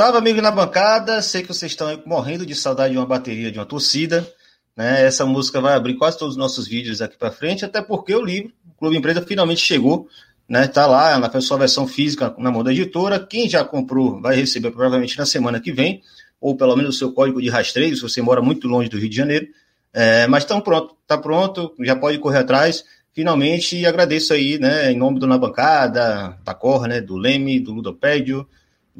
Salve, 0.00 0.16
amigo 0.16 0.40
na 0.40 0.50
bancada. 0.50 1.20
Sei 1.20 1.42
que 1.42 1.48
vocês 1.48 1.72
estão 1.72 2.02
morrendo 2.06 2.46
de 2.46 2.54
saudade 2.54 2.92
de 2.92 2.98
uma 2.98 3.04
bateria, 3.04 3.52
de 3.52 3.58
uma 3.58 3.66
torcida. 3.66 4.26
Né? 4.74 5.04
Essa 5.04 5.26
música 5.26 5.60
vai 5.60 5.74
abrir 5.74 5.98
quase 5.98 6.18
todos 6.18 6.36
os 6.36 6.38
nossos 6.38 6.66
vídeos 6.66 7.02
aqui 7.02 7.18
para 7.18 7.30
frente, 7.30 7.66
até 7.66 7.82
porque 7.82 8.14
o 8.14 8.24
livro, 8.24 8.50
o 8.66 8.78
Clube 8.78 8.96
Empresa, 8.96 9.20
finalmente 9.20 9.60
chegou. 9.60 10.08
Né? 10.48 10.66
Tá 10.68 10.86
lá 10.86 11.18
na 11.18 11.40
sua 11.42 11.58
versão 11.58 11.86
física 11.86 12.34
na 12.38 12.50
mão 12.50 12.64
da 12.64 12.72
editora. 12.72 13.20
Quem 13.20 13.46
já 13.46 13.62
comprou 13.62 14.22
vai 14.22 14.36
receber 14.36 14.70
provavelmente 14.70 15.18
na 15.18 15.26
semana 15.26 15.60
que 15.60 15.70
vem, 15.70 16.00
ou 16.40 16.56
pelo 16.56 16.74
menos 16.76 16.96
o 16.96 16.98
seu 16.98 17.12
código 17.12 17.42
de 17.42 17.50
rastreio, 17.50 17.94
se 17.94 18.00
você 18.00 18.22
mora 18.22 18.40
muito 18.40 18.66
longe 18.66 18.88
do 18.88 18.96
Rio 18.96 19.10
de 19.10 19.16
Janeiro. 19.16 19.48
É, 19.92 20.26
mas 20.26 20.44
estão 20.44 20.62
pronto, 20.62 20.96
tá 21.06 21.18
pronto, 21.18 21.74
já 21.78 21.94
pode 21.94 22.16
correr 22.16 22.38
atrás. 22.38 22.86
Finalmente, 23.12 23.84
agradeço 23.84 24.32
aí, 24.32 24.58
né, 24.58 24.90
em 24.90 24.96
nome 24.96 25.20
do 25.20 25.26
Na 25.26 25.36
Bancada, 25.36 26.38
da 26.42 26.54
Cor, 26.54 26.88
né, 26.88 27.02
do 27.02 27.18
Leme, 27.18 27.60
do 27.60 27.74
Ludopédio, 27.74 28.48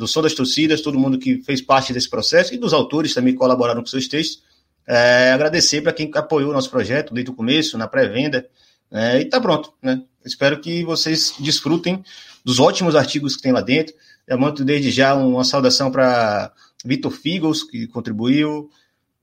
do 0.01 0.09
Som 0.09 0.23
das 0.23 0.33
Torcidas, 0.33 0.81
todo 0.81 0.99
mundo 0.99 1.19
que 1.19 1.43
fez 1.43 1.61
parte 1.61 1.93
desse 1.93 2.09
processo 2.09 2.55
e 2.55 2.57
dos 2.57 2.73
autores 2.73 3.13
também 3.13 3.35
que 3.35 3.39
colaboraram 3.39 3.83
com 3.83 3.87
seus 3.87 4.09
textos. 4.09 4.43
É, 4.87 5.31
agradecer 5.31 5.83
para 5.83 5.93
quem 5.93 6.11
apoiou 6.15 6.49
o 6.49 6.55
nosso 6.55 6.71
projeto 6.71 7.13
desde 7.13 7.31
o 7.31 7.35
começo, 7.35 7.77
na 7.77 7.87
pré-venda. 7.87 8.49
É, 8.91 9.19
e 9.19 9.25
está 9.25 9.39
pronto, 9.39 9.75
né? 9.83 10.03
Espero 10.25 10.59
que 10.59 10.83
vocês 10.85 11.35
desfrutem 11.39 12.03
dos 12.43 12.59
ótimos 12.59 12.97
artigos 12.97 13.37
que 13.37 13.43
tem 13.43 13.53
lá 13.53 13.61
dentro. 13.61 13.95
Eu 14.27 14.39
mando 14.39 14.65
desde 14.65 14.91
já 14.91 15.15
uma 15.15 15.45
saudação 15.45 15.91
para 15.91 16.51
Vitor 16.83 17.13
Figos, 17.13 17.63
que 17.63 17.87
contribuiu, 17.87 18.71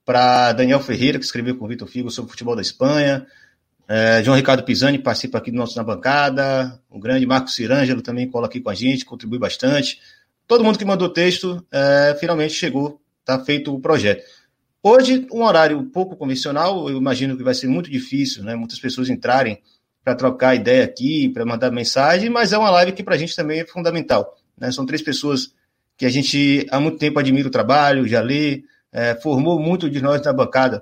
para 0.05 0.53
Daniel 0.53 0.79
Ferreira, 0.79 1.17
que 1.17 1.25
escreveu 1.25 1.57
com 1.57 1.67
Vitor 1.67 1.87
Figos 1.87 2.13
sobre 2.13 2.29
o 2.29 2.31
futebol 2.31 2.55
da 2.55 2.61
Espanha, 2.61 3.25
é, 3.87 4.21
João 4.21 4.35
Ricardo 4.35 4.63
Pisani 4.63 4.99
participa 4.99 5.37
aqui 5.37 5.49
do 5.49 5.57
nosso 5.57 5.75
na 5.77 5.83
bancada, 5.83 6.79
o 6.89 6.99
grande 6.99 7.25
Marcos 7.25 7.55
Cirângelo 7.55 8.01
também 8.01 8.29
cola 8.29 8.45
aqui 8.45 8.59
com 8.59 8.69
a 8.69 8.75
gente, 8.75 9.05
contribui 9.05 9.39
bastante 9.39 9.99
todo 10.47 10.63
mundo 10.63 10.79
que 10.79 10.85
mandou 10.85 11.09
texto 11.09 11.63
é, 11.71 12.15
finalmente 12.19 12.53
chegou, 12.53 13.01
está 13.19 13.43
feito 13.43 13.73
o 13.73 13.79
projeto. 13.79 14.23
Hoje, 14.81 15.27
um 15.31 15.43
horário 15.43 15.83
pouco 15.91 16.15
convencional, 16.15 16.89
eu 16.89 16.97
imagino 16.97 17.35
que 17.35 17.43
vai 17.43 17.53
ser 17.53 17.67
muito 17.67 17.89
difícil, 17.89 18.43
né? 18.43 18.55
Muitas 18.55 18.79
pessoas 18.79 19.09
entrarem 19.09 19.61
para 20.03 20.15
trocar 20.15 20.55
ideia 20.55 20.85
aqui, 20.85 21.27
para 21.27 21.45
mandar 21.45 21.69
mensagem, 21.69 22.29
mas 22.29 22.53
é 22.53 22.57
uma 22.57 22.69
live 22.69 22.93
que 22.93 23.03
para 23.03 23.15
a 23.15 23.17
gente 23.17 23.35
também 23.35 23.59
é 23.59 23.65
fundamental. 23.65 24.37
Né? 24.57 24.71
São 24.71 24.85
três 24.85 25.01
pessoas 25.01 25.53
que 25.97 26.05
a 26.05 26.09
gente 26.09 26.65
há 26.71 26.79
muito 26.79 26.97
tempo 26.97 27.19
admira 27.19 27.49
o 27.49 27.51
trabalho, 27.51 28.07
já 28.07 28.21
lê, 28.21 28.63
é, 28.89 29.15
formou 29.15 29.59
muito 29.59 29.89
de 29.89 30.01
nós 30.01 30.21
na 30.21 30.31
bancada 30.31 30.81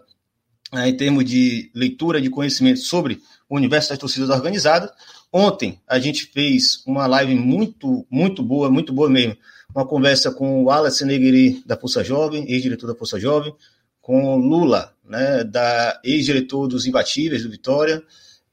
é, 0.74 0.88
em 0.88 0.96
termos 0.96 1.26
de 1.26 1.72
leitura, 1.74 2.22
de 2.22 2.30
conhecimento 2.30 2.82
sobre 2.82 3.20
o 3.50 3.56
universo 3.56 3.90
das 3.90 3.98
torcidas 3.98 4.30
organizadas. 4.30 4.92
Ontem 5.34 5.82
a 5.88 5.98
gente 5.98 6.26
fez 6.26 6.84
uma 6.86 7.08
live 7.08 7.34
muito, 7.34 8.06
muito 8.10 8.44
boa, 8.44 8.70
muito 8.70 8.94
boa 8.94 9.10
mesmo, 9.10 9.36
uma 9.76 9.86
conversa 9.86 10.32
com 10.32 10.62
o 10.62 10.66
Wallace 10.66 11.04
Negri, 11.04 11.62
da 11.66 11.76
Força 11.76 12.02
Jovem, 12.02 12.50
ex-diretor 12.50 12.88
da 12.88 12.96
Força 12.96 13.20
Jovem, 13.20 13.54
com 14.02 14.38
Lula, 14.38 14.94
né, 15.04 15.44
da 15.44 16.00
ex-diretor 16.02 16.68
dos 16.68 16.86
Imbatíveis, 16.86 17.44
do 17.44 17.52
Vitória, 17.52 18.02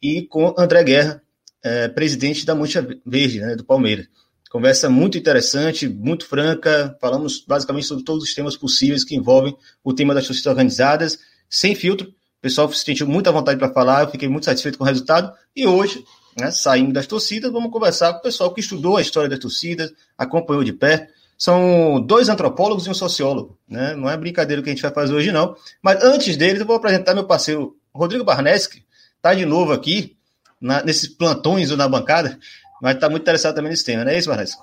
e 0.03 0.23
com 0.23 0.53
André 0.59 0.83
Guerra, 0.83 1.23
é, 1.63 1.87
presidente 1.87 2.45
da 2.45 2.57
Mancha 2.57 2.85
Verde, 3.07 3.39
né, 3.39 3.55
do 3.55 3.63
Palmeiras. 3.63 4.09
Conversa 4.51 4.91
muito 4.91 5.17
interessante, 5.17 5.89
muito 5.89 6.27
franca, 6.27 6.97
falamos 7.01 7.43
basicamente 7.47 7.87
sobre 7.87 8.05
todos 8.05 8.25
os 8.25 8.35
temas 8.35 8.57
possíveis 8.57 9.05
que 9.05 9.15
envolvem 9.15 9.57
o 9.85 9.95
tema 9.95 10.13
das 10.13 10.27
torcidas 10.27 10.51
organizadas, 10.51 11.19
sem 11.49 11.75
filtro. 11.75 12.09
O 12.09 12.43
pessoal 12.43 12.71
se 12.73 12.85
sentiu 12.85 13.07
muita 13.07 13.31
vontade 13.31 13.59
para 13.59 13.73
falar, 13.73 14.03
eu 14.03 14.11
fiquei 14.11 14.29
muito 14.29 14.45
satisfeito 14.45 14.77
com 14.77 14.85
o 14.85 14.87
resultado. 14.87 15.33
E 15.55 15.67
hoje 15.67 16.05
né, 16.39 16.51
saindo 16.51 16.93
das 16.93 17.07
torcidas, 17.07 17.53
vamos 17.53 17.71
conversar 17.71 18.13
com 18.13 18.19
o 18.21 18.23
pessoal 18.23 18.53
que 18.53 18.61
estudou 18.61 18.97
a 18.97 19.03
história 19.03 19.29
das 19.29 19.39
torcidas, 19.39 19.93
acompanhou 20.17 20.65
de 20.65 20.73
pé. 20.73 21.09
São 21.37 22.01
dois 22.01 22.29
antropólogos 22.29 22.87
e 22.87 22.91
um 22.91 22.95
sociólogo, 22.95 23.59
né? 23.69 23.95
Não 23.95 24.09
é 24.09 24.17
brincadeira 24.17 24.61
o 24.61 24.65
que 24.65 24.71
a 24.71 24.73
gente 24.73 24.83
vai 24.83 24.93
fazer 24.93 25.13
hoje, 25.13 25.33
não. 25.33 25.57
Mas 25.83 26.03
antes 26.05 26.37
deles, 26.37 26.61
eu 26.61 26.67
vou 26.67 26.77
apresentar 26.77 27.15
meu 27.15 27.27
parceiro 27.27 27.77
Rodrigo 27.93 28.25
Barneski, 28.25 28.85
está 29.17 29.35
de 29.35 29.45
novo 29.45 29.73
aqui, 29.73 30.17
na, 30.61 30.83
nesses 30.85 31.09
plantões 31.09 31.71
ou 31.71 31.77
na 31.77 31.89
bancada, 31.89 32.39
mas 32.81 32.95
está 32.95 33.09
muito 33.09 33.23
interessado 33.23 33.57
também 33.57 33.71
nesse 33.71 33.85
tema, 33.85 34.05
não 34.05 34.13
é 34.13 34.19
isso, 34.19 34.29
Barneski? 34.29 34.63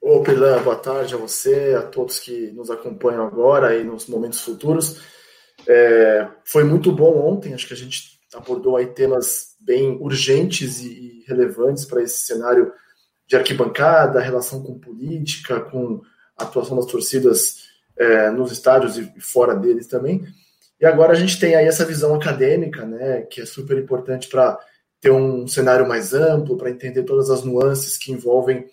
Ô, 0.00 0.20
Pilan, 0.20 0.62
boa 0.62 0.76
tarde 0.76 1.14
a 1.14 1.16
você, 1.16 1.74
a 1.78 1.82
todos 1.82 2.18
que 2.18 2.50
nos 2.52 2.70
acompanham 2.70 3.26
agora 3.26 3.74
e 3.74 3.84
nos 3.84 4.06
momentos 4.06 4.40
futuros. 4.40 5.00
É, 5.66 6.28
foi 6.44 6.64
muito 6.64 6.92
bom 6.92 7.26
ontem, 7.26 7.54
acho 7.54 7.66
que 7.66 7.72
a 7.72 7.76
gente 7.76 8.18
abordou 8.34 8.76
aí 8.76 8.86
temas 8.86 9.53
bem 9.64 9.96
urgentes 10.00 10.80
e 10.82 11.24
relevantes 11.26 11.84
para 11.84 12.02
esse 12.02 12.24
cenário 12.26 12.72
de 13.26 13.36
arquibancada, 13.36 14.20
relação 14.20 14.62
com 14.62 14.78
política, 14.78 15.60
com 15.60 16.02
a 16.36 16.44
atuação 16.44 16.76
das 16.76 16.86
torcidas 16.86 17.64
é, 17.96 18.30
nos 18.30 18.52
estádios 18.52 18.98
e 18.98 19.20
fora 19.20 19.54
deles 19.54 19.86
também. 19.86 20.24
E 20.80 20.86
agora 20.86 21.12
a 21.12 21.16
gente 21.16 21.38
tem 21.38 21.54
aí 21.54 21.66
essa 21.66 21.84
visão 21.84 22.14
acadêmica, 22.14 22.84
né, 22.84 23.22
que 23.22 23.40
é 23.40 23.46
super 23.46 23.78
importante 23.78 24.28
para 24.28 24.58
ter 25.00 25.10
um 25.10 25.46
cenário 25.46 25.86
mais 25.86 26.12
amplo, 26.12 26.56
para 26.56 26.70
entender 26.70 27.04
todas 27.04 27.30
as 27.30 27.44
nuances 27.44 27.96
que 27.96 28.12
envolvem 28.12 28.66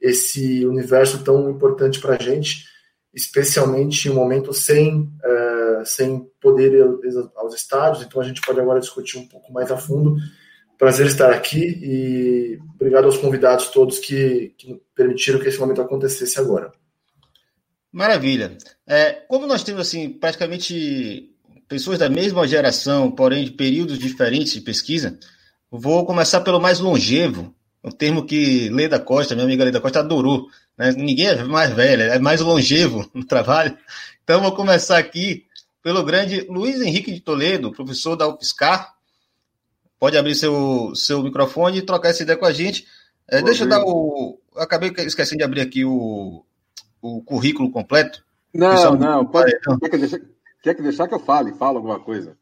esse 0.00 0.66
universo 0.66 1.22
tão 1.22 1.48
importante 1.50 2.00
para 2.00 2.16
a 2.16 2.22
gente, 2.22 2.66
especialmente 3.14 4.08
em 4.08 4.10
um 4.10 4.14
momento 4.14 4.52
sem, 4.52 5.00
uh, 5.00 5.51
sem 5.84 6.26
poder 6.40 6.72
ir 6.72 7.30
aos 7.36 7.54
estádios. 7.54 8.04
Então 8.04 8.20
a 8.20 8.24
gente 8.24 8.40
pode 8.40 8.60
agora 8.60 8.80
discutir 8.80 9.18
um 9.18 9.26
pouco 9.26 9.52
mais 9.52 9.70
a 9.70 9.76
fundo 9.76 10.16
Prazer 10.82 11.06
estar 11.06 11.30
aqui 11.30 11.78
e 11.80 12.58
obrigado 12.74 13.04
aos 13.04 13.16
convidados 13.16 13.68
todos 13.68 14.00
que, 14.00 14.52
que 14.58 14.82
permitiram 14.96 15.38
que 15.38 15.46
esse 15.46 15.60
momento 15.60 15.80
acontecesse 15.80 16.40
agora. 16.40 16.72
Maravilha. 17.92 18.58
É, 18.84 19.12
como 19.28 19.46
nós 19.46 19.62
temos 19.62 19.82
assim 19.82 20.10
praticamente 20.10 21.30
pessoas 21.68 22.00
da 22.00 22.08
mesma 22.08 22.48
geração, 22.48 23.12
porém 23.12 23.44
de 23.44 23.52
períodos 23.52 23.96
diferentes 23.96 24.54
de 24.54 24.60
pesquisa, 24.60 25.16
vou 25.70 26.04
começar 26.04 26.40
pelo 26.40 26.60
mais 26.60 26.80
longevo, 26.80 27.54
um 27.84 27.92
termo 27.92 28.26
que 28.26 28.68
Leda 28.68 28.98
Costa, 28.98 29.36
minha 29.36 29.46
amiga 29.46 29.62
Leda 29.62 29.80
Costa, 29.80 30.00
adorou. 30.00 30.48
Né? 30.76 30.90
Ninguém 30.96 31.28
é 31.28 31.44
mais 31.44 31.72
velho, 31.72 32.02
é 32.02 32.18
mais 32.18 32.40
longevo 32.40 33.08
no 33.14 33.24
trabalho. 33.24 33.78
Então 34.24 34.42
vou 34.42 34.50
começar 34.50 34.98
aqui 34.98 35.44
pelo 35.82 36.04
grande 36.04 36.46
Luiz 36.48 36.80
Henrique 36.80 37.12
de 37.12 37.20
Toledo, 37.20 37.72
professor 37.72 38.16
da 38.16 38.28
UFSCar, 38.28 38.94
Pode 40.02 40.18
abrir 40.18 40.34
seu, 40.34 40.96
seu 40.96 41.22
microfone 41.22 41.78
e 41.78 41.82
trocar 41.82 42.08
essa 42.08 42.24
ideia 42.24 42.36
com 42.36 42.44
a 42.44 42.50
gente. 42.50 42.84
É, 43.30 43.40
deixa 43.40 43.62
eu 43.62 43.68
dar 43.68 43.84
o. 43.84 44.36
Eu 44.52 44.60
acabei 44.60 44.92
esquecendo 44.98 45.38
de 45.38 45.44
abrir 45.44 45.60
aqui 45.60 45.84
o, 45.84 46.44
o 47.00 47.22
currículo 47.22 47.70
completo. 47.70 48.20
Não, 48.52 48.96
não, 48.96 49.24
pode. 49.24 49.56
Quer 49.80 49.88
que, 49.88 49.98
deixar, 49.98 50.20
quer 50.60 50.74
que 50.74 50.82
deixar 50.82 51.06
que 51.06 51.14
eu 51.14 51.20
fale, 51.20 51.54
fala 51.54 51.78
alguma 51.78 52.00
coisa. 52.00 52.36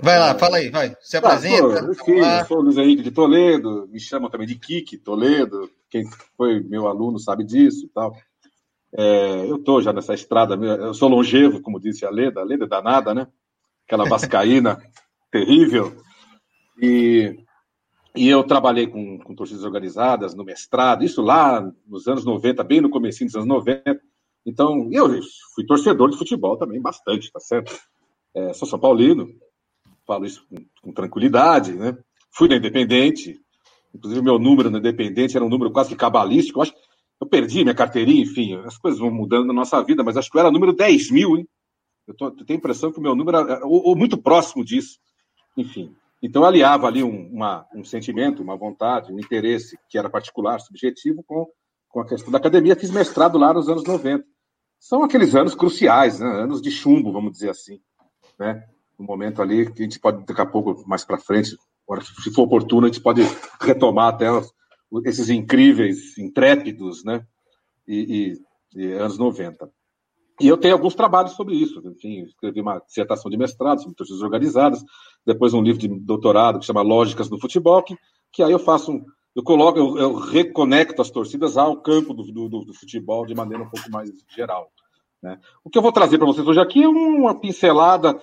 Vai 0.00 0.20
lá, 0.20 0.38
fala 0.38 0.58
aí, 0.58 0.70
vai. 0.70 0.96
Se 1.00 1.20
tá, 1.20 1.32
apresenta. 1.32 1.90
Enfim, 1.90 2.20
eu 2.20 2.46
sou 2.46 2.58
o 2.58 2.62
Luiz 2.62 2.76
Henrique 2.76 3.02
de 3.02 3.10
Toledo, 3.10 3.88
me 3.90 3.98
chamam 3.98 4.30
também 4.30 4.46
de 4.46 4.54
Kiki 4.54 4.98
Toledo. 4.98 5.68
Quem 5.90 6.08
foi 6.36 6.60
meu 6.60 6.86
aluno 6.86 7.18
sabe 7.18 7.42
disso 7.42 7.86
e 7.86 7.88
tal. 7.88 8.16
É, 8.96 9.44
eu 9.46 9.56
estou 9.56 9.82
já 9.82 9.92
nessa 9.92 10.14
estrada, 10.14 10.54
eu 10.54 10.94
sou 10.94 11.08
longevo, 11.08 11.60
como 11.60 11.80
disse 11.80 12.06
a 12.06 12.10
Leda, 12.10 12.40
a 12.40 12.44
Leda 12.44 12.64
é 12.64 12.68
danada, 12.68 13.14
né? 13.14 13.26
Aquela 13.86 14.08
vascaína 14.08 14.78
terrível. 15.30 15.94
E, 16.80 17.36
e 18.16 18.28
eu 18.28 18.42
trabalhei 18.44 18.86
com, 18.86 19.18
com 19.18 19.34
torcidas 19.34 19.64
organizadas 19.64 20.34
no 20.34 20.44
mestrado, 20.44 21.04
isso 21.04 21.20
lá 21.20 21.70
nos 21.86 22.06
anos 22.08 22.24
90, 22.24 22.64
bem 22.64 22.80
no 22.80 22.90
começo 22.90 23.24
dos 23.24 23.36
anos 23.36 23.48
90. 23.48 24.00
Então, 24.46 24.88
eu 24.90 25.08
fui 25.54 25.66
torcedor 25.66 26.10
de 26.10 26.16
futebol 26.16 26.56
também, 26.56 26.80
bastante, 26.80 27.30
tá 27.30 27.40
certo? 27.40 27.78
É, 28.34 28.52
sou 28.54 28.66
São 28.66 28.78
Paulino, 28.78 29.28
falo 30.06 30.24
isso 30.24 30.46
com, 30.48 30.56
com 30.82 30.92
tranquilidade, 30.92 31.74
né? 31.74 31.96
Fui 32.30 32.48
na 32.48 32.56
Independente, 32.56 33.38
inclusive 33.94 34.22
meu 34.22 34.38
número 34.38 34.70
na 34.70 34.78
Independente 34.78 35.36
era 35.36 35.44
um 35.44 35.50
número 35.50 35.70
quase 35.70 35.90
que 35.90 35.96
cabalístico. 35.96 36.58
Eu, 36.58 36.62
acho, 36.62 36.74
eu 37.20 37.26
perdi 37.26 37.62
minha 37.62 37.74
carteirinha, 37.74 38.22
enfim, 38.22 38.56
as 38.64 38.78
coisas 38.78 39.00
vão 39.00 39.10
mudando 39.10 39.46
na 39.46 39.52
nossa 39.52 39.82
vida, 39.82 40.04
mas 40.04 40.16
acho 40.16 40.30
que 40.30 40.36
eu 40.36 40.40
era 40.40 40.50
número 40.50 40.72
10 40.72 41.10
mil, 41.10 41.36
hein? 41.36 41.48
Eu, 42.06 42.14
tô, 42.14 42.26
eu 42.26 42.44
tenho 42.44 42.56
a 42.56 42.60
impressão 42.60 42.92
que 42.92 42.98
o 42.98 43.02
meu 43.02 43.14
número 43.14 43.38
era 43.38 43.66
ou, 43.66 43.88
ou 43.88 43.96
muito 43.96 44.16
próximo 44.16 44.64
disso. 44.64 44.98
Enfim, 45.56 45.94
então, 46.22 46.44
aliava 46.44 46.86
ali 46.86 47.02
um, 47.02 47.28
uma, 47.32 47.66
um 47.74 47.84
sentimento, 47.84 48.42
uma 48.42 48.56
vontade, 48.56 49.12
um 49.12 49.20
interesse 49.20 49.78
que 49.88 49.96
era 49.96 50.10
particular, 50.10 50.58
subjetivo, 50.60 51.22
com, 51.22 51.46
com 51.88 52.00
a 52.00 52.06
questão 52.06 52.30
da 52.32 52.38
academia. 52.38 52.76
Fiz 52.76 52.90
mestrado 52.90 53.38
lá 53.38 53.52
nos 53.52 53.68
anos 53.68 53.84
90. 53.84 54.24
São 54.80 55.04
aqueles 55.04 55.34
anos 55.34 55.54
cruciais, 55.54 56.18
né? 56.18 56.26
anos 56.26 56.60
de 56.60 56.70
chumbo, 56.70 57.12
vamos 57.12 57.32
dizer 57.32 57.50
assim. 57.50 57.80
Né? 58.38 58.64
Um 58.98 59.04
momento 59.04 59.40
ali 59.40 59.70
que 59.70 59.80
a 59.80 59.84
gente 59.84 60.00
pode, 60.00 60.24
daqui 60.24 60.40
a 60.40 60.46
pouco, 60.46 60.84
mais 60.88 61.04
para 61.04 61.18
frente, 61.18 61.56
se 62.22 62.34
for 62.34 62.42
oportuno, 62.42 62.86
a 62.86 62.90
gente 62.90 63.00
pode 63.00 63.22
retomar 63.60 64.08
até 64.08 64.26
esses 65.04 65.28
incríveis, 65.28 66.16
intrépidos, 66.18 67.04
né? 67.04 67.24
E, 67.86 68.38
e, 68.74 68.80
e 68.80 68.92
anos 68.92 69.18
90. 69.18 69.70
E 70.40 70.46
eu 70.46 70.56
tenho 70.56 70.74
alguns 70.74 70.94
trabalhos 70.94 71.32
sobre 71.32 71.54
isso. 71.56 71.82
Enfim, 71.84 72.22
escrevi 72.22 72.60
uma 72.60 72.78
dissertação 72.78 73.30
de 73.30 73.36
mestrado 73.36 73.80
sobre 73.80 73.96
torcidas 73.96 74.22
organizadas, 74.22 74.84
depois 75.26 75.52
um 75.52 75.62
livro 75.62 75.80
de 75.80 75.88
doutorado 75.88 76.58
que 76.58 76.66
chama 76.66 76.82
Lógicas 76.82 77.28
do 77.28 77.40
Futebol, 77.40 77.82
que, 77.82 77.96
que 78.32 78.42
aí 78.42 78.52
eu 78.52 78.58
faço 78.58 78.92
um, 78.92 79.04
eu 79.34 79.42
coloco, 79.42 79.78
eu, 79.78 79.98
eu, 79.98 80.14
reconecto 80.14 81.00
as 81.02 81.10
torcidas 81.10 81.56
ao 81.56 81.80
campo 81.80 82.12
do, 82.14 82.24
do, 82.24 82.48
do, 82.64 82.74
futebol 82.74 83.26
de 83.26 83.34
maneira 83.34 83.62
um 83.62 83.68
pouco 83.70 83.90
mais 83.90 84.10
geral. 84.34 84.70
Né? 85.22 85.38
O 85.64 85.70
que 85.70 85.78
eu 85.78 85.82
vou 85.82 85.92
trazer 85.92 86.18
para 86.18 86.26
vocês 86.26 86.46
hoje 86.46 86.60
aqui 86.60 86.82
é 86.82 86.88
uma 86.88 87.38
pincelada 87.38 88.20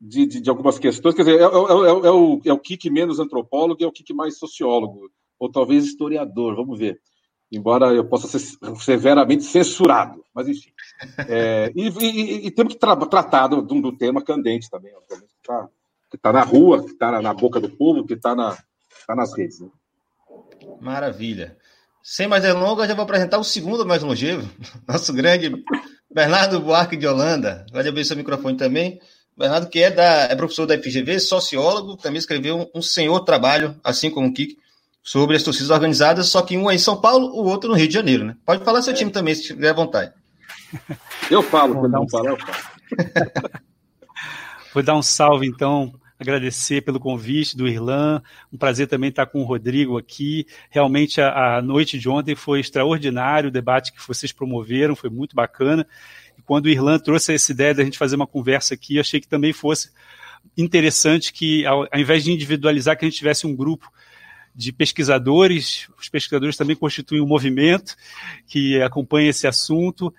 de, 0.00 0.26
de, 0.26 0.40
de 0.40 0.50
algumas 0.50 0.78
questões, 0.78 1.14
quer 1.14 1.22
dizer, 1.22 1.40
é, 1.40 1.44
é, 1.44 1.46
é, 1.46 1.48
é, 1.48 2.10
o, 2.10 2.40
é 2.44 2.52
o 2.52 2.60
menos 2.92 3.18
antropólogo 3.18 3.80
e 3.80 3.84
é 3.84 3.86
o 3.86 3.92
Kik 3.92 4.12
mais 4.12 4.38
sociólogo, 4.38 5.10
ou 5.38 5.50
talvez 5.50 5.84
historiador, 5.84 6.56
vamos 6.56 6.78
ver. 6.78 7.00
Embora 7.50 7.92
eu 7.92 8.04
possa 8.04 8.26
ser 8.26 8.40
severamente 8.80 9.44
censurado, 9.44 10.24
mas 10.34 10.48
enfim. 10.48 10.70
É, 11.28 11.72
e, 11.74 11.88
e, 11.88 12.46
e, 12.46 12.50
temos 12.50 12.74
que 12.74 12.80
tra 12.80 12.96
tratar 12.96 13.48
do, 13.48 13.62
do, 13.62 13.96
tema 13.96 14.22
candente 14.22 14.68
também, 14.68 14.92
que 14.92 15.14
está 15.40 15.68
tá 16.20 16.32
na 16.32 16.42
rua, 16.42 16.82
que 16.82 16.90
está 16.90 17.12
na, 17.12 17.22
na, 17.22 17.34
boca 17.34 17.60
do 17.60 17.68
povo, 17.68 18.04
que 18.04 18.14
está 18.14 18.34
na, 18.34 18.56
tá 19.06 19.14
nas 19.14 19.36
redes. 19.36 19.60
Né? 19.60 19.68
Maravilha. 20.80 21.56
Sem 22.02 22.26
mais 22.26 22.42
delongas, 22.42 22.88
já 22.88 22.94
vou 22.94 23.04
apresentar 23.04 23.38
o 23.38 23.44
segundo 23.44 23.86
mais 23.86 24.02
longevo, 24.02 24.48
nosso 24.88 25.12
grande 25.12 25.52
Bernardo 26.12 26.60
Buarque 26.60 26.96
de 26.96 27.06
Holanda. 27.06 27.64
Vai 27.72 27.86
abrir 27.86 28.04
seu 28.04 28.16
microfone 28.16 28.56
também. 28.56 29.00
Bernardo, 29.36 29.68
que 29.68 29.80
é, 29.80 29.90
da, 29.90 30.24
é 30.24 30.34
professor 30.34 30.66
da 30.66 30.76
FGV, 30.76 31.18
sociólogo, 31.18 31.96
também 31.96 32.18
escreveu 32.18 32.56
um, 32.56 32.78
um 32.78 32.82
senhor 32.82 33.20
trabalho, 33.20 33.78
assim 33.82 34.10
como 34.10 34.28
o 34.28 34.32
Kik, 34.32 34.56
sobre 35.04 35.36
as 35.36 35.42
torcidas 35.42 35.68
organizadas, 35.68 36.28
só 36.28 36.40
que 36.40 36.56
um 36.56 36.70
é 36.70 36.74
em 36.74 36.78
São 36.78 36.98
Paulo, 36.98 37.26
o 37.26 37.44
outro 37.44 37.68
no 37.68 37.76
Rio 37.76 37.86
de 37.86 37.92
Janeiro, 37.92 38.24
né? 38.24 38.36
Pode 38.46 38.64
falar 38.64 38.80
seu 38.80 38.94
é. 38.94 38.96
time 38.96 39.10
também, 39.10 39.34
se 39.34 39.44
tiver 39.44 39.68
à 39.68 39.74
vontade. 39.74 40.12
Eu 41.30 41.42
falo, 41.42 41.74
quando 41.74 41.92
não 41.92 42.08
falar, 42.08 42.30
eu 42.30 42.38
falo. 42.38 42.56
Vou 44.72 44.82
dar 44.82 44.96
um 44.96 45.02
salve, 45.02 45.46
então, 45.46 45.94
agradecer 46.18 46.80
pelo 46.80 46.98
convite 46.98 47.54
do 47.54 47.68
Irlan. 47.68 48.22
Um 48.50 48.56
prazer 48.56 48.88
também 48.88 49.10
estar 49.10 49.26
com 49.26 49.42
o 49.42 49.44
Rodrigo 49.44 49.98
aqui. 49.98 50.46
Realmente 50.70 51.20
a, 51.20 51.58
a 51.58 51.62
noite 51.62 51.98
de 51.98 52.08
ontem 52.08 52.34
foi 52.34 52.60
extraordinário, 52.60 53.50
o 53.50 53.52
debate 53.52 53.92
que 53.92 54.08
vocês 54.08 54.32
promoveram 54.32 54.96
foi 54.96 55.10
muito 55.10 55.36
bacana. 55.36 55.86
E 56.36 56.42
quando 56.42 56.64
o 56.64 56.68
Irlan 56.70 56.98
trouxe 56.98 57.34
essa 57.34 57.52
ideia 57.52 57.74
da 57.74 57.84
gente 57.84 57.98
fazer 57.98 58.16
uma 58.16 58.26
conversa 58.26 58.72
aqui, 58.72 58.98
achei 58.98 59.20
que 59.20 59.28
também 59.28 59.52
fosse 59.52 59.90
interessante 60.56 61.32
que, 61.32 61.64
ao, 61.66 61.82
ao 61.82 62.00
invés 62.00 62.24
de 62.24 62.32
individualizar, 62.32 62.96
que 62.96 63.04
a 63.04 63.08
gente 63.08 63.18
tivesse 63.18 63.46
um 63.46 63.54
grupo 63.54 63.92
de 64.54 64.72
pesquisadores, 64.72 65.88
os 65.98 66.08
pesquisadores 66.08 66.56
também 66.56 66.76
constituem 66.76 67.20
um 67.20 67.26
movimento 67.26 67.96
que 68.46 68.80
acompanha 68.80 69.30
esse 69.30 69.46
assunto, 69.46 70.14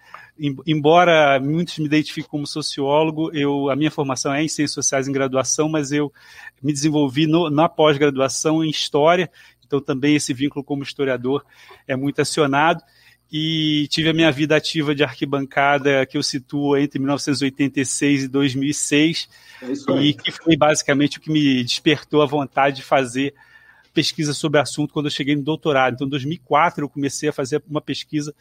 embora 0.68 1.40
muitos 1.40 1.78
me 1.80 1.86
identifiquem 1.86 2.30
como 2.30 2.46
sociólogo, 2.46 3.32
eu, 3.34 3.70
a 3.70 3.76
minha 3.76 3.90
formação 3.90 4.34
é 4.34 4.44
em 4.44 4.48
ciências 4.48 4.74
sociais 4.74 5.08
em 5.08 5.14
graduação, 5.14 5.70
mas 5.70 5.92
eu 5.94 6.12
me 6.62 6.74
desenvolvi 6.74 7.26
no, 7.26 7.50
na 7.50 7.70
pós-graduação 7.70 8.64
em 8.64 8.70
história, 8.70 9.32
então 9.66 9.80
também 9.80 10.16
esse 10.16 10.34
vínculo 10.34 10.64
como 10.64 10.84
historiador 10.84 11.46
é 11.88 11.96
muito 11.96 12.22
acionado. 12.22 12.84
E 13.32 13.88
tive 13.90 14.10
a 14.10 14.14
minha 14.14 14.32
vida 14.32 14.56
ativa 14.56 14.94
de 14.94 15.04
arquibancada 15.04 16.06
que 16.06 16.16
eu 16.16 16.22
situo 16.22 16.78
entre 16.78 17.00
1986 17.00 18.26
e 18.26 18.28
2006 18.28 19.30
é 19.64 20.02
e 20.02 20.14
que 20.14 20.32
foi 20.32 20.56
basicamente 20.56 21.18
o 21.18 21.22
que 21.22 21.32
me 21.32 21.64
despertou 21.64 22.22
a 22.22 22.26
vontade 22.26 22.78
de 22.78 22.84
fazer 22.84 23.34
pesquisa 23.96 24.34
sobre 24.34 24.60
o 24.60 24.62
assunto 24.62 24.94
quando 24.94 25.08
eu 25.08 25.12
cheguei 25.12 25.36
no 25.36 25.42
doutorado. 25.42 25.96
Então, 25.96 26.06
em 26.06 26.12
2004 26.12 26.84
eu 26.84 26.90
comecei 26.90 27.30
a 27.30 27.34
fazer 27.34 27.64
uma 27.68 27.82
pesquisa 27.82 28.36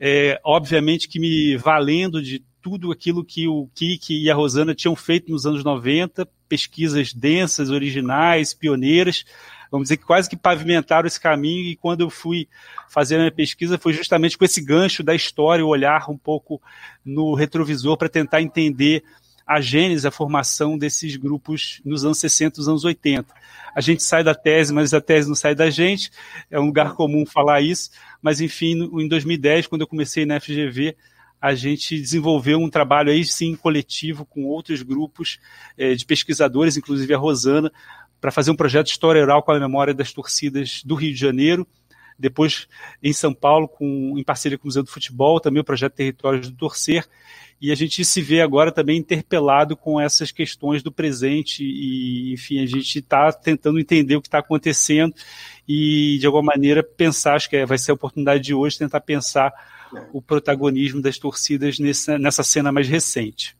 é, 0.00 0.40
obviamente 0.42 1.06
que 1.06 1.20
me 1.20 1.58
valendo 1.58 2.22
de 2.22 2.42
tudo 2.62 2.90
aquilo 2.90 3.24
que 3.24 3.46
o 3.46 3.68
Kiki 3.74 4.22
e 4.22 4.30
a 4.30 4.34
Rosana 4.34 4.74
tinham 4.74 4.96
feito 4.96 5.30
nos 5.30 5.46
anos 5.46 5.62
90, 5.62 6.26
pesquisas 6.48 7.12
densas, 7.12 7.70
originais, 7.70 8.54
pioneiras, 8.54 9.24
vamos 9.70 9.86
dizer 9.86 9.98
que 9.98 10.04
quase 10.04 10.28
que 10.28 10.36
pavimentaram 10.36 11.06
esse 11.06 11.20
caminho 11.20 11.68
e 11.68 11.76
quando 11.76 12.00
eu 12.00 12.10
fui 12.10 12.48
fazer 12.88 13.16
a 13.16 13.18
minha 13.18 13.30
pesquisa 13.30 13.78
foi 13.78 13.92
justamente 13.92 14.36
com 14.36 14.44
esse 14.44 14.60
gancho 14.60 15.02
da 15.02 15.14
história, 15.14 15.64
o 15.64 15.68
olhar 15.68 16.10
um 16.10 16.18
pouco 16.18 16.60
no 17.04 17.34
retrovisor 17.34 17.96
para 17.96 18.08
tentar 18.08 18.42
entender 18.42 19.04
a 19.50 19.60
gênese, 19.60 20.06
a 20.06 20.12
formação 20.12 20.78
desses 20.78 21.16
grupos 21.16 21.80
nos 21.84 22.04
anos 22.04 22.18
60, 22.18 22.58
nos 22.58 22.68
anos 22.68 22.84
80. 22.84 23.34
A 23.74 23.80
gente 23.80 24.00
sai 24.00 24.22
da 24.22 24.32
tese, 24.32 24.72
mas 24.72 24.94
a 24.94 25.00
tese 25.00 25.26
não 25.26 25.34
sai 25.34 25.56
da 25.56 25.68
gente, 25.68 26.12
é 26.48 26.60
um 26.60 26.66
lugar 26.66 26.94
comum 26.94 27.26
falar 27.26 27.60
isso, 27.60 27.90
mas 28.22 28.40
enfim, 28.40 28.88
em 29.00 29.08
2010, 29.08 29.66
quando 29.66 29.80
eu 29.80 29.88
comecei 29.88 30.24
na 30.24 30.38
FGV, 30.38 30.96
a 31.40 31.52
gente 31.52 31.98
desenvolveu 31.98 32.60
um 32.60 32.70
trabalho 32.70 33.10
aí 33.10 33.24
sim 33.24 33.56
coletivo 33.56 34.24
com 34.24 34.44
outros 34.44 34.82
grupos 34.82 35.40
é, 35.76 35.94
de 35.94 36.06
pesquisadores, 36.06 36.76
inclusive 36.76 37.12
a 37.12 37.18
Rosana, 37.18 37.72
para 38.20 38.30
fazer 38.30 38.52
um 38.52 38.56
projeto 38.56 38.86
história 38.86 39.20
oral 39.20 39.42
com 39.42 39.50
a 39.50 39.58
memória 39.58 39.92
das 39.92 40.12
torcidas 40.12 40.80
do 40.84 40.94
Rio 40.94 41.12
de 41.12 41.18
Janeiro. 41.18 41.66
Depois, 42.20 42.68
em 43.02 43.12
São 43.12 43.32
Paulo, 43.32 43.66
com, 43.66 44.14
em 44.16 44.22
parceria 44.22 44.58
com 44.58 44.64
o 44.64 44.68
Museu 44.68 44.82
do 44.82 44.90
Futebol, 44.90 45.40
também 45.40 45.60
o 45.60 45.64
projeto 45.64 45.94
Territórios 45.94 46.50
do 46.50 46.56
Torcer. 46.56 47.06
E 47.60 47.70
a 47.72 47.74
gente 47.74 48.04
se 48.04 48.22
vê 48.22 48.40
agora 48.40 48.72
também 48.72 48.98
interpelado 48.98 49.76
com 49.76 50.00
essas 50.00 50.30
questões 50.30 50.82
do 50.82 50.92
presente 50.92 51.62
e, 51.62 52.32
enfim, 52.32 52.62
a 52.62 52.66
gente 52.66 52.98
está 52.98 53.32
tentando 53.32 53.78
entender 53.78 54.16
o 54.16 54.22
que 54.22 54.28
está 54.28 54.38
acontecendo 54.38 55.14
e, 55.68 56.16
de 56.18 56.26
alguma 56.26 56.52
maneira, 56.54 56.82
pensar, 56.82 57.34
acho 57.34 57.50
que 57.50 57.56
é, 57.56 57.66
vai 57.66 57.76
ser 57.76 57.90
a 57.90 57.94
oportunidade 57.94 58.42
de 58.42 58.54
hoje, 58.54 58.78
tentar 58.78 59.00
pensar 59.00 59.52
o 60.12 60.22
protagonismo 60.22 61.02
das 61.02 61.18
torcidas 61.18 61.78
nessa, 61.78 62.18
nessa 62.18 62.42
cena 62.42 62.72
mais 62.72 62.88
recente. 62.88 63.56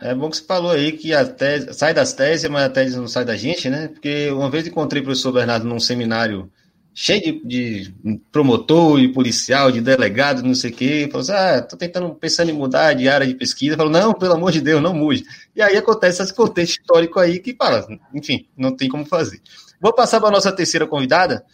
É 0.00 0.14
bom 0.14 0.28
que 0.28 0.36
você 0.36 0.44
falou 0.44 0.72
aí 0.72 0.92
que 0.92 1.12
a 1.14 1.24
tese, 1.24 1.72
sai 1.72 1.94
das 1.94 2.12
teses, 2.12 2.48
mas 2.50 2.64
a 2.64 2.68
tese 2.68 2.96
não 2.96 3.06
sai 3.06 3.24
da 3.24 3.36
gente, 3.36 3.70
né? 3.70 3.88
Porque 3.88 4.30
uma 4.30 4.50
vez 4.50 4.66
encontrei 4.66 5.00
o 5.00 5.04
professor 5.04 5.32
Bernardo 5.32 5.66
num 5.66 5.78
seminário 5.78 6.50
cheio 6.94 7.44
de, 7.44 7.92
de, 7.92 8.20
promotor 8.30 9.00
e 9.00 9.12
policial, 9.12 9.72
de 9.72 9.80
delegado, 9.80 10.44
não 10.44 10.54
sei 10.54 10.70
o 10.70 10.74
quê, 10.74 11.08
falou 11.10 11.22
assim, 11.22 11.32
ah, 11.32 11.60
tô 11.60 11.76
tentando, 11.76 12.14
pensando 12.14 12.50
em 12.50 12.54
mudar 12.54 12.94
de 12.94 13.08
área 13.08 13.26
de 13.26 13.34
pesquisa, 13.34 13.76
falou, 13.76 13.90
não, 13.90 14.14
pelo 14.14 14.34
amor 14.34 14.52
de 14.52 14.60
Deus, 14.60 14.80
não 14.80 14.94
mude. 14.94 15.24
E 15.56 15.60
aí 15.60 15.76
acontece 15.76 16.22
esse 16.22 16.32
contexto 16.32 16.78
histórico 16.78 17.18
aí 17.18 17.40
que, 17.40 17.52
fala, 17.54 17.84
enfim, 18.14 18.46
não 18.56 18.76
tem 18.76 18.88
como 18.88 19.04
fazer. 19.04 19.40
Vou 19.80 19.92
passar 19.92 20.20
para 20.20 20.28
a 20.28 20.32
nossa 20.32 20.52
terceira 20.52 20.86
convidada, 20.86 21.44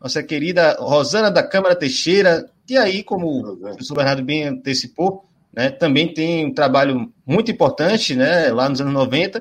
nossa 0.00 0.22
querida 0.24 0.76
Rosana 0.80 1.30
da 1.30 1.42
Câmara 1.42 1.76
Teixeira, 1.76 2.50
que 2.66 2.76
aí, 2.76 3.04
como 3.04 3.52
o 3.52 3.56
professor 3.58 3.94
Bernardo 3.94 4.24
bem 4.24 4.44
antecipou, 4.44 5.24
né, 5.52 5.70
também 5.70 6.12
tem 6.12 6.46
um 6.46 6.54
trabalho 6.54 7.12
muito 7.24 7.50
importante, 7.50 8.16
né, 8.16 8.50
lá 8.50 8.68
nos 8.68 8.80
anos 8.80 8.92
90, 8.92 9.40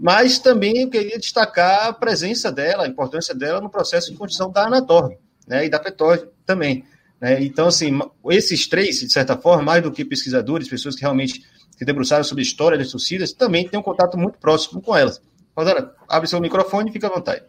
mas 0.00 0.38
também 0.38 0.80
eu 0.80 0.88
queria 0.88 1.18
destacar 1.18 1.88
a 1.88 1.92
presença 1.92 2.50
dela, 2.50 2.84
a 2.84 2.88
importância 2.88 3.34
dela 3.34 3.60
no 3.60 3.68
processo 3.68 4.10
de 4.10 4.16
construção 4.16 4.50
da 4.50 4.64
Anatorg, 4.64 5.18
né, 5.46 5.66
e 5.66 5.68
da 5.68 5.78
PETOR 5.78 6.26
também. 6.46 6.86
Né? 7.20 7.44
Então, 7.44 7.68
assim, 7.68 8.00
esses 8.30 8.66
três, 8.66 9.00
de 9.00 9.12
certa 9.12 9.36
forma, 9.36 9.62
mais 9.62 9.82
do 9.82 9.92
que 9.92 10.02
pesquisadores, 10.02 10.70
pessoas 10.70 10.94
que 10.94 11.02
realmente 11.02 11.44
se 11.76 11.84
debruçaram 11.84 12.24
sobre 12.24 12.40
a 12.40 12.46
história 12.46 12.78
das 12.78 12.90
torcidas, 12.90 13.34
também 13.34 13.68
têm 13.68 13.78
um 13.78 13.82
contato 13.82 14.16
muito 14.16 14.38
próximo 14.38 14.80
com 14.80 14.96
elas. 14.96 15.20
Rosana, 15.54 15.92
abre 16.08 16.26
seu 16.26 16.40
microfone 16.40 16.88
e 16.88 16.92
fica 16.94 17.06
à 17.06 17.10
vontade. 17.10 17.44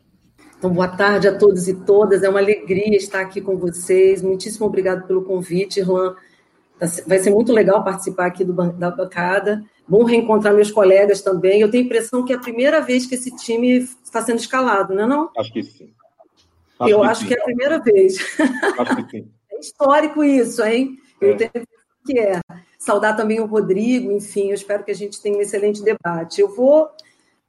Então, 0.57 0.73
boa 0.73 0.89
tarde 0.89 1.29
a 1.29 1.37
todos 1.37 1.69
e 1.69 1.73
todas. 1.73 2.21
É 2.21 2.29
uma 2.29 2.39
alegria 2.39 2.97
estar 2.97 3.21
aqui 3.21 3.39
com 3.39 3.55
vocês. 3.57 4.21
Muitíssimo 4.21 4.65
obrigado 4.65 5.07
pelo 5.07 5.23
convite, 5.23 5.81
Juan. 5.81 6.15
Vai 7.07 7.19
ser 7.19 7.29
muito 7.29 7.53
legal 7.53 7.81
participar 7.81 8.25
aqui 8.25 8.43
do, 8.43 8.53
da 8.53 8.91
bancada. 8.91 9.63
Bom 9.87 10.03
reencontrar 10.03 10.53
meus 10.53 10.71
colegas 10.71 11.21
também. 11.21 11.61
Eu 11.61 11.69
tenho 11.69 11.83
a 11.83 11.85
impressão 11.85 12.23
que 12.23 12.31
é 12.31 12.35
a 12.35 12.39
primeira 12.39 12.81
vez 12.81 13.05
que 13.05 13.15
esse 13.15 13.35
time 13.35 13.87
está 14.03 14.21
sendo 14.21 14.39
escalado, 14.39 14.93
não 14.93 15.03
é 15.03 15.07
não? 15.07 15.29
Acho 15.37 15.51
que 15.51 15.63
sim. 15.63 15.93
Acho 16.79 16.91
eu 16.91 17.01
que 17.01 17.07
acho 17.07 17.21
sim. 17.21 17.27
que 17.27 17.33
é 17.33 17.39
a 17.39 17.43
primeira 17.43 17.79
vez. 17.79 18.17
Acho 18.79 18.95
que 18.95 19.11
sim. 19.11 19.27
É 19.51 19.59
histórico 19.59 20.23
isso, 20.23 20.63
hein? 20.63 20.97
É. 21.21 21.29
Eu 21.29 21.37
tenho 21.37 21.51
que 22.05 22.19
é. 22.19 22.39
Saudar 22.79 23.15
também 23.15 23.39
o 23.39 23.45
Rodrigo, 23.45 24.11
enfim, 24.11 24.49
eu 24.49 24.55
espero 24.55 24.83
que 24.83 24.89
a 24.89 24.95
gente 24.95 25.21
tenha 25.21 25.37
um 25.37 25.41
excelente 25.41 25.83
debate. 25.83 26.41
Eu 26.41 26.49
vou 26.55 26.89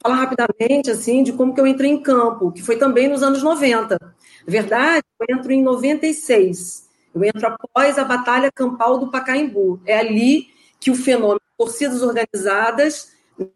falar 0.03 0.17
rapidamente, 0.17 0.91
assim, 0.91 1.23
de 1.23 1.33
como 1.33 1.55
que 1.55 1.61
eu 1.61 1.67
entrei 1.67 1.91
em 1.91 2.03
campo, 2.03 2.53
que 2.53 2.61
foi 2.61 2.77
também 2.77 3.09
nos 3.09 3.23
anos 3.23 3.43
90. 3.43 3.99
Na 3.99 4.11
verdade, 4.47 5.03
eu 5.19 5.37
entro 5.37 5.53
em 5.53 5.63
96. 5.63 6.91
Eu 7.15 7.25
entro 7.25 7.47
após 7.47 7.99
a 7.99 8.05
Batalha 8.05 8.51
Campal 8.53 8.99
do 8.99 9.11
Pacaembu. 9.11 9.81
É 9.87 9.99
ali 9.99 10.49
que 10.79 10.91
o 10.91 10.95
fenômeno 10.95 11.41
torcidas 11.63 12.03
organizadas 12.03 13.13
né, 13.39 13.47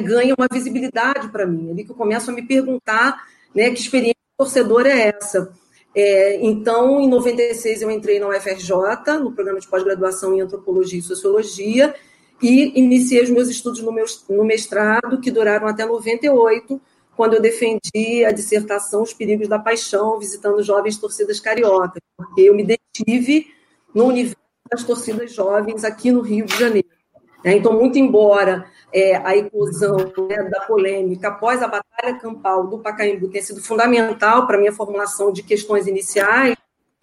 ganha 0.00 0.34
uma 0.38 0.46
visibilidade 0.50 1.28
para 1.28 1.44
mim. 1.44 1.72
Ali 1.72 1.84
que 1.84 1.90
eu 1.90 1.96
começo 1.96 2.30
a 2.30 2.34
me 2.34 2.46
perguntar 2.46 3.26
né, 3.52 3.70
que 3.70 3.80
experiência 3.80 4.14
torcedora 4.38 4.88
é 4.88 5.12
essa. 5.16 5.52
É, 5.94 6.38
então, 6.44 7.00
em 7.00 7.08
96, 7.08 7.82
eu 7.82 7.90
entrei 7.90 8.20
na 8.20 8.28
UFRJ, 8.28 9.18
no 9.20 9.32
programa 9.32 9.58
de 9.58 9.66
pós-graduação 9.66 10.34
em 10.34 10.42
Antropologia 10.42 10.98
e 10.98 11.02
Sociologia, 11.02 11.94
e 12.40 12.78
iniciei 12.78 13.22
os 13.22 13.30
meus 13.30 13.48
estudos 13.48 13.80
no, 13.80 13.90
meu, 13.90 14.04
no 14.28 14.44
mestrado, 14.44 15.20
que 15.20 15.30
duraram 15.30 15.66
até 15.66 15.84
98, 15.86 16.80
quando 17.16 17.34
eu 17.34 17.40
defendi 17.40 18.24
a 18.26 18.30
dissertação 18.30 19.02
Os 19.02 19.14
Perigos 19.14 19.48
da 19.48 19.58
Paixão, 19.58 20.18
visitando 20.18 20.62
jovens 20.62 20.98
torcidas 20.98 21.40
cariocas, 21.40 22.02
porque 22.16 22.42
eu 22.42 22.54
me 22.54 22.62
detive 22.62 23.46
no 23.94 24.04
universo 24.04 24.36
das 24.70 24.84
torcidas 24.84 25.32
jovens 25.32 25.82
aqui 25.82 26.12
no 26.12 26.20
Rio 26.20 26.44
de 26.44 26.58
Janeiro. 26.58 26.95
Né? 27.46 27.54
Então, 27.54 27.72
muito 27.72 27.96
embora 27.96 28.66
é, 28.92 29.14
a 29.18 29.36
eclosão 29.36 29.98
né, 30.28 30.42
da 30.50 30.62
polêmica 30.62 31.28
após 31.28 31.62
a 31.62 31.68
Batalha 31.68 32.18
Campal 32.18 32.66
do 32.66 32.80
Pacaembu 32.80 33.28
tenha 33.28 33.44
sido 33.44 33.62
fundamental 33.62 34.48
para 34.48 34.56
a 34.56 34.58
minha 34.58 34.72
formulação 34.72 35.32
de 35.32 35.44
questões 35.44 35.86
iniciais, 35.86 36.56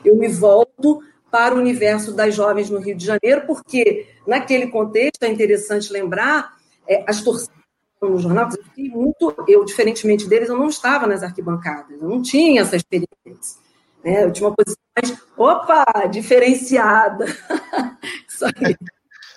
eu 0.03 0.17
me 0.17 0.27
volto 0.27 1.01
para 1.31 1.55
o 1.55 1.57
universo 1.57 2.13
das 2.13 2.35
jovens 2.35 2.69
no 2.69 2.79
Rio 2.79 2.93
de 2.93 3.05
Janeiro, 3.05 3.47
porque 3.47 4.05
naquele 4.27 4.67
contexto 4.67 5.23
é 5.23 5.29
interessante 5.29 5.93
lembrar 5.93 6.57
é, 6.85 7.05
as 7.07 7.21
torcidas 7.21 7.55
no 8.01 8.17
jornal, 8.17 8.49
eu 8.77 8.91
muito, 8.91 9.33
eu, 9.47 9.63
diferentemente 9.63 10.27
deles, 10.27 10.49
eu 10.49 10.57
não 10.57 10.67
estava 10.67 11.07
nas 11.07 11.23
arquibancadas, 11.23 12.01
eu 12.01 12.09
não 12.09 12.21
tinha 12.21 12.63
essa 12.63 12.75
experiência. 12.75 13.61
Né? 14.03 14.25
Eu 14.25 14.31
tinha 14.33 14.49
uma 14.49 14.53
posição 14.53 14.83
mais, 14.93 15.25
opa, 15.37 15.85
diferenciada. 16.11 17.27
Isso 18.27 18.43
aí. 18.43 18.75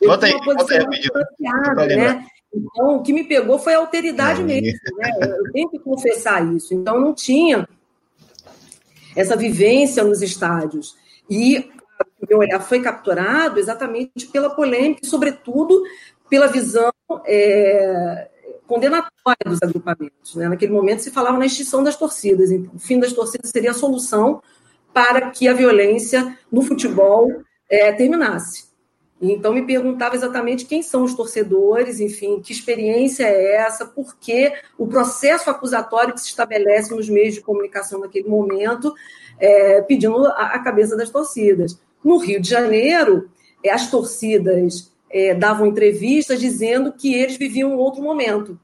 Eu 0.00 0.08
bota 0.08 0.26
aí, 0.26 0.32
uma 0.32 0.44
posição 0.44 0.86
mais 0.86 1.00
diferenciada, 1.00 1.86
né? 1.86 2.26
Então, 2.54 2.96
o 2.96 3.02
que 3.02 3.12
me 3.12 3.24
pegou 3.24 3.58
foi 3.58 3.74
a 3.74 3.78
alteridade 3.78 4.42
mesmo. 4.42 4.78
Né? 4.96 5.10
Eu 5.20 5.52
tenho 5.52 5.70
que 5.70 5.78
confessar 5.78 6.46
isso. 6.54 6.72
Então, 6.74 7.00
não 7.00 7.14
tinha 7.14 7.68
essa 9.14 9.36
vivência 9.36 10.02
nos 10.04 10.22
estádios. 10.22 10.96
E 11.28 11.70
o 12.20 12.26
meu 12.28 12.38
olhar 12.38 12.60
foi 12.60 12.80
capturado 12.80 13.58
exatamente 13.58 14.26
pela 14.32 14.50
polêmica 14.50 15.00
e, 15.02 15.06
sobretudo, 15.06 15.82
pela 16.28 16.46
visão 16.46 16.92
é, 17.26 18.28
condenatória 18.66 19.44
dos 19.44 19.62
agrupamentos. 19.62 20.34
Né? 20.34 20.48
Naquele 20.48 20.72
momento 20.72 21.00
se 21.00 21.10
falava 21.10 21.38
na 21.38 21.46
extinção 21.46 21.82
das 21.82 21.96
torcidas. 21.96 22.50
Então, 22.50 22.74
o 22.74 22.78
fim 22.78 22.98
das 22.98 23.12
torcidas 23.12 23.50
seria 23.50 23.70
a 23.70 23.74
solução 23.74 24.42
para 24.92 25.30
que 25.30 25.46
a 25.48 25.52
violência 25.52 26.38
no 26.50 26.62
futebol 26.62 27.28
é, 27.68 27.92
terminasse. 27.92 28.66
Então, 29.20 29.52
me 29.52 29.62
perguntava 29.62 30.14
exatamente 30.14 30.66
quem 30.66 30.82
são 30.82 31.02
os 31.02 31.14
torcedores, 31.14 32.00
enfim, 32.00 32.40
que 32.40 32.52
experiência 32.52 33.24
é 33.24 33.54
essa, 33.54 33.86
por 33.86 34.16
que 34.18 34.52
o 34.76 34.86
processo 34.86 35.48
acusatório 35.48 36.12
que 36.12 36.20
se 36.20 36.28
estabelece 36.28 36.94
nos 36.94 37.08
meios 37.08 37.34
de 37.34 37.40
comunicação 37.40 38.00
naquele 38.00 38.28
momento, 38.28 38.94
é, 39.38 39.80
pedindo 39.82 40.26
a, 40.26 40.58
cabeça 40.58 40.96
das 40.96 41.08
torcidas. 41.08 41.78
No 42.04 42.18
Rio 42.18 42.40
de 42.40 42.48
Janeiro, 42.48 43.30
é, 43.64 43.70
as 43.70 43.90
torcidas 43.90 44.92
é, 45.10 45.34
davam 45.34 45.66
entrevistas 45.66 46.38
dizendo 46.38 46.92
que 46.92 47.14
eles 47.14 47.36
viviam 47.36 47.72
um 47.72 47.78
outro 47.78 48.02
momento. 48.02 48.58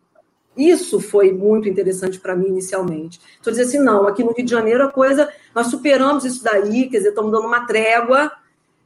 Isso 0.54 1.00
foi 1.00 1.32
muito 1.32 1.66
interessante 1.66 2.20
para 2.20 2.36
mim 2.36 2.48
inicialmente. 2.48 3.18
Então, 3.40 3.50
dizer 3.50 3.64
assim, 3.64 3.78
não, 3.78 4.06
aqui 4.06 4.22
no 4.22 4.32
Rio 4.32 4.44
de 4.44 4.50
Janeiro 4.50 4.84
a 4.84 4.92
coisa, 4.92 5.32
nós 5.54 5.68
superamos 5.68 6.26
isso 6.26 6.44
daí, 6.44 6.90
quer 6.90 6.98
dizer, 6.98 7.08
estamos 7.08 7.32
dando 7.32 7.46
uma 7.46 7.66
trégua, 7.66 8.30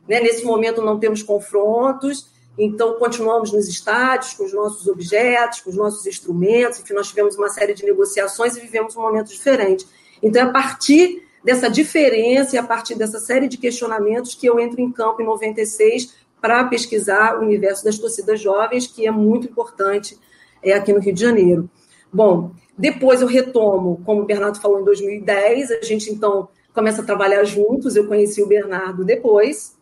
né? 0.09 0.21
nesse 0.21 0.45
momento 0.45 0.83
não 0.83 0.99
temos 0.99 1.23
confrontos, 1.23 2.31
então 2.59 2.99
continuamos 2.99 3.53
nos 3.53 3.69
estádios 3.69 4.33
com 4.33 4.45
os 4.45 4.53
nossos 4.53 4.87
objetos, 4.87 5.61
com 5.61 5.71
os 5.71 5.77
nossos 5.77 6.07
instrumentos, 6.07 6.81
enfim, 6.81 6.95
nós 6.95 7.09
tivemos 7.09 7.37
uma 7.37 7.49
série 7.49 7.75
de 7.75 7.85
negociações 7.85 8.57
e 8.57 8.61
vivemos 8.61 8.97
um 8.97 9.03
momento 9.03 9.29
diferente. 9.29 9.87
Então, 10.23 10.43
é 10.43 10.45
a 10.47 10.51
partir 10.51 11.23
dessa 11.45 11.69
diferença 11.69 12.57
e 12.57 12.59
a 12.59 12.63
partir 12.63 12.95
dessa 12.95 13.21
série 13.21 13.47
de 13.47 13.59
questionamentos 13.59 14.35
que 14.35 14.47
eu 14.47 14.59
entro 14.59 14.81
em 14.81 14.91
campo 14.91 15.21
em 15.21 15.27
96 15.27 16.15
para 16.41 16.65
pesquisar 16.65 17.39
o 17.39 17.43
universo 17.43 17.85
das 17.85 17.99
torcidas 17.99 18.41
jovens, 18.41 18.87
que 18.87 19.07
é 19.07 19.11
muito 19.11 19.47
importante 19.47 20.19
é, 20.63 20.73
aqui 20.73 20.93
no 20.93 21.01
Rio 21.01 21.13
de 21.13 21.21
Janeiro. 21.21 21.71
Bom, 22.13 22.53
depois 22.77 23.21
eu 23.21 23.29
retomo, 23.29 24.01
como 24.05 24.23
o 24.23 24.25
Bernardo 24.25 24.61
falou, 24.61 24.81
em 24.81 24.85
2010, 24.85 25.71
a 25.71 25.83
gente 25.83 26.11
então 26.11 26.49
começa 26.75 27.03
a 27.03 27.05
trabalhar 27.05 27.45
juntos, 27.45 27.97
eu 27.97 28.07
conheci 28.07 28.43
o 28.43 28.47
Bernardo 28.47 29.05
depois, 29.05 29.76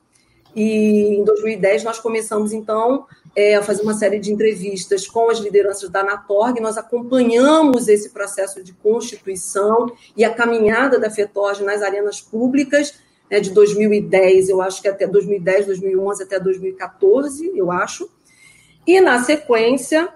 e 0.55 1.17
em 1.17 1.25
2010 1.25 1.85
nós 1.85 1.99
começamos 1.99 2.53
então 2.53 3.07
é, 3.37 3.57
a 3.57 3.63
fazer 3.63 3.83
uma 3.83 3.95
série 3.95 4.19
de 4.19 4.33
entrevistas 4.33 5.07
com 5.07 5.29
as 5.29 5.39
lideranças 5.39 5.89
da 5.91 6.01
Anatorg, 6.01 6.61
nós 6.61 6.79
acompanhamos 6.79 7.89
esse 7.89 8.11
processo 8.11 8.63
de 8.63 8.73
constituição 8.73 9.93
e 10.17 10.25
a 10.25 10.33
caminhada 10.33 10.99
da 10.99 11.11
FETORG 11.11 11.65
nas 11.65 11.83
arenas 11.83 12.21
públicas, 12.21 12.95
né, 13.31 13.41
de 13.41 13.51
2010, 13.51 14.49
eu 14.49 14.63
acho 14.63 14.81
que 14.81 14.89
até 14.89 15.07
2010, 15.07 15.67
2011 15.67 16.23
até 16.23 16.39
2014, 16.39 17.53
eu 17.57 17.73
acho. 17.73 18.09
E 18.87 19.01
na 19.01 19.25
sequência, 19.25 20.09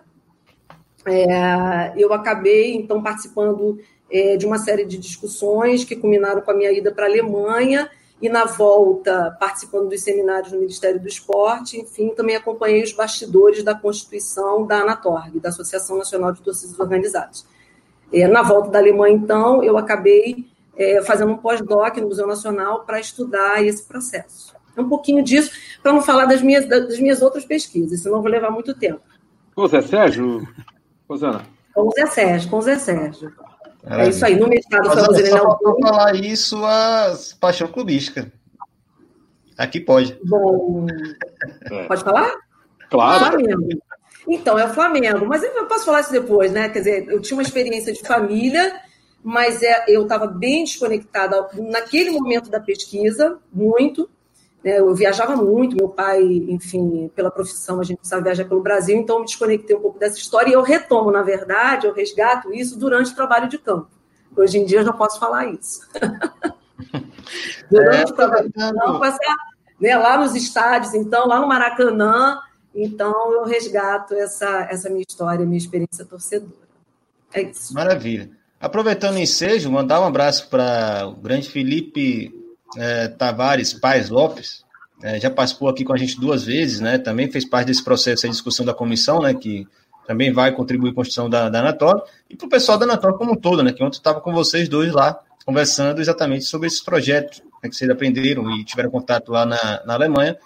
é, 1.04 1.92
eu 1.96 2.12
acabei 2.12 2.76
então 2.76 3.02
participando 3.02 3.80
é, 4.10 4.36
de 4.36 4.46
uma 4.46 4.58
série 4.58 4.84
de 4.84 4.98
discussões 4.98 5.84
que 5.84 5.96
culminaram 5.96 6.40
com 6.42 6.50
a 6.50 6.54
minha 6.54 6.70
ida 6.70 6.92
para 6.92 7.06
a 7.06 7.08
Alemanha 7.08 7.90
e 8.20 8.28
na 8.28 8.44
volta 8.44 9.36
participando 9.38 9.88
dos 9.88 10.02
seminários 10.02 10.52
no 10.52 10.58
Ministério 10.58 11.00
do 11.00 11.06
Esporte, 11.06 11.80
enfim, 11.80 12.10
também 12.10 12.34
acompanhei 12.34 12.82
os 12.82 12.92
bastidores 12.92 13.62
da 13.62 13.74
constituição 13.74 14.66
da 14.66 14.78
Anatorg, 14.78 15.38
da 15.38 15.50
Associação 15.50 15.96
Nacional 15.96 16.32
de 16.32 16.42
Torcidas 16.42 16.78
Organizadas. 16.78 17.46
É, 18.12 18.26
na 18.26 18.42
volta 18.42 18.70
da 18.70 18.78
Alemanha, 18.78 19.14
então, 19.14 19.62
eu 19.62 19.78
acabei 19.78 20.46
é, 20.76 21.02
fazendo 21.02 21.32
um 21.32 21.36
pós-doc 21.36 21.96
no 21.98 22.08
Museu 22.08 22.26
Nacional 22.26 22.84
para 22.84 22.98
estudar 22.98 23.62
esse 23.64 23.84
processo. 23.84 24.54
É 24.76 24.80
um 24.80 24.88
pouquinho 24.88 25.22
disso, 25.22 25.50
para 25.82 25.92
não 25.92 26.00
falar 26.00 26.24
das 26.24 26.40
minhas, 26.40 26.68
das 26.68 26.98
minhas 26.98 27.20
outras 27.20 27.44
pesquisas, 27.44 28.00
senão 28.00 28.22
vou 28.22 28.30
levar 28.30 28.50
muito 28.50 28.74
tempo. 28.74 29.00
Ô, 29.54 29.66
Zé 29.66 29.82
Sérgio, 29.82 30.46
Rosana. 31.08 31.44
Com 31.74 31.88
o 31.88 31.90
Zé 31.90 32.06
Sérgio, 32.06 32.50
com 32.50 32.58
o 32.58 32.62
Zé 32.62 32.78
Sérgio. 32.78 33.32
É 33.90 34.08
isso 34.08 34.24
aí, 34.24 34.38
no 34.38 34.48
mestrado 34.48 34.90
foi 34.90 35.32
para 35.32 35.88
falar 35.88 36.14
isso, 36.14 36.62
a 36.64 37.16
paixão 37.40 37.68
clubística. 37.68 38.30
Aqui 39.56 39.80
pode. 39.80 40.18
Bom, 40.24 40.86
é. 41.70 41.84
pode 41.84 42.04
falar? 42.04 42.32
Claro. 42.90 43.38
Flamengo. 43.38 43.68
Então, 44.28 44.58
é 44.58 44.66
o 44.66 44.74
Flamengo. 44.74 45.26
Mas 45.26 45.42
eu 45.42 45.66
posso 45.66 45.84
falar 45.84 46.00
isso 46.00 46.12
depois, 46.12 46.52
né? 46.52 46.68
Quer 46.68 46.78
dizer, 46.78 47.08
eu 47.08 47.20
tinha 47.20 47.36
uma 47.36 47.42
experiência 47.42 47.92
de 47.92 48.00
família 48.00 48.72
mas 49.22 49.62
é, 49.62 49.84
eu 49.88 50.02
estava 50.02 50.26
bem 50.26 50.64
desconectada 50.64 51.48
naquele 51.54 52.10
momento 52.10 52.50
da 52.50 52.60
pesquisa, 52.60 53.38
muito. 53.52 54.08
Né, 54.62 54.80
eu 54.80 54.92
viajava 54.94 55.36
muito, 55.36 55.76
meu 55.76 55.88
pai, 55.88 56.20
enfim, 56.48 57.10
pela 57.14 57.30
profissão, 57.30 57.80
a 57.80 57.84
gente 57.84 57.98
precisava 57.98 58.24
viajar 58.24 58.44
pelo 58.44 58.60
Brasil, 58.60 58.96
então 58.96 59.16
eu 59.16 59.20
me 59.20 59.26
desconectei 59.26 59.76
um 59.76 59.80
pouco 59.80 59.98
dessa 59.98 60.18
história 60.18 60.50
e 60.50 60.52
eu 60.52 60.62
retomo, 60.62 61.10
na 61.10 61.22
verdade, 61.22 61.86
eu 61.86 61.94
resgato 61.94 62.52
isso 62.52 62.78
durante 62.78 63.12
o 63.12 63.14
trabalho 63.14 63.48
de 63.48 63.58
campo. 63.58 63.88
Hoje 64.36 64.58
em 64.58 64.64
dia 64.64 64.80
eu 64.80 64.84
já 64.84 64.92
posso 64.92 65.18
falar 65.20 65.46
isso. 65.46 65.80
durante 67.70 68.10
é, 68.10 68.12
o 68.12 68.16
trabalho 68.16 68.48
de 68.48 68.52
campo, 68.52 69.04
essa, 69.04 69.18
né, 69.80 69.96
lá 69.96 70.18
nos 70.18 70.34
estádios, 70.34 70.92
então, 70.94 71.26
lá 71.26 71.38
no 71.40 71.46
Maracanã, 71.46 72.38
então 72.74 73.32
eu 73.32 73.44
resgato 73.44 74.14
essa, 74.14 74.66
essa 74.70 74.88
minha 74.88 75.04
história, 75.06 75.46
minha 75.46 75.58
experiência 75.58 76.04
torcedora. 76.04 76.68
É 77.32 77.42
isso. 77.42 77.74
Maravilha. 77.74 78.30
Aproveitando 78.60 79.16
o 79.16 79.20
ensejo, 79.20 79.70
mandar 79.70 80.00
um 80.00 80.04
abraço 80.04 80.48
para 80.48 81.06
o 81.06 81.14
grande 81.14 81.48
Felipe 81.48 82.34
é, 82.76 83.08
Tavares 83.08 83.72
Paz 83.72 84.08
Lopes, 84.08 84.64
é, 85.02 85.20
já 85.20 85.30
participou 85.30 85.68
aqui 85.68 85.84
com 85.84 85.92
a 85.92 85.96
gente 85.96 86.20
duas 86.20 86.44
vezes, 86.44 86.80
né? 86.80 86.98
Também 86.98 87.30
fez 87.30 87.44
parte 87.44 87.68
desse 87.68 87.84
processo 87.84 88.22
de 88.22 88.32
discussão 88.32 88.66
da 88.66 88.74
comissão, 88.74 89.20
né? 89.20 89.32
Que 89.32 89.66
também 90.06 90.32
vai 90.32 90.52
contribuir 90.52 90.92
com 90.92 91.00
a 91.00 91.04
construção 91.04 91.28
da, 91.28 91.48
da 91.48 91.60
Anatólia, 91.60 92.02
e 92.30 92.34
para 92.36 92.46
o 92.46 92.50
pessoal 92.50 92.78
da 92.78 92.84
Anatólia 92.84 93.16
como 93.16 93.32
um 93.32 93.36
todo, 93.36 93.62
né? 93.62 93.72
Que 93.72 93.82
ontem 93.84 93.98
estava 93.98 94.20
com 94.20 94.32
vocês 94.32 94.68
dois 94.68 94.92
lá, 94.92 95.18
conversando 95.44 96.00
exatamente 96.00 96.44
sobre 96.46 96.66
esses 96.66 96.80
projetos 96.80 97.42
né, 97.62 97.68
que 97.68 97.76
vocês 97.76 97.90
aprenderam 97.90 98.50
e 98.50 98.64
tiveram 98.64 98.90
contato 98.90 99.30
lá 99.30 99.46
na, 99.46 99.82
na 99.84 99.94
Alemanha, 99.94 100.36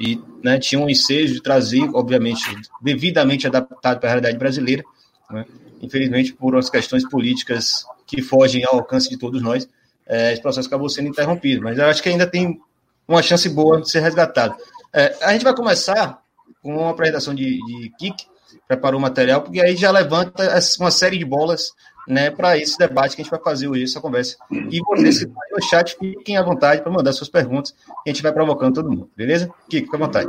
e 0.00 0.20
né, 0.42 0.58
tinham 0.58 0.84
um 0.84 0.90
ensejo 0.90 1.34
de 1.34 1.40
trazer, 1.40 1.88
obviamente, 1.94 2.42
devidamente 2.82 3.46
adaptado 3.46 4.00
para 4.00 4.08
a 4.08 4.12
realidade 4.12 4.36
brasileira, 4.36 4.82
né? 5.30 5.44
infelizmente, 5.80 6.32
por 6.32 6.54
umas 6.54 6.68
questões 6.68 7.08
políticas 7.08 7.84
que 8.06 8.20
fogem 8.20 8.64
ao 8.64 8.76
alcance 8.76 9.08
de 9.08 9.16
todos 9.16 9.40
nós, 9.40 9.68
é, 10.06 10.32
esse 10.32 10.42
processo 10.42 10.68
acabou 10.68 10.88
sendo 10.88 11.08
interrompido. 11.08 11.62
Mas 11.62 11.78
eu 11.78 11.86
acho 11.86 12.02
que 12.02 12.08
ainda 12.08 12.26
tem 12.26 12.60
uma 13.06 13.22
chance 13.22 13.48
boa 13.48 13.80
de 13.80 13.90
ser 13.90 14.00
resgatado. 14.00 14.54
É, 14.92 15.16
a 15.22 15.32
gente 15.32 15.44
vai 15.44 15.54
começar 15.54 16.22
com 16.62 16.76
uma 16.76 16.90
apresentação 16.90 17.34
de, 17.34 17.58
de 17.58 17.92
Kik, 17.98 18.26
preparou 18.66 18.98
o 18.98 19.02
material, 19.02 19.42
porque 19.42 19.60
aí 19.60 19.76
já 19.76 19.90
levanta 19.90 20.58
uma 20.78 20.90
série 20.90 21.18
de 21.18 21.24
bolas 21.24 21.72
né, 22.06 22.30
para 22.30 22.56
esse 22.56 22.78
debate 22.78 23.14
que 23.14 23.22
a 23.22 23.24
gente 23.24 23.30
vai 23.30 23.40
fazer 23.40 23.68
hoje, 23.68 23.84
essa 23.84 24.00
conversa. 24.00 24.36
E 24.50 24.80
vocês 24.80 25.18
que 25.18 25.24
estão 25.24 25.42
no 25.52 25.62
chat, 25.62 25.96
fiquem 25.98 26.36
à 26.36 26.42
vontade 26.42 26.82
para 26.82 26.92
mandar 26.92 27.12
suas 27.12 27.28
perguntas, 27.28 27.72
que 27.72 28.10
a 28.10 28.12
gente 28.12 28.22
vai 28.22 28.32
provocando 28.32 28.74
todo 28.74 28.90
mundo, 28.90 29.10
beleza? 29.16 29.50
Kiko, 29.68 29.86
fica 29.86 29.96
à 29.96 30.00
vontade. 30.00 30.28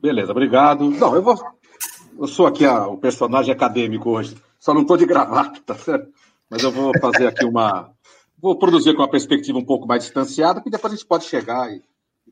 Beleza, 0.00 0.32
obrigado. 0.32 0.90
Não, 0.90 1.14
eu 1.14 1.22
vou. 1.22 1.38
Eu 2.18 2.26
sou 2.26 2.46
aqui 2.46 2.64
a, 2.64 2.86
o 2.86 2.96
personagem 2.96 3.52
acadêmico 3.52 4.10
hoje. 4.10 4.36
Só 4.58 4.74
não 4.74 4.82
estou 4.82 4.96
de 4.96 5.06
gravata, 5.06 5.60
tá 5.64 5.74
certo? 5.74 6.08
Mas 6.48 6.62
eu 6.62 6.72
vou 6.72 6.92
fazer 7.00 7.26
aqui 7.26 7.44
uma. 7.44 7.90
Vou 8.40 8.58
produzir 8.58 8.94
com 8.94 9.02
uma 9.02 9.10
perspectiva 9.10 9.58
um 9.58 9.64
pouco 9.64 9.86
mais 9.86 10.04
distanciada, 10.04 10.60
que 10.60 10.70
depois 10.70 10.92
a 10.92 10.96
gente 10.96 11.06
pode 11.06 11.24
chegar 11.24 11.70
e, 11.72 11.82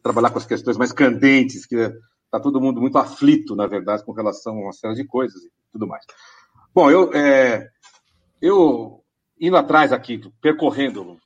trabalhar 0.03 0.31
com 0.31 0.39
as 0.39 0.47
questões 0.47 0.77
mais 0.77 0.93
candentes, 0.93 1.67
que 1.67 1.75
está 1.77 2.41
todo 2.41 2.61
mundo 2.61 2.81
muito 2.81 2.99
aflito, 2.99 3.55
na 3.57 3.67
verdade, 3.67 4.05
com 4.05 4.13
relação 4.13 4.57
a 4.57 4.61
uma 4.61 4.73
série 4.73 4.95
de 4.95 5.05
coisas 5.05 5.43
e 5.43 5.51
tudo 5.73 5.87
mais. 5.87 6.05
Bom, 6.75 6.91
eu, 6.91 7.13
é, 7.13 7.69
eu 8.41 9.03
indo 9.41 9.57
atrás 9.57 9.93
aqui, 9.93 10.21
percorrendo, 10.41 11.19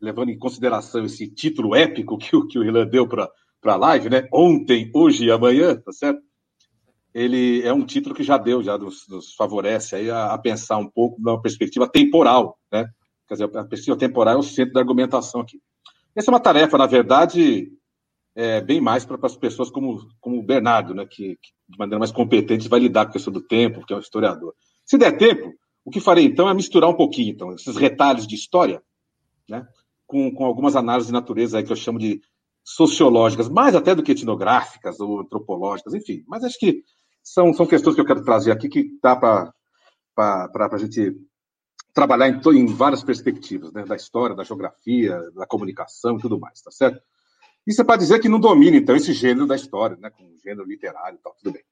levando 0.00 0.30
em 0.30 0.38
consideração 0.38 1.04
esse 1.04 1.28
título 1.28 1.74
épico 1.74 2.18
que, 2.18 2.30
que 2.46 2.58
o 2.58 2.86
deu 2.86 3.06
para 3.06 3.30
a 3.64 3.76
live, 3.76 4.08
né? 4.08 4.28
Ontem, 4.32 4.90
hoje 4.94 5.26
e 5.26 5.30
amanhã, 5.30 5.76
tá 5.76 5.92
certo? 5.92 6.22
ele 7.14 7.62
é 7.62 7.72
um 7.72 7.84
título 7.84 8.14
que 8.14 8.22
já 8.22 8.36
deu, 8.36 8.62
já 8.62 8.76
nos, 8.78 9.08
nos 9.08 9.34
favorece 9.34 9.96
aí 9.96 10.10
a, 10.10 10.26
a, 10.26 10.38
pensar 10.38 10.76
um 10.78 10.88
pouco 10.88 11.20
numa 11.20 11.40
perspectiva 11.40 11.88
temporal, 11.88 12.58
né? 12.70 12.88
Quer 13.28 13.34
dizer, 13.34 13.44
a 13.44 13.48
perspectiva 13.48 13.96
temporal 13.96 14.34
é 14.34 14.38
o 14.38 14.42
centro 14.42 14.72
da 14.72 14.80
argumentação 14.80 15.42
aqui. 15.42 15.60
Essa 16.16 16.30
é 16.30 16.32
uma 16.32 16.40
tarefa, 16.40 16.78
na 16.78 16.86
verdade, 16.86 17.70
é, 18.34 18.60
bem 18.60 18.80
mais 18.80 19.04
para 19.04 19.18
as 19.22 19.36
pessoas 19.36 19.70
como, 19.70 20.08
como 20.20 20.38
o 20.38 20.42
Bernardo, 20.42 20.94
né? 20.94 21.04
Que, 21.04 21.36
que, 21.36 21.50
de 21.68 21.78
maneira 21.78 21.98
mais 21.98 22.10
competente 22.10 22.68
vai 22.68 22.80
lidar 22.80 23.04
com 23.04 23.10
a 23.10 23.12
questão 23.12 23.32
do 23.32 23.42
tempo, 23.42 23.84
que 23.84 23.92
é 23.92 23.96
um 23.96 24.00
historiador. 24.00 24.54
Se 24.84 24.96
der 24.96 25.18
tempo, 25.18 25.52
o 25.84 25.90
que 25.90 26.00
farei 26.00 26.24
então 26.24 26.48
é 26.48 26.54
misturar 26.54 26.88
um 26.88 26.96
pouquinho, 26.96 27.30
então, 27.30 27.52
esses 27.52 27.76
retalhos 27.76 28.26
de 28.26 28.34
história, 28.34 28.82
né? 29.48 29.66
Com, 30.06 30.32
com 30.32 30.46
algumas 30.46 30.74
análises 30.74 31.08
de 31.08 31.12
natureza 31.12 31.62
que 31.62 31.70
eu 31.70 31.76
chamo 31.76 31.98
de 31.98 32.20
sociológicas, 32.64 33.48
mais 33.48 33.74
até 33.74 33.94
do 33.94 34.02
que 34.02 34.12
etnográficas 34.12 35.00
ou 35.00 35.20
antropológicas, 35.20 35.94
enfim. 35.94 36.22
Mas 36.26 36.44
acho 36.44 36.58
que 36.58 36.82
são, 37.22 37.52
são 37.52 37.66
questões 37.66 37.94
que 37.94 38.00
eu 38.00 38.06
quero 38.06 38.24
trazer 38.24 38.52
aqui 38.52 38.68
que 38.68 38.98
dá 39.02 39.16
para 39.16 39.52
a 40.16 40.78
gente 40.78 41.14
trabalhar 41.92 42.28
em, 42.28 42.40
em, 42.58 42.66
várias 42.66 43.02
perspectivas, 43.02 43.72
né? 43.72 43.84
da 43.84 43.96
história, 43.96 44.36
da 44.36 44.44
geografia, 44.44 45.20
da 45.34 45.46
comunicação 45.46 46.16
e 46.16 46.20
tudo 46.20 46.38
mais, 46.38 46.60
tá 46.60 46.70
certo? 46.70 47.00
Isso 47.66 47.80
é 47.80 47.84
para 47.84 47.98
dizer 47.98 48.18
que 48.20 48.28
não 48.28 48.40
domina, 48.40 48.76
então, 48.76 48.96
esse 48.96 49.12
gênero 49.12 49.46
da 49.46 49.56
história, 49.56 49.96
né? 49.96 50.10
com 50.10 50.24
o 50.24 50.38
gênero 50.42 50.66
literário 50.66 51.18
e 51.18 51.22
tal, 51.22 51.34
tudo 51.34 51.52
bem. 51.52 51.62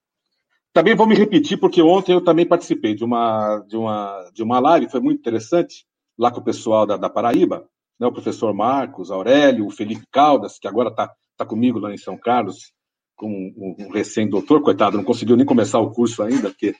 Também 0.72 0.94
vou 0.94 1.06
me 1.06 1.14
repetir, 1.14 1.58
porque 1.58 1.80
ontem 1.80 2.12
eu 2.12 2.20
também 2.20 2.46
participei 2.46 2.94
de 2.94 3.02
uma, 3.02 3.60
de 3.60 3.76
uma, 3.76 4.30
de 4.34 4.42
uma 4.42 4.58
live, 4.58 4.90
foi 4.90 5.00
muito 5.00 5.20
interessante, 5.20 5.86
lá 6.18 6.30
com 6.30 6.40
o 6.40 6.44
pessoal 6.44 6.86
da, 6.86 6.96
da 6.96 7.08
Paraíba, 7.08 7.68
né? 7.98 8.06
o 8.06 8.12
professor 8.12 8.52
Marcos, 8.52 9.10
Aurélio, 9.10 9.66
o 9.66 9.70
Felipe 9.70 10.06
Caldas, 10.10 10.58
que 10.58 10.68
agora 10.68 10.90
está 10.90 11.10
tá 11.36 11.46
comigo 11.46 11.78
lá 11.78 11.92
em 11.92 11.98
São 11.98 12.18
Carlos, 12.18 12.72
com 13.14 13.28
um, 13.28 13.86
um 13.86 13.90
recém-doutor, 13.90 14.62
coitado, 14.62 14.96
não 14.96 15.04
conseguiu 15.04 15.36
nem 15.36 15.46
começar 15.46 15.80
o 15.80 15.90
curso 15.90 16.22
ainda, 16.22 16.50
porque 16.50 16.74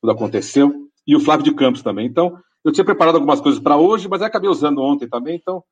tudo 0.00 0.10
aconteceu, 0.10 0.90
e 1.06 1.16
o 1.16 1.20
Flávio 1.20 1.44
de 1.44 1.54
Campos 1.54 1.82
também. 1.82 2.06
Então, 2.06 2.36
eu 2.64 2.72
tinha 2.72 2.84
preparado 2.84 3.16
algumas 3.16 3.40
coisas 3.40 3.60
para 3.60 3.76
hoje, 3.76 4.08
mas 4.08 4.22
acabei 4.22 4.50
usando 4.50 4.82
ontem 4.82 5.08
também, 5.08 5.36
então 5.36 5.64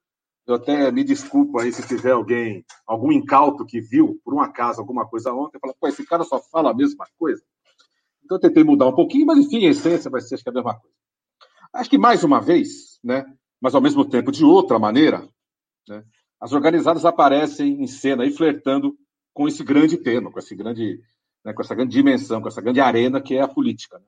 eu 0.47 0.55
até 0.55 0.91
me 0.91 1.05
desculpo 1.05 1.61
aí 1.61 1.71
se 1.71 1.87
tiver 1.87 2.13
alguém, 2.13 2.65
algum 2.87 3.13
incauto 3.13 3.67
que 3.67 3.81
viu, 3.81 4.19
por 4.25 4.33
um 4.33 4.41
acaso, 4.41 4.81
alguma 4.81 5.07
coisa 5.07 5.33
ontem, 5.33 5.59
fala, 5.59 5.75
pô, 5.79 5.87
esse 5.87 6.07
cara 6.07 6.25
só 6.25 6.41
fala 6.41 6.71
a 6.71 6.75
mesma 6.75 7.07
coisa. 7.19 7.43
Então 8.25 8.37
eu 8.37 8.41
tentei 8.41 8.65
mudar 8.65 8.87
um 8.87 8.95
pouquinho, 8.95 9.27
mas 9.27 9.39
enfim, 9.39 9.67
a 9.67 9.71
essência 9.71 10.11
vai 10.11 10.21
ser 10.21 10.37
acho 10.37 10.45
que 10.45 10.51
a 10.51 10.53
mesma 10.53 10.75
coisa. 10.75 10.97
Acho 11.75 11.91
que 11.91 11.99
mais 11.99 12.25
uma 12.25 12.41
vez, 12.41 12.99
né, 13.05 13.27
mas 13.61 13.75
ao 13.75 13.81
mesmo 13.81 14.05
tempo 14.05 14.33
de 14.33 14.43
outra 14.43 14.79
maneira, 14.79 15.29
né, 15.87 16.03
as 16.41 16.53
organizadas 16.53 17.05
aparecem 17.05 17.83
em 17.83 17.87
cena 17.87 18.23
aí 18.23 18.31
flertando 18.31 18.97
com 19.35 19.47
esse 19.47 19.63
grande 19.63 19.99
tema, 19.99 20.31
com 20.31 20.39
esse 20.39 20.55
grande, 20.55 21.01
né, 21.45 21.53
com 21.53 21.61
essa 21.61 21.75
grande 21.75 21.93
dimensão, 21.93 22.41
com 22.41 22.49
essa 22.49 22.63
grande 22.63 22.81
arena 22.81 23.21
que 23.21 23.35
é 23.35 23.43
a 23.43 23.49
política. 23.49 23.99
Né? 23.99 24.05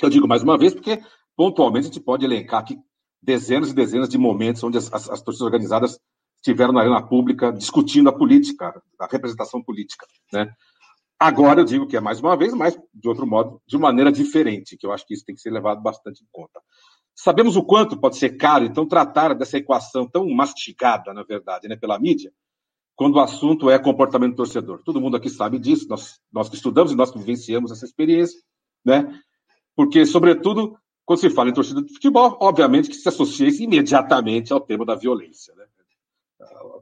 Eu 0.00 0.08
digo 0.08 0.28
mais 0.28 0.42
uma 0.42 0.56
vez 0.56 0.72
porque 0.72 1.02
pontualmente 1.38 1.86
a 1.86 1.90
gente 1.92 2.00
pode 2.00 2.24
elencar 2.24 2.58
aqui 2.58 2.76
dezenas 3.22 3.70
e 3.70 3.74
dezenas 3.74 4.08
de 4.08 4.18
momentos 4.18 4.64
onde 4.64 4.76
as, 4.76 4.92
as, 4.92 5.08
as 5.08 5.22
torcidas 5.22 5.46
organizadas 5.46 6.00
estiveram 6.34 6.72
na 6.72 6.80
arena 6.80 7.00
pública 7.00 7.52
discutindo 7.52 8.08
a 8.08 8.12
política, 8.12 8.82
a 8.98 9.06
representação 9.06 9.62
política, 9.62 10.04
né? 10.32 10.52
Agora 11.20 11.60
eu 11.60 11.64
digo 11.64 11.86
que 11.86 11.96
é 11.96 12.00
mais 12.00 12.20
uma 12.20 12.36
vez, 12.36 12.52
mas 12.54 12.76
de 12.92 13.08
outro 13.08 13.26
modo, 13.26 13.60
de 13.66 13.78
maneira 13.78 14.10
diferente, 14.10 14.76
que 14.76 14.84
eu 14.86 14.92
acho 14.92 15.06
que 15.06 15.14
isso 15.14 15.24
tem 15.24 15.34
que 15.34 15.40
ser 15.40 15.50
levado 15.50 15.80
bastante 15.80 16.22
em 16.22 16.26
conta. 16.30 16.60
Sabemos 17.14 17.56
o 17.56 17.64
quanto 17.64 17.98
pode 17.98 18.16
ser 18.16 18.36
caro, 18.36 18.64
então, 18.64 18.86
tratar 18.86 19.34
dessa 19.34 19.58
equação 19.58 20.08
tão 20.08 20.28
mastigada, 20.28 21.12
na 21.12 21.24
verdade, 21.24 21.66
né, 21.66 21.76
pela 21.76 21.98
mídia, 21.98 22.32
quando 22.94 23.16
o 23.16 23.20
assunto 23.20 23.68
é 23.68 23.78
comportamento 23.78 24.36
torcedor. 24.36 24.80
Todo 24.84 25.00
mundo 25.00 25.16
aqui 25.16 25.28
sabe 25.28 25.58
disso, 25.58 25.88
nós, 25.88 26.20
nós 26.32 26.48
que 26.48 26.54
estudamos 26.54 26.92
e 26.92 26.96
nós 26.96 27.10
que 27.10 27.18
vivenciamos 27.18 27.72
essa 27.72 27.84
experiência, 27.84 28.40
né? 28.84 29.20
Porque, 29.74 30.06
sobretudo, 30.06 30.76
quando 31.08 31.20
se 31.20 31.30
fala 31.30 31.48
em 31.48 31.54
torcida 31.54 31.80
de 31.80 31.90
futebol, 31.90 32.36
obviamente 32.38 32.90
que 32.90 32.94
se 32.94 33.08
associa 33.08 33.48
imediatamente 33.64 34.52
ao 34.52 34.60
tema 34.60 34.84
da 34.84 34.94
violência, 34.94 35.54
né? 35.54 35.64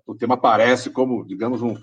O 0.05 0.17
tema 0.17 0.35
aparece 0.35 0.91
como, 0.91 1.25
digamos, 1.25 1.63
um, 1.63 1.77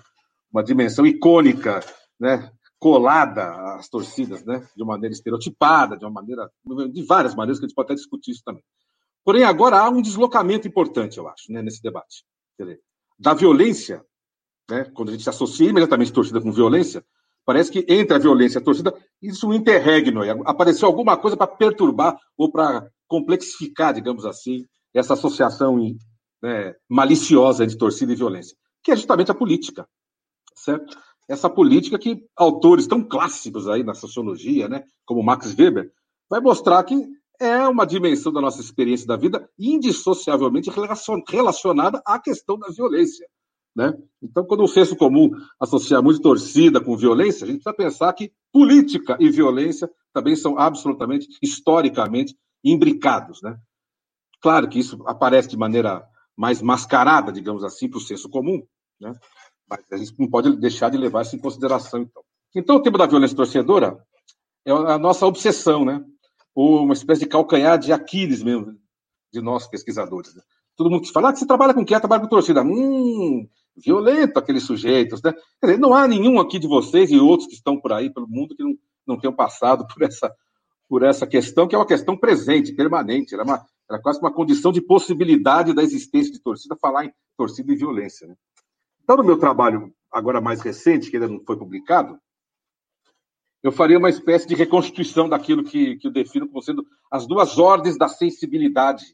uma 0.52 0.62
dimensão 0.62 1.06
icônica, 1.06 1.80
né? 2.20 2.52
colada 2.78 3.76
às 3.76 3.88
torcidas, 3.88 4.44
né? 4.44 4.68
de 4.76 4.82
uma 4.82 4.92
maneira 4.92 5.14
estereotipada, 5.14 5.96
de 5.96 6.04
uma 6.04 6.10
maneira, 6.10 6.50
de 6.92 7.02
várias 7.04 7.34
maneiras 7.34 7.58
que 7.58 7.64
a 7.64 7.68
gente 7.68 7.74
pode 7.74 7.86
até 7.86 7.94
discutir 7.94 8.32
isso 8.32 8.42
também. 8.44 8.62
Porém, 9.24 9.44
agora 9.44 9.78
há 9.78 9.88
um 9.88 10.02
deslocamento 10.02 10.68
importante, 10.68 11.16
eu 11.16 11.26
acho, 11.26 11.50
né, 11.50 11.62
nesse 11.62 11.82
debate. 11.82 12.26
Dizer, 12.60 12.78
da 13.18 13.32
violência 13.32 14.04
né? 14.70 14.84
quando 14.92 15.08
a 15.08 15.12
gente 15.12 15.26
associa 15.30 15.70
imediatamente 15.70 16.12
torcida 16.12 16.42
com 16.42 16.52
violência, 16.52 17.02
parece 17.44 17.70
que 17.70 17.84
entre 17.88 18.16
a 18.16 18.20
violência 18.20 18.58
e 18.58 18.62
a 18.62 18.64
torcida, 18.64 18.94
isso 19.20 19.46
é 19.46 19.48
um 19.48 19.54
interregno. 19.54 20.20
Apareceu 20.44 20.88
alguma 20.88 21.16
coisa 21.16 21.36
para 21.36 21.46
perturbar 21.46 22.16
ou 22.36 22.50
para 22.50 22.88
complexificar, 23.06 23.94
digamos 23.94 24.24
assim, 24.24 24.66
essa 24.94 25.14
associação 25.14 25.78
né, 26.42 26.74
maliciosa 26.88 27.66
de 27.66 27.76
torcida 27.76 28.12
e 28.12 28.16
violência, 28.16 28.56
que 28.82 28.92
é 28.92 28.96
justamente 28.96 29.30
a 29.30 29.34
política, 29.34 29.88
certo? 30.54 30.96
Essa 31.28 31.48
política 31.48 31.98
que 31.98 32.22
autores 32.36 32.86
tão 32.86 33.02
clássicos 33.02 33.68
aí 33.68 33.82
na 33.82 33.94
sociologia, 33.94 34.68
né, 34.68 34.84
como 35.06 35.22
Max 35.22 35.54
Weber, 35.58 35.90
vai 36.28 36.40
mostrar 36.40 36.82
que 36.84 36.94
é 37.40 37.66
uma 37.66 37.86
dimensão 37.86 38.32
da 38.32 38.40
nossa 38.40 38.60
experiência 38.60 39.06
da 39.06 39.16
vida 39.16 39.48
indissociavelmente 39.58 40.70
relacionada 41.28 42.02
à 42.06 42.18
questão 42.18 42.58
da 42.58 42.68
violência. 42.68 43.26
Né? 43.74 43.92
Então, 44.22 44.44
quando 44.44 44.62
o 44.62 44.68
senso 44.68 44.94
comum 44.96 45.30
associa 45.60 46.00
muito 46.00 46.20
torcida 46.20 46.80
com 46.80 46.96
violência, 46.96 47.44
a 47.44 47.48
gente 47.48 47.62
precisa 47.62 47.76
pensar 47.76 48.12
que 48.12 48.32
política 48.52 49.16
e 49.18 49.28
violência 49.28 49.90
também 50.12 50.36
são 50.36 50.58
absolutamente, 50.58 51.26
historicamente, 51.42 52.36
imbricados. 52.62 53.42
Né? 53.42 53.58
Claro 54.40 54.68
que 54.68 54.78
isso 54.78 55.02
aparece 55.06 55.48
de 55.48 55.56
maneira 55.56 56.06
mais 56.36 56.62
mascarada, 56.62 57.32
digamos 57.32 57.64
assim, 57.64 57.88
para 57.88 57.98
o 57.98 58.00
senso 58.00 58.28
comum, 58.28 58.62
né? 59.00 59.12
mas 59.68 59.80
a 59.90 59.96
gente 59.96 60.14
não 60.18 60.28
pode 60.28 60.56
deixar 60.56 60.90
de 60.90 60.96
levar 60.96 61.22
isso 61.22 61.34
em 61.34 61.40
consideração. 61.40 62.02
Então, 62.02 62.22
então 62.54 62.76
o 62.76 62.82
tema 62.82 62.98
da 62.98 63.06
violência 63.06 63.36
torcedora 63.36 63.98
é 64.64 64.70
a 64.70 64.98
nossa 64.98 65.26
obsessão, 65.26 65.84
né? 65.84 66.04
ou 66.54 66.84
uma 66.84 66.94
espécie 66.94 67.22
de 67.22 67.26
calcanhar 67.26 67.78
de 67.78 67.92
Aquiles 67.92 68.42
mesmo, 68.42 68.78
de 69.32 69.40
nós 69.40 69.66
pesquisadores. 69.66 70.34
Né? 70.34 70.42
Todo 70.76 70.90
mundo 70.90 71.02
que 71.02 71.12
fala 71.12 71.28
ah, 71.28 71.32
que 71.32 71.38
você 71.38 71.46
trabalha 71.46 71.74
com 71.74 71.84
quem? 71.84 71.98
Trabalha 71.98 72.22
com 72.22 72.28
torcida. 72.28 72.62
Hum, 72.62 73.48
violento 73.76 74.38
aqueles 74.38 74.62
sujeitos, 74.62 75.22
né? 75.22 75.32
Quer 75.60 75.66
dizer, 75.66 75.78
não 75.78 75.94
há 75.94 76.06
nenhum 76.06 76.38
aqui 76.38 76.58
de 76.58 76.66
vocês 76.66 77.10
e 77.10 77.18
outros 77.18 77.48
que 77.48 77.54
estão 77.54 77.80
por 77.80 77.92
aí 77.92 78.12
pelo 78.12 78.28
mundo 78.28 78.54
que 78.54 78.62
não, 78.62 78.74
não 79.06 79.18
tenham 79.18 79.34
passado 79.34 79.86
por 79.86 80.02
essa, 80.02 80.32
por 80.88 81.02
essa 81.02 81.26
questão, 81.26 81.66
que 81.66 81.74
é 81.74 81.78
uma 81.78 81.86
questão 81.86 82.16
presente, 82.16 82.72
permanente, 82.72 83.34
era, 83.34 83.42
é 83.42 83.46
uma, 83.46 83.66
era 83.90 84.00
quase 84.00 84.20
uma 84.20 84.32
condição 84.32 84.72
de 84.72 84.80
possibilidade 84.80 85.74
da 85.74 85.82
existência 85.82 86.32
de 86.32 86.40
torcida, 86.40 86.76
falar 86.76 87.06
em 87.06 87.12
torcida 87.36 87.72
e 87.72 87.76
violência. 87.76 88.28
Né? 88.28 88.36
Então, 89.02 89.16
no 89.16 89.24
meu 89.24 89.38
trabalho 89.38 89.92
agora 90.10 90.40
mais 90.40 90.60
recente, 90.60 91.10
que 91.10 91.16
ainda 91.16 91.28
não 91.28 91.42
foi 91.44 91.56
publicado, 91.56 92.18
eu 93.62 93.72
faria 93.72 93.98
uma 93.98 94.10
espécie 94.10 94.46
de 94.46 94.54
reconstituição 94.54 95.28
daquilo 95.28 95.64
que, 95.64 95.96
que 95.96 96.06
eu 96.06 96.12
defino 96.12 96.46
como 96.46 96.62
sendo 96.62 96.86
as 97.10 97.26
duas 97.26 97.58
ordens 97.58 97.96
da 97.96 98.08
sensibilidade 98.08 99.04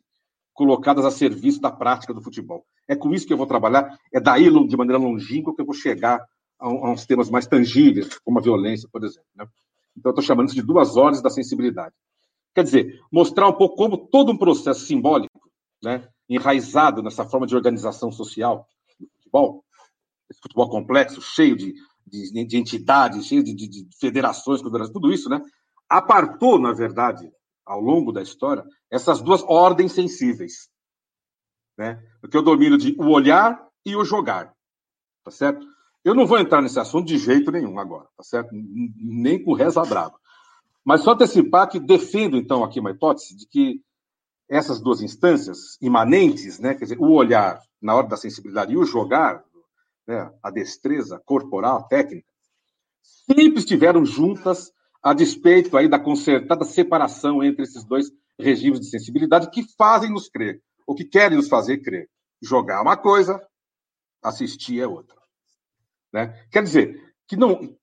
colocadas 0.53 1.05
a 1.05 1.11
serviço 1.11 1.61
da 1.61 1.71
prática 1.71 2.13
do 2.13 2.21
futebol. 2.21 2.67
É 2.91 2.97
com 2.97 3.15
isso 3.15 3.25
que 3.25 3.33
eu 3.33 3.37
vou 3.37 3.47
trabalhar, 3.47 3.97
é 4.13 4.19
daí, 4.19 4.51
de 4.67 4.77
maneira 4.77 4.99
longínqua, 4.99 5.55
que 5.55 5.63
eu 5.63 5.65
vou 5.65 5.77
chegar 5.77 6.27
a, 6.59 6.67
a 6.67 6.91
uns 6.91 7.07
temas 7.07 7.31
mais 7.31 7.47
tangíveis, 7.47 8.19
como 8.19 8.41
a 8.41 8.43
violência, 8.43 8.89
por 8.91 9.05
exemplo. 9.05 9.29
Né? 9.37 9.47
Então, 9.97 10.11
eu 10.11 10.11
estou 10.11 10.25
chamando 10.25 10.49
isso 10.49 10.57
de 10.57 10.63
duas 10.63 10.97
ordens 10.97 11.23
da 11.23 11.31
sensibilidade. 11.31 11.95
Quer 12.53 12.65
dizer, 12.65 13.01
mostrar 13.13 13.47
um 13.47 13.53
pouco 13.53 13.77
como 13.77 13.97
todo 13.97 14.33
um 14.33 14.37
processo 14.37 14.87
simbólico, 14.87 15.39
né, 15.81 16.09
enraizado 16.29 17.01
nessa 17.01 17.25
forma 17.25 17.47
de 17.47 17.55
organização 17.55 18.11
social 18.11 18.67
do 18.99 19.07
futebol, 19.17 19.65
esse 20.29 20.41
futebol 20.41 20.69
complexo, 20.69 21.23
cheio 21.23 21.57
de, 21.57 21.75
de, 22.05 22.45
de 22.45 22.57
entidades, 22.57 23.25
cheio 23.25 23.45
de, 23.45 23.55
de, 23.55 23.69
de 23.69 23.87
federações, 24.01 24.61
tudo 24.61 25.13
isso, 25.13 25.29
né, 25.29 25.41
apartou, 25.89 26.59
na 26.59 26.73
verdade, 26.73 27.31
ao 27.65 27.81
longo 27.81 28.11
da 28.11 28.21
história, 28.21 28.65
essas 28.91 29.23
duas 29.23 29.45
ordens 29.45 29.93
sensíveis. 29.93 30.69
Né? 31.81 31.99
Eu 32.31 32.43
domino 32.43 32.77
de 32.77 32.95
o 32.99 33.09
olhar 33.09 33.67
e 33.87 33.97
o 33.97 34.05
jogar. 34.05 34.53
Tá 35.25 35.31
certo? 35.31 35.67
Eu 36.05 36.15
não 36.15 36.27
vou 36.27 36.39
entrar 36.39 36.61
nesse 36.61 36.79
assunto 36.79 37.07
de 37.07 37.17
jeito 37.17 37.51
nenhum 37.51 37.79
agora, 37.79 38.07
tá 38.19 38.23
certo? 38.23 38.51
Nem 38.53 39.43
com 39.43 39.55
reza 39.55 39.83
brava. 39.83 40.15
Mas 40.85 41.01
só 41.01 41.13
antecipar 41.13 41.71
que 41.71 41.81
defendo, 41.81 42.37
então, 42.37 42.63
aqui 42.63 42.81
uma 42.81 42.91
hipótese 42.91 43.35
de 43.35 43.47
que 43.47 43.81
essas 44.47 44.79
duas 44.79 45.01
instâncias 45.01 45.79
imanentes, 45.81 46.59
né, 46.59 46.75
quer 46.75 46.85
dizer, 46.85 46.99
o 47.01 47.13
olhar 47.13 47.63
na 47.81 47.95
hora 47.95 48.09
da 48.09 48.17
sensibilidade 48.17 48.75
e 48.75 48.77
o 48.77 48.85
jogar, 48.85 49.43
né, 50.07 50.31
a 50.43 50.51
destreza 50.51 51.19
corporal, 51.25 51.89
técnica, 51.89 52.29
sempre 53.03 53.59
estiveram 53.59 54.05
juntas 54.05 54.71
a 55.03 55.15
despeito 55.15 55.79
aí 55.79 55.89
da 55.89 55.99
concertada 55.99 56.63
separação 56.63 57.43
entre 57.43 57.63
esses 57.63 57.85
dois 57.85 58.13
regimes 58.39 58.81
de 58.81 58.91
sensibilidade 58.91 59.51
que 59.51 59.65
fazem 59.79 60.11
nos 60.11 60.29
crer, 60.29 60.63
ou 60.91 60.97
que 60.97 61.05
querem 61.05 61.37
nos 61.37 61.47
fazer 61.47 61.79
crer. 61.79 62.11
Jogar 62.43 62.83
uma 62.83 62.97
coisa, 62.97 63.41
assistir 64.21 64.81
é 64.81 64.89
outra. 64.89 65.17
Né? 66.13 66.49
Quer 66.51 66.65
dizer, 66.65 67.15
que 67.29 67.37
não, 67.37 67.77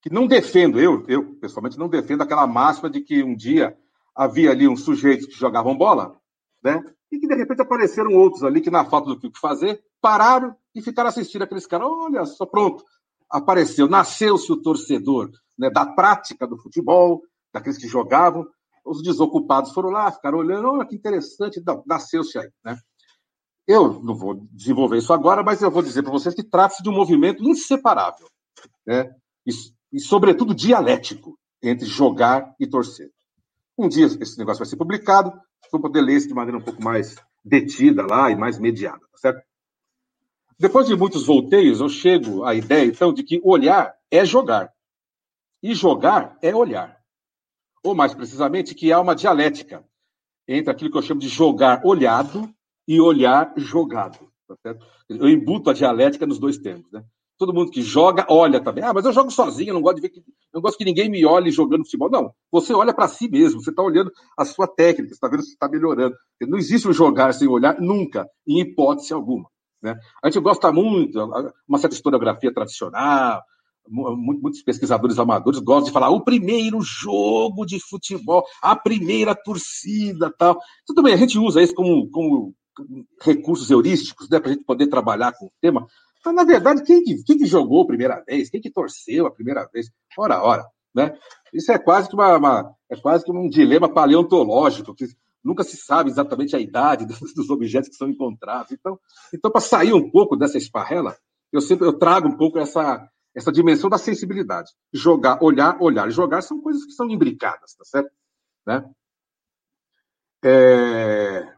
que 0.00 0.08
não 0.12 0.28
defendo, 0.28 0.78
eu, 0.78 1.04
eu 1.08 1.34
pessoalmente 1.40 1.76
não 1.76 1.88
defendo 1.88 2.22
aquela 2.22 2.46
máxima 2.46 2.88
de 2.88 3.00
que 3.00 3.20
um 3.20 3.34
dia 3.34 3.76
havia 4.14 4.52
ali 4.52 4.68
uns 4.68 4.84
sujeitos 4.84 5.26
que 5.26 5.32
jogavam 5.32 5.76
bola, 5.76 6.16
né? 6.62 6.84
E 7.10 7.18
que 7.18 7.26
de 7.26 7.34
repente 7.34 7.62
apareceram 7.62 8.14
outros 8.14 8.44
ali 8.44 8.60
que, 8.60 8.70
na 8.70 8.84
falta 8.84 9.08
do 9.08 9.18
que 9.18 9.40
fazer, 9.40 9.82
pararam 10.00 10.54
e 10.72 10.80
ficaram 10.80 11.08
assistindo 11.08 11.42
aqueles 11.42 11.66
caras. 11.66 11.88
Olha 11.88 12.24
só, 12.26 12.46
pronto, 12.46 12.84
apareceu, 13.28 13.88
nasceu-se 13.88 14.52
o 14.52 14.62
torcedor 14.62 15.32
né, 15.58 15.68
da 15.68 15.84
prática 15.84 16.46
do 16.46 16.56
futebol, 16.56 17.22
daqueles 17.52 17.76
que 17.76 17.88
jogavam. 17.88 18.46
Os 18.86 19.02
desocupados 19.02 19.72
foram 19.72 19.90
lá, 19.90 20.10
ficaram 20.12 20.38
olhando, 20.38 20.68
olha 20.68 20.86
que 20.86 20.94
interessante, 20.94 21.62
nasceu-se 21.84 22.38
aí, 22.38 22.50
né? 22.64 22.78
Eu 23.66 24.00
não 24.00 24.14
vou 24.14 24.46
desenvolver 24.52 24.98
isso 24.98 25.12
agora, 25.12 25.42
mas 25.42 25.60
eu 25.60 25.70
vou 25.70 25.82
dizer 25.82 26.02
para 26.02 26.12
vocês 26.12 26.34
que 26.34 26.44
trata-se 26.44 26.82
de 26.82 26.88
um 26.88 26.94
movimento 26.94 27.42
inseparável, 27.42 28.28
né? 28.86 29.12
E, 29.44 29.50
e, 29.92 30.00
sobretudo, 30.00 30.54
dialético 30.54 31.36
entre 31.60 31.84
jogar 31.84 32.54
e 32.60 32.66
torcer. 32.66 33.10
Um 33.76 33.88
dia 33.88 34.06
esse 34.06 34.38
negócio 34.38 34.60
vai 34.60 34.68
ser 34.68 34.76
publicado, 34.76 35.32
vou 35.70 35.80
poder 35.80 36.00
ler 36.00 36.16
isso 36.16 36.28
de 36.28 36.34
maneira 36.34 36.58
um 36.58 36.62
pouco 36.62 36.82
mais 36.82 37.16
detida 37.44 38.06
lá 38.06 38.30
e 38.30 38.36
mais 38.36 38.58
mediada, 38.58 39.00
tá 39.12 39.18
certo? 39.18 39.44
Depois 40.58 40.86
de 40.86 40.96
muitos 40.96 41.26
volteios, 41.26 41.80
eu 41.80 41.88
chego 41.88 42.44
à 42.44 42.54
ideia, 42.54 42.86
então, 42.86 43.12
de 43.12 43.22
que 43.22 43.40
olhar 43.44 43.94
é 44.10 44.24
jogar. 44.24 44.72
E 45.62 45.74
jogar 45.74 46.38
é 46.40 46.54
olhar. 46.54 46.95
Ou, 47.84 47.94
mais 47.94 48.14
precisamente, 48.14 48.74
que 48.74 48.92
há 48.92 49.00
uma 49.00 49.14
dialética 49.14 49.84
entre 50.48 50.70
aquilo 50.70 50.90
que 50.90 50.98
eu 50.98 51.02
chamo 51.02 51.20
de 51.20 51.28
jogar 51.28 51.82
olhado 51.84 52.48
e 52.86 53.00
olhar 53.00 53.52
jogado. 53.56 54.18
Tá 54.62 54.76
eu 55.08 55.28
embuto 55.28 55.70
a 55.70 55.72
dialética 55.72 56.26
nos 56.26 56.38
dois 56.38 56.56
termos. 56.58 56.90
Né? 56.92 57.04
Todo 57.38 57.52
mundo 57.52 57.70
que 57.70 57.82
joga, 57.82 58.24
olha 58.28 58.60
também. 58.60 58.82
Ah, 58.84 58.94
mas 58.94 59.04
eu 59.04 59.12
jogo 59.12 59.30
sozinho, 59.30 59.74
não 59.74 59.82
gosto 59.82 59.96
de 59.96 60.02
ver 60.02 60.08
que, 60.08 60.22
não 60.54 60.60
gosto 60.60 60.78
que 60.78 60.84
ninguém 60.84 61.08
me 61.08 61.24
olhe 61.26 61.50
jogando 61.50 61.84
futebol. 61.84 62.10
Não, 62.10 62.32
você 62.50 62.72
olha 62.72 62.94
para 62.94 63.08
si 63.08 63.28
mesmo, 63.28 63.60
você 63.60 63.70
está 63.70 63.82
olhando 63.82 64.10
a 64.38 64.44
sua 64.44 64.66
técnica, 64.66 65.08
você 65.08 65.14
está 65.14 65.28
vendo 65.28 65.42
se 65.42 65.50
está 65.50 65.68
melhorando. 65.68 66.14
Não 66.42 66.58
existe 66.58 66.88
o 66.88 66.92
jogar 66.92 67.34
sem 67.34 67.48
olhar 67.48 67.80
nunca, 67.80 68.26
em 68.46 68.60
hipótese 68.60 69.12
alguma. 69.12 69.48
Né? 69.82 69.94
A 70.22 70.30
gente 70.30 70.42
gosta 70.42 70.72
muito, 70.72 71.18
uma 71.68 71.78
certa 71.78 71.94
historiografia 71.94 72.52
tradicional, 72.52 73.42
muitos 73.88 74.62
pesquisadores 74.62 75.18
amadores 75.18 75.60
gostam 75.60 75.86
de 75.86 75.92
falar 75.92 76.10
o 76.10 76.22
primeiro 76.24 76.80
jogo 76.80 77.64
de 77.64 77.80
futebol, 77.80 78.44
a 78.62 78.74
primeira 78.74 79.34
torcida, 79.34 80.32
tal. 80.36 80.58
Tudo 80.86 81.02
bem, 81.02 81.14
a 81.14 81.16
gente 81.16 81.38
usa 81.38 81.62
isso 81.62 81.74
como, 81.74 82.08
como 82.10 82.54
recursos 83.22 83.70
heurísticos, 83.70 84.28
né, 84.28 84.38
para 84.38 84.50
a 84.50 84.52
gente 84.54 84.64
poder 84.64 84.86
trabalhar 84.88 85.32
com 85.32 85.46
o 85.46 85.52
tema. 85.60 85.86
Mas, 86.24 86.34
na 86.34 86.44
verdade, 86.44 86.82
quem 86.82 87.02
que, 87.02 87.22
quem 87.22 87.38
que 87.38 87.46
jogou 87.46 87.82
a 87.82 87.86
primeira 87.86 88.22
vez? 88.26 88.50
Quem 88.50 88.60
que 88.60 88.70
torceu 88.70 89.26
a 89.26 89.30
primeira 89.30 89.68
vez? 89.72 89.90
Ora, 90.18 90.42
ora. 90.42 90.66
Né? 90.94 91.16
Isso 91.52 91.70
é 91.70 91.78
quase 91.78 92.08
que, 92.08 92.14
uma, 92.14 92.36
uma 92.36 92.74
é 92.90 92.96
quase 92.96 93.24
que 93.24 93.30
um 93.30 93.48
dilema 93.48 93.88
paleontológico, 93.88 94.94
que 94.94 95.06
nunca 95.44 95.62
se 95.62 95.76
sabe 95.76 96.10
exatamente 96.10 96.56
a 96.56 96.60
idade 96.60 97.06
dos 97.36 97.50
objetos 97.50 97.90
que 97.90 97.96
são 97.96 98.08
encontrados. 98.08 98.72
Então, 98.72 98.98
então 99.32 99.50
para 99.50 99.60
sair 99.60 99.92
um 99.92 100.10
pouco 100.10 100.36
dessa 100.36 100.58
esparrela, 100.58 101.16
eu 101.52 101.60
sempre 101.60 101.86
eu 101.86 101.92
trago 101.92 102.28
um 102.28 102.36
pouco 102.36 102.58
essa, 102.58 103.08
essa 103.36 103.52
dimensão 103.52 103.90
da 103.90 103.98
sensibilidade. 103.98 104.72
Jogar, 104.90 105.42
olhar, 105.42 105.76
olhar 105.78 106.08
e 106.08 106.10
jogar 106.10 106.40
são 106.40 106.58
coisas 106.58 106.86
que 106.86 106.92
são 106.92 107.08
imbricadas, 107.10 107.74
tá 107.74 107.84
certo? 107.84 108.10
Né? 108.66 108.90
É... 110.42 111.54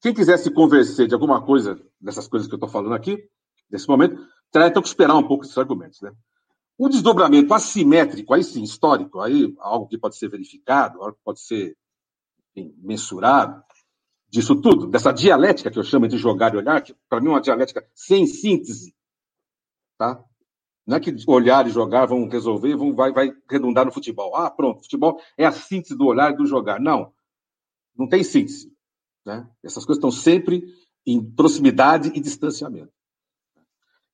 Quem 0.00 0.14
quiser 0.14 0.38
se 0.38 0.50
convencer 0.50 1.06
de 1.06 1.12
alguma 1.12 1.44
coisa 1.44 1.78
dessas 2.00 2.26
coisas 2.26 2.48
que 2.48 2.54
eu 2.54 2.56
estou 2.56 2.70
falando 2.70 2.94
aqui, 2.94 3.22
nesse 3.70 3.86
momento, 3.86 4.26
terá 4.50 4.66
então 4.66 4.80
que 4.80 4.88
esperar 4.88 5.14
um 5.14 5.28
pouco 5.28 5.44
esses 5.44 5.58
argumentos. 5.58 6.00
Né? 6.00 6.10
O 6.78 6.88
desdobramento 6.88 7.52
assimétrico, 7.52 8.32
aí 8.32 8.42
sim, 8.42 8.62
histórico, 8.62 9.20
aí 9.20 9.54
algo 9.58 9.86
que 9.86 9.98
pode 9.98 10.16
ser 10.16 10.28
verificado, 10.28 11.02
algo 11.02 11.18
que 11.18 11.22
pode 11.22 11.40
ser 11.40 11.76
enfim, 12.56 12.74
mensurado, 12.78 13.62
disso 14.26 14.58
tudo, 14.58 14.86
dessa 14.86 15.12
dialética 15.12 15.70
que 15.70 15.78
eu 15.78 15.84
chamo 15.84 16.08
de 16.08 16.16
jogar 16.16 16.54
e 16.54 16.56
olhar, 16.56 16.80
que 16.80 16.96
para 17.10 17.20
mim 17.20 17.26
é 17.26 17.30
uma 17.32 17.40
dialética 17.42 17.86
sem 17.94 18.26
síntese. 18.26 18.96
Tá? 19.98 20.24
Não 20.90 20.96
é 20.96 21.00
que 21.00 21.14
olhar 21.28 21.68
e 21.68 21.70
jogar 21.70 22.06
vão 22.06 22.26
resolver, 22.28 22.74
vão, 22.74 22.92
vai, 22.92 23.12
vai 23.12 23.32
redundar 23.48 23.86
no 23.86 23.92
futebol. 23.92 24.34
Ah, 24.34 24.50
pronto, 24.50 24.82
futebol 24.82 25.20
é 25.38 25.46
a 25.46 25.52
síntese 25.52 25.96
do 25.96 26.04
olhar 26.04 26.32
e 26.32 26.36
do 26.36 26.44
jogar. 26.44 26.80
Não, 26.80 27.12
não 27.96 28.08
tem 28.08 28.24
síntese. 28.24 28.74
Né? 29.24 29.48
Essas 29.62 29.84
coisas 29.84 29.98
estão 29.98 30.10
sempre 30.10 30.64
em 31.06 31.22
proximidade 31.22 32.10
e 32.12 32.18
distanciamento. 32.18 32.92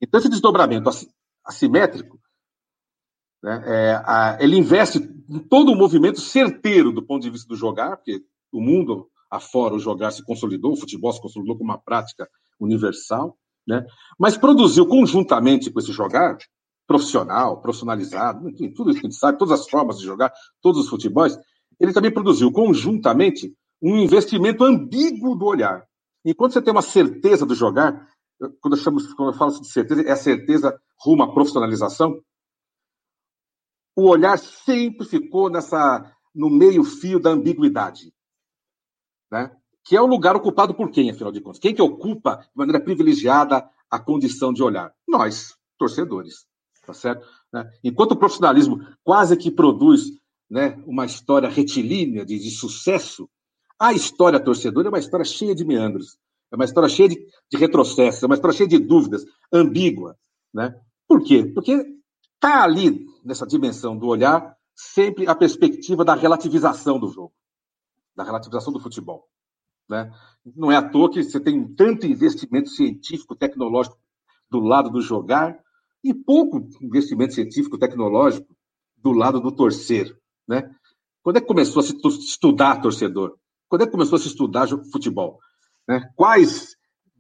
Então, 0.03 0.21
esse 0.21 0.29
desdobramento 0.29 0.91
assimétrico, 1.43 2.21
né, 3.43 3.63
é, 3.65 4.03
a, 4.05 4.37
ele 4.39 4.59
investe 4.59 4.99
em 5.31 5.39
todo 5.39 5.73
o 5.73 5.77
movimento 5.77 6.21
certeiro 6.21 6.93
do 6.93 7.03
ponto 7.03 7.23
de 7.23 7.31
vista 7.31 7.49
do 7.49 7.57
jogar, 7.57 7.97
porque 7.97 8.23
o 8.53 8.61
mundo 8.61 9.11
afora 9.31 9.75
o 9.75 9.79
jogar 9.79 10.11
se 10.11 10.23
consolidou, 10.23 10.75
o 10.75 10.77
futebol 10.77 11.11
se 11.11 11.23
consolidou 11.23 11.57
como 11.57 11.71
uma 11.71 11.79
prática 11.79 12.29
universal, 12.61 13.35
né? 13.67 13.87
mas 14.19 14.37
produziu 14.37 14.87
conjuntamente 14.87 15.71
com 15.71 15.81
esse 15.81 15.91
jogar, 15.91 16.37
profissional, 16.87 17.61
profissionalizado, 17.61 18.49
enfim, 18.49 18.73
tudo 18.73 18.91
isso 18.91 19.01
que 19.01 19.07
a 19.07 19.11
gente 19.11 19.19
sabe, 19.19 19.39
todas 19.39 19.61
as 19.61 19.69
formas 19.69 19.99
de 19.99 20.05
jogar, 20.05 20.33
todos 20.63 20.81
os 20.81 20.89
futebols, 20.89 21.37
ele 21.81 21.93
também 21.93 22.13
produziu 22.13 22.51
conjuntamente 22.53 23.53
um 23.83 23.97
investimento 23.97 24.65
ambíguo 24.65 25.35
do 25.35 25.47
olhar. 25.47 25.85
Enquanto 26.25 26.53
você 26.53 26.63
tem 26.63 26.73
uma 26.73 26.83
certeza 26.83 27.45
do 27.45 27.55
jogar, 27.55 28.09
quando 28.61 28.77
eu, 28.77 28.83
chamo, 28.83 28.99
quando 29.15 29.33
eu 29.33 29.39
falo 29.39 29.61
de 29.61 29.69
certeza, 29.69 30.03
é 30.03 30.13
a 30.13 30.17
certeza 30.17 30.81
rumo 31.01 31.23
à 31.23 31.33
profissionalização, 31.33 32.21
o 33.97 34.09
olhar 34.09 34.39
sempre 34.39 35.07
ficou 35.07 35.51
nessa 35.51 36.13
no 36.35 36.51
meio-fio 36.51 37.19
da 37.19 37.31
ambiguidade. 37.31 38.13
Né? 39.31 39.51
Que 39.83 39.97
é 39.97 40.03
o 40.03 40.07
lugar 40.07 40.37
ocupado 40.37 40.75
por 40.75 40.91
quem, 40.91 41.11
afinal 41.11 41.33
de 41.33 41.41
contas? 41.41 41.59
Quem 41.59 41.75
que 41.75 41.81
ocupa 41.81 42.37
de 42.37 42.51
maneira 42.55 42.83
privilegiada 42.83 43.69
a 43.91 43.99
condição 43.99 44.53
de 44.53 44.63
olhar? 44.63 44.93
Nós, 45.09 45.57
torcedores. 45.79 46.47
Tá 46.87 46.95
certo? 46.95 47.27
Né? 47.53 47.69
Enquanto 47.83 48.13
o 48.13 48.17
profissionalismo 48.17 48.87
quase 49.03 49.37
que 49.37 49.51
produz 49.51 50.13
né, 50.49 50.81
uma 50.87 51.05
história 51.05 51.49
retilínea 51.49 52.25
de, 52.25 52.39
de 52.39 52.51
sucesso, 52.51 53.29
a 53.79 53.93
história 53.93 54.39
torcedora 54.39 54.89
é 54.89 54.91
uma 54.91 54.99
história 54.99 55.25
cheia 55.25 55.55
de 55.55 55.65
meandros, 55.65 56.17
é 56.53 56.57
uma 56.57 56.65
história 56.65 56.89
cheia 56.89 57.09
de, 57.09 57.17
de 57.51 57.59
retrocessos, 57.59 58.23
é 58.23 58.27
uma 58.27 58.37
história 58.37 58.57
cheia 58.57 58.69
de 58.69 58.79
dúvidas, 58.79 59.25
ambígua. 59.53 60.17
Né? 60.55 60.75
Por 61.09 61.23
quê? 61.23 61.45
Porque 61.45 61.97
Está 62.37 62.63
ali, 62.63 63.07
nessa 63.25 63.47
dimensão 63.47 63.97
do 63.97 64.07
olhar, 64.07 64.57
sempre 64.75 65.27
a 65.27 65.35
perspectiva 65.35 66.05
da 66.05 66.15
relativização 66.15 67.01
do 67.01 67.09
jogo, 67.09 67.33
da 68.15 68.23
relativização 68.23 68.73
do 68.73 68.79
futebol. 68.79 69.27
Né? 69.89 70.13
Não 70.55 70.71
é 70.71 70.77
à 70.77 70.89
toa 70.89 71.11
que 71.11 71.23
você 71.23 71.41
tem 71.41 71.67
tanto 71.75 72.07
investimento 72.07 72.69
científico, 72.69 73.35
tecnológico 73.35 73.99
do 74.51 74.61
lado 74.61 74.91
do 74.91 75.01
jogar 75.01 75.59
e 76.03 76.15
pouco 76.15 76.69
investimento 76.81 77.35
científico, 77.35 77.79
tecnológico 77.79 78.55
do 78.97 79.13
lado 79.13 79.41
do 79.41 79.53
torcer. 79.53 80.17
Né? 80.47 80.71
Quando 81.23 81.39
é 81.39 81.41
que 81.41 81.47
começou 81.47 81.81
a 81.81 81.83
se 81.83 81.97
estudar 82.21 82.81
torcedor? 82.81 83.37
Quando 83.69 83.83
é 83.83 83.87
que 83.87 83.93
começou 83.93 84.17
a 84.17 84.21
se 84.21 84.29
estudar 84.29 84.69
futebol? 84.93 85.39
Né? 85.89 86.09
Quais 86.15 86.77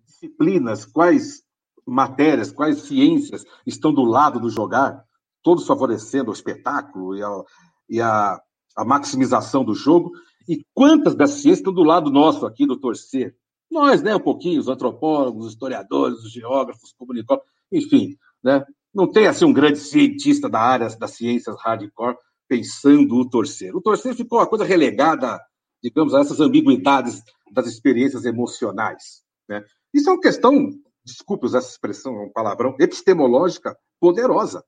disciplinas, 0.07 0.85
quais 0.85 1.43
matérias, 1.87 2.51
quais 2.51 2.83
ciências 2.83 3.45
estão 3.67 3.93
do 3.93 4.03
lado 4.03 4.41
do 4.41 4.51
jogar, 4.51 5.05
todos 5.43 5.67
favorecendo 5.67 6.31
o 6.31 6.35
espetáculo 6.35 7.17
e 7.17 7.23
a, 7.23 7.43
e 7.89 8.01
a, 8.01 8.41
a 8.77 8.85
maximização 8.85 9.65
do 9.65 9.75
jogo, 9.75 10.11
e 10.49 10.65
quantas 10.75 11.15
dessas 11.15 11.41
ciências 11.41 11.59
estão 11.59 11.73
do 11.73 11.83
lado 11.83 12.11
nosso 12.11 12.47
aqui, 12.47 12.67
do 12.67 12.79
torcer? 12.79 13.37
Nós, 13.71 14.03
né, 14.03 14.15
um 14.15 14.21
pouquinho, 14.21 14.61
os 14.61 14.69
antropólogos, 14.69 15.47
os 15.47 15.53
historiadores, 15.53 16.19
os 16.19 16.33
geógrafos, 16.33 16.93
comunicólogos, 16.97 17.49
enfim, 17.71 18.17
né? 18.43 18.65
Não 18.95 19.11
tem 19.11 19.27
assim 19.27 19.45
um 19.45 19.53
grande 19.53 19.79
cientista 19.79 20.49
da 20.49 20.61
área 20.61 20.89
das 20.97 21.11
ciências 21.13 21.57
hardcore 21.61 22.17
pensando 22.49 23.17
o 23.17 23.29
torcer. 23.29 23.75
O 23.77 23.81
torcer 23.81 24.15
ficou 24.15 24.39
uma 24.39 24.47
coisa 24.47 24.65
relegada, 24.65 25.39
digamos, 25.83 26.15
a 26.15 26.21
essas 26.21 26.41
ambiguidades 26.41 27.23
das 27.53 27.67
experiências 27.67 28.25
emocionais. 28.25 29.23
Né? 29.49 29.63
Isso 29.93 30.09
é 30.09 30.13
uma 30.13 30.21
questão 30.21 30.71
desculpe 31.07 31.47
usar 31.47 31.59
essa 31.59 31.71
expressão, 31.71 32.17
é 32.17 32.25
um 32.25 32.33
palavrão, 32.33 32.77
epistemológica 32.81 33.79
poderosa. 34.01 34.65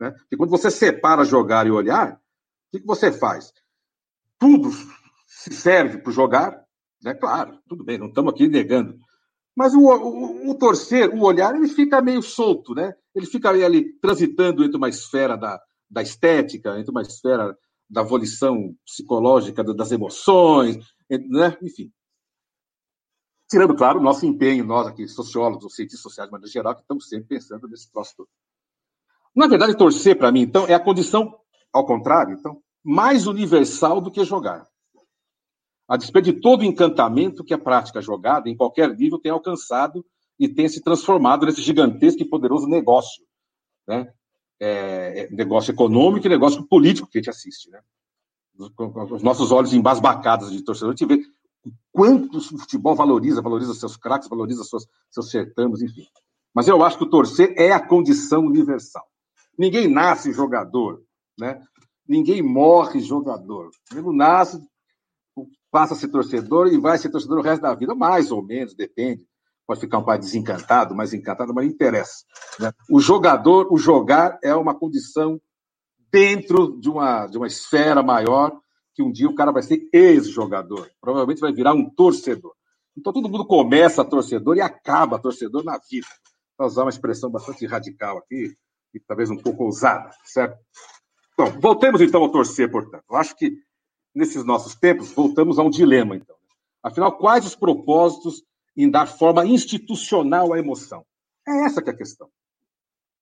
Né? 0.00 0.12
Porque 0.12 0.36
quando 0.36 0.50
você 0.50 0.70
separa 0.70 1.24
jogar 1.24 1.66
e 1.66 1.70
olhar, 1.70 2.14
o 2.14 2.78
que, 2.78 2.86
você 2.86 3.10
faz? 3.10 3.52
Tudo 4.38 4.70
se 5.26 5.52
serve 5.52 5.98
para 5.98 6.12
jogar, 6.12 6.64
né? 7.02 7.14
claro, 7.14 7.58
tudo 7.68 7.84
bem, 7.84 7.98
não 7.98 8.06
estamos 8.06 8.32
aqui 8.32 8.46
negando. 8.46 8.96
Mas 9.54 9.74
o, 9.74 9.80
o, 9.80 10.50
o, 10.50 10.54
torcer, 10.54 11.14
o 11.14 11.22
olhar, 11.22 11.54
ele 11.54 11.68
fica 11.68 12.00
meio 12.00 12.22
solto, 12.22 12.74
né? 12.74 12.94
Ele 13.14 13.26
fica 13.26 13.50
ali 13.50 13.92
transitando 14.00 14.64
entre 14.64 14.76
uma 14.76 14.88
esfera 14.88 15.36
da, 15.36 15.60
da 15.90 16.02
estética, 16.02 16.78
entre 16.78 16.90
uma 16.90 17.02
esfera 17.02 17.56
da 17.88 18.02
volição 18.02 18.74
psicológica 18.86 19.62
das 19.62 19.92
emoções, 19.92 20.78
né? 21.10 21.58
enfim. 21.60 21.92
Tirando, 23.50 23.76
claro, 23.76 24.00
o 24.00 24.02
nosso 24.02 24.24
empenho, 24.24 24.64
nós 24.64 24.86
aqui, 24.86 25.06
sociólogos, 25.06 25.74
cientistas 25.74 26.00
sociais, 26.00 26.26
de 26.26 26.32
maneira 26.32 26.50
geral, 26.50 26.74
que 26.74 26.80
estamos 26.80 27.06
sempre 27.06 27.28
pensando 27.36 27.68
nesse 27.68 27.92
troço. 27.92 28.26
Na 29.36 29.46
verdade, 29.46 29.76
torcer 29.76 30.16
para 30.16 30.32
mim, 30.32 30.40
então, 30.40 30.66
é 30.66 30.72
a 30.72 30.80
condição, 30.80 31.38
ao 31.70 31.84
contrário, 31.84 32.34
então, 32.34 32.62
mais 32.82 33.26
universal 33.26 34.00
do 34.00 34.10
que 34.10 34.24
jogar. 34.24 34.66
A 35.92 35.96
despeito 35.98 36.32
de 36.32 36.40
todo 36.40 36.62
o 36.62 36.64
encantamento 36.64 37.44
que 37.44 37.52
a 37.52 37.58
prática 37.58 38.00
jogada, 38.00 38.48
em 38.48 38.56
qualquer 38.56 38.96
nível, 38.96 39.18
tem 39.18 39.30
alcançado 39.30 40.02
e 40.38 40.48
tem 40.48 40.66
se 40.66 40.80
transformado 40.80 41.44
nesse 41.44 41.60
gigantesco 41.60 42.22
e 42.22 42.24
poderoso 42.24 42.66
negócio. 42.66 43.22
Né? 43.86 44.10
É, 44.58 45.24
é 45.24 45.30
negócio 45.30 45.70
econômico 45.70 46.26
e 46.26 46.30
negócio 46.30 46.66
político 46.66 47.06
que 47.10 47.18
a 47.18 47.20
gente 47.20 47.28
assiste. 47.28 47.68
Né? 47.68 47.78
Os 48.56 49.22
nossos 49.22 49.52
olhos 49.52 49.74
embasbacados 49.74 50.50
de 50.50 50.64
torcedor, 50.64 50.94
a 50.94 50.96
gente 50.96 51.06
vê 51.06 51.26
quanto 51.92 52.38
o 52.38 52.58
futebol 52.58 52.94
valoriza, 52.94 53.42
valoriza 53.42 53.74
seus 53.74 53.94
craques, 53.94 54.30
valoriza 54.30 54.64
seus, 54.64 54.88
seus 55.10 55.30
certames, 55.30 55.82
enfim. 55.82 56.06
Mas 56.54 56.68
eu 56.68 56.82
acho 56.82 56.96
que 56.96 57.04
o 57.04 57.10
torcer 57.10 57.52
é 57.58 57.70
a 57.70 57.86
condição 57.86 58.46
universal. 58.46 59.04
Ninguém 59.58 59.88
nasce 59.88 60.32
jogador, 60.32 61.02
né? 61.38 61.62
Ninguém 62.08 62.40
morre 62.40 62.98
jogador. 63.00 63.68
Ele 63.94 64.10
nasce, 64.16 64.58
passa 65.72 65.94
a 65.94 65.96
ser 65.96 66.08
torcedor 66.08 66.68
e 66.68 66.78
vai 66.78 66.98
ser 66.98 67.08
torcedor 67.08 67.38
o 67.38 67.42
resto 67.42 67.62
da 67.62 67.74
vida, 67.74 67.94
mais 67.94 68.30
ou 68.30 68.42
menos, 68.42 68.74
depende. 68.74 69.26
Pode 69.66 69.80
ficar 69.80 69.98
um 69.98 70.04
pai 70.04 70.18
desencantado, 70.18 70.94
mais 70.94 71.14
encantado, 71.14 71.54
mas 71.54 71.64
não 71.64 71.72
interessa. 71.72 72.24
Né? 72.60 72.70
O 72.90 73.00
jogador, 73.00 73.72
o 73.72 73.78
jogar 73.78 74.38
é 74.42 74.54
uma 74.54 74.78
condição 74.78 75.40
dentro 76.10 76.78
de 76.78 76.90
uma, 76.90 77.26
de 77.26 77.38
uma 77.38 77.46
esfera 77.46 78.02
maior 78.02 78.60
que 78.94 79.02
um 79.02 79.10
dia 79.10 79.26
o 79.26 79.34
cara 79.34 79.50
vai 79.50 79.62
ser 79.62 79.88
ex-jogador. 79.90 80.90
Provavelmente 81.00 81.40
vai 81.40 81.52
virar 81.52 81.72
um 81.72 81.88
torcedor. 81.88 82.52
Então 82.94 83.10
todo 83.10 83.30
mundo 83.30 83.46
começa 83.46 84.04
torcedor 84.04 84.58
e 84.58 84.60
acaba 84.60 85.18
torcedor 85.18 85.64
na 85.64 85.80
vida. 85.90 86.06
Vou 86.58 86.66
usar 86.66 86.82
uma 86.82 86.90
expressão 86.90 87.30
bastante 87.30 87.64
radical 87.64 88.18
aqui, 88.18 88.54
e 88.92 89.00
talvez 89.00 89.30
um 89.30 89.38
pouco 89.38 89.64
ousada, 89.64 90.10
certo? 90.22 90.58
Bom, 91.38 91.50
voltemos 91.58 92.02
então 92.02 92.22
ao 92.22 92.30
torcer, 92.30 92.70
portanto. 92.70 93.04
Eu 93.10 93.16
acho 93.16 93.34
que 93.34 93.56
nesses 94.14 94.44
nossos 94.44 94.74
tempos 94.74 95.12
voltamos 95.12 95.58
a 95.58 95.62
um 95.62 95.70
dilema, 95.70 96.16
então. 96.16 96.36
Afinal, 96.82 97.16
quais 97.16 97.46
os 97.46 97.54
propósitos 97.54 98.42
em 98.76 98.90
dar 98.90 99.06
forma 99.06 99.46
institucional 99.46 100.52
à 100.52 100.58
emoção? 100.58 101.04
É 101.46 101.64
essa 101.64 101.80
que 101.80 101.90
é 101.90 101.92
a 101.92 101.96
questão. 101.96 102.28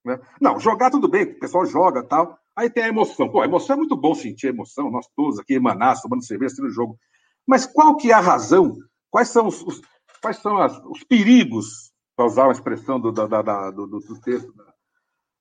Né? 0.04 0.18
Não, 0.40 0.58
jogar 0.58 0.90
tudo 0.90 1.08
bem, 1.08 1.24
o 1.24 1.38
pessoal 1.38 1.66
joga 1.66 2.02
tal. 2.02 2.38
Aí 2.56 2.70
tem 2.70 2.84
a 2.84 2.88
emoção. 2.88 3.28
Pô, 3.28 3.40
a 3.40 3.44
emoção 3.44 3.74
é 3.74 3.78
muito 3.78 3.96
bom 3.96 4.14
sentir 4.14 4.48
emoção, 4.48 4.90
nós 4.90 5.06
todos 5.14 5.38
aqui 5.38 5.54
emanar, 5.54 6.00
tomando 6.00 6.24
cerveja, 6.24 6.46
assistindo 6.46 6.68
o 6.68 6.74
jogo. 6.74 6.98
Mas 7.46 7.66
qual 7.66 7.96
que 7.96 8.10
é 8.10 8.14
a 8.14 8.20
razão? 8.20 8.76
Quais 9.10 9.28
são 9.28 9.46
os, 9.46 9.62
os 9.62 9.80
quais 10.20 10.36
são 10.38 10.58
as, 10.58 10.78
os 10.84 11.02
perigos, 11.04 11.90
para 12.14 12.26
usar 12.26 12.44
uma 12.44 12.52
expressão 12.52 13.00
do, 13.00 13.10
da, 13.10 13.26
da, 13.26 13.70
do, 13.70 13.86
do, 13.86 14.20
texto 14.20 14.52
da, 14.52 14.74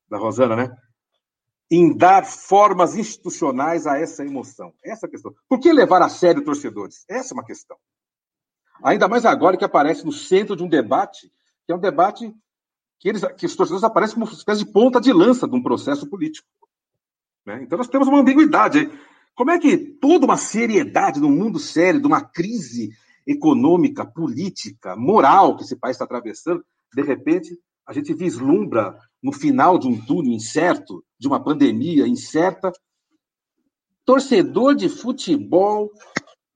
da 0.10 0.18
Rosana, 0.18 0.56
né? 0.56 0.78
Em 1.72 1.96
dar 1.96 2.26
formas 2.26 2.96
institucionais 2.96 3.86
a 3.86 3.98
essa 3.98 4.26
emoção. 4.26 4.74
Essa 4.84 5.06
é 5.06 5.10
questão. 5.10 5.34
Por 5.48 5.60
que 5.60 5.72
levar 5.72 6.02
a 6.02 6.10
sério 6.10 6.44
torcedores? 6.44 7.06
Essa 7.08 7.34
é 7.34 7.36
uma 7.36 7.46
questão. 7.46 7.78
Ainda 8.84 9.08
mais 9.08 9.26
agora 9.26 9.58
que 9.58 9.66
aparece 9.66 10.06
no 10.06 10.12
centro 10.12 10.56
de 10.56 10.64
um 10.64 10.70
debate, 10.70 11.32
que 11.66 11.72
é 11.72 11.76
um 11.76 11.80
debate 11.80 12.34
que, 13.00 13.10
eles, 13.10 13.24
que 13.38 13.46
os 13.46 13.56
torcedores 13.56 13.84
aparecem 13.84 14.16
como 14.16 14.26
uma 14.26 14.34
espécie 14.34 14.66
de 14.66 14.72
ponta 14.72 15.00
de 15.00 15.14
lança 15.14 15.48
de 15.48 15.56
um 15.56 15.62
processo 15.62 16.08
político. 16.08 16.48
Né? 17.46 17.62
Então 17.64 17.78
nós 17.78 17.88
temos 17.88 18.08
uma 18.08 18.20
ambiguidade. 18.20 18.90
Como 19.36 19.52
é 19.52 19.60
que 19.60 19.78
toda 19.78 20.26
uma 20.26 20.38
seriedade 20.38 21.20
no 21.20 21.30
mundo 21.30 21.60
sério, 21.60 22.00
de 22.02 22.08
uma 22.08 22.22
crise 22.22 22.92
econômica, 23.26 24.06
política, 24.06 24.96
moral 24.96 25.56
que 25.56 25.64
esse 25.64 25.76
país 25.76 25.96
está 25.96 26.06
atravessando, 26.06 26.64
de 26.94 27.02
repente 27.02 27.58
a 27.86 27.94
gente 27.94 28.14
vislumbra 28.14 29.00
no 29.22 29.32
final 29.32 29.78
de 29.78 29.88
um 29.88 30.00
túnel 30.06 30.34
incerto, 30.34 31.04
de 31.20 31.28
uma 31.28 31.44
pandemia 31.44 32.08
incerta, 32.08 32.72
torcedor 34.06 34.76
de 34.76 34.90
futebol 34.90 35.92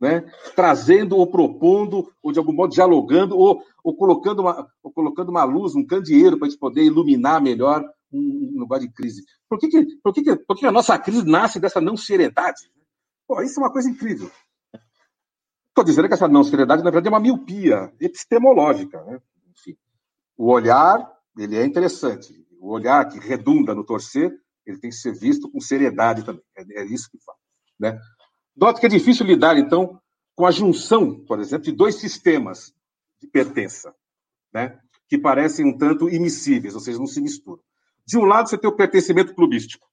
né, 0.04 0.22
trazendo 0.54 1.16
ou 1.16 1.26
propondo, 1.26 2.12
ou 2.22 2.34
de 2.34 2.38
algum 2.38 2.52
modo 2.52 2.74
dialogando, 2.74 3.38
ou, 3.38 3.64
ou, 3.82 3.96
colocando, 3.96 4.42
uma, 4.42 4.68
ou 4.84 4.92
colocando 4.92 5.30
uma 5.30 5.46
luz, 5.46 5.76
um 5.76 5.86
candeeiro 5.86 6.38
para 6.38 6.48
a 6.48 6.50
gente 6.50 6.60
poder 6.60 6.84
iluminar 6.84 7.42
melhor 7.42 7.82
um, 8.12 8.52
lugar 8.60 8.82
de 8.82 8.92
crise. 8.92 9.24
Por 9.48 9.58
que, 9.58 9.70
que, 9.70 9.86
por, 10.04 10.14
que, 10.14 10.22
que, 10.22 10.36
por 10.36 10.58
que 10.58 10.66
a 10.66 10.74
nossa 10.74 11.00
crise 11.00 11.26
nasce 11.26 11.58
dessa 11.58 11.80
não 11.80 11.96
seriedade? 11.96 12.70
Pô, 13.26 13.42
isso 13.42 13.62
é 13.62 13.64
uma 13.64 13.72
coisa 13.72 13.90
incrível. 13.90 14.30
Estou 15.70 15.86
dizendo 15.86 16.10
que 16.10 16.14
essa 16.14 16.28
não 16.28 16.44
seriedade, 16.44 16.84
na 16.84 16.92
verdade, 16.92 17.08
é 17.08 17.10
uma 17.10 17.22
miopia 17.22 17.94
epistemológica. 17.98 19.02
Né? 19.06 19.22
Enfim, 19.52 19.78
o 20.38 20.52
olhar, 20.52 21.10
ele 21.38 21.56
é 21.56 21.66
interessante. 21.66 22.43
O 22.64 22.72
olhar 22.72 23.10
que 23.10 23.20
redunda 23.20 23.76
no 23.76 23.84
torcer, 23.84 24.34
ele 24.66 24.80
tem 24.80 24.90
que 24.90 24.96
ser 24.96 25.14
visto 25.14 25.52
com 25.52 25.60
seriedade 25.60 26.24
também. 26.24 26.42
É, 26.56 26.82
é 26.82 26.86
isso 26.86 27.10
que 27.12 27.20
fala. 27.22 27.38
Né? 27.78 28.00
Note 28.56 28.80
que 28.80 28.86
é 28.86 28.90
difícil 28.90 29.26
lidar, 29.26 29.58
então, 29.58 30.00
com 30.34 30.46
a 30.46 30.52
junção, 30.52 31.26
por 31.26 31.42
exemplo, 31.42 31.66
de 31.66 31.74
dois 31.74 31.96
sistemas 31.96 32.74
de 33.20 33.28
pertença, 33.28 33.94
né? 34.54 34.80
que 35.10 35.18
parecem 35.18 35.66
um 35.66 35.78
tanto 35.78 36.10
imissíveis, 36.10 36.74
ou 36.74 36.80
seja, 36.80 36.98
não 36.98 37.06
se 37.06 37.20
misturam. 37.20 37.62
De 38.08 38.18
um 38.18 38.24
lado, 38.24 38.48
você 38.48 38.58
tem 38.58 38.70
o 38.70 38.76
pertencimento 38.78 39.36
clubístico. 39.36 39.86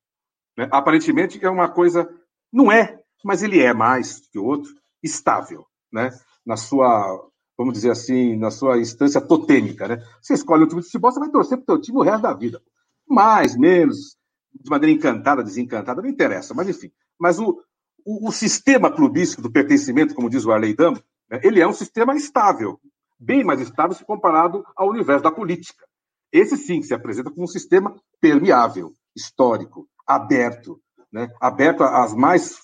Né? 0.57 0.69
Aparentemente, 0.71 1.45
é 1.45 1.51
uma 1.51 1.69
coisa. 1.69 2.09
Não 2.53 2.71
é, 2.71 3.03
mas 3.25 3.43
ele 3.43 3.61
é 3.61 3.75
mais 3.75 4.29
que 4.29 4.39
o 4.39 4.45
outro, 4.45 4.73
estável, 5.03 5.67
né? 5.93 6.11
na 6.47 6.57
sua, 6.57 7.29
vamos 7.61 7.75
dizer 7.75 7.91
assim, 7.91 8.37
na 8.37 8.51
sua 8.51 8.79
instância 8.79 9.21
totêmica. 9.21 9.87
Né? 9.87 10.03
Você 10.23 10.33
escolhe 10.33 10.65
um 10.65 10.67
time 10.67 10.81
de 10.81 10.87
futebol, 10.87 11.13
você 11.13 11.21
vai 11.21 11.29
torcer 11.29 11.59
para 11.59 11.75
o 11.75 11.77
seu 11.77 11.83
time 11.83 11.99
o 11.99 12.03
resto 12.03 12.23
da 12.23 12.33
vida. 12.33 12.63
Mais, 13.07 13.55
menos, 13.55 14.17
de 14.51 14.71
maneira 14.71 14.97
encantada, 14.97 15.45
desencantada, 15.45 16.01
não 16.01 16.09
interessa, 16.09 16.55
mas 16.55 16.71
enfim. 16.71 16.91
Mas 17.19 17.39
o, 17.39 17.63
o, 18.03 18.29
o, 18.29 18.33
sistema 18.33 18.91
clubístico 18.91 19.43
do 19.43 19.53
pertencimento, 19.53 20.15
como 20.15 20.31
diz 20.31 20.47
o 20.47 20.53
Arley 20.53 20.75
Dam, 20.75 20.95
né, 21.31 21.39
ele 21.43 21.61
é 21.61 21.69
um 21.69 21.73
sistema 21.75 22.17
estável, 22.17 22.81
bem 23.19 23.45
mais 23.45 23.61
estável 23.61 23.95
se 23.95 24.07
comparado 24.07 24.65
ao 24.75 24.89
universo 24.89 25.23
da 25.23 25.31
política. 25.31 25.85
Esse 26.33 26.57
sim 26.57 26.81
se 26.81 26.95
apresenta 26.95 27.31
como 27.31 27.45
um 27.45 27.47
sistema 27.47 27.95
permeável, 28.23 28.95
histórico, 29.15 29.87
aberto, 30.07 30.81
né, 31.13 31.29
aberto 31.39 31.83
às 31.83 32.15
mais 32.15 32.61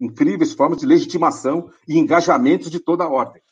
incríveis 0.00 0.54
formas 0.54 0.78
de 0.80 0.86
legitimação 0.86 1.70
e 1.86 1.96
engajamentos 1.96 2.68
de 2.68 2.80
toda 2.80 3.04
a 3.04 3.08
ordem. 3.08 3.43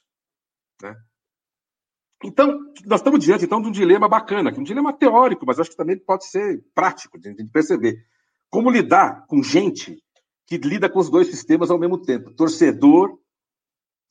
Então, 2.25 2.61
nós 2.87 3.01
estamos 3.01 3.25
diante 3.25 3.45
então 3.45 3.61
de 3.61 3.69
um 3.69 3.73
dilema 3.73 4.09
bacana, 4.09 4.53
um 4.57 4.63
dilema 4.63 4.93
teórico, 4.93 5.45
mas 5.45 5.59
acho 5.59 5.71
que 5.71 5.77
também 5.77 5.99
pode 5.99 6.27
ser 6.27 6.65
prático 6.75 7.19
de, 7.19 7.35
perceber. 7.47 8.05
Como 8.49 8.71
lidar 8.71 9.27
com 9.27 9.43
gente 9.43 10.03
que 10.47 10.57
lida 10.57 10.89
com 10.89 10.99
os 10.99 11.11
dois 11.11 11.29
sistemas 11.29 11.71
ao 11.71 11.79
mesmo 11.79 12.01
tempo. 12.01 12.33
Torcedor, 12.33 13.19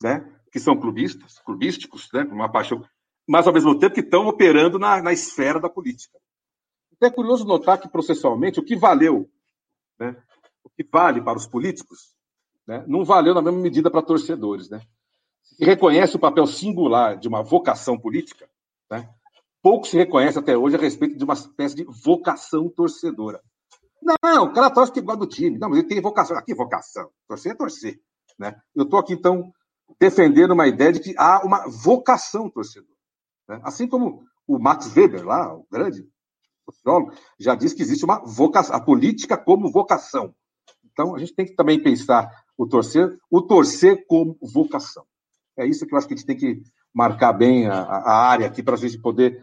né, 0.02 0.28
que 0.50 0.58
são 0.58 0.78
clubistas, 0.78 1.38
clubísticos, 1.38 2.08
né, 2.12 2.24
com 2.24 2.34
uma 2.34 2.50
paixão, 2.50 2.84
mas 3.26 3.46
ao 3.46 3.52
mesmo 3.52 3.78
tempo 3.78 3.94
que 3.94 4.00
estão 4.00 4.26
operando 4.26 4.78
na, 4.78 5.00
na 5.00 5.12
esfera 5.12 5.60
da 5.60 5.68
política. 5.68 6.18
É 7.00 7.10
curioso 7.10 7.44
notar 7.44 7.80
que 7.80 7.88
processualmente 7.88 8.60
o 8.60 8.64
que 8.64 8.76
valeu, 8.76 9.28
né, 9.98 10.16
o 10.62 10.70
que 10.70 10.84
vale 10.84 11.20
para 11.20 11.36
os 11.36 11.46
políticos, 11.46 12.14
né, 12.66 12.84
não 12.86 13.04
valeu 13.04 13.34
na 13.34 13.42
mesma 13.42 13.60
medida 13.60 13.90
para 13.90 14.02
torcedores. 14.02 14.68
Né? 14.68 14.80
Se 15.42 15.64
reconhece 15.64 16.16
o 16.16 16.20
papel 16.20 16.46
singular 16.46 17.16
de 17.16 17.28
uma 17.28 17.42
vocação 17.42 17.98
política, 17.98 18.48
né, 18.90 19.08
pouco 19.62 19.86
se 19.86 19.96
reconhece 19.96 20.38
até 20.38 20.56
hoje 20.56 20.76
a 20.76 20.78
respeito 20.78 21.16
de 21.16 21.24
uma 21.24 21.34
espécie 21.34 21.76
de 21.76 21.84
vocação 21.84 22.68
torcedora. 22.68 23.40
Não, 24.02 24.44
o 24.44 24.52
cara 24.52 24.70
torce 24.70 24.92
que 24.92 25.00
gosta 25.00 25.20
do 25.20 25.26
time. 25.26 25.58
Não, 25.58 25.68
mas 25.68 25.78
ele 25.78 25.88
tem 25.88 26.00
vocação. 26.00 26.36
Aqui, 26.36 26.54
vocação. 26.54 27.08
Torcer 27.28 27.52
é 27.52 27.54
torcer. 27.54 28.00
Né? 28.38 28.60
Eu 28.74 28.82
estou 28.82 28.98
aqui, 28.98 29.12
então, 29.12 29.52
defendendo 30.00 30.52
uma 30.52 30.66
ideia 30.66 30.92
de 30.92 31.00
que 31.00 31.14
há 31.16 31.44
uma 31.44 31.68
vocação 31.68 32.50
torcedor. 32.50 32.96
Né? 33.48 33.60
Assim 33.62 33.86
como 33.86 34.24
o 34.46 34.58
Max 34.58 34.94
Weber, 34.94 35.24
lá, 35.24 35.54
o 35.54 35.64
grande 35.70 36.08
sociólogo, 36.64 37.12
já 37.38 37.54
disse 37.54 37.76
que 37.76 37.82
existe 37.82 38.04
uma 38.04 38.18
vocação, 38.24 38.74
a 38.74 38.80
política 38.80 39.36
como 39.36 39.70
vocação. 39.70 40.34
Então, 40.84 41.14
a 41.14 41.18
gente 41.18 41.34
tem 41.34 41.46
que 41.46 41.54
também 41.54 41.80
pensar 41.80 42.28
o 42.56 42.66
torcer, 42.66 43.16
o 43.30 43.40
torcer 43.40 44.04
como 44.06 44.36
vocação. 44.42 45.06
É 45.56 45.66
isso 45.66 45.86
que 45.86 45.94
eu 45.94 45.98
acho 45.98 46.06
que 46.06 46.14
a 46.14 46.16
gente 46.16 46.26
tem 46.26 46.36
que 46.36 46.62
marcar 46.92 47.32
bem 47.32 47.66
a, 47.66 47.82
a 47.82 48.28
área 48.28 48.46
aqui 48.46 48.62
para 48.62 48.74
a 48.74 48.78
gente 48.78 48.98
poder 48.98 49.42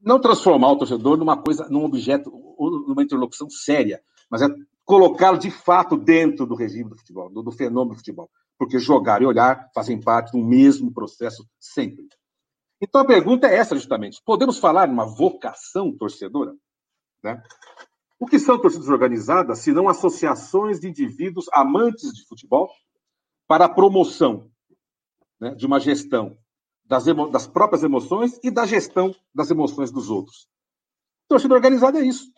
não 0.00 0.20
transformar 0.20 0.72
o 0.72 0.78
torcedor 0.78 1.16
numa 1.16 1.36
coisa, 1.36 1.68
num 1.68 1.84
objeto, 1.84 2.30
numa 2.58 3.02
interlocução 3.02 3.48
séria, 3.48 4.02
mas 4.30 4.42
é 4.42 4.48
colocá-lo 4.84 5.38
de 5.38 5.50
fato 5.50 5.96
dentro 5.96 6.44
do 6.44 6.54
regime 6.54 6.90
do 6.90 6.96
futebol, 6.96 7.30
do, 7.30 7.42
do, 7.42 7.52
fenômeno 7.52 7.94
do 7.94 7.98
futebol. 7.98 8.28
Porque 8.58 8.78
jogar 8.78 9.22
e 9.22 9.26
olhar 9.26 9.70
fazem 9.74 10.00
parte 10.00 10.32
do 10.32 10.44
mesmo 10.44 10.92
processo 10.92 11.48
sempre. 11.58 12.06
Então 12.80 13.00
a 13.00 13.04
pergunta 13.04 13.46
é 13.46 13.56
essa, 13.56 13.76
justamente. 13.76 14.20
Podemos 14.24 14.58
falar 14.58 14.88
em 14.88 14.92
uma 14.92 15.06
vocação 15.06 15.96
torcedora? 15.96 16.52
Né? 17.22 17.40
O 18.18 18.26
que 18.26 18.38
são 18.38 18.60
torcidas 18.60 18.88
organizadas, 18.88 19.60
se 19.60 19.72
não 19.72 19.88
associações 19.88 20.80
de 20.80 20.88
indivíduos 20.88 21.46
amantes 21.52 22.12
de 22.12 22.24
futebol 22.26 22.70
para 23.46 23.66
a 23.66 23.68
promoção 23.68 24.51
né, 25.42 25.56
de 25.56 25.66
uma 25.66 25.80
gestão 25.80 26.38
das, 26.84 27.04
das 27.32 27.48
próprias 27.48 27.82
emoções 27.82 28.38
e 28.44 28.50
da 28.50 28.64
gestão 28.64 29.12
das 29.34 29.50
emoções 29.50 29.90
dos 29.90 30.08
outros. 30.08 30.46
Torcida 31.28 31.52
organizada 31.52 31.98
é 31.98 32.04
isso. 32.04 32.30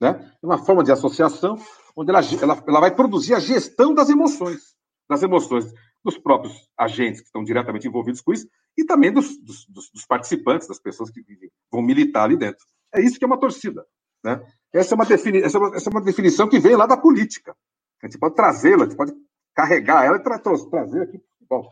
Né? 0.00 0.34
É 0.42 0.46
uma 0.46 0.58
forma 0.58 0.82
de 0.82 0.90
associação 0.90 1.56
onde 1.94 2.10
ela, 2.10 2.20
ela, 2.42 2.64
ela 2.66 2.80
vai 2.80 2.92
produzir 2.92 3.34
a 3.34 3.38
gestão 3.38 3.94
das 3.94 4.10
emoções, 4.10 4.74
das 5.08 5.22
emoções 5.22 5.72
dos 6.04 6.18
próprios 6.18 6.68
agentes 6.76 7.20
que 7.20 7.26
estão 7.26 7.44
diretamente 7.44 7.86
envolvidos 7.86 8.20
com 8.20 8.32
isso 8.32 8.48
e 8.76 8.84
também 8.84 9.12
dos, 9.12 9.38
dos, 9.38 9.66
dos 9.68 10.04
participantes, 10.04 10.66
das 10.66 10.80
pessoas 10.80 11.10
que 11.10 11.22
vão 11.70 11.80
militar 11.80 12.24
ali 12.24 12.36
dentro. 12.36 12.64
É 12.92 13.00
isso 13.00 13.18
que 13.18 13.24
é 13.24 13.26
uma 13.26 13.38
torcida. 13.38 13.86
Né? 14.24 14.44
Essa, 14.72 14.94
é 14.94 14.96
uma 14.96 15.06
defini 15.06 15.38
essa, 15.38 15.58
é 15.58 15.60
uma, 15.60 15.76
essa 15.76 15.88
é 15.88 15.92
uma 15.92 16.02
definição 16.02 16.48
que 16.48 16.58
vem 16.58 16.74
lá 16.74 16.86
da 16.86 16.96
política. 16.96 17.54
A 18.02 18.06
gente 18.06 18.18
pode 18.18 18.34
trazê-la, 18.34 18.82
a 18.82 18.86
gente 18.88 18.96
pode 18.96 19.12
carregar 19.54 20.04
ela 20.04 20.16
e 20.16 20.22
tra 20.22 20.38
trazer 20.38 21.02
aqui 21.02 21.20
para 21.48 21.62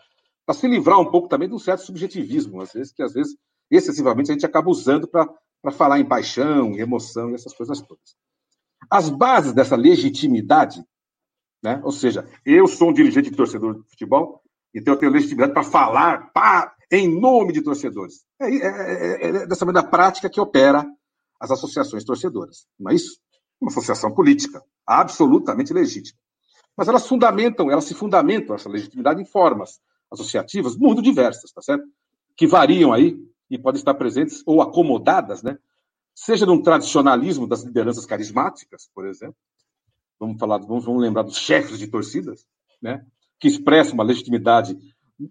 se 0.54 0.66
livrar 0.68 1.00
um 1.00 1.10
pouco 1.10 1.28
também 1.28 1.48
de 1.48 1.54
um 1.54 1.58
certo 1.58 1.82
subjetivismo, 1.82 2.60
às 2.60 2.72
vezes, 2.72 2.92
que 2.92 3.02
às 3.02 3.12
vezes 3.12 3.36
excessivamente 3.70 4.30
a 4.30 4.34
gente 4.34 4.46
acaba 4.46 4.70
usando 4.70 5.08
para 5.08 5.72
falar 5.72 5.98
em 5.98 6.06
paixão, 6.06 6.72
em 6.72 6.78
emoção 6.78 7.30
e 7.30 7.34
essas 7.34 7.52
coisas 7.52 7.80
todas. 7.80 8.16
As 8.90 9.08
bases 9.08 9.52
dessa 9.52 9.74
legitimidade, 9.74 10.84
né? 11.62 11.80
ou 11.82 11.90
seja, 11.90 12.28
eu 12.44 12.66
sou 12.66 12.90
um 12.90 12.92
dirigente 12.92 13.30
de 13.30 13.36
torcedor 13.36 13.82
de 13.82 13.88
futebol, 13.90 14.40
então 14.74 14.94
eu 14.94 14.98
tenho 14.98 15.12
legitimidade 15.12 15.52
para 15.52 15.64
falar 15.64 16.30
pá, 16.32 16.74
em 16.92 17.08
nome 17.08 17.52
de 17.52 17.62
torcedores. 17.62 18.24
É, 18.40 18.46
é, 18.46 18.66
é, 18.66 19.26
é 19.28 19.46
dessa 19.46 19.64
maneira 19.64 19.88
prática 19.88 20.30
que 20.30 20.40
opera 20.40 20.86
as 21.40 21.50
associações 21.50 22.04
torcedoras. 22.04 22.66
Não 22.78 22.90
é 22.90 22.94
isso? 22.94 23.18
Uma 23.60 23.70
associação 23.70 24.14
política, 24.14 24.62
absolutamente 24.86 25.72
legítima. 25.72 26.18
Mas 26.76 26.88
elas 26.88 27.06
fundamentam, 27.06 27.70
elas 27.70 27.84
se 27.84 27.94
fundamentam 27.94 28.54
essa 28.54 28.68
legitimidade 28.68 29.20
em 29.20 29.24
formas 29.24 29.80
associativas 30.10 30.76
muito 30.76 31.02
diversas, 31.02 31.52
tá 31.52 31.62
certo? 31.62 31.84
Que 32.36 32.46
variam 32.46 32.92
aí 32.92 33.18
e 33.50 33.58
podem 33.58 33.78
estar 33.78 33.94
presentes 33.94 34.42
ou 34.46 34.60
acomodadas, 34.60 35.42
né? 35.42 35.58
Seja 36.14 36.46
num 36.46 36.62
tradicionalismo 36.62 37.46
das 37.46 37.62
lideranças 37.62 38.06
carismáticas, 38.06 38.90
por 38.94 39.06
exemplo. 39.06 39.36
Vamos 40.18 40.38
falar, 40.38 40.58
vamos, 40.58 40.84
vamos 40.84 41.02
lembrar 41.02 41.22
dos 41.22 41.36
chefes 41.36 41.78
de 41.78 41.86
torcidas, 41.88 42.46
né? 42.80 43.04
Que 43.38 43.48
expressam 43.48 43.94
uma 43.94 44.04
legitimidade 44.04 44.76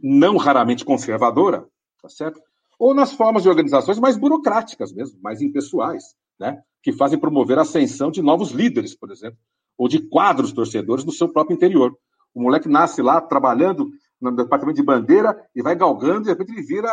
não 0.01 0.37
raramente 0.37 0.85
conservadora, 0.85 1.67
tá 2.01 2.09
certo? 2.09 2.41
Ou 2.77 2.93
nas 2.93 3.13
formas 3.13 3.43
de 3.43 3.49
organizações 3.49 3.99
mais 3.99 4.17
burocráticas 4.17 4.91
mesmo, 4.93 5.19
mais 5.21 5.41
impessoais, 5.41 6.15
né? 6.39 6.61
Que 6.83 6.91
fazem 6.91 7.19
promover 7.19 7.57
a 7.57 7.63
ascensão 7.63 8.11
de 8.11 8.21
novos 8.21 8.51
líderes, 8.51 8.95
por 8.95 9.11
exemplo, 9.11 9.39
ou 9.77 9.87
de 9.87 9.99
quadros 9.99 10.51
torcedores 10.51 11.03
no 11.03 11.11
seu 11.11 11.27
próprio 11.29 11.55
interior. 11.55 11.97
O 12.33 12.41
moleque 12.41 12.67
nasce 12.67 13.01
lá 13.01 13.21
trabalhando 13.21 13.89
no 14.31 14.37
departamento 14.37 14.77
de 14.77 14.85
bandeira 14.85 15.35
e 15.55 15.61
vai 15.61 15.75
galgando, 15.75 16.21
e 16.21 16.23
de 16.23 16.29
repente 16.29 16.51
ele 16.51 16.61
vira 16.61 16.91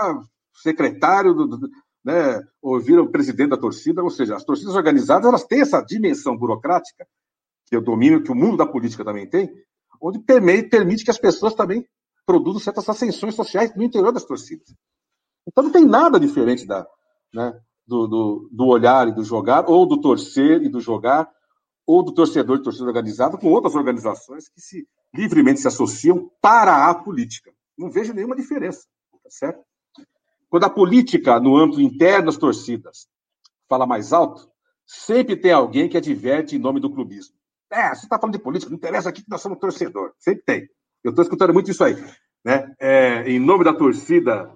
secretário 0.54 1.34
do, 1.34 1.46
do 1.46 1.70
né, 2.04 2.40
ou 2.60 2.80
vira 2.80 3.02
o 3.02 3.10
presidente 3.10 3.50
da 3.50 3.56
torcida, 3.56 4.02
ou 4.02 4.10
seja, 4.10 4.34
as 4.34 4.44
torcidas 4.44 4.74
organizadas 4.74 5.28
elas 5.28 5.44
têm 5.44 5.60
essa 5.60 5.80
dimensão 5.80 6.36
burocrática, 6.36 7.06
que 7.66 7.76
eu 7.76 7.82
domino, 7.82 8.22
que 8.22 8.32
o 8.32 8.34
mundo 8.34 8.56
da 8.56 8.66
política 8.66 9.04
também 9.04 9.28
tem, 9.28 9.52
onde 10.00 10.18
permite, 10.18 11.04
que 11.04 11.10
as 11.10 11.18
pessoas 11.18 11.54
também 11.54 11.86
produzam 12.26 12.60
certas 12.60 12.88
ascensões 12.88 13.34
sociais 13.34 13.74
no 13.76 13.82
interior 13.82 14.12
das 14.12 14.24
torcidas. 14.24 14.74
Então 15.46 15.64
não 15.64 15.70
tem 15.70 15.84
nada 15.84 16.18
diferente 16.18 16.66
da, 16.66 16.86
né, 17.32 17.52
do, 17.86 18.06
do, 18.06 18.48
do 18.52 18.66
olhar 18.66 19.08
e 19.08 19.12
do 19.12 19.24
jogar, 19.24 19.68
ou 19.68 19.86
do 19.86 20.00
torcer 20.00 20.62
e 20.62 20.68
do 20.68 20.80
jogar, 20.80 21.30
ou 21.86 22.02
do 22.02 22.12
torcedor 22.12 22.58
de 22.58 22.64
torcida 22.64 22.84
organizada 22.84 23.36
com 23.36 23.48
outras 23.48 23.74
organizações 23.74 24.48
que 24.48 24.60
se 24.60 24.86
livremente 25.14 25.60
se 25.60 25.68
associam 25.68 26.30
para 26.40 26.88
a 26.88 26.94
política. 26.94 27.52
Não 27.76 27.90
vejo 27.90 28.12
nenhuma 28.12 28.36
diferença, 28.36 28.86
tá 29.22 29.30
certo? 29.30 29.62
Quando 30.48 30.64
a 30.64 30.70
política, 30.70 31.40
no 31.40 31.56
âmbito 31.56 31.80
interno 31.80 32.26
das 32.26 32.36
torcidas, 32.36 33.08
fala 33.68 33.86
mais 33.86 34.12
alto, 34.12 34.50
sempre 34.84 35.36
tem 35.36 35.52
alguém 35.52 35.88
que 35.88 35.96
adverte 35.96 36.56
em 36.56 36.58
nome 36.58 36.80
do 36.80 36.92
clubismo. 36.92 37.34
É, 37.70 37.88
você 37.94 38.04
está 38.04 38.18
falando 38.18 38.34
de 38.34 38.42
política, 38.42 38.70
não 38.70 38.76
interessa 38.76 39.08
aqui 39.08 39.22
que 39.22 39.30
nós 39.30 39.40
somos 39.40 39.58
torcedor. 39.58 40.12
Sempre 40.18 40.42
tem. 40.44 40.68
Eu 41.02 41.10
estou 41.10 41.22
escutando 41.22 41.54
muito 41.54 41.70
isso 41.70 41.82
aí. 41.82 41.96
Né? 42.44 42.74
É, 42.78 43.22
em 43.30 43.38
nome 43.38 43.64
da 43.64 43.72
torcida 43.72 44.52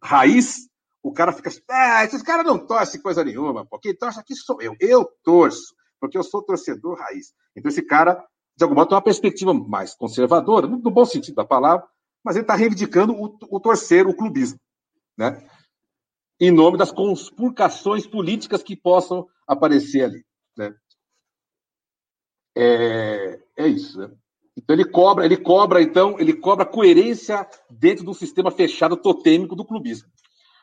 raiz, 0.00 0.68
o 1.02 1.12
cara 1.12 1.32
fica. 1.32 1.50
Ah, 1.68 2.04
esses 2.04 2.22
caras 2.22 2.46
não 2.46 2.58
torcem 2.58 3.00
coisa 3.00 3.24
nenhuma, 3.24 3.66
porque 3.66 3.94
torce 3.94 4.20
aqui 4.20 4.34
sou 4.34 4.62
eu. 4.62 4.76
Eu 4.80 5.04
torço, 5.24 5.74
porque 6.00 6.16
eu 6.16 6.22
sou 6.22 6.42
torcedor 6.42 6.98
raiz. 6.98 7.32
Então, 7.56 7.68
esse 7.68 7.82
cara, 7.82 8.24
de 8.56 8.64
alguma 8.64 8.80
modo, 8.80 8.88
tem 8.88 8.96
uma 8.96 9.02
perspectiva 9.02 9.52
mais 9.52 9.94
conservadora, 9.94 10.66
no 10.66 10.90
bom 10.90 11.04
sentido 11.04 11.34
da 11.34 11.44
palavra, 11.44 11.86
mas 12.24 12.36
ele 12.36 12.44
está 12.44 12.54
reivindicando 12.54 13.12
o, 13.12 13.36
o 13.50 13.60
torcer, 13.60 14.06
o 14.06 14.16
clubismo 14.16 14.58
né? 15.16 15.48
em 16.38 16.50
nome 16.50 16.76
das 16.76 16.92
conspurcações 16.92 18.06
políticas 18.06 18.62
que 18.62 18.76
possam 18.76 19.26
aparecer 19.46 20.04
ali. 20.04 20.24
Né? 20.56 20.74
É, 22.56 23.40
é 23.56 23.68
isso. 23.68 23.98
Né? 23.98 24.10
Então 24.56 24.74
ele 24.74 24.84
cobra, 24.84 25.24
ele 25.24 25.36
cobra, 25.36 25.80
então, 25.80 26.18
ele 26.18 26.34
cobra 26.34 26.66
coerência 26.66 27.48
dentro 27.70 28.04
do 28.04 28.14
sistema 28.14 28.50
fechado 28.50 28.96
totêmico 28.96 29.56
do 29.56 29.64
clubismo. 29.64 30.08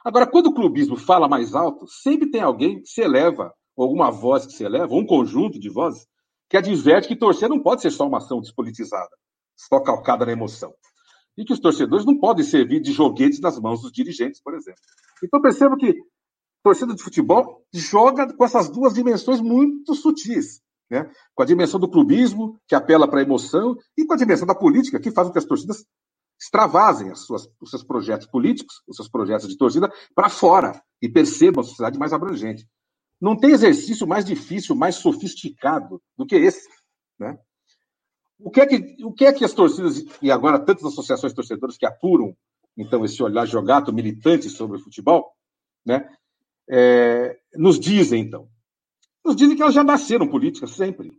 Agora, 0.04 0.28
quando 0.28 0.48
o 0.48 0.54
clubismo 0.54 0.98
fala 0.98 1.30
mais 1.30 1.56
alto, 1.56 1.88
sempre 1.88 2.30
tem 2.30 2.42
alguém 2.42 2.82
que 2.82 2.90
se 2.90 3.02
eleva, 3.02 3.54
alguma 3.78 4.12
voz 4.12 4.46
que 4.46 4.52
se 4.52 4.64
eleva, 4.64 4.94
ou 4.94 5.00
um 5.00 5.06
conjunto 5.06 5.58
de 5.58 5.70
vozes, 5.70 6.06
que 6.54 6.58
adverte 6.58 7.08
que 7.08 7.16
torcer 7.16 7.50
não 7.50 7.60
pode 7.60 7.82
ser 7.82 7.90
só 7.90 8.08
uma 8.08 8.20
ação 8.20 8.40
despolitizada, 8.40 9.10
só 9.58 9.80
calcada 9.80 10.24
na 10.24 10.34
emoção 10.34 10.72
e 11.36 11.44
que 11.44 11.52
os 11.52 11.60
torcedores 11.60 12.06
não 12.06 12.16
podem 12.20 12.46
servir 12.46 12.80
de 12.80 12.92
joguetes 12.92 13.40
nas 13.40 13.58
mãos 13.58 13.82
dos 13.82 13.92
dirigentes, 13.92 14.40
por 14.40 14.54
exemplo. 14.54 14.80
Então 15.24 15.42
perceba 15.42 15.76
que 15.76 15.96
torcida 16.62 16.94
de 16.94 17.02
futebol 17.02 17.66
joga 17.74 18.32
com 18.32 18.46
essas 18.46 18.70
duas 18.70 18.94
dimensões 18.94 19.42
muito 19.42 19.96
sutis, 19.96 20.62
né? 20.92 21.12
Com 21.34 21.42
a 21.42 21.46
dimensão 21.48 21.80
do 21.80 21.90
clubismo, 21.90 22.60
que 22.68 22.76
apela 22.76 23.08
para 23.08 23.22
a 23.22 23.24
emoção, 23.24 23.76
e 23.98 24.06
com 24.06 24.14
a 24.14 24.18
dimensão 24.18 24.46
da 24.46 24.54
política, 24.54 25.00
que 25.00 25.10
faz 25.10 25.30
com 25.30 25.34
que 25.34 25.40
as 25.40 25.46
torcidas 25.46 25.84
extravasem 26.40 27.10
as 27.10 27.22
suas, 27.22 27.50
os 27.60 27.72
seus 27.72 27.84
projetos 27.84 28.28
políticos, 28.28 28.84
os 28.88 28.96
seus 28.96 29.10
projetos 29.10 29.48
de 29.48 29.58
torcida 29.58 29.92
para 30.14 30.30
fora 30.30 30.80
e 31.02 31.10
percebam 31.10 31.62
a 31.62 31.64
sociedade 31.64 31.98
mais 31.98 32.14
abrangente. 32.14 32.68
Não 33.24 33.38
tem 33.38 33.52
exercício 33.52 34.06
mais 34.06 34.26
difícil, 34.26 34.76
mais 34.76 34.96
sofisticado 34.96 36.02
do 36.18 36.26
que 36.26 36.36
esse, 36.36 36.68
né? 37.18 37.40
O 38.38 38.52
que, 38.52 38.60
é 38.60 38.66
que, 38.66 38.98
o 39.02 39.14
que 39.14 39.26
é 39.26 39.32
que 39.32 39.46
as 39.46 39.54
torcidas, 39.54 40.04
e 40.22 40.30
agora 40.30 40.60
tantas 40.60 40.84
associações 40.84 41.32
torcedoras 41.32 41.78
que 41.78 41.86
apuram, 41.86 42.36
então, 42.76 43.06
esse 43.06 43.24
olhar 43.24 43.46
jogado 43.46 43.94
militante 43.94 44.50
sobre 44.50 44.76
o 44.76 44.82
futebol, 44.82 45.32
né, 45.86 46.06
é, 46.70 47.40
nos 47.56 47.80
dizem, 47.80 48.24
então? 48.24 48.50
Nos 49.24 49.38
dizem 49.38 49.56
que 49.56 49.62
elas 49.62 49.74
já 49.74 49.86
nasceram 49.86 50.28
políticas 50.28 50.72
sempre. 50.72 51.18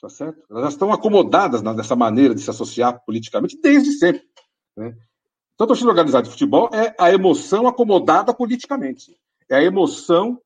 Tá 0.00 0.08
certo? 0.08 0.40
Elas 0.48 0.62
já 0.62 0.68
estão 0.68 0.92
acomodadas 0.92 1.60
nessa 1.60 1.96
maneira 1.96 2.36
de 2.36 2.40
se 2.40 2.50
associar 2.50 3.02
politicamente 3.04 3.58
desde 3.60 3.90
sempre. 3.94 4.22
Né? 4.76 4.96
Então, 5.54 5.64
a 5.64 5.68
torcida 5.68 5.88
organizada 5.88 6.22
de 6.22 6.30
futebol 6.30 6.70
é 6.72 6.94
a 6.96 7.10
emoção 7.10 7.66
acomodada 7.66 8.32
politicamente. 8.32 9.18
É 9.48 9.56
a 9.56 9.62
emoção 9.64 10.40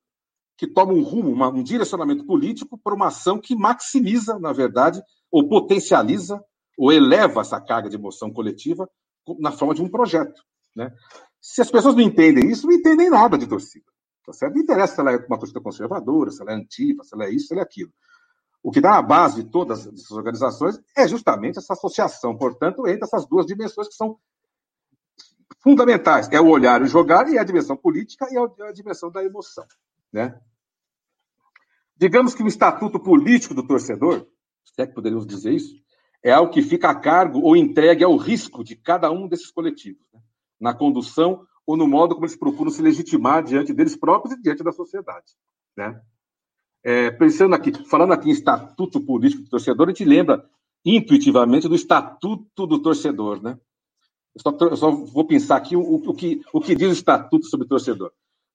que 0.60 0.66
toma 0.66 0.92
um 0.92 1.02
rumo, 1.02 1.32
uma, 1.32 1.48
um 1.48 1.62
direcionamento 1.62 2.22
político 2.26 2.76
para 2.76 2.94
uma 2.94 3.06
ação 3.06 3.40
que 3.40 3.56
maximiza, 3.56 4.38
na 4.38 4.52
verdade, 4.52 5.02
ou 5.32 5.48
potencializa 5.48 6.38
ou 6.76 6.92
eleva 6.92 7.40
essa 7.40 7.58
carga 7.58 7.88
de 7.88 7.96
emoção 7.96 8.30
coletiva 8.30 8.86
na 9.38 9.50
forma 9.52 9.74
de 9.74 9.80
um 9.80 9.88
projeto. 9.88 10.42
Né? 10.76 10.92
Se 11.40 11.62
as 11.62 11.70
pessoas 11.70 11.94
não 11.94 12.02
entendem 12.02 12.50
isso, 12.50 12.66
não 12.66 12.74
entendem 12.74 13.08
nada 13.08 13.38
de 13.38 13.46
torcida. 13.46 13.86
Tá 14.26 14.34
certo? 14.34 14.52
Não 14.52 14.60
interessa 14.60 14.96
se 14.96 15.00
ela 15.00 15.12
é 15.12 15.16
uma 15.16 15.38
torcida 15.38 15.62
conservadora, 15.62 16.30
se 16.30 16.42
ela 16.42 16.52
é 16.52 16.56
antiga, 16.56 17.04
se 17.04 17.14
ela 17.14 17.24
é 17.24 17.30
isso, 17.30 17.46
se 17.46 17.54
ela 17.54 17.62
é 17.62 17.64
aquilo. 17.64 17.90
O 18.62 18.70
que 18.70 18.80
está 18.80 18.90
na 18.90 19.00
base 19.00 19.42
de 19.42 19.50
todas 19.50 19.86
essas 19.86 20.10
organizações 20.10 20.78
é 20.94 21.08
justamente 21.08 21.56
essa 21.56 21.72
associação, 21.72 22.36
portanto, 22.36 22.86
entre 22.86 23.04
essas 23.04 23.26
duas 23.26 23.46
dimensões 23.46 23.88
que 23.88 23.94
são 23.94 24.18
fundamentais. 25.62 26.28
É 26.30 26.38
o 26.38 26.48
olhar 26.48 26.82
e 26.82 26.84
o 26.84 26.86
jogar, 26.86 27.30
e 27.30 27.38
a 27.38 27.44
dimensão 27.44 27.78
política 27.78 28.26
e 28.30 28.36
a 28.62 28.72
dimensão 28.72 29.10
da 29.10 29.24
emoção. 29.24 29.64
Né? 30.12 30.38
Digamos 32.00 32.34
que 32.34 32.42
o 32.42 32.48
estatuto 32.48 32.98
político 32.98 33.54
do 33.54 33.66
torcedor 33.66 34.26
se 34.74 34.82
é 34.82 34.86
que 34.86 34.94
poderíamos 34.94 35.26
dizer 35.26 35.52
isso, 35.52 35.74
é 36.22 36.32
algo 36.32 36.52
que 36.52 36.62
fica 36.62 36.90
a 36.90 36.94
cargo 36.94 37.40
ou 37.40 37.56
entregue 37.56 38.04
ao 38.04 38.16
risco 38.16 38.62
de 38.62 38.76
cada 38.76 39.10
um 39.10 39.26
desses 39.26 39.50
coletivos, 39.50 40.06
né? 40.12 40.20
na 40.60 40.74
condução 40.74 41.46
ou 41.66 41.76
no 41.76 41.86
modo 41.86 42.14
como 42.14 42.26
eles 42.26 42.36
procuram 42.36 42.70
se 42.70 42.82
legitimar 42.82 43.42
diante 43.42 43.72
deles 43.72 43.96
próprios 43.96 44.36
e 44.36 44.42
diante 44.42 44.62
da 44.62 44.72
sociedade. 44.72 45.32
Né? 45.76 46.00
É, 46.82 47.10
pensando 47.10 47.54
aqui, 47.54 47.72
falando 47.86 48.12
aqui 48.12 48.28
em 48.28 48.32
estatuto 48.32 49.00
político 49.00 49.42
do 49.42 49.50
torcedor, 49.50 49.88
a 49.88 49.90
gente 49.90 50.04
lembra 50.04 50.44
intuitivamente 50.84 51.68
do 51.68 51.74
estatuto 51.74 52.66
do 52.66 52.80
torcedor, 52.80 53.42
né? 53.42 53.58
Eu 54.34 54.40
só, 54.40 54.56
eu 54.66 54.76
só 54.76 54.90
vou 54.90 55.26
pensar 55.26 55.56
aqui 55.56 55.76
o, 55.76 55.80
o, 55.80 56.14
que, 56.14 56.40
o 56.52 56.60
que 56.60 56.74
diz 56.74 56.88
o 56.88 56.92
estatuto 56.92 57.46
sobre 57.46 57.66
torcedor. 57.66 58.12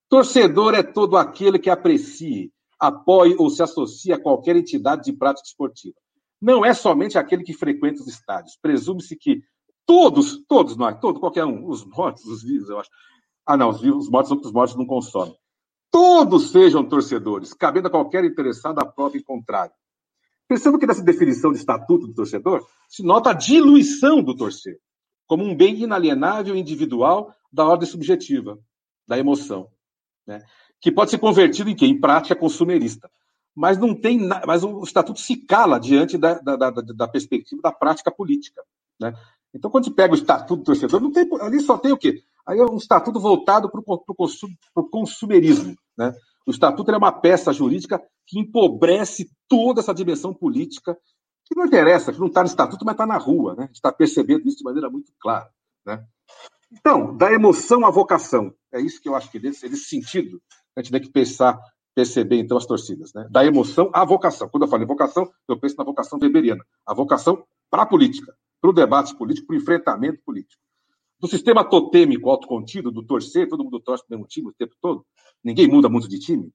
Torcedor 0.10 0.74
é 0.74 0.82
todo 0.82 1.18
aquele 1.18 1.60
que 1.60 1.70
aprecie, 1.70 2.52
apoie 2.88 3.36
ou 3.38 3.50
se 3.50 3.62
associe 3.64 4.14
a 4.14 4.22
qualquer 4.22 4.56
entidade 4.56 5.04
de 5.04 5.14
prática 5.14 5.48
esportiva. 5.48 5.96
Não 6.42 6.66
é 6.66 6.74
somente 6.74 7.18
aquele 7.18 7.44
que 7.44 7.54
frequenta 7.54 8.02
os 8.02 8.08
estádios. 8.08 8.58
Presume-se 8.62 9.16
que 9.16 9.42
todos, 9.86 10.46
todos 10.48 10.76
nós, 10.76 11.00
todo, 11.00 11.20
qualquer 11.20 11.46
um, 11.46 11.68
os 11.68 11.86
mortos, 11.86 12.26
os 12.26 12.44
vivos, 12.44 12.70
eu 12.70 12.80
acho. 12.80 12.90
Ah, 13.46 13.56
não, 13.56 13.70
os, 13.70 13.82
vivos, 13.82 14.06
os 14.06 14.12
mortos, 14.12 14.32
os 14.46 14.52
mortos 14.52 14.76
não 14.76 14.86
consomem. 14.86 15.36
todos 15.92 16.52
sejam 16.52 16.84
torcedores, 16.84 17.54
cabendo 17.54 17.88
a 17.88 17.92
qualquer 17.92 18.26
interessado 18.26 18.80
a 18.80 18.86
prova 18.86 19.18
em 19.18 19.24
contrário. 19.24 19.74
Perceba 20.48 20.78
que 20.78 20.86
nessa 20.86 21.02
definição 21.02 21.52
de 21.52 21.58
estatuto 21.58 22.08
do 22.08 22.14
torcedor 22.14 22.68
se 22.90 23.02
nota 23.02 23.30
a 23.32 23.34
diluição 23.34 24.22
do 24.22 24.36
torcer, 24.36 24.78
como 25.26 25.44
um 25.44 25.56
bem 25.56 25.82
inalienável 25.82 26.56
individual 26.56 27.34
da 27.52 27.66
ordem 27.66 27.88
subjetiva, 27.88 28.60
da 29.08 29.18
emoção, 29.18 29.70
né? 30.28 30.44
Que 30.86 30.92
pode 30.92 31.10
ser 31.10 31.18
convertido 31.18 31.68
em 31.68 31.76
quê? 31.76 31.88
Em 31.88 32.00
prática 32.00 32.36
consumerista. 32.36 33.10
Mas 33.56 33.76
não 33.76 34.00
tem, 34.00 34.20
mas 34.46 34.64
o 34.64 34.84
estatuto 34.84 35.20
se 35.20 35.36
cala 35.36 35.80
diante 35.80 36.16
da, 36.16 36.36
da, 36.36 36.56
da, 36.56 36.70
da 36.70 37.08
perspectiva 37.08 37.60
da 37.60 37.72
prática 37.72 38.12
política. 38.12 38.62
Né? 39.00 39.12
Então, 39.52 39.72
quando 39.72 39.86
você 39.86 39.92
pega 39.92 40.14
o 40.14 40.16
estatuto 40.16 40.58
do 40.58 40.64
torcedor, 40.64 41.02
não 41.02 41.12
tem, 41.12 41.28
ali 41.42 41.60
só 41.60 41.76
tem 41.76 41.92
o 41.92 41.98
quê? 41.98 42.22
Aí 42.46 42.60
é 42.60 42.64
um 42.64 42.78
estatuto 42.78 43.20
voltado 43.20 43.68
para 43.68 43.82
o 43.82 44.90
consumerismo. 44.92 45.76
Né? 45.98 46.14
O 46.46 46.52
estatuto 46.52 46.92
é 46.92 46.98
uma 46.98 47.12
peça 47.12 47.52
jurídica 47.52 48.00
que 48.28 48.40
empobrece 48.40 49.32
toda 49.50 49.82
essa 49.82 49.92
dimensão 49.92 50.36
política, 50.36 50.96
que 51.46 51.56
não 51.56 51.66
interessa, 51.66 52.14
que 52.14 52.20
não 52.20 52.28
está 52.28 52.42
no 52.42 52.48
estatuto, 52.48 52.86
mas 52.86 52.94
está 52.94 53.08
na 53.08 53.18
rua. 53.18 53.56
Né? 53.56 53.64
A 53.64 53.66
gente 53.66 53.78
está 53.78 53.92
percebendo 53.92 54.48
isso 54.48 54.60
de 54.60 54.64
maneira 54.64 54.88
muito 54.88 55.12
clara. 55.20 55.50
Né? 55.84 56.06
Então, 56.72 57.18
da 57.18 57.32
emoção 57.32 57.84
à 57.88 57.90
vocação. 57.90 58.54
É 58.72 58.80
isso 58.80 59.02
que 59.02 59.10
eu 59.10 59.16
acho 59.16 59.32
que 59.32 59.40
nesse, 59.40 59.68
nesse 59.68 59.86
sentido 59.86 60.40
a 60.76 60.82
gente 60.82 60.92
tem 60.92 61.02
que 61.02 61.12
pensar, 61.12 61.60
perceber 61.94 62.38
então 62.38 62.58
as 62.58 62.66
torcidas. 62.66 63.14
Né? 63.14 63.28
Da 63.30 63.46
emoção 63.46 63.90
à 63.94 64.04
vocação. 64.04 64.50
Quando 64.50 64.64
eu 64.64 64.70
falo 64.70 64.84
em 64.84 64.88
vocação, 64.88 65.30
eu 65.48 65.60
penso 65.60 65.76
na 65.78 65.84
vocação 65.84 66.20
weberiana. 66.22 66.64
A 66.86 66.94
vocação 66.94 67.46
para 67.70 67.84
a 67.84 67.86
política, 67.86 68.36
para 68.62 68.70
o 68.70 68.74
debate 68.74 69.16
político, 69.16 69.48
para 69.48 69.56
o 69.56 69.58
enfrentamento 69.58 70.22
político 70.26 70.62
do 71.20 71.28
sistema 71.28 71.64
totêmico 71.64 72.30
autocontido, 72.30 72.92
do 72.92 73.04
torcer, 73.04 73.48
todo 73.48 73.64
mundo 73.64 73.80
torce 73.80 74.06
para 74.06 74.16
o 74.16 74.20
mesmo 74.20 74.28
time 74.28 74.50
o 74.50 74.54
tempo 74.54 74.76
todo, 74.82 75.06
ninguém 75.44 75.68
muda 75.68 75.90
muito 75.90 76.08
de 76.08 76.20
time. 76.20 76.52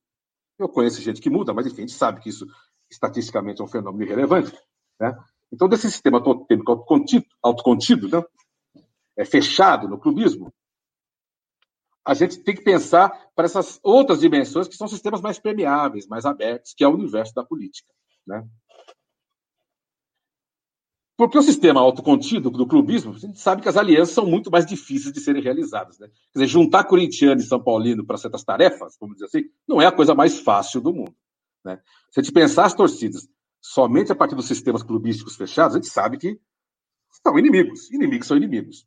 Eu 0.59 0.68
conheço 0.68 1.01
gente 1.01 1.21
que 1.21 1.31
muda, 1.31 1.55
mas 1.55 1.66
enfim, 1.66 1.79
a 1.79 1.87
gente 1.87 1.93
sabe 1.93 2.21
que 2.21 2.29
isso 2.29 2.47
estatisticamente 2.91 3.61
é 3.61 3.64
um 3.64 3.68
fenômeno 3.68 4.05
irrelevante. 4.05 4.57
Né? 5.01 5.16
Então, 5.53 5.68
desse 5.68 5.91
sistema 5.91 6.23
totêmico 6.23 6.71
autocontido, 6.71 7.25
autocontido 7.43 8.09
né? 8.09 8.23
é 9.16 9.25
fechado 9.25 9.89
no 9.89 9.99
clubismo, 9.99 10.53
a 12.05 12.14
gente 12.14 12.38
tem 12.38 12.55
que 12.55 12.62
pensar 12.62 13.11
para 13.34 13.44
essas 13.44 13.78
outras 13.82 14.20
dimensões 14.20 14.66
que 14.66 14.76
são 14.76 14.88
sistemas 14.88 15.20
mais 15.20 15.38
permeáveis, 15.38 16.07
mais 16.07 16.24
abertos, 16.24 16.74
que 16.74 16.82
é 16.82 16.88
o 16.88 16.94
universo 16.94 17.34
da 17.34 17.44
política. 17.44 17.92
Né? 18.26 18.46
Porque 21.16 21.36
o 21.36 21.42
sistema 21.42 21.80
autocontido 21.80 22.51
do 22.51 22.66
clubismo, 22.66 23.12
a 23.12 23.18
gente 23.18 23.38
sabe 23.38 23.61
que 23.61 23.68
as 23.68 23.76
alianças 23.76 24.14
são 24.14 24.24
muito 24.24 24.51
mais 24.51 24.64
difíceis 24.64 25.12
de 25.12 25.20
serem 25.20 25.42
realizadas. 25.42 25.98
Né? 25.98 26.09
Quer 26.32 26.38
dizer, 26.38 26.46
juntar 26.46 26.84
corintiano 26.84 27.40
e 27.40 27.44
São 27.44 27.62
Paulino 27.62 28.07
para 28.07 28.16
certas 28.16 28.42
tarefas, 28.42 28.96
vamos 28.98 29.16
dizer 29.16 29.26
assim, 29.26 29.51
não 29.68 29.82
é 29.82 29.86
a 29.86 29.92
coisa 29.92 30.14
mais 30.14 30.40
fácil 30.40 30.80
do 30.80 30.94
mundo. 30.94 31.14
Né? 31.62 31.78
Se 32.11 32.20
a 32.20 32.22
gente 32.22 32.32
pensar 32.32 32.64
as 32.64 32.74
torcidas 32.74 33.28
somente 33.61 34.11
a 34.11 34.14
partir 34.14 34.34
dos 34.34 34.46
sistemas 34.46 34.82
clubísticos 34.82 35.36
fechados, 35.36 35.76
a 35.76 35.78
gente 35.78 35.90
sabe 35.90 36.16
que 36.16 36.40
são 37.22 37.38
inimigos. 37.38 37.90
Inimigos 37.90 38.26
são 38.26 38.36
inimigos. 38.38 38.86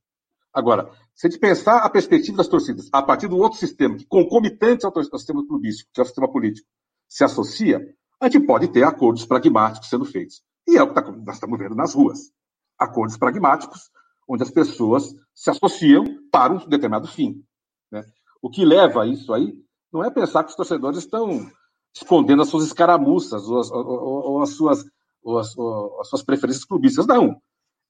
Agora, 0.53 0.91
se 1.15 1.25
a 1.25 1.29
gente 1.29 1.39
pensar 1.39 1.77
a 1.77 1.89
perspectiva 1.89 2.37
das 2.37 2.47
torcidas 2.47 2.87
a 2.91 3.01
partir 3.01 3.27
do 3.27 3.37
outro 3.37 3.57
sistema, 3.57 3.97
que 3.97 4.05
concomitante 4.05 4.85
ao 4.85 4.93
sistema 5.03 5.45
clubístico, 5.45 5.89
que 5.91 5.99
é 5.99 6.03
o 6.03 6.05
sistema 6.05 6.31
político, 6.31 6.67
se 7.09 7.23
associa, 7.23 7.81
a 8.21 8.29
gente 8.29 8.45
pode 8.45 8.67
ter 8.67 8.83
acordos 8.83 9.25
pragmáticos 9.25 9.89
sendo 9.89 10.05
feitos. 10.05 10.43
E 10.67 10.77
é 10.77 10.83
o 10.83 10.87
que 10.87 10.93
tá, 10.93 11.01
nós 11.11 11.35
estamos 11.35 11.57
vendo 11.57 11.75
nas 11.75 11.93
ruas. 11.93 12.31
Acordos 12.77 13.17
pragmáticos, 13.17 13.89
onde 14.27 14.43
as 14.43 14.51
pessoas 14.51 15.13
se 15.33 15.49
associam 15.49 16.05
para 16.31 16.53
um 16.53 16.67
determinado 16.67 17.07
fim. 17.07 17.43
Né? 17.91 18.03
O 18.41 18.49
que 18.49 18.63
leva 18.63 19.03
a 19.03 19.07
isso 19.07 19.33
aí 19.33 19.53
não 19.91 20.03
é 20.03 20.09
pensar 20.09 20.43
que 20.43 20.51
os 20.51 20.55
torcedores 20.55 20.99
estão 20.99 21.49
escondendo 21.95 22.41
as 22.41 22.49
suas 22.49 22.65
escaramuças 22.65 23.47
ou 23.47 23.59
as, 23.59 23.71
ou, 23.71 23.85
ou 23.85 24.41
as, 24.41 24.49
suas, 24.51 24.85
ou 25.21 25.37
as, 25.37 25.57
ou 25.57 26.01
as 26.01 26.09
suas 26.09 26.23
preferências 26.23 26.65
clubistas. 26.65 27.05
Não. 27.05 27.39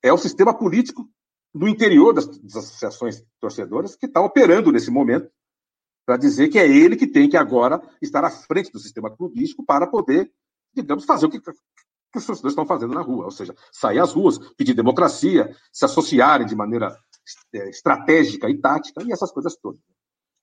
É 0.01 0.11
o 0.11 0.17
sistema 0.17 0.57
político 0.57 1.07
no 1.53 1.67
interior 1.67 2.13
das, 2.13 2.25
das 2.25 2.55
associações 2.55 3.23
torcedoras 3.39 3.95
que 3.95 4.05
está 4.05 4.21
operando 4.21 4.71
nesse 4.71 4.89
momento 4.89 5.29
para 6.05 6.17
dizer 6.17 6.49
que 6.49 6.59
é 6.59 6.67
ele 6.67 6.95
que 6.95 7.07
tem 7.07 7.29
que 7.29 7.37
agora 7.37 7.81
estar 8.01 8.23
à 8.25 8.29
frente 8.29 8.71
do 8.71 8.79
sistema 8.79 9.15
clubístico 9.15 9.63
para 9.65 9.87
poder, 9.87 10.31
digamos, 10.73 11.05
fazer 11.05 11.25
o 11.25 11.29
que 11.29 11.39
que 12.13 12.19
os 12.19 12.25
torcedores 12.27 12.51
estão 12.51 12.65
fazendo 12.65 12.93
na 12.93 13.01
rua, 13.01 13.25
ou 13.25 13.31
seja, 13.31 13.55
sair 13.71 13.97
às 13.97 14.13
ruas, 14.13 14.37
pedir 14.53 14.75
democracia, 14.75 15.55
se 15.71 15.83
associarem 15.83 16.45
de 16.45 16.55
maneira 16.55 16.95
é, 17.51 17.69
estratégica 17.69 18.47
e 18.49 18.57
tática, 18.59 19.03
e 19.03 19.11
essas 19.11 19.31
coisas 19.31 19.55
todas. 19.55 19.81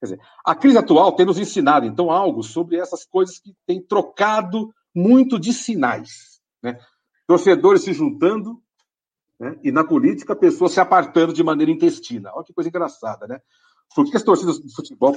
Quer 0.01 0.07
dizer, 0.07 0.21
a 0.45 0.55
crise 0.55 0.79
atual 0.79 1.13
tem 1.13 1.25
nos 1.25 1.39
ensinado, 1.39 1.87
então, 1.87 2.11
algo 2.11 2.43
sobre 2.43 2.77
essas 2.77 3.05
coisas 3.05 3.39
que 3.39 3.55
têm 3.67 3.81
trocado 3.81 4.75
muito 4.93 5.39
de 5.39 5.53
sinais. 5.53 6.41
Né? 6.61 6.77
Torcedores 7.27 7.83
se 7.83 7.93
juntando, 7.93 8.61
né? 9.41 9.59
e 9.65 9.73
na 9.73 9.83
política, 9.83 10.37
pessoas 10.37 10.73
se 10.73 10.81
apartando 10.81 11.33
de 11.33 11.43
maneira 11.43 11.73
intestina. 11.73 12.31
Olha 12.35 12.45
que 12.45 12.53
coisa 12.53 12.69
engraçada, 12.69 13.27
né? 13.27 13.41
Por 13.95 14.05
que 14.05 14.17
as 14.17 14.23
torcidas 14.23 14.61
de 14.61 14.73
futebol 14.75 15.17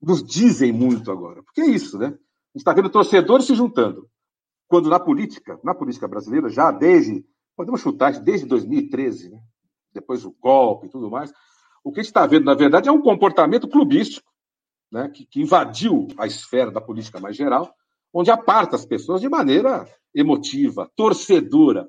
nos 0.00 0.22
dizem 0.24 0.72
muito 0.72 1.12
agora? 1.12 1.42
Porque 1.42 1.60
é 1.60 1.66
isso, 1.66 1.98
né? 1.98 2.06
A 2.06 2.08
gente 2.10 2.56
está 2.56 2.72
vendo 2.72 2.88
torcedores 2.88 3.46
se 3.46 3.54
juntando. 3.54 4.08
Quando 4.66 4.88
na 4.88 4.98
política, 4.98 5.60
na 5.62 5.74
política 5.74 6.08
brasileira, 6.08 6.48
já 6.48 6.72
desde, 6.72 7.24
podemos 7.54 7.82
chutar, 7.82 8.18
desde 8.18 8.46
2013, 8.46 9.30
né? 9.30 9.38
depois 9.92 10.24
o 10.24 10.32
golpe 10.40 10.86
e 10.86 10.90
tudo 10.90 11.10
mais, 11.10 11.32
o 11.84 11.92
que 11.92 12.00
a 12.00 12.02
gente 12.02 12.10
está 12.10 12.26
vendo, 12.26 12.46
na 12.46 12.54
verdade, 12.54 12.88
é 12.88 12.92
um 12.92 13.00
comportamento 13.00 13.68
clubístico, 13.68 14.28
né? 14.90 15.08
que, 15.10 15.26
que 15.26 15.40
invadiu 15.40 16.08
a 16.18 16.26
esfera 16.26 16.70
da 16.70 16.80
política 16.80 17.20
mais 17.20 17.36
geral, 17.36 17.72
onde 18.12 18.30
aparta 18.30 18.74
as 18.74 18.86
pessoas 18.86 19.20
de 19.20 19.28
maneira 19.28 19.86
emotiva, 20.14 20.90
torcedora. 20.96 21.88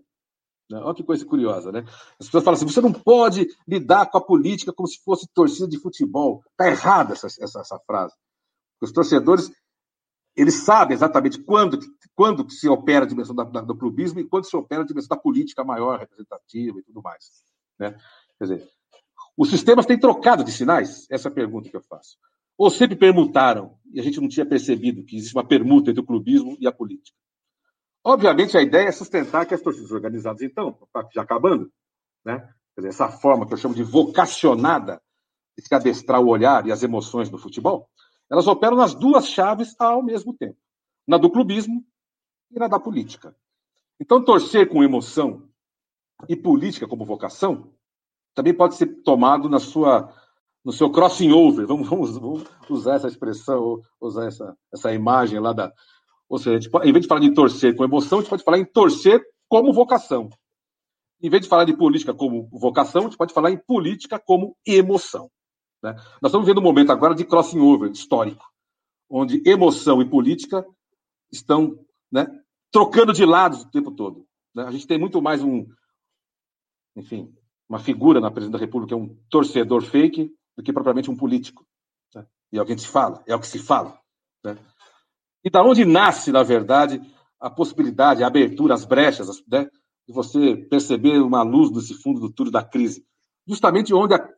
Né? 0.70 0.80
Olha 0.80 0.96
que 0.96 1.04
coisa 1.04 1.26
curiosa, 1.26 1.72
né? 1.72 1.84
As 2.20 2.26
pessoas 2.28 2.44
falam 2.44 2.58
assim: 2.58 2.68
você 2.68 2.82
não 2.82 2.92
pode 2.92 3.48
lidar 3.68 4.06
com 4.08 4.18
a 4.18 4.22
política 4.22 4.74
como 4.74 4.88
se 4.88 5.02
fosse 5.04 5.28
torcida 5.34 5.68
de 5.68 5.80
futebol. 5.80 6.44
Está 6.52 6.68
errada 6.68 7.14
essa, 7.14 7.28
essa, 7.28 7.62
essa 7.62 7.80
frase. 7.86 8.16
Os 8.82 8.92
torcedores 8.92 9.52
ele 10.38 10.52
sabe 10.52 10.94
exatamente 10.94 11.42
quando, 11.42 11.80
quando 12.14 12.48
se 12.52 12.70
opera 12.70 13.06
a 13.06 13.08
dimensão 13.08 13.34
da, 13.34 13.44
da, 13.44 13.62
do 13.62 13.76
clubismo 13.76 14.20
e 14.20 14.28
quando 14.28 14.46
se 14.46 14.56
opera 14.56 14.84
a 14.84 14.86
dimensão 14.86 15.10
da 15.10 15.22
política 15.22 15.64
maior, 15.64 16.00
representativa 16.00 16.80
e 16.80 16.84
tudo 16.84 17.02
mais. 17.02 17.32
Né? 17.80 17.98
Quer 18.38 18.44
dizer, 18.44 18.70
os 19.36 19.50
sistemas 19.50 19.88
têm 19.88 20.00
trocado 20.00 20.44
de 20.44 20.52
sinais? 20.52 21.08
Essa 21.10 21.28
é 21.28 21.32
a 21.32 21.34
pergunta 21.34 21.70
que 21.70 21.76
eu 21.76 21.82
faço. 21.82 22.18
Ou 22.56 22.70
sempre 22.70 22.96
permutaram 22.96 23.76
e 23.92 24.00
a 24.00 24.04
gente 24.04 24.22
não 24.22 24.28
tinha 24.28 24.46
percebido 24.46 25.04
que 25.04 25.16
existe 25.16 25.36
uma 25.36 25.46
permuta 25.46 25.90
entre 25.90 26.02
o 26.02 26.06
clubismo 26.06 26.56
e 26.60 26.68
a 26.68 26.72
política? 26.72 27.18
Obviamente, 28.08 28.58
a 28.58 28.62
ideia 28.62 28.88
é 28.88 28.92
sustentar 28.94 29.46
que 29.46 29.54
as 29.54 29.60
torcidas 29.62 29.92
organizadas, 29.92 30.42
então, 30.42 30.78
já 31.14 31.24
acabando, 31.24 31.70
né? 32.24 32.50
Dizer, 32.78 32.88
essa 32.88 33.10
forma 33.10 33.46
que 33.46 33.54
eu 33.54 33.58
chamo 33.58 33.76
de 33.76 33.84
vocacionada 33.84 35.02
de 35.58 35.68
se 35.68 35.76
adestrar 35.76 36.22
o 36.22 36.30
olhar 36.30 36.66
e 36.66 36.72
as 36.72 36.82
emoções 36.84 37.30
do 37.30 37.38
futebol, 37.38 37.90
elas 38.32 38.48
operam 38.48 38.78
nas 38.78 38.96
duas 38.96 39.28
chaves 39.28 39.76
ao 39.78 40.02
mesmo 40.02 40.34
tempo, 40.34 40.58
na 41.06 41.18
do 41.18 41.30
clubismo 41.30 41.86
e 42.50 42.58
na 42.58 42.70
da 42.70 42.80
política. 42.80 43.36
Então, 44.00 44.24
torcer 44.24 44.70
com 44.70 44.82
emoção 44.82 45.44
e 46.30 46.36
política 46.38 46.88
como 46.88 47.04
vocação 47.04 47.74
também 48.34 48.54
pode 48.54 48.76
ser 48.76 48.88
tomado 49.04 49.50
na 49.50 49.60
sua 49.60 50.14
no 50.64 50.74
seu 50.74 50.90
crossing 50.90 51.32
over. 51.32 51.66
Vamos, 51.66 51.88
vamos, 51.88 52.18
vamos 52.18 52.44
usar 52.70 52.96
essa 52.96 53.08
expressão, 53.08 53.82
usar 54.02 54.28
essa, 54.28 54.58
essa 54.74 54.94
imagem 54.94 55.40
lá 55.40 55.52
da. 55.52 55.74
Ou 56.30 56.38
seja, 56.38 56.70
pode, 56.70 56.90
em 56.90 56.92
vez 56.92 57.04
de 57.04 57.08
falar 57.08 57.22
de 57.22 57.34
torcer 57.34 57.76
com 57.76 57.84
emoção, 57.84 58.20
a 58.20 58.22
gente 58.22 58.30
pode 58.30 58.44
falar 58.44 58.60
em 58.60 58.66
torcer 58.66 59.24
como 59.48 59.72
vocação. 59.74 60.30
Em 61.22 61.30
vez 61.30 61.44
de 61.44 61.50
falar 61.50 61.66
de 61.66 61.76
política 61.76 62.14
como 62.14 62.48
vocação, 62.52 63.02
a 63.02 63.06
gente 63.06 63.18
pode 63.18 63.34
falar 63.34 63.50
em 63.52 63.58
política 63.58 64.20
como 64.20 64.56
emoção. 64.66 65.32
Né? 65.82 65.94
Nós 66.22 66.30
estamos 66.30 66.46
vendo 66.46 66.60
um 66.60 66.64
momento 66.64 66.92
agora 66.92 67.16
de 67.16 67.26
crossing 67.26 67.60
over 67.60 67.90
histórico, 67.92 68.46
onde 69.10 69.42
emoção 69.46 70.02
e 70.02 70.10
política 70.10 70.66
estão 71.32 71.80
né, 72.12 72.28
trocando 72.72 73.14
de 73.14 73.26
lados 73.26 73.62
o 73.62 73.72
tempo 73.72 73.92
todo. 73.92 74.26
Né? 74.54 74.64
A 74.64 74.72
gente 74.72 74.86
tem 74.86 75.00
muito 75.00 75.22
mais 75.22 75.42
um, 75.42 75.66
enfim, 76.96 77.34
uma 77.68 77.80
figura 77.80 78.20
na 78.20 78.32
presidência 78.32 78.60
da 78.60 78.66
República, 78.66 78.94
é 78.94 78.98
um 78.98 79.16
torcedor 79.30 79.82
fake, 79.84 80.32
do 80.56 80.64
que 80.64 80.74
propriamente 80.74 81.10
um 81.10 81.16
político. 81.16 81.66
Né? 82.14 82.26
E 82.52 82.58
é 82.58 82.62
o 82.62 82.66
que 82.66 82.74
a 82.74 82.76
gente 82.76 82.88
fala, 82.88 83.24
é 83.28 83.36
o 83.36 83.40
que 83.40 83.48
se 83.48 83.60
fala. 83.60 84.00
Né? 84.44 84.58
E 85.48 85.50
da 85.50 85.64
onde 85.64 85.86
nasce, 85.86 86.30
na 86.30 86.44
verdade, 86.44 87.02
a 87.40 87.50
possibilidade, 87.50 88.22
a 88.22 88.28
abertura, 88.28 88.74
as 88.74 88.84
brechas, 88.84 89.42
né, 89.50 89.66
de 90.06 90.14
você 90.14 90.58
perceber 90.58 91.22
uma 91.22 91.42
luz 91.42 91.72
nesse 91.72 91.94
fundo 91.94 92.20
do 92.20 92.30
túnel 92.30 92.52
da 92.52 92.62
crise? 92.62 93.06
Justamente 93.48 93.94
onde 93.94 94.14
a 94.14 94.30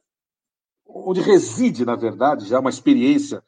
onde 0.87 1.19
reside, 1.21 1.83
na 1.83 1.95
verdade, 1.95 2.47
já 2.47 2.59
uma 2.59 2.69
experiência 2.69 3.43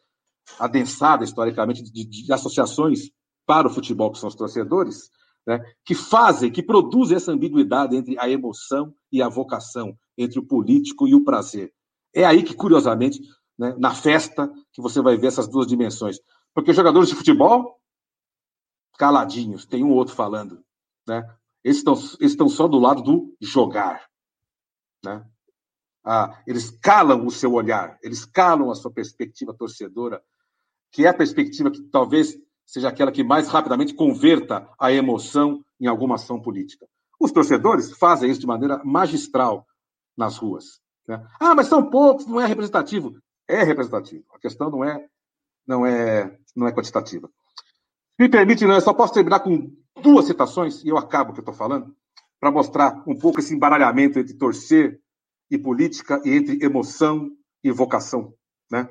adensada 0.57 1.24
historicamente 1.24 1.84
de, 1.84 2.03
de 2.03 2.34
associações 2.34 3.12
para 3.45 3.68
o 3.68 3.72
futebol, 3.72 4.12
que 4.12 4.18
são 4.18 4.30
os 4.30 4.36
torcedores, 4.36 5.12
né, 5.45 5.59
que 5.86 5.93
fazem, 5.93 6.51
que 6.51 6.64
produzem 6.64 7.18
essa 7.18 7.32
ambiguidade 7.32 7.95
entre 7.95 8.18
a 8.18 8.28
emoção 8.28 8.91
e 9.12 9.22
a 9.22 9.30
vocação, 9.30 9.95
entre 10.18 10.39
o 10.39 10.47
político 10.47 11.07
e 11.07 11.14
o 11.14 11.24
prazer. 11.24 11.72
É 12.12 12.26
aí 12.26 12.41
que, 12.41 12.55
curiosamente, 12.55 13.22
né, 13.55 13.76
na 13.78 13.93
festa 13.93 14.51
que 14.74 14.82
você 14.82 14.99
vai 14.99 15.16
ver 15.16 15.28
essas 15.28 15.47
duas 15.47 15.68
dimensões. 15.68 16.18
Porque 16.54 16.74
jogadores 16.74 17.10
de 17.10 17.16
futebol, 17.16 17.80
caladinhos, 18.97 19.66
tem 19.66 19.84
um 19.84 19.91
outro 19.91 20.14
falando. 20.14 20.64
Né? 21.08 21.24
Eles 21.64 21.84
estão, 22.20 22.49
só 22.49 22.68
do 22.68 22.80
lado 22.80 23.02
do 23.02 23.36
jogar. 23.39 24.08
Né? 25.04 25.26
Ah, 26.04 26.41
eles 26.47 26.72
calam 26.82 27.26
o 27.26 27.32
seu 27.32 27.54
olhar, 27.54 27.97
eles 28.02 28.26
calam 28.26 28.72
a 28.72 28.76
sua 28.76 28.91
perspectiva 28.91 29.54
torcedora, 29.54 30.24
que 30.91 31.06
é 31.06 31.10
a 31.10 31.14
perspectiva 31.14 31.72
que 31.72 31.82
talvez 31.84 32.38
seja 32.66 32.89
aquela 32.89 33.12
que 33.12 33.24
mais 33.24 33.47
rapidamente 33.47 33.93
converta 33.93 34.68
a 34.80 34.91
emoção 34.91 35.64
em 35.80 35.88
alguma 35.88 36.16
ação 36.16 36.41
política. 36.41 36.88
Os 37.20 37.32
torcedores 37.32 37.91
fazem 37.97 38.32
isso 38.32 38.39
de 38.39 38.47
maneira 38.47 38.82
magistral 38.84 39.68
nas 40.18 40.38
ruas. 40.38 40.82
Né? 41.08 41.24
Ah, 41.39 41.54
mas 41.54 41.68
são 41.68 41.89
poucos, 41.89 42.26
não 42.26 42.41
é 42.41 42.45
representativo. 42.45 43.16
É 43.47 43.64
representativo. 43.64 44.24
A 44.34 44.39
questão 44.39 44.72
não 44.72 44.84
é, 44.84 45.08
não 45.68 45.86
é, 45.86 46.38
não 46.55 46.68
é 46.68 46.72
quantitativa. 46.72 47.30
Me 48.20 48.30
permite, 48.30 48.66
não, 48.66 48.76
eu 48.76 48.82
só 48.82 48.93
posso 48.93 49.14
terminar 49.14 49.39
com 49.39 49.72
duas 50.01 50.26
citações, 50.26 50.84
e 50.84 50.89
eu 50.89 50.97
acabo 50.97 51.32
o 51.32 51.34
que 51.34 51.39
eu 51.39 51.43
estou 51.43 51.55
falando, 51.55 51.95
para 52.39 52.51
mostrar 52.51 53.03
um 53.07 53.18
pouco 53.18 53.39
esse 53.39 53.53
embaralhamento 53.53 54.20
entre 54.20 54.34
torcer 54.34 54.99
e 55.49 55.57
política, 55.57 56.22
e 56.26 56.32
entre 56.32 56.64
emoção 56.64 57.30
e 57.64 57.72
vocação. 57.72 58.34
Né? 58.70 58.89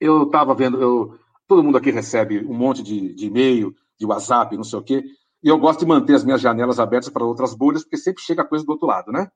Eu 0.00 0.24
estava 0.24 0.54
vendo, 0.54 0.80
eu, 0.80 1.18
todo 1.46 1.62
mundo 1.62 1.78
aqui 1.78 1.90
recebe 1.90 2.44
um 2.44 2.54
monte 2.54 2.82
de, 2.82 3.14
de 3.14 3.26
e-mail, 3.26 3.74
de 3.98 4.06
WhatsApp, 4.06 4.56
não 4.56 4.64
sei 4.64 4.78
o 4.78 4.82
quê, 4.82 5.04
e 5.42 5.48
eu 5.48 5.58
gosto 5.58 5.80
de 5.80 5.86
manter 5.86 6.14
as 6.14 6.24
minhas 6.24 6.40
janelas 6.40 6.78
abertas 6.78 7.08
para 7.10 7.24
outras 7.24 7.54
bolhas, 7.54 7.82
porque 7.82 7.96
sempre 7.96 8.22
chega 8.22 8.44
coisa 8.44 8.64
do 8.64 8.72
outro 8.72 8.86
lado, 8.86 9.12
né? 9.12 9.30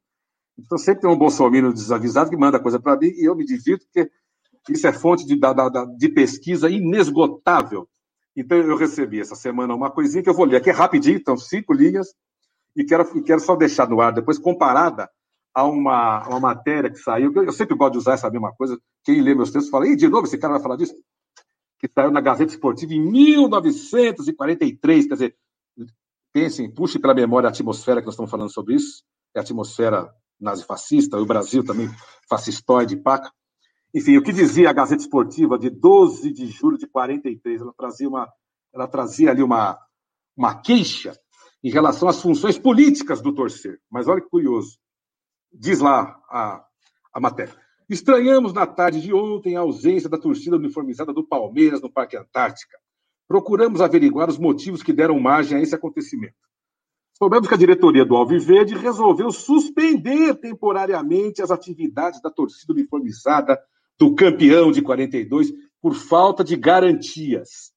Então 0.59 0.77
sempre 0.77 1.03
tem 1.03 1.11
um 1.11 1.17
bolsominion 1.17 1.73
desavisado 1.73 2.31
que 2.31 2.37
manda 2.37 2.61
coisa 2.61 2.79
para 2.79 2.97
mim 2.97 3.07
e 3.07 3.25
eu 3.25 3.35
me 3.35 3.45
divirto, 3.45 3.87
porque 3.87 4.11
isso 4.69 4.87
é 4.87 4.93
fonte 4.93 5.27
de, 5.27 5.37
da, 5.37 5.53
da, 5.53 5.85
de 5.85 6.09
pesquisa 6.09 6.71
inesgotável. 6.71 7.89
Então 8.37 8.57
eu 8.59 8.77
recebi 8.77 9.21
essa 9.21 9.35
semana 9.35 9.75
uma 9.75 9.91
coisinha 9.91 10.23
que 10.23 10.31
eu 10.31 10.35
vou 10.35 10.47
ler 10.47 10.57
aqui 10.57 10.71
rapidinho, 10.71 11.17
então 11.17 11.37
cinco 11.37 11.73
linhas, 11.73 12.15
e 12.75 12.85
quero, 12.85 13.07
e 13.17 13.23
quero 13.23 13.41
só 13.41 13.55
deixar 13.57 13.89
no 13.89 14.01
ar 14.01 14.13
depois, 14.13 14.39
comparada 14.39 15.11
a 15.55 15.65
uma, 15.65 16.27
uma 16.29 16.41
matéria 16.41 16.91
que 16.91 16.97
saiu, 16.97 17.31
eu 17.35 17.53
sempre 17.53 17.77
gosto 17.77 17.93
de 17.93 17.99
usar 17.99 18.15
essa 18.15 18.31
mesma 18.31 18.55
coisa, 18.55 18.81
quem 19.05 19.21
lê 19.21 19.35
meus 19.35 19.51
textos 19.51 19.71
fala, 19.71 19.87
e 19.87 19.95
de 19.95 20.09
novo 20.09 20.27
esse 20.27 20.39
cara 20.39 20.55
vai 20.55 20.63
falar 20.63 20.77
disso? 20.77 20.95
Que 21.79 21.87
saiu 21.89 22.11
na 22.11 22.23
Gazeta 22.23 22.53
Esportiva 22.53 22.95
em 22.95 23.01
1943, 23.01 25.07
quer 25.07 25.15
dizer, 25.15 25.37
pensem, 26.33 26.73
puxe 26.73 26.99
pela 26.99 27.13
memória 27.13 27.49
a 27.49 27.51
atmosfera 27.51 28.01
que 28.01 28.07
nós 28.07 28.15
estamos 28.15 28.31
falando 28.31 28.51
sobre 28.51 28.77
isso, 28.77 29.05
é 29.35 29.41
a 29.41 29.43
atmosfera 29.43 30.11
nazifascista, 30.41 31.19
o 31.19 31.27
Brasil 31.27 31.63
também 31.65 31.91
fascistoide, 32.29 32.97
paca. 32.97 33.31
Enfim, 33.95 34.17
o 34.17 34.23
que 34.23 34.33
dizia 34.33 34.71
a 34.71 34.73
Gazeta 34.73 35.03
Esportiva 35.03 35.59
de 35.59 35.69
12 35.69 36.33
de 36.33 36.47
julho 36.47 36.79
de 36.79 36.87
43? 36.87 37.61
Ela 37.61 37.75
trazia, 37.77 38.09
uma, 38.09 38.33
ela 38.73 38.89
trazia 38.89 39.31
ali 39.31 39.43
uma, 39.43 39.79
uma 40.37 40.55
queixa 40.55 41.15
em 41.63 41.71
relação 41.71 42.09
às 42.09 42.21
funções 42.21 42.59
políticas 42.59 43.21
do 43.21 43.35
torcer. 43.35 43.81
Mas 43.91 44.09
olha 44.09 44.23
que 44.23 44.31
curioso. 44.31 44.79
Diz 45.53 45.81
lá 45.81 46.19
a, 46.31 46.65
a 47.13 47.21
matéria. 47.21 47.55
Estranhamos 47.89 48.55
na 48.55 48.67
tarde 48.67 49.03
de 49.03 49.13
ontem 49.13 49.57
a 49.57 49.61
ausência 49.61 50.09
da 50.09 50.17
torcida 50.17 50.57
uniformizada 50.57 51.13
do 51.13 51.23
Palmeiras 51.27 51.83
no 51.83 51.93
Parque 51.93 52.17
Antártica. 52.17 52.79
Procuramos 53.29 53.83
averiguar 53.83 54.31
os 54.31 54.39
motivos 54.39 54.83
que 54.83 54.93
deram 54.93 55.21
margem 55.21 55.59
a 55.59 55.61
esse 55.61 55.75
acontecimento. 55.75 56.35
Soubemos 57.19 57.47
que 57.47 57.55
a 57.55 57.59
diretoria 57.59 58.07
do 58.07 58.17
Alviverde 58.17 58.75
resolveu 58.75 59.31
suspender 59.31 60.35
temporariamente 60.37 61.43
as 61.43 61.51
atividades 61.51 62.21
da 62.23 62.31
torcida 62.31 62.73
uniformizada 62.73 63.61
do 64.03 64.17
campeão 64.17 64.73
de 64.73 64.83
42 64.83 65.53
por 65.81 65.95
falta 65.95 66.43
de 66.43 66.57
garantias. 66.57 67.73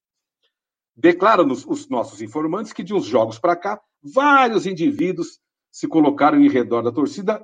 Declaram-nos 0.96 1.64
os 1.64 1.88
nossos 1.88 2.20
informantes 2.20 2.72
que 2.72 2.82
de 2.82 2.92
uns 2.92 3.04
jogos 3.04 3.38
para 3.38 3.54
cá, 3.54 3.80
vários 4.02 4.66
indivíduos 4.66 5.38
se 5.70 5.86
colocaram 5.86 6.40
em 6.40 6.48
redor 6.48 6.82
da 6.82 6.90
torcida 6.90 7.40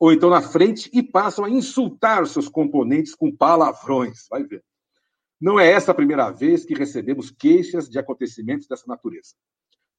ou 0.00 0.12
então 0.12 0.28
na 0.28 0.42
frente 0.42 0.90
e 0.92 1.00
passam 1.00 1.44
a 1.44 1.50
insultar 1.50 2.26
seus 2.26 2.48
componentes 2.48 3.14
com 3.14 3.30
palavrões. 3.30 4.26
Vai 4.28 4.42
ver. 4.42 4.64
Não 5.40 5.60
é 5.60 5.70
essa 5.70 5.92
a 5.92 5.94
primeira 5.94 6.28
vez 6.32 6.64
que 6.64 6.74
recebemos 6.74 7.30
queixas 7.30 7.88
de 7.88 8.00
acontecimentos 8.00 8.66
dessa 8.66 8.84
natureza 8.88 9.34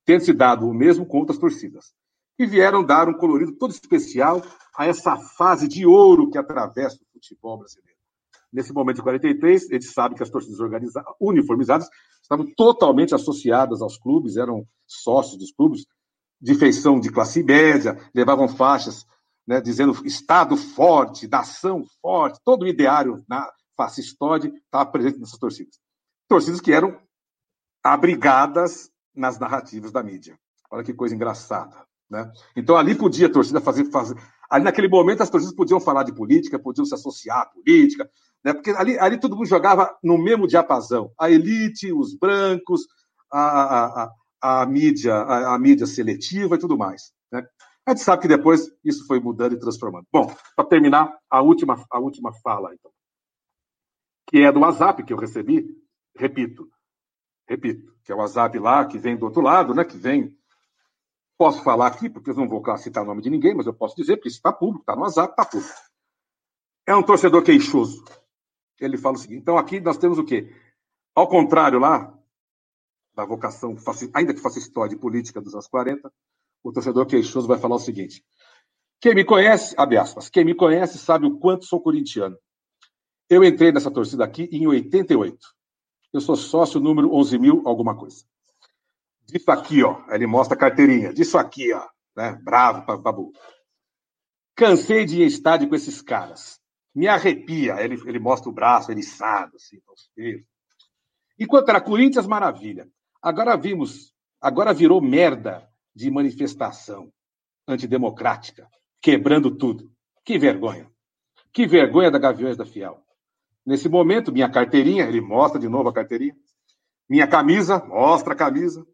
tendo 0.04 0.24
se 0.24 0.34
dado 0.34 0.68
o 0.68 0.74
mesmo 0.74 1.06
com 1.06 1.20
outras 1.20 1.40
torcidas. 1.40 1.94
E 2.38 2.46
vieram 2.46 2.84
dar 2.84 3.10
um 3.10 3.14
colorido 3.14 3.54
todo 3.54 3.72
especial 3.72 4.44
a 4.78 4.86
essa 4.86 5.18
fase 5.18 5.68
de 5.68 5.86
ouro 5.86 6.30
que 6.30 6.38
atravessa 6.38 6.98
o 6.98 7.14
futebol 7.14 7.58
brasileiro. 7.58 7.95
Nesse 8.56 8.72
momento 8.72 8.98
de 8.98 9.02
43, 9.02 9.70
eles 9.70 9.92
sabem 9.92 10.16
que 10.16 10.24
as 10.24 10.30
torcidas 10.30 10.62
organizadas, 10.62 11.14
uniformizadas 11.20 11.90
estavam 12.22 12.46
totalmente 12.56 13.14
associadas 13.14 13.82
aos 13.82 13.98
clubes, 13.98 14.38
eram 14.38 14.66
sócios 14.88 15.38
dos 15.38 15.52
clubes, 15.52 15.86
de 16.42 16.56
feição 16.56 16.98
de 16.98 17.12
classe 17.12 17.44
média, 17.44 18.00
levavam 18.14 18.48
faixas 18.48 19.06
né, 19.46 19.60
dizendo 19.60 19.94
Estado 20.06 20.56
forte, 20.56 21.28
nação 21.28 21.84
forte, 22.02 22.40
todo 22.46 22.64
o 22.64 22.68
ideário 22.68 23.24
na 23.28 23.46
fascistóide 23.76 24.48
estava 24.48 24.90
presente 24.90 25.20
nessas 25.20 25.38
torcidas. 25.38 25.76
Torcidas 26.30 26.62
que 26.62 26.72
eram 26.72 26.98
abrigadas 27.84 28.90
nas 29.14 29.38
narrativas 29.38 29.92
da 29.92 30.02
mídia. 30.02 30.40
Olha 30.72 30.84
que 30.84 30.94
coisa 30.94 31.14
engraçada. 31.14 31.86
Né? 32.10 32.32
Então 32.56 32.78
ali 32.78 32.96
podia 32.96 33.28
a 33.28 33.32
torcida 33.32 33.60
fazer, 33.60 33.86
fazer. 33.92 34.16
Ali 34.50 34.64
naquele 34.64 34.88
momento 34.88 35.22
as 35.22 35.30
torcidas 35.30 35.56
podiam 35.56 35.80
falar 35.80 36.04
de 36.04 36.14
política, 36.14 36.60
podiam 36.60 36.86
se 36.86 36.94
associar 36.94 37.42
à 37.42 37.46
política, 37.46 38.10
né? 38.44 38.54
porque 38.54 38.72
ali, 38.72 38.98
ali 39.00 39.20
todo 39.20 39.36
mundo 39.36 39.48
jogava 39.48 39.98
no 40.04 40.18
mesmo 40.18 40.48
diapasão. 40.48 41.12
A 41.20 41.30
elite, 41.30 41.92
os 41.92 42.16
brancos, 42.16 42.88
a, 43.32 43.40
a, 43.40 44.12
a, 44.42 44.62
a 44.62 44.66
mídia, 44.66 45.14
a, 45.16 45.56
a, 45.56 45.60
mídia 45.60 45.88
seletiva 45.88 46.56
e 46.56 46.60
tudo 46.60 46.78
mais. 46.78 47.12
Né? 47.32 47.46
A 47.86 47.92
gente 47.92 48.04
sabe 48.04 48.22
que 48.24 48.28
depois 48.28 48.70
isso 48.84 49.06
foi 49.08 49.20
mudando 49.20 49.54
e 49.54 49.60
transformando. 49.60 50.06
Bom, 50.12 50.34
para 50.56 50.66
terminar, 50.66 51.16
a 51.30 51.42
última, 51.42 51.84
a 51.92 52.00
última 52.00 52.34
fala, 52.42 52.74
então, 52.74 52.92
que 54.28 54.40
é 54.40 54.52
do 54.52 54.62
WhatsApp 54.62 55.04
que 55.04 55.14
eu 55.14 55.18
recebi, 55.18 55.68
repito, 56.18 56.68
repito, 57.48 57.94
que 58.04 58.12
é 58.12 58.16
o 58.16 58.18
WhatsApp 58.18 58.58
lá, 58.58 58.86
que 58.86 58.98
vem 58.98 59.16
do 59.16 59.26
outro 59.26 59.42
lado, 59.42 59.74
né? 59.74 59.84
Que 59.84 59.98
vem. 59.98 60.36
Posso 61.38 61.64
falar 61.64 61.88
aqui, 61.88 62.10
porque 62.10 62.30
eu 62.30 62.36
não 62.36 62.48
vou 62.48 62.64
citar 62.78 63.04
o 63.04 63.06
nome 63.06 63.22
de 63.22 63.30
ninguém, 63.30 63.54
mas 63.54 63.66
eu 63.66 63.74
posso 63.74 63.96
dizer, 63.96 64.16
porque 64.16 64.30
isso 64.30 64.38
está 64.38 64.54
público, 64.54 64.82
está 64.82 64.96
no 64.96 65.02
WhatsApp, 65.02 65.32
está 65.32 65.46
público. 65.46 65.74
É 66.88 66.96
um 66.96 67.04
torcedor 67.04 67.44
queixoso. 67.44 68.04
Ele 68.80 68.98
fala 68.98 69.16
o 69.16 69.20
seguinte: 69.20 69.42
então 69.42 69.58
aqui 69.58 69.80
nós 69.80 69.98
temos 69.98 70.18
o 70.18 70.24
quê? 70.24 70.54
Ao 71.14 71.28
contrário 71.28 71.80
lá, 71.80 72.14
da 73.14 73.26
vocação, 73.26 73.76
ainda 74.14 74.34
que 74.34 74.42
faça 74.42 74.60
história 74.60 74.90
de 74.90 74.98
política 74.98 75.42
dos 75.42 75.54
anos 75.54 75.68
40, 75.68 76.12
o 76.64 76.72
torcedor 76.72 77.06
queixoso 77.06 77.48
vai 77.48 77.58
falar 77.58 77.76
o 77.76 77.80
seguinte: 77.80 78.24
quem 79.02 79.16
me 79.16 79.26
conhece, 79.26 79.74
abre 79.78 79.98
aspas, 79.98 80.30
quem 80.30 80.46
me 80.46 80.54
conhece 80.54 80.98
sabe 80.98 81.26
o 81.26 81.38
quanto 81.38 81.66
sou 81.66 81.82
corintiano. 81.82 82.38
Eu 83.30 83.44
entrei 83.44 83.72
nessa 83.72 83.90
torcida 83.90 84.24
aqui 84.24 84.44
em 84.52 84.68
88. 84.68 85.38
Eu 86.14 86.22
sou 86.22 86.36
sócio 86.36 86.80
número 86.80 87.14
11 87.14 87.40
mil, 87.40 87.62
alguma 87.66 87.96
coisa. 87.98 88.26
Disso 89.28 89.52
aqui, 89.52 89.84
ó. 89.84 90.04
Ele 90.10 90.28
mostra 90.28 90.56
a 90.56 90.60
carteirinha. 90.60 91.14
Disso 91.14 91.38
aqui, 91.38 91.74
ó. 91.74 91.88
Né? 92.16 92.40
Bravo, 92.44 92.86
babu. 93.02 93.32
Cansei 94.56 95.06
de 95.06 95.22
ir 95.22 95.24
em 95.24 95.28
estádio 95.28 95.68
com 95.68 95.76
esses 95.76 96.02
caras. 96.02 96.60
Me 96.94 97.08
arrepia. 97.08 97.82
Ele, 97.82 97.96
ele 98.08 98.20
mostra 98.20 98.50
o 98.50 98.54
braço 98.54 98.92
eriçado, 98.92 99.56
assim, 99.56 99.80
Enquanto 101.38 101.70
era 101.70 101.82
Corinthians, 101.82 102.26
maravilha. 102.26 102.88
Agora 103.22 103.58
vimos, 103.58 104.14
agora 104.40 104.74
virou 104.74 105.02
merda 105.02 105.68
de 105.94 106.10
manifestação 106.10 107.12
antidemocrática, 107.68 108.70
quebrando 109.02 109.56
tudo. 109.56 109.92
Que 110.24 110.38
vergonha. 110.38 110.90
Que 111.52 111.68
vergonha 111.68 112.12
da 112.12 112.20
Gaviões 112.20 112.56
da 112.56 112.66
Fiel. 112.66 113.04
Nesse 113.66 113.90
momento, 113.90 114.32
minha 114.32 114.50
carteirinha, 114.50 115.06
ele 115.06 115.20
mostra 115.20 115.60
de 115.60 115.68
novo 115.68 115.90
a 115.90 115.94
carteirinha. 115.94 116.36
Minha 117.10 117.28
camisa, 117.28 117.84
mostra 117.86 118.34
a 118.34 118.36
camisa. 118.36 118.86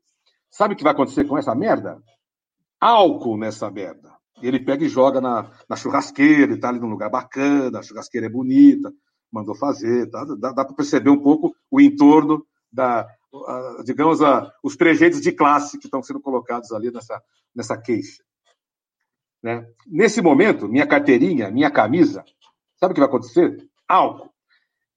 Sabe 0.51 0.73
o 0.73 0.77
que 0.77 0.83
vai 0.83 0.91
acontecer 0.91 1.23
com 1.23 1.37
essa 1.37 1.55
merda? 1.55 2.03
Álcool 2.79 3.37
nessa 3.37 3.71
merda. 3.71 4.11
Ele 4.41 4.59
pega 4.59 4.83
e 4.83 4.89
joga 4.89 5.21
na, 5.21 5.49
na 5.69 5.75
churrasqueira, 5.77 6.53
e 6.53 6.59
tá 6.59 6.69
ali 6.69 6.79
num 6.79 6.89
lugar 6.89 7.09
bacana, 7.09 7.79
a 7.79 7.83
churrasqueira 7.83 8.27
é 8.27 8.29
bonita, 8.29 8.91
mandou 9.31 9.55
fazer, 9.55 10.09
tá? 10.09 10.25
dá, 10.25 10.51
dá 10.51 10.65
para 10.65 10.75
perceber 10.75 11.09
um 11.09 11.21
pouco 11.21 11.55
o 11.69 11.79
entorno 11.79 12.45
da, 12.71 13.07
uh, 13.31 13.83
digamos, 13.83 14.19
uh, 14.19 14.51
os 14.61 14.75
trejeitos 14.75 15.21
de 15.21 15.31
classe 15.31 15.77
que 15.77 15.85
estão 15.85 16.03
sendo 16.03 16.19
colocados 16.19 16.71
ali 16.71 16.91
nessa, 16.91 17.21
nessa 17.55 17.77
queixa. 17.77 18.23
Né? 19.41 19.65
Nesse 19.87 20.21
momento, 20.21 20.67
minha 20.67 20.85
carteirinha, 20.85 21.49
minha 21.49 21.71
camisa, 21.71 22.25
sabe 22.77 22.91
o 22.91 22.95
que 22.95 22.99
vai 22.99 23.09
acontecer? 23.09 23.67
Álcool. 23.87 24.31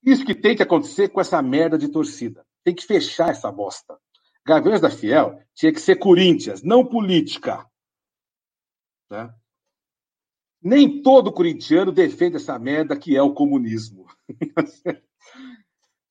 Isso 0.02 0.24
que 0.24 0.34
tem 0.34 0.56
que 0.56 0.62
acontecer 0.62 1.08
com 1.08 1.20
essa 1.20 1.40
merda 1.40 1.78
de 1.78 1.88
torcida. 1.88 2.44
Tem 2.62 2.74
que 2.74 2.84
fechar 2.84 3.30
essa 3.30 3.50
bosta. 3.50 3.98
Gaviões 4.46 4.80
da 4.80 4.90
Fiel 4.90 5.40
tinha 5.54 5.72
que 5.72 5.80
ser 5.80 5.96
Corinthians, 5.96 6.62
não 6.62 6.84
política. 6.84 7.66
Né? 9.10 9.34
Nem 10.60 11.02
todo 11.02 11.32
corintiano 11.32 11.92
defende 11.92 12.36
essa 12.36 12.58
merda 12.58 12.96
que 12.96 13.16
é 13.16 13.22
o 13.22 13.34
comunismo. 13.34 14.06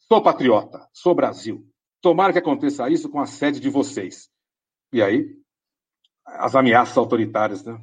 sou 0.07 0.21
patriota, 0.21 0.87
sou 0.93 1.13
Brasil. 1.13 1.67
Tomara 2.01 2.33
que 2.33 2.39
aconteça 2.39 2.89
isso 2.89 3.09
com 3.09 3.19
a 3.19 3.25
sede 3.25 3.59
de 3.59 3.69
vocês. 3.69 4.29
E 4.91 5.01
aí, 5.01 5.35
as 6.25 6.55
ameaças 6.55 6.97
autoritárias, 6.97 7.63
né? 7.63 7.81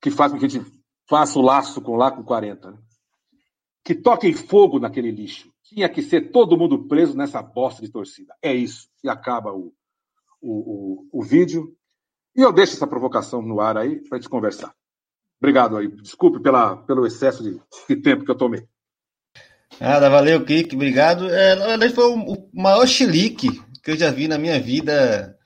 Que 0.00 0.10
fazem 0.10 0.36
com 0.36 0.40
que 0.40 0.46
a 0.46 0.60
gente 0.60 0.82
faça 1.06 1.38
o 1.38 1.42
laço 1.42 1.80
com 1.82 1.96
lá 1.96 2.10
com 2.10 2.22
40. 2.22 2.70
Né? 2.70 2.78
Que 3.84 3.94
toquem 3.94 4.32
fogo 4.32 4.78
naquele 4.78 5.10
lixo. 5.10 5.47
Tinha 5.68 5.88
que 5.88 6.02
ser 6.02 6.30
todo 6.30 6.56
mundo 6.56 6.86
preso 6.86 7.16
nessa 7.16 7.42
bosta 7.42 7.82
de 7.82 7.90
torcida. 7.90 8.34
É 8.42 8.52
isso. 8.54 8.88
E 9.04 9.08
acaba 9.08 9.52
o, 9.52 9.72
o, 10.40 11.02
o, 11.12 11.20
o 11.20 11.22
vídeo. 11.22 11.74
E 12.34 12.40
eu 12.40 12.52
deixo 12.52 12.74
essa 12.74 12.86
provocação 12.86 13.42
no 13.42 13.60
ar 13.60 13.76
aí 13.76 14.00
para 14.08 14.16
a 14.16 14.20
gente 14.20 14.30
conversar. 14.30 14.74
Obrigado 15.40 15.76
aí. 15.76 15.88
Desculpe 15.88 16.40
pela, 16.40 16.76
pelo 16.76 17.06
excesso 17.06 17.42
de, 17.42 17.60
de 17.88 17.96
tempo 17.96 18.24
que 18.24 18.30
eu 18.30 18.36
tomei. 18.36 18.66
Nada, 19.80 20.08
valeu, 20.08 20.44
Kiki, 20.44 20.74
obrigado. 20.74 21.28
É, 21.28 21.54
na 21.54 21.66
verdade, 21.66 21.94
foi 21.94 22.04
o 22.04 22.48
maior 22.52 22.86
chilique 22.86 23.62
que 23.82 23.92
eu 23.92 23.96
já 23.96 24.10
vi 24.10 24.26
na 24.26 24.36
minha 24.36 24.58
vida, 24.60 25.36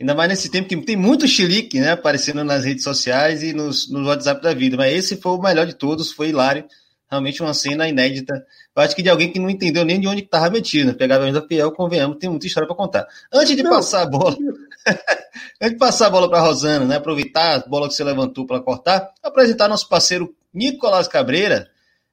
ainda 0.00 0.14
mais 0.14 0.28
nesse 0.28 0.50
tempo 0.50 0.68
que 0.68 0.76
tem 0.82 0.96
muito 0.96 1.26
chilique, 1.28 1.80
né, 1.80 1.92
aparecendo 1.92 2.42
nas 2.44 2.64
redes 2.64 2.82
sociais 2.82 3.42
e 3.42 3.52
nos, 3.52 3.90
no 3.90 4.06
WhatsApp 4.06 4.42
da 4.42 4.52
vida, 4.52 4.76
mas 4.76 4.92
esse 4.92 5.16
foi 5.16 5.32
o 5.32 5.40
melhor 5.40 5.66
de 5.66 5.74
todos, 5.74 6.12
foi 6.12 6.28
hilário, 6.28 6.66
realmente 7.10 7.42
uma 7.42 7.54
cena 7.54 7.88
inédita. 7.88 8.44
Eu 8.74 8.82
acho 8.82 8.94
que 8.94 9.02
de 9.02 9.08
alguém 9.08 9.32
que 9.32 9.38
não 9.38 9.48
entendeu 9.48 9.84
nem 9.84 10.00
de 10.00 10.08
onde 10.08 10.22
estava 10.22 10.50
metido, 10.50 10.88
né? 10.88 10.92
Pegava 10.94 11.24
a 11.24 11.26
mesa 11.26 11.46
fiel, 11.46 11.72
convenhamos, 11.72 12.18
tem 12.18 12.28
muita 12.28 12.46
história 12.46 12.66
para 12.66 12.76
contar. 12.76 13.06
Antes 13.32 13.56
de 13.56 13.62
não. 13.62 13.70
passar 13.70 14.02
a 14.02 14.06
bola, 14.06 14.36
antes 15.60 15.72
de 15.72 15.78
passar 15.78 16.06
a 16.06 16.10
bola 16.10 16.28
para 16.28 16.40
Rosana, 16.40 16.84
né, 16.84 16.96
aproveitar 16.96 17.56
a 17.56 17.68
bola 17.68 17.88
que 17.88 17.94
você 17.94 18.04
levantou 18.04 18.46
para 18.46 18.60
cortar, 18.60 19.10
apresentar 19.22 19.68
nosso 19.68 19.88
parceiro 19.88 20.34
Nicolás 20.52 21.06
Cabreira, 21.06 21.68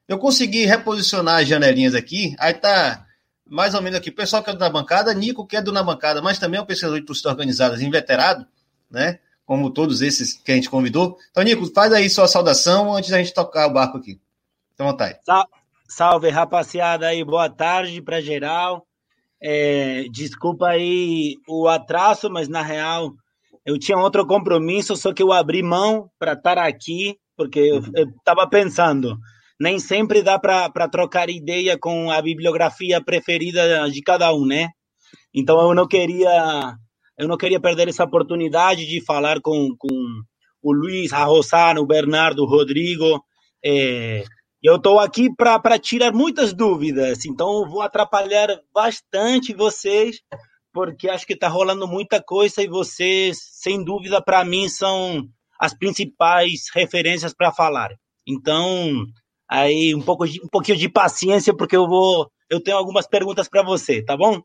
eu 0.06 0.18
consegui 0.18 0.66
reposicionar 0.66 1.40
as 1.40 1.48
janelinhas 1.48 1.94
aqui, 1.94 2.36
aí 2.38 2.54
tá 2.54 3.06
mais 3.46 3.74
ou 3.74 3.82
menos 3.82 3.98
aqui. 3.98 4.10
O 4.10 4.14
pessoal 4.14 4.42
que 4.42 4.50
é 4.50 4.52
do 4.52 4.58
Na 4.58 4.68
Bancada, 4.68 5.12
Nico 5.14 5.46
que 5.46 5.56
é 5.56 5.62
do 5.62 5.72
Na 5.72 5.82
Bancada, 5.82 6.20
mas 6.20 6.38
também 6.38 6.58
é 6.58 6.62
um 6.62 6.66
pesquisador 6.66 7.00
de 7.00 7.06
torcidas 7.06 7.32
organizadas 7.32 7.80
inveterado, 7.80 8.46
né? 8.90 9.18
Como 9.46 9.70
todos 9.70 10.00
esses 10.00 10.34
que 10.34 10.52
a 10.52 10.54
gente 10.54 10.70
convidou. 10.70 11.18
Então, 11.30 11.42
Nico, 11.42 11.66
faz 11.74 11.92
aí 11.92 12.08
sua 12.08 12.26
saudação 12.26 12.94
antes 12.94 13.10
da 13.10 13.18
gente 13.18 13.34
tocar 13.34 13.66
o 13.66 13.72
barco 13.72 13.98
aqui. 13.98 14.18
Então, 14.74 14.88
vontade. 14.88 15.18
Salve, 15.88 16.28
rapaziada 16.30 17.06
aí, 17.06 17.22
boa 17.22 17.48
tarde 17.48 18.02
para 18.02 18.20
geral. 18.20 18.86
É, 19.40 20.04
desculpa 20.10 20.68
aí 20.68 21.36
o 21.48 21.68
atraso, 21.68 22.30
mas 22.30 22.48
na 22.48 22.62
real 22.62 23.12
eu 23.64 23.78
tinha 23.78 23.96
outro 23.96 24.26
compromisso, 24.26 24.96
só 24.96 25.12
que 25.12 25.22
eu 25.22 25.32
abri 25.32 25.62
mão 25.62 26.10
para 26.18 26.32
estar 26.32 26.58
aqui, 26.58 27.16
porque 27.36 27.60
eu 27.60 27.80
estava 28.18 28.48
pensando, 28.48 29.16
nem 29.60 29.78
sempre 29.78 30.22
dá 30.22 30.38
para 30.38 30.88
trocar 30.88 31.30
ideia 31.30 31.78
com 31.78 32.10
a 32.10 32.20
bibliografia 32.20 33.02
preferida 33.02 33.88
de 33.90 34.02
cada 34.02 34.34
um, 34.34 34.44
né? 34.46 34.70
Então 35.32 35.60
eu 35.60 35.74
não 35.74 35.86
queria 35.86 36.76
eu 37.16 37.28
não 37.28 37.36
queria 37.36 37.60
perder 37.60 37.88
essa 37.88 38.04
oportunidade 38.04 38.86
de 38.86 39.04
falar 39.04 39.40
com, 39.40 39.74
com 39.78 40.22
o 40.62 40.72
Luiz, 40.72 41.12
a 41.12 41.24
Rosana, 41.24 41.80
o 41.80 41.86
Bernardo, 41.86 42.42
o 42.42 42.46
Rodrigo. 42.46 43.22
É, 43.64 44.24
eu 44.64 44.76
estou 44.76 44.98
aqui 44.98 45.28
para 45.36 45.78
tirar 45.78 46.12
muitas 46.12 46.52
dúvidas, 46.52 47.24
então 47.24 47.62
eu 47.62 47.68
vou 47.68 47.82
atrapalhar 47.82 48.48
bastante 48.72 49.54
vocês, 49.54 50.20
porque 50.72 51.08
acho 51.08 51.26
que 51.26 51.34
está 51.34 51.46
rolando 51.46 51.86
muita 51.86 52.20
coisa 52.20 52.62
e 52.62 52.66
vocês, 52.66 53.38
sem 53.60 53.84
dúvida, 53.84 54.20
para 54.20 54.44
mim, 54.44 54.68
são 54.68 55.28
as 55.60 55.72
principais 55.72 56.62
referências 56.74 57.32
para 57.32 57.52
falar. 57.52 57.90
Então, 58.26 59.06
Aí 59.48 59.94
um 59.94 60.00
pouco 60.00 60.26
de, 60.26 60.40
um 60.42 60.48
pouquinho 60.48 60.76
de 60.78 60.88
paciência 60.88 61.54
porque 61.54 61.76
eu 61.76 61.86
vou 61.86 62.30
eu 62.50 62.60
tenho 62.60 62.76
algumas 62.76 63.06
perguntas 63.06 63.48
para 63.48 63.62
você, 63.62 64.02
tá 64.02 64.16
bom? 64.16 64.40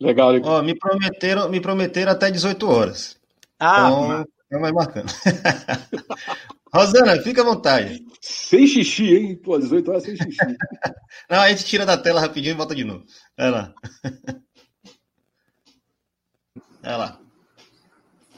Legal. 0.00 0.32
Ó, 0.44 0.62
me 0.62 0.74
prometeram, 0.74 1.48
me 1.48 1.60
prometeram 1.60 2.12
até 2.12 2.30
18 2.30 2.68
horas. 2.68 3.20
Ah, 3.58 3.88
então, 3.88 4.24
é 4.52 4.58
mais 4.58 4.72
marcando. 4.72 5.12
Rosana, 6.74 7.22
fica 7.22 7.42
à 7.42 7.44
vontade. 7.44 8.04
Sem 8.20 8.66
xixi, 8.66 9.14
hein? 9.14 9.36
Pô, 9.36 9.56
18 9.56 9.88
horas 9.88 10.02
sem 10.02 10.16
xixi. 10.16 10.36
Não, 11.30 11.40
a 11.40 11.48
gente 11.48 11.64
tira 11.64 11.86
da 11.86 11.96
tela 11.96 12.20
rapidinho 12.20 12.54
e 12.54 12.56
volta 12.56 12.74
de 12.74 12.82
novo. 12.82 13.04
Vai 13.38 13.50
lá. 13.50 13.72
Vai 16.82 16.98
lá. 16.98 17.20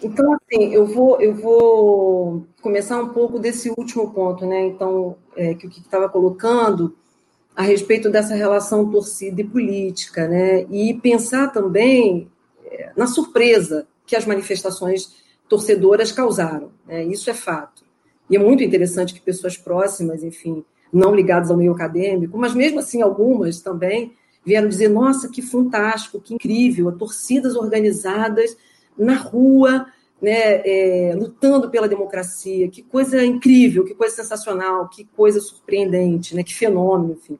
Então, 0.03 0.35
assim, 0.35 0.75
eu 0.75 0.87
vou, 0.87 1.19
eu 1.21 1.35
vou 1.35 2.47
começar 2.61 3.01
um 3.01 3.09
pouco 3.09 3.39
desse 3.39 3.71
último 3.71 4.13
ponto, 4.13 4.45
né? 4.45 4.67
Então, 4.67 5.17
é, 5.35 5.55
que 5.55 5.67
o 5.67 5.71
que 5.71 5.81
estava 5.81 6.09
colocando 6.09 6.95
a 7.57 7.63
respeito 7.63 8.11
dessa 8.11 8.35
relação 8.35 8.91
torcida 8.91 9.41
e 9.41 9.49
política, 9.49 10.29
né? 10.29 10.67
E 10.71 10.93
pensar 11.01 11.51
também 11.51 12.31
é, 12.67 12.93
na 12.95 13.07
surpresa 13.07 13.89
que 14.07 14.15
as 14.15 14.27
manifestações 14.27 15.25
torcedoras 15.49 16.13
causaram, 16.13 16.71
né? 16.87 17.03
Isso 17.05 17.31
é 17.31 17.35
fato. 17.35 17.86
E 18.29 18.37
é 18.37 18.39
muito 18.39 18.63
interessante 18.63 19.15
que 19.15 19.21
pessoas 19.21 19.57
próximas, 19.57 20.23
enfim, 20.23 20.65
não 20.93 21.15
ligadas 21.15 21.51
ao 21.51 21.57
meio 21.57 21.73
acadêmico, 21.73 22.39
mas 22.39 22.55
mesmo 22.55 22.79
assim 22.79 23.03
algumas 23.03 23.61
também 23.61 24.13
vieram 24.45 24.69
dizer: 24.69 24.89
nossa, 24.89 25.29
que 25.29 25.43
fantástico, 25.43 26.21
que 26.21 26.35
incrível, 26.35 26.91
torcidas 26.93 27.57
organizadas 27.57 28.57
na 28.97 29.15
rua, 29.15 29.87
né, 30.21 30.63
é, 30.65 31.15
lutando 31.15 31.71
pela 31.71 31.89
democracia. 31.89 32.69
Que 32.69 32.83
coisa 32.83 33.25
incrível, 33.25 33.85
que 33.85 33.95
coisa 33.95 34.15
sensacional, 34.15 34.89
que 34.89 35.05
coisa 35.17 35.41
surpreendente, 35.41 36.35
né, 36.35 36.43
que 36.43 36.55
fenômeno, 36.55 37.13
enfim. 37.13 37.39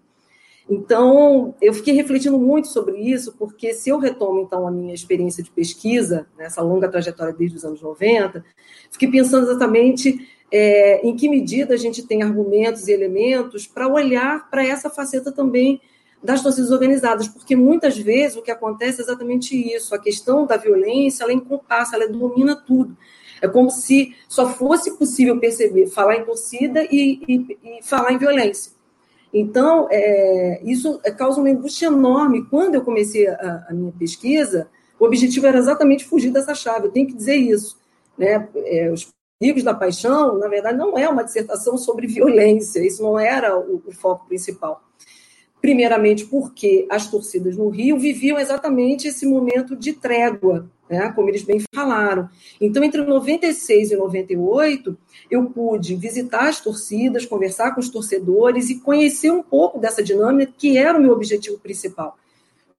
Então, 0.69 1.55
eu 1.63 1.73
fiquei 1.73 1.95
refletindo 1.95 2.39
muito 2.39 2.67
sobre 2.67 2.99
isso, 2.99 3.33
porque 3.39 3.73
se 3.73 3.89
eu 3.89 3.99
retomo, 3.99 4.41
então, 4.41 4.67
a 4.67 4.71
minha 4.71 4.93
experiência 4.93 5.43
de 5.43 5.51
pesquisa, 5.51 6.27
nessa 6.37 6.61
longa 6.61 6.89
trajetória 6.89 7.33
desde 7.33 7.57
os 7.57 7.65
anos 7.65 7.81
90, 7.81 8.45
fiquei 8.91 9.09
pensando 9.09 9.49
exatamente 9.49 10.29
é, 10.51 11.07
em 11.07 11.17
que 11.17 11.29
medida 11.29 11.75
a 11.75 11.77
gente 11.77 12.03
tem 12.07 12.23
argumentos 12.23 12.89
e 12.89 12.93
elementos 12.93 13.67
para 13.67 13.89
olhar 13.89 14.49
para 14.51 14.65
essa 14.65 14.89
faceta 14.89 15.33
também 15.33 15.81
das 16.23 16.43
torcidas 16.43 16.71
organizadas, 16.71 17.29
porque 17.29 17.55
muitas 17.55 17.97
vezes 17.97 18.37
o 18.37 18.43
que 18.43 18.51
acontece 18.51 19.01
é 19.01 19.05
exatamente 19.05 19.55
isso, 19.55 19.95
a 19.95 19.99
questão 19.99 20.47
da 20.47 20.57
violência, 20.57 21.23
ela 21.23 21.33
encompassa, 21.33 21.97
ela 21.97 22.09
domina 22.09 22.57
tudo. 22.57 22.97
É 23.41 23.47
como 23.47 23.71
se 23.71 24.15
só 24.29 24.49
fosse 24.49 24.97
possível 24.97 25.39
perceber, 25.39 25.87
falar 25.87 26.17
em 26.17 26.25
torcida 26.25 26.83
e, 26.85 27.21
e, 27.29 27.59
e 27.63 27.83
falar 27.83 28.13
em 28.13 28.19
violência. 28.19 28.73
Então, 29.33 29.87
é, 29.91 30.63
isso 30.65 30.99
causa 31.19 31.41
uma 31.41 31.51
angústia 31.51 31.87
enorme. 31.87 32.47
Quando 32.47 32.77
eu 32.77 32.83
comecei 32.83 33.29
a, 33.29 33.67
a, 33.69 33.75
minha 33.75 33.93
pesquisa, 33.93 34.69
o 34.99 35.05
objetivo 35.05 35.47
era 35.47 35.59
exatamente 35.59 36.07
fugir 36.07 36.31
dessa 36.31 36.55
chave, 36.55 36.87
eu 36.87 36.91
tenho 36.91 37.07
que 37.07 37.15
dizer 37.15 37.37
isso. 37.37 37.79
Né? 38.17 38.49
É, 38.65 38.91
os 38.91 39.13
perigos 39.39 39.63
da 39.63 39.75
paixão, 39.75 40.39
na 40.39 40.49
verdade, 40.49 40.79
não 40.79 40.99
é 40.99 41.09
uma 41.09 41.25
dissertação 41.25 41.77
sobre 41.77 42.07
violência, 42.07 42.85
isso 42.85 43.03
não 43.03 43.19
era 43.19 43.59
o, 43.59 43.83
o 43.87 43.93
foco 43.93 44.27
principal. 44.27 44.83
Primeiramente, 45.61 46.25
porque 46.27 46.87
as 46.91 47.11
torcidas 47.11 47.57
no 47.57 47.69
Rio 47.69 47.99
viviam 47.99 48.39
exatamente 48.39 49.09
esse 49.09 49.27
momento 49.27 49.75
de 49.75 49.93
trégua, 49.93 50.71
né, 50.89 51.11
como 51.13 51.29
eles 51.29 51.43
bem 51.43 51.61
falaram. 51.75 52.29
Então, 52.61 52.85
entre 52.85 53.03
96 53.03 53.91
e 53.91 53.97
98, 53.97 54.97
eu 55.31 55.45
pude 55.51 55.97
visitar 55.97 56.49
as 56.49 56.61
torcidas, 56.61 57.27
conversar 57.27 57.75
com 57.75 57.81
os 57.81 57.89
torcedores 57.89 58.71
e 58.71 58.81
conhecer 58.81 59.31
um 59.31 59.43
pouco 59.43 59.79
dessa 59.79 60.03
dinâmica, 60.03 60.53
que 60.57 60.79
era 60.79 60.97
o 60.97 61.03
meu 61.03 61.13
objetivo 61.13 61.59
principal. 61.59 62.17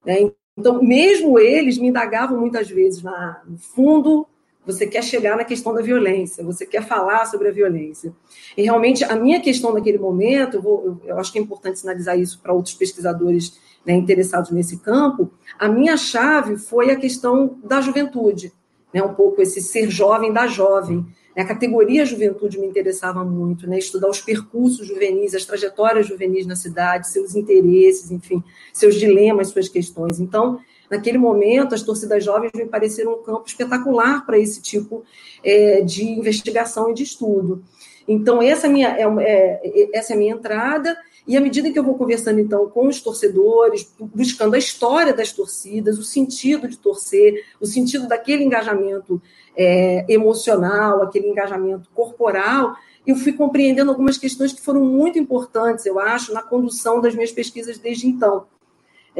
Né? 0.04 0.30
Então, 0.56 0.82
mesmo 0.82 1.38
eles 1.38 1.78
me 1.78 1.88
indagavam 1.88 2.40
muitas 2.40 2.68
vezes, 2.68 3.02
na, 3.02 3.42
no 3.46 3.58
fundo, 3.58 4.26
você 4.68 4.86
quer 4.86 5.02
chegar 5.02 5.34
na 5.34 5.44
questão 5.44 5.72
da 5.72 5.80
violência, 5.80 6.44
você 6.44 6.66
quer 6.66 6.86
falar 6.86 7.24
sobre 7.24 7.48
a 7.48 7.50
violência. 7.50 8.14
E 8.54 8.62
realmente, 8.62 9.02
a 9.02 9.16
minha 9.16 9.40
questão 9.40 9.72
naquele 9.72 9.96
momento, 9.96 10.58
eu, 10.58 10.62
vou, 10.62 11.00
eu 11.06 11.18
acho 11.18 11.32
que 11.32 11.38
é 11.38 11.42
importante 11.42 11.78
sinalizar 11.78 12.18
isso 12.18 12.38
para 12.42 12.52
outros 12.52 12.74
pesquisadores 12.74 13.58
né, 13.86 13.94
interessados 13.94 14.50
nesse 14.50 14.76
campo, 14.76 15.30
a 15.58 15.68
minha 15.68 15.96
chave 15.96 16.58
foi 16.58 16.90
a 16.90 16.96
questão 16.96 17.58
da 17.64 17.80
juventude, 17.80 18.52
né, 18.92 19.02
um 19.02 19.14
pouco 19.14 19.40
esse 19.40 19.62
ser 19.62 19.88
jovem 19.88 20.34
da 20.34 20.46
jovem. 20.46 21.06
A 21.34 21.44
categoria 21.44 22.04
juventude 22.04 22.58
me 22.58 22.66
interessava 22.66 23.24
muito, 23.24 23.66
né, 23.66 23.78
estudar 23.78 24.10
os 24.10 24.20
percursos 24.20 24.86
juvenis, 24.86 25.34
as 25.34 25.46
trajetórias 25.46 26.06
juvenis 26.06 26.46
na 26.46 26.56
cidade, 26.56 27.08
seus 27.08 27.34
interesses, 27.34 28.10
enfim, 28.10 28.44
seus 28.70 28.96
dilemas, 28.96 29.48
suas 29.48 29.68
questões. 29.68 30.20
Então, 30.20 30.60
Naquele 30.90 31.18
momento, 31.18 31.74
as 31.74 31.82
torcidas 31.82 32.24
jovens 32.24 32.52
me 32.54 32.64
pareceram 32.64 33.14
um 33.14 33.22
campo 33.22 33.44
espetacular 33.46 34.24
para 34.24 34.38
esse 34.38 34.60
tipo 34.62 35.04
é, 35.44 35.82
de 35.82 36.04
investigação 36.04 36.90
e 36.90 36.94
de 36.94 37.02
estudo. 37.02 37.62
Então, 38.06 38.40
essa 38.40 38.66
é, 38.66 38.70
minha, 38.70 38.88
é, 38.88 39.04
é, 39.20 39.90
essa 39.92 40.14
é 40.14 40.16
a 40.16 40.18
minha 40.18 40.32
entrada, 40.32 40.96
e 41.26 41.36
à 41.36 41.40
medida 41.42 41.70
que 41.70 41.78
eu 41.78 41.84
vou 41.84 41.94
conversando, 41.94 42.40
então, 42.40 42.70
com 42.70 42.88
os 42.88 43.02
torcedores, 43.02 43.92
buscando 44.00 44.54
a 44.54 44.58
história 44.58 45.12
das 45.12 45.30
torcidas, 45.30 45.98
o 45.98 46.02
sentido 46.02 46.66
de 46.66 46.78
torcer, 46.78 47.44
o 47.60 47.66
sentido 47.66 48.08
daquele 48.08 48.44
engajamento 48.44 49.20
é, 49.54 50.06
emocional, 50.08 51.02
aquele 51.02 51.28
engajamento 51.28 51.90
corporal, 51.94 52.74
eu 53.06 53.14
fui 53.14 53.34
compreendendo 53.34 53.90
algumas 53.90 54.16
questões 54.16 54.54
que 54.54 54.62
foram 54.62 54.82
muito 54.82 55.18
importantes, 55.18 55.84
eu 55.84 55.98
acho, 55.98 56.32
na 56.32 56.42
condução 56.42 57.00
das 57.02 57.14
minhas 57.14 57.32
pesquisas 57.32 57.78
desde 57.78 58.06
então. 58.06 58.46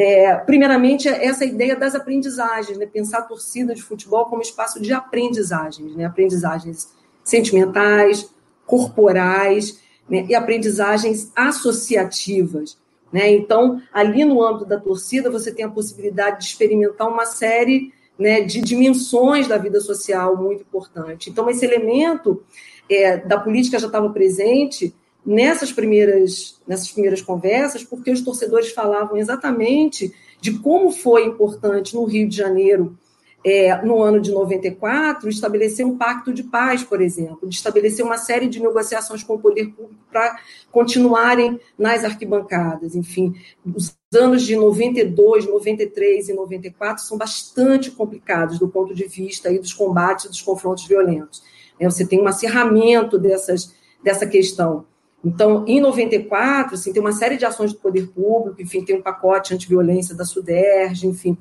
É, 0.01 0.33
primeiramente, 0.37 1.09
essa 1.09 1.45
ideia 1.45 1.75
das 1.75 1.97
aprendizagens, 1.97 2.79
né? 2.79 2.87
pensar 2.87 3.19
a 3.19 3.23
torcida 3.23 3.75
de 3.75 3.83
futebol 3.83 4.27
como 4.27 4.41
espaço 4.41 4.81
de 4.81 4.93
aprendizagens, 4.93 5.97
né? 5.97 6.05
aprendizagens 6.05 6.89
sentimentais, 7.25 8.33
corporais 8.65 9.81
né? 10.09 10.25
e 10.29 10.37
aprendizagens 10.37 11.33
associativas. 11.35 12.79
Né? 13.13 13.29
Então, 13.33 13.83
ali 13.93 14.25
no 14.25 14.41
âmbito 14.41 14.67
da 14.67 14.79
torcida, 14.79 15.33
você 15.33 15.53
tem 15.53 15.65
a 15.65 15.69
possibilidade 15.69 16.39
de 16.39 16.45
experimentar 16.45 17.09
uma 17.09 17.27
série 17.27 17.93
né, 18.17 18.43
de 18.43 18.61
dimensões 18.61 19.49
da 19.49 19.59
vida 19.59 19.81
social 19.81 20.37
muito 20.37 20.63
importante. 20.63 21.29
Então, 21.29 21.51
esse 21.51 21.65
elemento 21.65 22.41
é, 22.89 23.17
da 23.17 23.37
política 23.37 23.81
já 23.81 23.89
estava 23.89 24.09
presente 24.11 24.95
nessas 25.29 25.71
primeiras, 25.71 26.59
nessas 26.67 26.91
primeiras 26.91 27.21
conversas, 27.21 27.85
porque 27.85 28.11
os 28.11 28.23
torcedores 28.23 28.73
falavam 28.73 29.19
exatamente 29.19 30.11
de 30.41 30.59
como 30.59 30.91
foi 30.91 31.27
importante 31.27 31.95
no 31.95 32.05
Rio 32.05 32.27
de 32.27 32.35
Janeiro, 32.35 32.97
é, 33.45 33.77
no 33.85 34.03
ano 34.03 34.21
de 34.23 34.33
94, 34.33 35.29
estabelecer 35.29 35.85
um 35.85 35.99
pacto 35.99 36.33
de 36.33 36.43
paz, 36.43 36.83
por 36.83 37.03
exemplo, 37.03 37.47
de 37.47 37.55
estabelecer 37.55 38.03
uma 38.03 38.17
série 38.17 38.49
de 38.49 38.59
negociações 38.59 39.23
com 39.23 39.35
o 39.35 39.39
poder 39.39 39.67
público 39.67 40.01
para 40.11 40.41
continuarem 40.73 41.61
nas 41.79 42.05
arquibancadas. 42.05 42.97
Enfim, 42.97 43.35
os 43.77 43.95
anos 44.15 44.43
de 44.43 44.57
92, 44.57 45.47
93 45.47 46.31
e 46.31 46.33
94 46.33 47.05
são 47.05 47.19
bastante 47.19 47.91
complicados 47.91 48.59
do 48.59 48.67
ponto 48.67 48.95
de 48.95 49.05
vista 49.05 49.51
aí 49.51 49.59
dos 49.59 49.75
combates, 49.75 50.27
dos 50.27 50.41
confrontos 50.41 50.87
violentos. 50.87 51.43
É, 51.79 51.85
você 51.85 52.07
tem 52.07 52.19
um 52.19 52.27
acirramento 52.27 53.19
dessas, 53.19 53.75
dessa 54.03 54.27
questão. 54.27 54.87
Então, 55.29 55.65
em 55.67 55.81
94, 55.81 56.75
assim, 56.75 56.93
tem 56.93 57.01
uma 57.01 57.13
série 57.13 57.37
de 57.37 57.45
ações 57.45 57.73
do 57.73 57.79
poder 57.79 58.09
público, 58.09 58.61
enfim, 58.63 58.85
tem 58.85 58.97
um 58.97 59.03
pacote 59.03 59.55
antiviolência 59.55 60.15
da 60.15 60.25
SUDERJ, 60.25 61.07
enfim, 61.07 61.37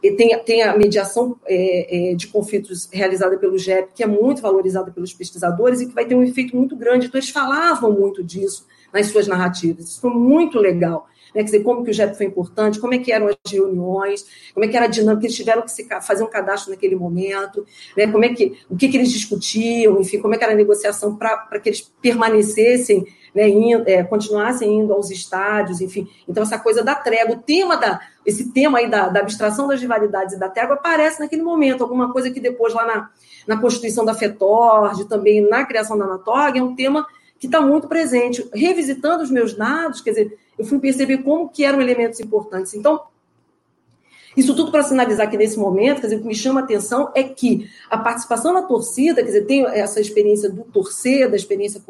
tem, 0.00 0.38
tem 0.44 0.62
a 0.62 0.76
mediação 0.76 1.36
é, 1.46 2.12
é, 2.12 2.14
de 2.14 2.26
conflitos 2.28 2.88
realizada 2.92 3.36
pelo 3.38 3.58
GEP, 3.58 3.88
que 3.94 4.02
é 4.02 4.06
muito 4.06 4.42
valorizada 4.42 4.90
pelos 4.90 5.14
pesquisadores 5.14 5.80
e 5.80 5.86
que 5.86 5.94
vai 5.94 6.04
ter 6.04 6.14
um 6.14 6.22
efeito 6.22 6.54
muito 6.56 6.76
grande. 6.76 7.06
Então, 7.06 7.18
eles 7.18 7.30
falavam 7.30 7.90
muito 7.90 8.22
disso 8.22 8.66
nas 8.92 9.06
suas 9.06 9.26
narrativas. 9.26 9.88
Isso 9.88 10.00
foi 10.00 10.10
muito 10.10 10.58
legal 10.58 11.08
né? 11.34 11.42
Quer 11.42 11.44
dizer, 11.44 11.62
como 11.62 11.84
que 11.84 11.90
o 11.90 11.94
JEP 11.94 12.16
foi 12.16 12.26
importante, 12.26 12.78
como 12.78 12.94
é 12.94 12.98
que 12.98 13.10
eram 13.10 13.26
as 13.26 13.52
reuniões, 13.52 14.24
como 14.54 14.64
é 14.64 14.68
que 14.68 14.76
era 14.76 14.86
a 14.86 14.88
dinâmica, 14.88 15.26
eles 15.26 15.36
tiveram 15.36 15.62
que 15.62 15.72
se, 15.72 15.86
fazer 16.02 16.22
um 16.22 16.30
cadastro 16.30 16.70
naquele 16.70 16.94
momento, 16.94 17.66
né? 17.96 18.06
Como 18.06 18.24
é 18.24 18.28
que, 18.28 18.56
o 18.70 18.76
que, 18.76 18.88
que 18.88 18.96
eles 18.96 19.10
discutiam, 19.10 20.00
enfim, 20.00 20.20
como 20.20 20.34
é 20.34 20.38
que 20.38 20.44
era 20.44 20.52
a 20.52 20.56
negociação 20.56 21.16
para 21.16 21.58
que 21.60 21.68
eles 21.68 21.92
permanecessem 22.00 23.04
né, 23.34 23.48
indo, 23.48 23.82
é, 23.86 24.02
continuassem 24.04 24.80
indo 24.80 24.92
aos 24.92 25.10
estádios, 25.10 25.80
enfim. 25.80 26.08
Então, 26.28 26.42
essa 26.42 26.58
coisa 26.58 26.82
da 26.84 26.94
trégua, 26.94 27.34
o 27.34 27.38
tema 27.38 27.76
da, 27.76 28.00
esse 28.24 28.52
tema 28.52 28.78
aí 28.78 28.88
da, 28.88 29.08
da 29.08 29.20
abstração 29.20 29.66
das 29.66 29.80
rivalidades 29.80 30.34
e 30.34 30.38
da 30.38 30.48
trégua 30.48 30.76
aparece 30.76 31.20
naquele 31.20 31.42
momento, 31.42 31.82
alguma 31.82 32.12
coisa 32.12 32.30
que 32.30 32.38
depois 32.38 32.72
lá 32.72 32.86
na, 32.86 33.10
na 33.46 33.60
Constituição 33.60 34.04
da 34.04 34.14
FETORD, 34.14 35.06
também 35.06 35.40
na 35.40 35.64
criação 35.64 35.98
da 35.98 36.04
Anatorg, 36.04 36.58
é 36.58 36.62
um 36.62 36.76
tema 36.76 37.06
que 37.38 37.46
está 37.46 37.60
muito 37.60 37.88
presente. 37.88 38.48
Revisitando 38.54 39.22
os 39.24 39.30
meus 39.30 39.54
dados, 39.54 40.00
quer 40.00 40.10
dizer, 40.10 40.38
eu 40.56 40.64
fui 40.64 40.78
perceber 40.78 41.18
como 41.18 41.48
que 41.48 41.64
eram 41.64 41.80
elementos 41.80 42.20
importantes. 42.20 42.74
Então, 42.74 43.00
isso 44.36 44.54
tudo 44.54 44.70
para 44.70 44.82
sinalizar 44.82 45.30
que 45.30 45.36
nesse 45.36 45.58
momento, 45.58 46.00
quer 46.00 46.06
dizer, 46.06 46.16
o 46.16 46.20
que 46.20 46.26
me 46.26 46.34
chama 46.34 46.60
a 46.60 46.64
atenção 46.64 47.10
é 47.14 47.22
que 47.22 47.68
a 47.90 47.98
participação 47.98 48.52
na 48.52 48.62
torcida, 48.62 49.22
quer 49.22 49.26
dizer, 49.26 49.46
tem 49.46 49.64
essa 49.66 50.00
experiência 50.00 50.50
do 50.50 50.62
torcer, 50.64 51.30
da 51.30 51.36
experiência 51.36 51.80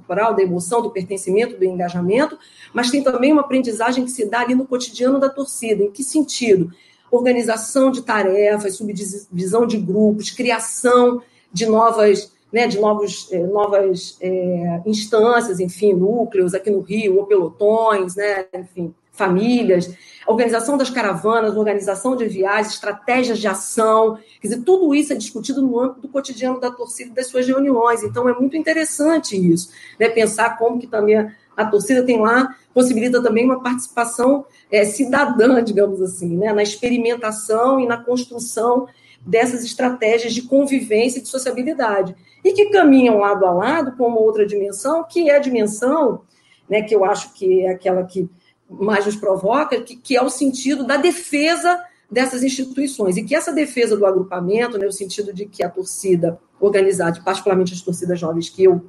corporal, 0.00 0.34
da 0.34 0.42
emoção, 0.42 0.82
do 0.82 0.90
pertencimento, 0.90 1.56
do 1.56 1.64
engajamento, 1.64 2.38
mas 2.72 2.90
tem 2.90 3.02
também 3.02 3.32
uma 3.32 3.42
aprendizagem 3.42 4.04
que 4.04 4.10
se 4.10 4.26
dá 4.26 4.40
ali 4.40 4.54
no 4.54 4.66
cotidiano 4.66 5.20
da 5.20 5.28
torcida. 5.28 5.84
Em 5.84 5.90
que 5.90 6.02
sentido? 6.02 6.72
Organização 7.10 7.90
de 7.90 8.02
tarefas, 8.02 8.76
subdivisão 8.76 9.66
de 9.66 9.76
grupos, 9.76 10.30
criação 10.30 11.22
de 11.52 11.66
novas 11.66 12.32
né, 12.52 12.66
de 12.66 12.80
novos, 12.80 13.30
é, 13.30 13.38
novas 13.38 14.16
é, 14.20 14.82
instâncias, 14.84 15.60
enfim, 15.60 15.92
núcleos 15.92 16.52
aqui 16.52 16.70
no 16.70 16.80
Rio, 16.80 17.18
ou 17.18 17.26
pelotões, 17.26 18.16
né, 18.16 18.46
enfim, 18.52 18.92
famílias, 19.20 19.94
organização 20.26 20.78
das 20.78 20.88
caravanas, 20.88 21.56
organização 21.56 22.16
de 22.16 22.26
viagens, 22.26 22.74
estratégias 22.74 23.38
de 23.38 23.46
ação, 23.46 24.18
quer 24.40 24.48
dizer, 24.48 24.62
tudo 24.62 24.94
isso 24.94 25.12
é 25.12 25.16
discutido 25.16 25.60
no 25.60 25.78
âmbito 25.78 26.00
do 26.00 26.08
cotidiano 26.08 26.58
da 26.58 26.70
torcida 26.70 27.10
e 27.10 27.14
das 27.14 27.26
suas 27.26 27.46
reuniões, 27.46 28.02
então 28.02 28.26
é 28.28 28.32
muito 28.32 28.56
interessante 28.56 29.36
isso, 29.36 29.70
né, 29.98 30.08
pensar 30.08 30.56
como 30.56 30.78
que 30.78 30.86
também 30.86 31.16
a, 31.16 31.32
a 31.56 31.66
torcida 31.66 32.02
tem 32.02 32.18
lá, 32.18 32.56
possibilita 32.72 33.22
também 33.22 33.44
uma 33.44 33.62
participação 33.62 34.46
é, 34.70 34.84
cidadã, 34.84 35.60
digamos 35.64 36.00
assim, 36.00 36.36
né, 36.36 36.52
na 36.52 36.62
experimentação 36.62 37.78
e 37.78 37.86
na 37.86 37.98
construção 37.98 38.86
dessas 39.20 39.62
estratégias 39.64 40.32
de 40.32 40.42
convivência 40.42 41.18
e 41.18 41.22
de 41.22 41.28
sociabilidade. 41.28 42.16
E 42.42 42.52
que 42.52 42.70
caminham 42.70 43.18
lado 43.18 43.44
a 43.44 43.50
lado 43.50 43.92
com 43.96 44.06
uma 44.06 44.18
outra 44.18 44.46
dimensão, 44.46 45.04
que 45.04 45.28
é 45.28 45.36
a 45.36 45.38
dimensão, 45.38 46.22
né, 46.68 46.80
que 46.80 46.94
eu 46.94 47.04
acho 47.04 47.34
que 47.34 47.66
é 47.66 47.70
aquela 47.70 48.02
que 48.04 48.30
mais 48.70 49.04
nos 49.04 49.16
provoca, 49.16 49.80
que, 49.80 49.96
que 49.96 50.16
é 50.16 50.22
o 50.22 50.30
sentido 50.30 50.86
da 50.86 50.96
defesa 50.96 51.82
dessas 52.10 52.42
instituições, 52.42 53.16
e 53.16 53.22
que 53.22 53.34
essa 53.34 53.52
defesa 53.52 53.96
do 53.96 54.04
agrupamento, 54.04 54.76
né, 54.76 54.86
no 54.86 54.92
sentido 54.92 55.32
de 55.32 55.46
que 55.46 55.62
a 55.62 55.68
torcida 55.68 56.40
organizada, 56.58 57.20
particularmente 57.24 57.72
as 57.72 57.80
torcidas 57.80 58.18
jovens 58.18 58.48
que 58.48 58.64
eu 58.64 58.84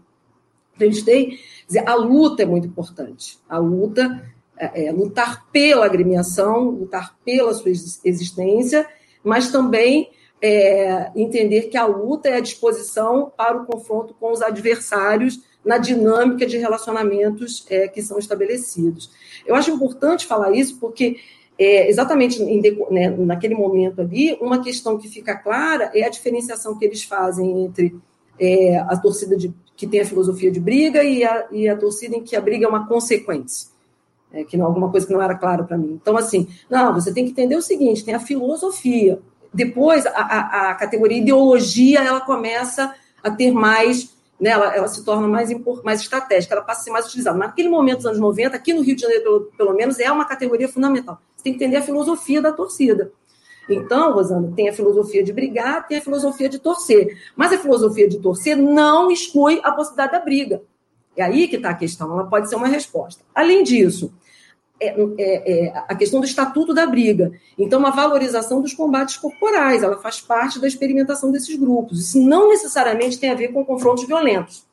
entrevistei, 0.76 1.40
a 1.86 1.96
luta 1.96 2.44
é 2.44 2.46
muito 2.46 2.68
importante. 2.68 3.38
A 3.48 3.58
luta 3.58 4.24
é, 4.58 4.88
é 4.88 4.92
lutar 4.92 5.48
pela 5.52 5.86
agremiação, 5.86 6.70
lutar 6.70 7.16
pela 7.24 7.54
sua 7.54 7.72
existência, 7.72 8.88
mas 9.24 9.52
também 9.52 10.10
é, 10.42 11.12
entender 11.16 11.64
que 11.64 11.78
a 11.78 11.86
luta 11.86 12.28
é 12.28 12.38
a 12.38 12.42
disposição 12.42 13.32
para 13.36 13.58
o 13.58 13.66
confronto 13.66 14.16
com 14.20 14.32
os 14.32 14.42
adversários 14.42 15.40
na 15.64 15.78
dinâmica 15.78 16.46
de 16.46 16.58
relacionamentos 16.58 17.66
é, 17.70 17.88
que 17.88 18.02
são 18.02 18.18
estabelecidos. 18.18 19.12
Eu 19.46 19.56
acho 19.56 19.72
importante 19.72 20.26
falar 20.26 20.52
isso 20.52 20.78
porque, 20.80 21.18
é, 21.58 21.90
exatamente 21.90 22.42
em, 22.42 22.62
né, 22.90 23.10
naquele 23.10 23.56
momento 23.56 24.02
ali, 24.02 24.38
uma 24.42 24.62
questão 24.62 24.98
que 24.98 25.08
fica 25.08 25.36
clara 25.36 25.92
é 25.94 26.04
a 26.04 26.10
diferenciação 26.10 26.78
que 26.78 26.86
eles 26.86 27.04
fazem 27.04 27.66
entre 27.66 27.96
é, 28.40 28.78
a 28.80 28.98
torcida 28.98 29.38
de, 29.38 29.54
que 29.76 29.86
tem 29.86 30.00
a 30.00 30.06
filosofia 30.06 30.52
de 30.52 30.60
briga 30.60 31.04
e 31.04 31.24
a, 31.24 31.48
e 31.52 31.70
a 31.70 31.78
torcida 31.78 32.16
em 32.16 32.24
que 32.24 32.36
a 32.36 32.42
briga 32.42 32.66
é 32.66 32.70
uma 32.70 32.88
consequência. 32.88 33.70
É, 34.34 34.46
que 34.46 34.56
não 34.56 34.66
alguma 34.66 34.90
coisa 34.90 35.06
que 35.06 35.12
não 35.12 35.22
era 35.22 35.36
claro 35.36 35.66
para 35.66 35.78
mim. 35.78 36.00
Então, 36.02 36.16
assim, 36.16 36.48
não, 36.70 36.94
você 36.94 37.14
tem 37.14 37.26
que 37.26 37.32
entender 37.32 37.58
o 37.58 37.62
seguinte: 37.62 38.06
tem 38.06 38.14
a 38.14 38.20
filosofia, 38.20 39.20
depois, 39.54 40.06
a, 40.06 40.12
a, 40.12 40.70
a, 40.70 40.76
categoria 40.76 41.18
ideologia 41.18 42.00
ela 42.00 42.22
começa 42.22 42.94
a 43.22 43.30
ter 43.30 43.52
mais, 43.52 44.14
né, 44.42 44.50
ela, 44.50 44.76
ela 44.76 44.88
se 44.88 45.06
torna 45.06 45.28
mais, 45.28 45.52
mais 45.84 46.02
estratégica, 46.02 46.56
ela 46.56 46.64
passa 46.64 46.82
a 46.82 46.84
ser 46.86 46.90
mais 46.90 47.06
utilizada. 47.06 47.38
Naquele 47.38 47.70
momento 47.70 47.98
dos 47.98 48.08
anos 48.08 48.20
90, 48.20 48.56
aqui 48.56 48.74
no 48.74 48.82
Rio 48.82 48.96
de 48.96 49.04
Janeiro, 49.04 49.24
pelo, 49.24 49.40
pelo 49.56 49.74
menos, 49.74 50.00
é 50.00 50.12
uma 50.12 50.26
categoria 50.26 50.68
fundamental. 50.68 51.22
Você 51.36 51.44
tem 51.44 51.54
que 51.54 51.64
entender 51.64 51.78
a 51.78 51.84
filosofia 51.84 52.42
da 52.42 52.52
torcida. 52.52 53.12
Então, 53.70 54.14
Rosana, 54.14 54.52
tem 54.56 54.68
a 54.68 54.74
filosofia 54.74 55.24
de 55.24 55.32
brigar, 55.32 55.88
tem 55.88 56.00
a 56.00 56.02
filosofia 56.02 56.50
de 56.50 56.58
torcer. 56.58 57.16
Mas 57.36 57.54
a 57.54 57.60
filosofia 57.60 58.10
de 58.10 58.20
torcer 58.20 58.58
não 58.58 59.12
exclui 59.12 59.62
a 59.64 59.72
possibilidade 59.72 60.14
da 60.14 60.20
briga. 60.20 60.64
É 61.16 61.22
aí 61.22 61.48
que 61.48 61.58
está 61.58 61.70
a 61.70 61.76
questão, 61.76 62.12
ela 62.12 62.26
pode 62.26 62.50
ser 62.50 62.56
uma 62.56 62.68
resposta. 62.68 63.24
Além 63.36 63.64
disso, 63.64 64.12
é, 64.82 64.96
é, 65.20 65.66
é, 65.68 65.74
a 65.88 65.96
questão 65.96 66.20
do 66.20 66.26
estatuto 66.26 66.74
da 66.74 66.88
briga. 66.88 67.32
Então, 67.58 67.86
a 67.86 67.92
valorização 67.92 68.62
dos 68.62 68.74
combates 68.74 69.16
corporais, 69.18 69.84
ela 69.84 69.98
faz 69.98 70.20
parte 70.20 70.60
da 70.60 70.68
experimentação 70.68 71.32
desses 71.32 71.56
grupos. 71.56 72.00
Isso 72.00 72.20
não 72.20 72.50
necessariamente 72.50 73.20
tem 73.20 73.30
a 73.30 73.36
ver 73.36 73.50
com 73.50 73.64
confrontos 73.64 74.06
violentos. 74.06 74.66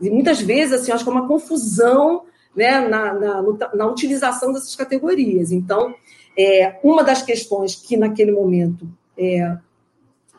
E 0.00 0.08
muitas 0.08 0.40
vezes, 0.40 0.80
assim, 0.80 0.92
acho 0.92 1.02
que 1.02 1.10
é 1.10 1.12
uma 1.12 1.26
confusão 1.26 2.22
né, 2.54 2.86
na, 2.88 3.12
na, 3.14 3.42
na 3.74 3.86
utilização 3.86 4.52
dessas 4.52 4.76
categorias. 4.76 5.50
Então, 5.50 5.92
é, 6.38 6.78
uma 6.84 7.02
das 7.02 7.22
questões 7.22 7.74
que, 7.74 7.96
naquele 7.96 8.30
momento, 8.30 8.88
é, 9.18 9.56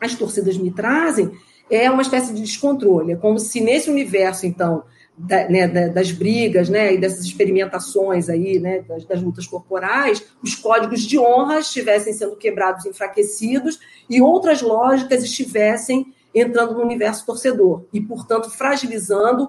as 0.00 0.14
torcidas 0.14 0.56
me 0.56 0.70
trazem 0.70 1.30
é 1.70 1.90
uma 1.90 2.02
espécie 2.02 2.32
de 2.32 2.40
descontrole. 2.40 3.12
É 3.12 3.16
como 3.16 3.38
se 3.38 3.60
nesse 3.60 3.90
universo, 3.90 4.46
então, 4.46 4.84
da, 5.16 5.48
né, 5.48 5.68
das 5.88 6.10
brigas, 6.10 6.68
né, 6.68 6.94
e 6.94 6.98
dessas 6.98 7.24
experimentações 7.24 8.28
aí, 8.28 8.58
né, 8.58 8.80
das, 8.80 9.04
das, 9.04 9.22
lutas 9.22 9.46
corporais, 9.46 10.24
os 10.42 10.56
códigos 10.56 11.02
de 11.02 11.18
honra 11.18 11.60
estivessem 11.60 12.12
sendo 12.12 12.36
quebrados, 12.36 12.84
enfraquecidos, 12.84 13.78
e 14.10 14.20
outras 14.20 14.60
lógicas 14.60 15.22
estivessem 15.22 16.12
entrando 16.34 16.74
no 16.74 16.82
universo 16.82 17.24
torcedor 17.24 17.84
e, 17.92 18.00
portanto, 18.00 18.50
fragilizando 18.50 19.48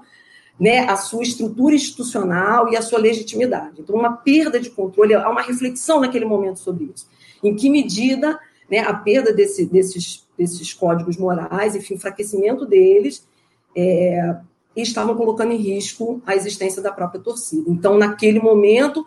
né, 0.59 0.80
a 0.82 0.95
sua 0.95 1.24
estrutura 1.24 1.76
institucional 1.76 2.72
e 2.72 2.78
a 2.78 2.82
sua 2.82 2.99
legitimidade. 2.99 3.82
Então, 3.82 3.95
uma 3.95 4.13
perda 4.18 4.59
de 4.59 4.70
controle, 4.70 5.16
há 5.16 5.30
uma 5.30 5.41
reflexão 5.41 5.99
naquele 5.99 6.26
momento 6.26 6.59
sobre 6.59 6.91
isso. 6.95 7.09
Em 7.43 7.55
que 7.55 7.70
medida 7.70 8.39
né, 8.70 8.80
a 8.80 8.93
perda 8.93 9.34
desse, 9.34 9.66
desses, 9.66 10.26
desses 10.38 10.74
códigos 10.74 11.18
morais, 11.18 11.76
enfim, 11.76 11.95
enfraquecimento 11.95 12.66
deles, 12.66 13.28
é, 13.76 14.38
estavam 14.84 15.15
colocando 15.15 15.51
em 15.51 15.57
risco 15.57 16.21
a 16.26 16.36
existência 16.36 16.82
da 16.82 16.91
própria 16.91 17.21
torcida. 17.21 17.69
Então, 17.69 17.97
naquele 17.97 18.39
momento, 18.39 19.05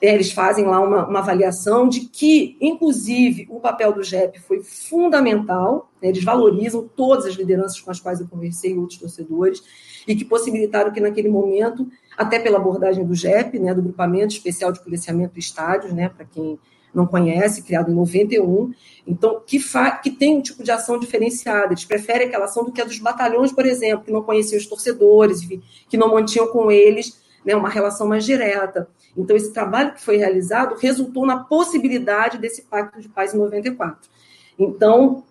é, 0.00 0.14
eles 0.14 0.30
fazem 0.32 0.64
lá 0.64 0.80
uma, 0.80 1.06
uma, 1.06 1.18
avaliação 1.18 1.88
de 1.88 2.00
que, 2.00 2.56
inclusive, 2.60 3.46
o 3.50 3.58
papel 3.58 3.92
do 3.92 4.02
JEP 4.02 4.38
foi 4.40 4.62
fundamental, 4.62 5.90
né, 6.00 6.08
eles 6.08 6.22
valorizam 6.22 6.88
todas 6.96 7.26
as 7.26 7.34
lideranças 7.34 7.80
com 7.80 7.90
as 7.90 7.98
quais 7.98 8.20
eu 8.20 8.28
conversei, 8.28 8.76
outros 8.76 8.98
torcedores, 8.98 9.62
e 10.06 10.14
que 10.14 10.24
possibilitaram 10.24 10.92
que, 10.92 11.00
naquele 11.00 11.28
momento, 11.28 11.88
até 12.16 12.38
pela 12.38 12.58
abordagem 12.58 13.04
do 13.04 13.14
JEP, 13.14 13.58
né, 13.58 13.74
do 13.74 13.82
Grupamento 13.82 14.34
Especial 14.34 14.72
de 14.72 14.82
Policiamento 14.82 15.34
de 15.34 15.40
Estádios, 15.40 15.92
né, 15.92 16.08
para 16.08 16.24
quem 16.24 16.58
não 16.94 17.06
conhece, 17.06 17.62
criado 17.62 17.90
em 17.90 17.94
91, 17.94 18.72
então, 19.06 19.40
que, 19.46 19.58
que 20.02 20.10
tem 20.10 20.36
um 20.36 20.42
tipo 20.42 20.62
de 20.62 20.70
ação 20.70 20.98
diferenciada. 20.98 21.72
Eles 21.72 21.84
preferem 21.84 22.28
aquela 22.28 22.44
ação 22.44 22.64
do 22.64 22.70
que 22.70 22.80
a 22.80 22.84
dos 22.84 22.98
batalhões, 22.98 23.52
por 23.52 23.64
exemplo, 23.64 24.04
que 24.04 24.12
não 24.12 24.22
conheciam 24.22 24.58
os 24.58 24.66
torcedores, 24.66 25.40
que 25.88 25.96
não 25.96 26.12
mantinham 26.12 26.48
com 26.48 26.70
eles 26.70 27.18
né, 27.44 27.56
uma 27.56 27.70
relação 27.70 28.06
mais 28.06 28.24
direta. 28.24 28.88
Então, 29.16 29.34
esse 29.34 29.52
trabalho 29.52 29.94
que 29.94 30.02
foi 30.02 30.16
realizado 30.16 30.76
resultou 30.76 31.24
na 31.24 31.38
possibilidade 31.38 32.36
desse 32.36 32.62
Pacto 32.62 33.00
de 33.00 33.08
Paz 33.08 33.32
em 33.32 33.38
94. 33.38 34.08
Então, 34.58 35.24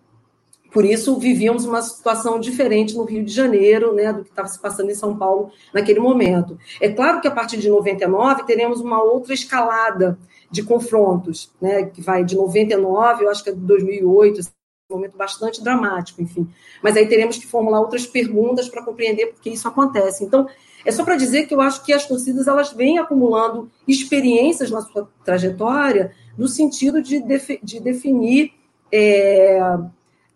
por 0.72 0.84
isso, 0.84 1.18
vivíamos 1.18 1.66
uma 1.66 1.82
situação 1.82 2.40
diferente 2.40 2.96
no 2.96 3.04
Rio 3.04 3.24
de 3.24 3.32
Janeiro, 3.32 3.94
né, 3.94 4.12
do 4.12 4.24
que 4.24 4.30
estava 4.30 4.48
se 4.48 4.60
passando 4.60 4.90
em 4.90 4.96
São 4.96 5.16
Paulo 5.16 5.52
naquele 5.74 6.00
momento. 6.00 6.58
É 6.82 6.90
claro 6.90 7.22
que 7.22 7.28
a 7.28 7.32
partir 7.32 7.58
de 7.58 7.70
99 7.70 8.44
teremos 8.46 8.82
uma 8.82 9.02
outra 9.02 9.34
escalada 9.34 10.18
de 10.50 10.64
confrontos, 10.64 11.52
né, 11.62 11.86
que 11.86 12.02
vai 12.02 12.24
de 12.24 12.36
99, 12.36 13.26
eu 13.26 13.30
acho 13.30 13.44
que 13.44 13.50
é 13.50 13.54
de 13.54 13.60
2008, 13.60 14.40
assim, 14.40 14.52
um 14.90 14.96
momento 14.96 15.18
bastante 15.18 15.62
dramático, 15.62 16.22
enfim. 16.22 16.48
Mas 16.82 16.96
aí 16.96 17.06
teremos 17.08 17.38
que 17.38 17.46
formular 17.46 17.82
outras 17.82 18.06
perguntas 18.06 18.70
para 18.70 18.84
compreender 18.84 19.28
por 19.28 19.42
que 19.42 19.50
isso 19.50 19.68
acontece. 19.68 20.24
Então, 20.24 20.48
é 20.86 20.92
só 20.92 21.04
para 21.04 21.18
dizer 21.18 21.46
que 21.46 21.54
eu 21.54 21.60
acho 21.60 21.84
que 21.84 21.92
as 21.92 22.06
torcidas 22.06 22.48
elas 22.48 22.72
vêm 22.72 22.98
acumulando 22.98 23.70
experiências 23.86 24.72
na 24.72 24.82
sua 24.82 25.10
trajetória 25.26 26.14
no 26.38 26.48
sentido 26.48 27.02
de, 27.02 27.20
defi 27.20 27.60
de 27.62 27.82
definir 27.82 28.54
é, 28.90 29.60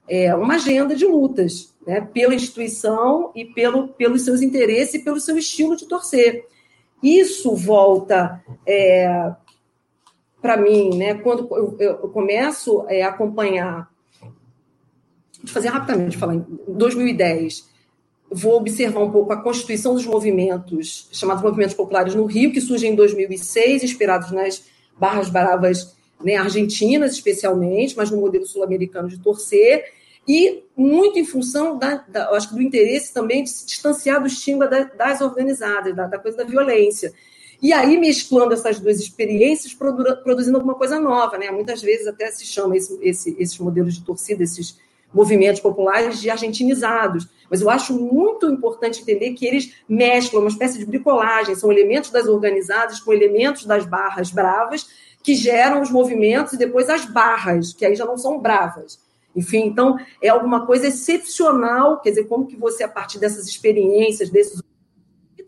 é, 0.10 0.36
uma 0.36 0.56
agenda 0.56 0.94
de 0.94 1.06
lutas 1.06 1.74
né, 1.88 2.02
pela 2.02 2.36
instituição 2.36 3.32
e 3.34 3.46
pelo, 3.46 3.88
pelos 3.90 4.24
seus 4.24 4.42
interesses 4.42 4.96
e 4.96 5.00
pelo 5.00 5.22
seu 5.22 5.38
estilo 5.38 5.78
de 5.78 5.86
torcer. 5.86 6.46
Isso 7.02 7.56
volta 7.56 8.44
é, 8.66 9.32
para 10.42 10.58
mim, 10.58 10.98
né, 10.98 11.14
quando 11.16 11.48
eu, 11.52 11.76
eu 11.80 12.10
começo 12.10 12.86
é, 12.88 13.04
a 13.04 13.10
acompanhar, 13.10 13.90
vou 14.22 15.48
fazer 15.48 15.70
rapidamente, 15.70 16.18
falar 16.18 16.36
em 16.36 16.46
2010, 16.68 17.70
vou 18.32 18.58
observar 18.58 19.02
um 19.02 19.12
pouco 19.12 19.34
a 19.34 19.42
constituição 19.42 19.94
dos 19.94 20.06
movimentos, 20.06 21.10
chamados 21.12 21.44
movimentos 21.44 21.76
populares 21.76 22.16
no 22.16 22.26
Rio, 22.26 22.52
que 22.52 22.62
surgem 22.62 22.94
em 22.94 22.96
2006, 22.96 23.84
inspirados 23.84 24.32
nas 24.32 24.64
barras 24.98 25.30
bravas 25.30 25.96
né, 26.24 26.36
argentinas, 26.36 27.14
especialmente, 27.14 27.96
mas 27.98 28.10
no 28.10 28.20
modelo 28.20 28.46
sul-americano 28.46 29.10
de 29.10 29.20
torcer, 29.20 29.84
e 30.28 30.64
muito 30.76 31.20
em 31.20 31.26
função 31.26 31.78
da, 31.78 31.96
da, 32.08 32.30
acho 32.30 32.50
que 32.50 32.56
do 32.56 32.62
interesse 32.62 33.14
também 33.14 33.44
de 33.44 33.50
se 33.50 33.66
distanciar 33.66 34.22
do 34.22 34.28
estigma 34.28 34.68
da, 34.68 34.84
das 34.84 35.20
organizadas, 35.20 35.96
da, 35.96 36.08
da 36.08 36.20
coisa 36.20 36.38
da 36.38 36.44
violência. 36.44 37.12
E 37.62 37.72
aí, 37.74 37.98
mesclando 37.98 38.54
essas 38.54 38.80
duas 38.80 39.00
experiências, 39.00 39.74
produzindo 39.74 40.58
alguma 40.58 40.74
coisa 40.74 41.00
nova, 41.00 41.38
né? 41.38 41.52
Muitas 41.52 41.82
vezes 41.82 42.08
até 42.08 42.32
se 42.32 42.46
chama 42.46 42.76
esse, 42.76 42.98
esse, 43.04 43.36
esses 43.38 43.58
modelos 43.60 43.94
de 43.94 44.04
torcida, 44.04 44.44
esses 44.44 44.80
movimentos 45.14 45.62
populares 45.62 46.20
de 46.20 46.30
argentinizados. 46.30 47.28
Mas 47.50 47.62
eu 47.62 47.70
acho 47.70 47.94
muito 47.94 48.50
importante 48.50 49.02
entender 49.02 49.34
que 49.34 49.46
eles 49.46 49.74
mesclam 49.88 50.42
uma 50.42 50.50
espécie 50.50 50.80
de 50.80 50.86
bricolagem, 50.86 51.54
são 51.54 51.72
elementos 51.72 52.10
das 52.10 52.28
organizadas 52.28 53.00
com 53.00 53.14
elementos 53.14 53.66
das 53.66 53.86
barras 53.86 54.32
bravas 54.32 54.88
que 55.22 55.36
geram 55.36 55.82
os 55.82 55.92
movimentos 55.92 56.54
e 56.54 56.58
depois 56.58 56.90
as 56.90 57.06
barras, 57.06 57.74
que 57.74 57.86
aí 57.86 57.96
já 57.96 58.06
não 58.06 58.18
são 58.18 58.40
bravas. 58.40 59.00
Enfim, 59.36 59.66
então 59.68 60.00
é 60.22 60.30
alguma 60.30 60.66
coisa 60.66 60.88
excepcional, 60.88 62.00
quer 62.02 62.10
dizer, 62.10 62.24
como 62.26 62.48
que 62.48 62.56
você, 62.56 62.84
a 62.84 62.88
partir 62.88 63.20
dessas 63.20 63.48
experiências, 63.48 64.30
desses 64.30 64.62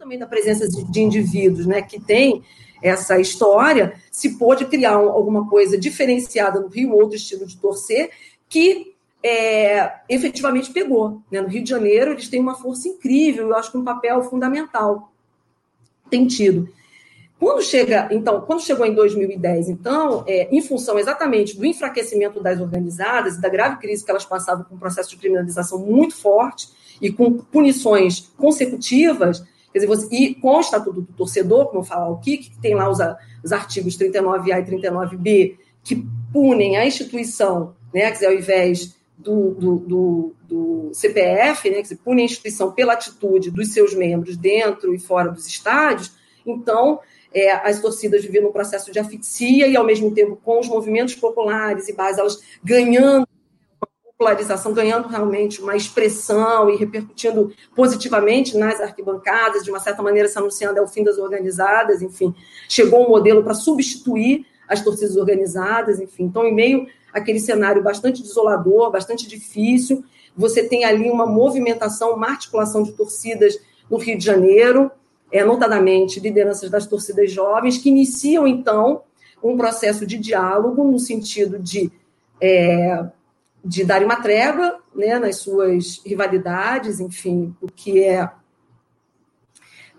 também 0.04 0.20
da 0.20 0.28
presença 0.28 0.68
de, 0.68 1.02
indivíduos 1.02 1.66
né, 1.66 1.82
que 1.82 2.00
têm 2.00 2.44
essa 2.82 3.18
história, 3.18 3.94
se 4.12 4.38
pôde 4.38 4.66
criar 4.66 5.00
um, 5.00 5.10
alguma 5.10 5.48
coisa 5.48 5.78
diferenciada 5.78 6.60
no 6.60 6.68
Rio, 6.68 6.92
outro 6.92 7.16
estilo 7.16 7.46
de 7.46 7.56
torcer, 7.58 8.12
que 8.50 8.94
é, 9.24 9.94
efetivamente 10.10 10.74
pegou. 10.74 11.22
Né? 11.32 11.40
No 11.40 11.48
Rio 11.48 11.64
de 11.64 11.70
Janeiro, 11.70 12.12
eles 12.12 12.28
têm 12.28 12.42
uma 12.42 12.56
força 12.56 12.90
incrível, 12.90 13.48
eu 13.48 13.56
acho 13.56 13.72
que 13.72 13.78
um 13.78 13.86
papel 13.86 14.22
fundamental 14.24 15.10
tem 16.10 16.28
tido. 16.28 16.68
Quando 17.40 17.62
chega, 17.62 18.10
então, 18.12 18.42
quando 18.42 18.62
chegou 18.62 18.86
em 18.86 18.94
2010, 18.94 19.70
então, 19.70 20.26
é, 20.28 20.54
em 20.54 20.62
função 20.62 21.00
exatamente 21.00 21.58
do 21.58 21.66
enfraquecimento 21.66 22.42
das 22.42 22.60
organizadas 22.60 23.36
e 23.36 23.42
da 23.42 23.48
grave 23.48 23.78
crise 23.78 24.04
que 24.04 24.12
elas 24.12 24.26
passavam 24.26 24.66
com 24.66 24.76
um 24.76 24.80
processo 24.80 25.10
de 25.10 25.18
criminalização 25.18 25.80
muito 25.80 26.16
forte 26.16 26.68
e 27.02 27.12
com 27.12 27.34
punições 27.34 28.32
consecutivas, 28.38 29.44
Quer 29.74 29.80
dizer, 29.80 29.88
você, 29.88 30.08
e 30.16 30.36
com 30.36 30.56
o 30.56 30.62
Estatuto 30.62 31.02
do 31.02 31.14
Torcedor, 31.14 31.66
como 31.66 31.80
eu 31.80 31.84
falo 31.84 32.14
o 32.14 32.20
que 32.20 32.52
tem 32.62 32.76
lá 32.76 32.88
os, 32.90 33.00
os 33.44 33.52
artigos 33.52 33.98
39A 33.98 34.60
e 34.60 34.72
39B, 34.72 35.58
que 35.84 36.06
punem 36.32 36.78
a 36.78 36.86
instituição, 36.86 37.76
né, 37.94 38.02
quer 38.02 38.12
dizer, 38.12 38.26
ao 38.28 38.34
invés 38.34 38.96
do, 39.18 39.52
do, 39.52 39.76
do, 39.78 40.36
do 40.48 40.90
CPF, 40.94 41.70
né, 41.72 41.82
dizer, 41.82 41.98
punem 41.98 42.24
a 42.24 42.26
instituição 42.26 42.72
pela 42.72 42.94
atitude 42.94 43.50
dos 43.50 43.74
seus 43.74 43.96
membros 43.96 44.38
dentro 44.38 44.94
e 44.94 45.00
fora 45.00 45.32
dos 45.32 45.48
estádios, 45.48 46.14
então 46.46 47.00
é, 47.34 47.52
as 47.52 47.82
torcidas 47.82 48.24
viviam 48.24 48.44
num 48.44 48.52
processo 48.52 48.92
de 48.92 49.00
asfixia 49.00 49.68
e, 49.68 49.76
ao 49.76 49.84
mesmo 49.84 50.14
tempo, 50.14 50.40
com 50.44 50.60
os 50.60 50.68
movimentos 50.68 51.16
populares 51.16 51.90
e 51.90 51.94
bases, 51.94 52.20
elas 52.20 52.40
ganhando 52.64 53.28
polarização 54.18 54.74
ganhando 54.74 55.08
realmente 55.08 55.62
uma 55.62 55.76
expressão 55.76 56.70
e 56.70 56.76
repercutindo 56.76 57.52
positivamente 57.76 58.58
nas 58.58 58.80
arquibancadas, 58.80 59.64
de 59.64 59.70
uma 59.70 59.80
certa 59.80 60.02
maneira 60.02 60.30
se 60.30 60.38
anunciando 60.38 60.80
é 60.80 60.82
o 60.82 60.88
fim 60.88 61.04
das 61.04 61.18
organizadas, 61.18 62.02
enfim, 62.02 62.34
chegou 62.70 63.06
um 63.06 63.10
modelo 63.10 63.44
para 63.44 63.54
substituir 63.54 64.46
as 64.68 64.82
torcidas 64.82 65.18
organizadas, 65.18 66.00
enfim. 66.00 66.24
Então, 66.24 66.46
em 66.46 66.54
meio 66.54 66.88
àquele 67.12 67.40
cenário 67.40 67.84
bastante 67.84 68.22
desolador, 68.22 68.92
bastante 68.92 69.28
difícil, 69.28 70.04
você 70.36 70.64
tem 70.64 70.84
ali 70.86 71.10
uma 71.10 71.26
movimentação, 71.26 72.16
uma 72.16 72.30
articulação 72.30 72.82
de 72.84 72.94
torcidas 72.94 73.60
no 73.90 73.98
Rio 73.98 74.18
de 74.18 74.26
Janeiro, 74.26 74.92
é, 75.32 75.44
notadamente 75.44 76.20
lideranças 76.20 76.70
das 76.70 76.86
torcidas 76.88 77.32
jovens, 77.32 77.78
que 77.78 77.90
iniciam, 77.90 78.48
então, 78.48 79.04
um 79.44 79.58
processo 79.58 80.06
de 80.06 80.18
diálogo 80.18 80.84
no 80.84 80.98
sentido 80.98 81.60
de 81.60 81.92
é, 82.40 83.06
de 83.64 83.86
dar 83.86 84.04
uma 84.04 84.18
trégua 84.18 84.80
né, 84.94 85.18
nas 85.18 85.38
suas 85.38 86.02
rivalidades, 86.06 87.00
enfim, 87.00 87.56
o 87.62 87.68
que 87.68 88.04
é 88.04 88.30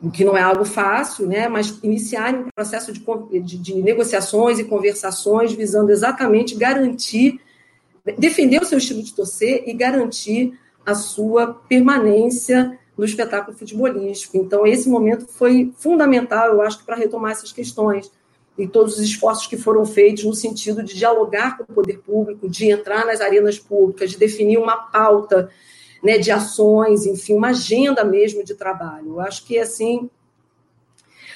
o 0.03 0.11
que 0.11 0.25
não 0.25 0.37
é 0.37 0.43
algo 0.43 0.67
fácil, 0.67 1.27
né, 1.27 1.49
mas 1.49 1.79
iniciarem 1.83 2.41
um 2.41 2.49
processo 2.55 2.93
de, 2.93 3.01
de, 3.41 3.57
de 3.57 3.75
negociações 3.77 4.59
e 4.59 4.65
conversações 4.65 5.53
visando 5.53 5.91
exatamente 5.91 6.55
garantir, 6.55 7.41
defender 8.19 8.61
o 8.61 8.67
seu 8.67 8.77
estilo 8.77 9.03
de 9.03 9.15
torcer 9.15 9.65
e 9.67 9.73
garantir 9.73 10.59
a 10.85 10.95
sua 10.95 11.55
permanência 11.55 12.79
no 12.99 13.05
espetáculo 13.05 13.57
futebolístico. 13.57 14.37
Então, 14.37 14.67
esse 14.67 14.91
momento 14.91 15.27
foi 15.27 15.73
fundamental, 15.79 16.49
eu 16.49 16.61
acho, 16.61 16.85
para 16.85 16.97
retomar 16.97 17.33
essas 17.33 17.51
questões 17.51 18.11
e 18.57 18.69
todos 18.69 18.95
os 18.95 19.01
esforços 19.01 19.47
que 19.47 19.57
foram 19.57 19.85
feitos 19.85 20.25
no 20.25 20.35
sentido 20.35 20.83
de 20.83 20.95
dialogar 20.95 21.57
com 21.57 21.65
o 21.65 21.75
poder 21.75 21.99
público, 21.99 22.49
de 22.49 22.71
entrar 22.71 23.05
nas 23.05 23.21
arenas 23.21 23.59
públicas, 23.59 24.11
de 24.11 24.19
definir 24.19 24.59
uma 24.59 24.77
pauta 24.77 25.51
né, 26.03 26.19
de 26.19 26.31
ações, 26.31 27.07
enfim, 27.07 27.35
uma 27.35 27.49
agenda 27.49 28.05
mesmo 28.05 28.45
de 28.45 28.55
trabalho. 28.55 29.15
Eu 29.15 29.21
acho 29.21 29.45
que, 29.45 29.59
assim, 29.59 30.09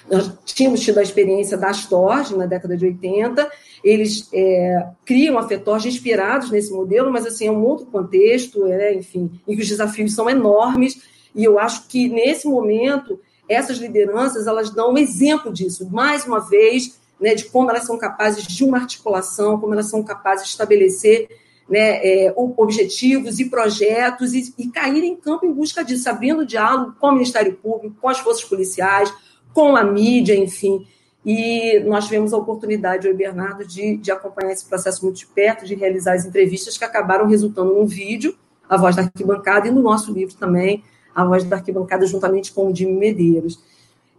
nós 0.08 0.30
tínhamos 0.44 0.80
tido 0.80 0.98
a 0.98 1.02
experiência 1.02 1.56
da 1.56 1.70
Astorg 1.70 2.36
na 2.36 2.46
década 2.46 2.76
de 2.76 2.84
80, 2.84 3.50
eles 3.82 4.28
é, 4.32 4.86
criam 5.04 5.38
a 5.38 5.48
FETORG 5.48 5.88
inspirados 5.88 6.50
nesse 6.50 6.72
modelo, 6.72 7.10
mas, 7.10 7.26
assim, 7.26 7.46
é 7.46 7.50
um 7.50 7.64
outro 7.64 7.86
contexto, 7.86 8.66
é, 8.66 8.94
enfim, 8.94 9.30
em 9.46 9.56
que 9.56 9.62
os 9.62 9.68
desafios 9.68 10.14
são 10.14 10.28
enormes, 10.28 11.00
e 11.34 11.44
eu 11.44 11.58
acho 11.58 11.88
que, 11.88 12.08
nesse 12.08 12.46
momento, 12.46 13.18
essas 13.48 13.78
lideranças, 13.78 14.46
elas 14.46 14.70
dão 14.70 14.92
um 14.92 14.98
exemplo 14.98 15.52
disso. 15.52 15.88
Mais 15.90 16.26
uma 16.26 16.40
vez, 16.40 16.97
né, 17.20 17.34
de 17.34 17.44
como 17.44 17.70
elas 17.70 17.84
são 17.84 17.98
capazes 17.98 18.46
de 18.46 18.64
uma 18.64 18.78
articulação, 18.78 19.58
como 19.60 19.74
elas 19.74 19.90
são 19.90 20.02
capazes 20.02 20.44
de 20.44 20.50
estabelecer 20.50 21.28
né, 21.68 22.00
é, 22.02 22.34
objetivos 22.36 23.38
e 23.38 23.50
projetos 23.50 24.32
e, 24.32 24.54
e 24.56 24.68
cair 24.68 25.04
em 25.04 25.14
campo 25.14 25.44
em 25.44 25.52
busca 25.52 25.84
disso, 25.84 26.08
abrindo 26.08 26.46
diálogo 26.46 26.94
com 26.98 27.08
o 27.08 27.12
Ministério 27.12 27.54
Público, 27.54 27.96
com 28.00 28.08
as 28.08 28.18
forças 28.18 28.44
policiais, 28.44 29.12
com 29.52 29.76
a 29.76 29.84
mídia, 29.84 30.34
enfim. 30.34 30.86
E 31.24 31.80
nós 31.80 32.04
tivemos 32.04 32.32
a 32.32 32.38
oportunidade, 32.38 33.06
eu 33.06 33.12
e 33.12 33.16
Bernardo, 33.16 33.66
de, 33.66 33.98
de 33.98 34.10
acompanhar 34.10 34.52
esse 34.52 34.64
processo 34.64 35.04
muito 35.04 35.18
de 35.18 35.26
perto, 35.26 35.66
de 35.66 35.74
realizar 35.74 36.14
as 36.14 36.24
entrevistas 36.24 36.78
que 36.78 36.84
acabaram 36.84 37.26
resultando 37.26 37.74
num 37.74 37.86
vídeo, 37.86 38.34
A 38.68 38.76
Voz 38.76 38.96
da 38.96 39.02
Arquibancada, 39.02 39.68
e 39.68 39.70
no 39.70 39.82
nosso 39.82 40.12
livro 40.12 40.34
também, 40.36 40.82
A 41.14 41.24
Voz 41.24 41.44
da 41.44 41.56
Arquibancada, 41.56 42.06
juntamente 42.06 42.52
com 42.52 42.70
o 42.70 42.74
Jimmy 42.74 42.94
Medeiros. 42.94 43.62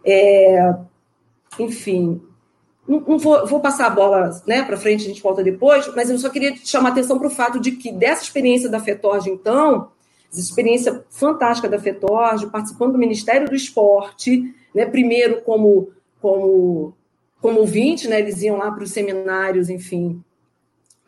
É, 0.04 0.72
enfim, 1.58 2.22
não, 2.90 2.98
não 2.98 3.18
vou, 3.18 3.46
vou, 3.46 3.60
passar 3.60 3.86
a 3.86 3.90
bola 3.90 4.42
né, 4.44 4.64
para 4.64 4.76
frente, 4.76 5.04
a 5.04 5.08
gente 5.08 5.22
volta 5.22 5.44
depois, 5.44 5.88
mas 5.94 6.10
eu 6.10 6.18
só 6.18 6.28
queria 6.28 6.56
chamar 6.56 6.88
atenção 6.88 7.16
para 7.18 7.28
o 7.28 7.30
fato 7.30 7.60
de 7.60 7.70
que 7.70 7.92
dessa 7.92 8.24
experiência 8.24 8.68
da 8.68 8.80
FETORG, 8.80 9.30
então, 9.30 9.92
essa 10.28 10.40
experiência 10.40 11.04
fantástica 11.08 11.68
da 11.68 11.78
FETORG, 11.78 12.50
participando 12.50 12.92
do 12.92 12.98
Ministério 12.98 13.48
do 13.48 13.54
Esporte, 13.54 14.52
né, 14.74 14.86
primeiro 14.86 15.40
como, 15.42 15.90
como, 16.20 16.92
como 17.40 17.60
ouvinte, 17.60 18.08
né, 18.08 18.18
eles 18.18 18.42
iam 18.42 18.56
lá 18.56 18.72
para 18.72 18.82
os 18.82 18.90
seminários, 18.90 19.70
enfim, 19.70 20.20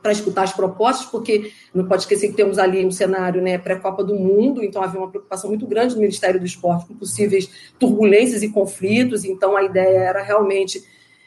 para 0.00 0.12
escutar 0.12 0.44
as 0.44 0.52
propostas, 0.52 1.06
porque 1.06 1.50
não 1.74 1.86
pode 1.86 2.02
esquecer 2.02 2.28
que 2.28 2.34
temos 2.34 2.60
ali 2.60 2.86
um 2.86 2.92
cenário 2.92 3.42
né, 3.42 3.58
pré-Copa 3.58 4.04
do 4.04 4.14
Mundo, 4.14 4.62
então 4.62 4.84
havia 4.84 5.00
uma 5.00 5.10
preocupação 5.10 5.50
muito 5.50 5.66
grande 5.66 5.96
no 5.96 6.00
Ministério 6.00 6.38
do 6.38 6.46
Esporte 6.46 6.86
com 6.86 6.94
possíveis 6.94 7.50
turbulências 7.76 8.40
e 8.44 8.48
conflitos, 8.50 9.24
então 9.24 9.56
a 9.56 9.64
ideia 9.64 9.98
era 9.98 10.22
realmente 10.22 10.80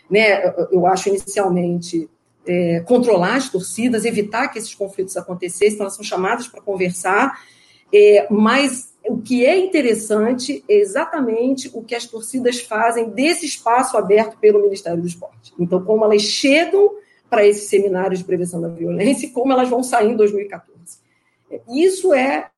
né, 0.09 0.53
eu 0.71 0.85
acho 0.85 1.09
inicialmente, 1.09 2.09
é, 2.47 2.81
controlar 2.81 3.35
as 3.35 3.49
torcidas, 3.49 4.05
evitar 4.05 4.47
que 4.49 4.59
esses 4.59 4.73
conflitos 4.75 5.17
acontecessem, 5.17 5.73
então 5.73 5.85
elas 5.85 5.95
são 5.95 6.03
chamadas 6.03 6.47
para 6.47 6.61
conversar, 6.61 7.39
é, 7.93 8.27
mas 8.29 8.93
o 9.07 9.17
que 9.17 9.45
é 9.45 9.57
interessante 9.57 10.63
é 10.67 10.79
exatamente 10.79 11.69
o 11.73 11.83
que 11.83 11.95
as 11.95 12.05
torcidas 12.05 12.59
fazem 12.59 13.09
desse 13.09 13.45
espaço 13.45 13.97
aberto 13.97 14.37
pelo 14.37 14.61
Ministério 14.61 15.01
do 15.01 15.07
Esporte. 15.07 15.53
Então, 15.59 15.83
como 15.83 16.03
elas 16.03 16.21
chegam 16.21 16.95
para 17.29 17.45
esse 17.45 17.67
seminário 17.67 18.17
de 18.17 18.23
prevenção 18.23 18.61
da 18.61 18.67
violência 18.67 19.25
e 19.25 19.29
como 19.29 19.51
elas 19.51 19.69
vão 19.69 19.83
sair 19.83 20.11
em 20.11 20.15
2014. 20.15 20.75
Isso 21.69 22.13
é, 22.13 22.49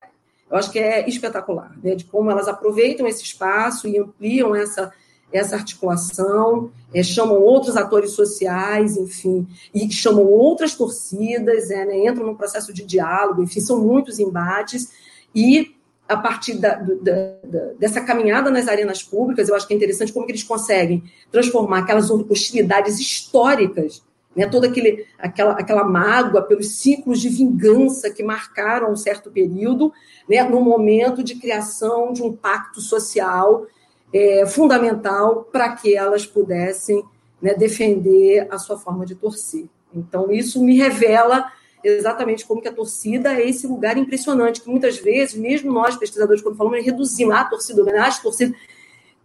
eu 0.50 0.56
acho 0.56 0.70
que 0.70 0.78
é 0.78 1.08
espetacular, 1.08 1.76
né, 1.82 1.94
de 1.94 2.04
como 2.04 2.30
elas 2.30 2.48
aproveitam 2.48 3.06
esse 3.06 3.22
espaço 3.22 3.86
e 3.86 3.98
ampliam 3.98 4.54
essa 4.54 4.92
essa 5.32 5.56
articulação, 5.56 6.70
é, 6.92 7.02
chamam 7.02 7.40
outros 7.40 7.76
atores 7.76 8.12
sociais, 8.12 8.96
enfim, 8.96 9.46
e 9.74 9.90
chamam 9.90 10.24
outras 10.24 10.74
torcidas, 10.74 11.70
é, 11.70 11.84
né, 11.84 12.06
entram 12.06 12.26
num 12.26 12.34
processo 12.34 12.72
de 12.72 12.84
diálogo, 12.84 13.42
enfim, 13.42 13.60
são 13.60 13.80
muitos 13.80 14.18
embates, 14.18 14.90
e 15.34 15.74
a 16.08 16.16
partir 16.16 16.54
da, 16.54 16.74
da, 16.76 17.12
da, 17.44 17.72
dessa 17.78 18.00
caminhada 18.00 18.50
nas 18.50 18.66
arenas 18.66 19.02
públicas, 19.02 19.48
eu 19.48 19.54
acho 19.54 19.66
que 19.66 19.74
é 19.74 19.76
interessante 19.76 20.12
como 20.12 20.24
que 20.24 20.32
eles 20.32 20.42
conseguem 20.42 21.02
transformar 21.30 21.80
aquelas 21.80 22.10
hostilidades 22.10 22.98
históricas, 22.98 24.02
né, 24.34 24.46
toda 24.46 24.68
aquele, 24.68 25.04
aquela, 25.18 25.52
aquela 25.52 25.84
mágoa 25.84 26.42
pelos 26.42 26.76
ciclos 26.76 27.20
de 27.20 27.28
vingança 27.28 28.10
que 28.10 28.22
marcaram 28.22 28.90
um 28.90 28.96
certo 28.96 29.30
período, 29.30 29.92
né, 30.28 30.42
no 30.42 30.62
momento 30.62 31.22
de 31.22 31.34
criação 31.34 32.12
de 32.12 32.22
um 32.22 32.32
pacto 32.32 32.80
social 32.80 33.66
é, 34.12 34.46
fundamental 34.46 35.48
para 35.52 35.74
que 35.74 35.96
elas 35.96 36.26
pudessem 36.26 37.02
né, 37.40 37.54
defender 37.54 38.46
a 38.50 38.58
sua 38.58 38.78
forma 38.78 39.04
de 39.04 39.14
torcer. 39.14 39.66
Então, 39.94 40.30
isso 40.30 40.62
me 40.62 40.76
revela 40.76 41.50
exatamente 41.82 42.44
como 42.44 42.60
que 42.60 42.68
a 42.68 42.72
torcida 42.72 43.32
é 43.34 43.48
esse 43.48 43.66
lugar 43.66 43.96
impressionante, 43.96 44.60
que 44.60 44.68
muitas 44.68 44.98
vezes, 44.98 45.34
mesmo 45.34 45.72
nós, 45.72 45.96
pesquisadores, 45.96 46.42
quando 46.42 46.56
falamos, 46.56 46.84
reduzimos 46.84 47.34
a 47.34 47.44
torcida, 47.44 48.04
as 48.04 48.20
torcidas, 48.20 48.56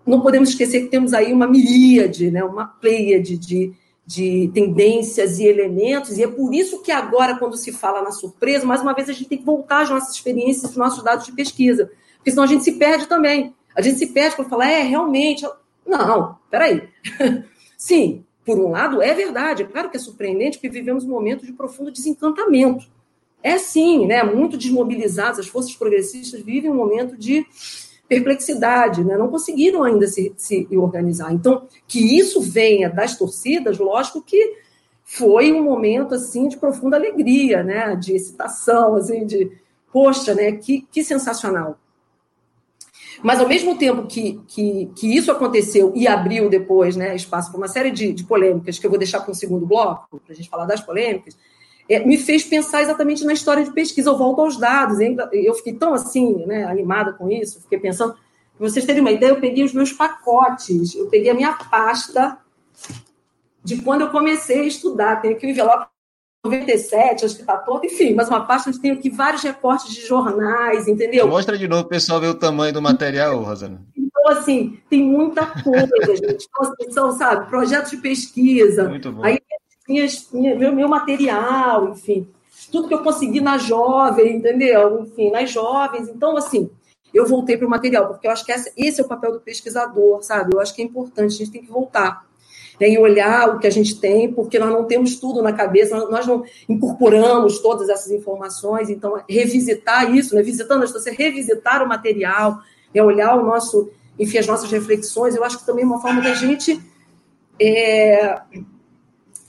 não 0.05 0.21
podemos 0.21 0.49
esquecer 0.49 0.81
que 0.81 0.89
temos 0.89 1.13
aí 1.13 1.34
uma 1.34 1.47
miríade, 1.47 2.29
né, 2.29 2.43
uma 2.43 2.65
pleiade 2.67 3.38
de, 3.38 3.73
de 4.05 4.51
tendências 4.53 5.39
e 5.39 5.45
elementos, 5.45 6.17
e 6.17 6.23
é 6.23 6.27
por 6.27 6.53
isso 6.53 6.81
que 6.81 6.91
agora, 6.91 7.38
quando 7.38 7.57
se 7.57 7.71
fala 7.71 8.01
na 8.01 8.11
surpresa, 8.11 8.65
mais 8.65 8.81
uma 8.81 8.93
vez 8.93 9.09
a 9.09 9.13
gente 9.13 9.29
tem 9.29 9.38
que 9.38 9.45
voltar 9.45 9.81
às 9.81 9.89
nossas 9.89 10.13
experiências, 10.15 10.65
aos 10.65 10.75
nossos 10.75 11.03
dados 11.03 11.25
de 11.25 11.31
pesquisa, 11.31 11.91
porque 12.17 12.31
senão 12.31 12.43
a 12.43 12.47
gente 12.47 12.63
se 12.63 12.73
perde 12.73 13.07
também. 13.07 13.53
A 13.76 13.82
gente 13.82 13.99
se 13.99 14.07
perde 14.07 14.36
para 14.36 14.45
falar, 14.45 14.69
é, 14.69 14.82
realmente. 14.82 15.45
Não, 15.86 16.38
peraí. 16.49 16.88
Sim, 17.78 18.24
por 18.45 18.57
um 18.57 18.71
lado, 18.71 19.01
é 19.01 19.13
verdade. 19.13 19.63
É 19.63 19.65
claro 19.65 19.89
que 19.89 19.97
é 19.97 19.99
surpreendente 19.99 20.57
porque 20.57 20.69
vivemos 20.69 21.03
um 21.03 21.09
momento 21.09 21.45
de 21.45 21.53
profundo 21.53 21.91
desencantamento. 21.91 22.86
É 23.41 23.57
sim, 23.57 24.05
né? 24.07 24.24
Muito 24.24 24.57
desmobilizados, 24.57 25.39
as 25.39 25.47
forças 25.47 25.76
progressistas 25.76 26.41
vivem 26.41 26.71
um 26.71 26.76
momento 26.76 27.17
de 27.17 27.45
perplexidade, 28.07 29.03
né? 29.03 29.17
não 29.17 29.28
conseguiram 29.28 29.84
ainda 29.84 30.07
se, 30.07 30.34
se 30.38 30.67
organizar. 30.71 31.34
Então, 31.34 31.67
que 31.88 32.17
isso 32.17 32.41
venha 32.41 32.89
das 32.89 33.17
torcidas, 33.17 33.80
lógico 33.80 34.21
que 34.21 34.57
foi 35.03 35.51
um 35.51 35.63
momento 35.63 36.15
assim 36.15 36.47
de 36.47 36.57
profunda 36.57 36.95
alegria, 36.95 37.63
né? 37.63 37.95
De 37.95 38.15
excitação, 38.15 38.95
assim, 38.95 39.26
de 39.26 39.51
poxa, 39.91 40.34
né? 40.34 40.53
Que, 40.53 40.88
que 40.89 41.03
sensacional. 41.03 41.78
Mas, 43.24 43.39
ao 43.39 43.47
mesmo 43.47 43.78
tempo 43.78 44.05
que, 44.05 44.41
que, 44.47 44.91
que 44.97 45.15
isso 45.15 45.32
aconteceu 45.32 45.93
e 45.95 46.05
abriu 46.07 46.49
depois 46.49 46.97
né, 46.97 47.15
espaço 47.15 47.49
para 47.49 47.57
uma 47.57 47.69
série 47.69 47.89
de, 47.89 48.11
de 48.11 48.26
polêmicas, 48.26 48.78
que 48.78 48.86
eu 48.86 48.89
vou 48.89 48.99
deixar 48.99 49.21
para 49.21 49.32
um 49.32 49.34
segundo 49.34 49.65
bloco, 49.65 50.19
para 50.19 50.34
a 50.34 50.36
gente 50.36 50.49
falar 50.49 50.65
das 50.65 50.82
polêmicas, 50.82 51.38
é, 51.88 52.05
me 52.05 52.17
fez 52.17 52.43
pensar 52.43 52.82
exatamente 52.82 53.24
na 53.24 53.32
história 53.32 53.63
de 53.63 53.71
pesquisa. 53.71 54.09
Eu 54.09 54.17
volto 54.17 54.41
aos 54.41 54.57
dados, 54.57 54.97
eu 55.32 55.53
fiquei 55.55 55.74
tão 55.74 55.93
assim, 55.93 56.45
né, 56.45 56.65
animada 56.65 57.13
com 57.13 57.30
isso, 57.30 57.61
fiquei 57.61 57.80
pensando. 57.80 58.13
Para 58.57 58.69
vocês 58.69 58.86
terem 58.86 59.01
uma 59.01 59.11
ideia, 59.11 59.32
eu 59.32 59.39
peguei 59.39 59.63
os 59.63 59.74
meus 59.74 59.93
pacotes, 59.93 60.93
eu 60.93 61.07
peguei 61.07 61.32
a 61.32 61.34
minha 61.34 61.53
pasta 61.53 62.38
de 63.63 63.82
quando 63.82 64.01
eu 64.01 64.09
comecei 64.09 64.61
a 64.61 64.65
estudar. 64.65 65.21
Tenho 65.21 65.36
aqui 65.36 65.47
o 65.47 65.49
envelope 65.49 65.93
97, 66.44 67.24
acho 67.24 67.36
que 67.36 67.41
está 67.41 67.56
todo, 67.56 67.86
enfim, 67.86 68.14
mas 68.14 68.28
uma 68.28 68.46
página 68.46 68.70
onde 68.70 68.82
tem 68.82 68.91
aqui 68.91 69.10
vários 69.10 69.41
recortes 69.41 69.94
de 69.94 70.06
jornais, 70.06 70.89
entendeu? 70.89 71.26
Mostra 71.26 71.58
de 71.58 71.70
novo, 71.70 71.86
pessoal, 71.86 72.20
ver 72.20 72.28
o 72.28 72.36
tamanho 72.36 72.74
do 72.74 72.82
material, 72.82 73.41
Rosana. 73.41 73.82
Então, 73.96 74.28
assim, 74.28 74.78
tem 74.89 75.04
muita 75.04 75.46
coisa, 75.46 75.88
gente. 76.14 76.46
Então, 76.82 76.91
são, 76.91 77.12
sabe, 77.18 77.50
projetos 77.50 77.91
de 77.91 77.98
pesquisa. 77.98 78.89
Muito 78.89 79.10
bom. 79.14 79.24
Aí, 79.24 79.39
minhas, 79.88 80.28
minha, 80.34 80.54
meu, 80.54 80.76
meu 80.76 80.89
material, 80.89 81.89
enfim, 81.89 82.28
tudo 82.70 82.89
que 82.89 82.94
eu 82.94 83.04
consegui 83.04 83.39
na 83.39 83.58
jovem, 83.58 84.36
entendeu? 84.36 85.02
Enfim, 85.02 85.32
nas 85.32 85.50
jovens. 85.50 86.10
Então, 86.10 86.36
assim, 86.36 86.70
eu 87.14 87.26
voltei 87.26 87.56
para 87.56 87.68
o 87.68 87.70
material, 87.70 88.08
porque 88.08 88.28
eu 88.28 88.32
acho 88.32 88.46
que 88.46 88.52
esse 88.52 89.00
é 89.00 89.04
o 89.04 89.08
papel 89.08 89.32
do 89.32 89.39
pesquisador, 89.39 90.22
sabe? 90.22 90.54
Eu 90.54 90.60
acho 90.60 90.76
que 90.76 90.82
é 90.82 90.86
importante, 90.86 91.36
a 91.36 91.38
gente 91.38 91.52
tem 91.52 91.64
que 91.64 91.72
voltar 91.72 92.26
né, 92.80 92.89
e 92.89 92.97
olhar 92.97 93.49
o 93.49 93.59
que 93.59 93.67
a 93.67 93.71
gente 93.71 93.99
tem, 93.99 94.32
porque 94.32 94.59
nós 94.59 94.69
não 94.69 94.86
temos 94.86 95.15
tudo 95.15 95.41
na 95.41 95.53
cabeça, 95.53 95.97
nós 96.09 96.26
não 96.26 96.43
incorporamos 96.67 97.59
todas 97.59 97.89
essas 97.89 98.11
informações, 98.11 98.89
então 98.89 99.21
revisitar 99.30 100.13
isso, 100.13 100.36
né, 100.36 100.41
visitando 100.41 100.84
as 100.84 100.91
pessoas, 100.91 101.15
revisitar 101.15 101.84
o 101.84 101.88
material, 101.88 102.59
é 102.93 103.03
olhar 103.03 103.36
o 103.36 103.43
nosso, 103.43 103.89
enfim, 104.19 104.38
as 104.38 104.47
nossas 104.47 104.71
reflexões, 104.71 105.36
eu 105.36 105.43
acho 105.43 105.59
que 105.59 105.65
também 105.65 105.84
é 105.84 105.88
uma 105.88 106.01
forma 106.01 106.21
da 106.21 106.34
gente 106.34 106.80
é, 107.59 108.41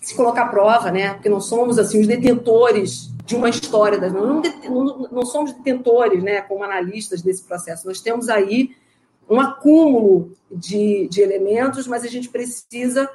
se 0.01 0.14
colocar 0.14 0.43
à 0.43 0.49
prova, 0.49 0.91
né, 0.91 1.14
porque 1.14 1.29
não 1.29 1.41
somos 1.41 1.79
assim 1.79 2.01
os 2.01 2.07
detentores 2.07 3.11
de 3.25 3.35
uma 3.35 3.49
história 3.49 3.99
das 3.99 4.12
não, 4.12 4.43
não, 4.68 5.09
não 5.11 5.27
somos 5.27 5.53
detentores, 5.53 6.22
né, 6.22 6.43
como 6.43 6.62
analistas 6.62 7.22
desse 7.22 7.43
processo, 7.43 7.87
nós 7.87 8.01
temos 8.01 8.29
aí 8.29 8.70
um 9.29 9.41
acúmulo 9.41 10.33
de, 10.51 11.09
de 11.09 11.20
elementos, 11.20 11.87
mas 11.87 12.05
a 12.05 12.09
gente 12.09 12.29
precisa 12.29 13.09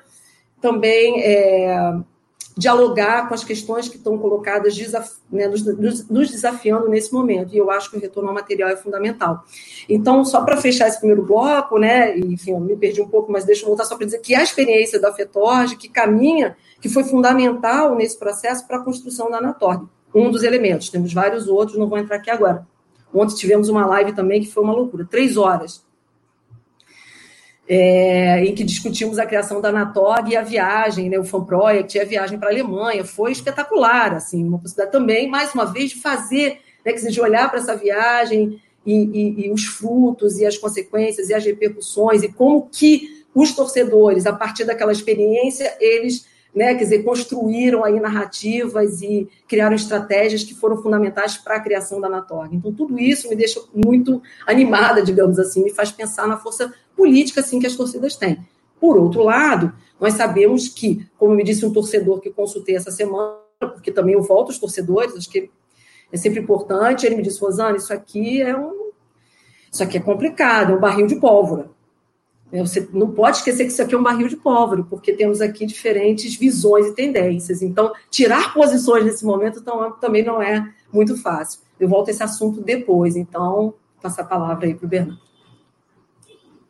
também 0.61 1.21
é, 1.21 1.99
dialogar 2.57 3.29
com 3.29 3.33
as 3.33 3.43
questões 3.43 3.87
que 3.87 3.95
estão 3.95 4.17
colocadas, 4.17 4.77
né, 5.31 5.47
nos, 5.47 5.63
nos, 6.09 6.29
desafiando 6.29 6.89
nesse 6.89 7.13
momento. 7.13 7.55
E 7.55 7.57
eu 7.57 7.71
acho 7.71 7.89
que 7.89 7.97
o 7.97 7.99
retorno 7.99 8.29
ao 8.29 8.35
material 8.35 8.69
é 8.69 8.75
fundamental. 8.75 9.45
Então, 9.87 10.25
só 10.25 10.41
para 10.41 10.57
fechar 10.57 10.89
esse 10.89 10.99
primeiro 10.99 11.23
bloco, 11.23 11.79
né, 11.79 12.17
enfim, 12.17 12.51
eu 12.51 12.59
me 12.59 12.75
perdi 12.75 13.01
um 13.01 13.07
pouco, 13.07 13.31
mas 13.31 13.45
deixa 13.45 13.63
eu 13.63 13.67
voltar 13.67 13.85
só 13.85 13.95
para 13.95 14.05
dizer 14.05 14.19
que 14.19 14.35
a 14.35 14.43
experiência 14.43 14.99
da 14.99 15.13
FETORG, 15.13 15.77
que 15.77 15.87
caminha, 15.87 16.57
que 16.81 16.89
foi 16.89 17.05
fundamental 17.05 17.95
nesse 17.95 18.19
processo 18.19 18.67
para 18.67 18.77
a 18.77 18.83
construção 18.83 19.31
da 19.31 19.37
Anatorg, 19.37 19.87
um 20.13 20.29
dos 20.29 20.43
elementos. 20.43 20.89
Temos 20.89 21.13
vários 21.13 21.47
outros, 21.47 21.77
não 21.77 21.87
vou 21.87 21.97
entrar 21.97 22.17
aqui 22.17 22.29
agora. 22.29 22.67
Ontem 23.13 23.35
tivemos 23.35 23.69
uma 23.69 23.85
live 23.85 24.11
também 24.13 24.41
que 24.41 24.51
foi 24.51 24.63
uma 24.63 24.73
loucura, 24.73 25.07
três 25.09 25.37
horas 25.37 25.87
é, 27.71 28.43
em 28.43 28.55
que 28.55 28.63
discutimos 28.63 29.19
a 29.19 29.27
criação 29.27 29.61
da 29.61 29.69
Anatog 29.69 30.31
e 30.31 30.35
a 30.35 30.41
viagem, 30.41 31.07
né, 31.07 31.19
o 31.19 31.23
Fan 31.23 31.43
Project, 31.43 31.99
a 31.99 32.03
viagem 32.03 32.39
para 32.39 32.49
a 32.49 32.51
Alemanha. 32.51 33.05
Foi 33.05 33.31
espetacular, 33.31 34.15
assim, 34.15 34.43
uma 34.43 34.57
possibilidade 34.57 34.91
também, 34.91 35.29
mais 35.29 35.53
uma 35.53 35.65
vez, 35.65 35.91
de 35.91 36.01
fazer, 36.01 36.61
né, 36.83 36.93
de 36.93 37.21
olhar 37.21 37.47
para 37.47 37.59
essa 37.59 37.75
viagem 37.75 38.59
e, 38.83 38.93
e, 38.93 39.45
e, 39.45 39.51
os 39.51 39.65
frutos 39.65 40.39
e 40.39 40.47
as 40.47 40.57
consequências 40.57 41.29
e 41.29 41.33
as 41.35 41.45
repercussões 41.45 42.23
e 42.23 42.29
como 42.29 42.67
que 42.71 43.23
os 43.35 43.53
torcedores, 43.53 44.25
a 44.25 44.33
partir 44.33 44.65
daquela 44.65 44.91
experiência, 44.91 45.77
eles 45.79 46.25
né? 46.53 46.73
Quer 46.75 46.83
dizer, 46.83 47.03
construíram 47.03 47.83
aí 47.83 47.99
narrativas 47.99 49.01
e 49.01 49.29
criaram 49.47 49.75
estratégias 49.75 50.43
que 50.43 50.53
foram 50.53 50.81
fundamentais 50.81 51.37
para 51.37 51.55
a 51.55 51.59
criação 51.59 52.01
da 52.01 52.07
Anatorg. 52.07 52.55
Então, 52.55 52.73
tudo 52.73 52.99
isso 52.99 53.29
me 53.29 53.35
deixa 53.35 53.61
muito 53.73 54.21
animada, 54.45 55.01
digamos 55.01 55.39
assim, 55.39 55.63
me 55.63 55.73
faz 55.73 55.91
pensar 55.91 56.27
na 56.27 56.37
força 56.37 56.73
política 56.95 57.41
assim 57.41 57.59
que 57.59 57.67
as 57.67 57.75
torcidas 57.75 58.15
têm. 58.15 58.39
Por 58.79 58.97
outro 58.97 59.23
lado, 59.23 59.73
nós 59.99 60.13
sabemos 60.13 60.67
que, 60.69 61.05
como 61.17 61.35
me 61.35 61.43
disse 61.43 61.65
um 61.65 61.73
torcedor 61.73 62.19
que 62.19 62.29
consultei 62.29 62.75
essa 62.75 62.91
semana, 62.91 63.37
porque 63.59 63.91
também 63.91 64.15
eu 64.15 64.21
volto 64.21 64.49
aos 64.49 64.57
torcedores, 64.57 65.15
acho 65.15 65.29
que 65.29 65.49
é 66.11 66.17
sempre 66.17 66.39
importante, 66.39 67.05
ele 67.05 67.15
me 67.15 67.21
disse, 67.21 67.39
Rosana, 67.39 67.77
isso 67.77 67.93
aqui 67.93 68.41
é 68.41 68.57
um. 68.57 68.89
Isso 69.71 69.83
aqui 69.83 69.97
é 69.97 70.01
complicado, 70.01 70.71
é 70.71 70.75
um 70.75 70.79
barril 70.79 71.05
de 71.05 71.17
pólvora. 71.17 71.69
É, 72.51 72.59
você 72.61 72.87
não 72.91 73.11
pode 73.11 73.37
esquecer 73.37 73.65
que 73.65 73.71
isso 73.71 73.81
aqui 73.81 73.93
é 73.93 73.97
um 73.97 74.03
barril 74.03 74.27
de 74.27 74.35
pólvora, 74.35 74.83
porque 74.83 75.13
temos 75.13 75.39
aqui 75.39 75.65
diferentes 75.65 76.35
visões 76.35 76.87
e 76.87 76.95
tendências. 76.95 77.61
Então, 77.61 77.93
tirar 78.09 78.53
posições 78.53 79.05
nesse 79.05 79.23
momento 79.23 79.63
também 80.01 80.23
não 80.23 80.41
é 80.41 80.67
muito 80.91 81.15
fácil. 81.21 81.61
Eu 81.79 81.87
volto 81.87 82.07
a 82.09 82.11
esse 82.11 82.23
assunto 82.23 82.61
depois, 82.61 83.15
então, 83.15 83.73
passar 84.01 84.23
a 84.23 84.25
palavra 84.25 84.65
aí 84.65 84.73
para 84.73 84.85
o 84.85 84.89
Bernardo. 84.89 85.21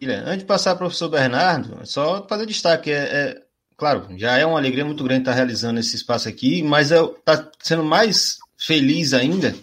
Antes 0.01 0.39
de 0.39 0.45
passar 0.45 0.75
para 0.75 0.85
o 0.85 0.87
professor 0.87 1.09
Bernardo, 1.09 1.85
só 1.85 2.25
fazer 2.27 2.45
destaque, 2.45 2.89
é, 2.89 2.95
é, 2.95 3.41
claro, 3.75 4.07
já 4.15 4.37
é 4.37 4.45
uma 4.45 4.57
alegria 4.57 4.85
muito 4.85 5.03
grande 5.03 5.21
estar 5.21 5.33
realizando 5.33 5.79
esse 5.79 5.95
espaço 5.95 6.29
aqui, 6.29 6.63
mas 6.63 6.91
está 6.91 7.49
sendo 7.61 7.83
mais 7.83 8.37
feliz 8.57 9.13
ainda 9.13 9.53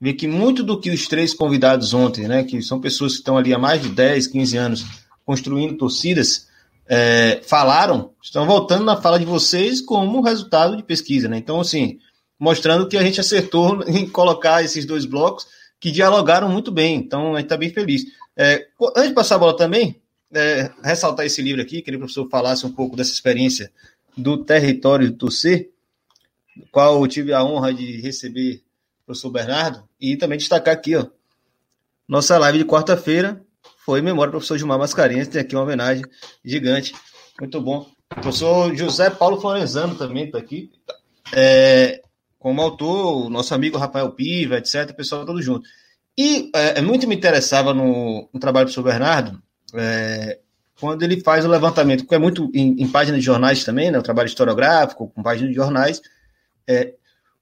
ver 0.00 0.14
que 0.14 0.26
muito 0.26 0.62
do 0.64 0.80
que 0.80 0.90
os 0.90 1.06
três 1.06 1.32
convidados 1.32 1.94
ontem, 1.94 2.26
né, 2.26 2.42
que 2.42 2.60
são 2.60 2.80
pessoas 2.80 3.12
que 3.12 3.18
estão 3.18 3.38
ali 3.38 3.54
há 3.54 3.58
mais 3.58 3.80
de 3.80 3.88
10, 3.88 4.26
15 4.26 4.56
anos, 4.56 4.84
construindo 5.24 5.76
torcidas, 5.76 6.48
é, 6.86 7.40
falaram, 7.44 8.12
estão 8.22 8.46
voltando 8.46 8.84
na 8.84 9.00
fala 9.00 9.18
de 9.18 9.24
vocês 9.24 9.80
como 9.80 10.20
resultado 10.20 10.76
de 10.76 10.82
pesquisa, 10.82 11.28
né? 11.28 11.38
Então, 11.38 11.60
assim, 11.60 11.98
mostrando 12.38 12.88
que 12.88 12.96
a 12.96 13.02
gente 13.02 13.20
acertou 13.20 13.82
em 13.88 14.08
colocar 14.08 14.62
esses 14.62 14.84
dois 14.84 15.04
blocos 15.04 15.46
que 15.78 15.90
dialogaram 15.90 16.48
muito 16.48 16.70
bem. 16.70 16.96
Então, 16.96 17.34
a 17.34 17.38
gente 17.38 17.46
está 17.46 17.56
bem 17.56 17.70
feliz. 17.70 18.04
É, 18.36 18.66
antes 18.96 19.08
de 19.08 19.14
passar 19.14 19.36
a 19.36 19.38
bola 19.38 19.56
também, 19.56 20.00
é, 20.32 20.70
ressaltar 20.82 21.26
esse 21.26 21.42
livro 21.42 21.60
aqui, 21.60 21.82
queria 21.82 21.92
que 21.92 21.96
o 21.96 22.00
professor 22.00 22.28
falasse 22.28 22.66
um 22.66 22.72
pouco 22.72 22.96
dessa 22.96 23.12
experiência 23.12 23.70
do 24.16 24.38
território 24.44 25.10
do 25.10 25.16
torcer, 25.16 25.70
qual 26.70 27.00
eu 27.00 27.08
tive 27.08 27.32
a 27.32 27.44
honra 27.44 27.72
de 27.72 28.00
receber 28.00 28.62
o 29.02 29.06
professor 29.06 29.30
Bernardo, 29.30 29.88
e 30.00 30.16
também 30.16 30.38
destacar 30.38 30.74
aqui, 30.74 30.96
ó, 30.96 31.06
nossa 32.08 32.36
live 32.38 32.58
de 32.58 32.64
quarta-feira, 32.64 33.42
foi 33.84 34.00
em 34.00 34.02
memória 34.02 34.30
do 34.30 34.32
professor 34.32 34.58
Gilmar 34.58 34.78
Mascarenhas, 34.78 35.28
tem 35.28 35.40
aqui 35.40 35.54
uma 35.54 35.62
homenagem 35.62 36.04
gigante, 36.44 36.94
muito 37.38 37.60
bom. 37.60 37.86
O 38.10 38.20
professor 38.20 38.74
José 38.76 39.10
Paulo 39.10 39.40
Florenzano 39.40 39.94
também 39.94 40.26
está 40.26 40.38
aqui, 40.38 40.70
é, 41.32 42.02
como 42.38 42.60
autor, 42.60 43.26
o 43.26 43.30
nosso 43.30 43.54
amigo 43.54 43.78
Rafael 43.78 44.10
Piva, 44.10 44.58
etc., 44.58 44.90
o 44.90 44.96
pessoal 44.96 45.24
todo 45.24 45.40
junto. 45.40 45.68
E 46.16 46.50
é, 46.54 46.78
é, 46.78 46.82
muito 46.82 47.08
me 47.08 47.14
interessava 47.14 47.72
no, 47.72 48.28
no 48.32 48.40
trabalho 48.40 48.66
do 48.66 48.68
professor 48.68 48.82
Bernardo, 48.82 49.42
é, 49.74 50.38
quando 50.78 51.02
ele 51.02 51.20
faz 51.20 51.44
o 51.44 51.48
levantamento, 51.48 52.06
que 52.06 52.14
é 52.14 52.18
muito 52.18 52.50
em, 52.52 52.82
em 52.82 52.88
páginas 52.88 53.20
de 53.20 53.26
jornais 53.26 53.64
também, 53.64 53.90
né, 53.90 53.98
o 53.98 54.02
trabalho 54.02 54.26
historiográfico, 54.26 55.08
com 55.08 55.22
páginas 55.22 55.50
de 55.50 55.56
jornais, 55.56 56.02
é, 56.68 56.94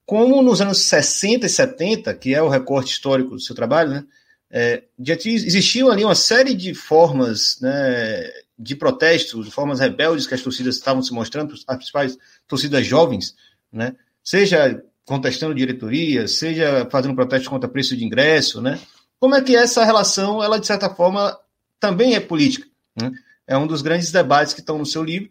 como 0.07 0.43
nos 0.43 0.61
anos 0.61 0.79
60 0.79 1.47
e 1.47 1.49
70, 1.49 2.15
que 2.15 2.35
é 2.35 2.43
o 2.43 2.49
recorte 2.49 2.93
histórico 2.93 3.31
do 3.31 3.41
seu 3.41 3.55
trabalho, 3.55 3.91
né, 3.91 4.05
é, 4.51 4.83
já 4.99 5.15
existiam 5.15 5.91
ali 5.91 6.05
uma 6.05 6.15
série 6.15 6.55
de 6.55 6.75
formas 6.75 7.59
né, 7.61 8.31
de 8.59 8.75
protestos, 8.75 9.49
formas 9.53 9.79
rebeldes 9.79 10.27
que 10.27 10.35
as 10.35 10.43
torcidas 10.43 10.77
estavam 10.77 11.03
se 11.03 11.13
mostrando, 11.13 11.55
as 11.55 11.77
principais 11.77 12.19
torcidas 12.49 12.85
jovens, 12.85 13.37
né, 13.73 13.95
seja 14.25 14.83
contestando 15.05 15.55
diretoria, 15.55 16.27
seja 16.27 16.87
fazendo 16.91 17.15
protesto 17.15 17.49
contra 17.49 17.69
preço 17.69 17.97
de 17.97 18.05
ingresso, 18.05 18.61
né? 18.61 18.79
Como 19.19 19.35
é 19.35 19.43
que 19.43 19.57
essa 19.57 19.85
relação, 19.85 20.43
ela 20.43 20.59
de 20.59 20.67
certa 20.67 20.89
forma 20.89 21.37
também 21.81 22.15
é 22.15 22.21
política? 22.21 22.67
Né? 22.95 23.11
É 23.47 23.57
um 23.57 23.67
dos 23.67 23.83
grandes 23.83 24.13
debates 24.13 24.55
que 24.55 24.61
estão 24.61 24.79
no 24.79 24.87
seu 24.87 25.03
livro, 25.03 25.29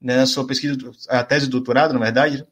né, 0.00 0.16
na 0.16 0.26
sua 0.26 0.44
pesquisa, 0.46 0.76
a 1.08 1.22
tese 1.22 1.46
de 1.46 1.52
doutorado, 1.52 1.94
na 1.94 2.00
verdade, 2.00 2.38
né? 2.38 2.46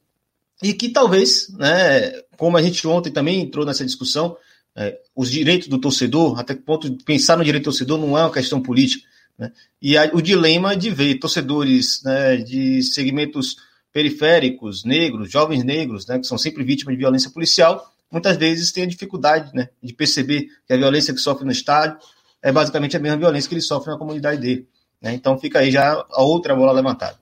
e 0.62 0.72
que 0.72 0.90
talvez, 0.90 1.48
né, 1.50 2.12
como 2.36 2.56
a 2.56 2.62
gente 2.62 2.86
ontem 2.86 3.11
também 3.11 3.40
entrou 3.40 3.66
nessa 3.66 3.84
discussão, 3.84 4.36
é, 4.77 4.99
os 5.14 5.31
direitos 5.31 5.68
do 5.68 5.79
torcedor, 5.79 6.39
até 6.39 6.55
que 6.55 6.62
ponto 6.62 6.93
pensar 7.05 7.37
no 7.37 7.45
direito 7.45 7.64
do 7.64 7.71
torcedor 7.71 7.99
não 7.99 8.16
é 8.16 8.23
uma 8.23 8.33
questão 8.33 8.61
política. 8.61 9.07
Né? 9.39 9.53
E 9.81 9.97
o 10.12 10.21
dilema 10.21 10.77
de 10.77 10.91
ver 10.91 11.18
torcedores 11.18 12.03
né, 12.03 12.37
de 12.37 12.83
segmentos 12.83 13.57
periféricos, 13.93 14.85
negros, 14.85 15.31
jovens 15.31 15.64
negros, 15.64 16.07
né, 16.07 16.18
que 16.18 16.27
são 16.27 16.39
sempre 16.39 16.62
vítimas 16.62 16.95
de 16.95 16.99
violência 16.99 17.31
policial, 17.31 17.93
muitas 18.11 18.37
vezes 18.37 18.73
têm 18.73 18.85
a 18.85 18.89
dificuldade 18.89 19.53
né, 19.55 19.68
de 19.83 19.93
perceber 19.93 20.49
que 20.66 20.73
a 20.73 20.77
violência 20.77 21.12
que 21.12 21.21
sofre 21.21 21.45
no 21.45 21.53
estádio 21.53 21.99
é 22.43 22.53
basicamente 22.53 22.97
a 22.97 23.01
mesma 23.01 23.18
violência 23.18 23.49
que 23.49 23.55
ele 23.55 23.62
sofre 23.62 23.91
na 23.91 23.99
comunidade 23.99 24.41
dele. 24.41 24.68
Né? 25.01 25.14
Então 25.14 25.39
fica 25.39 25.61
aí 25.61 25.71
já 25.71 26.05
a 26.11 26.23
outra 26.23 26.55
bola 26.55 26.73
levantada. 26.73 27.18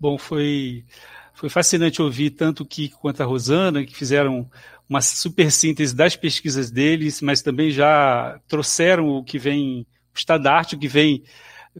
Bom, 0.00 0.16
foi, 0.16 0.84
foi 1.34 1.48
fascinante 1.48 2.00
ouvir 2.00 2.30
tanto 2.30 2.62
o 2.62 2.66
Kiko 2.66 3.00
quanto 3.00 3.22
a 3.22 3.26
Rosana, 3.26 3.84
que 3.84 3.94
fizeram 3.94 4.48
uma 4.88 5.00
super 5.00 5.50
síntese 5.52 5.94
das 5.94 6.16
pesquisas 6.16 6.70
deles, 6.70 7.20
mas 7.20 7.42
também 7.42 7.70
já 7.70 8.40
trouxeram 8.48 9.08
o 9.08 9.22
que 9.22 9.38
vem, 9.38 9.86
o 10.14 10.18
estandarte, 10.18 10.74
o 10.74 10.78
que 10.78 10.88
vem 10.88 11.22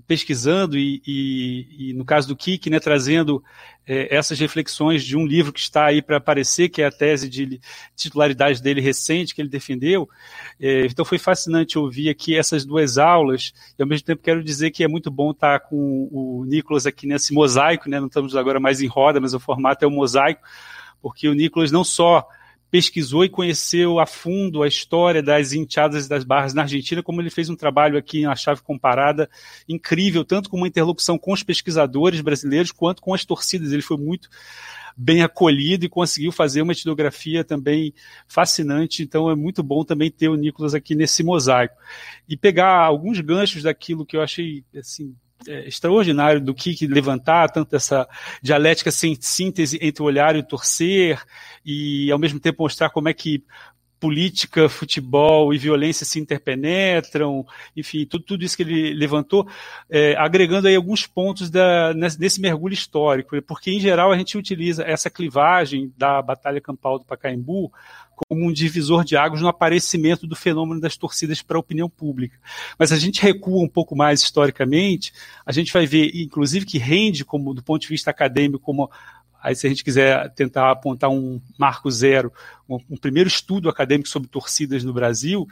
pesquisando 0.06 0.76
e, 0.76 1.02
e, 1.06 1.90
e, 1.90 1.92
no 1.94 2.04
caso 2.04 2.28
do 2.28 2.36
Kik, 2.36 2.70
né, 2.70 2.78
trazendo 2.78 3.42
é, 3.86 4.14
essas 4.14 4.38
reflexões 4.38 5.02
de 5.02 5.16
um 5.16 5.26
livro 5.26 5.52
que 5.52 5.61
está 5.61 5.86
aí 5.86 6.02
para 6.02 6.18
aparecer, 6.18 6.68
que 6.68 6.82
é 6.82 6.86
a 6.86 6.90
tese 6.90 7.28
de 7.28 7.61
titularidade 7.96 8.62
dele 8.62 8.80
recente, 8.80 9.34
que 9.34 9.40
ele 9.40 9.48
defendeu. 9.48 10.09
É, 10.61 10.86
então 10.86 11.04
foi 11.04 11.18
fascinante 11.18 11.78
ouvir 11.78 12.11
aqui 12.11 12.36
essas 12.36 12.64
duas 12.64 12.98
aulas, 12.98 13.52
e 13.78 13.82
ao 13.82 13.88
mesmo 13.88 14.06
tempo 14.06 14.22
quero 14.22 14.44
dizer 14.44 14.70
que 14.70 14.84
é 14.84 14.88
muito 14.88 15.11
bom 15.11 15.30
estar 15.30 15.61
com 15.61 16.09
o 16.12 16.44
Nicolas 16.46 16.86
aqui 16.86 17.06
nesse 17.06 17.32
mosaico, 17.32 17.88
né, 17.88 17.98
não 17.98 18.06
estamos 18.06 18.36
agora 18.36 18.61
mais 18.61 18.80
em 18.80 18.86
roda, 18.86 19.20
mas 19.20 19.34
o 19.34 19.40
formato 19.40 19.84
é 19.84 19.88
o 19.88 19.90
mosaico, 19.90 20.42
porque 21.00 21.28
o 21.28 21.34
Nicolas 21.34 21.72
não 21.72 21.82
só 21.82 22.26
pesquisou 22.70 23.24
e 23.24 23.28
conheceu 23.28 23.98
a 23.98 24.06
fundo 24.06 24.62
a 24.62 24.68
história 24.68 25.22
das 25.22 25.52
enteadas 25.52 26.06
e 26.06 26.08
das 26.08 26.24
barras 26.24 26.52
na 26.52 26.62
Argentina, 26.62 27.02
como 27.02 27.20
ele 27.20 27.30
fez 27.30 27.48
um 27.48 27.56
trabalho 27.56 27.98
aqui 27.98 28.22
na 28.22 28.36
chave 28.36 28.62
comparada 28.62 29.28
incrível, 29.68 30.24
tanto 30.24 30.50
com 30.50 30.57
uma 30.57 30.68
interlocução 30.68 31.18
com 31.18 31.32
os 31.32 31.42
pesquisadores 31.42 32.20
brasileiros 32.20 32.70
quanto 32.72 33.00
com 33.00 33.14
as 33.14 33.24
torcidas. 33.24 33.72
Ele 33.72 33.82
foi 33.82 33.96
muito 33.96 34.28
bem 34.96 35.22
acolhido 35.22 35.86
e 35.86 35.88
conseguiu 35.88 36.32
fazer 36.32 36.61
uma 36.61 36.72
etnografia 36.72 37.45
também 37.45 37.95
fascinante. 38.26 39.03
Então 39.03 39.30
é 39.30 39.34
muito 39.36 39.62
bom 39.62 39.84
também 39.84 40.11
ter 40.11 40.28
o 40.28 40.34
Nicolas 40.34 40.74
aqui 40.74 40.95
nesse 40.95 41.22
mosaico. 41.22 41.76
E 42.28 42.36
pegar 42.36 42.74
alguns 42.84 43.20
ganchos 43.20 43.62
daquilo 43.62 44.04
que 44.04 44.16
eu 44.16 44.22
achei 44.22 44.64
assim, 44.76 45.14
é, 45.46 45.68
extraordinário 45.68 46.40
do 46.40 46.54
que 46.54 46.86
levantar, 46.86 47.50
tanto 47.50 47.76
essa 47.76 48.08
dialética 48.42 48.90
sem 48.90 49.16
síntese 49.20 49.78
entre 49.80 50.02
olhar 50.02 50.34
e 50.34 50.42
torcer, 50.42 51.22
e 51.64 52.10
ao 52.10 52.18
mesmo 52.18 52.40
tempo 52.40 52.62
mostrar 52.62 52.90
como 52.90 53.08
é 53.08 53.14
que 53.14 53.44
política, 54.00 54.68
futebol 54.68 55.52
e 55.52 55.58
violência 55.58 56.06
se 56.06 56.20
interpenetram, 56.20 57.44
enfim, 57.76 58.06
tudo, 58.06 58.24
tudo 58.24 58.44
isso 58.44 58.56
que 58.56 58.62
ele 58.62 58.94
levantou, 58.94 59.46
é, 59.90 60.14
agregando 60.16 60.68
aí 60.68 60.76
alguns 60.76 61.06
pontos 61.06 61.50
da, 61.50 61.92
nesse, 61.94 62.40
mergulho 62.40 62.74
histórico, 62.74 63.40
porque 63.42 63.70
em 63.70 63.80
geral 63.80 64.12
a 64.12 64.16
gente 64.16 64.38
utiliza 64.38 64.84
essa 64.84 65.10
clivagem 65.10 65.92
da 65.96 66.22
Batalha 66.22 66.60
Campal 66.60 66.98
do 66.98 67.04
Pacaembu 67.04 67.72
como 68.26 68.46
um 68.46 68.53
divisor 68.53 69.04
de 69.04 69.16
águas 69.16 69.40
no 69.40 69.49
aparecimento 69.49 70.26
do 70.26 70.34
fenômeno 70.34 70.80
das 70.80 70.96
torcidas 70.96 71.42
para 71.42 71.57
a 71.57 71.61
opinião 71.61 71.88
pública. 71.88 72.38
Mas 72.78 72.92
a 72.92 72.99
gente 72.99 73.22
recua 73.22 73.62
um 73.62 73.68
pouco 73.68 73.95
mais 73.95 74.22
historicamente, 74.22 75.12
a 75.46 75.53
gente 75.53 75.72
vai 75.72 75.86
ver, 75.86 76.11
inclusive, 76.14 76.66
que 76.66 76.78
rende, 76.78 77.24
como 77.24 77.54
do 77.54 77.62
ponto 77.62 77.82
de 77.82 77.88
vista 77.88 78.11
acadêmico, 78.11 78.58
como 78.58 78.90
Aí, 79.40 79.54
se 79.54 79.66
a 79.66 79.70
gente 79.70 79.84
quiser 79.84 80.30
tentar 80.34 80.70
apontar 80.70 81.08
um 81.11 81.40
marco 81.57 81.88
zero, 81.90 82.32
um, 82.68 82.80
um, 82.90 82.96
primeiro 82.96 83.28
estudo 83.28 83.68
acadêmico 83.68 84.08
sobre 84.08 84.28
torcidas 84.28 84.82
no 84.82 84.92
Brasil, 84.92 85.46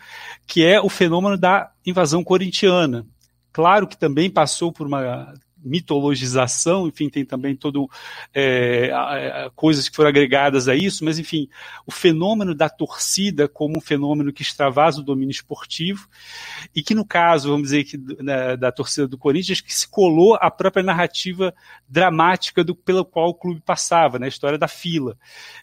que 0.45 0.65
é 0.65 0.81
o 0.81 0.89
fenômeno 0.89 1.39
da 1.39 1.71
invasão 1.85 2.25
corintiana. 2.25 3.07
Claro 3.53 3.87
que 3.87 3.97
também 3.97 4.29
passou 4.29 4.73
por 4.73 4.89
uma 4.89 5.33
mitologização, 5.67 6.87
enfim, 6.87 7.09
tem 7.09 7.25
também 7.25 7.57
todo 7.57 7.91
é, 8.33 9.51
coisas 9.55 9.89
que 9.89 9.97
foram 9.97 10.09
agregadas 10.09 10.69
a 10.69 10.75
isso, 10.75 11.05
mas 11.05 11.19
enfim, 11.19 11.49
o 11.85 11.91
fenômeno 11.91 12.55
da 12.55 12.69
torcida 12.69 13.49
como 13.49 13.79
um 13.79 13.81
fenômeno 13.81 14.33
que 14.33 14.43
extravasa 14.43 15.01
o 15.01 15.05
domínio 15.05 15.33
esportivo 15.33 16.09
e 16.75 16.83
que 16.83 16.95
no 16.95 17.05
caso, 17.05 17.51
vamos 17.51 17.65
dizer 17.65 17.85
que 17.85 17.99
né, 18.23 18.57
da 18.57 18.71
torcida 18.71 19.09
do 19.09 19.19
Corinthians, 19.19 19.61
que 19.61 19.75
se 19.75 19.89
colou 19.89 20.37
a 20.41 20.51
própria 20.51 20.83
narrativa 20.83 21.53
dramática 21.89 22.63
do 22.63 22.75
pela 22.75 23.05
qual 23.05 23.31
o 23.31 23.35
clube 23.35 23.61
passava, 23.61 24.19
né, 24.19 24.27
a 24.27 24.29
história 24.29 24.59
da 24.59 24.69
fila, 24.69 25.19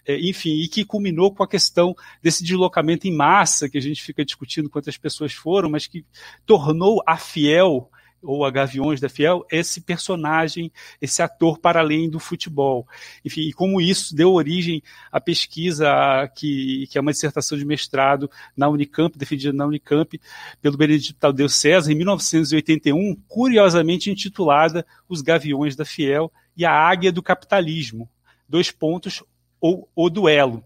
é, 0.06 0.18
enfim, 0.20 0.62
e 0.62 0.68
que 0.68 0.84
culminou 0.84 1.34
com 1.34 1.42
a 1.42 1.48
questão 1.48 1.94
desse 2.22 2.44
deslocamento 2.44 3.08
em 3.08 3.16
massa 3.16 3.68
que 3.68 3.78
a 3.78 3.82
gente 3.82 4.02
fica 4.02 4.24
discutindo 4.24 4.68
quantas 4.68 4.98
pessoas 4.98 5.32
foram, 5.32 5.70
mas 5.70 5.86
que 5.86 6.04
tornou 6.44 7.02
a 7.06 7.16
fiel 7.16 7.90
ou 8.24 8.44
a 8.44 8.50
Gaviões 8.50 9.00
da 9.00 9.08
Fiel, 9.08 9.46
esse 9.50 9.80
personagem, 9.80 10.72
esse 11.00 11.22
ator 11.22 11.58
para 11.58 11.80
além 11.80 12.08
do 12.08 12.18
futebol. 12.18 12.86
Enfim, 13.24 13.42
e 13.42 13.52
como 13.52 13.80
isso 13.80 14.14
deu 14.14 14.32
origem 14.32 14.82
à 15.12 15.20
pesquisa 15.20 15.86
que, 16.34 16.86
que 16.90 16.98
é 16.98 17.00
uma 17.00 17.12
dissertação 17.12 17.56
de 17.56 17.64
mestrado 17.64 18.30
na 18.56 18.68
Unicamp, 18.68 19.16
defendida 19.16 19.52
na 19.52 19.66
Unicamp 19.66 20.20
pelo 20.60 20.76
Benedito 20.76 21.18
Tadeu 21.18 21.48
César, 21.48 21.92
em 21.92 21.94
1981, 21.94 23.16
curiosamente 23.28 24.10
intitulada 24.10 24.86
Os 25.08 25.20
Gaviões 25.20 25.76
da 25.76 25.84
Fiel 25.84 26.32
e 26.56 26.64
a 26.64 26.72
Águia 26.72 27.12
do 27.12 27.22
Capitalismo. 27.22 28.08
Dois 28.48 28.70
pontos, 28.70 29.22
ou 29.60 29.88
o 29.94 30.10
duelo 30.10 30.64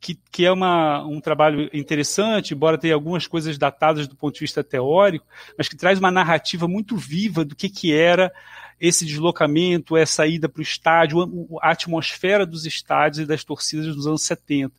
que, 0.00 0.18
que 0.30 0.46
é 0.46 0.50
uma, 0.50 1.04
um 1.04 1.20
trabalho 1.20 1.68
interessante, 1.72 2.54
embora 2.54 2.78
tenha 2.78 2.94
algumas 2.94 3.26
coisas 3.26 3.58
datadas 3.58 4.08
do 4.08 4.16
ponto 4.16 4.34
de 4.34 4.40
vista 4.40 4.64
teórico, 4.64 5.26
mas 5.58 5.68
que 5.68 5.76
traz 5.76 5.98
uma 5.98 6.10
narrativa 6.10 6.66
muito 6.66 6.96
viva 6.96 7.44
do 7.44 7.54
que, 7.54 7.68
que 7.68 7.92
era 7.92 8.32
esse 8.80 9.04
deslocamento, 9.04 9.96
essa 9.96 10.26
ida 10.26 10.48
para 10.48 10.60
o 10.60 10.62
estádio, 10.62 11.18
a 11.60 11.70
atmosfera 11.70 12.46
dos 12.46 12.64
estádios 12.64 13.18
e 13.18 13.26
das 13.26 13.44
torcidas 13.44 13.94
nos 13.94 14.06
anos 14.06 14.22
70. 14.22 14.72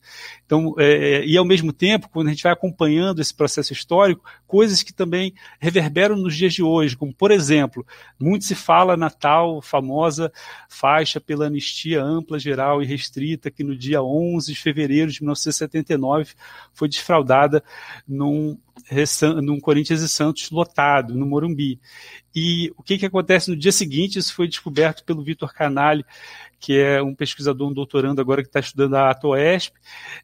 Então, 0.44 0.74
é, 0.80 1.24
e 1.24 1.38
ao 1.38 1.46
mesmo 1.46 1.72
tempo, 1.72 2.10
quando 2.10 2.28
a 2.28 2.32
gente 2.32 2.44
vai 2.44 2.52
acompanhando 2.52 3.22
esse 3.22 3.34
processo 3.34 3.72
histórico, 3.72 4.26
coisas 4.48 4.82
que 4.82 4.92
também 4.92 5.34
reverberam 5.60 6.16
nos 6.16 6.36
dias 6.36 6.54
de 6.54 6.64
hoje, 6.64 6.98
como, 6.98 7.14
por 7.14 7.30
exemplo, 7.30 7.86
muito 8.20 8.44
se 8.46 8.56
fala 8.56 8.98
na 8.98 9.10
tal 9.10 9.62
famosa 9.62 10.32
faixa 10.68 11.22
pela 11.22 11.46
anistia 11.46 12.04
ampla, 12.04 12.40
geral 12.40 12.82
e 12.82 12.86
restrita, 12.86 13.52
que 13.52 13.64
no 13.64 13.78
dia 13.78 14.02
11 14.02 14.52
de 14.52 14.60
fevereiro 14.60 15.12
de 15.12 15.22
1979 15.22 16.34
foi 16.74 16.90
desfraudada 16.90 17.64
num 18.08 18.58
num 19.42 19.60
Corinthians 19.60 20.02
e 20.02 20.10
Santos 20.10 20.50
lotado, 20.52 21.16
no 21.16 21.26
Morumbi. 21.26 21.80
E 22.34 22.72
o 22.78 22.84
que, 22.84 22.98
que 22.98 23.06
acontece 23.06 23.50
no 23.50 23.58
dia 23.58 23.72
seguinte? 23.72 24.18
Isso 24.18 24.34
foi 24.34 24.48
descoberto 24.48 25.04
pelo 25.04 25.24
Vitor 25.24 25.54
Canali, 25.54 26.06
que 26.60 26.80
é 26.80 27.02
um 27.02 27.16
pesquisador, 27.16 27.70
um 27.70 27.74
doutorando 27.74 28.22
agora 28.22 28.42
que 28.42 28.48
está 28.48 28.60
estudando 28.60 28.96
a 28.96 29.10
ATOESP. 29.10 29.76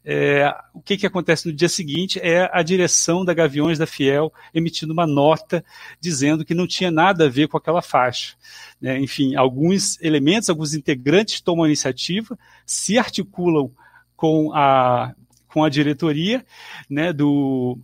É, 0.04 0.54
o 0.72 0.80
que, 0.80 0.96
que 0.96 1.06
acontece 1.06 1.48
no 1.48 1.52
dia 1.52 1.68
seguinte 1.68 2.18
é 2.20 2.48
a 2.52 2.62
direção 2.62 3.24
da 3.24 3.34
Gaviões 3.34 3.76
da 3.76 3.86
Fiel 3.86 4.32
emitindo 4.54 4.92
uma 4.92 5.06
nota 5.06 5.64
dizendo 6.00 6.44
que 6.44 6.54
não 6.54 6.66
tinha 6.66 6.90
nada 6.90 7.26
a 7.26 7.28
ver 7.28 7.48
com 7.48 7.56
aquela 7.56 7.82
faixa. 7.82 8.36
É, 8.80 8.98
enfim, 8.98 9.34
alguns 9.34 10.00
elementos, 10.00 10.48
alguns 10.48 10.74
integrantes 10.74 11.40
tomam 11.40 11.64
a 11.64 11.68
iniciativa, 11.68 12.38
se 12.64 12.96
articulam 12.96 13.72
com 14.16 14.52
a, 14.54 15.12
com 15.48 15.64
a 15.64 15.68
diretoria 15.68 16.44
né, 16.88 17.12
do, 17.12 17.78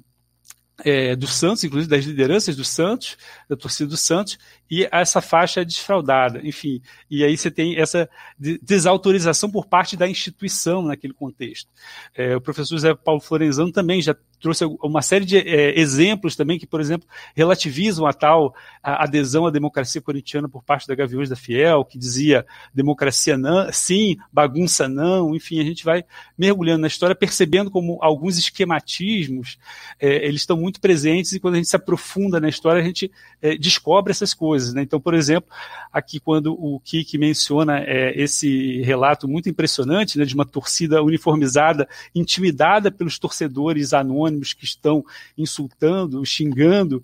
é, 0.82 1.14
do 1.14 1.26
Santos, 1.26 1.62
inclusive 1.64 1.90
das 1.90 2.04
lideranças 2.04 2.56
do 2.56 2.64
Santos, 2.64 3.16
da 3.48 3.56
torcida 3.56 3.88
do 3.88 3.96
Santos, 3.96 4.38
e 4.70 4.88
essa 4.90 5.20
faixa 5.20 5.60
é 5.60 5.64
desfraudada, 5.64 6.40
enfim. 6.42 6.80
E 7.10 7.22
aí 7.22 7.36
você 7.36 7.50
tem 7.50 7.78
essa 7.78 8.08
desautorização 8.38 9.50
por 9.50 9.66
parte 9.66 9.96
da 9.96 10.08
instituição 10.08 10.82
naquele 10.82 11.12
contexto. 11.12 11.70
É, 12.14 12.34
o 12.36 12.40
professor 12.40 12.74
José 12.74 12.94
Paulo 12.94 13.20
Florenzano 13.20 13.70
também 13.70 14.00
já 14.00 14.16
trouxe 14.40 14.64
uma 14.82 15.00
série 15.00 15.24
de 15.24 15.38
é, 15.38 15.78
exemplos 15.78 16.36
também 16.36 16.58
que, 16.58 16.66
por 16.66 16.78
exemplo, 16.78 17.08
relativizam 17.34 18.06
a 18.06 18.12
tal 18.12 18.54
a 18.82 19.04
adesão 19.04 19.46
à 19.46 19.50
democracia 19.50 20.02
corintiana 20.02 20.48
por 20.48 20.62
parte 20.62 20.86
da 20.86 20.94
Gaviões 20.94 21.30
da 21.30 21.36
Fiel, 21.36 21.82
que 21.82 21.98
dizia 21.98 22.44
democracia 22.74 23.38
não, 23.38 23.72
sim, 23.72 24.16
bagunça 24.30 24.86
não, 24.86 25.34
enfim, 25.34 25.60
a 25.60 25.64
gente 25.64 25.82
vai 25.82 26.04
mergulhando 26.36 26.82
na 26.82 26.88
história, 26.88 27.14
percebendo 27.14 27.70
como 27.70 27.98
alguns 28.02 28.36
esquematismos 28.36 29.56
é, 29.98 30.26
eles 30.26 30.42
estão 30.42 30.58
muito 30.58 30.78
presentes 30.78 31.32
e 31.32 31.40
quando 31.40 31.54
a 31.54 31.56
gente 31.56 31.68
se 31.70 31.76
aprofunda 31.76 32.38
na 32.38 32.48
história 32.48 32.82
a 32.82 32.84
gente 32.84 33.10
é, 33.40 33.56
descobre 33.56 34.10
essas 34.10 34.34
coisas. 34.34 34.53
Né? 34.74 34.82
Então, 34.82 35.00
por 35.00 35.14
exemplo, 35.14 35.50
aqui 35.92 36.18
quando 36.20 36.52
o 36.52 36.80
Kik 36.80 37.16
menciona 37.18 37.80
é, 37.80 38.12
esse 38.20 38.82
relato 38.82 39.28
muito 39.28 39.48
impressionante 39.48 40.18
né, 40.18 40.24
de 40.24 40.34
uma 40.34 40.44
torcida 40.44 41.02
uniformizada, 41.02 41.88
intimidada 42.14 42.90
pelos 42.90 43.18
torcedores 43.18 43.92
anônimos 43.92 44.52
que 44.52 44.64
estão 44.64 45.04
insultando, 45.36 46.24
xingando 46.24 47.02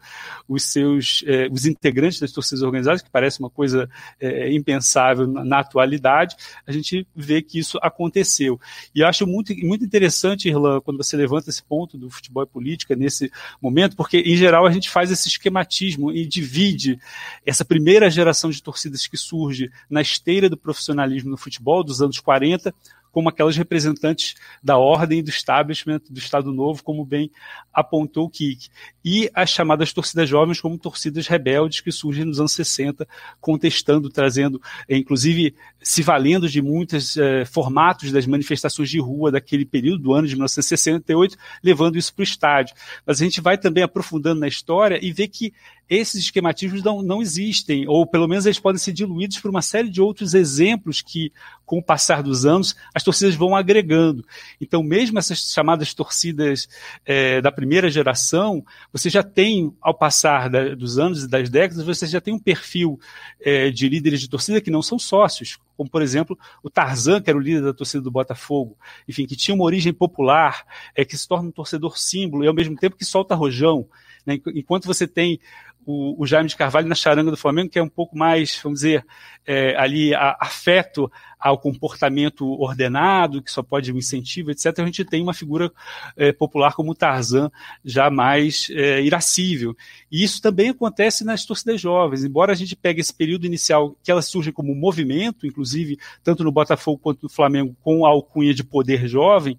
os 0.49 0.65
seus 0.65 1.23
eh, 1.27 1.49
os 1.51 1.67
integrantes 1.67 2.21
das 2.21 2.33
torcidas 2.33 2.63
organizadas, 2.63 3.03
que 3.03 3.11
parece 3.11 3.41
uma 3.41 3.51
coisa 3.51 3.89
eh, 4.21 4.53
impensável 4.53 5.27
na, 5.27 5.45
na, 5.45 5.59
atualidade, 5.61 6.37
a 6.67 6.73
gente 6.73 7.07
vê 7.15 7.43
que 7.43 7.59
isso 7.59 7.79
aconteceu. 7.83 8.61
E 8.95 9.01
eu 9.01 9.07
acho 9.07 9.27
muito, 9.27 9.55
muito 9.65 9.85
interessante, 9.85 10.49
Irlan, 10.49 10.81
quando 10.81 10.97
você 10.97 11.17
levanta 11.17 11.51
esse 11.51 11.63
ponto 11.63 11.99
do 11.99 12.11
futebol 12.11 12.43
e 12.43 12.47
política 12.47 12.97
nesse 12.97 13.31
momento, 13.61 13.97
porque 13.97 14.19
em 14.19 14.37
geral 14.37 14.67
a 14.67 14.71
gente 14.71 14.89
faz 14.89 15.11
esse 15.11 15.29
esquematismo 15.29 16.11
e 16.13 16.27
divide 16.27 16.99
essa 17.45 17.65
primeira 17.65 18.11
geração 18.11 18.51
de 18.51 18.63
torcidas 18.63 19.07
que 19.07 19.17
surge 19.17 19.71
na 19.89 20.01
esteira 20.01 20.49
do 20.49 20.57
profissionalismo 20.57 21.31
no 21.31 21.37
futebol 21.37 21.83
dos 21.83 22.03
anos 22.03 22.21
40 22.21 22.75
como 23.13 23.29
aquelas 23.29 23.57
representantes 23.57 24.35
da 24.63 24.79
ordem 24.79 25.23
do 25.23 25.31
establishment 25.31 26.01
do 26.09 26.19
Estado 26.19 26.53
Novo, 26.53 26.83
como 26.83 27.05
bem 27.05 27.31
apontou 27.73 28.27
o 28.27 28.31
Kik. 28.31 28.69
E 29.05 29.31
as 29.35 29.51
chamadas 29.51 29.93
torcidas 29.93 30.29
jovens 30.29 30.61
como 30.61 30.79
torcidas 30.79 31.27
rebeldes 31.27 31.81
que 31.81 31.91
surgem 31.91 32.25
nos 32.25 32.39
anos 32.39 32.53
60, 32.53 33.07
contestando, 33.41 34.09
trazendo, 34.11 34.61
eh, 34.89 34.97
inclusive 34.97 35.55
se 35.83 36.03
valendo 36.03 36.49
de 36.49 36.61
muitos 36.61 37.17
eh, 37.17 37.45
formatos 37.45 38.13
das 38.13 38.27
manifestações 38.27 38.91
de 38.91 39.01
rua 39.01 39.33
daquele 39.33 39.65
período, 39.65 40.03
do 40.03 40.13
ano 40.13 40.29
de 40.29 40.35
1968, 40.35 41.37
levando 41.63 41.97
isso 41.97 42.15
para 42.15 42.23
o 42.23 42.25
estádio. 42.25 42.75
Mas 43.07 43.21
a 43.21 43.25
gente 43.25 43.41
vai 43.41 43.57
também 43.57 43.83
aprofundando 43.83 44.41
na 44.41 44.49
história 44.49 44.99
e 45.03 45.13
vê 45.13 45.27
que 45.27 45.53
esses 45.91 46.23
esquematismos 46.23 46.85
não, 46.85 47.03
não 47.03 47.21
existem, 47.21 47.89
ou 47.89 48.07
pelo 48.07 48.29
menos 48.29 48.47
eles 48.47 48.61
podem 48.61 48.79
ser 48.79 48.93
diluídos 48.93 49.41
por 49.41 49.51
uma 49.51 49.61
série 49.61 49.91
de 49.91 50.01
outros 50.01 50.35
exemplos 50.35 51.03
que, 51.03 51.33
com 51.67 51.79
o 51.79 51.83
passar 51.83 52.23
dos 52.23 52.47
anos, 52.47 52.77
as 52.95 53.03
torcidas 53.03 53.35
vão 53.35 53.57
agregando. 53.57 54.25
Então, 54.61 54.85
mesmo 54.85 55.19
essas 55.19 55.53
chamadas 55.53 55.93
torcidas 55.93 56.69
é, 57.05 57.41
da 57.41 57.51
primeira 57.51 57.91
geração, 57.91 58.65
você 58.93 59.11
já 59.11 59.25
tem, 59.25 59.75
ao 59.81 59.93
passar 59.93 60.49
da, 60.49 60.77
dos 60.77 60.97
anos 60.97 61.25
e 61.25 61.29
das 61.29 61.51
décadas, 61.51 61.85
você 61.85 62.07
já 62.07 62.21
tem 62.21 62.33
um 62.33 62.39
perfil 62.39 63.01
é, 63.41 63.69
de 63.71 63.89
líderes 63.89 64.21
de 64.21 64.29
torcida 64.29 64.61
que 64.61 64.71
não 64.71 64.83
são 64.83 64.97
sócios, 64.97 65.59
como 65.77 65.91
por 65.91 66.03
exemplo 66.03 66.39
o 66.63 66.71
Tarzan, 66.71 67.21
que 67.21 67.31
era 67.31 67.39
o 67.39 67.43
líder 67.43 67.63
da 67.63 67.75
torcida 67.75 68.03
do 68.03 68.13
Botafogo, 68.13 68.77
enfim, 69.09 69.27
que 69.27 69.35
tinha 69.35 69.57
uma 69.57 69.65
origem 69.65 69.93
popular, 69.93 70.65
é, 70.95 71.05
que 71.05 71.19
se 71.19 71.27
torna 71.27 71.49
um 71.49 71.53
torcedor 71.53 71.99
símbolo 71.99 72.45
e 72.45 72.47
ao 72.47 72.55
mesmo 72.55 72.77
tempo 72.77 72.97
que 72.97 73.05
solta 73.05 73.35
rojão. 73.35 73.89
Né? 74.25 74.39
Enquanto 74.55 74.87
você 74.87 75.07
tem 75.07 75.41
o, 75.85 76.23
o, 76.23 76.27
Jaime 76.27 76.49
de 76.49 76.57
Carvalho 76.57 76.89
na 76.89 76.95
charanga 76.95 77.31
do 77.31 77.37
Flamengo, 77.37 77.71
que 77.71 77.79
é 77.79 77.83
um 77.83 77.89
pouco 77.89 78.17
mais, 78.17 78.59
vamos 78.63 78.81
dizer, 78.81 79.05
é, 79.47 79.77
ali 79.77 80.15
a, 80.15 80.37
afeto 80.41 81.11
ao 81.39 81.59
comportamento 81.59 82.47
ordenado, 82.61 83.43
que 83.43 83.51
só 83.51 83.63
pode 83.63 83.91
um 83.93 83.97
incentivo, 83.97 84.51
etc. 84.51 84.79
A 84.79 84.85
gente 84.85 85.05
tem 85.05 85.23
uma 85.23 85.33
figura 85.33 85.73
é, 86.17 86.33
popular 86.33 86.75
como 86.75 86.93
o 86.93 86.95
Tarzan, 86.95 87.51
já 87.85 88.11
mais 88.11 88.69
é, 88.71 89.01
irascível. 89.01 89.75
E 90.13 90.23
isso 90.23 90.43
também 90.43 90.69
acontece 90.69 91.25
nas 91.25 91.47
torcidas 91.47 91.81
jovens, 91.81 92.25
embora 92.25 92.53
a 92.53 92.57
gente 92.57 92.77
pegue 92.77 93.01
esse 93.01 93.15
período 93.15 93.47
inicial 93.47 93.97
que 94.03 94.11
elas 94.11 94.27
surgem 94.27 94.53
como 94.53 94.75
movimento, 94.75 95.47
inclusive 95.47 95.99
tanto 96.23 96.45
no 96.45 96.53
Botafogo 96.53 96.99
quanto 96.99 97.23
no 97.23 97.29
Flamengo, 97.31 97.75
com 97.83 98.05
a 98.05 98.11
alcunha 98.11 98.53
de 98.53 98.63
poder 98.63 99.09
jovem, 99.09 99.59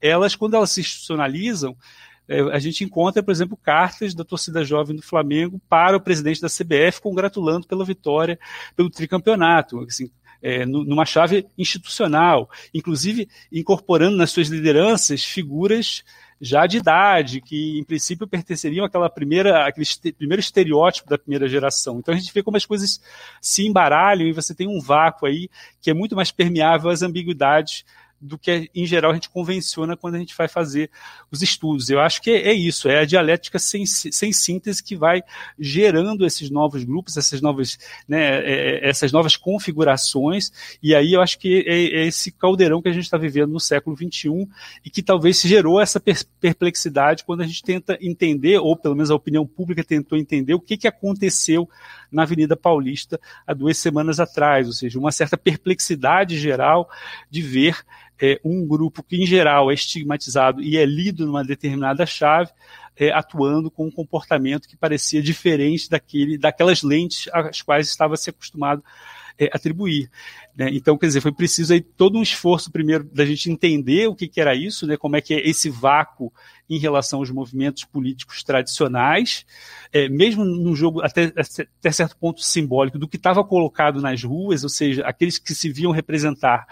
elas, 0.00 0.36
quando 0.36 0.54
elas 0.54 0.70
se 0.70 0.80
institucionalizam, 0.80 1.76
a 2.52 2.58
gente 2.58 2.82
encontra, 2.82 3.22
por 3.22 3.30
exemplo, 3.30 3.56
cartas 3.56 4.14
da 4.14 4.24
torcida 4.24 4.64
jovem 4.64 4.96
do 4.96 5.02
Flamengo 5.02 5.60
para 5.68 5.96
o 5.96 6.00
presidente 6.00 6.40
da 6.40 6.48
CBF 6.48 7.00
congratulando 7.00 7.66
pela 7.66 7.84
vitória, 7.84 8.38
pelo 8.74 8.90
tricampeonato. 8.90 9.80
Assim, 9.80 10.10
é, 10.42 10.66
numa 10.66 11.04
chave 11.04 11.46
institucional, 11.56 12.50
inclusive 12.72 13.28
incorporando 13.50 14.16
nas 14.16 14.30
suas 14.30 14.48
lideranças 14.48 15.24
figuras 15.24 16.04
já 16.40 16.66
de 16.66 16.76
idade, 16.76 17.40
que 17.40 17.78
em 17.78 17.84
princípio 17.84 18.26
pertenceriam 18.26 18.84
àquela 18.84 19.08
primeira, 19.08 19.66
àquele 19.66 19.86
primeiro 20.12 20.40
estereótipo 20.40 21.08
da 21.08 21.16
primeira 21.16 21.48
geração. 21.48 21.98
Então 21.98 22.12
a 22.12 22.16
gente 22.16 22.32
vê 22.32 22.42
como 22.42 22.56
as 22.58 22.66
coisas 22.66 23.00
se 23.40 23.66
embaralham 23.66 24.28
e 24.28 24.32
você 24.32 24.54
tem 24.54 24.68
um 24.68 24.80
vácuo 24.80 25.26
aí 25.26 25.48
que 25.80 25.90
é 25.90 25.94
muito 25.94 26.14
mais 26.14 26.30
permeável 26.30 26.90
às 26.90 27.02
ambiguidades 27.02 27.84
do 28.20 28.38
que, 28.38 28.70
em 28.74 28.86
geral, 28.86 29.10
a 29.10 29.14
gente 29.14 29.28
convenciona 29.28 29.96
quando 29.96 30.14
a 30.14 30.18
gente 30.18 30.36
vai 30.36 30.48
fazer 30.48 30.90
os 31.30 31.42
estudos. 31.42 31.90
Eu 31.90 32.00
acho 32.00 32.22
que 32.22 32.30
é, 32.30 32.52
isso, 32.52 32.88
é 32.88 33.00
a 33.00 33.04
dialética 33.04 33.58
sem, 33.58 33.84
sem 33.86 34.32
síntese 34.32 34.82
que 34.82 34.96
vai 34.96 35.22
gerando 35.58 36.24
esses 36.24 36.50
novos 36.50 36.84
grupos, 36.84 37.16
essas 37.16 37.40
novas, 37.40 37.78
né, 38.08 38.38
é, 38.40 38.86
é 38.86 38.88
essas 38.88 39.12
novas 39.12 39.36
configurações, 39.36 40.50
e 40.82 40.94
aí 40.94 41.12
eu 41.12 41.20
acho 41.20 41.38
que 41.38 41.64
é, 41.66 42.00
é 42.00 42.06
esse 42.06 42.30
caldeirão 42.30 42.80
que 42.80 42.88
a 42.88 42.92
gente 42.92 43.04
está 43.04 43.18
vivendo 43.18 43.52
no 43.52 43.60
século 43.60 43.96
XXI 43.96 44.48
e 44.84 44.90
que 44.90 45.02
talvez 45.02 45.40
gerou 45.42 45.80
essa 45.80 46.00
perplexidade 46.40 47.24
quando 47.24 47.42
a 47.42 47.46
gente 47.46 47.62
tenta 47.62 47.98
entender, 48.00 48.58
ou 48.58 48.76
pelo 48.76 48.94
menos 48.94 49.10
a 49.10 49.14
opinião 49.14 49.46
pública 49.46 49.84
tentou 49.84 50.18
entender 50.18 50.54
o 50.54 50.60
que, 50.60 50.76
que 50.76 50.88
aconteceu 50.88 51.68
na 52.10 52.22
Avenida 52.22 52.56
Paulista 52.56 53.20
há 53.46 53.52
duas 53.52 53.76
semanas 53.78 54.18
atrás, 54.20 54.66
ou 54.66 54.72
seja, 54.72 54.98
uma 54.98 55.12
certa 55.12 55.36
perplexidade 55.36 56.38
geral 56.38 56.88
de 57.30 57.42
ver 57.42 57.76
é, 58.20 58.40
um 58.44 58.66
grupo 58.66 59.02
que, 59.02 59.22
em 59.22 59.26
geral, 59.26 59.70
é 59.70 59.74
estigmatizado 59.74 60.62
e 60.62 60.76
é 60.76 60.84
lido 60.84 61.26
numa 61.26 61.44
determinada 61.44 62.06
chave, 62.06 62.50
é, 62.96 63.10
atuando 63.10 63.70
com 63.70 63.86
um 63.86 63.90
comportamento 63.90 64.68
que 64.68 64.76
parecia 64.76 65.22
diferente 65.22 65.88
daquele, 65.90 66.38
daquelas 66.38 66.82
lentes 66.82 67.28
às 67.32 67.60
quais 67.60 67.88
estava 67.88 68.16
se 68.16 68.30
acostumado 68.30 68.82
é, 69.38 69.50
atribuir. 69.52 70.10
Né? 70.56 70.70
Então, 70.72 70.96
quer 70.96 71.06
dizer, 71.06 71.20
foi 71.20 71.32
preciso 71.32 71.74
aí 71.74 71.80
todo 71.80 72.18
um 72.18 72.22
esforço 72.22 72.70
primeiro 72.70 73.04
da 73.04 73.24
gente 73.24 73.50
entender 73.50 74.08
o 74.08 74.14
que, 74.14 74.28
que 74.28 74.40
era 74.40 74.54
isso, 74.54 74.86
né? 74.86 74.96
como 74.96 75.16
é 75.16 75.20
que 75.20 75.34
é 75.34 75.46
esse 75.46 75.68
vácuo 75.68 76.32
em 76.68 76.78
relação 76.78 77.18
aos 77.20 77.30
movimentos 77.30 77.84
políticos 77.84 78.42
tradicionais, 78.42 79.44
é, 79.92 80.08
mesmo 80.08 80.44
num 80.44 80.74
jogo 80.74 81.02
até, 81.02 81.32
até 81.36 81.92
certo 81.92 82.16
ponto 82.16 82.40
simbólico 82.40 82.98
do 82.98 83.06
que 83.06 83.16
estava 83.16 83.44
colocado 83.44 84.00
nas 84.00 84.22
ruas, 84.22 84.62
ou 84.64 84.70
seja, 84.70 85.02
aqueles 85.04 85.38
que 85.38 85.54
se 85.54 85.70
viam 85.70 85.92
representar 85.92 86.66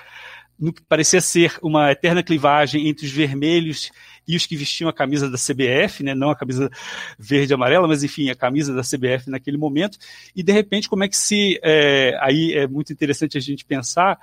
no 0.58 0.72
que 0.72 0.82
parecia 0.82 1.20
ser 1.20 1.58
uma 1.62 1.90
eterna 1.90 2.22
clivagem 2.22 2.88
entre 2.88 3.06
os 3.06 3.12
vermelhos 3.12 3.90
e 4.26 4.36
os 4.36 4.46
que 4.46 4.56
vestiam 4.56 4.88
a 4.88 4.92
camisa 4.92 5.30
da 5.30 5.36
CBF, 5.36 6.02
né, 6.02 6.14
não 6.14 6.30
a 6.30 6.36
camisa 6.36 6.70
verde 7.18 7.52
e 7.52 7.54
amarela, 7.54 7.86
mas 7.86 8.02
enfim, 8.02 8.30
a 8.30 8.34
camisa 8.34 8.74
da 8.74 8.82
CBF 8.82 9.28
naquele 9.28 9.56
momento, 9.56 9.98
e 10.34 10.42
de 10.42 10.52
repente 10.52 10.88
como 10.88 11.04
é 11.04 11.08
que 11.08 11.16
se, 11.16 11.60
é, 11.62 12.16
aí 12.20 12.54
é 12.54 12.66
muito 12.66 12.92
interessante 12.92 13.36
a 13.36 13.40
gente 13.40 13.64
pensar, 13.64 14.18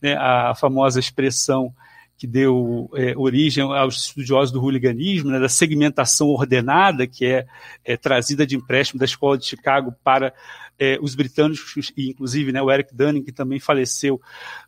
né, 0.00 0.14
a 0.18 0.54
famosa 0.54 1.00
expressão 1.00 1.74
que 2.18 2.26
deu 2.26 2.90
é, 2.94 3.14
origem 3.16 3.62
aos 3.62 4.06
estudiosos 4.06 4.50
do 4.50 4.62
hooliganismo, 4.62 5.30
né, 5.30 5.38
da 5.38 5.48
segmentação 5.48 6.28
ordenada, 6.28 7.06
que 7.06 7.26
é, 7.26 7.46
é, 7.84 7.96
trazida 7.96 8.46
de 8.46 8.56
empréstimo 8.56 8.98
da 8.98 9.04
Escola 9.04 9.36
de 9.36 9.44
Chicago 9.44 9.94
para 10.02 10.32
é, 10.78 10.98
os 11.00 11.14
britânicos, 11.14 11.92
e 11.96 12.10
inclusive 12.10 12.52
né, 12.52 12.62
o 12.62 12.70
Eric 12.70 12.94
Dunning, 12.94 13.22
que 13.22 13.32
também 13.32 13.58
faleceu 13.58 14.20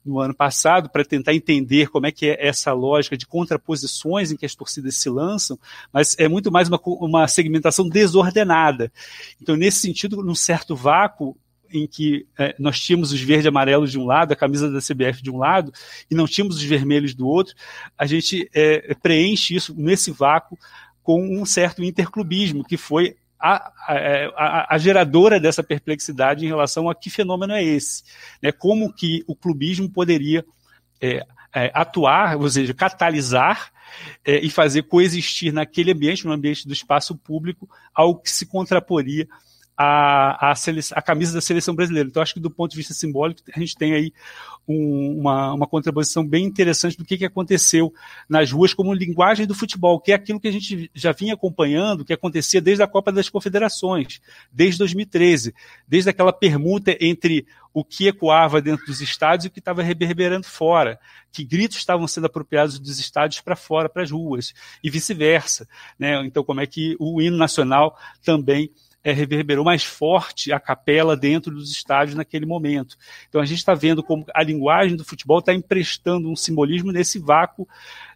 no 0.05 0.21
ano 0.21 0.35
passado, 0.35 0.91
para 0.91 1.05
tentar 1.05 1.35
entender 1.35 1.89
como 1.89 2.07
é 2.07 2.13
que 2.13 2.27
é 2.27 2.47
essa 2.47 2.73
lógica 2.73 3.17
de 3.17 3.27
contraposições 3.27 4.31
em 4.31 4.37
que 4.37 4.47
as 4.47 4.55
torcidas 4.55 4.97
se 4.97 5.09
lançam, 5.09 5.59
mas 5.93 6.17
é 6.19 6.29
muito 6.29 6.51
mais 6.51 6.69
uma, 6.69 6.81
uma 6.85 7.29
segmentação 7.29 7.89
desordenada. 7.89 8.93
Então, 9.41 9.57
nesse 9.57 9.81
sentido, 9.81 10.23
num 10.23 10.35
certo 10.35 10.75
vácuo, 10.75 11.37
em 11.73 11.87
que 11.87 12.27
é, 12.39 12.55
nós 12.59 12.79
tínhamos 12.81 13.13
os 13.13 13.21
verde 13.21 13.47
e 13.47 13.49
amarelos 13.49 13.91
de 13.91 13.99
um 13.99 14.05
lado, 14.05 14.33
a 14.33 14.37
camisa 14.37 14.71
da 14.71 14.81
CBF 14.81 15.23
de 15.23 15.31
um 15.31 15.39
lado, 15.39 15.73
e 16.11 16.15
não 16.15 16.27
tínhamos 16.27 16.57
os 16.57 16.63
vermelhos 16.63 17.15
do 17.15 17.27
outro, 17.27 17.55
a 17.97 18.07
gente 18.07 18.49
é, 18.55 18.95
preenche 18.95 19.55
isso 19.55 19.75
nesse 19.77 20.11
vácuo 20.11 20.59
com 21.03 21.23
um 21.23 21.45
certo 21.45 21.83
interclubismo, 21.83 22.65
que 22.65 22.77
foi 22.77 23.17
a, 23.41 23.73
a, 24.37 24.75
a, 24.75 24.79
geradora 24.79 25.39
dessa 25.39 25.63
perplexidade 25.63 26.45
em 26.45 26.49
relação 26.49 26.91
a 26.91 26.95
que 26.95 27.09
fenômeno 27.09 27.53
é 27.53 27.63
esse. 27.63 28.03
Né? 28.43 28.51
Como 28.51 28.93
que 28.93 29.25
o 29.27 29.35
clubismo 29.35 29.89
poderia 29.89 30.45
é, 31.01 31.25
é, 31.55 31.71
atuar, 31.73 32.37
ou 32.37 32.51
seja, 32.51 32.75
catalisar 32.75 33.71
é, 34.25 34.39
e 34.39 34.51
fazer 34.51 34.83
coexistir 34.83 35.53
naquele 35.53 35.93
ambiente, 35.93 36.27
no 36.27 36.33
ambiente 36.33 36.67
do 36.67 36.73
espaço 36.73 37.17
público, 37.17 37.69
algo 37.95 38.21
que 38.21 38.31
se 38.31 38.45
contraporia 38.45 39.27
a, 39.81 40.51
a, 40.51 40.55
a, 40.97 41.03
camisa 41.03 41.35
da 41.35 41.41
seleção 41.41 41.73
brasileira. 41.73 42.09
Então, 42.09 42.21
acho 42.21 42.35
que 42.35 42.41
do 42.41 42.51
ponto 42.51 42.73
de 42.73 42.77
vista 42.77 42.93
simbólico, 42.93 43.43
a 43.55 43.61
gente 43.61 43.77
tem 43.77 43.95
aí 43.95 44.13
um, 44.67 45.21
uma, 45.21 45.55
uma 45.55 45.67
contraposição 45.69 46.27
bem 46.27 46.45
interessante 46.45 46.99
do 46.99 47.05
que, 47.05 47.17
que 47.17 47.25
aconteceu 47.25 47.95
nas 48.29 48.51
ruas 48.51 48.75
como 48.75 48.93
linguagem 48.93 49.47
do 49.47 49.55
futebol, 49.55 50.01
que 50.01 50.11
é 50.11 50.17
aquilo 50.17 50.41
que 50.41 50.49
a 50.49 50.53
gente 50.53 50.91
já 50.93 51.13
vinha 51.13 51.35
acompanhando, 51.35 52.05
que 52.05 52.13
acontecia 52.13 52.61
desde 52.61 52.83
a 52.83 52.89
Copa 52.89 53.13
das 53.13 53.29
Confederações, 53.29 54.21
desde 54.51 54.79
2013, 54.79 55.55
desde 55.87 56.11
aquela 56.11 56.33
permuta 56.33 56.97
entre 57.01 57.47
o 57.73 57.85
que 57.85 58.09
ecoava 58.09 58.61
dentro 58.61 58.85
dos 58.85 59.01
estádios 59.01 59.45
e 59.45 59.49
o 59.49 59.51
que 59.53 59.61
estava 59.61 59.81
reverberando 59.81 60.45
fora, 60.45 60.99
que 61.31 61.45
gritos 61.45 61.77
estavam 61.77 62.09
sendo 62.09 62.27
apropriados 62.27 62.81
dos 62.81 62.99
estádios 62.99 63.41
para 63.41 63.55
fora, 63.55 63.89
para 63.89 64.03
as 64.03 64.11
ruas, 64.11 64.53
e 64.83 64.91
vice-versa. 64.91 65.69
Né? 65.97 66.21
Então, 66.27 66.43
como 66.43 66.61
é 66.61 66.67
que 66.67 66.97
o 66.99 67.23
hino 67.23 67.37
nacional 67.37 67.97
também 68.25 68.73
é, 69.09 69.13
reverberou 69.13 69.65
mais 69.65 69.85
forte 69.85 70.53
a 70.53 70.61
capela 70.61 71.17
dentro 71.17 71.55
dos 71.55 71.71
estádios 71.71 72.15
naquele 72.15 72.45
momento. 72.45 72.97
Então 73.29 73.41
a 73.41 73.45
gente 73.47 73.59
está 73.59 73.75
vendo 73.75 74.03
como 74.03 74.27
a 74.35 74.43
linguagem 74.43 74.97
do 74.97 75.05
futebol 75.05 75.39
está 75.39 75.55
emprestando 75.55 76.31
um 76.31 76.37
simbolismo 76.37 76.93
nesse 76.93 77.19
vácuo 77.19 77.67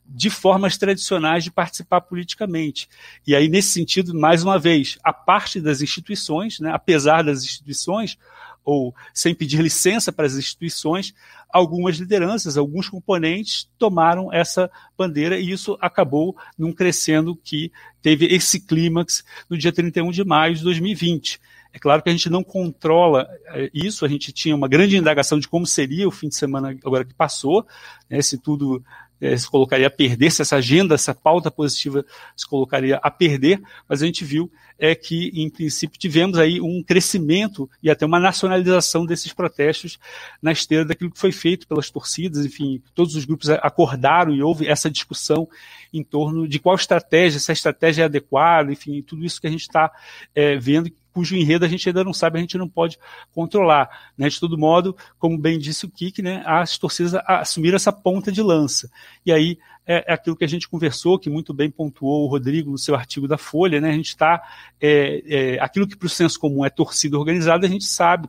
de 0.05 0.29
formas 0.29 0.77
tradicionais 0.77 1.45
de 1.45 1.51
participar 1.51 2.03
politicamente. 2.03 2.89
E 3.27 3.35
aí, 3.35 3.49
nesse 3.49 3.69
sentido, 3.69 4.13
mais 4.13 4.43
uma 4.43 4.59
vez, 4.59 4.99
a 5.03 5.13
parte 5.15 5.61
das 5.61 5.81
instituições, 5.81 6.61
né, 6.61 6.71
apesar 6.75 7.23
das 7.23 7.43
instituições, 7.43 8.19
ou 8.65 8.95
sem 9.13 9.35
pedir 9.35 9.61
licença 9.61 10.13
para 10.13 10.27
as 10.27 10.35
instituições, 10.35 11.15
algumas 11.49 11.97
lideranças, 11.97 12.57
alguns 12.57 12.89
componentes 12.89 13.69
tomaram 13.79 14.33
essa 14.33 14.71
bandeira 14.97 15.39
e 15.39 15.51
isso 15.51 15.77
acabou 15.81 16.37
num 16.57 16.73
crescendo 16.73 17.37
que 17.37 17.71
teve 18.01 18.27
esse 18.27 18.61
clímax 18.61 19.25
no 19.49 19.59
dia 19.59 19.73
31 19.73 20.11
de 20.11 20.25
maio 20.25 20.55
de 20.55 20.63
2020. 20.63 21.41
É 21.75 21.79
claro 21.79 22.03
que 22.03 22.09
a 22.11 22.13
gente 22.13 22.29
não 22.29 22.45
controla 22.45 23.27
é, 23.47 23.71
isso, 23.73 24.05
a 24.05 24.09
gente 24.09 24.31
tinha 24.33 24.55
uma 24.55 24.69
grande 24.69 24.97
indagação 24.97 25.39
de 25.39 25.49
como 25.49 25.67
seria 25.67 26.07
o 26.07 26.11
fim 26.11 26.29
de 26.29 26.35
semana 26.35 26.77
agora 26.85 27.05
que 27.05 27.15
passou, 27.15 27.67
né, 28.11 28.21
se 28.21 28.37
tudo 28.37 28.85
é, 29.23 29.37
se 29.37 29.49
colocaria 29.49 29.87
a 29.87 29.91
perder, 29.91 30.33
se 30.33 30.43
essa 30.43 30.57
agenda, 30.57 30.97
essa 30.97 31.15
pauta 31.15 31.49
positiva 31.49 32.05
se 32.37 32.45
colocaria 32.45 32.97
a 33.01 33.09
perder, 33.09 33.63
mas 33.89 34.03
a 34.03 34.07
gente 34.07 34.25
viu 34.25 34.51
é 34.77 34.97
que, 34.97 35.31
em 35.33 35.49
princípio, 35.49 35.97
tivemos 35.97 36.37
aí 36.37 36.61
um 36.61 36.83
crescimento 36.83 37.71
e 37.81 37.89
até 37.89 38.05
uma 38.05 38.19
nacionalização 38.19 39.07
desses 39.07 39.33
protestos 39.33 39.97
na 40.43 40.51
esteira 40.51 40.85
daquilo 40.85 41.13
que 41.13 41.21
foi 41.21 41.31
feito 41.31 41.69
pelas 41.69 41.89
torcidas, 41.89 42.45
enfim, 42.45 42.83
todos 42.93 43.15
os 43.15 43.25
grupos 43.25 43.49
acordaram 43.49 44.35
e 44.35 44.43
houve 44.43 44.67
essa 44.67 44.91
discussão 44.91 45.49
em 45.93 46.03
torno 46.03 46.49
de 46.49 46.59
qual 46.59 46.75
estratégia, 46.75 47.39
se 47.39 47.53
a 47.53 47.55
estratégia 47.55 48.03
é 48.03 48.05
adequada, 48.07 48.73
enfim, 48.73 49.01
tudo 49.03 49.25
isso 49.25 49.41
que 49.41 49.47
a 49.47 49.51
gente 49.51 49.61
está 49.61 49.89
é, 50.35 50.57
vendo 50.57 50.91
cujo 51.13 51.37
enredo 51.37 51.65
a 51.65 51.69
gente 51.69 51.89
ainda 51.89 52.03
não 52.03 52.13
sabe, 52.13 52.39
a 52.39 52.41
gente 52.41 52.59
não 52.59 52.69
pode 52.69 52.99
controlar. 53.33 53.89
Né? 54.17 54.29
De 54.29 54.41
todo 54.41 54.59
modo, 54.59 54.97
como 55.19 55.39
bem 55.39 55.59
disse 55.59 55.85
o 55.85 55.91
Kik, 55.91 56.23
né, 56.23 56.43
as 56.47 56.79
torcidas 56.79 57.15
assumiram 57.27 57.77
essa 57.77 57.93
ponta 57.93 58.33
de 58.33 58.43
lança. 58.43 58.91
E 59.25 59.33
aí 59.33 59.59
é, 59.87 60.05
é, 60.07 60.15
aquilo 60.15 60.37
que 60.37 60.45
a 60.45 60.49
gente 60.49 60.69
conversou, 60.69 61.19
que 61.19 61.29
muito 61.29 61.53
bem 61.53 61.71
pontuou 61.71 62.25
o 62.25 62.29
Rodrigo 62.29 62.71
no 62.71 62.79
seu 62.79 62.95
artigo 62.95 63.27
da 63.27 63.37
Folha, 63.37 63.81
né? 63.81 63.91
A 63.91 63.95
gente 63.95 64.09
está. 64.09 64.41
É, 64.81 65.23
é, 65.27 65.61
aquilo 65.61 65.87
que 65.87 65.97
para 65.97 66.07
o 66.07 66.11
senso 66.11 66.39
comum 66.39 66.65
é 66.65 66.71
torcida 66.71 67.19
organizada, 67.19 67.67
a 67.67 67.71
gente 67.71 67.85
sabe 67.85 68.29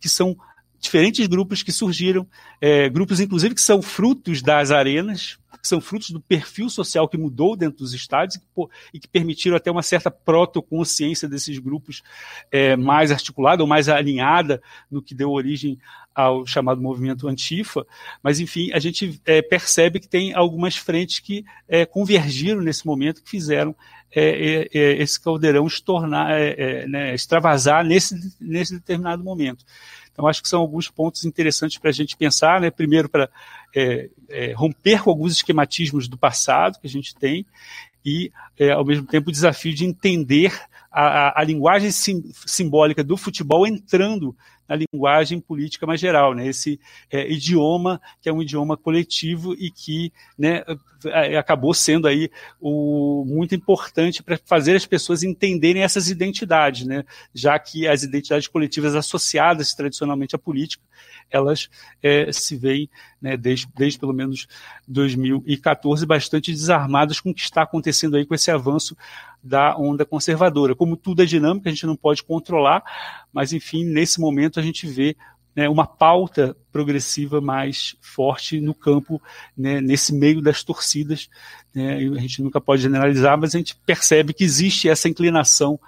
que 0.00 0.08
são 0.08 0.36
diferentes 0.80 1.26
grupos 1.26 1.62
que 1.62 1.72
surgiram, 1.72 2.26
é, 2.60 2.88
grupos 2.88 3.20
inclusive 3.20 3.54
que 3.54 3.60
são 3.60 3.82
frutos 3.82 4.42
das 4.42 4.70
arenas, 4.70 5.38
são 5.68 5.80
frutos 5.80 6.10
do 6.10 6.20
perfil 6.20 6.68
social 6.68 7.08
que 7.08 7.16
mudou 7.16 7.56
dentro 7.56 7.78
dos 7.78 7.94
estádios 7.94 8.40
e 8.92 8.98
que 9.00 9.08
permitiram 9.08 9.56
até 9.56 9.70
uma 9.70 9.82
certa 9.82 10.10
protoconsciência 10.10 11.28
desses 11.28 11.58
grupos 11.58 12.02
é, 12.50 12.76
mais 12.76 13.10
articulada 13.10 13.62
ou 13.62 13.68
mais 13.68 13.88
alinhada 13.88 14.62
no 14.90 15.02
que 15.02 15.14
deu 15.14 15.30
origem 15.30 15.78
ao 16.14 16.46
chamado 16.46 16.80
movimento 16.80 17.26
Antifa, 17.26 17.84
mas 18.22 18.38
enfim, 18.38 18.70
a 18.72 18.78
gente 18.78 19.20
é, 19.26 19.42
percebe 19.42 19.98
que 19.98 20.08
tem 20.08 20.32
algumas 20.32 20.76
frentes 20.76 21.18
que 21.18 21.44
é, 21.68 21.84
convergiram 21.84 22.60
nesse 22.60 22.86
momento, 22.86 23.22
que 23.22 23.30
fizeram 23.30 23.74
é, 24.14 24.68
é, 24.72 24.78
é 24.78 25.02
esse 25.02 25.20
caldeirão 25.20 25.66
estornar, 25.66 26.30
é, 26.30 26.86
né, 26.86 27.14
extravasar 27.14 27.84
nesse, 27.84 28.14
nesse 28.40 28.74
determinado 28.74 29.24
momento. 29.24 29.64
Então, 30.14 30.28
acho 30.28 30.40
que 30.40 30.48
são 30.48 30.60
alguns 30.60 30.88
pontos 30.88 31.24
interessantes 31.24 31.76
para 31.76 31.90
a 31.90 31.92
gente 31.92 32.16
pensar, 32.16 32.60
né? 32.60 32.70
Primeiro, 32.70 33.08
para 33.08 33.28
é, 33.74 34.08
é, 34.28 34.52
romper 34.52 35.02
com 35.02 35.10
alguns 35.10 35.32
esquematismos 35.32 36.06
do 36.06 36.16
passado 36.16 36.78
que 36.80 36.86
a 36.86 36.90
gente 36.90 37.14
tem 37.16 37.44
e, 38.06 38.30
é, 38.56 38.70
ao 38.70 38.84
mesmo 38.84 39.06
tempo, 39.06 39.28
o 39.28 39.32
desafio 39.32 39.74
de 39.74 39.84
entender 39.84 40.56
a, 40.90 41.02
a, 41.02 41.40
a 41.40 41.44
linguagem 41.44 41.90
sim, 41.90 42.22
simbólica 42.46 43.02
do 43.02 43.16
futebol 43.16 43.66
entrando 43.66 44.36
na 44.68 44.76
linguagem 44.76 45.40
política 45.40 45.86
mais 45.86 46.00
geral, 46.00 46.34
né? 46.34 46.46
Esse 46.46 46.80
é, 47.10 47.30
idioma 47.30 48.00
que 48.20 48.28
é 48.28 48.32
um 48.32 48.42
idioma 48.42 48.76
coletivo 48.76 49.54
e 49.54 49.70
que, 49.70 50.12
né, 50.38 50.62
é, 51.06 51.36
acabou 51.36 51.74
sendo 51.74 52.08
aí 52.08 52.30
o 52.60 53.24
muito 53.26 53.54
importante 53.54 54.22
para 54.22 54.38
fazer 54.44 54.74
as 54.76 54.86
pessoas 54.86 55.22
entenderem 55.22 55.82
essas 55.82 56.08
identidades, 56.08 56.86
né? 56.86 57.04
Já 57.34 57.58
que 57.58 57.86
as 57.86 58.02
identidades 58.02 58.48
coletivas 58.48 58.94
associadas 58.94 59.74
tradicionalmente 59.74 60.34
à 60.34 60.38
política, 60.38 60.82
elas 61.30 61.68
é, 62.02 62.30
se 62.32 62.56
veem, 62.56 62.88
né, 63.20 63.36
desde, 63.36 63.66
desde 63.76 63.98
pelo 63.98 64.12
menos 64.12 64.46
2014, 64.86 66.06
bastante 66.06 66.52
desarmadas 66.52 67.20
com 67.20 67.30
o 67.30 67.34
que 67.34 67.40
está 67.40 67.62
acontecendo 67.62 68.16
aí 68.16 68.24
com 68.24 68.34
esse 68.34 68.50
avanço 68.50 68.96
da 69.44 69.76
onda 69.76 70.06
conservadora. 70.06 70.74
Como 70.74 70.96
tudo 70.96 71.22
é 71.22 71.26
dinâmico, 71.26 71.68
a 71.68 71.70
gente 71.70 71.86
não 71.86 71.94
pode 71.94 72.22
controlar, 72.22 72.82
mas 73.30 73.52
enfim, 73.52 73.84
nesse 73.84 74.18
momento 74.18 74.58
a 74.58 74.62
gente 74.62 74.86
vê 74.86 75.14
né, 75.54 75.68
uma 75.68 75.86
pauta 75.86 76.56
progressiva 76.72 77.40
mais 77.40 77.94
forte 78.00 78.58
no 78.58 78.74
campo, 78.74 79.20
né, 79.56 79.80
nesse 79.82 80.14
meio 80.14 80.40
das 80.40 80.64
torcidas. 80.64 81.28
Né, 81.74 81.96
a 81.96 82.20
gente 82.20 82.42
nunca 82.42 82.60
pode 82.60 82.82
generalizar, 82.82 83.38
mas 83.38 83.54
a 83.54 83.58
gente 83.58 83.76
percebe 83.84 84.32
que 84.32 84.42
existe 84.42 84.88
essa 84.88 85.08
inclinação 85.08 85.78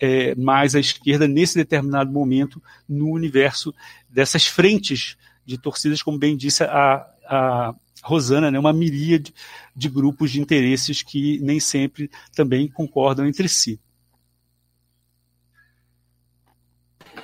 é, 0.00 0.34
mais 0.34 0.74
à 0.74 0.80
esquerda 0.80 1.28
nesse 1.28 1.56
determinado 1.56 2.10
momento 2.10 2.60
no 2.88 3.10
universo 3.10 3.72
dessas 4.08 4.46
frentes 4.46 5.16
de 5.44 5.58
torcidas, 5.58 6.02
como 6.02 6.18
bem 6.18 6.36
disse 6.36 6.64
a, 6.64 7.06
a, 7.28 7.74
Rosana, 8.04 8.50
né, 8.50 8.58
uma 8.58 8.72
miríade 8.72 9.34
de 9.74 9.88
grupos 9.88 10.30
de 10.30 10.40
interesses 10.40 11.02
que 11.02 11.38
nem 11.40 11.58
sempre 11.58 12.10
também 12.34 12.68
concordam 12.68 13.26
entre 13.26 13.48
si. 13.48 13.80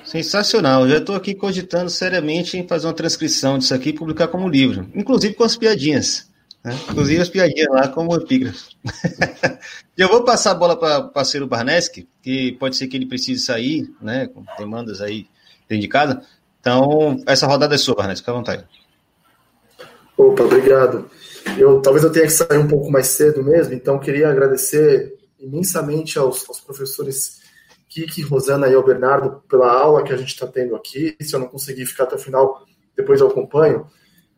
Sensacional. 0.03 0.89
Já 0.89 0.97
estou 0.97 1.15
aqui 1.15 1.35
cogitando 1.35 1.89
seriamente 1.89 2.57
em 2.57 2.67
fazer 2.67 2.87
uma 2.87 2.93
transcrição 2.93 3.59
disso 3.59 3.73
aqui 3.73 3.89
e 3.89 3.93
publicar 3.93 4.27
como 4.27 4.49
livro, 4.49 4.89
inclusive 4.95 5.35
com 5.35 5.43
as 5.43 5.55
piadinhas. 5.55 6.29
Né? 6.63 6.75
Inclusive 6.89 7.21
as 7.21 7.29
piadinhas 7.29 7.69
lá 7.69 7.87
como 7.87 8.15
epígrafe. 8.15 8.75
Eu 9.95 10.09
vou 10.09 10.23
passar 10.23 10.51
a 10.51 10.55
bola 10.55 10.75
para 10.75 10.97
o 10.97 11.09
parceiro 11.09 11.45
Barneski, 11.45 12.07
que 12.23 12.53
pode 12.53 12.75
ser 12.75 12.87
que 12.87 12.97
ele 12.97 13.05
precise 13.05 13.43
sair, 13.45 13.87
né, 14.01 14.27
com 14.27 14.43
demandas 14.57 14.99
aí 14.99 15.27
dentro 15.69 15.81
de 15.81 15.87
casa. 15.87 16.21
Então, 16.59 17.21
essa 17.27 17.45
rodada 17.45 17.75
é 17.75 17.77
sua, 17.77 17.95
Barneski, 17.95 18.21
fica 18.21 18.31
à 18.31 18.35
vontade. 18.35 18.65
Opa, 20.17 20.43
obrigado. 20.43 21.09
Eu, 21.57 21.81
talvez 21.81 22.03
eu 22.03 22.11
tenha 22.11 22.25
que 22.25 22.33
sair 22.33 22.57
um 22.57 22.67
pouco 22.67 22.91
mais 22.91 23.07
cedo 23.07 23.43
mesmo, 23.43 23.73
então 23.73 23.99
queria 23.99 24.29
agradecer 24.29 25.13
imensamente 25.39 26.19
aos, 26.19 26.47
aos 26.47 26.59
professores 26.59 27.41
Kiki, 27.89 28.21
Rosana 28.21 28.67
e 28.67 28.73
ao 28.73 28.85
Bernardo 28.85 29.43
pela 29.49 29.71
aula 29.71 30.03
que 30.03 30.13
a 30.13 30.17
gente 30.17 30.29
está 30.29 30.47
tendo 30.47 30.75
aqui. 30.75 31.15
Se 31.21 31.35
eu 31.35 31.39
não 31.39 31.47
conseguir 31.47 31.85
ficar 31.85 32.05
até 32.05 32.15
o 32.15 32.19
final, 32.19 32.63
depois 32.95 33.19
eu 33.19 33.27
acompanho. 33.27 33.85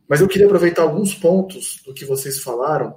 Mas 0.08 0.22
eu 0.22 0.28
queria 0.28 0.48
aproveitar 0.48 0.82
alguns 0.82 1.14
pontos 1.14 1.82
do 1.86 1.94
que 1.94 2.04
vocês 2.04 2.42
falaram 2.42 2.96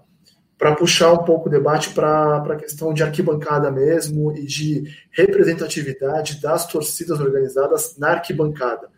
para 0.58 0.74
puxar 0.74 1.12
um 1.12 1.24
pouco 1.24 1.48
o 1.48 1.50
debate 1.50 1.90
para 1.90 2.38
a 2.38 2.56
questão 2.56 2.94
de 2.94 3.02
arquibancada 3.02 3.70
mesmo 3.70 4.34
e 4.34 4.46
de 4.46 4.84
representatividade 5.10 6.40
das 6.40 6.66
torcidas 6.66 7.20
organizadas 7.20 7.98
na 7.98 8.12
arquibancada. 8.12 8.88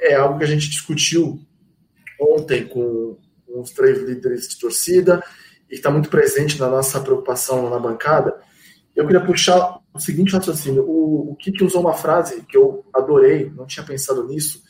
É 0.00 0.14
algo 0.14 0.38
que 0.38 0.44
a 0.44 0.48
gente 0.48 0.70
discutiu 0.70 1.38
ontem 2.20 2.66
com 2.66 3.16
os 3.48 3.70
três 3.70 3.98
líderes 4.02 4.48
de 4.48 4.58
torcida 4.58 5.22
e 5.70 5.74
está 5.74 5.90
muito 5.90 6.08
presente 6.08 6.58
na 6.58 6.68
nossa 6.68 7.00
preocupação 7.00 7.68
na 7.70 7.78
bancada. 7.78 8.38
Eu 8.94 9.06
queria 9.06 9.24
puxar 9.24 9.78
o 9.92 9.98
seguinte 9.98 10.32
raciocínio. 10.32 10.84
O, 10.84 11.32
o 11.32 11.36
Kiki 11.36 11.64
usou 11.64 11.80
uma 11.80 11.92
frase 11.92 12.42
que 12.42 12.56
eu 12.56 12.84
adorei, 12.92 13.50
não 13.50 13.66
tinha 13.66 13.84
pensado 13.84 14.26
nisso. 14.26 14.62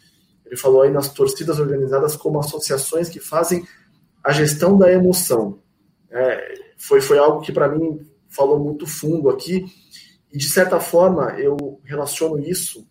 Ele 0.44 0.56
falou 0.56 0.82
aí 0.82 0.90
nas 0.90 1.12
torcidas 1.12 1.58
organizadas 1.58 2.16
como 2.16 2.38
associações 2.38 3.08
que 3.08 3.20
fazem 3.20 3.66
a 4.22 4.32
gestão 4.32 4.76
da 4.76 4.92
emoção. 4.92 5.60
É, 6.10 6.54
foi, 6.76 7.00
foi 7.00 7.18
algo 7.18 7.40
que 7.40 7.52
para 7.52 7.68
mim 7.68 8.00
falou 8.28 8.58
muito 8.58 8.86
fundo 8.86 9.28
aqui. 9.30 9.64
E 10.32 10.36
de 10.36 10.48
certa 10.48 10.78
forma 10.78 11.30
eu 11.38 11.80
relaciono 11.84 12.38
isso 12.38 12.86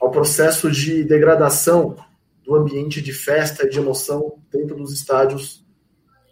ao 0.00 0.10
processo 0.10 0.70
de 0.70 1.02
degradação 1.02 1.96
do 2.48 2.56
ambiente 2.56 3.02
de 3.02 3.12
festa 3.12 3.66
e 3.66 3.68
de 3.68 3.78
emoção 3.78 4.38
dentro 4.50 4.74
dos 4.74 4.90
estádios 4.94 5.62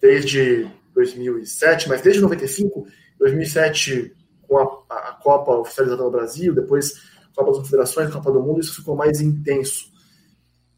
desde 0.00 0.66
2007, 0.94 1.90
mas 1.90 2.00
desde 2.00 2.22
95, 2.22 2.86
2007 3.18 4.16
com 4.48 4.56
a, 4.56 4.62
a 4.88 5.12
Copa 5.22 5.52
oficializada 5.58 6.02
no 6.02 6.10
Brasil, 6.10 6.54
depois 6.54 6.94
Copa 7.34 7.50
das 7.50 7.58
Confederações, 7.58 8.10
Copa 8.10 8.32
do 8.32 8.40
Mundo, 8.40 8.60
isso 8.60 8.76
ficou 8.76 8.96
mais 8.96 9.20
intenso. 9.20 9.92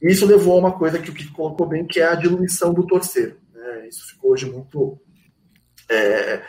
E 0.03 0.11
isso 0.11 0.27
levou 0.27 0.57
a 0.57 0.59
uma 0.59 0.77
coisa 0.77 0.99
que 0.99 1.09
o 1.09 1.15
Kiko 1.15 1.33
colocou 1.33 1.69
bem, 1.69 1.87
que 1.87 2.01
é 2.01 2.09
a 2.09 2.17
diluição 2.17 2.75
do 2.75 2.85
torcer. 2.85 3.37
Né? 3.55 3.87
Isso 3.89 4.09
ficou 4.09 4.33
hoje 4.33 4.51
muito, 4.51 5.01
é, 5.89 6.43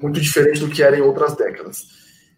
muito 0.00 0.20
diferente 0.20 0.60
do 0.60 0.68
que 0.68 0.80
era 0.80 0.96
em 0.96 1.02
outras 1.02 1.34
décadas. 1.34 1.88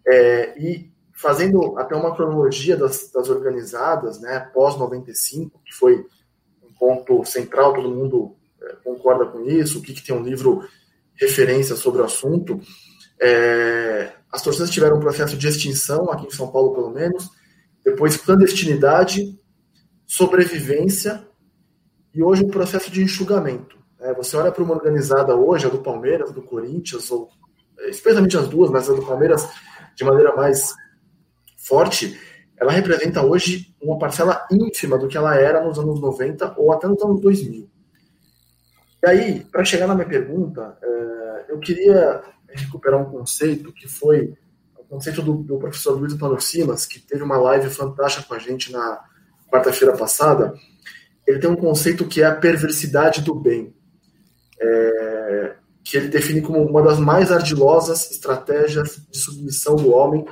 É, 0.07 0.59
e 0.59 0.91
fazendo 1.25 1.79
até 1.79 1.97
uma 1.97 2.15
cronologia 2.15 2.77
das, 2.77 3.11
das 3.11 3.31
organizadas, 3.31 4.21
né, 4.21 4.41
pós-95, 4.53 5.53
que 5.65 5.73
foi 5.73 6.05
um 6.63 6.71
ponto 6.75 7.25
central, 7.25 7.73
todo 7.73 7.89
mundo 7.89 8.37
é, 8.63 8.75
concorda 8.85 9.25
com 9.25 9.41
isso, 9.41 9.79
o 9.79 9.83
que, 9.83 9.95
que 9.95 10.05
tem 10.05 10.15
um 10.15 10.23
livro 10.23 10.69
referência 11.15 11.77
sobre 11.77 12.03
o 12.03 12.05
assunto, 12.05 12.61
é, 13.19 14.13
as 14.31 14.43
torcidas 14.43 14.69
tiveram 14.69 14.99
um 14.99 15.01
processo 15.01 15.35
de 15.35 15.49
extinção, 15.49 16.11
aqui 16.11 16.27
em 16.27 16.31
São 16.31 16.49
Paulo 16.53 16.75
pelo 16.75 16.91
menos, 16.91 17.31
depois 17.83 18.19
clandestinidade, 18.19 19.41
sobrevivência 20.07 21.27
e 22.13 22.23
hoje 22.23 22.45
um 22.45 22.51
processo 22.51 22.91
de 22.91 23.03
enxugamento. 23.03 23.79
É, 23.99 24.13
você 24.13 24.37
olha 24.37 24.53
para 24.53 24.63
uma 24.63 24.75
organizada 24.75 25.35
hoje, 25.35 25.65
a 25.65 25.71
do 25.71 25.79
Palmeiras, 25.79 26.33
do 26.33 26.43
Corinthians, 26.43 27.11
ou 27.11 27.31
é, 27.79 27.89
especialmente 27.89 28.37
as 28.37 28.47
duas, 28.47 28.71
mas 28.71 28.91
a 28.91 28.93
do 28.93 29.07
Palmeiras 29.07 29.49
de 29.97 30.05
maneira 30.05 30.37
mais 30.37 30.75
forte, 31.65 32.19
ela 32.57 32.73
representa 32.73 33.23
hoje 33.23 33.75
uma 33.83 33.99
parcela 33.99 34.47
ínfima 34.51 34.99
do 34.99 35.09
que 35.09 35.17
ela 35.17 35.35
era 35.37 35.65
nos 35.65 35.79
anos 35.79 36.01
90 36.01 36.55
ou 36.57 36.73
até 36.73 36.87
nos 36.87 37.03
anos 37.03 37.21
2000. 37.21 37.69
E 39.03 39.09
aí, 39.09 39.41
para 39.51 39.65
chegar 39.65 39.87
na 39.87 39.95
minha 39.95 40.09
pergunta, 40.09 40.79
é, 40.83 41.45
eu 41.49 41.59
queria 41.59 42.23
recuperar 42.49 43.01
um 43.01 43.11
conceito 43.11 43.73
que 43.73 43.89
foi 43.89 44.35
o 44.79 44.85
conceito 44.85 45.21
do, 45.21 45.35
do 45.35 45.59
professor 45.59 45.99
Luiz 45.99 46.15
Antônio 46.15 46.41
Simas, 46.41 46.87
que 46.87 47.01
teve 47.01 47.23
uma 47.23 47.37
live 47.37 47.69
fantástica 47.69 48.27
com 48.27 48.35
a 48.35 48.39
gente 48.39 48.71
na 48.71 49.03
quarta-feira 49.51 49.97
passada. 49.97 50.55
Ele 51.27 51.39
tem 51.39 51.51
um 51.51 51.57
conceito 51.57 52.07
que 52.07 52.23
é 52.23 52.27
a 52.27 52.35
perversidade 52.35 53.21
do 53.23 53.35
bem, 53.35 53.75
é, 54.61 55.57
que 55.83 55.97
ele 55.97 56.09
define 56.09 56.41
como 56.41 56.63
uma 56.63 56.83
das 56.83 56.99
mais 56.99 57.33
ardilosas 57.33 58.11
estratégias 58.11 59.01
de 59.11 59.19
submissão 59.19 59.77
do 59.77 59.91
homem 59.91 60.25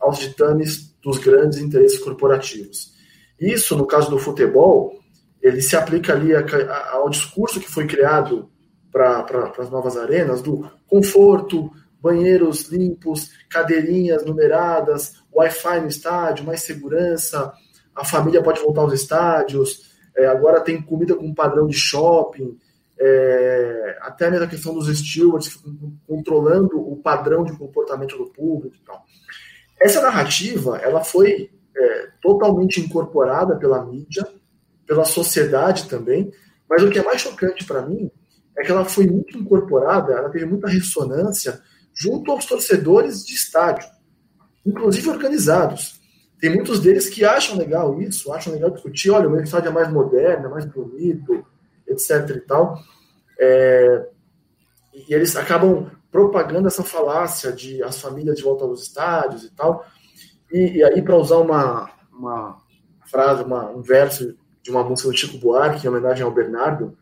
aos 0.00 0.18
ditames 0.18 0.94
dos 1.02 1.18
grandes 1.18 1.58
interesses 1.58 1.98
corporativos. 1.98 2.92
Isso, 3.38 3.76
no 3.76 3.86
caso 3.86 4.10
do 4.10 4.18
futebol, 4.18 4.98
ele 5.40 5.62
se 5.62 5.76
aplica 5.76 6.12
ali 6.12 6.32
ao 6.34 7.08
discurso 7.08 7.60
que 7.60 7.70
foi 7.70 7.86
criado 7.86 8.50
para 8.92 9.22
pra, 9.22 9.52
as 9.58 9.70
novas 9.70 9.96
arenas, 9.96 10.42
do 10.42 10.68
conforto, 10.86 11.70
banheiros 12.00 12.68
limpos, 12.70 13.30
cadeirinhas 13.48 14.24
numeradas, 14.24 15.20
Wi-Fi 15.32 15.80
no 15.80 15.88
estádio, 15.88 16.44
mais 16.44 16.62
segurança, 16.62 17.52
a 17.94 18.04
família 18.04 18.42
pode 18.42 18.60
voltar 18.60 18.82
aos 18.82 18.92
estádios, 18.92 19.90
é, 20.16 20.26
agora 20.26 20.60
tem 20.60 20.82
comida 20.82 21.14
com 21.14 21.34
padrão 21.34 21.66
de 21.66 21.76
shopping, 21.76 22.58
é, 22.98 23.98
até 24.02 24.30
mesmo 24.30 24.44
a 24.44 24.48
questão 24.48 24.74
dos 24.74 24.88
stewards 24.98 25.58
controlando 26.06 26.78
o 26.78 26.96
padrão 26.96 27.44
de 27.44 27.56
comportamento 27.56 28.18
do 28.18 28.26
público 28.26 28.76
e 28.76 28.84
tal. 28.84 29.04
Essa 29.80 30.02
narrativa, 30.02 30.76
ela 30.78 31.02
foi 31.02 31.50
é, 31.76 32.08
totalmente 32.20 32.80
incorporada 32.80 33.56
pela 33.56 33.84
mídia, 33.84 34.26
pela 34.86 35.04
sociedade 35.04 35.88
também, 35.88 36.30
mas 36.68 36.82
o 36.82 36.90
que 36.90 36.98
é 36.98 37.02
mais 37.02 37.20
chocante 37.20 37.64
para 37.64 37.82
mim 37.82 38.10
é 38.56 38.62
que 38.62 38.70
ela 38.70 38.84
foi 38.84 39.06
muito 39.06 39.38
incorporada, 39.38 40.12
ela 40.12 40.28
teve 40.28 40.44
muita 40.44 40.68
ressonância 40.68 41.60
junto 41.94 42.30
aos 42.30 42.44
torcedores 42.44 43.24
de 43.24 43.34
estádio, 43.34 43.88
inclusive 44.64 45.08
organizados. 45.08 46.00
Tem 46.38 46.54
muitos 46.54 46.80
deles 46.80 47.08
que 47.08 47.24
acham 47.24 47.56
legal 47.56 48.00
isso, 48.00 48.32
acham 48.32 48.52
legal 48.52 48.70
discutir, 48.70 49.10
olha, 49.10 49.28
o 49.28 49.40
estádio 49.40 49.68
é 49.68 49.72
mais 49.72 49.92
moderno, 49.92 50.46
é 50.46 50.48
mais 50.48 50.64
bonito, 50.64 51.44
etc 51.86 52.36
e 52.36 52.40
tal. 52.40 52.78
É, 53.38 54.06
e 54.94 55.14
eles 55.14 55.36
acabam 55.36 55.90
propagando 56.10 56.68
essa 56.68 56.82
falácia 56.82 57.52
de 57.52 57.82
as 57.82 58.00
famílias 58.00 58.36
de 58.36 58.42
volta 58.42 58.64
aos 58.64 58.82
estádios 58.82 59.44
e 59.44 59.50
tal. 59.50 59.84
E, 60.52 60.78
e 60.78 60.84
aí, 60.84 61.00
para 61.02 61.16
usar 61.16 61.38
uma, 61.38 61.90
uma 62.12 62.58
frase, 63.06 63.42
uma, 63.42 63.70
um 63.70 63.80
verso 63.80 64.36
de 64.62 64.70
uma 64.70 64.82
música 64.82 65.08
do 65.08 65.16
Chico 65.16 65.38
Buarque, 65.38 65.86
em 65.86 65.88
homenagem 65.88 66.24
ao 66.24 66.32
Bernardo, 66.32 66.96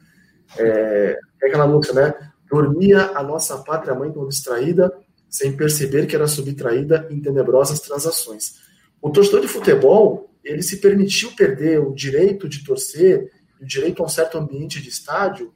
é, 0.56 1.18
é 1.42 1.46
aquela 1.46 1.66
música, 1.66 1.94
né? 1.94 2.14
Dormia 2.50 3.10
a 3.14 3.22
nossa 3.22 3.58
pátria 3.58 3.94
mãe 3.94 4.10
tão 4.12 4.26
distraída, 4.28 4.92
sem 5.28 5.56
perceber 5.56 6.06
que 6.06 6.16
era 6.16 6.26
subtraída 6.26 7.06
em 7.10 7.20
tenebrosas 7.20 7.80
transações. 7.80 8.54
O 9.00 9.10
torcedor 9.10 9.40
de 9.40 9.48
futebol, 9.48 10.30
ele 10.42 10.62
se 10.62 10.78
permitiu 10.78 11.32
perder 11.32 11.80
o 11.80 11.94
direito 11.94 12.48
de 12.48 12.64
torcer, 12.64 13.30
o 13.60 13.64
direito 13.64 14.02
a 14.02 14.06
um 14.06 14.08
certo 14.08 14.38
ambiente 14.38 14.80
de 14.80 14.88
estádio, 14.88 15.52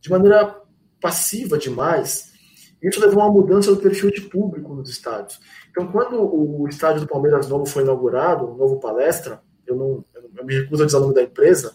de 0.00 0.10
maneira 0.10 0.60
passiva 1.00 1.56
demais. 1.56 2.33
Isso 2.88 3.00
levou 3.00 3.22
a 3.22 3.26
uma 3.26 3.32
mudança 3.32 3.74
do 3.74 3.80
perfil 3.80 4.10
de 4.10 4.20
público 4.20 4.74
nos 4.74 4.90
estádios. 4.90 5.40
Então, 5.70 5.90
quando 5.90 6.20
o 6.20 6.68
estádio 6.68 7.00
do 7.00 7.08
Palmeiras 7.08 7.48
novo 7.48 7.64
foi 7.64 7.82
inaugurado, 7.82 8.46
o 8.46 8.56
novo 8.56 8.78
palestra, 8.78 9.40
eu, 9.66 9.74
não, 9.74 10.04
eu 10.36 10.44
me 10.44 10.54
recuso 10.54 10.82
a 10.82 10.86
dizer 10.86 10.98
o 10.98 11.00
nome 11.00 11.14
da 11.14 11.22
empresa, 11.22 11.74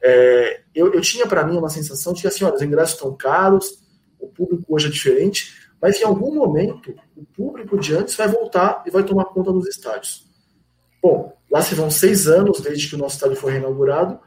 é, 0.00 0.60
eu, 0.74 0.92
eu, 0.94 1.00
tinha 1.00 1.26
para 1.26 1.44
mim 1.44 1.56
uma 1.56 1.68
sensação 1.68 2.12
de 2.12 2.22
que 2.22 2.28
assim, 2.28 2.44
olha, 2.44 2.54
os 2.54 2.62
ingressos 2.62 2.94
estão 2.94 3.16
caros, 3.16 3.82
o 4.18 4.28
público 4.28 4.64
hoje 4.68 4.86
é 4.86 4.90
diferente, 4.90 5.54
mas 5.82 6.00
em 6.00 6.04
algum 6.04 6.32
momento 6.32 6.94
o 7.16 7.24
público 7.24 7.76
de 7.76 7.96
antes 7.96 8.14
vai 8.14 8.28
voltar 8.28 8.84
e 8.86 8.90
vai 8.90 9.02
tomar 9.02 9.26
conta 9.26 9.52
dos 9.52 9.66
estádios. 9.66 10.24
Bom, 11.02 11.36
lá 11.50 11.62
se 11.62 11.74
vão 11.74 11.90
seis 11.90 12.28
anos 12.28 12.60
desde 12.60 12.88
que 12.88 12.94
o 12.94 12.98
nosso 12.98 13.16
estádio 13.16 13.36
foi 13.36 13.52
reinaugurado, 13.52 14.20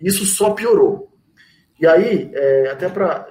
e 0.00 0.06
isso 0.06 0.24
só 0.24 0.50
piorou. 0.50 1.12
E 1.80 1.86
aí, 1.86 2.30
é, 2.32 2.70
até 2.70 2.88
para 2.88 3.28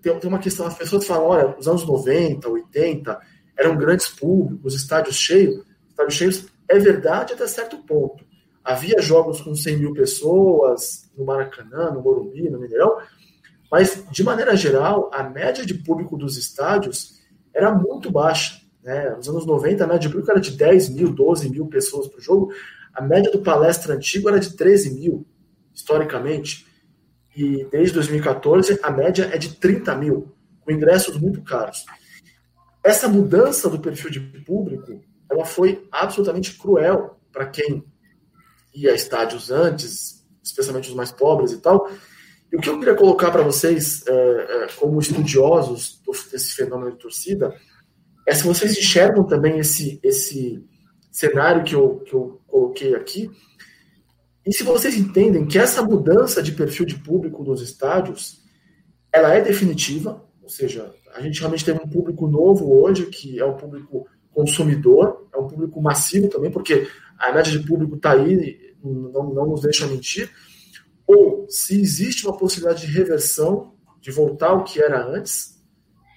tem, 0.00 0.18
tem 0.18 0.28
uma 0.28 0.38
questão, 0.38 0.66
as 0.66 0.76
pessoas 0.76 1.06
falam, 1.06 1.26
olha, 1.26 1.56
os 1.58 1.68
anos 1.68 1.86
90, 1.86 2.48
80, 2.48 3.20
eram 3.56 3.76
grandes 3.76 4.08
públicos, 4.08 4.74
estádios 4.74 5.16
cheios, 5.16 5.64
estádios 5.88 6.14
cheios, 6.14 6.46
é 6.68 6.78
verdade 6.78 7.32
até 7.32 7.46
certo 7.46 7.78
ponto. 7.78 8.24
havia 8.64 9.00
jogos 9.00 9.40
com 9.40 9.54
100 9.54 9.76
mil 9.76 9.92
pessoas 9.92 11.10
no 11.16 11.24
Maracanã, 11.24 11.92
no 11.92 12.02
Morumbi, 12.02 12.50
no 12.50 12.58
Mineirão, 12.58 12.98
mas, 13.70 14.04
de 14.10 14.22
maneira 14.22 14.56
geral, 14.56 15.10
a 15.12 15.22
média 15.22 15.64
de 15.64 15.74
público 15.74 16.16
dos 16.16 16.36
estádios 16.36 17.20
era 17.52 17.74
muito 17.74 18.10
baixa. 18.10 18.60
Né? 18.82 19.10
Nos 19.10 19.28
anos 19.28 19.46
90, 19.46 19.82
a 19.82 19.86
média 19.86 20.00
de 20.00 20.08
público 20.08 20.30
era 20.30 20.40
de 20.40 20.52
10 20.52 20.90
mil, 20.90 21.12
12 21.12 21.50
mil 21.50 21.66
pessoas 21.66 22.06
por 22.06 22.20
jogo. 22.20 22.52
A 22.94 23.02
média 23.02 23.30
do 23.30 23.40
palestra 23.40 23.94
antigo 23.94 24.28
era 24.28 24.38
de 24.38 24.56
13 24.56 24.94
mil, 24.94 25.26
historicamente. 25.74 26.66
E 27.36 27.66
desde 27.70 27.92
2014, 27.92 28.80
a 28.82 28.90
média 28.90 29.28
é 29.30 29.36
de 29.36 29.56
30 29.56 29.94
mil, 29.96 30.34
com 30.62 30.72
ingressos 30.72 31.20
muito 31.20 31.42
caros. 31.42 31.84
Essa 32.82 33.08
mudança 33.08 33.68
do 33.68 33.78
perfil 33.78 34.10
de 34.10 34.20
público, 34.20 35.04
ela 35.30 35.44
foi 35.44 35.86
absolutamente 35.92 36.56
cruel 36.56 37.20
para 37.30 37.46
quem 37.46 37.84
ia 38.74 38.92
a 38.92 38.94
estádios 38.94 39.50
antes, 39.50 40.24
especialmente 40.42 40.88
os 40.88 40.94
mais 40.94 41.12
pobres 41.12 41.52
e 41.52 41.58
tal. 41.58 41.90
E 42.50 42.56
o 42.56 42.60
que 42.60 42.70
eu 42.70 42.78
queria 42.78 42.94
colocar 42.94 43.30
para 43.30 43.42
vocês, 43.42 44.02
é, 44.06 44.12
é, 44.12 44.66
como 44.76 44.98
estudiosos 44.98 46.00
desse 46.30 46.54
fenômeno 46.54 46.92
de 46.92 46.98
torcida, 46.98 47.54
é 48.26 48.34
se 48.34 48.44
vocês 48.44 48.78
enxergam 48.78 49.24
também 49.24 49.58
esse, 49.58 50.00
esse 50.02 50.64
cenário 51.12 51.64
que 51.64 51.74
eu, 51.74 52.00
que 52.00 52.14
eu 52.14 52.40
coloquei 52.46 52.94
aqui, 52.94 53.30
e 54.46 54.52
se 54.52 54.62
vocês 54.62 54.96
entendem 54.96 55.44
que 55.44 55.58
essa 55.58 55.82
mudança 55.82 56.40
de 56.40 56.52
perfil 56.52 56.86
de 56.86 56.94
público 56.94 57.42
nos 57.42 57.60
estádios, 57.60 58.44
ela 59.12 59.34
é 59.34 59.40
definitiva, 59.40 60.24
ou 60.40 60.48
seja, 60.48 60.94
a 61.14 61.20
gente 61.20 61.40
realmente 61.40 61.64
tem 61.64 61.74
um 61.74 61.88
público 61.88 62.28
novo 62.28 62.72
hoje, 62.80 63.06
que 63.06 63.40
é 63.40 63.44
o 63.44 63.56
público 63.56 64.06
consumidor, 64.32 65.28
é 65.34 65.38
um 65.38 65.48
público 65.48 65.82
massivo 65.82 66.28
também, 66.28 66.50
porque 66.50 66.86
a 67.18 67.32
média 67.32 67.50
de 67.50 67.66
público 67.66 67.96
está 67.96 68.12
aí, 68.12 68.74
não, 68.84 69.34
não 69.34 69.46
nos 69.46 69.62
deixa 69.62 69.86
mentir, 69.86 70.30
ou 71.06 71.46
se 71.48 71.80
existe 71.80 72.24
uma 72.26 72.36
possibilidade 72.36 72.86
de 72.86 72.92
reversão, 72.92 73.74
de 74.00 74.12
voltar 74.12 74.50
ao 74.50 74.62
que 74.62 74.80
era 74.80 75.04
antes, 75.04 75.60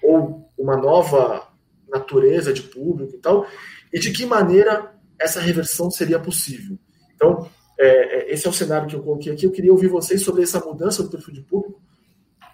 ou 0.04 0.52
uma 0.56 0.76
nova 0.76 1.48
natureza 1.88 2.52
de 2.52 2.62
público 2.62 3.16
e 3.16 3.18
tal, 3.18 3.44
e 3.92 3.98
de 3.98 4.12
que 4.12 4.24
maneira 4.24 4.94
essa 5.18 5.40
reversão 5.40 5.90
seria 5.90 6.20
possível. 6.20 6.78
Então, 7.14 7.48
é, 7.80 7.86
é, 7.86 8.34
esse 8.34 8.46
é 8.46 8.50
o 8.50 8.52
cenário 8.52 8.86
que 8.86 8.94
eu 8.94 9.02
coloquei 9.02 9.32
aqui. 9.32 9.46
Eu 9.46 9.50
queria 9.50 9.72
ouvir 9.72 9.88
vocês 9.88 10.22
sobre 10.22 10.42
essa 10.42 10.60
mudança 10.60 11.02
do 11.02 11.08
perfil 11.08 11.32
de 11.32 11.40
público, 11.40 11.80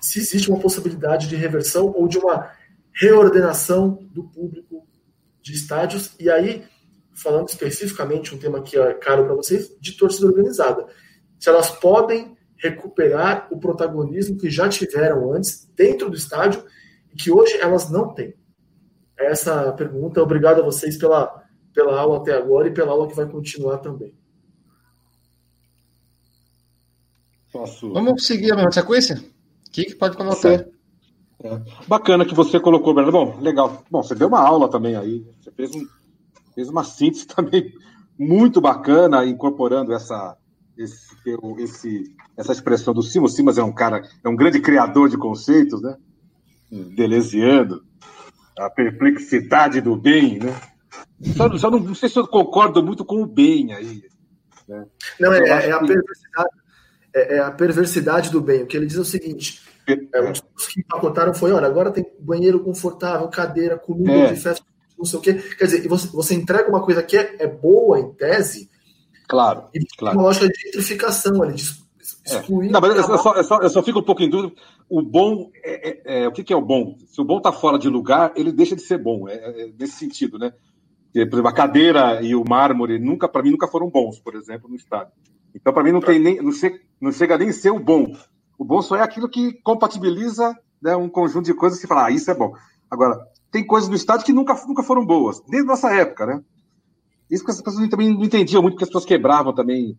se 0.01 0.21
existe 0.21 0.49
uma 0.49 0.61
possibilidade 0.61 1.27
de 1.29 1.35
reversão 1.35 1.93
ou 1.97 2.07
de 2.07 2.17
uma 2.17 2.49
reordenação 2.95 3.99
do 4.13 4.23
público 4.23 4.87
de 5.43 5.53
estádios, 5.53 6.13
e 6.21 6.31
aí, 6.31 6.65
falando 7.13 7.49
especificamente 7.49 8.33
um 8.35 8.39
tema 8.39 8.63
que 8.63 8.79
é 8.79 8.95
caro 8.95 9.25
para 9.25 9.35
vocês, 9.35 9.77
de 9.81 9.97
torcida 9.97 10.29
organizada. 10.29 10.87
Se 11.41 11.49
elas 11.49 11.71
podem 11.71 12.37
recuperar 12.57 13.49
o 13.51 13.59
protagonismo 13.59 14.39
que 14.39 14.49
já 14.49 14.69
tiveram 14.69 15.33
antes 15.33 15.69
dentro 15.75 16.09
do 16.09 16.17
estádio 16.17 16.65
e 17.13 17.17
que 17.17 17.33
hoje 17.33 17.59
elas 17.61 17.91
não 17.91 18.15
têm. 18.15 18.35
Essa 19.19 19.73
pergunta, 19.73 20.23
obrigado 20.23 20.61
a 20.61 20.65
vocês 20.65 20.97
pela, 20.97 21.43
pela 21.75 21.99
aula 21.99 22.19
até 22.19 22.33
agora 22.33 22.69
e 22.69 22.73
pela 22.73 22.93
aula 22.93 23.09
que 23.09 23.17
vai 23.17 23.27
continuar 23.27 23.79
também. 23.79 24.15
Posso... 27.57 27.91
Vamos 27.93 28.27
seguir 28.27 28.53
a 28.53 28.57
mesma 28.57 28.71
sequência? 28.71 29.17
O 29.17 29.71
que, 29.71 29.87
que 29.87 29.95
pode 29.95 30.17
colocar? 30.17 30.53
É. 30.53 30.69
Bacana 31.89 32.25
que 32.25 32.35
você 32.35 32.61
colocou, 32.61 32.95
Bernardo. 32.95 33.19
Bom, 33.19 33.41
legal. 33.41 33.83
Bom, 33.91 34.03
você 34.03 34.15
deu 34.15 34.29
uma 34.29 34.41
aula 34.41 34.69
também 34.69 34.95
aí. 34.95 35.27
Você 35.41 35.51
fez, 35.51 35.75
um, 35.75 35.87
fez 36.55 36.69
uma 36.69 36.85
síntese 36.85 37.27
também 37.29 37.73
muito 38.19 38.61
bacana, 38.61 39.25
incorporando 39.25 39.93
essa, 39.95 40.37
esse, 40.77 41.07
esse, 41.59 42.15
essa 42.37 42.53
expressão 42.53 42.93
do 42.93 43.03
Simas. 43.03 43.33
O 43.33 43.35
Simas 43.37 43.57
é 43.57 43.63
um 43.63 43.73
cara, 43.73 44.03
é 44.23 44.29
um 44.29 44.37
grande 44.37 44.61
criador 44.61 45.09
de 45.09 45.17
conceitos, 45.17 45.81
né? 45.81 45.97
Deleuziano, 46.71 47.81
a 48.59 48.69
perplexidade 48.69 49.81
do 49.81 49.97
bem, 49.97 50.39
né? 50.41 50.61
Só, 51.35 51.57
só 51.57 51.71
não, 51.71 51.79
não, 51.79 51.95
sei 51.95 52.09
se 52.09 52.19
eu 52.19 52.27
concordo 52.27 52.83
muito 52.83 53.05
com 53.05 53.23
o 53.23 53.27
bem 53.27 53.73
aí. 53.73 54.03
Né? 54.69 54.85
Não, 55.21 55.33
é, 55.33 55.39
é, 55.39 55.73
a 55.73 55.79
perversidade, 55.79 56.51
é, 57.17 57.37
é, 57.37 57.39
a 57.41 57.51
perversidade 57.51 58.31
do 58.31 58.41
bem. 58.41 58.63
O 58.63 58.67
que 58.67 58.77
ele 58.77 58.87
diz 58.87 58.97
é 58.97 59.01
o 59.01 59.05
seguinte: 59.05 59.63
é, 59.87 59.97
dos 59.97 60.67
que 60.69 60.81
empacotaram 60.81 61.35
foi: 61.35 61.53
olha, 61.53 61.67
agora 61.67 61.91
tem 61.91 62.07
banheiro 62.21 62.61
confortável, 62.61 63.27
cadeira, 63.29 63.79
comida 63.79 64.13
é. 64.13 64.33
de 64.33 64.41
festa, 64.41 64.65
não 64.99 65.05
sei 65.05 65.19
o 65.19 65.23
quê. 65.23 65.35
Quer 65.35 65.65
dizer, 65.65 65.89
você, 65.89 66.07
você 66.09 66.35
entrega 66.35 66.69
uma 66.69 66.83
coisa 66.83 67.03
que 67.03 67.17
é, 67.17 67.37
é 67.39 67.47
boa 67.47 67.99
em 67.99 68.13
tese, 68.13 68.69
Claro. 69.29 69.65
E 69.75 69.85
claro. 69.99 70.17
uma 70.17 70.25
lógica 70.25 70.49
de 70.49 70.61
gentrificação 70.61 71.43
ali, 71.43 71.55
de 71.55 71.63
excluir. 72.25 72.69
É. 72.69 72.71
Não, 72.71 72.81
mas 72.81 72.97
eu 72.97 73.19
só, 73.19 73.35
eu, 73.35 73.45
só, 73.45 73.61
eu 73.61 73.71
só 73.71 73.83
fico 73.83 73.99
um 73.99 74.05
pouco 74.05 74.23
em 74.23 74.31
dúvida. 74.31 74.55
O 74.89 75.03
bom, 75.03 75.51
é, 75.65 75.89
é, 75.89 76.23
é 76.23 76.29
o 76.29 76.33
que, 76.33 76.45
que, 76.45 76.53
é 76.53 76.57
o 76.57 76.63
bom? 76.65 76.97
Se 77.09 77.21
o 77.21 77.25
bom 77.25 77.39
está 77.39 77.53
fora 77.53 77.79
de 77.79 77.89
lugar, 77.89 78.33
ele 78.37 78.53
deixa 78.53 78.77
de 78.77 78.83
ser 78.83 78.99
bom. 78.99 79.29
É, 79.29 79.35
é 79.35 79.73
nesse 79.79 79.95
sentido, 79.95 80.39
né? 80.39 80.53
Por 81.13 81.21
exemplo, 81.21 81.49
a 81.49 81.53
cadeira 81.53 82.23
e 82.23 82.35
o 82.35 82.45
mármore 82.47 82.99
nunca, 82.99 83.27
para 83.27 83.43
mim, 83.43 83.51
nunca 83.51 83.67
foram 83.67 83.89
bons, 83.89 84.19
por 84.19 84.35
exemplo, 84.35 84.69
no 84.69 84.77
estádio. 84.77 85.13
Então, 85.57 85.73
para 85.73 85.83
mim, 85.83 85.93
não 85.93 86.01
tem 86.01 86.19
nem, 86.19 86.43
não 86.43 86.53
chega, 86.53 86.79
não 87.01 87.11
chega 87.11 87.39
nem 87.39 87.49
a 87.49 87.53
ser 87.53 87.71
o 87.71 87.81
bom. 87.81 88.15
O 88.59 88.65
bom 88.65 88.83
só 88.83 88.97
é 88.97 89.01
aquilo 89.01 89.29
que 89.29 89.55
compatibiliza 89.63 90.55
né, 90.83 90.95
um 90.95 91.09
conjunto 91.09 91.47
de 91.47 91.55
coisas 91.55 91.81
que 91.81 91.87
fala, 91.87 92.07
ah, 92.07 92.11
isso 92.11 92.31
é 92.31 92.35
bom. 92.35 92.55
Agora, 92.91 93.19
tem 93.51 93.67
coisas 93.67 93.89
no 93.89 93.97
estádio 93.97 94.27
que 94.27 94.33
nunca, 94.35 94.55
nunca 94.67 94.83
foram 94.83 95.05
boas, 95.05 95.41
desde 95.49 95.67
nossa 95.67 95.91
época, 95.91 96.27
né? 96.27 96.43
Isso 97.31 97.45
que 97.45 97.51
as 97.51 97.61
pessoas 97.61 97.89
também 97.89 98.15
não 98.15 98.23
entendiam 98.23 98.61
muito, 98.63 98.75
porque 98.75 98.85
as 98.85 98.91
pessoas 98.91 99.07
quebravam 99.07 99.55
também 99.55 99.99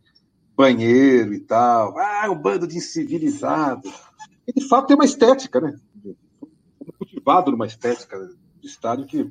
banheiro 0.55 1.33
e 1.33 1.39
tal. 1.39 1.97
Ah, 1.97 2.29
um 2.29 2.39
bando 2.39 2.67
de 2.67 2.77
incivilizados. 2.77 3.91
E 4.47 4.53
de 4.53 4.67
fato 4.67 4.87
tem 4.87 4.95
uma 4.95 5.05
estética, 5.05 5.59
né? 5.59 5.75
Cultivado 6.97 7.51
numa 7.51 7.65
estética 7.65 8.17
de 8.61 8.67
estádio 8.67 9.05
que. 9.05 9.29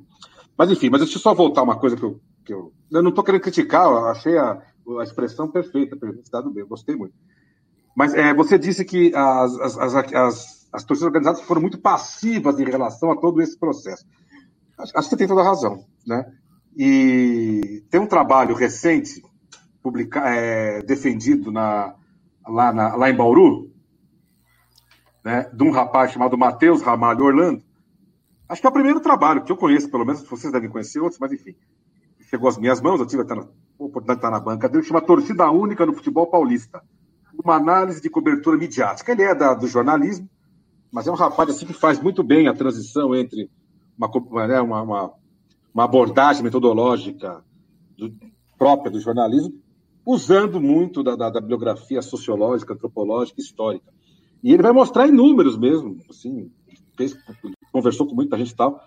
Mas 0.59 0.71
enfim, 0.71 0.91
mas 0.91 1.01
deixa 1.01 1.17
eu 1.17 1.23
só 1.23 1.33
voltar 1.33 1.63
uma 1.63 1.79
coisa 1.79 1.97
que 1.97 2.03
eu. 2.03 2.21
Que 2.45 2.53
eu, 2.53 2.73
eu 2.91 3.03
não 3.03 3.11
estou 3.11 3.25
querendo 3.25 3.41
criticar, 3.41 3.87
eu 3.87 4.07
achei 4.07 4.37
a, 4.39 4.63
a 5.01 5.03
expressão 5.03 5.51
perfeita, 5.51 5.97
estado 6.23 6.51
bem, 6.51 6.63
eu 6.63 6.69
gostei 6.69 6.97
muito. 6.97 7.15
Mas 7.97 8.15
é, 8.15 8.35
você 8.35 8.59
disse 8.59 8.85
que 8.85 9.13
as, 9.15 9.59
as, 9.59 9.79
as, 9.79 9.95
as, 9.95 10.69
as 10.73 10.85
torcidas 10.85 11.07
organizadas 11.07 11.41
foram 11.43 11.63
muito 11.63 11.79
passivas 11.79 12.61
em 12.61 12.65
relação 12.65 13.11
a 13.11 13.17
todo 13.17 13.41
esse 13.41 13.59
processo. 13.59 14.05
Acho, 14.79 14.93
acho 14.99 15.09
que 15.09 15.11
você 15.11 15.17
tem 15.17 15.27
toda 15.27 15.41
a 15.41 15.45
razão. 15.45 15.85
Né? 16.07 16.31
E 16.77 17.83
tem 17.91 17.99
um 17.99 18.07
trabalho 18.07 18.55
recente, 18.55 19.23
publica, 19.83 20.21
é, 20.29 20.83
defendido 20.83 21.51
na, 21.51 21.95
lá, 22.47 22.73
na, 22.73 22.95
lá 22.97 23.09
em 23.09 23.17
Bauru, 23.17 23.73
né, 25.25 25.51
de 25.53 25.65
um 25.65 25.71
rapaz 25.71 26.13
chamado 26.13 26.37
Matheus 26.37 26.83
Ramalho 26.83 27.25
Orlando. 27.25 27.65
Acho 28.49 28.61
que 28.61 28.67
é 28.67 28.71
o 28.71 28.73
primeiro 28.73 29.01
trabalho 29.01 29.43
que 29.43 29.51
eu 29.51 29.57
conheço, 29.57 29.91
pelo 29.91 30.05
menos 30.05 30.23
vocês 30.23 30.53
devem 30.53 30.71
conhecer 30.71 31.01
outros, 31.01 31.19
mas 31.19 31.33
enfim. 31.33 31.57
Chegou 32.29 32.49
às 32.49 32.59
minhas 32.59 32.81
mãos, 32.81 33.01
eu 33.01 33.07
tive 33.07 33.23
até 33.23 33.35
oportunidade 33.79 34.21
de 34.21 34.27
estar 34.27 34.31
na 34.31 34.41
banca 34.41 34.69
dele, 34.69 34.85
chama 34.85 35.01
Torcida 35.01 35.51
Única 35.51 35.85
no 35.85 35.93
Futebol 35.93 36.27
Paulista. 36.27 36.83
Uma 37.43 37.57
análise 37.57 38.01
de 38.01 38.09
cobertura 38.09 38.57
midiática. 38.57 39.13
Ele 39.13 39.23
é 39.23 39.35
da, 39.35 39.55
do 39.55 39.67
jornalismo, 39.67 40.29
mas 40.91 41.07
é 41.07 41.11
um 41.11 41.17
rapaz 41.17 41.51
assim 41.51 41.67
que 41.67 41.75
faz 41.75 42.01
muito 42.01 42.23
bem 42.23 42.49
a 42.49 42.55
transição 42.55 43.15
entre 43.15 43.51
uma, 43.99 44.47
né, 44.47 44.61
uma, 44.61 44.83
uma 44.83 45.13
uma 45.77 45.85
abordagem 45.85 46.43
metodológica 46.43 47.45
do, 47.99 48.11
própria 48.57 48.91
do 48.91 48.99
jornalismo, 48.99 49.61
usando 50.07 50.59
muito 50.59 51.03
da, 51.03 51.15
da, 51.15 51.29
da, 51.29 51.39
bibliografia 51.39 52.01
sociológica, 52.01 52.73
antropológica, 52.73 53.43
histórica. 53.43 53.93
E 54.43 54.55
ele 54.55 54.63
vai 54.63 54.73
mostrar 54.73 55.07
em 55.07 55.13
números 55.13 55.59
mesmo, 55.59 55.99
assim, 56.09 56.51
fez, 56.97 57.15
conversou 57.71 58.07
com 58.07 58.15
muita 58.15 58.39
gente 58.39 58.53
e 58.53 58.57
tal, 58.57 58.81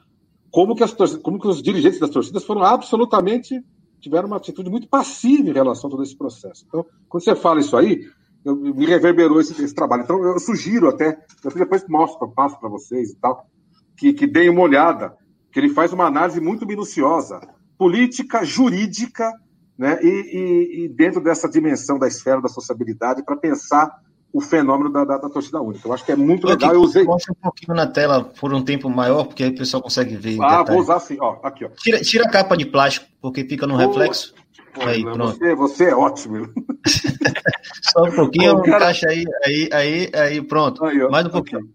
como 0.49 0.75
que, 0.75 0.83
as 0.83 0.91
como 1.17 1.39
que 1.39 1.47
os 1.47 1.61
dirigentes 1.61 1.99
das 1.99 2.09
torcidas 2.09 2.43
foram 2.43 2.63
absolutamente, 2.63 3.63
tiveram 3.99 4.27
uma 4.27 4.37
atitude 4.37 4.69
muito 4.69 4.87
passiva 4.87 5.49
em 5.49 5.53
relação 5.53 5.87
a 5.87 5.91
todo 5.91 6.03
esse 6.03 6.15
processo. 6.15 6.65
Então, 6.67 6.85
quando 7.07 7.23
você 7.23 7.35
fala 7.35 7.59
isso 7.59 7.75
aí, 7.75 8.07
eu, 8.43 8.55
me 8.55 8.85
reverberou 8.85 9.39
esse, 9.39 9.51
esse, 9.61 9.73
trabalho. 9.73 10.03
Então, 10.03 10.23
eu 10.23 10.39
sugiro 10.39 10.87
até, 10.87 11.19
eu 11.43 11.51
depois 11.51 11.85
mostro, 11.87 12.29
passo 12.29 12.59
para 12.59 12.69
vocês 12.69 13.11
e 13.11 13.15
tal, 13.17 13.47
que, 13.97 14.13
que 14.13 14.25
deem 14.25 14.49
uma 14.49 14.61
olhada 14.61 15.15
que 15.51 15.59
ele 15.59 15.69
faz 15.69 15.91
uma 15.91 16.05
análise 16.05 16.39
muito 16.39 16.65
minuciosa, 16.65 17.41
política, 17.77 18.43
jurídica, 18.43 19.31
né, 19.77 19.99
e, 20.01 20.07
e, 20.07 20.85
e 20.85 20.89
dentro 20.89 21.21
dessa 21.21 21.49
dimensão 21.49 21.97
da 21.97 22.07
esfera 22.07 22.41
da 22.41 22.49
sociabilidade, 22.49 23.23
para 23.23 23.35
pensar 23.35 23.89
o 24.31 24.41
fenômeno 24.41 24.91
da, 24.91 25.03
da, 25.03 25.17
da, 25.17 25.29
torcida 25.29 25.61
única. 25.61 25.87
Eu 25.87 25.93
acho 25.93 26.05
que 26.05 26.11
é 26.11 26.15
muito 26.15 26.45
eu 26.45 26.51
legal. 26.51 26.73
Eu 26.73 26.81
usei. 26.81 27.03
Mostra 27.03 27.33
um 27.33 27.41
pouquinho 27.41 27.75
na 27.75 27.87
tela 27.87 28.23
por 28.23 28.53
um 28.53 28.63
tempo 28.63 28.89
maior, 28.89 29.25
porque 29.25 29.43
aí 29.43 29.49
o 29.49 29.55
pessoal 29.55 29.81
consegue 29.81 30.15
ver. 30.15 30.37
Ah, 30.41 30.63
vou 30.63 30.79
usar 30.79 30.97
assim, 30.97 31.17
ó, 31.19 31.37
aqui, 31.43 31.65
ó. 31.65 31.69
Tira, 31.69 31.99
tira 32.01 32.25
a 32.25 32.29
capa 32.29 32.55
de 32.55 32.65
plástico, 32.65 33.07
porque 33.21 33.43
fica 33.43 33.65
no 33.65 33.75
reflexo. 33.75 34.33
Pô, 34.73 34.83
aí, 34.83 35.03
pronto. 35.03 35.37
Você, 35.37 35.55
você 35.55 35.83
é 35.85 35.95
ótimo. 35.95 36.47
Só 37.91 38.03
um 38.03 38.11
pouquinho, 38.11 38.55
Pô, 38.57 38.63
cara... 38.63 38.77
encaixa 38.77 39.09
aí, 39.09 39.25
aí, 39.45 39.69
aí, 39.73 40.11
aí, 40.13 40.41
pronto. 40.41 40.85
Aí, 40.85 40.97
Mais 41.09 41.25
um 41.25 41.29
pouquinho. 41.29 41.61
Aqui. 41.61 41.69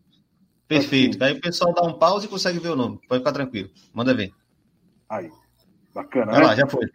Perfeito. 0.69 1.23
Assim. 1.23 1.33
Aí 1.33 1.39
o 1.39 1.41
pessoal 1.41 1.75
dá 1.75 1.83
um 1.83 1.99
pause 1.99 2.27
e 2.27 2.29
consegue 2.29 2.59
ver 2.59 2.71
o 2.71 2.77
nome. 2.77 3.01
Pode 3.09 3.21
ficar 3.21 3.33
tranquilo. 3.33 3.69
Manda 3.93 4.15
ver. 4.15 4.33
Aí. 5.09 5.31
Bacana. 5.95 6.33
Vai 6.33 6.41
né? 6.41 6.47
lá, 6.47 6.57
já 6.57 6.67
foi. 6.67 6.87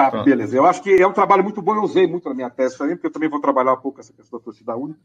Tá, 0.00 0.10
Pronto. 0.10 0.24
beleza. 0.24 0.56
Eu 0.56 0.64
acho 0.64 0.82
que 0.82 0.90
é 0.90 1.06
um 1.06 1.12
trabalho 1.12 1.44
muito 1.44 1.60
bom, 1.60 1.74
eu 1.74 1.82
usei 1.82 2.06
muito 2.06 2.26
na 2.26 2.34
minha 2.34 2.48
tese 2.48 2.78
também, 2.78 2.96
porque 2.96 3.08
eu 3.08 3.12
também 3.12 3.28
vou 3.28 3.38
trabalhar 3.38 3.74
um 3.74 3.80
pouco 3.80 4.00
essa 4.00 4.14
questão 4.14 4.38
da 4.38 4.44
torcida 4.44 4.74
única. 4.74 4.98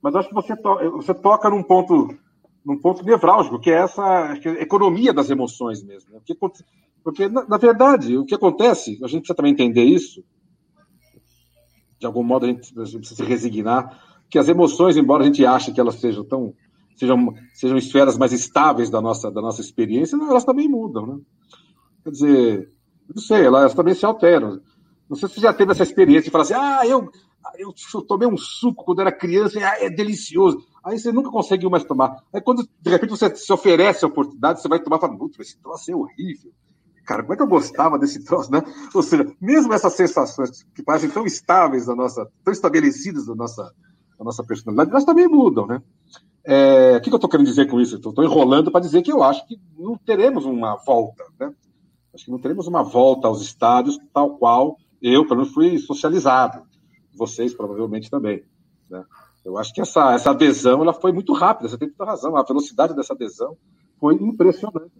Mas 0.00 0.14
acho 0.14 0.28
que 0.28 0.34
você, 0.34 0.54
to 0.54 0.90
você 0.92 1.12
toca 1.12 1.50
num 1.50 1.64
ponto, 1.64 2.16
num 2.64 2.78
ponto 2.78 3.04
nevrálgico, 3.04 3.58
que 3.58 3.72
é 3.72 3.78
essa 3.78 4.36
que 4.36 4.48
é 4.48 4.62
economia 4.62 5.12
das 5.12 5.30
emoções 5.30 5.82
mesmo. 5.82 6.12
Né? 6.12 6.20
Porque, 6.24 6.62
porque 7.02 7.28
na, 7.28 7.44
na, 7.44 7.56
verdade, 7.56 8.16
o 8.16 8.24
que 8.24 8.36
acontece, 8.36 9.00
a 9.02 9.08
gente 9.08 9.22
precisa 9.22 9.34
também 9.34 9.50
entender 9.50 9.82
isso, 9.82 10.22
de 11.98 12.06
algum 12.06 12.22
modo 12.22 12.46
a 12.46 12.48
gente, 12.48 12.72
a 12.78 12.84
gente 12.84 12.98
precisa 12.98 13.24
se 13.24 13.28
resignar, 13.28 14.00
que 14.30 14.38
as 14.38 14.48
emoções, 14.48 14.96
embora 14.96 15.24
a 15.24 15.26
gente 15.26 15.44
ache 15.44 15.72
que 15.72 15.80
elas 15.80 15.96
sejam 15.96 16.22
tão 16.22 16.54
sejam, 16.94 17.34
sejam 17.52 17.76
esferas 17.76 18.16
mais 18.16 18.32
estáveis 18.32 18.90
da 18.90 19.00
nossa, 19.00 19.28
da 19.28 19.42
nossa 19.42 19.60
experiência, 19.60 20.16
elas 20.16 20.44
também 20.44 20.68
mudam, 20.68 21.04
né? 21.04 21.18
Quer 22.04 22.10
dizer, 22.10 22.75
não 23.14 23.22
sei, 23.22 23.46
elas 23.46 23.74
também 23.74 23.94
se 23.94 24.04
alteram. 24.04 24.60
Não 25.08 25.16
sei 25.16 25.28
se 25.28 25.36
você 25.36 25.40
já 25.40 25.52
teve 25.52 25.72
essa 25.72 25.82
experiência 25.82 26.24
de 26.24 26.30
falar 26.30 26.44
assim, 26.44 26.54
ah, 26.54 26.86
eu, 26.86 27.10
eu, 27.58 27.72
tomei 28.02 28.26
um 28.26 28.36
suco 28.36 28.84
quando 28.84 29.00
era 29.00 29.12
criança, 29.12 29.58
ah, 29.60 29.84
é 29.84 29.88
delicioso. 29.88 30.64
Aí 30.84 30.98
você 30.98 31.12
nunca 31.12 31.30
conseguiu 31.30 31.70
mais 31.70 31.84
tomar. 31.84 32.22
Aí 32.32 32.40
quando, 32.40 32.68
de 32.80 32.90
repente, 32.90 33.10
você 33.10 33.34
se 33.34 33.52
oferece 33.52 34.04
a 34.04 34.08
oportunidade, 34.08 34.60
você 34.60 34.68
vai 34.68 34.80
tomar 34.80 34.96
e 34.96 35.00
fala, 35.00 35.16
putz, 35.16 35.38
esse 35.38 35.58
troço 35.58 35.90
é 35.90 35.94
horrível. 35.94 36.52
Cara, 37.04 37.22
como 37.22 37.34
é 37.34 37.36
que 37.36 37.42
eu 37.42 37.46
gostava 37.46 37.98
desse 37.98 38.24
troço, 38.24 38.50
né? 38.50 38.62
Ou 38.92 39.02
seja, 39.02 39.24
mesmo 39.40 39.72
essas 39.72 39.92
sensações 39.92 40.66
que 40.74 40.82
parecem 40.82 41.08
tão 41.08 41.24
estáveis 41.24 41.86
da 41.86 41.94
nossa, 41.94 42.28
tão 42.42 42.52
estabelecidas 42.52 43.26
da 43.26 43.34
nossa, 43.34 43.62
da 44.18 44.24
nossa 44.24 44.42
personalidade, 44.42 44.90
elas 44.90 45.04
também 45.04 45.28
mudam, 45.28 45.66
né? 45.68 45.80
É, 46.44 46.96
o 46.96 47.00
que 47.00 47.10
eu 47.10 47.16
estou 47.16 47.30
querendo 47.30 47.46
dizer 47.46 47.68
com 47.68 47.80
isso? 47.80 47.96
Estou 47.96 48.24
enrolando 48.24 48.72
para 48.72 48.80
dizer 48.80 49.02
que 49.02 49.12
eu 49.12 49.22
acho 49.22 49.46
que 49.46 49.56
não 49.78 49.96
teremos 49.96 50.44
uma 50.44 50.76
volta, 50.76 51.24
né? 51.38 51.52
Acho 52.16 52.24
que 52.24 52.30
não 52.30 52.38
teremos 52.38 52.66
uma 52.66 52.82
volta 52.82 53.28
aos 53.28 53.42
estádios 53.42 53.98
tal 54.10 54.38
qual 54.38 54.78
eu, 55.02 55.26
pelo 55.26 55.40
menos, 55.40 55.52
fui 55.52 55.78
socializado. 55.78 56.66
Vocês, 57.14 57.52
provavelmente, 57.52 58.10
também. 58.10 58.42
Né? 58.88 59.04
Eu 59.44 59.58
acho 59.58 59.74
que 59.74 59.82
essa, 59.82 60.14
essa 60.14 60.30
adesão 60.30 60.80
ela 60.80 60.94
foi 60.94 61.12
muito 61.12 61.34
rápida, 61.34 61.68
você 61.68 61.76
tem 61.76 61.90
toda 61.90 62.10
razão. 62.10 62.34
A 62.34 62.42
velocidade 62.42 62.96
dessa 62.96 63.12
adesão 63.12 63.54
foi 64.00 64.14
impressionante. 64.14 64.90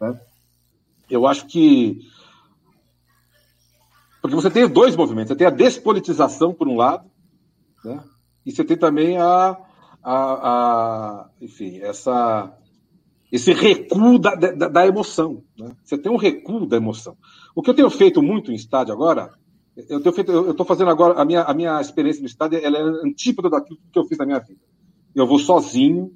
Né? 0.00 0.20
Eu 1.10 1.26
acho 1.26 1.46
que. 1.48 1.98
Porque 4.22 4.36
você 4.36 4.48
tem 4.48 4.68
dois 4.68 4.94
movimentos. 4.94 5.30
Você 5.30 5.36
tem 5.36 5.46
a 5.48 5.50
despolitização, 5.50 6.54
por 6.54 6.68
um 6.68 6.76
lado, 6.76 7.10
né? 7.84 8.00
e 8.46 8.52
você 8.52 8.62
tem 8.62 8.76
também 8.76 9.18
a, 9.18 9.58
a, 10.04 10.12
a 10.12 11.30
enfim, 11.40 11.80
essa, 11.80 12.56
esse 13.30 13.52
recuo 13.52 14.18
da, 14.18 14.34
da, 14.34 14.68
da 14.68 14.86
emoção. 14.86 15.42
Né? 15.58 15.70
Você 15.84 15.98
tem 15.98 16.10
um 16.10 16.16
recuo 16.16 16.66
da 16.66 16.76
emoção. 16.76 17.16
O 17.54 17.62
que 17.62 17.70
eu 17.70 17.74
tenho 17.74 17.90
feito 17.90 18.22
muito 18.22 18.50
em 18.50 18.54
estádio 18.54 18.92
agora, 18.92 19.30
eu 19.88 20.00
tenho 20.00 20.14
feito, 20.14 20.32
eu 20.32 20.50
estou 20.50 20.64
fazendo 20.64 20.90
agora 20.90 21.20
a 21.20 21.24
minha, 21.24 21.42
a 21.42 21.54
minha 21.54 21.80
experiência 21.80 22.20
no 22.20 22.26
estádio, 22.26 22.58
ela 22.62 22.78
é 22.78 22.82
antípoda 23.06 23.50
daquilo 23.50 23.78
que 23.92 23.98
eu 23.98 24.04
fiz 24.04 24.18
na 24.18 24.26
minha 24.26 24.38
vida. 24.38 24.60
Eu 25.14 25.26
vou 25.26 25.38
sozinho 25.38 26.12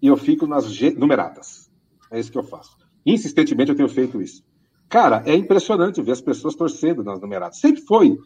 e 0.00 0.06
eu 0.06 0.16
fico 0.16 0.46
nas 0.46 0.66
numeradas. 0.96 1.70
É 2.10 2.18
isso 2.18 2.32
que 2.32 2.38
eu 2.38 2.42
faço. 2.42 2.76
Insistentemente 3.04 3.70
eu 3.70 3.76
tenho 3.76 3.88
feito 3.88 4.20
isso. 4.20 4.42
Cara, 4.88 5.22
é 5.26 5.34
impressionante 5.34 6.00
ver 6.00 6.12
as 6.12 6.20
pessoas 6.20 6.54
torcendo 6.54 7.02
nas 7.02 7.20
numeradas. 7.20 7.58
Sempre 7.58 7.82
foi. 7.82 8.16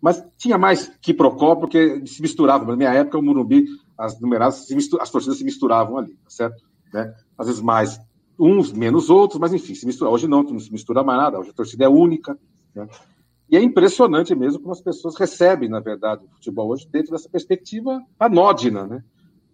Mas 0.00 0.22
tinha 0.36 0.58
mais 0.58 0.90
que 1.00 1.14
Procó, 1.14 1.56
porque 1.56 2.04
se 2.06 2.20
misturava. 2.20 2.66
Na 2.66 2.76
minha 2.76 2.92
época, 2.92 3.18
o 3.18 3.22
Murumbi, 3.22 3.66
as 3.96 4.20
numeradas, 4.20 4.66
as 5.00 5.10
torcidas 5.10 5.38
se 5.38 5.44
misturavam 5.44 5.96
ali, 5.96 6.14
tá 6.14 6.28
certo? 6.30 6.62
Né? 6.92 7.14
Às 7.38 7.46
vezes 7.46 7.62
mais 7.62 8.00
uns, 8.38 8.72
menos 8.72 9.10
outros, 9.10 9.38
mas 9.38 9.52
enfim, 9.52 9.74
se 9.74 9.86
mistura. 9.86 10.10
Hoje 10.10 10.26
não, 10.26 10.42
não 10.42 10.58
se 10.58 10.72
mistura 10.72 11.02
mais 11.02 11.18
nada, 11.18 11.38
hoje 11.38 11.50
a 11.50 11.54
torcida 11.54 11.84
é 11.84 11.88
única. 11.88 12.36
Né? 12.74 12.88
E 13.48 13.56
é 13.56 13.62
impressionante 13.62 14.34
mesmo 14.34 14.60
como 14.60 14.72
as 14.72 14.80
pessoas 14.80 15.16
recebem, 15.16 15.68
na 15.68 15.80
verdade, 15.80 16.24
o 16.24 16.34
futebol 16.34 16.70
hoje 16.70 16.88
dentro 16.90 17.12
dessa 17.12 17.28
perspectiva 17.28 18.02
anódina, 18.18 18.86
né? 18.86 19.04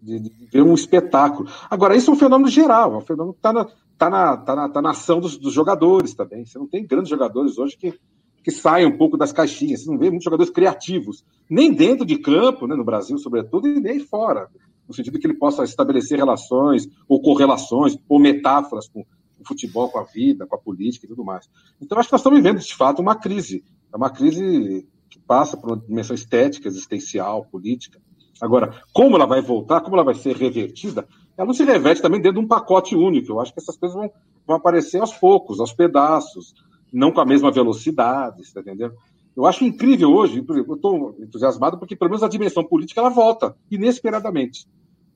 De, 0.01 0.20
de, 0.20 0.32
ver 0.52 0.62
um 0.62 0.74
espetáculo. 0.74 1.51
Agora, 1.69 1.97
isso 1.97 2.09
é 2.09 2.15
um 2.15 2.16
fenômeno 2.16 2.48
geral, 2.48 2.94
é 2.94 2.97
um 2.98 3.01
fenômeno 3.01 3.32
que 3.32 3.40
está 3.40 3.52
na, 3.52 3.65
tá 3.65 4.09
na, 4.09 4.36
tá 4.36 4.55
na, 4.55 4.69
tá 4.69 4.81
na 4.81 4.90
ação 4.90 5.19
dos, 5.19 5.36
dos, 5.36 5.52
jogadores 5.52 6.15
também. 6.15 6.47
Você 6.47 6.56
não 6.56 6.69
tem 6.69 6.86
grandes 6.86 7.10
jogadores 7.10 7.59
hoje 7.59 7.77
que, 7.77 7.98
que 8.44 8.52
saem 8.52 8.86
um 8.86 8.97
pouco 8.97 9.16
das 9.16 9.32
caixinhas, 9.32 9.82
você 9.82 9.90
não 9.90 9.98
vê 9.98 10.09
muitos 10.09 10.24
jogadores 10.24 10.52
criativos, 10.52 11.24
nem 11.51 11.74
dentro 11.74 12.06
de 12.06 12.16
campo, 12.19 12.69
né, 12.69 12.77
no 12.77 12.85
Brasil, 12.85 13.19
sobretudo, 13.19 13.66
e 13.66 13.81
nem 13.81 13.98
fora 13.98 14.48
no 14.89 14.94
sentido 14.94 15.19
que 15.19 15.27
ele 15.27 15.35
possa 15.35 15.62
estabelecer 15.65 16.19
relações, 16.19 16.89
ou 17.06 17.20
correlações, 17.20 17.97
ou 18.09 18.19
metáforas 18.19 18.89
com 18.89 19.01
o 19.01 19.47
futebol, 19.47 19.89
com 19.90 19.98
a 19.98 20.05
vida, 20.05 20.47
com 20.47 20.56
a 20.56 20.59
política 20.59 21.06
e 21.06 21.09
tudo 21.09 21.24
mais. 21.24 21.48
Então, 21.81 21.98
acho 21.98 22.09
que 22.09 22.12
nós 22.12 22.20
estamos 22.20 22.39
vivendo, 22.39 22.59
de 22.59 22.74
fato, 22.74 23.02
uma 23.02 23.15
crise. 23.15 23.62
É 23.93 23.97
uma 23.97 24.10
crise 24.10 24.86
que 25.09 25.19
passa 25.19 25.56
por 25.56 25.70
uma 25.70 25.77
dimensão 25.77 26.15
estética, 26.15 26.69
existencial, 26.69 27.44
política. 27.44 28.01
Agora, 28.40 28.82
como 28.93 29.16
ela 29.16 29.27
vai 29.27 29.43
voltar, 29.43 29.81
como 29.81 29.97
ela 29.97 30.05
vai 30.05 30.15
ser 30.15 30.36
revertida, 30.36 31.06
ela 31.36 31.47
não 31.47 31.55
se 31.55 31.65
reverte 31.65 32.02
também 32.02 32.20
dentro 32.20 32.40
de 32.40 32.44
um 32.44 32.48
pacote 32.48 32.97
único. 32.97 33.32
Eu 33.32 33.40
acho 33.40 33.52
que 33.52 33.60
essas 33.60 33.77
coisas 33.77 33.97
vão, 33.97 34.10
vão 34.47 34.56
aparecer 34.56 35.01
aos 35.01 35.12
poucos, 35.12 35.60
aos 35.60 35.73
pedaços, 35.73 36.55
não 36.93 37.12
com 37.12 37.20
a 37.20 37.27
mesma 37.27 37.51
velocidade, 37.51 38.43
está 38.43 38.60
entendendo? 38.60 38.94
Eu 39.36 39.47
acho 39.47 39.65
incrível 39.65 40.10
hoje, 40.10 40.44
eu 40.48 40.74
estou 40.74 41.15
entusiasmado 41.20 41.78
porque 41.78 41.94
pelo 41.94 42.10
menos 42.10 42.24
a 42.24 42.28
dimensão 42.28 42.65
política 42.65 43.01
ela 43.01 43.09
volta 43.09 43.56
inesperadamente. 43.70 44.66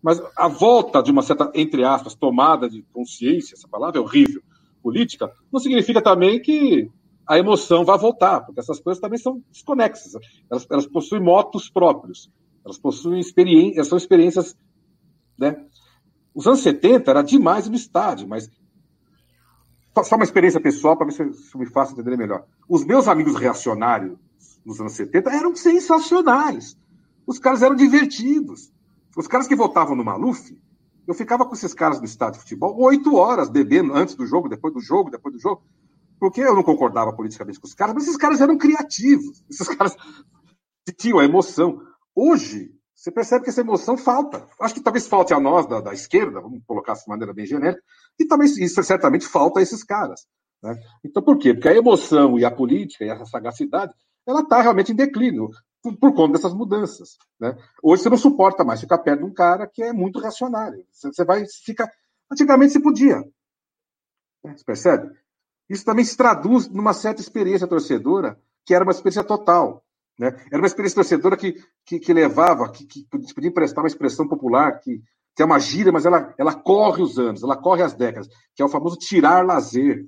Mas 0.03 0.21
a 0.37 0.49
volta 0.49 1.01
de 1.01 1.13
uma 1.13 1.23
certa, 1.23 1.51
entre 1.55 1.85
aspas, 1.85 2.15
tomada 2.15 2.69
de 2.69 2.83
consciência, 2.93 3.55
essa 3.55 3.69
palavra 3.69 3.99
é 3.99 4.03
horrível, 4.03 4.43
política, 4.83 5.33
não 5.53 5.61
significa 5.61 6.03
também 6.03 6.43
que 6.43 6.91
a 7.27 7.39
emoção 7.39 7.85
vai 7.85 7.97
voltar, 7.97 8.41
porque 8.41 8.59
essas 8.59 8.81
coisas 8.81 9.01
também 9.01 9.19
são 9.19 9.41
desconexas. 9.51 10.21
Elas, 10.51 10.67
elas 10.69 10.87
possuem 10.87 11.23
motos 11.23 11.71
próprios, 11.71 12.31
elas 12.65 12.79
possuem 12.79 13.21
experiências, 13.21 13.87
são 13.87 13.97
experiências. 13.97 14.57
Né? 15.39 15.65
Os 16.35 16.47
anos 16.47 16.61
70 16.61 17.11
era 17.11 17.23
demais 17.23 17.69
no 17.69 17.77
estádio, 17.77 18.27
mas. 18.29 18.51
Só 20.05 20.17
uma 20.17 20.25
experiência 20.25 20.59
pessoal 20.59 20.97
para 20.97 21.07
ver 21.07 21.13
se, 21.13 21.33
se 21.35 21.59
me 21.59 21.67
faço 21.67 21.93
entender 21.93 22.17
melhor. 22.17 22.47
Os 22.67 22.83
meus 22.83 23.07
amigos 23.09 23.37
reacionários 23.37 24.19
nos 24.65 24.81
anos 24.81 24.95
70 24.95 25.31
eram 25.31 25.55
sensacionais. 25.55 26.77
Os 27.27 27.39
caras 27.39 27.63
eram 27.63 27.77
divertidos. 27.77 28.72
Os 29.17 29.27
caras 29.27 29.47
que 29.47 29.55
votavam 29.55 29.95
no 29.95 30.05
Maluf, 30.05 30.57
eu 31.07 31.15
ficava 31.15 31.45
com 31.45 31.55
esses 31.55 31.75
caras 31.75 31.99
no 31.99 32.05
estádio 32.05 32.35
de 32.35 32.41
futebol 32.41 32.81
oito 32.83 33.17
horas 33.17 33.51
bebendo 33.51 33.95
antes 33.95 34.15
do 34.15 34.27
jogo, 34.27 34.49
depois 34.49 34.73
do 34.73 34.81
jogo, 34.81 35.11
depois 35.11 35.35
do 35.35 35.41
jogo, 35.41 35.63
porque 36.19 36.41
eu 36.41 36.55
não 36.55 36.63
concordava 36.63 37.13
politicamente 37.13 37.61
com 37.61 37.67
os 37.67 37.75
caras, 37.75 37.95
mas 37.95 38.05
esses 38.05 38.17
caras 38.17 38.41
eram 38.41 38.57
criativos, 38.57 39.45
esses 39.51 39.69
caras 39.69 39.97
tinham 40.97 41.19
a 41.19 41.25
emoção. 41.25 41.81
Hoje, 42.15 42.73
você 42.95 43.11
percebe 43.11 43.45
que 43.45 43.51
essa 43.51 43.61
emoção 43.61 43.97
falta. 43.97 44.47
Acho 44.61 44.75
que 44.75 44.81
talvez 44.81 45.09
falte 45.09 45.35
a 45.35 45.41
nós 45.41 45.67
da, 45.67 45.81
da 45.81 45.93
esquerda, 45.93 46.41
vamos 46.41 46.63
colocar 46.65 46.95
de 46.95 47.03
maneira 47.09 47.35
bem 47.35 47.45
genérica, 47.45 47.83
e 48.19 48.25
também 48.25 48.47
isso 48.47 48.83
certamente 48.83 49.27
falta 49.27 49.59
a 49.59 49.63
esses 49.63 49.83
caras. 49.83 50.27
Né? 50.63 50.79
Então, 51.05 51.23
por 51.23 51.37
quê? 51.37 51.53
Porque 51.53 51.69
a 51.69 51.77
emoção 51.77 52.39
e 52.39 52.45
a 52.45 52.51
política 52.51 53.05
e 53.05 53.11
a 53.11 53.25
sagacidade, 53.27 53.93
ela 54.25 54.43
está 54.43 54.63
realmente 54.63 54.93
em 54.93 54.95
declínio 54.95 55.51
por, 55.83 56.15
conta 56.15 56.35
dessas 56.35 56.55
mudanças. 56.55 57.19
Né? 57.41 57.57
Hoje 57.83 58.03
você 58.03 58.09
não 58.09 58.17
suporta 58.17 58.65
mais 58.65 58.81
ficar 58.81 58.99
perto 58.99 59.21
de 59.21 59.27
um 59.27 59.35
cara 59.35 59.67
que 59.67 59.83
é 59.83 59.93
muito 59.93 60.21
reacionário. 60.21 60.85
Você, 60.91 61.09
você 61.09 61.25
vai 61.25 61.45
ficar. 61.65 61.91
Antigamente 62.31 62.73
se 62.73 62.81
podia. 62.81 63.19
Né? 64.45 64.55
Você 64.57 64.65
percebe? 64.65 65.11
Isso 65.69 65.85
também 65.85 66.05
se 66.05 66.17
traduz 66.17 66.69
numa 66.69 66.93
certa 66.93 67.21
experiência 67.21 67.67
torcedora, 67.67 68.39
que 68.65 68.75
era 68.75 68.85
uma 68.85 68.93
experiência 68.93 69.25
total. 69.25 69.85
Né? 70.19 70.29
Era 70.51 70.59
uma 70.59 70.67
experiência 70.67 70.97
torcedora 70.97 71.37
que, 71.37 71.55
que, 71.85 71.99
que 71.99 72.13
levava, 72.13 72.71
que, 72.71 72.87
que 72.87 73.07
podia 73.35 73.49
emprestar 73.51 73.83
uma 73.83 73.89
expressão 73.89 74.29
popular, 74.29 74.79
que, 74.79 75.03
que 75.35 75.43
é 75.43 75.45
uma 75.45 75.59
gíria, 75.59 75.93
mas 75.93 76.07
ela, 76.07 76.35
ela 76.39 76.55
corre 76.55 77.03
os 77.03 77.19
anos, 77.19 77.43
ela 77.43 77.57
corre 77.57 77.83
as 77.83 77.95
décadas, 77.95 78.29
que 78.55 78.63
é 78.63 78.65
o 78.65 78.69
famoso 78.69 78.97
tirar 78.97 79.45
lazer. 79.45 80.07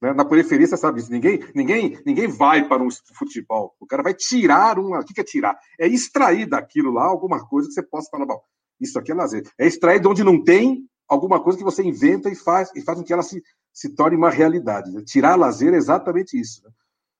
Né? 0.00 0.12
Na 0.12 0.24
periferia, 0.24 0.66
você 0.66 0.76
sabe 0.76 1.00
isso. 1.00 1.10
Ninguém, 1.10 1.40
ninguém, 1.54 1.98
ninguém 2.04 2.28
vai 2.28 2.66
para 2.66 2.82
um 2.82 2.88
futebol. 3.14 3.74
O 3.80 3.86
cara 3.86 4.02
vai 4.02 4.14
tirar 4.14 4.78
um. 4.78 4.94
O 4.94 5.04
que 5.04 5.20
é 5.20 5.24
tirar? 5.24 5.58
É 5.78 5.86
extrair 5.86 6.46
daquilo 6.46 6.92
lá 6.92 7.04
alguma 7.04 7.46
coisa 7.46 7.68
que 7.68 7.74
você 7.74 7.82
possa 7.82 8.10
falar, 8.10 8.26
bom, 8.26 8.40
isso 8.80 8.98
aqui 8.98 9.12
é 9.12 9.14
lazer. 9.14 9.42
É 9.58 9.66
extrair 9.66 10.00
de 10.00 10.08
onde 10.08 10.22
não 10.22 10.42
tem 10.42 10.84
alguma 11.08 11.42
coisa 11.42 11.58
que 11.58 11.64
você 11.64 11.82
inventa 11.82 12.28
e 12.28 12.34
faz, 12.34 12.70
e 12.74 12.82
faz 12.82 12.98
com 12.98 13.04
que 13.04 13.12
ela 13.12 13.22
se, 13.22 13.42
se 13.72 13.94
torne 13.94 14.16
uma 14.16 14.30
realidade. 14.30 14.90
Né? 14.92 15.02
Tirar 15.04 15.36
lazer 15.36 15.72
é 15.72 15.76
exatamente 15.76 16.38
isso. 16.38 16.62
Né? 16.64 16.70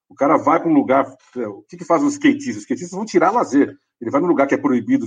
O 0.08 0.14
cara 0.14 0.36
vai 0.36 0.60
para 0.60 0.68
um 0.68 0.74
lugar. 0.74 1.06
O 1.36 1.62
que, 1.62 1.76
que 1.76 1.84
faz 1.84 2.02
os 2.02 2.14
skatistas? 2.14 2.56
Os 2.56 2.62
skatistas 2.62 2.96
vão 2.96 3.04
tirar 3.04 3.30
lazer. 3.30 3.76
Ele 4.00 4.10
vai 4.10 4.20
num 4.20 4.28
lugar 4.28 4.46
que 4.46 4.54
é 4.54 4.58
proibido 4.58 5.06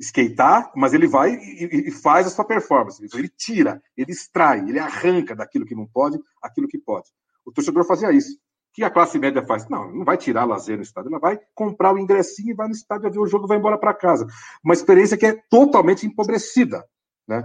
skatear, 0.00 0.72
mas 0.74 0.94
ele 0.94 1.06
vai 1.06 1.34
e, 1.34 1.88
e, 1.88 1.90
faz 1.90 2.26
a 2.26 2.30
sua 2.30 2.44
performance. 2.44 3.02
Ele 3.14 3.28
tira, 3.28 3.82
ele 3.96 4.10
extrai, 4.10 4.60
ele 4.60 4.78
arranca 4.78 5.36
daquilo 5.36 5.66
que 5.66 5.74
não 5.74 5.86
pode 5.86 6.18
aquilo 6.42 6.66
que 6.66 6.78
pode. 6.78 7.08
O 7.44 7.52
torcedor 7.52 7.84
fazia 7.84 8.10
isso. 8.10 8.34
O 8.34 8.72
que 8.72 8.84
a 8.84 8.90
classe 8.90 9.18
média 9.18 9.44
faz? 9.44 9.68
Não, 9.68 9.92
não 9.92 10.04
vai 10.04 10.16
tirar 10.16 10.44
lazer 10.44 10.76
no 10.76 10.82
estádio, 10.82 11.10
ela 11.10 11.18
vai 11.18 11.38
comprar 11.54 11.92
o 11.92 11.98
ingressinho 11.98 12.50
e 12.50 12.54
vai 12.54 12.68
no 12.68 12.74
estádio 12.74 13.10
ver 13.10 13.18
o 13.18 13.26
jogo 13.26 13.46
vai 13.46 13.58
embora 13.58 13.76
para 13.76 13.92
casa. 13.92 14.26
Uma 14.64 14.74
experiência 14.74 15.18
que 15.18 15.26
é 15.26 15.42
totalmente 15.50 16.06
empobrecida. 16.06 16.84
Né? 17.28 17.42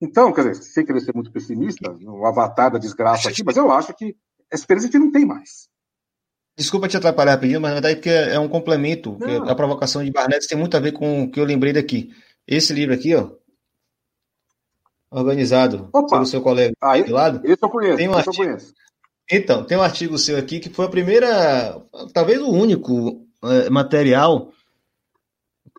Então, 0.00 0.32
quer 0.32 0.48
dizer, 0.48 0.62
sem 0.62 0.84
querer 0.84 1.00
ser 1.00 1.14
muito 1.14 1.32
pessimista, 1.32 1.90
um 2.02 2.26
avatar 2.26 2.70
da 2.70 2.78
desgraça 2.78 3.28
aqui, 3.28 3.42
mas 3.42 3.56
eu 3.56 3.72
acho 3.72 3.94
que 3.94 4.14
a 4.52 4.54
experiência 4.54 4.90
que 4.90 4.98
não 4.98 5.10
tem 5.10 5.24
mais. 5.24 5.68
Desculpa 6.56 6.88
te 6.88 6.96
atrapalhar 6.96 7.32
rapidinho, 7.32 7.60
mas 7.60 7.70
na 7.70 7.80
verdade 7.80 7.96
porque 7.96 8.08
é 8.08 8.38
um 8.38 8.48
complemento. 8.48 9.18
A 9.46 9.54
provocação 9.54 10.02
de 10.02 10.10
Barnett 10.10 10.48
tem 10.48 10.56
muito 10.56 10.76
a 10.76 10.80
ver 10.80 10.92
com 10.92 11.24
o 11.24 11.30
que 11.30 11.38
eu 11.38 11.44
lembrei 11.44 11.72
daqui. 11.72 12.10
Esse 12.46 12.72
livro 12.72 12.94
aqui, 12.94 13.14
ó, 13.14 13.30
organizado 15.10 15.88
Opa. 15.92 16.08
pelo 16.08 16.26
seu 16.26 16.40
colega 16.40 16.74
ah, 16.80 16.98
de 16.98 17.10
lado. 17.10 17.40
Esse 17.44 17.62
eu 17.62 17.68
conheço, 17.68 17.96
tem 17.96 18.08
um 18.08 18.14
artigo, 18.14 18.36
conheço. 18.36 18.72
Então, 19.30 19.64
tem 19.64 19.76
um 19.76 19.82
artigo 19.82 20.16
seu 20.18 20.38
aqui 20.38 20.60
que 20.60 20.70
foi 20.70 20.86
a 20.86 20.90
primeira, 20.90 21.82
talvez 22.14 22.40
o 22.40 22.50
único 22.50 23.26
é, 23.42 23.68
material. 23.68 24.50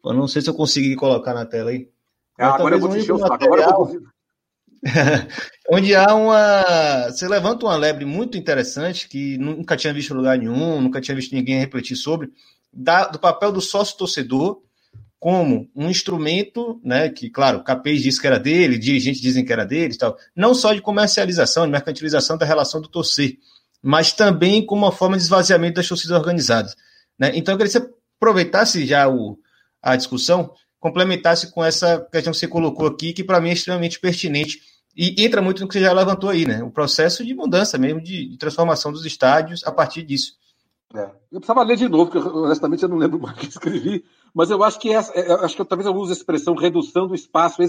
Eu 0.06 0.14
não 0.14 0.28
sei 0.28 0.42
se 0.42 0.50
eu 0.50 0.54
consegui 0.54 0.96
colocar 0.96 1.34
na 1.34 1.46
tela 1.46 1.72
aí. 1.72 1.90
Ah, 2.38 2.54
agora 2.56 2.76
eu 2.76 2.80
vou 2.80 2.90
te 2.90 3.00
encher 3.00 3.14
o 3.14 3.20
saco. 3.20 3.34
Agora 3.44 3.64
eu 3.64 3.76
vou 3.76 4.02
onde 5.72 5.96
há 5.96 6.14
uma. 6.14 7.10
Você 7.10 7.28
levanta 7.28 7.66
uma 7.66 7.76
lebre 7.76 8.06
muito 8.06 8.38
interessante 8.38 9.08
que 9.08 9.38
nunca 9.38 9.76
tinha 9.76 9.94
visto 9.94 10.14
em 10.14 10.18
lugar 10.18 10.38
nenhum, 10.38 10.82
nunca 10.82 11.02
tinha 11.02 11.16
visto 11.16 11.34
ninguém 11.34 11.60
refletir 11.60 11.96
sobre, 11.96 12.30
da, 12.72 13.08
do 13.08 13.20
papel 13.20 13.52
do 13.52 13.62
sócio-torcedor 13.62 14.62
como 15.20 15.68
um 15.76 15.90
instrumento, 15.90 16.80
né, 16.84 17.10
que, 17.10 17.30
claro, 17.30 17.64
Capês 17.64 18.04
disse 18.04 18.22
que 18.22 18.28
era 18.28 18.40
dele, 18.40 18.78
dirigentes 18.78 19.20
dizem 19.20 19.44
que 19.44 19.52
era 19.52 19.66
dele 19.66 19.96
e 19.96 19.98
tal, 19.98 20.16
não 20.36 20.54
só 20.54 20.74
de 20.74 20.82
comercialização, 20.82 21.66
de 21.66 21.72
mercantilização 21.72 22.38
da 22.38 22.46
relação 22.46 22.80
do 22.80 22.88
torcer, 22.88 23.38
mas 23.82 24.12
também 24.12 24.64
como 24.64 24.86
uma 24.86 24.92
forma 24.92 25.18
de 25.18 25.24
esvaziamento 25.24 25.76
das 25.76 25.88
torcidas 25.88 26.18
organizadas. 26.18 26.76
Né? 27.18 27.32
Então, 27.34 27.54
eu 27.54 27.58
queria 27.58 27.72
que 27.72 27.80
você 27.80 27.92
aproveitasse 28.20 28.86
já 28.86 29.10
o, 29.10 29.40
a 29.82 29.96
discussão 29.96 30.54
complementasse 30.80 31.52
com 31.52 31.64
essa 31.64 32.00
questão 32.12 32.32
que 32.32 32.40
você 32.40 32.48
colocou 32.48 32.88
aqui, 32.88 33.14
que 33.14 33.24
para 33.24 33.40
mim 33.42 33.50
é 33.50 33.54
extremamente 33.54 34.00
pertinente 34.00 34.60
e 34.96 35.24
entra 35.24 35.42
muito 35.42 35.62
no 35.62 35.68
que 35.68 35.74
você 35.74 35.82
já 35.82 35.94
levantou 35.94 36.30
aí, 36.30 36.46
né? 36.46 36.64
O 36.64 36.72
processo 36.72 37.24
de 37.24 37.34
mudança 37.36 37.78
mesmo, 37.78 38.02
de, 38.02 38.30
de 38.30 38.38
transformação 38.38 38.92
dos 38.92 39.06
estádios 39.06 39.64
a 39.64 39.72
partir 39.72 40.02
disso. 40.04 40.34
É. 40.94 41.12
Eu 41.32 41.40
precisava 41.40 41.64
ler 41.64 41.78
de 41.78 41.88
novo, 41.88 42.10
porque 42.10 42.28
honestamente 42.28 42.82
eu 42.82 42.90
não 42.90 42.98
lembro 42.98 43.20
mais 43.22 43.38
o 43.38 43.40
que 43.40 43.48
escrevi, 43.48 44.04
mas 44.34 44.50
eu 44.50 44.64
acho 44.64 44.80
que 44.80 44.92
essa, 44.92 45.14
é, 45.14 45.32
acho 45.46 45.56
que 45.56 45.62
eu, 45.62 45.66
talvez 45.66 45.86
eu 45.86 45.94
use 45.94 46.12
a 46.12 46.16
expressão 46.16 46.56
redução 46.56 47.08
do 47.08 47.14
espaço 47.14 47.62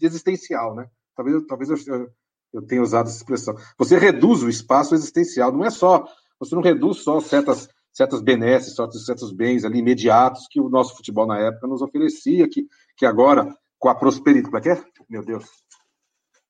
existencial, 0.00 0.74
né? 0.74 0.88
Talvez, 1.14 1.44
talvez 1.46 1.70
eu, 1.70 2.08
eu 2.52 2.62
tenha 2.62 2.82
usado 2.82 3.08
essa 3.08 3.18
expressão. 3.18 3.54
Você 3.78 3.98
reduz 3.98 4.42
o 4.42 4.48
espaço 4.48 4.94
existencial, 4.94 5.52
não 5.52 5.64
é 5.64 5.70
só, 5.70 6.04
você 6.40 6.54
não 6.54 6.62
reduz 6.62 6.98
só 6.98 7.20
certas 7.20 7.68
certas 7.94 8.20
benesses, 8.20 8.74
certos, 8.74 9.06
certos 9.06 9.32
bens 9.32 9.64
ali 9.64 9.78
imediatos 9.78 10.46
que 10.50 10.60
o 10.60 10.68
nosso 10.68 10.96
futebol 10.96 11.26
na 11.26 11.38
época 11.38 11.68
nos 11.68 11.80
oferecia, 11.80 12.48
que, 12.48 12.66
que 12.96 13.06
agora, 13.06 13.56
com 13.78 13.88
a 13.88 13.94
prosperidade, 13.94 14.50
como 14.50 14.58
é 14.58 14.60
que 14.60 14.68
é? 14.68 14.84
Meu 15.08 15.24
Deus. 15.24 15.44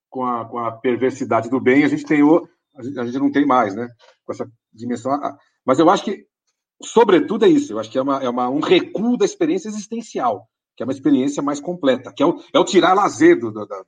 Com 0.09 0.25
a, 0.25 0.45
com 0.45 0.57
a 0.57 0.71
perversidade 0.71 1.49
do 1.49 1.61
bem, 1.61 1.83
a 1.83 1.87
gente 1.87 2.03
tem 2.03 2.23
o, 2.23 2.47
a 2.75 2.83
gente, 3.05 3.19
não 3.19 3.31
tem 3.31 3.45
mais, 3.45 3.75
né? 3.75 3.87
Com 4.25 4.33
essa 4.33 4.49
dimensão. 4.73 5.11
Mas 5.63 5.77
eu 5.77 5.89
acho 5.89 6.03
que, 6.03 6.25
sobretudo, 6.81 7.45
é 7.45 7.49
isso. 7.49 7.73
Eu 7.73 7.79
acho 7.79 7.91
que 7.91 7.97
é, 7.97 8.01
uma, 8.01 8.23
é 8.23 8.29
uma, 8.29 8.49
um 8.49 8.59
recuo 8.59 9.15
da 9.15 9.25
experiência 9.25 9.67
existencial, 9.67 10.47
que 10.75 10.81
é 10.81 10.85
uma 10.85 10.93
experiência 10.93 11.43
mais 11.43 11.59
completa, 11.59 12.11
que 12.11 12.23
é 12.23 12.25
o, 12.25 12.41
é 12.53 12.59
o 12.59 12.65
tirar 12.65 12.93
lazer 12.93 13.39
do, 13.39 13.51
da, 13.51 13.65
da, 13.65 13.83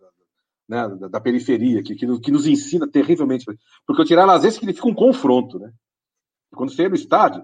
né, 0.69 0.95
da, 0.99 1.07
da, 1.07 1.21
periferia, 1.21 1.81
que, 1.81 1.95
que, 1.95 2.31
nos 2.31 2.45
ensina 2.45 2.87
terrivelmente. 2.87 3.45
Porque 3.85 4.01
o 4.01 4.05
tirar 4.05 4.25
lazer 4.25 4.51
significa 4.51 4.87
um 4.87 4.93
confronto, 4.93 5.57
né? 5.57 5.71
Quando 6.55 6.71
você 6.71 6.83
entra 6.83 6.89
no 6.89 6.95
estádio, 6.95 7.43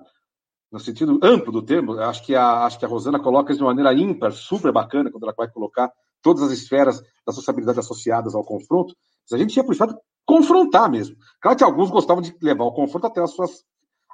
no 0.71 0.79
sentido 0.79 1.19
amplo 1.21 1.51
do 1.51 1.61
termo, 1.61 1.99
acho 1.99 2.25
que 2.25 2.33
a, 2.35 2.65
acho 2.65 2.79
que 2.79 2.85
a 2.85 2.87
Rosana 2.87 3.19
coloca 3.19 3.51
isso 3.51 3.59
de 3.59 3.63
uma 3.63 3.73
maneira 3.73 3.93
ímpar, 3.93 4.31
super 4.31 4.71
bacana, 4.71 5.11
quando 5.11 5.23
ela 5.23 5.33
vai 5.37 5.47
colocar 5.49 5.91
todas 6.21 6.41
as 6.41 6.51
esferas 6.51 7.01
da 7.25 7.31
sociabilidade 7.31 7.79
associadas 7.79 8.33
ao 8.33 8.43
confronto. 8.43 8.95
A 9.31 9.37
gente 9.37 9.55
ia 9.55 9.63
para 9.63 9.69
o 9.69 9.73
estádio 9.73 9.97
confrontar 10.25 10.89
mesmo. 10.89 11.15
Claro 11.41 11.57
que 11.57 11.63
alguns 11.63 11.91
gostavam 11.91 12.21
de 12.21 12.35
levar 12.41 12.63
o 12.63 12.73
confronto 12.73 13.07
até 13.07 13.21
as 13.21 13.31
suas, 13.31 13.63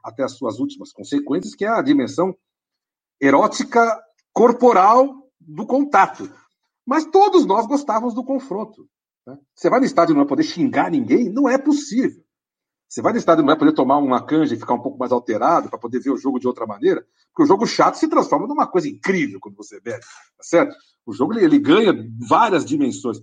até 0.03 0.23
as 0.23 0.33
suas 0.33 0.59
últimas 0.59 0.91
consequências, 0.91 1.55
que 1.55 1.63
é 1.63 1.69
a 1.69 1.81
dimensão 1.81 2.35
erótica 3.21 4.01
corporal 4.33 5.29
do 5.39 5.65
contato. 5.65 6.29
Mas 6.85 7.05
todos 7.05 7.45
nós 7.45 7.67
gostávamos 7.67 8.13
do 8.13 8.23
confronto. 8.23 8.87
Né? 9.25 9.37
Você 9.53 9.69
vai 9.69 9.79
no 9.79 9.85
estádio 9.85 10.13
e 10.13 10.15
não 10.15 10.23
vai 10.23 10.29
poder 10.29 10.43
xingar 10.43 10.91
ninguém? 10.91 11.29
Não 11.29 11.47
é 11.47 11.57
possível. 11.57 12.23
Você 12.89 13.03
vai 13.03 13.13
no 13.13 13.19
estádio 13.19 13.43
não 13.43 13.49
vai 13.49 13.55
poder 13.57 13.73
tomar 13.73 13.99
uma 13.99 14.25
canja 14.25 14.55
e 14.55 14.59
ficar 14.59 14.73
um 14.73 14.81
pouco 14.81 14.97
mais 14.97 15.11
alterado 15.11 15.69
para 15.69 15.77
poder 15.77 15.99
ver 15.99 16.09
o 16.09 16.17
jogo 16.17 16.39
de 16.39 16.47
outra 16.47 16.65
maneira, 16.65 17.05
porque 17.27 17.43
o 17.43 17.45
jogo 17.45 17.67
chato 17.67 17.95
se 17.95 18.07
transforma 18.09 18.47
numa 18.47 18.65
coisa 18.65 18.89
incrível 18.89 19.39
quando 19.39 19.55
você 19.55 19.79
bebe, 19.79 20.01
tá 20.01 20.43
certo? 20.43 20.75
O 21.05 21.13
jogo 21.13 21.33
ele, 21.33 21.45
ele 21.45 21.59
ganha 21.59 21.93
várias 22.27 22.65
dimensões. 22.65 23.19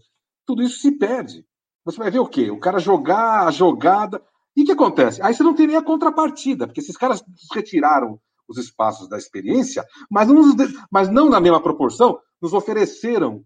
Tudo 0.47 0.63
isso 0.63 0.79
se 0.79 0.93
perde. 0.93 1.45
Você 1.85 1.99
vai 1.99 2.13
ver 2.13 2.21
o 2.21 2.29
quê? 2.29 2.49
O 2.49 2.61
cara 2.61 2.79
jogar 2.79 3.49
a 3.49 3.51
jogada. 3.51 4.23
E 4.55 4.63
o 4.63 4.65
que 4.65 4.73
acontece? 4.73 5.21
Aí 5.21 5.35
você 5.35 5.43
não 5.43 5.55
tem 5.55 5.67
nem 5.67 5.77
a 5.77 5.83
contrapartida, 5.83 6.69
porque 6.69 6.81
esses 6.81 6.97
caras 6.97 7.23
retiraram 7.53 8.21
os 8.49 8.59
espaços 8.59 9.09
da 9.09 9.19
experiência, 9.19 9.85
mas 10.09 10.29
não, 10.29 10.55
mas 10.89 11.09
não 11.09 11.29
na 11.29 11.41
mesma 11.41 11.61
proporção, 11.61 12.21
nos 12.41 12.53
ofereceram 12.53 13.45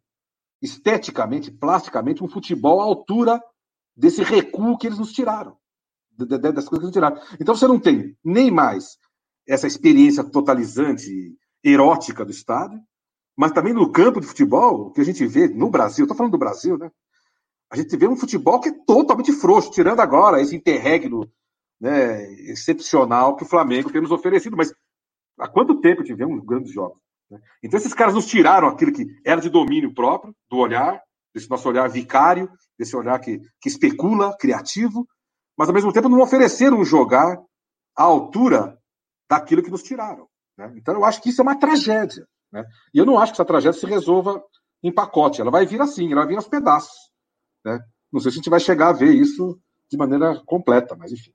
esteticamente, 0.61 1.51
plasticamente, 1.51 2.23
um 2.23 2.29
futebol 2.29 2.79
à 2.83 2.85
altura 2.85 3.43
desse 3.97 4.23
recuo 4.23 4.77
que 4.77 4.87
eles 4.87 4.99
nos 4.99 5.13
tiraram 5.13 5.60
das 6.17 6.69
coisas 6.69 6.89
que 6.89 6.93
tiraram. 6.93 7.21
Então 7.41 7.55
você 7.55 7.67
não 7.67 7.79
tem 7.79 8.17
nem 8.25 8.51
mais 8.51 8.99
essa 9.47 9.67
experiência 9.67 10.23
totalizante, 10.23 11.37
erótica 11.63 12.25
do 12.25 12.31
estádio, 12.31 12.81
mas 13.37 13.53
também 13.53 13.73
no 13.73 13.91
campo 13.91 14.21
de 14.21 14.27
futebol, 14.27 14.91
que 14.93 15.01
a 15.01 15.05
gente 15.05 15.27
vê 15.27 15.49
no 15.49 15.71
Brasil, 15.71 16.05
estou 16.05 16.17
falando 16.17 16.33
do 16.33 16.39
Brasil, 16.39 16.77
né? 16.77 16.91
A 17.71 17.77
gente 17.77 17.97
vê 17.97 18.09
um 18.09 18.17
futebol 18.17 18.61
que 18.61 18.69
é 18.69 18.75
totalmente 18.85 19.33
frouxo, 19.33 19.71
tirando 19.71 20.01
agora 20.01 20.41
esse 20.41 20.57
interregno 20.57 21.31
né, 21.81 22.31
excepcional 22.51 23.37
que 23.37 23.45
o 23.45 23.47
Flamengo 23.47 23.91
tem 23.91 24.03
nos 24.03 24.11
oferecido. 24.11 24.57
Mas 24.57 24.75
há 25.39 25.49
quanto 25.49 25.81
tempo 25.81 26.03
tivemos 26.03 26.45
grandes 26.45 26.73
jogos? 26.73 26.99
Né? 27.31 27.39
Então 27.63 27.79
esses 27.79 27.95
caras 27.95 28.15
nos 28.15 28.27
tiraram 28.27 28.69
aquilo 28.69 28.93
que 28.93 29.07
era 29.25 29.41
de 29.41 29.49
domínio 29.49 29.95
próprio, 29.95 30.35
do 30.51 30.57
olhar, 30.57 31.01
desse 31.33 31.49
nosso 31.49 31.69
olhar 31.69 31.89
vicário, 31.89 32.51
desse 32.77 32.97
olhar 32.97 33.19
que, 33.21 33.41
que 33.61 33.69
especula, 33.69 34.37
criativo, 34.37 35.07
mas 35.61 35.69
ao 35.69 35.75
mesmo 35.75 35.93
tempo 35.93 36.09
não 36.09 36.23
ofereceram 36.23 36.83
jogar 36.83 37.39
à 37.95 38.03
altura 38.03 38.79
daquilo 39.29 39.63
que 39.63 39.71
nos 39.71 39.83
tiraram. 39.83 40.27
Né? 40.57 40.73
Então 40.75 40.95
eu 40.95 41.05
acho 41.05 41.21
que 41.21 41.29
isso 41.29 41.43
é 41.43 41.45
uma 41.45 41.59
tragédia. 41.59 42.27
Né? 42.51 42.65
E 42.95 42.99
eu 42.99 43.05
não 43.05 43.19
acho 43.19 43.31
que 43.31 43.37
essa 43.37 43.45
tragédia 43.45 43.79
se 43.79 43.85
resolva 43.85 44.43
em 44.83 44.91
pacote. 44.91 45.39
Ela 45.39 45.51
vai 45.51 45.67
vir 45.67 45.79
assim, 45.83 46.11
ela 46.11 46.23
vai 46.23 46.29
vir 46.29 46.37
aos 46.37 46.49
pedaços. 46.49 46.97
Né? 47.63 47.79
Não 48.11 48.21
sei 48.21 48.31
se 48.31 48.37
a 48.37 48.41
gente 48.41 48.49
vai 48.49 48.59
chegar 48.59 48.89
a 48.89 48.93
ver 48.95 49.13
isso 49.13 49.61
de 49.91 49.99
maneira 49.99 50.43
completa, 50.47 50.97
mas 50.97 51.13
enfim. 51.13 51.35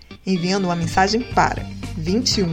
enviando 0.25 0.65
uma 0.65 0.75
mensagem 0.75 1.21
para 1.33 1.63
21 1.97 2.47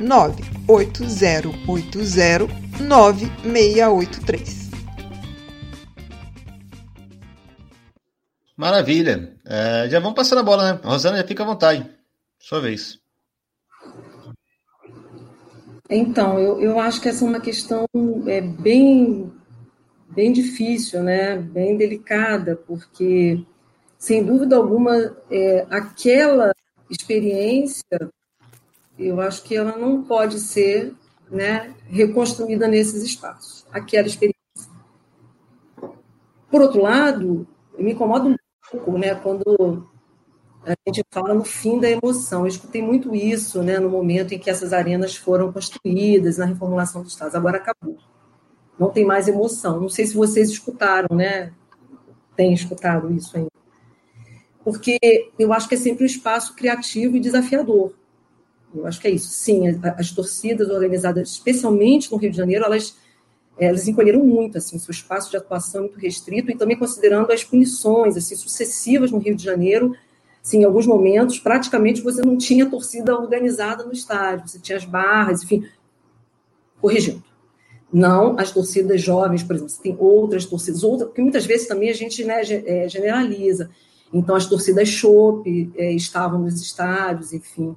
98080 0.00 2.62
9683. 2.80 4.70
Maravilha. 8.56 9.36
É, 9.44 9.88
já 9.88 9.98
vamos 9.98 10.14
passar 10.14 10.38
a 10.38 10.42
bola, 10.42 10.72
né? 10.72 10.80
A 10.82 10.88
Rosana 10.88 11.18
já 11.18 11.26
fica 11.26 11.42
à 11.42 11.46
vontade. 11.46 11.88
Sua 12.38 12.60
vez. 12.60 13.00
Então, 15.90 16.38
eu, 16.38 16.60
eu 16.60 16.78
acho 16.78 17.00
que 17.00 17.08
essa 17.08 17.24
é 17.24 17.28
uma 17.28 17.40
questão 17.40 17.84
é, 18.26 18.40
bem, 18.40 19.32
bem 20.08 20.32
difícil, 20.32 21.02
né? 21.02 21.36
bem 21.36 21.76
delicada, 21.76 22.56
porque, 22.56 23.44
sem 23.98 24.24
dúvida 24.24 24.56
alguma, 24.56 24.94
é, 25.30 25.66
aquela 25.68 26.52
experiência, 26.92 28.10
eu 28.98 29.20
acho 29.20 29.42
que 29.42 29.56
ela 29.56 29.76
não 29.76 30.02
pode 30.02 30.38
ser 30.38 30.94
né, 31.30 31.74
reconstruída 31.88 32.68
nesses 32.68 33.02
espaços. 33.02 33.66
Aquela 33.72 34.06
experiência. 34.06 34.40
Por 36.50 36.60
outro 36.60 36.82
lado, 36.82 37.46
me 37.78 37.92
incomoda 37.92 38.28
um 38.28 38.36
pouco, 38.70 38.98
né, 38.98 39.14
quando 39.14 39.88
a 40.64 40.74
gente 40.86 41.02
fala 41.10 41.34
no 41.34 41.44
fim 41.44 41.80
da 41.80 41.90
emoção. 41.90 42.42
Eu 42.42 42.48
escutei 42.48 42.82
muito 42.82 43.14
isso, 43.14 43.62
né, 43.62 43.78
no 43.78 43.88
momento 43.88 44.34
em 44.34 44.38
que 44.38 44.50
essas 44.50 44.72
arenas 44.72 45.16
foram 45.16 45.52
construídas, 45.52 46.38
na 46.38 46.44
reformulação 46.44 47.02
dos 47.02 47.12
estados. 47.12 47.34
Agora 47.34 47.56
acabou. 47.56 47.96
Não 48.78 48.90
tem 48.90 49.04
mais 49.04 49.26
emoção. 49.28 49.80
Não 49.80 49.88
sei 49.88 50.06
se 50.06 50.14
vocês 50.14 50.50
escutaram, 50.50 51.16
né? 51.16 51.52
Tem 52.36 52.52
escutado 52.52 53.12
isso 53.12 53.36
ainda. 53.36 53.51
Porque 54.64 54.98
eu 55.38 55.52
acho 55.52 55.68
que 55.68 55.74
é 55.74 55.78
sempre 55.78 56.04
um 56.04 56.06
espaço 56.06 56.54
criativo 56.54 57.16
e 57.16 57.20
desafiador. 57.20 57.92
Eu 58.74 58.86
acho 58.86 59.00
que 59.00 59.08
é 59.08 59.10
isso. 59.10 59.28
Sim, 59.28 59.62
as 59.98 60.10
torcidas 60.12 60.70
organizadas, 60.70 61.30
especialmente 61.30 62.10
no 62.10 62.16
Rio 62.16 62.30
de 62.30 62.36
Janeiro, 62.36 62.64
elas, 62.64 62.96
elas 63.58 63.86
encolheram 63.86 64.24
muito, 64.24 64.58
assim, 64.58 64.78
seu 64.78 64.92
espaço 64.92 65.30
de 65.30 65.36
atuação 65.36 65.82
muito 65.82 65.98
restrito, 65.98 66.50
e 66.50 66.56
também 66.56 66.76
considerando 66.76 67.30
as 67.32 67.44
punições, 67.44 68.16
assim, 68.16 68.34
sucessivas 68.34 69.10
no 69.10 69.18
Rio 69.18 69.34
de 69.34 69.44
Janeiro, 69.44 69.94
Sim, 70.42 70.62
em 70.62 70.64
alguns 70.64 70.86
momentos, 70.86 71.38
praticamente 71.38 72.00
você 72.00 72.20
não 72.20 72.36
tinha 72.36 72.68
torcida 72.68 73.16
organizada 73.16 73.84
no 73.84 73.92
estádio, 73.92 74.48
você 74.48 74.58
tinha 74.58 74.76
as 74.76 74.84
barras, 74.84 75.44
enfim, 75.44 75.64
corrigindo. 76.80 77.22
Não 77.92 78.36
as 78.38 78.50
torcidas 78.50 79.00
jovens, 79.00 79.44
por 79.44 79.54
exemplo, 79.54 79.72
você 79.72 79.82
tem 79.82 79.96
outras 80.00 80.44
torcidas, 80.44 80.82
outras, 80.82 81.08
porque 81.08 81.22
muitas 81.22 81.46
vezes 81.46 81.68
também 81.68 81.90
a 81.90 81.94
gente 81.94 82.24
né, 82.24 82.42
é, 82.42 82.88
generaliza. 82.88 83.70
Então, 84.12 84.36
as 84.36 84.46
torcidas 84.46 84.88
chope 84.88 85.72
é, 85.74 85.92
estavam 85.92 86.40
nos 86.40 86.60
estádios, 86.60 87.32
enfim, 87.32 87.74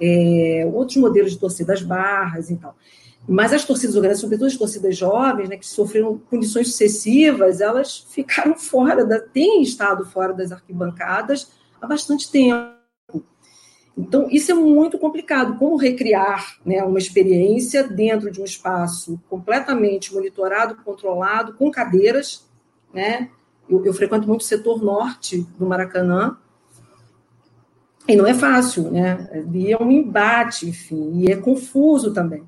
é, 0.00 0.68
outros 0.72 0.96
modelos 0.96 1.32
de 1.32 1.38
torcidas 1.38 1.82
barras 1.82 2.50
e 2.50 2.56
tal. 2.56 2.76
Mas 3.28 3.52
as 3.52 3.64
torcidas 3.64 3.96
organizadas, 3.96 4.20
sobretudo 4.20 4.46
as 4.46 4.56
torcidas 4.56 4.96
jovens, 4.96 5.48
né, 5.48 5.56
que 5.56 5.66
sofreram 5.66 6.18
punições 6.18 6.68
sucessivas, 6.68 7.60
elas 7.60 8.06
ficaram 8.10 8.54
fora, 8.58 9.04
da, 9.04 9.20
têm 9.20 9.62
estado 9.62 10.04
fora 10.04 10.32
das 10.32 10.52
arquibancadas 10.52 11.50
há 11.80 11.86
bastante 11.86 12.30
tempo. 12.30 12.76
Então, 13.98 14.28
isso 14.30 14.52
é 14.52 14.54
muito 14.54 14.98
complicado. 14.98 15.56
Como 15.58 15.76
recriar 15.76 16.58
né, 16.64 16.82
uma 16.82 16.98
experiência 16.98 17.82
dentro 17.82 18.30
de 18.30 18.40
um 18.40 18.44
espaço 18.44 19.18
completamente 19.28 20.14
monitorado, 20.14 20.76
controlado, 20.84 21.54
com 21.54 21.70
cadeiras. 21.70 22.46
Né? 22.92 23.30
Eu, 23.68 23.84
eu 23.84 23.92
frequento 23.92 24.28
muito 24.28 24.42
o 24.42 24.44
setor 24.44 24.82
norte 24.82 25.46
do 25.58 25.66
Maracanã, 25.66 26.36
e 28.08 28.14
não 28.14 28.26
é 28.26 28.34
fácil, 28.34 28.90
né? 28.90 29.44
E 29.52 29.72
é 29.72 29.76
um 29.76 29.90
embate, 29.90 30.68
enfim, 30.68 31.22
e 31.22 31.32
é 31.32 31.36
confuso 31.36 32.12
também. 32.12 32.44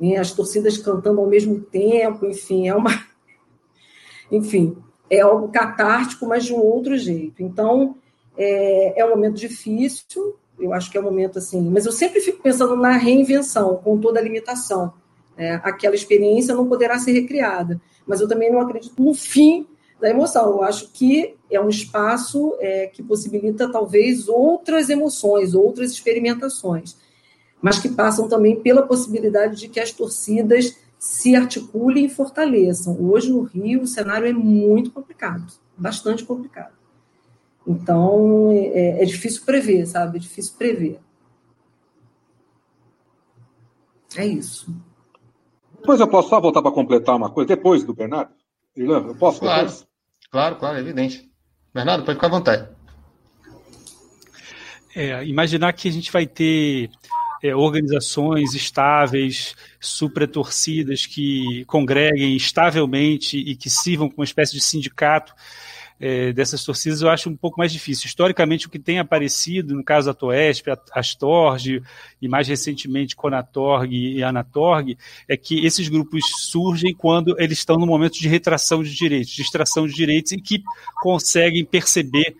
Né? 0.00 0.16
As 0.16 0.32
torcidas 0.32 0.76
cantando 0.78 1.20
ao 1.20 1.28
mesmo 1.28 1.60
tempo, 1.60 2.26
enfim, 2.26 2.68
é 2.68 2.74
uma. 2.74 2.90
Enfim, 4.28 4.76
é 5.08 5.20
algo 5.20 5.48
catártico, 5.48 6.26
mas 6.26 6.44
de 6.44 6.52
um 6.52 6.58
outro 6.58 6.98
jeito. 6.98 7.40
Então, 7.40 7.94
é, 8.36 9.00
é 9.00 9.04
um 9.04 9.10
momento 9.10 9.36
difícil, 9.36 10.36
eu 10.58 10.72
acho 10.72 10.90
que 10.90 10.98
é 10.98 11.00
um 11.00 11.04
momento 11.04 11.38
assim, 11.38 11.70
mas 11.70 11.86
eu 11.86 11.92
sempre 11.92 12.20
fico 12.20 12.42
pensando 12.42 12.74
na 12.74 12.90
reinvenção, 12.96 13.76
com 13.76 13.98
toda 13.98 14.18
a 14.18 14.22
limitação. 14.22 14.92
É, 15.36 15.54
aquela 15.62 15.94
experiência 15.94 16.56
não 16.56 16.66
poderá 16.66 16.98
ser 16.98 17.12
recriada, 17.12 17.80
mas 18.04 18.20
eu 18.20 18.26
também 18.26 18.50
não 18.50 18.60
acredito 18.60 19.00
no 19.00 19.14
fim 19.14 19.64
da 20.00 20.10
emoção. 20.10 20.50
Eu 20.50 20.62
acho 20.62 20.90
que 20.92 21.34
é 21.50 21.60
um 21.60 21.68
espaço 21.68 22.56
é, 22.60 22.86
que 22.86 23.02
possibilita 23.02 23.70
talvez 23.70 24.28
outras 24.28 24.88
emoções, 24.90 25.54
outras 25.54 25.92
experimentações, 25.92 26.96
mas 27.60 27.78
que 27.78 27.88
passam 27.88 28.28
também 28.28 28.60
pela 28.60 28.86
possibilidade 28.86 29.56
de 29.56 29.68
que 29.68 29.80
as 29.80 29.92
torcidas 29.92 30.76
se 30.98 31.34
articulem 31.36 32.06
e 32.06 32.10
fortaleçam. 32.10 32.96
Hoje 33.00 33.30
no 33.30 33.42
Rio 33.42 33.82
o 33.82 33.86
cenário 33.86 34.26
é 34.26 34.32
muito 34.32 34.90
complicado, 34.90 35.46
bastante 35.76 36.24
complicado. 36.24 36.74
Então, 37.66 38.50
é, 38.52 39.02
é 39.02 39.04
difícil 39.04 39.44
prever, 39.44 39.86
sabe? 39.86 40.18
É 40.18 40.20
difícil 40.20 40.54
prever. 40.56 41.00
É 44.16 44.24
isso. 44.24 44.72
Depois 45.80 46.00
eu 46.00 46.08
posso 46.08 46.28
só 46.28 46.40
voltar 46.40 46.62
para 46.62 46.70
completar 46.70 47.16
uma 47.16 47.30
coisa, 47.30 47.48
depois 47.48 47.84
do 47.84 47.94
Bernardo? 47.94 48.32
Eu 48.74 49.14
posso? 49.16 49.40
Claro, 49.40 49.66
depois? 49.66 49.85
Claro, 50.36 50.56
claro, 50.56 50.78
evidente. 50.78 51.26
Bernardo, 51.72 52.04
pode 52.04 52.16
ficar 52.16 52.26
à 52.26 52.30
vontade. 52.30 52.68
É, 54.94 55.24
imaginar 55.24 55.72
que 55.72 55.88
a 55.88 55.90
gente 55.90 56.12
vai 56.12 56.26
ter 56.26 56.90
é, 57.42 57.56
organizações 57.56 58.54
estáveis, 58.54 59.56
supratorcidas 59.80 61.06
que 61.06 61.64
congreguem 61.64 62.36
estavelmente 62.36 63.38
e 63.38 63.56
que 63.56 63.70
sirvam 63.70 64.10
como 64.10 64.20
uma 64.20 64.26
espécie 64.26 64.52
de 64.52 64.60
sindicato 64.60 65.32
é, 65.98 66.32
dessas 66.32 66.64
torcidas 66.64 67.00
eu 67.00 67.08
acho 67.08 67.30
um 67.30 67.36
pouco 67.36 67.58
mais 67.58 67.72
difícil. 67.72 68.06
Historicamente, 68.06 68.66
o 68.66 68.70
que 68.70 68.78
tem 68.78 68.98
aparecido, 68.98 69.74
no 69.74 69.84
caso 69.84 70.06
da 70.06 70.14
Toesp, 70.14 70.68
Astorg 70.92 71.82
e 72.20 72.28
mais 72.28 72.48
recentemente 72.48 73.16
Conatorg 73.16 73.92
e 73.92 74.22
Anatorg, 74.22 74.96
é 75.28 75.36
que 75.36 75.64
esses 75.64 75.88
grupos 75.88 76.24
surgem 76.50 76.94
quando 76.94 77.34
eles 77.38 77.58
estão 77.58 77.76
no 77.76 77.86
momento 77.86 78.14
de 78.14 78.28
retração 78.28 78.82
de 78.82 78.94
direitos, 78.94 79.32
de 79.32 79.42
extração 79.42 79.86
de 79.86 79.94
direitos 79.94 80.32
e 80.32 80.40
que 80.40 80.62
conseguem 81.00 81.64
perceber 81.64 82.36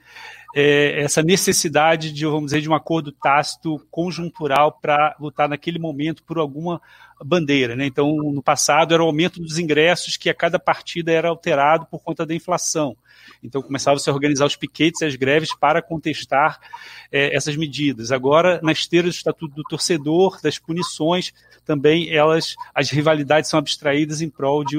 é, 0.54 1.02
essa 1.02 1.22
necessidade 1.22 2.10
de, 2.10 2.24
vamos 2.24 2.46
dizer, 2.46 2.62
de 2.62 2.70
um 2.70 2.74
acordo 2.74 3.12
tácito 3.12 3.78
conjuntural 3.90 4.72
para 4.72 5.14
lutar 5.20 5.46
naquele 5.48 5.78
momento 5.78 6.22
por 6.22 6.38
alguma 6.38 6.80
bandeira. 7.22 7.76
Né? 7.76 7.84
Então, 7.84 8.16
no 8.16 8.42
passado, 8.42 8.94
era 8.94 9.02
o 9.02 9.06
aumento 9.06 9.38
dos 9.38 9.58
ingressos 9.58 10.16
que 10.16 10.30
a 10.30 10.34
cada 10.34 10.58
partida 10.58 11.12
era 11.12 11.28
alterado 11.28 11.84
por 11.86 12.02
conta 12.02 12.24
da 12.24 12.34
inflação. 12.34 12.96
Então, 13.42 13.62
começavam 13.62 13.98
-se 13.98 14.08
a 14.08 14.12
organizar 14.12 14.46
os 14.46 14.56
piquetes 14.56 15.00
e 15.00 15.04
as 15.04 15.14
greves 15.14 15.54
para 15.54 15.82
contestar 15.82 16.58
é, 17.12 17.34
essas 17.34 17.56
medidas. 17.56 18.12
Agora, 18.12 18.60
na 18.62 18.72
esteira 18.72 19.08
do 19.08 19.10
Estatuto 19.10 19.54
do 19.54 19.62
Torcedor, 19.62 20.40
das 20.42 20.58
punições, 20.58 21.32
também 21.64 22.10
elas, 22.12 22.54
as 22.74 22.90
rivalidades 22.90 23.50
são 23.50 23.58
abstraídas 23.58 24.20
em 24.20 24.30
prol 24.30 24.64
de 24.64 24.78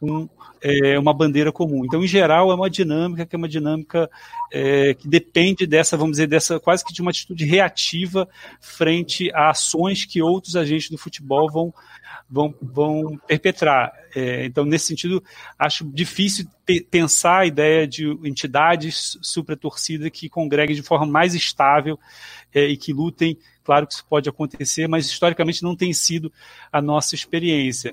um, 0.00 0.28
é, 0.60 0.98
uma 0.98 1.12
bandeira 1.12 1.52
comum. 1.52 1.84
Então, 1.84 2.02
em 2.02 2.06
geral, 2.06 2.50
é 2.50 2.54
uma 2.54 2.70
dinâmica 2.70 3.26
que 3.26 3.34
é 3.34 3.38
uma 3.38 3.48
dinâmica 3.48 4.10
é, 4.52 4.94
que 4.94 5.08
depende 5.08 5.66
dessa, 5.66 5.96
vamos 5.96 6.12
dizer, 6.12 6.26
dessa 6.26 6.58
quase 6.58 6.84
que 6.84 6.92
de 6.92 7.02
uma 7.02 7.10
atitude 7.10 7.44
reativa 7.44 8.28
frente 8.60 9.30
a 9.32 9.50
ações 9.50 10.04
que 10.04 10.22
outros 10.22 10.56
agentes 10.56 10.90
do 10.90 10.98
futebol 10.98 11.50
vão 11.50 11.74
vão, 12.28 12.54
vão 12.60 13.18
perpetrar. 13.26 13.92
É, 14.14 14.44
então, 14.44 14.64
nesse 14.64 14.86
sentido, 14.86 15.22
acho 15.58 15.84
difícil 15.84 16.46
pensar 16.90 17.38
a 17.38 17.46
ideia 17.46 17.86
de 17.86 18.06
entidades 18.24 19.18
supra-torcida 19.22 20.10
que 20.10 20.28
congreguem 20.28 20.76
de 20.76 20.82
forma 20.82 21.06
mais 21.06 21.34
estável 21.34 21.98
é, 22.54 22.66
e 22.66 22.76
que 22.76 22.92
lutem. 22.92 23.38
Claro 23.64 23.86
que 23.86 23.94
isso 23.94 24.06
pode 24.08 24.28
acontecer, 24.28 24.86
mas 24.88 25.06
historicamente 25.06 25.62
não 25.62 25.76
tem 25.76 25.92
sido 25.92 26.32
a 26.72 26.80
nossa 26.80 27.14
experiência. 27.14 27.92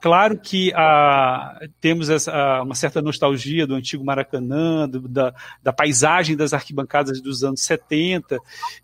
Claro 0.00 0.38
que 0.38 0.72
ah, 0.74 1.58
temos 1.80 2.08
essa, 2.08 2.32
ah, 2.32 2.62
uma 2.62 2.74
certa 2.76 3.02
nostalgia 3.02 3.66
do 3.66 3.74
antigo 3.74 4.04
Maracanã, 4.04 4.88
do, 4.88 5.08
da, 5.08 5.34
da, 5.60 5.72
paisagem 5.72 6.36
das 6.36 6.52
arquibancadas 6.52 7.20
dos 7.20 7.42
anos 7.42 7.62
70, 7.62 8.38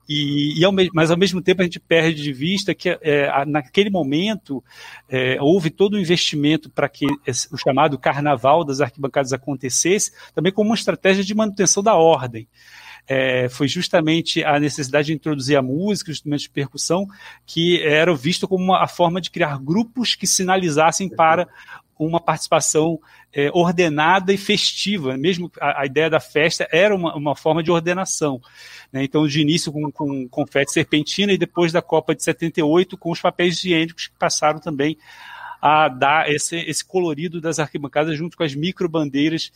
e, 0.09 0.59
e 0.59 0.65
ao 0.65 0.73
mas 0.93 1.13
ao 1.13 1.17
mesmo 1.17 1.41
tempo 1.41 1.63
a 1.63 1.65
gente 1.65 1.79
perde 1.79 2.21
de 2.21 2.33
vista 2.33 2.75
que 2.75 2.89
é, 3.01 3.45
naquele 3.47 3.91
momento 3.91 4.63
é, 5.09 5.37
houve 5.41 5.71
todo 5.71 5.95
o 5.95 5.97
um 5.97 6.01
investimento 6.01 6.69
para 6.69 6.89
que 6.89 7.07
o 7.53 7.57
chamado 7.57 7.97
carnaval 7.97 8.65
das 8.65 8.81
arquibancadas 8.81 9.33
acontecesse, 9.33 10.13
também 10.35 10.53
como 10.53 10.71
uma 10.71 10.75
estratégia 10.75 11.23
de 11.23 11.35
manutenção 11.35 11.83
da 11.83 11.95
ordem 11.95 12.49
é, 13.07 13.49
foi 13.49 13.69
justamente 13.69 14.43
a 14.43 14.59
necessidade 14.59 15.09
de 15.09 15.15
introduzir 15.15 15.57
a 15.57 15.63
música, 15.63 16.11
os 16.11 16.17
instrumentos 16.17 16.45
de 16.45 16.51
percussão, 16.51 17.07
que 17.47 17.83
era 17.83 18.15
visto 18.15 18.49
como 18.49 18.65
uma, 18.65 18.83
a 18.83 18.87
forma 18.87 19.21
de 19.21 19.31
criar 19.31 19.59
grupos 19.59 20.15
que 20.15 20.27
sinalizassem 20.27 21.09
para 21.09 21.47
uma 21.99 22.19
participação 22.21 22.99
é, 23.33 23.51
ordenada 23.53 24.33
e 24.33 24.37
festiva. 24.37 25.17
Mesmo 25.17 25.51
a, 25.61 25.83
a, 25.83 25.87
ideia 25.87 26.11
da 26.11 26.21
festa 26.21 26.69
era 26.73 26.95
uma, 26.95 27.15
uma 27.15 27.37
forma 27.37 27.63
de 27.63 27.71
ordenação. 27.71 28.41
Né? 28.93 29.05
Então, 29.05 29.27
de 29.27 29.41
início 29.41 29.73
com, 29.73 29.91
com 29.93 30.29
confete 30.29 30.73
serpentina 30.73 31.33
e 31.33 31.39
depois 31.39 31.73
da 31.73 31.83
Copa 31.83 32.15
de 32.15 32.23
78 32.23 32.97
com 32.97 33.11
os 33.11 33.21
papéis 33.21 33.59
higiênicos 33.59 34.09
que 34.09 34.19
passaram 34.19 34.59
também 34.59 34.97
a 35.67 35.89
dar 35.89 36.31
esse, 36.31 36.57
esse 36.57 36.85
colorido 36.85 37.41
das 37.41 37.59
arquibancadas 37.59 38.19
junto 38.19 38.37
com 38.37 38.43
as 38.43 38.55
micro 38.55 38.87
bandeiras 38.87 39.51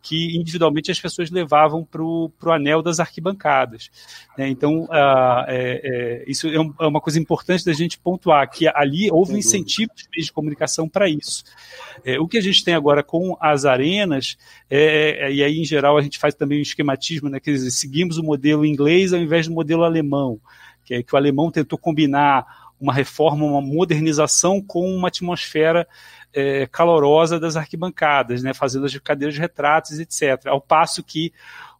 que 0.00 0.34
individualmente 0.34 0.90
as 0.90 0.98
pessoas 0.98 1.30
levavam 1.30 1.84
para 1.84 2.02
o 2.02 2.32
anel 2.46 2.80
das 2.80 2.98
arquibancadas. 2.98 3.90
Né? 4.38 4.48
Então, 4.48 4.84
uh, 4.84 5.44
é, 5.48 5.80
é, 5.84 6.24
isso 6.26 6.48
é, 6.48 6.58
um, 6.58 6.72
é, 6.80 6.86
uma 6.86 6.98
coisa 6.98 7.20
importante 7.20 7.62
da 7.62 7.74
gente 7.74 7.98
pontuar, 7.98 8.50
que 8.50 8.66
ali 8.68 9.10
houve 9.10 9.34
um 9.34 9.36
incentivo 9.36 9.90
de 9.94 10.08
meios 10.10 10.28
de 10.28 10.32
comunicação 10.32 10.88
para 10.88 11.10
isso. 11.10 11.44
É, 12.06 12.18
o 12.18 12.26
que 12.26 12.38
a 12.38 12.42
gente 12.42 12.64
tem 12.64 12.72
agora 12.72 13.02
com 13.02 13.36
as 13.38 13.66
arenas, 13.66 14.38
é, 14.70 15.26
é, 15.26 15.30
e 15.30 15.44
aí 15.44 15.60
em 15.60 15.64
geral 15.66 15.98
a 15.98 16.00
gente 16.00 16.18
faz 16.18 16.34
também 16.34 16.58
um 16.58 16.62
esquematismo, 16.62 17.28
né, 17.28 17.38
quer 17.38 17.50
dizer, 17.50 17.70
seguimos 17.70 18.16
o 18.16 18.22
modelo 18.22 18.64
inglês 18.64 19.12
ao 19.12 19.20
invés 19.20 19.46
do 19.46 19.52
modelo 19.52 19.84
alemão, 19.84 20.40
que, 20.86 20.94
é, 20.94 21.02
que 21.02 21.14
o 21.14 21.18
alemão 21.18 21.50
tentou 21.50 21.78
combinar 21.78 22.69
uma 22.80 22.92
reforma, 22.92 23.44
uma 23.44 23.60
modernização 23.60 24.60
com 24.60 24.90
uma 24.90 25.08
atmosfera 25.08 25.86
é, 26.32 26.66
calorosa 26.66 27.38
das 27.38 27.56
arquibancadas, 27.56 28.42
né, 28.42 28.54
fazendo 28.54 28.86
as 28.86 28.96
cadeiras 28.98 29.34
de 29.34 29.40
retratos, 29.40 29.98
etc. 29.98 30.46
Ao 30.46 30.60
passo 30.60 31.02
que 31.02 31.32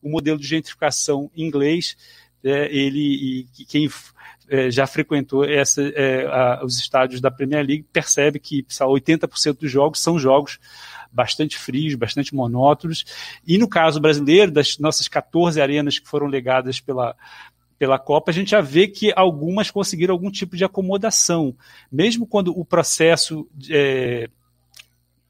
o 0.02 0.10
modelo 0.10 0.38
de 0.38 0.46
gentrificação 0.46 1.30
inglês, 1.36 1.96
é, 2.44 2.74
ele 2.74 3.46
e 3.58 3.64
quem 3.64 3.88
é, 4.48 4.70
já 4.70 4.86
frequentou 4.86 5.44
essa, 5.44 5.82
é, 5.82 6.26
a, 6.26 6.64
os 6.64 6.78
estádios 6.78 7.20
da 7.20 7.30
Premier 7.30 7.64
League 7.64 7.86
percebe 7.92 8.38
que 8.38 8.64
80% 8.64 9.58
dos 9.58 9.70
jogos 9.70 10.00
são 10.00 10.18
jogos 10.18 10.58
bastante 11.12 11.58
frios, 11.58 11.94
bastante 11.94 12.34
monótonos. 12.34 13.04
E 13.46 13.58
no 13.58 13.68
caso 13.68 14.00
brasileiro, 14.00 14.50
das 14.50 14.78
nossas 14.78 15.08
14 15.08 15.60
arenas 15.60 15.98
que 15.98 16.08
foram 16.08 16.26
legadas 16.26 16.80
pela, 16.80 17.16
pela 17.80 17.98
Copa, 17.98 18.30
a 18.30 18.34
gente 18.34 18.50
já 18.50 18.60
vê 18.60 18.86
que 18.86 19.10
algumas 19.16 19.70
conseguiram 19.70 20.12
algum 20.12 20.30
tipo 20.30 20.54
de 20.54 20.62
acomodação. 20.62 21.56
Mesmo 21.90 22.26
quando 22.26 22.48
o 22.48 22.62
processo 22.62 23.48
é, 23.70 24.28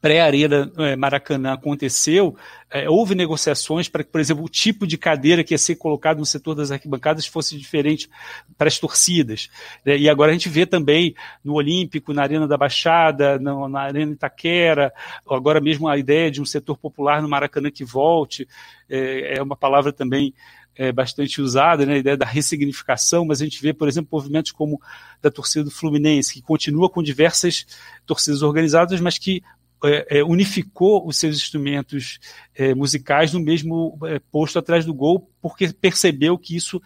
pré-arena 0.01 0.69
é, 0.79 0.97
Maracanã 0.97 1.53
aconteceu, 1.53 2.35
é, 2.69 2.89
houve 2.89 3.15
negociações 3.15 3.87
para 3.87 4.03
que, 4.03 4.11
por 4.11 4.19
exemplo, 4.19 4.43
o 4.43 4.49
tipo 4.49 4.85
de 4.85 4.97
cadeira 4.97 5.45
que 5.45 5.53
ia 5.53 5.57
ser 5.57 5.75
colocado 5.75 6.17
no 6.17 6.25
setor 6.25 6.53
das 6.53 6.71
arquibancadas 6.71 7.25
fosse 7.25 7.57
diferente 7.57 8.09
para 8.57 8.67
as 8.67 8.77
torcidas. 8.77 9.49
Né? 9.85 9.97
E 9.97 10.09
agora 10.09 10.31
a 10.31 10.33
gente 10.33 10.49
vê 10.49 10.65
também 10.65 11.15
no 11.41 11.53
Olímpico, 11.53 12.11
na 12.11 12.23
Arena 12.23 12.49
da 12.49 12.57
Baixada, 12.57 13.39
na, 13.39 13.69
na 13.69 13.79
Arena 13.79 14.11
Itaquera, 14.11 14.91
agora 15.25 15.61
mesmo 15.61 15.87
a 15.87 15.97
ideia 15.97 16.29
de 16.29 16.41
um 16.41 16.45
setor 16.45 16.75
popular 16.75 17.21
no 17.21 17.29
Maracanã 17.29 17.71
que 17.71 17.85
volte, 17.85 18.45
é, 18.89 19.37
é 19.37 19.41
uma 19.41 19.55
palavra 19.55 19.93
também 19.93 20.33
é, 20.75 20.91
bastante 20.91 21.41
usada, 21.41 21.85
né, 21.85 21.95
a 21.95 21.97
ideia 21.97 22.17
da 22.17 22.25
ressignificação, 22.25 23.25
mas 23.25 23.41
a 23.41 23.43
gente 23.43 23.61
vê, 23.61 23.73
por 23.73 23.87
exemplo, 23.87 24.09
movimentos 24.11 24.51
como 24.51 24.81
da 25.21 25.31
torcida 25.31 25.65
do 25.65 25.71
Fluminense, 25.71 26.33
que 26.33 26.41
continua 26.41 26.89
com 26.89 27.01
diversas 27.01 27.65
torcidas 28.05 28.41
organizadas, 28.41 28.99
mas 28.99 29.17
que 29.17 29.43
é, 29.83 30.19
é, 30.19 30.23
unificou 30.23 31.07
os 31.07 31.17
seus 31.17 31.37
instrumentos 31.37 32.19
é, 32.55 32.75
musicais 32.75 33.33
no 33.33 33.39
mesmo 33.39 33.97
posto 34.31 34.59
atrás 34.59 34.85
do 34.85 34.93
gol, 34.93 35.30
porque 35.41 35.73
percebeu 35.73 36.37
que 36.37 36.55
isso 36.55 36.81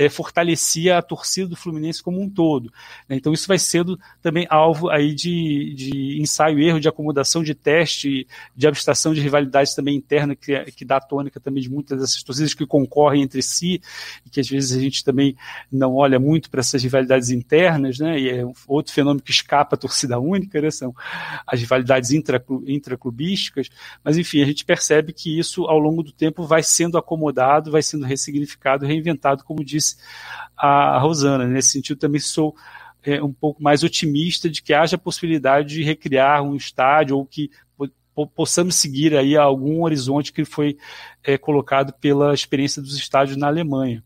é, 0.00 0.08
fortalecia 0.08 0.96
a 0.96 1.02
torcida 1.02 1.48
do 1.48 1.56
Fluminense 1.56 2.02
como 2.02 2.22
um 2.22 2.28
todo. 2.28 2.72
Né? 3.06 3.16
Então 3.16 3.34
isso 3.34 3.46
vai 3.46 3.58
sendo 3.58 4.00
também 4.22 4.46
alvo 4.48 4.88
aí 4.88 5.14
de, 5.14 5.74
de 5.74 6.18
ensaio 6.20 6.58
erro, 6.58 6.80
de 6.80 6.88
acomodação, 6.88 7.42
de 7.42 7.54
teste, 7.54 8.26
de 8.56 8.66
abstração 8.66 9.12
de 9.12 9.20
rivalidades 9.20 9.74
também 9.74 9.94
interna, 9.94 10.34
que, 10.34 10.58
que 10.72 10.86
dá 10.86 10.96
a 10.96 11.00
tônica 11.00 11.38
também 11.38 11.62
de 11.62 11.68
muitas 11.68 12.00
dessas 12.00 12.22
torcidas 12.22 12.54
que 12.54 12.64
concorrem 12.64 13.22
entre 13.22 13.42
si, 13.42 13.82
e 14.24 14.30
que 14.30 14.40
às 14.40 14.48
vezes 14.48 14.74
a 14.74 14.80
gente 14.80 15.04
também 15.04 15.36
não 15.70 15.94
olha 15.94 16.18
muito 16.18 16.48
para 16.48 16.60
essas 16.60 16.82
rivalidades 16.82 17.28
internas, 17.28 17.98
né? 17.98 18.18
e 18.18 18.30
é 18.30 18.44
outro 18.66 18.94
fenômeno 18.94 19.22
que 19.22 19.30
escapa 19.30 19.76
a 19.76 19.78
torcida 19.78 20.18
única, 20.18 20.62
né? 20.62 20.70
são 20.70 20.94
as 21.46 21.60
rivalidades 21.60 22.10
intraclubísticas, 22.10 23.68
mas 24.02 24.16
enfim, 24.16 24.40
a 24.40 24.46
gente 24.46 24.64
percebe 24.64 25.12
que 25.12 25.38
isso 25.38 25.64
ao 25.66 25.78
longo 25.78 26.02
do 26.02 26.10
tempo 26.10 26.46
vai 26.46 26.62
sendo 26.62 26.96
acomodado, 26.96 27.70
vai 27.70 27.82
sendo 27.82 27.99
ressignificado, 28.06 28.86
reinventado, 28.86 29.44
como 29.44 29.64
disse 29.64 29.96
a 30.56 30.98
Rosana. 30.98 31.46
Nesse 31.46 31.70
sentido, 31.70 31.98
também 31.98 32.20
sou 32.20 32.54
é, 33.02 33.22
um 33.22 33.32
pouco 33.32 33.62
mais 33.62 33.82
otimista 33.82 34.48
de 34.48 34.62
que 34.62 34.74
haja 34.74 34.98
possibilidade 34.98 35.74
de 35.74 35.82
recriar 35.82 36.42
um 36.42 36.54
estádio 36.54 37.16
ou 37.16 37.26
que 37.26 37.50
possamos 38.34 38.74
seguir 38.74 39.16
aí 39.16 39.36
algum 39.36 39.82
horizonte 39.82 40.32
que 40.32 40.44
foi 40.44 40.76
é, 41.22 41.38
colocado 41.38 41.92
pela 41.94 42.34
experiência 42.34 42.82
dos 42.82 42.96
estádios 42.96 43.36
na 43.36 43.46
Alemanha. 43.46 44.02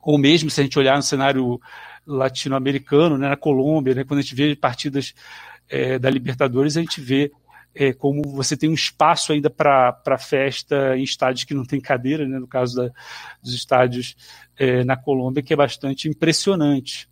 Ou 0.00 0.16
mesmo 0.16 0.50
se 0.50 0.60
a 0.60 0.64
gente 0.64 0.78
olhar 0.78 0.96
no 0.96 1.02
cenário 1.02 1.60
latino-americano, 2.06 3.18
né, 3.18 3.28
na 3.28 3.36
Colômbia, 3.36 3.94
né, 3.94 4.04
quando 4.04 4.20
a 4.20 4.22
gente 4.22 4.34
vê 4.34 4.56
partidas 4.56 5.14
é, 5.68 5.98
da 5.98 6.08
Libertadores, 6.08 6.76
a 6.76 6.80
gente 6.80 7.00
vê 7.00 7.30
é, 7.74 7.92
como 7.92 8.22
você 8.22 8.56
tem 8.56 8.68
um 8.68 8.74
espaço 8.74 9.32
ainda 9.32 9.48
para 9.48 10.18
festa 10.18 10.96
em 10.96 11.02
estádios 11.02 11.44
que 11.44 11.54
não 11.54 11.64
tem 11.64 11.80
cadeira, 11.80 12.26
né, 12.26 12.38
no 12.38 12.46
caso 12.46 12.76
da, 12.76 12.90
dos 13.42 13.54
estádios 13.54 14.16
é, 14.58 14.84
na 14.84 14.96
Colômbia, 14.96 15.42
que 15.42 15.52
é 15.52 15.56
bastante 15.56 16.08
impressionante. 16.08 17.08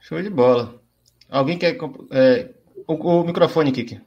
Show 0.00 0.22
de 0.22 0.30
bola. 0.30 0.80
Alguém 1.28 1.58
quer. 1.58 1.76
É, 2.10 2.50
o, 2.86 2.94
o, 2.94 3.24
microfone, 3.24 3.70
Kiki. 3.70 4.00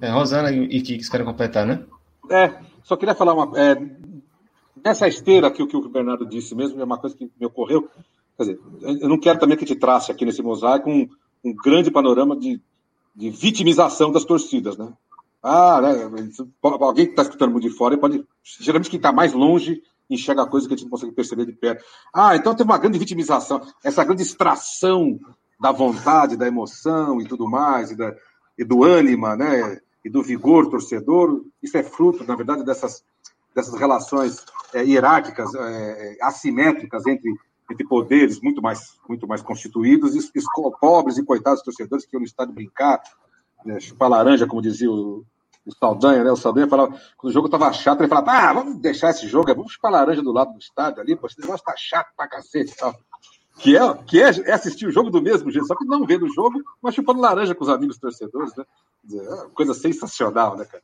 É, 0.00 0.08
Rosana 0.08 0.52
e 0.52 0.80
Kiki 0.80 1.10
querem 1.10 1.26
completar, 1.26 1.66
né? 1.66 1.84
É, 2.30 2.54
só 2.84 2.96
queria 2.96 3.14
falar 3.14 3.34
uma. 3.34 3.58
É, 3.58 3.76
nessa 4.84 5.08
esteira 5.08 5.50
que, 5.50 5.66
que 5.66 5.76
o 5.76 5.88
Bernardo 5.88 6.24
disse 6.24 6.54
mesmo, 6.54 6.80
é 6.80 6.84
uma 6.84 6.98
coisa 6.98 7.16
que 7.16 7.28
me 7.38 7.46
ocorreu. 7.46 7.90
Quer 8.36 8.44
dizer, 8.44 8.60
eu 9.02 9.08
não 9.08 9.18
quero 9.18 9.40
também 9.40 9.56
que 9.56 9.66
te 9.66 9.74
trace 9.74 10.12
aqui 10.12 10.24
nesse 10.24 10.42
mosaico 10.42 10.88
um, 10.88 11.08
um 11.44 11.54
grande 11.54 11.90
panorama 11.90 12.36
de, 12.36 12.60
de 13.14 13.30
vitimização 13.30 14.12
das 14.12 14.24
torcidas, 14.24 14.76
né? 14.76 14.92
Ah, 15.42 15.80
né? 15.80 16.10
Alguém 16.62 17.06
que 17.06 17.12
está 17.12 17.22
escutando 17.22 17.52
muito 17.52 17.68
de 17.68 17.74
fora 17.74 17.96
pode. 17.96 18.24
Geralmente 18.42 18.90
quem 18.90 18.98
está 18.98 19.10
mais 19.10 19.32
longe 19.32 19.82
enxerga 20.08 20.46
coisa 20.46 20.66
que 20.66 20.74
a 20.74 20.76
gente 20.76 20.84
não 20.84 20.90
consegue 20.90 21.12
perceber 21.12 21.46
de 21.46 21.52
perto. 21.52 21.84
Ah, 22.12 22.36
então 22.36 22.54
tem 22.54 22.66
uma 22.66 22.78
grande 22.78 22.98
vitimização, 22.98 23.62
essa 23.82 24.04
grande 24.04 24.22
extração 24.22 25.18
da 25.58 25.70
vontade, 25.70 26.36
da 26.36 26.48
emoção 26.48 27.20
e 27.20 27.28
tudo 27.28 27.48
mais, 27.48 27.90
e, 27.90 27.96
da, 27.96 28.14
e 28.58 28.64
do 28.64 28.82
ânima, 28.82 29.36
né? 29.36 29.80
E 30.04 30.10
do 30.10 30.22
vigor 30.22 30.68
torcedor. 30.68 31.44
Isso 31.62 31.76
é 31.76 31.82
fruto, 31.82 32.24
na 32.24 32.34
verdade, 32.34 32.64
dessas, 32.64 33.04
dessas 33.54 33.74
relações 33.74 34.44
é, 34.74 34.84
hierárquicas, 34.84 35.54
é, 35.54 36.16
assimétricas 36.22 37.06
entre 37.06 37.32
entre 37.70 37.86
poderes 37.86 38.40
muito 38.40 38.60
mais, 38.60 38.98
muito 39.08 39.26
mais 39.26 39.42
constituídos, 39.42 40.14
e, 40.14 40.18
e 40.18 40.42
pobres 40.80 41.16
e 41.16 41.24
coitados 41.24 41.62
torcedores 41.62 42.04
que 42.04 42.16
iam 42.16 42.20
no 42.20 42.26
estádio 42.26 42.54
brincar, 42.54 43.00
né, 43.64 43.78
chupar 43.78 44.10
laranja, 44.10 44.46
como 44.46 44.60
dizia 44.60 44.90
o, 44.90 45.24
o 45.64 45.74
Saldanha, 45.78 46.24
né? 46.24 46.32
O 46.32 46.36
Saldanha 46.36 46.66
falava, 46.66 46.98
quando 47.16 47.30
o 47.30 47.32
jogo 47.32 47.46
estava 47.46 47.72
chato, 47.72 48.00
ele 48.00 48.08
falava, 48.08 48.32
ah, 48.32 48.52
vamos 48.52 48.78
deixar 48.78 49.10
esse 49.10 49.26
jogo, 49.28 49.54
vamos 49.54 49.72
chupar 49.72 49.92
laranja 49.92 50.22
do 50.22 50.32
lado 50.32 50.52
do 50.52 50.58
estádio 50.58 51.00
ali, 51.00 51.14
pô, 51.14 51.26
esse 51.26 51.40
negócio 51.40 51.64
tá 51.64 51.74
chato 51.76 52.08
pra 52.16 52.28
cacete 52.28 52.72
e 52.72 52.76
tal. 52.76 52.94
Que 53.58 53.76
é, 53.76 53.94
que 54.06 54.22
é, 54.22 54.30
é, 54.46 54.52
assistir 54.52 54.86
o 54.86 54.90
jogo 54.90 55.10
do 55.10 55.20
mesmo 55.20 55.50
jeito, 55.50 55.66
só 55.66 55.76
que 55.76 55.84
não 55.84 56.06
vendo 56.06 56.24
o 56.24 56.32
jogo, 56.32 56.60
mas 56.82 56.94
chupando 56.94 57.20
laranja 57.20 57.54
com 57.54 57.62
os 57.62 57.68
amigos 57.68 57.98
torcedores, 57.98 58.54
né? 58.56 58.64
É 59.12 59.48
coisa 59.54 59.74
sensacional, 59.74 60.56
né, 60.56 60.64
cara? 60.64 60.82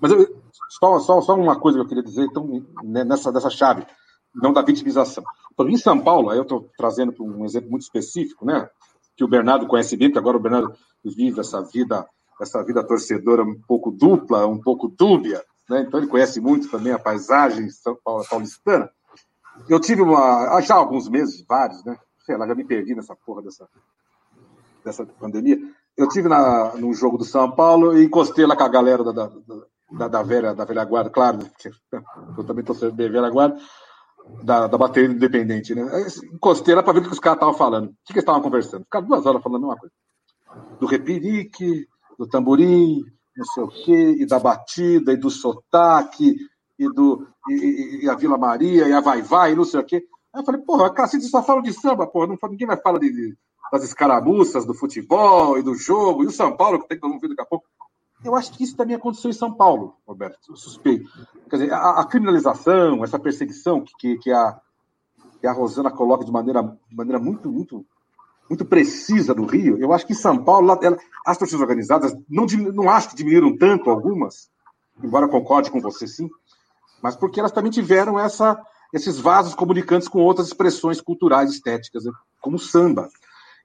Mas 0.00 0.12
eu, 0.12 0.42
só, 0.68 0.98
só, 0.98 1.20
só 1.22 1.34
uma 1.34 1.58
coisa 1.58 1.78
que 1.78 1.84
eu 1.84 1.88
queria 1.88 2.02
dizer, 2.02 2.24
então, 2.24 2.46
né, 2.84 3.04
nessa, 3.04 3.32
nessa 3.32 3.48
chave 3.48 3.86
não 4.34 4.52
da 4.52 4.62
vitimização. 4.62 5.24
Em 5.60 5.76
São 5.76 5.98
Paulo, 5.98 6.30
aí 6.30 6.38
eu 6.38 6.42
estou 6.42 6.70
trazendo 6.76 7.14
um 7.20 7.44
exemplo 7.44 7.70
muito 7.70 7.82
específico, 7.82 8.44
né? 8.44 8.68
Que 9.16 9.24
o 9.24 9.28
Bernardo 9.28 9.66
conhece 9.66 9.96
bem, 9.96 10.10
que 10.10 10.18
agora 10.18 10.36
o 10.36 10.40
Bernardo 10.40 10.72
vive 11.04 11.40
essa 11.40 11.60
vida, 11.60 12.06
essa 12.40 12.62
vida 12.62 12.84
torcedora 12.84 13.42
um 13.42 13.60
pouco 13.66 13.90
dupla, 13.90 14.46
um 14.46 14.60
pouco 14.60 14.88
dúbia, 14.88 15.42
né? 15.68 15.84
Então 15.86 15.98
ele 15.98 16.06
conhece 16.08 16.40
muito 16.40 16.70
também 16.70 16.92
a 16.92 16.98
paisagem 16.98 17.68
paulistana. 18.30 18.88
Eu 19.68 19.80
tive 19.80 20.02
uma, 20.02 20.60
já 20.60 20.74
há 20.74 20.78
alguns 20.78 21.08
meses, 21.08 21.44
vários, 21.46 21.84
né? 21.84 21.98
Sei 22.24 22.36
lá, 22.36 22.46
já 22.46 22.54
me 22.54 22.64
perdi 22.64 22.94
nessa 22.94 23.16
porra 23.16 23.42
dessa, 23.42 23.68
dessa 24.84 25.04
pandemia. 25.04 25.58
Eu 25.96 26.08
tive 26.08 26.28
na, 26.28 26.76
num 26.76 26.94
jogo 26.94 27.18
do 27.18 27.24
São 27.24 27.50
Paulo 27.50 27.98
e 27.98 28.04
encostei 28.04 28.46
lá 28.46 28.54
com 28.54 28.62
a 28.62 28.68
galera 28.68 29.02
da, 29.02 29.10
da, 29.10 29.30
da, 29.90 30.08
da 30.08 30.22
velha, 30.22 30.54
da 30.54 30.64
velha 30.64 30.84
guarda, 30.84 31.10
claro, 31.10 31.38
eu 32.38 32.44
também 32.44 32.60
estou 32.60 32.76
sendo 32.76 32.94
velha 32.94 33.28
guarda 33.28 33.58
da, 34.42 34.66
da 34.66 34.78
bateria 34.78 35.10
independente, 35.10 35.74
né? 35.74 35.82
Encostei 36.32 36.74
lá 36.74 36.82
para 36.82 36.94
ver 36.94 37.00
o 37.00 37.02
que 37.04 37.12
os 37.12 37.20
caras 37.20 37.36
estavam 37.36 37.54
falando. 37.54 37.86
O 37.86 37.90
que, 38.04 38.06
que 38.06 38.12
eles 38.14 38.22
estavam 38.22 38.42
conversando? 38.42 38.84
Ficaram 38.84 39.06
duas 39.06 39.26
horas 39.26 39.42
falando 39.42 39.64
a 39.64 39.68
mesma 39.68 39.80
coisa. 39.80 39.94
Do 40.80 40.86
repirique, 40.86 41.86
do 42.18 42.26
tamborim, 42.26 43.04
não 43.36 43.44
sei 43.46 43.62
o 43.62 43.68
quê, 43.68 44.16
e 44.18 44.26
da 44.26 44.38
batida, 44.38 45.12
e 45.12 45.16
do 45.16 45.30
sotaque, 45.30 46.36
e, 46.78 46.88
do, 46.88 47.26
e, 47.48 48.00
e 48.04 48.10
a 48.10 48.14
Vila 48.14 48.36
Maria, 48.36 48.88
e 48.88 48.92
a 48.92 49.00
vai-vai, 49.00 49.52
e 49.52 49.56
não 49.56 49.64
sei 49.64 49.80
o 49.80 49.84
quê. 49.84 50.04
Aí 50.34 50.40
eu 50.40 50.44
falei, 50.44 50.60
porra, 50.60 50.92
cacete 50.92 51.24
só 51.26 51.42
fala 51.42 51.62
de 51.62 51.72
samba, 51.72 52.06
porra, 52.06 52.26
não, 52.26 52.38
ninguém 52.50 52.66
vai 52.66 52.76
falar 52.76 52.98
de, 52.98 53.10
de, 53.10 53.36
das 53.72 53.84
escaramuças, 53.84 54.66
do 54.66 54.74
futebol 54.74 55.58
e 55.58 55.62
do 55.62 55.74
jogo, 55.74 56.24
e 56.24 56.26
o 56.26 56.32
São 56.32 56.56
Paulo, 56.56 56.80
que 56.80 56.88
tem 56.88 56.96
que 56.96 57.00
todo 57.00 57.10
mundo 57.10 57.20
ver 57.20 57.28
daqui 57.28 57.42
a 57.42 57.46
pouco. 57.46 57.66
Eu 58.24 58.34
acho 58.34 58.52
que 58.52 58.64
isso 58.64 58.76
também 58.76 58.96
aconteceu 58.96 59.30
em 59.30 59.34
São 59.34 59.52
Paulo, 59.52 59.96
Roberto, 60.06 60.56
suspeito. 60.56 61.08
Quer 61.48 61.56
dizer, 61.56 61.72
a, 61.72 62.00
a 62.00 62.04
criminalização, 62.04 63.04
essa 63.04 63.18
perseguição 63.18 63.82
que, 63.82 63.92
que, 63.96 64.18
que, 64.18 64.32
a, 64.32 64.60
que 65.40 65.46
a 65.46 65.52
Rosana 65.52 65.90
coloca 65.90 66.24
de 66.24 66.32
maneira, 66.32 66.76
maneira 66.90 67.18
muito, 67.18 67.50
muito, 67.50 67.86
muito 68.48 68.64
precisa 68.64 69.34
no 69.34 69.46
Rio, 69.46 69.78
eu 69.78 69.92
acho 69.92 70.06
que 70.06 70.12
em 70.12 70.16
São 70.16 70.42
Paulo, 70.42 70.78
ela, 70.82 70.98
as 71.24 71.38
torcidas 71.38 71.60
organizadas, 71.60 72.16
não, 72.28 72.46
não 72.72 72.90
acho 72.90 73.10
que 73.10 73.16
diminuíram 73.16 73.56
tanto 73.56 73.90
algumas, 73.90 74.50
embora 75.02 75.28
concorde 75.28 75.70
com 75.70 75.80
você 75.80 76.06
sim, 76.06 76.28
mas 77.02 77.14
porque 77.14 77.38
elas 77.38 77.52
também 77.52 77.70
tiveram 77.70 78.18
essa, 78.18 78.60
esses 78.92 79.18
vasos 79.18 79.54
comunicantes 79.54 80.08
com 80.08 80.20
outras 80.20 80.48
expressões 80.48 81.00
culturais, 81.00 81.50
estéticas, 81.50 82.04
né, 82.04 82.12
como 82.40 82.56
o 82.56 82.60
samba. 82.60 83.08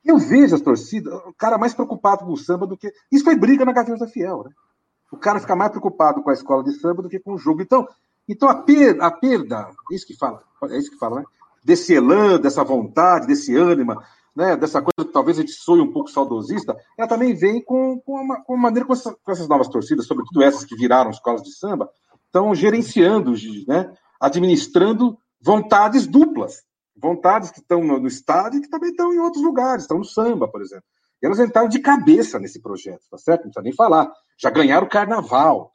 Eu 0.03 0.17
vejo 0.17 0.53
as 0.53 0.61
torcidas, 0.61 1.13
o 1.25 1.33
cara 1.33 1.57
mais 1.57 1.73
preocupado 1.73 2.25
com 2.25 2.33
o 2.33 2.37
samba 2.37 2.67
do 2.67 2.77
que. 2.77 2.91
Isso 3.11 3.23
foi 3.23 3.35
briga 3.35 3.63
na 3.63 3.71
Gaveta 3.71 4.07
Fiel, 4.07 4.43
né? 4.43 4.51
O 5.11 5.17
cara 5.17 5.39
fica 5.39 5.55
mais 5.55 5.71
preocupado 5.71 6.21
com 6.21 6.29
a 6.29 6.33
escola 6.33 6.63
de 6.63 6.73
samba 6.73 7.01
do 7.01 7.09
que 7.09 7.19
com 7.19 7.33
o 7.33 7.37
jogo. 7.37 7.61
Então, 7.61 7.87
então 8.27 8.49
a, 8.49 8.55
perda, 8.55 9.05
a 9.05 9.11
perda, 9.11 9.69
é 9.91 9.95
isso 9.95 10.05
que 10.05 10.17
fala, 10.17 10.41
é 10.69 10.77
isso 10.77 10.91
que 10.91 10.97
fala, 10.97 11.19
né? 11.19 11.25
Desse 11.63 11.93
elan, 11.93 12.39
dessa 12.39 12.63
vontade, 12.63 13.27
desse 13.27 13.55
ânima, 13.55 14.03
né? 14.35 14.57
Dessa 14.57 14.81
coisa 14.81 15.07
que 15.07 15.13
talvez 15.13 15.37
a 15.37 15.41
gente 15.41 15.53
soe 15.53 15.79
um 15.79 15.91
pouco 15.91 16.09
saudosista, 16.09 16.75
ela 16.97 17.07
também 17.07 17.33
vem 17.33 17.61
com, 17.61 17.99
com, 18.01 18.13
uma, 18.13 18.41
com 18.41 18.53
uma 18.53 18.63
maneira 18.63 18.85
com, 18.85 18.93
essa, 18.93 19.15
com 19.23 19.31
essas 19.31 19.47
novas 19.47 19.69
torcidas, 19.69 20.05
sobretudo 20.05 20.43
essas 20.43 20.65
que 20.65 20.75
viraram 20.75 21.11
escolas 21.11 21.43
de 21.43 21.53
samba, 21.53 21.89
estão 22.25 22.53
gerenciando, 22.53 23.33
né? 23.67 23.93
Administrando 24.19 25.17
vontades 25.41 26.07
duplas 26.07 26.63
vontades 26.95 27.51
que 27.51 27.59
estão 27.59 27.83
no, 27.83 28.07
estádio 28.07 28.59
e 28.59 28.61
que 28.61 28.69
também 28.69 28.91
estão 28.91 29.13
em 29.13 29.19
outros 29.19 29.43
lugares, 29.43 29.83
estão 29.83 29.97
no 29.97 30.05
samba, 30.05 30.47
por 30.47 30.61
exemplo. 30.61 30.85
E 31.21 31.25
elas 31.25 31.39
entraram 31.39 31.69
de 31.69 31.79
cabeça 31.79 32.39
nesse 32.39 32.61
projeto, 32.61 33.03
tá 33.09 33.17
certo? 33.17 33.43
Não 33.43 33.51
precisa 33.51 33.63
nem 33.63 33.73
falar. 33.73 34.11
Já 34.37 34.49
ganharam 34.49 34.85
o 34.85 34.89
carnaval. 34.89 35.73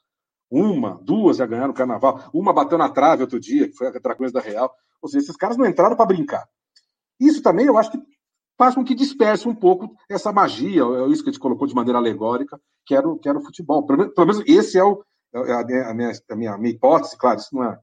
Uma, 0.51 0.99
duas 1.03 1.39
já 1.39 1.47
ganharam 1.47 1.70
o 1.70 1.74
carnaval. 1.74 2.31
Uma 2.32 2.53
bateu 2.53 2.78
na 2.78 2.89
trave 2.89 3.23
outro 3.23 3.40
dia, 3.40 3.69
que 3.69 3.74
foi 3.74 3.89
a 3.89 4.15
coisa 4.15 4.32
da 4.32 4.40
Real. 4.40 4.73
Ou 5.01 5.09
seja, 5.09 5.24
esses 5.24 5.36
caras 5.36 5.57
não 5.57 5.66
entraram 5.66 5.97
para 5.97 6.07
brincar. 6.07 6.47
Isso 7.19 7.43
também 7.43 7.66
eu 7.66 7.77
acho 7.77 7.90
que 7.90 7.99
faz 8.57 8.74
com 8.74 8.85
que 8.85 8.95
disperse 8.95 9.49
um 9.49 9.55
pouco 9.55 9.95
essa 10.11 10.32
magia, 10.32 10.82
é 10.82 11.09
isso 11.09 11.23
que 11.23 11.31
a 11.31 11.32
gente 11.32 11.40
colocou 11.40 11.66
de 11.66 11.74
maneira 11.74 11.99
alegórica, 11.99 12.61
que 12.85 12.95
era 12.95 13.09
o, 13.09 13.16
que 13.16 13.28
era 13.28 13.39
o 13.39 13.43
futebol. 13.43 13.86
Pelo, 13.86 14.11
pelo 14.11 14.27
menos 14.27 14.43
esse 14.47 14.77
é, 14.77 14.85
o, 14.85 15.03
é 15.32 15.53
a, 15.53 15.65
minha, 15.65 15.90
a, 15.90 15.95
minha, 15.95 16.55
a 16.55 16.59
minha 16.59 16.74
hipótese, 16.74 17.16
claro, 17.16 17.39
isso 17.39 17.55
não 17.55 17.65
é 17.65 17.78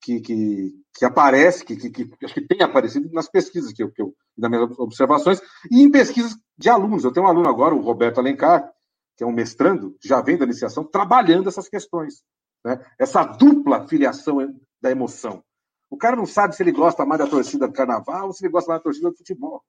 que, 0.00 0.20
que, 0.20 0.72
que 0.94 1.04
aparece, 1.04 1.64
que, 1.64 1.76
que, 1.76 1.90
que, 1.90 2.24
acho 2.24 2.34
que 2.34 2.46
tem 2.46 2.62
aparecido 2.62 3.08
nas 3.12 3.28
pesquisas 3.28 3.72
que 3.72 3.82
eu, 3.82 3.90
que 3.90 4.02
eu, 4.02 4.14
nas 4.36 4.50
minhas 4.50 4.78
observações, 4.78 5.40
e 5.70 5.82
em 5.82 5.90
pesquisas 5.90 6.36
de 6.56 6.68
alunos. 6.68 7.04
Eu 7.04 7.12
tenho 7.12 7.26
um 7.26 7.28
aluno 7.28 7.48
agora, 7.48 7.74
o 7.74 7.80
Roberto 7.80 8.18
Alencar, 8.18 8.72
que 9.16 9.24
é 9.24 9.26
um 9.26 9.32
mestrando, 9.32 9.96
já 10.02 10.20
vem 10.20 10.38
da 10.38 10.44
iniciação, 10.44 10.84
trabalhando 10.84 11.48
essas 11.48 11.68
questões. 11.68 12.22
Né? 12.64 12.82
Essa 12.98 13.24
dupla 13.24 13.86
filiação 13.86 14.38
da 14.80 14.90
emoção. 14.90 15.42
O 15.90 15.96
cara 15.96 16.16
não 16.16 16.26
sabe 16.26 16.54
se 16.54 16.62
ele 16.62 16.72
gosta 16.72 17.04
mais 17.04 17.18
da 17.18 17.26
torcida 17.26 17.66
do 17.66 17.72
carnaval 17.72 18.28
ou 18.28 18.32
se 18.32 18.44
ele 18.44 18.52
gosta 18.52 18.70
mais 18.70 18.80
da 18.80 18.84
torcida 18.84 19.10
do 19.10 19.16
futebol. 19.16 19.62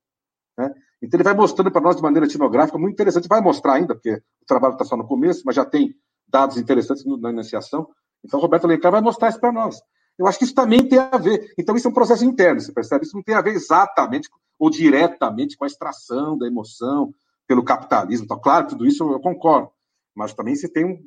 Né? 0.58 0.74
Então 1.02 1.18
ele 1.18 1.24
vai 1.24 1.34
mostrando 1.34 1.72
para 1.72 1.82
nós 1.82 1.96
de 1.96 2.02
maneira 2.02 2.28
etnográfica, 2.28 2.78
muito 2.78 2.94
interessante, 2.94 3.28
vai 3.28 3.42
mostrar 3.42 3.74
ainda, 3.74 3.96
porque 3.96 4.14
o 4.14 4.46
trabalho 4.46 4.74
está 4.74 4.86
só 4.86 4.96
no 4.96 5.08
começo, 5.08 5.42
mas 5.46 5.56
já 5.56 5.66
tem 5.66 5.96
dados 6.28 6.58
interessantes 6.58 7.04
na 7.06 7.32
iniciação. 7.32 7.90
Então 8.24 8.40
Roberto 8.40 8.66
Alencar 8.66 8.92
vai 8.92 9.02
mostrar 9.02 9.30
isso 9.30 9.40
para 9.40 9.52
nós. 9.52 9.82
Eu 10.22 10.28
acho 10.28 10.38
que 10.38 10.46
isso 10.46 10.54
também 10.54 10.88
tem 10.88 11.00
a 11.00 11.18
ver. 11.18 11.52
Então, 11.58 11.76
isso 11.76 11.88
é 11.88 11.90
um 11.90 11.94
processo 11.94 12.24
interno, 12.24 12.62
você 12.62 12.72
percebe? 12.72 13.06
Isso 13.06 13.16
não 13.16 13.24
tem 13.24 13.34
a 13.34 13.42
ver 13.42 13.56
exatamente 13.56 14.30
ou 14.60 14.70
diretamente 14.70 15.58
com 15.58 15.64
a 15.64 15.68
extração 15.68 16.38
da 16.38 16.46
emoção 16.46 17.12
pelo 17.48 17.64
capitalismo. 17.64 18.26
Então, 18.26 18.40
claro, 18.40 18.68
tudo 18.68 18.86
isso 18.86 19.04
eu 19.12 19.20
concordo. 19.20 19.72
Mas 20.16 20.34
também 20.36 20.56
você 20.56 20.70
tem 20.70 20.86
um, 20.86 21.00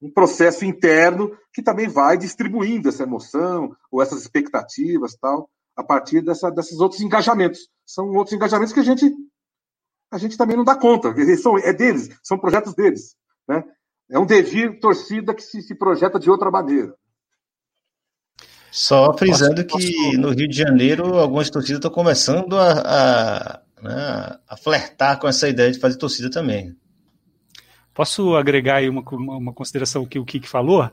um 0.00 0.12
processo 0.12 0.64
interno 0.64 1.36
que 1.52 1.60
também 1.60 1.88
vai 1.88 2.16
distribuindo 2.16 2.88
essa 2.88 3.02
emoção 3.02 3.74
ou 3.90 4.00
essas 4.00 4.20
expectativas 4.20 5.16
tal 5.16 5.50
a 5.74 5.82
partir 5.82 6.20
dessa, 6.20 6.48
desses 6.48 6.78
outros 6.78 7.00
engajamentos. 7.00 7.68
São 7.84 8.06
outros 8.12 8.32
engajamentos 8.32 8.72
que 8.72 8.80
a 8.80 8.84
gente 8.84 9.12
a 10.12 10.18
gente 10.18 10.36
também 10.36 10.56
não 10.56 10.64
dá 10.64 10.76
conta. 10.76 11.12
São, 11.38 11.58
é 11.58 11.72
deles, 11.72 12.08
são 12.22 12.38
projetos 12.38 12.74
deles. 12.74 13.16
Né? 13.48 13.64
É 14.08 14.18
um 14.18 14.26
devir 14.26 14.78
torcida 14.78 15.34
que 15.34 15.42
se, 15.42 15.62
se 15.62 15.74
projeta 15.74 16.20
de 16.20 16.30
outra 16.30 16.50
maneira. 16.50 16.94
Só 18.72 19.12
frisando 19.12 19.62
posso, 19.66 19.86
que 19.86 19.94
posso... 19.94 20.18
no 20.18 20.30
Rio 20.30 20.48
de 20.48 20.56
Janeiro 20.56 21.18
algumas 21.18 21.50
torcidas 21.50 21.76
estão 21.76 21.90
começando 21.90 22.56
a, 22.58 22.72
a, 22.72 23.60
né, 23.82 24.38
a, 24.48 24.56
flertar 24.56 25.20
com 25.20 25.28
essa 25.28 25.46
ideia 25.46 25.70
de 25.70 25.78
fazer 25.78 25.98
torcida 25.98 26.30
também. 26.30 26.74
Posso 27.92 28.34
agregar 28.34 28.76
aí 28.76 28.88
uma, 28.88 29.02
uma 29.02 29.52
consideração 29.52 30.06
que 30.06 30.18
o 30.18 30.24
Kik 30.24 30.48
falou? 30.48 30.90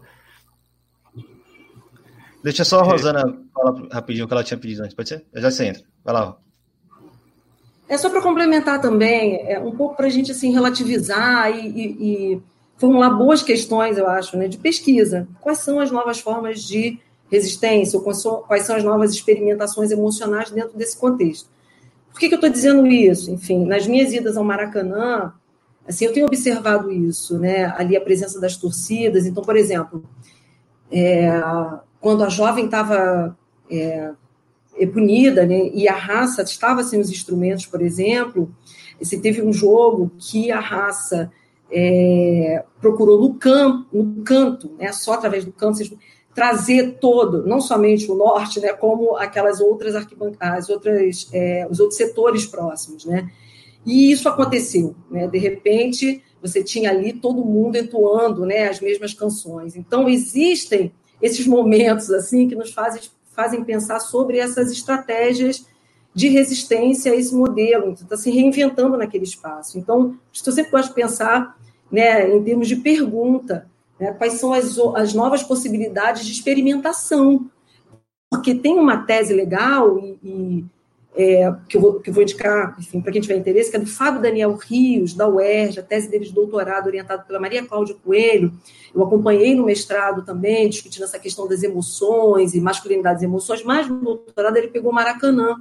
Deixa 2.44 2.66
só 2.66 2.82
a 2.82 2.86
é. 2.86 2.90
Rosana 2.90 3.22
é... 3.22 3.54
falar 3.54 3.88
rapidinho 3.94 4.26
o 4.26 4.28
que 4.28 4.34
ela 4.34 4.44
tinha 4.44 4.58
pedido 4.58 4.84
antes, 4.84 4.94
pode 4.94 5.08
ser? 5.08 5.26
Eu 5.32 5.42
já 5.42 5.50
você 5.50 5.68
entra. 5.68 5.84
Vai 6.04 6.14
lá. 6.14 6.38
É 7.88 7.98
só 7.98 8.10
para 8.10 8.22
complementar 8.22 8.82
também, 8.82 9.42
é 9.50 9.58
um 9.58 9.72
pouco 9.72 9.96
para 9.96 10.08
a 10.08 10.10
gente 10.10 10.32
assim, 10.32 10.52
relativizar 10.52 11.50
e, 11.50 11.70
e, 11.70 11.86
e, 12.34 12.42
formular 12.78 13.12
boas 13.12 13.42
questões, 13.42 13.98
eu 13.98 14.06
acho, 14.06 14.36
né, 14.36 14.50
de 14.50 14.58
pesquisa. 14.58 15.30
Quais 15.40 15.60
são 15.60 15.80
as 15.80 15.90
novas 15.90 16.20
formas 16.20 16.62
de 16.62 17.00
resistência, 17.32 17.98
ou 17.98 18.04
quais 18.04 18.64
são 18.64 18.76
as 18.76 18.84
novas 18.84 19.12
experimentações 19.12 19.92
emocionais 19.92 20.52
dentro 20.52 20.78
desse 20.78 20.98
contexto. 20.98 21.50
Por 22.12 22.20
que, 22.20 22.28
que 22.28 22.34
eu 22.34 22.38
estou 22.38 22.50
dizendo 22.50 22.86
isso? 22.88 23.32
Enfim, 23.32 23.66
nas 23.66 23.88
minhas 23.88 24.12
idas 24.12 24.36
ao 24.36 24.44
Maracanã, 24.44 25.34
assim, 25.88 26.06
eu 26.06 26.14
tenho 26.14 26.26
observado 26.26 26.92
isso, 26.92 27.38
né? 27.38 27.66
Ali 27.78 27.96
a 27.96 28.02
presença 28.02 28.40
das 28.40 28.58
torcidas. 28.58 29.26
Então, 29.26 29.44
por 29.44 29.56
exemplo, 29.56 30.04
é, 30.92 31.30
quando 32.02 32.24
a 32.24 32.30
jovem 32.30 32.66
estava 32.66 33.38
é, 33.70 34.12
punida, 34.92 35.46
né? 35.46 35.70
E 35.74 35.88
a 35.88 35.96
raça 35.96 36.42
estava 36.42 36.84
sem 36.84 37.00
os 37.00 37.10
instrumentos, 37.10 37.66
por 37.66 37.82
exemplo, 37.82 38.54
se 39.02 39.22
teve 39.22 39.42
um 39.42 39.54
jogo 39.54 40.12
que 40.18 40.52
a 40.52 40.60
raça 40.60 41.32
é, 41.72 42.64
procurou 42.82 43.22
no, 43.22 43.36
campo, 43.36 43.86
no 43.94 44.24
canto, 44.24 44.72
né? 44.78 44.92
Só 44.92 45.14
através 45.14 45.46
do 45.46 45.52
canto 45.52 45.80
trazer 46.40 47.00
todo, 47.02 47.46
não 47.46 47.60
somente 47.60 48.10
o 48.10 48.16
norte, 48.16 48.62
né, 48.62 48.72
como 48.72 49.18
aquelas 49.18 49.60
outras 49.60 49.94
arquibancadas, 49.94 50.70
outras, 50.70 51.28
é, 51.34 51.68
os 51.70 51.82
outros 51.82 51.98
setores 51.98 52.46
próximos, 52.46 53.04
né? 53.04 53.30
E 53.86 54.10
isso 54.10 54.30
aconteceu, 54.30 54.96
né? 55.12 55.28
De 55.28 55.38
repente, 55.38 56.24
você 56.42 56.64
tinha 56.64 56.92
ali 56.92 57.12
todo 57.12 57.44
mundo 57.44 57.76
entoando, 57.76 58.46
né, 58.46 58.70
as 58.70 58.80
mesmas 58.80 59.14
canções. 59.14 59.76
Então 59.76 60.08
existem 60.08 60.94
esses 61.22 61.46
momentos 61.46 62.10
assim 62.10 62.48
que 62.48 62.56
nos 62.56 62.72
fazem 62.72 63.02
fazem 63.36 63.62
pensar 63.62 64.00
sobre 64.00 64.38
essas 64.38 64.72
estratégias 64.72 65.66
de 66.14 66.30
resistência 66.30 67.12
a 67.12 67.16
esse 67.16 67.36
modelo, 67.36 67.92
está 67.92 68.16
se 68.16 68.32
reinventando 68.32 68.96
naquele 68.96 69.26
espaço. 69.26 69.78
Então, 69.78 70.18
eu 70.46 70.54
sempre 70.54 70.72
gosto 70.72 70.94
pensar 70.94 71.58
né, 71.92 72.34
em 72.34 72.42
termos 72.44 72.68
de 72.68 72.78
pergunta, 72.78 73.70
né? 74.00 74.14
Quais 74.14 74.34
são 74.34 74.54
as, 74.54 74.78
as 74.96 75.14
novas 75.14 75.44
possibilidades 75.44 76.26
de 76.26 76.32
experimentação? 76.32 77.50
Porque 78.30 78.56
tem 78.56 78.78
uma 78.78 79.06
tese 79.06 79.34
legal 79.34 80.00
e, 80.00 80.20
e 80.24 80.66
é, 81.16 81.54
que, 81.68 81.76
eu 81.76 81.82
vou, 81.82 82.00
que 82.00 82.10
eu 82.10 82.14
vou 82.14 82.24
indicar, 82.24 82.78
para 83.04 83.12
quem 83.12 83.22
tiver 83.22 83.36
interesse, 83.36 83.70
que 83.70 83.78
é 83.78 83.80
do 83.80 83.88
Fábio 83.88 84.22
Daniel 84.22 84.56
Rios, 84.56 85.14
da 85.14 85.28
UERJ, 85.28 85.80
a 85.80 85.84
tese 85.84 86.10
dele 86.10 86.26
de 86.26 86.34
doutorado 86.34 86.88
orientado 86.88 87.26
pela 87.26 87.40
Maria 87.40 87.66
Cláudia 87.66 87.96
Coelho. 87.96 88.54
Eu 88.94 89.04
acompanhei 89.04 89.56
no 89.56 89.66
mestrado 89.66 90.24
também, 90.24 90.70
discutindo 90.70 91.04
essa 91.04 91.20
questão 91.20 91.48
das 91.48 91.64
emoções 91.64 92.54
e 92.54 92.62
masculinidades 92.62 93.24
e 93.24 93.26
emoções, 93.26 93.64
mas 93.64 93.90
no 93.90 94.00
doutorado 94.00 94.56
ele 94.58 94.68
pegou 94.68 94.94
Maracanã, 94.94 95.56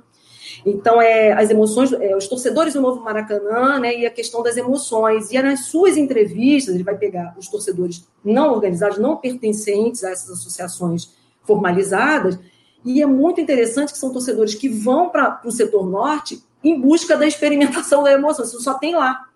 então, 0.64 1.01
é, 1.01 1.32
as 1.32 1.51
emoções, 1.51 1.93
é, 1.93 2.16
os 2.16 2.26
torcedores 2.26 2.74
do 2.74 2.80
Novo 2.80 3.02
Maracanã, 3.02 3.78
né, 3.78 3.98
e 3.98 4.06
a 4.06 4.10
questão 4.10 4.43
das 4.43 4.56
emoções. 4.56 5.30
E 5.30 5.40
nas 5.40 5.66
suas 5.66 5.97
entrevistas, 5.97 6.74
ele 6.74 6.85
vai 6.85 6.97
pegar 6.97 7.35
os 7.39 7.48
torcedores 7.48 8.06
não 8.24 8.52
organizados, 8.52 8.98
não 8.98 9.16
pertencentes 9.16 10.05
a 10.05 10.10
essas 10.10 10.30
associações 10.30 11.10
formalizadas, 11.43 12.39
e 12.85 13.02
é 13.02 13.06
muito 13.06 13.40
interessante 13.40 13.93
que 13.93 13.98
são 13.98 14.12
torcedores 14.12 14.55
que 14.55 14.68
vão 14.68 15.09
para 15.09 15.40
o 15.44 15.51
setor 15.51 15.89
norte 15.89 16.43
em 16.62 16.80
busca 16.80 17.16
da 17.16 17.26
experimentação 17.26 18.02
da 18.02 18.12
emoção. 18.12 18.44
Isso 18.44 18.60
só 18.60 18.74
tem 18.74 18.94
lá. 18.94 19.26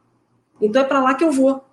Então, 0.61 0.83
é 0.83 0.85
para 0.85 1.01
lá 1.01 1.15
que 1.15 1.25
eu 1.25 1.33
vou. 1.33 1.65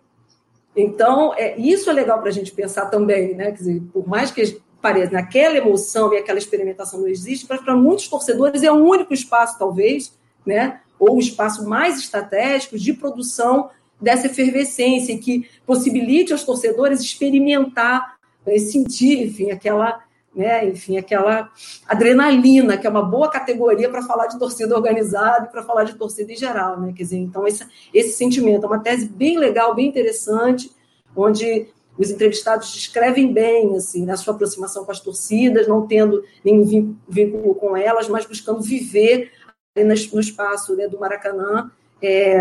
Então, 0.75 1.33
é, 1.35 1.59
isso 1.59 1.89
é 1.89 1.93
legal 1.93 2.19
para 2.19 2.29
a 2.29 2.33
gente 2.33 2.51
pensar 2.51 2.85
também, 2.87 3.35
né? 3.35 3.45
Quer 3.45 3.57
dizer, 3.57 3.81
por 3.91 4.07
mais 4.07 4.31
que 4.31 4.41
parece, 4.81 5.13
naquela 5.13 5.57
emoção 5.57 6.13
e 6.13 6.17
aquela 6.17 6.39
experimentação 6.39 7.01
não 7.01 7.07
existe, 7.07 7.45
mas 7.49 7.61
para 7.61 7.75
muitos 7.75 8.07
torcedores 8.07 8.63
é 8.63 8.71
o 8.71 8.75
único 8.75 9.13
espaço, 9.13 9.57
talvez, 9.59 10.13
né, 10.45 10.81
ou 10.97 11.17
o 11.17 11.19
espaço 11.19 11.67
mais 11.67 11.97
estratégico 11.99 12.77
de 12.77 12.93
produção 12.93 13.69
dessa 13.99 14.27
efervescência, 14.27 15.17
que 15.17 15.49
possibilite 15.65 16.31
aos 16.31 16.43
torcedores 16.43 17.01
experimentar, 17.01 18.17
né, 18.45 18.57
sentir, 18.57 19.21
enfim, 19.21 19.51
aquela, 19.51 20.01
né, 20.33 20.65
enfim, 20.65 20.97
aquela 20.97 21.49
adrenalina, 21.85 22.77
que 22.77 22.87
é 22.87 22.89
uma 22.89 23.03
boa 23.03 23.29
categoria 23.29 23.89
para 23.89 24.01
falar 24.01 24.27
de 24.27 24.39
torcida 24.39 24.75
organizada 24.75 25.45
e 25.45 25.51
para 25.51 25.63
falar 25.63 25.83
de 25.83 25.95
torcida 25.95 26.31
em 26.31 26.37
geral, 26.37 26.79
né? 26.79 26.93
Quer 26.95 27.03
dizer, 27.03 27.17
então 27.17 27.45
esse, 27.45 27.65
esse 27.93 28.13
sentimento 28.13 28.63
é 28.63 28.67
uma 28.67 28.79
tese 28.79 29.07
bem 29.07 29.37
legal, 29.37 29.75
bem 29.75 29.87
interessante, 29.87 30.71
onde 31.15 31.67
os 31.99 32.09
entrevistados 32.09 32.71
descrevem 32.73 33.33
bem 33.33 33.75
assim 33.75 34.05
na 34.05 34.15
sua 34.15 34.33
aproximação 34.33 34.85
com 34.85 34.91
as 34.91 35.01
torcidas, 35.01 35.67
não 35.67 35.85
tendo 35.85 36.23
nenhum 36.43 36.95
vínculo 37.07 37.53
com 37.55 37.75
elas, 37.75 38.07
mas 38.07 38.25
buscando 38.25 38.61
viver 38.61 39.31
no 39.75 40.19
espaço 40.19 40.75
né, 40.75 40.87
do 40.87 40.99
Maracanã 40.99 41.69
é, 42.01 42.37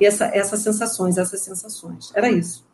essa, 0.00 0.26
essas 0.26 0.60
sensações, 0.60 1.18
essas 1.18 1.40
sensações. 1.40 2.12
Era 2.14 2.30
isso. 2.30 2.64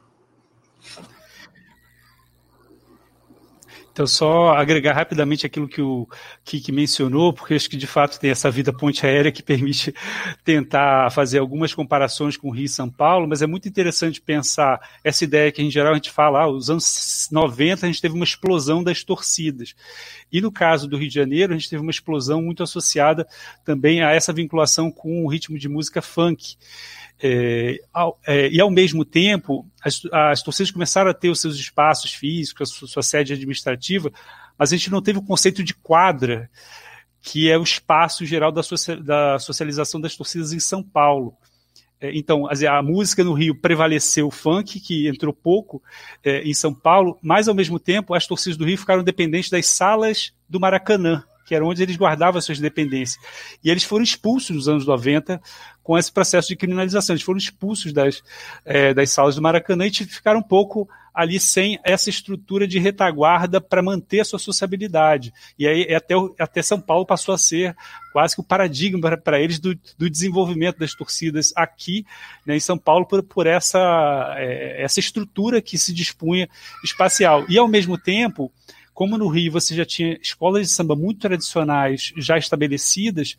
Então, 4.00 4.06
só 4.06 4.54
agregar 4.54 4.94
rapidamente 4.94 5.44
aquilo 5.44 5.68
que 5.68 5.82
o 5.82 6.08
Kiki 6.42 6.72
mencionou, 6.72 7.34
porque 7.34 7.52
acho 7.52 7.68
que 7.68 7.76
de 7.76 7.86
fato 7.86 8.18
tem 8.18 8.30
essa 8.30 8.50
vida 8.50 8.72
ponte 8.72 9.04
aérea 9.04 9.30
que 9.30 9.42
permite 9.42 9.94
tentar 10.42 11.10
fazer 11.10 11.38
algumas 11.38 11.74
comparações 11.74 12.34
com 12.34 12.48
o 12.48 12.50
Rio 12.50 12.64
e 12.64 12.68
São 12.68 12.88
Paulo, 12.88 13.28
mas 13.28 13.42
é 13.42 13.46
muito 13.46 13.68
interessante 13.68 14.18
pensar 14.18 14.80
essa 15.04 15.22
ideia 15.22 15.52
que 15.52 15.60
em 15.60 15.70
geral 15.70 15.92
a 15.92 15.96
gente 15.96 16.10
fala, 16.10 16.44
ah, 16.44 16.48
os 16.48 16.70
anos 16.70 17.28
90 17.30 17.84
a 17.84 17.88
gente 17.90 18.00
teve 18.00 18.14
uma 18.14 18.24
explosão 18.24 18.82
das 18.82 19.04
torcidas. 19.04 19.74
E 20.32 20.40
no 20.40 20.50
caso 20.50 20.88
do 20.88 20.96
Rio 20.96 21.08
de 21.08 21.14
Janeiro, 21.14 21.52
a 21.52 21.58
gente 21.58 21.68
teve 21.68 21.82
uma 21.82 21.90
explosão 21.90 22.40
muito 22.40 22.62
associada 22.62 23.28
também 23.66 24.02
a 24.02 24.12
essa 24.12 24.32
vinculação 24.32 24.90
com 24.90 25.26
o 25.26 25.28
ritmo 25.28 25.58
de 25.58 25.68
música 25.68 26.00
funk. 26.00 26.56
É, 27.22 27.78
ao, 27.92 28.18
é, 28.26 28.48
e 28.48 28.60
ao 28.60 28.70
mesmo 28.70 29.04
tempo, 29.04 29.66
as, 29.84 30.00
as, 30.10 30.42
torcidas 30.42 30.70
começaram 30.70 31.10
a 31.10 31.14
ter 31.14 31.28
os 31.28 31.40
seus 31.40 31.56
espaços 31.56 32.14
físicos, 32.14 32.70
a 32.70 32.74
sua, 32.74 32.88
sua, 32.88 33.02
sede 33.02 33.34
administrativa, 33.34 34.10
mas 34.58 34.72
a 34.72 34.76
gente 34.76 34.90
não 34.90 35.02
teve 35.02 35.18
o 35.18 35.22
conceito 35.22 35.62
de 35.62 35.74
quadra, 35.74 36.48
que 37.20 37.50
é 37.50 37.58
o 37.58 37.62
espaço 37.62 38.24
geral 38.24 38.50
da, 38.50 38.62
da 39.02 39.38
socialização 39.38 40.00
das 40.00 40.16
torcidas 40.16 40.54
em 40.54 40.60
São 40.60 40.82
Paulo. 40.82 41.34
é, 42.00 42.10
então, 42.16 42.46
a 42.48 42.82
música 42.82 43.22
no 43.22 43.34
Rio 43.34 43.54
prevaleceu 43.54 44.28
o 44.28 44.30
funk, 44.30 44.80
que 44.80 45.06
entrou 45.06 45.34
pouco 45.34 45.82
é, 46.24 46.40
em 46.42 46.54
São 46.54 46.72
Paulo, 46.72 47.18
mas 47.20 47.48
ao 47.48 47.54
mesmo 47.54 47.78
tempo 47.78 48.14
as 48.14 48.26
torcidas 48.26 48.56
do 48.56 48.64
Rio 48.64 48.78
ficaram 48.78 49.04
dependentes 49.04 49.50
das 49.50 49.66
salas 49.66 50.32
do 50.48 50.58
Maracanã, 50.58 51.22
que 51.46 51.54
era 51.54 51.66
onde 51.66 51.82
eles 51.82 51.96
guardavam 51.96 52.40
suas 52.40 52.60
dependências. 52.60 53.22
E 53.62 53.70
eles 53.70 53.84
foram 53.84 54.04
expulsos 54.04 54.54
nos 54.54 54.68
anos 54.68 54.86
90 54.86 55.40
com 55.90 55.98
esse 55.98 56.12
processo 56.12 56.46
de 56.46 56.54
criminalização. 56.54 57.14
Eles 57.14 57.24
foram 57.24 57.36
expulsos 57.36 57.92
das, 57.92 58.22
é, 58.64 58.94
das 58.94 59.10
salas 59.10 59.34
do 59.34 59.42
Maracanã 59.42 59.84
e 59.88 59.90
ficaram 59.90 60.38
um 60.38 60.42
pouco 60.42 60.88
ali 61.12 61.40
sem 61.40 61.80
essa 61.82 62.08
estrutura 62.08 62.64
de 62.64 62.78
retaguarda 62.78 63.60
para 63.60 63.82
manter 63.82 64.20
a 64.20 64.24
sua 64.24 64.38
sociabilidade. 64.38 65.34
E 65.58 65.66
aí 65.66 65.92
até, 65.92 66.14
até 66.38 66.62
São 66.62 66.80
Paulo 66.80 67.04
passou 67.04 67.34
a 67.34 67.38
ser 67.38 67.74
quase 68.12 68.36
que 68.36 68.40
o 68.40 68.44
paradigma 68.44 69.16
para 69.16 69.40
eles 69.40 69.58
do, 69.58 69.76
do, 69.98 70.08
desenvolvimento 70.08 70.78
das 70.78 70.94
torcidas 70.94 71.52
aqui 71.56 72.06
né, 72.46 72.54
em 72.54 72.60
São 72.60 72.78
Paulo 72.78 73.04
por, 73.04 73.20
por 73.24 73.48
essa, 73.48 74.36
é, 74.38 74.84
essa 74.84 75.00
estrutura 75.00 75.60
que 75.60 75.76
se 75.76 75.92
dispunha 75.92 76.48
espacial. 76.84 77.44
E 77.48 77.58
ao 77.58 77.66
mesmo 77.66 77.98
tempo, 77.98 78.52
como 79.00 79.16
no 79.16 79.28
Rio 79.28 79.50
você 79.50 79.74
já 79.74 79.86
tinha 79.86 80.18
escolas 80.20 80.68
de 80.68 80.72
samba 80.72 80.94
muito 80.94 81.20
tradicionais 81.20 82.12
já 82.16 82.36
estabelecidas 82.36 83.36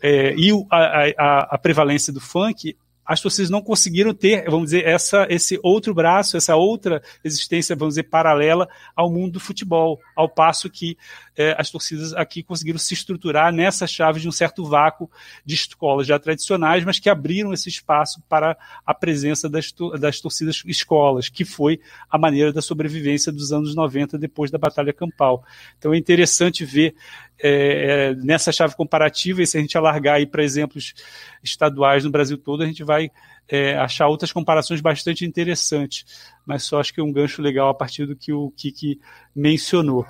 é, 0.00 0.34
e 0.36 0.50
a, 0.70 1.12
a, 1.18 1.38
a 1.54 1.58
prevalência 1.58 2.12
do 2.12 2.20
funk, 2.20 2.76
as 3.08 3.22
torcidas 3.22 3.48
não 3.48 3.62
conseguiram 3.62 4.12
ter, 4.12 4.44
vamos 4.50 4.66
dizer, 4.66 4.86
essa, 4.86 5.26
esse 5.30 5.58
outro 5.62 5.94
braço, 5.94 6.36
essa 6.36 6.54
outra 6.56 7.02
existência, 7.24 7.74
vamos 7.74 7.94
dizer, 7.94 8.02
paralela 8.02 8.68
ao 8.94 9.10
mundo 9.10 9.32
do 9.32 9.40
futebol, 9.40 9.98
ao 10.14 10.28
passo 10.28 10.68
que 10.68 10.94
é, 11.34 11.56
as 11.58 11.70
torcidas 11.70 12.12
aqui 12.12 12.42
conseguiram 12.42 12.78
se 12.78 12.92
estruturar 12.92 13.50
nessa 13.50 13.86
chave 13.86 14.20
de 14.20 14.28
um 14.28 14.32
certo 14.32 14.62
vácuo 14.62 15.10
de 15.42 15.54
escolas 15.54 16.06
já 16.06 16.18
tradicionais, 16.18 16.84
mas 16.84 16.98
que 16.98 17.08
abriram 17.08 17.54
esse 17.54 17.70
espaço 17.70 18.22
para 18.28 18.58
a 18.84 18.92
presença 18.92 19.48
das, 19.48 19.72
das 19.98 20.20
torcidas 20.20 20.62
escolas, 20.66 21.30
que 21.30 21.46
foi 21.46 21.80
a 22.10 22.18
maneira 22.18 22.52
da 22.52 22.60
sobrevivência 22.60 23.32
dos 23.32 23.52
anos 23.54 23.74
90 23.74 24.18
depois 24.18 24.50
da 24.50 24.58
Batalha 24.58 24.92
Campal. 24.92 25.42
Então 25.78 25.94
é 25.94 25.96
interessante 25.96 26.62
ver 26.62 26.94
é, 27.40 28.14
nessa 28.16 28.52
chave 28.52 28.76
comparativa, 28.76 29.42
e 29.42 29.46
se 29.46 29.56
a 29.56 29.60
gente 29.60 29.76
alargar 29.76 30.16
aí 30.16 30.26
para 30.26 30.42
exemplos 30.42 30.94
estaduais 31.42 32.04
no 32.04 32.10
Brasil 32.10 32.36
todo, 32.36 32.62
a 32.62 32.66
gente 32.66 32.82
vai 32.82 33.10
é, 33.48 33.76
achar 33.78 34.08
outras 34.08 34.32
comparações 34.32 34.80
bastante 34.80 35.24
interessantes, 35.24 36.04
mas 36.44 36.64
só 36.64 36.80
acho 36.80 36.92
que 36.92 37.00
é 37.00 37.04
um 37.04 37.12
gancho 37.12 37.40
legal 37.40 37.68
a 37.68 37.74
partir 37.74 38.06
do 38.06 38.16
que 38.16 38.32
o 38.32 38.50
Kiki 38.50 39.00
mencionou. 39.34 40.06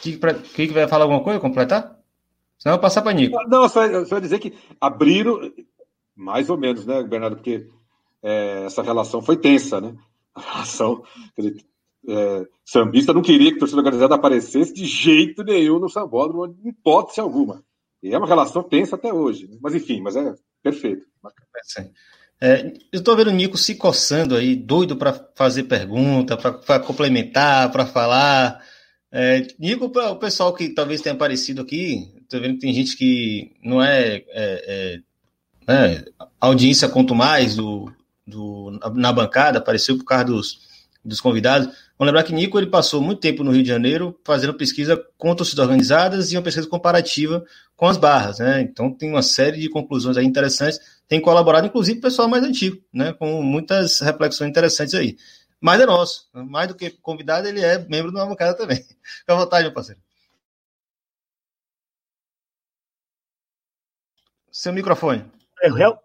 Kiki, 0.00 0.18
pra, 0.18 0.34
Kiki 0.34 0.72
vai 0.72 0.88
falar 0.88 1.04
alguma 1.04 1.22
coisa, 1.22 1.40
completar? 1.40 1.98
Senão 2.58 2.74
eu 2.74 2.78
vou 2.78 2.82
passar 2.82 3.02
para 3.02 3.12
Nico. 3.12 3.36
Não, 3.48 3.68
só, 3.68 4.04
só 4.04 4.18
dizer 4.18 4.38
que 4.38 4.52
abriram, 4.80 5.40
mais 6.14 6.50
ou 6.50 6.56
menos, 6.56 6.84
né, 6.84 7.02
Bernardo, 7.02 7.36
porque 7.36 7.68
é, 8.22 8.64
essa 8.64 8.82
relação 8.82 9.22
foi 9.22 9.36
tensa, 9.36 9.80
né? 9.80 9.94
Relação, 10.38 11.02
quer 11.34 11.42
dizer, 11.42 11.64
é, 12.08 12.46
sambista 12.64 13.12
não 13.12 13.22
queria 13.22 13.50
que 13.50 13.56
a 13.56 13.60
torcida 13.60 13.80
organizada 13.80 14.14
aparecesse 14.14 14.72
de 14.72 14.84
jeito 14.84 15.42
nenhum 15.42 15.78
no 15.78 15.88
sambódromo, 15.88 16.48
de 16.48 16.68
hipótese 16.68 17.20
alguma. 17.20 17.62
E 18.02 18.14
é 18.14 18.18
uma 18.18 18.26
relação 18.26 18.62
tensa 18.62 18.96
até 18.96 19.12
hoje. 19.12 19.48
Mas 19.60 19.74
enfim, 19.74 20.00
mas 20.00 20.16
é 20.16 20.34
perfeito. 20.62 21.04
É, 22.40 22.72
eu 22.92 23.00
estou 23.00 23.16
vendo 23.16 23.28
o 23.28 23.32
Nico 23.32 23.58
se 23.58 23.74
coçando 23.74 24.36
aí, 24.36 24.54
doido 24.54 24.96
para 24.96 25.12
fazer 25.34 25.64
pergunta, 25.64 26.36
para 26.36 26.80
complementar, 26.80 27.70
para 27.72 27.84
falar. 27.84 28.64
É, 29.10 29.46
Nico, 29.58 29.90
para 29.90 30.10
o 30.10 30.18
pessoal 30.18 30.54
que 30.54 30.68
talvez 30.68 31.00
tenha 31.00 31.14
aparecido 31.14 31.62
aqui, 31.62 32.14
estou 32.22 32.40
vendo 32.40 32.54
que 32.54 32.60
tem 32.60 32.72
gente 32.72 32.96
que 32.96 33.56
não 33.62 33.82
é, 33.82 34.16
é, 34.16 34.24
é 34.28 35.00
né, 35.66 36.04
audiência 36.40 36.88
quanto 36.88 37.14
mais 37.14 37.56
do, 37.56 37.92
do, 38.28 38.78
na 38.94 39.12
bancada, 39.12 39.58
apareceu 39.58 39.96
por 39.96 40.04
causa 40.04 40.24
dos, 40.24 40.60
dos 41.04 41.20
convidados. 41.20 41.66
Vamos 41.98 42.12
lembrar 42.12 42.22
que 42.22 42.32
Nico 42.32 42.58
ele 42.58 42.68
passou 42.68 43.00
muito 43.00 43.20
tempo 43.20 43.42
no 43.42 43.50
Rio 43.50 43.62
de 43.62 43.68
Janeiro 43.68 44.18
fazendo 44.24 44.54
pesquisa 44.54 44.96
com 45.16 45.34
torcidas 45.34 45.64
organizadas 45.64 46.30
e 46.30 46.36
uma 46.36 46.42
pesquisa 46.42 46.68
comparativa 46.68 47.44
com 47.76 47.86
as 47.86 47.96
barras, 47.96 48.38
né? 48.38 48.60
Então 48.60 48.92
tem 48.92 49.10
uma 49.10 49.22
série 49.22 49.58
de 49.60 49.68
conclusões 49.68 50.16
aí 50.16 50.24
interessantes. 50.24 50.78
Tem 51.08 51.20
colaborado, 51.20 51.66
inclusive, 51.66 52.00
pessoal 52.00 52.28
mais 52.28 52.44
antigo, 52.44 52.78
né? 52.92 53.12
Com 53.12 53.42
muitas 53.42 54.00
reflexões 54.00 54.50
interessantes 54.50 54.94
aí. 54.94 55.16
Mas 55.60 55.80
é 55.80 55.86
nosso. 55.86 56.28
Mais 56.32 56.68
do 56.68 56.74
que 56.74 56.90
convidado, 56.90 57.48
ele 57.48 57.60
é 57.60 57.78
membro 57.88 58.12
da 58.12 58.24
bancada 58.26 58.56
também. 58.56 58.78
Fica 59.02 59.32
à 59.32 59.36
vontade, 59.36 59.64
meu 59.64 59.74
parceiro. 59.74 60.00
Seu 64.52 64.72
microfone. 64.72 65.24
Eu, 65.62 65.98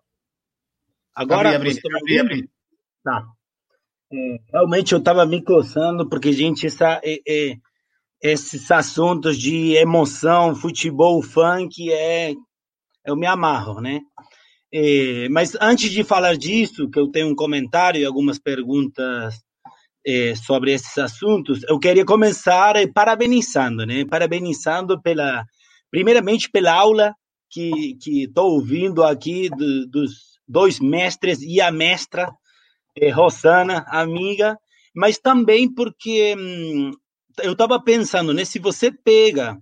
Agora. 1.15 1.55
Abri, 1.55 1.71
abri, 1.71 2.19
abri. 2.19 2.49
Tá. 3.03 3.23
É, 4.11 4.37
realmente 4.51 4.93
eu 4.93 4.99
estava 4.99 5.25
me 5.25 5.43
coçando, 5.43 6.07
porque, 6.07 6.31
gente, 6.31 6.67
essa, 6.67 7.01
é, 7.03 7.19
é, 7.27 7.55
esses 8.21 8.69
assuntos 8.71 9.37
de 9.37 9.73
emoção, 9.73 10.55
futebol, 10.55 11.21
funk, 11.21 11.91
é, 11.91 12.33
eu 13.05 13.15
me 13.15 13.25
amarro, 13.25 13.81
né? 13.81 13.99
Mas 15.29 15.55
antes 15.61 15.91
de 15.91 16.03
falar 16.03 16.35
disso, 16.35 16.89
que 16.89 16.99
eu 16.99 17.07
tenho 17.11 17.27
um 17.27 17.35
comentário 17.35 18.01
e 18.01 18.05
algumas 18.05 18.39
perguntas 18.39 19.35
sobre 20.43 20.73
esses 20.73 20.97
assuntos, 20.97 21.61
eu 21.69 21.77
queria 21.77 22.03
começar 22.03 22.75
é, 22.75 22.87
parabenizando, 22.87 23.85
né? 23.85 24.03
Parabenizando 24.05 24.99
pela, 24.99 25.45
primeiramente 25.91 26.49
pela 26.49 26.73
aula 26.73 27.13
que 27.51 27.95
que 28.01 28.23
estou 28.23 28.53
ouvindo 28.53 29.03
aqui 29.03 29.47
do, 29.47 29.87
dos 29.87 30.32
dois 30.47 30.79
mestres 30.79 31.41
e 31.41 31.61
a 31.61 31.71
mestra 31.71 32.31
eh, 32.95 33.09
Rosana, 33.09 33.85
amiga, 33.87 34.57
mas 34.95 35.17
também 35.17 35.73
porque 35.73 36.35
hum, 36.37 36.91
eu 37.41 37.53
estava 37.53 37.81
pensando, 37.81 38.33
né? 38.33 38.45
Se 38.45 38.59
você 38.59 38.91
pega 38.91 39.57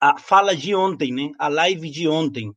a 0.00 0.18
fala 0.18 0.56
de 0.56 0.74
ontem, 0.74 1.12
né? 1.12 1.30
A 1.38 1.48
live 1.48 1.90
de 1.90 2.08
ontem 2.08 2.52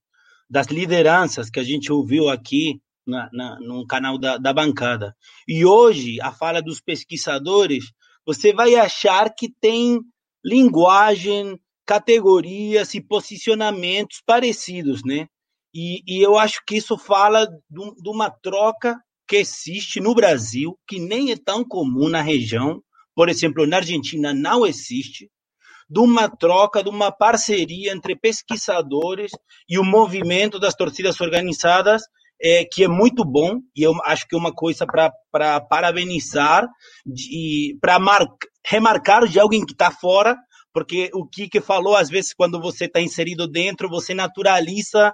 das 0.49 0.67
lideranças 0.67 1.49
que 1.49 1.59
a 1.59 1.63
gente 1.63 1.91
ouviu 1.91 2.29
aqui 2.29 2.81
na, 3.05 3.29
na, 3.31 3.59
no 3.59 3.85
canal 3.87 4.17
da, 4.17 4.37
da 4.37 4.53
bancada 4.53 5.15
e 5.47 5.65
hoje 5.65 6.19
a 6.21 6.31
fala 6.31 6.61
dos 6.61 6.79
pesquisadores, 6.79 7.85
você 8.25 8.53
vai 8.53 8.75
achar 8.75 9.33
que 9.33 9.49
tem 9.59 9.99
linguagem, 10.43 11.59
categorias 11.85 12.93
e 12.93 13.01
posicionamentos 13.01 14.21
parecidos, 14.25 15.03
né? 15.03 15.27
E, 15.73 16.01
e 16.07 16.21
eu 16.21 16.37
acho 16.37 16.61
que 16.65 16.75
isso 16.75 16.97
fala 16.97 17.45
de, 17.45 18.09
uma 18.09 18.29
troca 18.29 18.97
que 19.27 19.37
existe 19.37 19.99
no 19.99 20.13
Brasil, 20.13 20.77
que 20.87 20.99
nem 20.99 21.31
é 21.31 21.37
tão 21.37 21.63
comum 21.63 22.09
na 22.09 22.21
região, 22.21 22.81
por 23.15 23.29
exemplo, 23.29 23.65
na 23.65 23.77
Argentina 23.77 24.33
não 24.33 24.65
existe, 24.65 25.29
de 25.89 25.99
uma 25.99 26.29
troca, 26.29 26.83
de 26.83 26.89
uma 26.89 27.11
parceria 27.11 27.91
entre 27.91 28.15
pesquisadores 28.15 29.31
e 29.67 29.77
o 29.77 29.83
movimento 29.83 30.59
das 30.59 30.73
torcidas 30.73 31.19
organizadas, 31.19 32.01
é, 32.41 32.65
que 32.65 32.83
é 32.83 32.87
muito 32.87 33.23
bom, 33.23 33.59
e 33.75 33.83
eu 33.83 33.93
acho 34.03 34.27
que 34.27 34.35
é 34.35 34.39
uma 34.39 34.53
coisa 34.53 34.85
para 34.85 35.61
parabenizar, 35.61 36.67
para 37.79 37.99
remarcar 38.65 39.27
de 39.27 39.39
alguém 39.39 39.65
que 39.65 39.73
está 39.73 39.91
fora, 39.91 40.35
porque 40.73 41.09
o 41.13 41.27
Kike 41.27 41.59
falou, 41.59 41.95
às 41.95 42.09
vezes, 42.09 42.33
quando 42.33 42.59
você 42.59 42.85
está 42.85 43.01
inserido 43.01 43.47
dentro, 43.47 43.89
você 43.89 44.13
naturaliza 44.13 45.13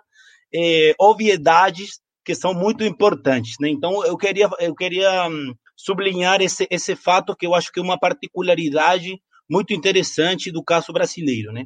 é, 0.54 0.94
obviedades 1.00 2.00
que 2.24 2.36
são 2.36 2.54
muito 2.54 2.84
importantes, 2.84 3.56
né? 3.60 3.70
Então 3.70 4.06
eu 4.06 4.18
queria 4.18 4.50
eu 4.60 4.76
queria 4.76 5.28
hum, 5.28 5.54
sublinhar 5.76 6.42
esse 6.42 6.68
esse 6.70 6.96
fato 6.96 7.36
que 7.36 7.46
eu 7.46 7.56
acho 7.56 7.72
que 7.72 7.80
é 7.80 7.84
uma 7.84 7.98
particularidade 8.00 9.22
muito 9.50 9.74
interessante 9.74 10.52
do 10.52 10.64
caso 10.64 10.92
brasileiro, 10.92 11.54
né? 11.54 11.66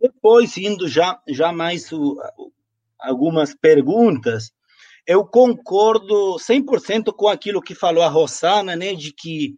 Depois 0.00 0.56
indo 0.56 0.88
já 0.88 1.20
já 1.28 1.52
mais 1.52 1.92
o, 1.92 2.16
algumas 2.98 3.54
perguntas, 3.54 4.50
eu 5.06 5.24
concordo 5.24 6.36
100% 6.36 7.14
com 7.14 7.28
aquilo 7.28 7.62
que 7.62 7.74
falou 7.74 8.02
a 8.02 8.08
Rosana, 8.08 8.76
né, 8.76 8.94
de 8.94 9.12
que 9.12 9.54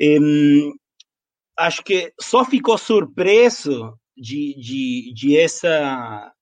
hum, 0.00 0.72
acho 1.58 1.82
que 1.82 2.12
só 2.20 2.44
ficou 2.44 2.78
surpreso 2.78 3.98
de, 4.16 4.54
de, 4.58 5.12
de 5.14 5.36
essa 5.36 6.32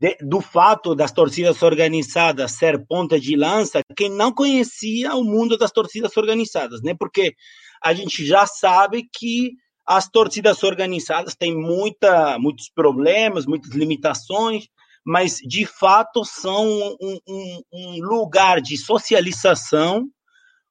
de, 0.00 0.16
do 0.20 0.40
fato 0.40 0.94
das 0.94 1.12
torcidas 1.12 1.62
organizadas 1.62 2.52
ser 2.52 2.86
ponta 2.86 3.18
de 3.18 3.36
lança, 3.36 3.80
quem 3.96 4.08
não 4.10 4.32
conhecia 4.32 5.14
o 5.14 5.24
mundo 5.24 5.58
das 5.58 5.72
torcidas 5.72 6.16
organizadas, 6.16 6.80
né? 6.82 6.94
Porque 6.98 7.34
a 7.82 7.92
gente 7.92 8.24
já 8.24 8.46
sabe 8.46 9.08
que 9.12 9.52
as 9.86 10.08
torcidas 10.08 10.62
organizadas 10.62 11.34
têm 11.34 11.56
muita, 11.56 12.38
muitos 12.38 12.70
problemas, 12.70 13.46
muitas 13.46 13.72
limitações, 13.72 14.66
mas 15.04 15.38
de 15.38 15.64
fato 15.64 16.24
são 16.24 16.66
um, 17.00 17.18
um, 17.26 17.60
um 17.72 18.00
lugar 18.02 18.60
de 18.60 18.76
socialização 18.76 20.06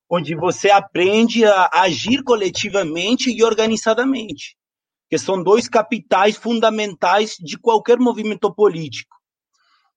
onde 0.09 0.35
você 0.35 0.69
aprende 0.69 1.43
a 1.43 1.69
agir 1.73 2.23
coletivamente 2.23 3.29
e 3.29 3.43
organizadamente. 3.43 4.55
que 5.09 5.17
são 5.17 5.41
dois 5.41 5.69
capitais 5.69 6.35
fundamentais 6.35 7.35
de 7.39 7.57
qualquer 7.57 7.97
movimento 7.97 8.53
político. 8.53 9.16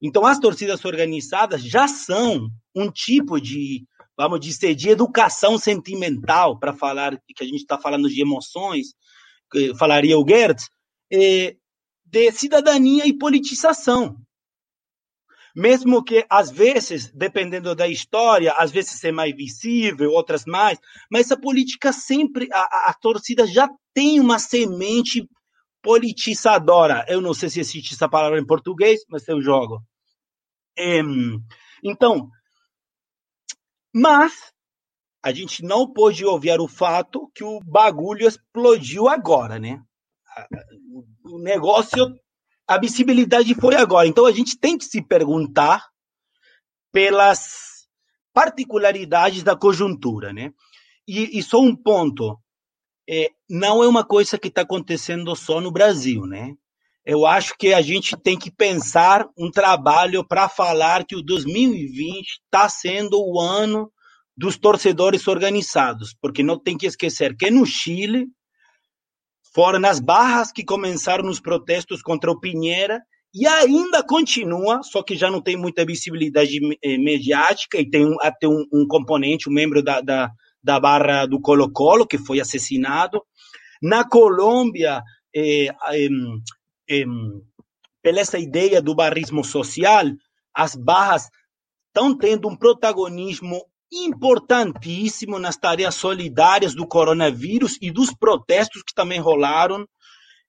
Então, 0.03 0.25
as 0.25 0.39
torcidas 0.39 0.85
organizadas 0.85 1.63
já 1.63 1.87
são 1.87 2.49
um 2.75 2.91
tipo 2.91 3.41
de, 3.41 3.85
vamos 4.17 4.41
dizer, 4.41 4.75
de 4.75 4.89
educação 4.89 5.59
sentimental, 5.59 6.59
para 6.59 6.73
falar 6.73 7.19
que 7.27 7.45
a 7.45 7.47
gente 7.47 7.61
está 7.61 7.79
falando 7.79 8.09
de 8.09 8.21
emoções, 8.23 8.95
falaria 9.79 10.19
o 10.19 10.27
Gertz, 10.27 10.69
é, 11.13 11.57
de 12.05 12.33
cidadania 12.33 13.07
e 13.07 13.17
politização. 13.17 14.17
Mesmo 15.55 16.03
que, 16.03 16.25
às 16.31 16.51
vezes, 16.51 17.11
dependendo 17.13 17.75
da 17.75 17.89
história, 17.89 18.53
às 18.53 18.71
vezes 18.71 19.03
é 19.03 19.11
mais 19.11 19.35
visível, 19.35 20.13
outras 20.13 20.45
mais, 20.47 20.79
mas 21.11 21.31
a 21.31 21.37
política 21.37 21.93
sempre, 21.93 22.49
a, 22.53 22.91
a 22.91 22.95
torcida 22.95 23.47
já 23.47 23.69
tem 23.93 24.21
uma 24.21 24.39
semente 24.39 25.29
politizadora. 25.83 27.05
Eu 27.09 27.21
não 27.21 27.35
sei 27.35 27.49
se 27.51 27.61
existe 27.61 27.95
essa 27.95 28.09
palavra 28.09 28.39
em 28.39 28.47
português, 28.47 29.01
mas 29.09 29.27
eu 29.27 29.41
jogo. 29.43 29.83
É, 30.77 31.01
então, 31.83 32.31
mas 33.95 34.53
a 35.23 35.33
gente 35.33 35.63
não 35.63 35.93
pode 35.93 36.25
obviar 36.25 36.61
o 36.61 36.69
fato 36.69 37.31
que 37.35 37.45
o 37.45 37.61
bagulho 37.61 38.27
explodiu 38.27 39.09
agora, 39.09 39.59
né? 39.59 39.83
O 41.25 41.39
negócio, 41.39 42.07
a 42.67 42.79
visibilidade 42.79 43.55
foi 43.55 43.75
agora. 43.75 44.07
Então 44.07 44.25
a 44.25 44.33
gente 44.33 44.59
tem 44.59 44.79
que 44.79 44.85
se 44.85 45.03
perguntar 45.03 45.87
pelas 46.93 47.89
particularidades 48.33 49.43
da 49.43 49.57
conjuntura, 49.57 50.33
né? 50.33 50.53
E, 51.07 51.39
e 51.39 51.43
só 51.43 51.61
um 51.61 51.77
ponto, 51.77 52.39
é, 53.09 53.31
não 53.49 53.83
é 53.83 53.89
uma 53.89 54.05
coisa 54.05 54.39
que 54.39 54.49
está 54.49 54.63
acontecendo 54.63 55.35
só 55.35 55.61
no 55.61 55.71
Brasil, 55.71 56.25
né? 56.27 56.55
Eu 57.05 57.27
acho 57.27 57.55
que 57.59 57.73
a 57.73 57.81
gente 57.81 58.17
tem 58.17 58.39
que 58.39 58.51
pensar 58.51 59.27
um 59.37 59.51
trabalho 59.51 60.27
para 60.27 60.49
falar 60.49 61.05
que 61.05 61.17
o 61.17 61.23
2020 61.23 62.27
está 62.45 62.69
sendo 62.69 63.19
o 63.19 63.41
ano 63.41 63.91
dos 64.37 64.57
torcedores 64.59 65.27
organizados, 65.27 66.15
porque 66.21 66.43
não 66.43 66.59
tem 66.59 66.77
que 66.77 66.87
esquecer 66.87 67.37
que 67.37 67.51
no 67.51 67.65
Chile 67.67 68.27
foram 69.55 69.79
nas 69.79 69.99
barras 69.99 70.53
que 70.53 70.65
começaram 70.65 71.29
os 71.29 71.41
protestos 71.41 72.03
contra 72.03 72.31
o 72.31 72.39
Pinheira 72.39 73.01
e 73.35 73.47
ainda 73.47 74.03
continua, 74.03 74.83
só 74.83 75.03
que 75.03 75.17
já 75.17 75.31
não 75.31 75.41
tem 75.41 75.57
muita 75.57 75.85
visibilidade 75.85 76.59
eh, 76.83 76.99
mediática 76.99 77.79
e 77.79 77.89
tem 77.89 78.05
até 78.21 78.49
um, 78.49 78.65
um 78.73 78.87
componente, 78.87 79.49
um 79.49 79.53
membro 79.53 79.83
da, 79.83 80.01
da, 80.01 80.31
da 80.63 80.81
barra 80.81 81.27
do 81.27 81.41
Colo-Colo 81.41 82.07
que 82.07 82.19
foi 82.19 82.41
assassinado. 82.41 83.23
Na 83.83 84.05
Colômbia, 84.09 85.01
eh, 85.35 85.69
eh, 85.93 86.09
pela 88.03 88.21
essa 88.21 88.39
ideia 88.39 88.81
do 88.81 88.95
barrismo 88.95 89.45
social, 89.45 90.07
as 90.55 90.75
barras 90.75 91.29
estão 91.89 92.17
tendo 92.17 92.49
um 92.49 92.57
protagonismo 92.57 93.65
importantíssimo 93.93 95.39
nas 95.39 95.57
tarefas 95.57 95.97
solidárias 95.97 96.75
do 96.75 96.87
coronavírus 96.87 97.77
e 97.81 97.91
dos 97.91 98.15
protestos 98.15 98.83
que 98.83 98.95
também 98.95 99.21
rolaram. 99.21 99.87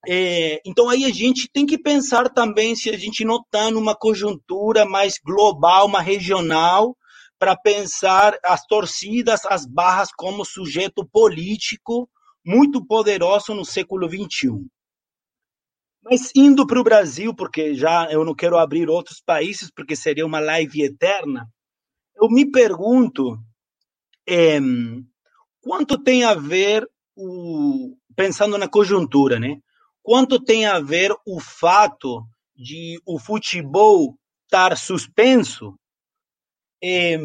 É, 0.08 0.60
então 0.66 0.90
aí 0.90 1.06
a 1.06 1.10
gente 1.10 1.50
tem 1.52 1.66
que 1.66 1.78
pensar 1.78 2.30
também 2.30 2.76
se 2.76 2.90
a 2.90 2.98
gente 2.98 3.24
não 3.24 3.38
está 3.38 3.70
numa 3.70 3.96
conjuntura 3.96 4.86
mais 4.86 5.16
global, 5.24 5.86
uma 5.86 6.02
regional, 6.02 6.96
para 7.38 7.56
pensar 7.56 8.38
as 8.46 8.66
torcidas, 8.66 9.46
as 9.46 9.66
barras 9.66 10.10
como 10.16 10.46
sujeto 10.46 11.08
político 11.12 12.08
muito 12.46 12.86
poderoso 12.86 13.54
no 13.54 13.66
século 13.66 14.08
XXI. 14.08 14.68
Mas 16.04 16.32
indo 16.36 16.66
para 16.66 16.80
o 16.80 16.84
Brasil, 16.84 17.34
porque 17.36 17.76
já 17.76 18.12
eu 18.12 18.26
não 18.26 18.34
quero 18.34 18.58
abrir 18.58 18.90
outros 18.90 19.22
países, 19.22 19.70
porque 19.72 19.96
seria 19.96 20.26
uma 20.26 20.40
live 20.40 20.82
eterna, 20.82 21.48
eu 22.16 22.28
me 22.30 22.50
pergunto 22.50 23.38
é, 24.28 24.60
quanto 25.62 26.02
tem 26.02 26.24
a 26.24 26.34
ver 26.34 26.88
o 27.16 27.96
pensando 28.16 28.58
na 28.58 28.68
conjuntura, 28.68 29.40
né? 29.40 29.58
Quanto 30.04 30.44
tem 30.44 30.66
a 30.66 30.80
ver 30.80 31.12
o 31.26 31.40
fato 31.40 32.24
de 32.56 33.00
o 33.06 33.20
futebol 33.20 34.18
estar 34.46 34.78
suspenso? 34.78 35.76
É, 36.84 37.18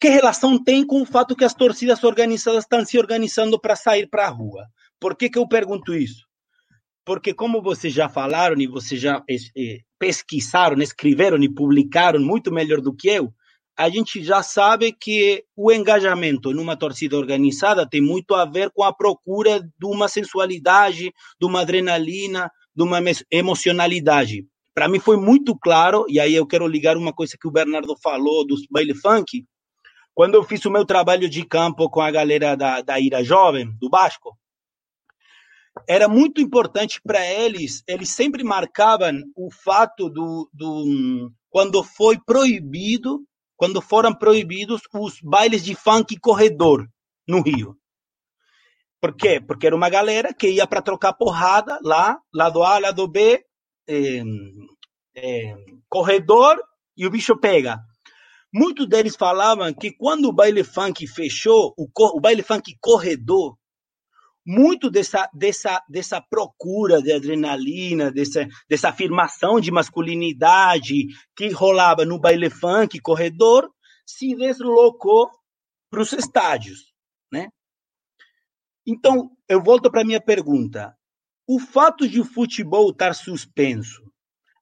que 0.00 0.08
relação 0.08 0.62
tem 0.62 0.86
com 0.86 1.02
o 1.02 1.06
fato 1.06 1.34
que 1.34 1.44
as 1.44 1.54
torcidas 1.54 2.04
organizadas 2.04 2.64
estão 2.64 2.84
se 2.84 2.98
organizando 2.98 3.60
para 3.60 3.74
sair 3.76 4.08
para 4.08 4.26
a 4.26 4.30
rua? 4.30 4.66
Por 5.00 5.16
que, 5.16 5.28
que 5.28 5.38
eu 5.38 5.48
pergunto 5.48 5.94
isso? 5.94 6.25
Porque, 7.06 7.32
como 7.32 7.62
vocês 7.62 7.94
já 7.94 8.08
falaram 8.08 8.60
e 8.60 8.66
vocês 8.66 9.00
já 9.00 9.22
pesquisaram, 9.96 10.82
escreveram 10.82 11.40
e 11.40 11.48
publicaram 11.48 12.18
muito 12.18 12.50
melhor 12.52 12.80
do 12.80 12.92
que 12.92 13.06
eu, 13.06 13.32
a 13.78 13.88
gente 13.88 14.24
já 14.24 14.42
sabe 14.42 14.90
que 14.92 15.44
o 15.54 15.70
engajamento 15.70 16.52
numa 16.52 16.76
torcida 16.76 17.16
organizada 17.16 17.88
tem 17.88 18.00
muito 18.00 18.34
a 18.34 18.44
ver 18.44 18.70
com 18.70 18.82
a 18.82 18.92
procura 18.92 19.60
de 19.60 19.86
uma 19.86 20.08
sensualidade, 20.08 21.12
de 21.40 21.46
uma 21.46 21.60
adrenalina, 21.60 22.50
de 22.74 22.82
uma 22.82 22.98
emocionalidade. 23.30 24.44
Para 24.74 24.88
mim 24.88 24.98
foi 24.98 25.16
muito 25.16 25.56
claro, 25.56 26.06
e 26.08 26.18
aí 26.18 26.34
eu 26.34 26.46
quero 26.46 26.66
ligar 26.66 26.96
uma 26.96 27.12
coisa 27.12 27.36
que 27.40 27.46
o 27.46 27.52
Bernardo 27.52 27.96
falou 28.02 28.44
dos 28.44 28.66
baile 28.68 28.94
funk. 28.94 29.44
Quando 30.12 30.34
eu 30.34 30.42
fiz 30.42 30.64
o 30.64 30.70
meu 30.72 30.84
trabalho 30.84 31.28
de 31.28 31.46
campo 31.46 31.88
com 31.88 32.00
a 32.00 32.10
galera 32.10 32.56
da, 32.56 32.80
da 32.80 32.98
Ira 32.98 33.22
Jovem, 33.22 33.70
do 33.78 33.88
Basco, 33.88 34.36
era 35.88 36.08
muito 36.08 36.40
importante 36.40 37.00
para 37.02 37.24
eles, 37.26 37.82
eles 37.86 38.10
sempre 38.10 38.42
marcavam 38.42 39.12
o 39.34 39.50
fato 39.50 40.08
do, 40.08 40.48
do 40.52 41.32
quando 41.50 41.82
foi 41.82 42.18
proibido, 42.18 43.24
quando 43.56 43.80
foram 43.80 44.14
proibidos 44.14 44.82
os 44.94 45.20
bailes 45.20 45.64
de 45.64 45.74
funk 45.74 46.18
corredor 46.18 46.88
no 47.26 47.42
Rio. 47.42 47.76
Por 49.00 49.14
quê? 49.14 49.40
Porque 49.40 49.66
era 49.66 49.76
uma 49.76 49.90
galera 49.90 50.32
que 50.32 50.48
ia 50.48 50.66
para 50.66 50.82
trocar 50.82 51.12
porrada 51.12 51.78
lá, 51.82 52.18
lado 52.32 52.62
A, 52.62 52.78
lado 52.78 53.06
B, 53.06 53.44
é, 53.88 54.22
é, 55.14 55.54
corredor, 55.88 56.60
e 56.96 57.06
o 57.06 57.10
bicho 57.10 57.36
pega. 57.38 57.78
Muitos 58.52 58.88
deles 58.88 59.16
falavam 59.16 59.72
que 59.74 59.92
quando 59.92 60.26
o 60.26 60.32
baile 60.32 60.64
funk 60.64 61.06
fechou, 61.06 61.74
o, 61.76 61.86
o 62.16 62.20
baile 62.20 62.42
funk 62.42 62.74
corredor 62.80 63.56
muito 64.46 64.88
dessa, 64.88 65.28
dessa, 65.34 65.82
dessa 65.88 66.20
procura 66.20 67.02
de 67.02 67.12
adrenalina, 67.12 68.12
dessa, 68.12 68.46
dessa 68.68 68.90
afirmação 68.90 69.60
de 69.60 69.72
masculinidade 69.72 71.08
que 71.36 71.48
rolava 71.48 72.04
no 72.04 72.20
baile 72.20 72.48
funk, 72.48 73.00
corredor, 73.00 73.68
se 74.06 74.36
deslocou 74.36 75.28
para 75.90 76.00
os 76.00 76.12
estádios, 76.12 76.92
né? 77.32 77.48
Então, 78.86 79.30
eu 79.48 79.60
volto 79.60 79.90
para 79.90 80.02
a 80.02 80.04
minha 80.04 80.20
pergunta. 80.20 80.96
O 81.48 81.58
fato 81.58 82.08
de 82.08 82.20
o 82.20 82.24
futebol 82.24 82.90
estar 82.90 83.14
suspenso, 83.14 84.02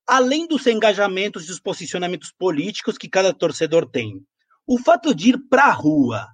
além 0.06 0.47
dos 0.47 0.66
engajamentos 0.66 1.44
e 1.44 1.48
dos 1.48 1.61
posicionamentos 1.61 2.32
políticos 2.32 2.97
que 2.97 3.09
cada 3.09 3.35
torcedor 3.35 3.90
tem, 3.90 4.24
o 4.66 4.78
fato 4.78 5.15
de 5.15 5.31
ir 5.31 5.39
para 5.48 5.66
a 5.66 5.73
rua, 5.73 6.27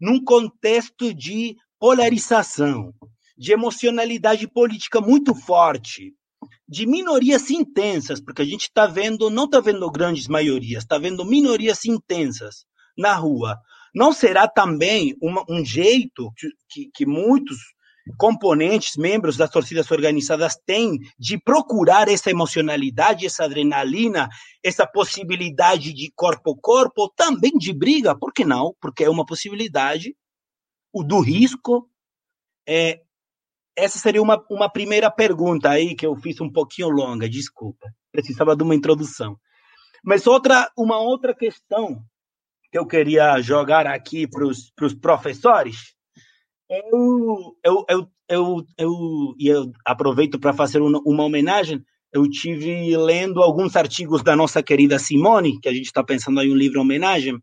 num 0.00 0.22
contexto 0.22 1.14
de 1.14 1.56
polarização, 1.80 2.92
de 3.38 3.52
emocionalidade 3.52 4.46
política 4.46 5.00
muito 5.00 5.34
forte, 5.34 6.12
de 6.68 6.86
minorias 6.86 7.50
intensas, 7.50 8.20
porque 8.20 8.42
a 8.42 8.44
gente 8.44 8.64
está 8.64 8.86
vendo, 8.86 9.30
não 9.30 9.46
está 9.46 9.60
vendo 9.60 9.90
grandes 9.90 10.28
maiorias, 10.28 10.82
está 10.82 10.98
vendo 10.98 11.24
minorias 11.24 11.86
intensas 11.86 12.66
na 12.96 13.14
rua. 13.14 13.56
Não 13.94 14.12
será 14.12 14.46
também 14.46 15.16
uma, 15.22 15.42
um 15.48 15.64
jeito 15.64 16.30
que, 16.68 16.90
que, 16.94 17.06
muitos 17.06 17.56
componentes, 18.18 18.96
membros 18.96 19.38
das 19.38 19.50
torcidas 19.50 19.90
organizadas 19.90 20.56
têm 20.66 20.98
de 21.18 21.38
procurar 21.38 22.08
essa 22.08 22.30
emocionalidade, 22.30 23.24
essa 23.24 23.44
adrenalina, 23.44 24.28
essa 24.62 24.86
possibilidade 24.86 25.94
de 25.94 26.12
corpo 26.14 26.52
a 26.52 26.60
corpo, 26.60 27.10
também 27.16 27.52
de 27.52 27.72
briga, 27.72 28.14
por 28.16 28.32
que 28.34 28.44
não? 28.44 28.74
Porque 28.80 29.04
é 29.04 29.10
uma 29.10 29.24
possibilidade 29.24 30.14
o 30.92 31.02
do 31.02 31.20
risco. 31.20 31.88
É, 32.68 33.00
essa 33.76 33.98
seria 33.98 34.22
uma, 34.22 34.44
uma 34.50 34.70
primeira 34.70 35.10
pergunta 35.10 35.70
aí 35.70 35.94
que 35.94 36.06
eu 36.06 36.14
fiz 36.16 36.40
um 36.40 36.50
pouquinho 36.50 36.88
longa, 36.88 37.28
desculpa, 37.28 37.86
precisava 38.12 38.54
de 38.54 38.62
uma 38.62 38.74
introdução. 38.74 39.38
Mas 40.04 40.26
outra, 40.26 40.70
uma 40.76 40.98
outra 40.98 41.34
questão 41.34 42.02
que 42.70 42.78
eu 42.78 42.86
queria 42.86 43.40
jogar 43.40 43.86
aqui 43.86 44.26
para 44.28 44.46
os 44.46 44.94
professores, 45.00 45.94
eu, 46.68 47.56
eu, 47.64 47.84
eu, 47.88 48.10
eu, 48.28 48.64
eu, 48.78 49.34
e 49.38 49.48
eu 49.48 49.72
aproveito 49.84 50.38
para 50.38 50.52
fazer 50.52 50.80
uma, 50.80 51.00
uma 51.04 51.24
homenagem, 51.24 51.82
eu 52.12 52.28
tive 52.28 52.96
lendo 52.96 53.42
alguns 53.42 53.76
artigos 53.76 54.22
da 54.22 54.36
nossa 54.36 54.62
querida 54.62 54.98
Simone, 54.98 55.58
que 55.60 55.68
a 55.68 55.72
gente 55.72 55.86
está 55.86 56.02
pensando 56.02 56.40
aí 56.40 56.50
um 56.50 56.56
livro 56.56 56.80
homenagem, 56.80 57.38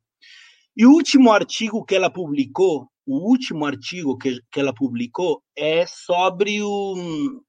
e 0.76 0.86
o 0.86 0.92
último 0.92 1.32
artigo 1.32 1.84
que 1.84 1.96
ela 1.96 2.10
publicou 2.10 2.88
o 3.08 3.18
último 3.18 3.66
artigo 3.66 4.18
que, 4.18 4.40
que 4.52 4.60
ela 4.60 4.74
publicou 4.74 5.42
é 5.56 5.86
sobre 5.88 6.62
o, 6.62 7.42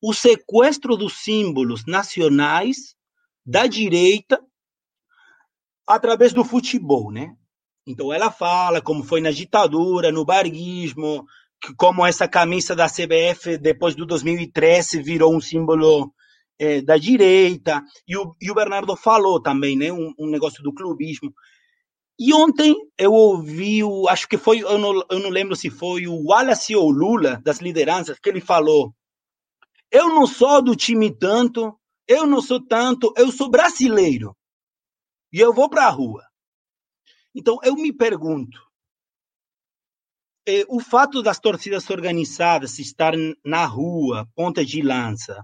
o 0.00 0.14
sequestro 0.14 0.96
dos 0.96 1.14
símbolos 1.24 1.84
nacionais 1.84 2.94
da 3.44 3.66
direita 3.66 4.40
através 5.86 6.32
do 6.32 6.44
futebol, 6.44 7.10
né? 7.10 7.34
Então 7.86 8.12
ela 8.12 8.30
fala 8.30 8.80
como 8.80 9.02
foi 9.02 9.20
na 9.20 9.30
ditadura, 9.30 10.12
no 10.12 10.24
barguismo, 10.24 11.26
como 11.76 12.06
essa 12.06 12.28
camisa 12.28 12.76
da 12.76 12.86
CBF 12.86 13.58
depois 13.58 13.96
do 13.96 14.06
2013 14.06 15.02
virou 15.02 15.34
um 15.34 15.40
símbolo 15.40 16.12
é, 16.58 16.82
da 16.82 16.96
direita, 16.96 17.82
e 18.06 18.16
o, 18.16 18.34
e 18.40 18.50
o, 18.50 18.54
Bernardo 18.54 18.96
falou 18.96 19.40
também, 19.40 19.76
né, 19.76 19.92
um, 19.92 20.12
um, 20.18 20.28
negócio 20.28 20.62
do 20.62 20.74
clubismo. 20.74 21.32
E 22.18 22.34
ontem 22.34 22.74
eu 22.98 23.12
ouvi, 23.12 23.84
o, 23.84 24.08
acho 24.08 24.26
que 24.26 24.36
foi, 24.36 24.58
eu 24.58 24.76
não, 24.76 25.04
eu 25.08 25.20
não 25.20 25.30
lembro 25.30 25.54
se 25.54 25.70
foi 25.70 26.08
o 26.08 26.24
Wallace 26.24 26.74
ou 26.74 26.90
Lula, 26.90 27.40
das 27.44 27.58
lideranças, 27.58 28.18
que 28.18 28.28
ele 28.28 28.40
falou: 28.40 28.92
eu 29.90 30.08
não 30.08 30.26
sou 30.26 30.60
do 30.60 30.76
time 30.76 31.16
tanto, 31.16 31.78
eu 32.06 32.26
não 32.26 32.42
sou 32.42 32.60
tanto, 32.64 33.12
eu 33.16 33.32
sou 33.32 33.50
brasileiro. 33.50 34.36
E 35.32 35.40
eu 35.40 35.52
vou 35.52 35.68
para 35.68 35.86
a 35.86 35.90
rua. 35.90 36.24
Então 37.34 37.58
eu 37.62 37.74
me 37.74 37.92
pergunto, 37.92 38.58
eh, 40.46 40.64
o 40.68 40.80
fato 40.80 41.22
das 41.22 41.38
torcidas 41.38 41.88
organizadas 41.88 42.78
estarem 42.78 43.34
na 43.44 43.64
rua, 43.64 44.28
ponta 44.34 44.64
de 44.64 44.82
lança, 44.82 45.42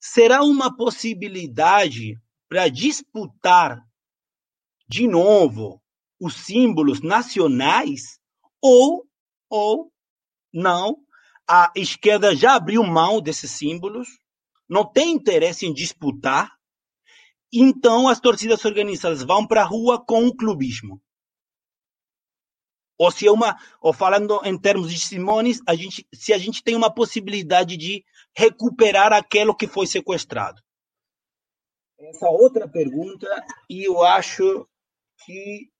será 0.00 0.42
uma 0.42 0.74
possibilidade 0.74 2.14
para 2.48 2.68
disputar 2.68 3.82
de 4.88 5.06
novo 5.06 5.82
os 6.20 6.34
símbolos 6.34 7.00
nacionais 7.00 8.18
ou 8.60 9.06
ou 9.50 9.92
não 10.52 10.96
a 11.48 11.72
esquerda 11.74 12.36
já 12.36 12.54
abriu 12.56 12.84
mão 12.84 13.22
desses 13.22 13.50
símbolos, 13.52 14.06
não 14.68 14.84
tem 14.84 15.12
interesse 15.12 15.64
em 15.64 15.72
disputar, 15.72 16.52
então 17.50 18.06
as 18.06 18.20
torcidas 18.20 18.62
organizadas 18.66 19.22
vão 19.22 19.46
para 19.46 19.62
a 19.62 19.66
rua 19.66 20.04
com 20.04 20.26
o 20.26 20.36
clubismo. 20.36 21.00
Ou 22.98 23.10
se 23.10 23.26
é 23.26 23.30
uma, 23.30 23.56
ou 23.80 23.92
falando 23.92 24.40
em 24.44 24.60
termos 24.60 24.92
de 24.92 25.00
Simones, 25.00 25.60
a 25.66 25.74
gente, 25.74 26.06
se 26.12 26.34
a 26.34 26.38
gente 26.38 26.62
tem 26.62 26.74
uma 26.74 26.92
possibilidade 26.92 27.76
de 27.76 28.04
recuperar 28.36 29.12
aquilo 29.12 29.56
que 29.56 29.68
foi 29.68 29.86
sequestrado. 29.86 30.60
Essa 31.98 32.28
outra 32.28 32.68
pergunta, 32.68 33.26
e 33.70 33.88
eu 33.88 34.02
acho 34.02 34.68
que. 35.24 35.70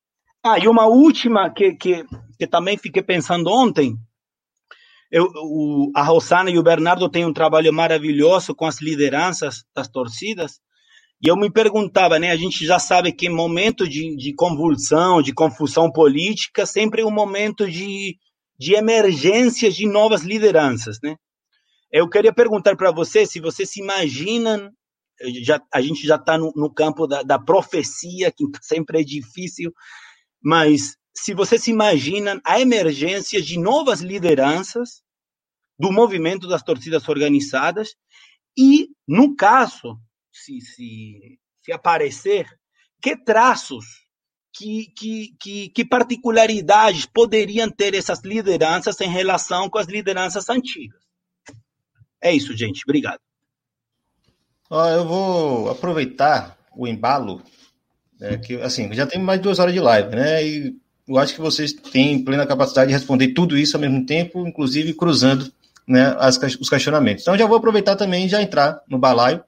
Ah, 0.44 0.59
e 0.59 0.69
uma 0.69 0.86
última 0.86 1.51
que, 1.51 1.74
que, 1.74 2.05
que 2.39 2.47
também 2.47 2.77
fiquei 2.77 3.02
pensando 3.02 3.51
ontem. 3.51 3.97
Eu, 5.10 5.24
o, 5.24 5.90
a 5.94 6.02
Rosana 6.02 6.51
e 6.51 6.59
o 6.59 6.62
Bernardo 6.62 7.09
têm 7.09 7.24
um 7.24 7.32
trabalho 7.32 7.73
maravilhoso 7.73 8.55
com 8.55 8.66
as 8.66 8.81
lideranças 8.81 9.65
das 9.74 9.89
torcidas. 9.89 10.60
E 11.20 11.28
eu 11.28 11.36
me 11.36 11.51
perguntava, 11.51 12.19
né? 12.19 12.31
A 12.31 12.36
gente 12.36 12.65
já 12.65 12.78
sabe 12.78 13.12
que 13.12 13.28
momento 13.28 13.89
de, 13.89 14.16
de 14.16 14.32
convulsão, 14.35 15.20
de 15.20 15.32
confusão 15.32 15.90
política, 15.90 16.65
sempre 16.65 17.02
é 17.02 17.06
um 17.06 17.10
momento 17.10 17.69
de, 17.69 18.16
de 18.59 18.74
emergência 18.74 19.70
de 19.70 19.86
novas 19.86 20.23
lideranças, 20.23 20.98
né? 21.02 21.16
Eu 21.90 22.09
queria 22.09 22.32
perguntar 22.32 22.77
para 22.77 22.93
você 22.93 23.27
se 23.27 23.40
você 23.40 23.65
se 23.65 23.81
imagina, 23.81 24.70
já, 25.43 25.60
a 25.73 25.81
gente 25.81 26.06
já 26.06 26.16
está 26.16 26.36
no, 26.36 26.52
no, 26.55 26.73
campo 26.73 27.06
da, 27.06 27.23
da 27.23 27.39
profecia, 27.39 28.31
que 28.31 28.44
sempre 28.60 29.01
é 29.01 29.05
difícil, 29.05 29.73
mas 30.43 30.97
se 31.15 31.35
você 31.35 31.59
se 31.59 31.70
imagina 31.70 32.40
a 32.44 32.60
emergência 32.60 33.43
de 33.43 33.59
novas 33.59 34.01
lideranças 34.01 35.02
do 35.78 35.93
movimento 35.93 36.47
das 36.48 36.62
torcidas 36.62 37.09
organizadas 37.09 37.94
e, 38.56 38.89
no 39.06 39.36
caso, 39.36 39.98
se, 40.32 40.60
se, 40.60 41.39
se 41.62 41.73
aparecer, 41.73 42.47
que 43.01 43.16
traços, 43.16 43.85
que, 44.52 44.93
que, 44.97 45.36
que, 45.40 45.69
que 45.70 45.85
particularidades 45.85 47.06
poderiam 47.06 47.70
ter 47.70 47.94
essas 47.94 48.23
lideranças 48.24 49.01
em 49.01 49.09
relação 49.09 49.70
com 49.70 49.78
as 49.78 49.86
lideranças 49.86 50.48
antigas? 50.48 51.01
É 52.20 52.32
isso, 52.32 52.56
gente. 52.56 52.82
Obrigado. 52.85 53.20
eu 54.70 55.06
vou 55.06 55.70
aproveitar 55.70 56.59
o 56.77 56.86
embalo, 56.86 57.43
né, 58.20 58.36
que 58.39 58.55
assim, 58.61 58.93
já 58.93 59.07
tem 59.07 59.20
mais 59.20 59.39
de 59.39 59.45
duas 59.45 59.59
horas 59.59 59.73
de 59.73 59.81
live, 59.81 60.15
né? 60.15 60.45
E 60.45 60.77
eu 61.07 61.16
acho 61.19 61.35
que 61.35 61.40
vocês 61.40 61.73
têm 61.73 62.23
plena 62.23 62.47
capacidade 62.47 62.89
de 62.89 62.95
responder 62.95 63.28
tudo 63.28 63.57
isso 63.57 63.77
ao 63.77 63.81
mesmo 63.81 64.05
tempo, 64.05 64.47
inclusive 64.47 64.93
cruzando 64.93 65.51
né, 65.86 66.15
as, 66.19 66.39
os 66.61 66.69
questionamentos. 66.69 67.23
Então, 67.23 67.39
já 67.39 67.47
vou 67.47 67.57
aproveitar 67.57 67.97
também 67.97 68.27
e 68.27 68.28
já 68.28 68.43
entrar 68.43 68.82
no 68.86 68.99
balaio 68.99 69.43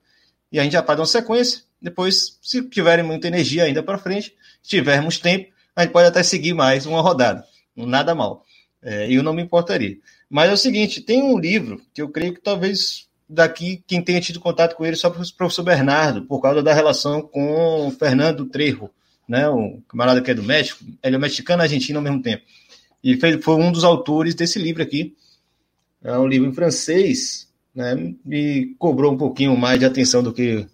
e 0.51 0.59
a 0.59 0.63
gente 0.63 0.73
já 0.73 0.83
faz 0.83 0.99
uma 0.99 1.07
sequência. 1.07 1.63
Depois, 1.81 2.39
se 2.43 2.63
tiverem 2.69 3.05
muita 3.05 3.29
energia 3.29 3.65
ainda 3.65 3.83
para 3.83 3.99
frente, 3.99 4.35
se 4.63 4.71
tivermos 4.71 5.19
tempo, 5.19 5.51
a 5.77 5.83
gente 5.83 5.93
pode 5.93 6.09
até 6.09 6.23
seguir 6.23 6.55
mais 6.55 6.87
uma 6.87 7.01
rodada. 7.01 7.45
Nada 7.77 8.15
mal. 8.15 8.45
É, 8.83 9.11
eu 9.11 9.23
não 9.23 9.35
me 9.35 9.43
importaria. 9.43 9.99
Mas 10.29 10.51
é 10.51 10.53
o 10.53 10.57
seguinte: 10.57 11.01
tem 11.01 11.23
um 11.23 11.39
livro 11.39 11.81
que 11.93 12.01
eu 12.01 12.09
creio 12.09 12.35
que 12.35 12.41
talvez 12.41 13.07
daqui 13.31 13.83
quem 13.87 14.03
tenha 14.03 14.21
tido 14.21 14.41
contato 14.41 14.75
com 14.75 14.85
ele 14.85 14.97
só 14.97 15.09
o 15.09 15.35
professor 15.37 15.63
Bernardo, 15.63 16.23
por 16.23 16.41
causa 16.41 16.63
da 16.63 16.75
relação 16.75 17.23
com 17.23 17.87
o 17.87 17.91
Fernando 17.93 18.45
Trejo, 18.47 18.91
né, 19.29 19.49
o 19.49 19.81
camarada 19.89 20.21
que 20.21 20.33
é 20.33 20.35
do 20.35 20.43
México, 20.43 20.85
ele 21.03 21.15
é 21.15 21.19
mexicano 21.19 21.63
e 21.63 21.65
argentino 21.65 22.01
ao 22.01 22.03
mesmo 22.03 22.21
tempo. 22.21 22.43
E 23.03 23.17
foi 23.41 23.55
um 23.55 23.71
dos 23.71 23.85
autores 23.85 24.35
desse 24.35 24.59
livro 24.59 24.83
aqui. 24.83 25.15
É 26.03 26.19
um 26.19 26.27
livro 26.27 26.49
em 26.49 26.53
francês, 26.53 27.49
né, 27.75 27.95
me 28.25 28.75
cobrou 28.79 29.13
um 29.13 29.17
pouquinho 29.17 29.57
mais 29.57 29.79
de 29.79 29.87
atenção 29.87 30.23
do 30.23 30.33
que 30.33 30.67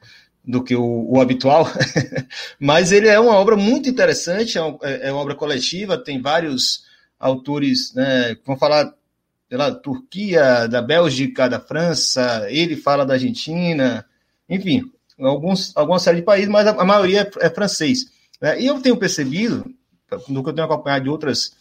do 0.43 0.63
que 0.63 0.77
o, 0.77 1.11
o 1.11 1.21
habitual, 1.21 1.67
mas 2.61 2.93
ele 2.93 3.09
é 3.09 3.19
uma 3.19 3.35
obra 3.35 3.57
muito 3.57 3.89
interessante, 3.89 4.57
é 4.57 4.63
uma, 4.63 4.79
é 4.85 5.11
uma 5.11 5.21
obra 5.21 5.35
coletiva, 5.35 5.99
tem 5.99 6.23
vários 6.23 6.85
autores, 7.19 7.93
né, 7.93 8.37
vão 8.47 8.57
falar 8.57 8.95
da 9.49 9.73
Turquia, 9.73 10.67
da 10.67 10.83
Bélgica, 10.83 11.49
da 11.49 11.61
França, 11.61 12.47
ele 12.49 12.77
fala 12.77 13.07
da 13.07 13.15
Argentina, 13.15 14.05
enfim, 14.49 14.91
alguns, 15.19 15.73
alguma 15.77 15.99
série 15.99 16.19
de 16.19 16.23
países, 16.23 16.49
mas 16.49 16.67
a, 16.67 16.71
a 16.71 16.85
maioria 16.85 17.23
é, 17.23 17.47
é 17.47 17.51
francês. 17.51 18.07
Né? 18.41 18.61
E 18.61 18.67
eu 18.67 18.81
tenho 18.81 18.97
percebido, 18.97 19.65
no 20.29 20.43
que 20.43 20.51
eu 20.51 20.55
tenho 20.55 20.67
acompanhado 20.67 21.05
de 21.05 21.11
outras 21.11 21.53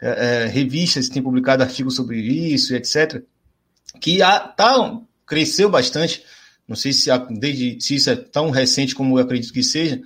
é, 0.00 0.44
é, 0.44 0.46
revistas 0.46 1.08
que 1.08 1.14
têm 1.14 1.22
publicado 1.22 1.62
artigos 1.62 1.94
sobre 1.94 2.18
isso, 2.20 2.74
etc., 2.74 3.22
que 4.00 4.22
há, 4.22 4.40
tá, 4.40 5.00
cresceu 5.26 5.70
bastante, 5.70 6.22
não 6.66 6.76
sei 6.76 6.92
se, 6.92 7.10
desde, 7.30 7.80
se 7.80 7.94
isso 7.94 8.10
é 8.10 8.16
tão 8.16 8.50
recente 8.50 8.94
como 8.94 9.18
eu 9.18 9.22
acredito 9.22 9.52
que 9.52 9.62
seja, 9.62 10.00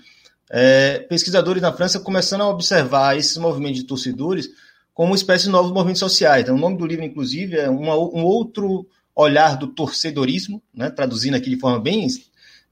é, 0.50 0.98
pesquisadores 1.00 1.62
na 1.62 1.72
França 1.72 1.98
começando 1.98 2.42
a 2.42 2.48
observar 2.48 3.16
esses 3.16 3.36
movimentos 3.38 3.80
de 3.80 3.86
torcedores 3.86 4.50
como 4.94 5.14
espécie 5.14 5.44
de 5.44 5.50
novos 5.50 5.72
movimentos 5.72 6.00
sociais. 6.00 6.42
Então, 6.42 6.54
o 6.54 6.58
nome 6.58 6.76
do 6.76 6.86
livro, 6.86 7.04
inclusive, 7.04 7.56
é 7.56 7.68
uma, 7.68 7.94
um 7.94 8.24
outro 8.24 8.86
olhar 9.14 9.56
do 9.56 9.68
torcedorismo, 9.68 10.62
né, 10.74 10.90
traduzindo 10.90 11.36
aqui 11.36 11.50
de 11.50 11.58
forma 11.58 11.80
bem 11.80 12.06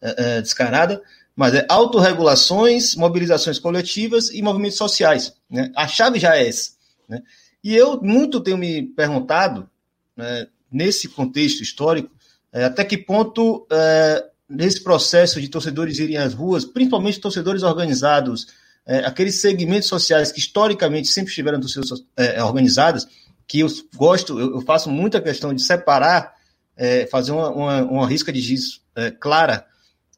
é, 0.01 0.39
é, 0.39 0.43
descarada, 0.43 1.03
mas 1.37 1.55
é 1.55 1.67
autorregulações, 1.69 2.95
mobilizações 2.95 3.59
coletivas 3.59 4.31
e 4.31 4.43
movimentos 4.43 4.77
sociais. 4.77 5.35
Né? 5.49 5.71
A 5.77 5.87
chave 5.87 6.19
já 6.19 6.37
é 6.37 6.49
essa. 6.49 6.73
Né? 7.09 7.23
E 7.63 7.75
eu 7.75 8.01
muito 8.03 8.41
tenho 8.41 8.59
me 8.59 8.83
perguntado, 8.83 9.69
né, 10.17 10.47
nesse 10.71 11.09
contexto 11.09 11.63
histórico, 11.63 12.11
é, 12.53 12.65
até 12.65 12.85
que 12.85 12.97
ponto, 12.97 13.67
é, 13.71 14.27
nesse 14.49 14.83
processo 14.83 15.41
de 15.41 15.49
torcedores 15.49 15.99
irem 15.99 16.17
às 16.17 16.35
ruas, 16.35 16.65
principalmente 16.65 17.21
torcedores 17.21 17.63
organizados, 17.63 18.49
é, 18.91 19.07
aqueles 19.07 19.37
segmentos 19.37 19.89
sociais 19.89 20.33
que 20.33 20.41
historicamente 20.41 21.07
sempre 21.07 21.29
estiveram 21.29 21.61
torcidas 21.61 21.91
é, 22.17 22.43
organizadas, 22.43 23.07
que 23.47 23.61
eu 23.61 23.69
gosto, 23.95 24.37
eu, 24.37 24.57
eu, 24.57 24.61
faço 24.63 24.91
muita 24.91 25.21
questão 25.21 25.55
de 25.55 25.63
separar, 25.63 26.35
é, 26.77 27.07
fazer 27.07 27.31
uma, 27.31 27.51
uma, 27.51 27.83
uma, 27.85 28.09
risca 28.09 28.33
de 28.33 28.41
giz 28.41 28.81
é, 28.97 29.13
clara 29.13 29.65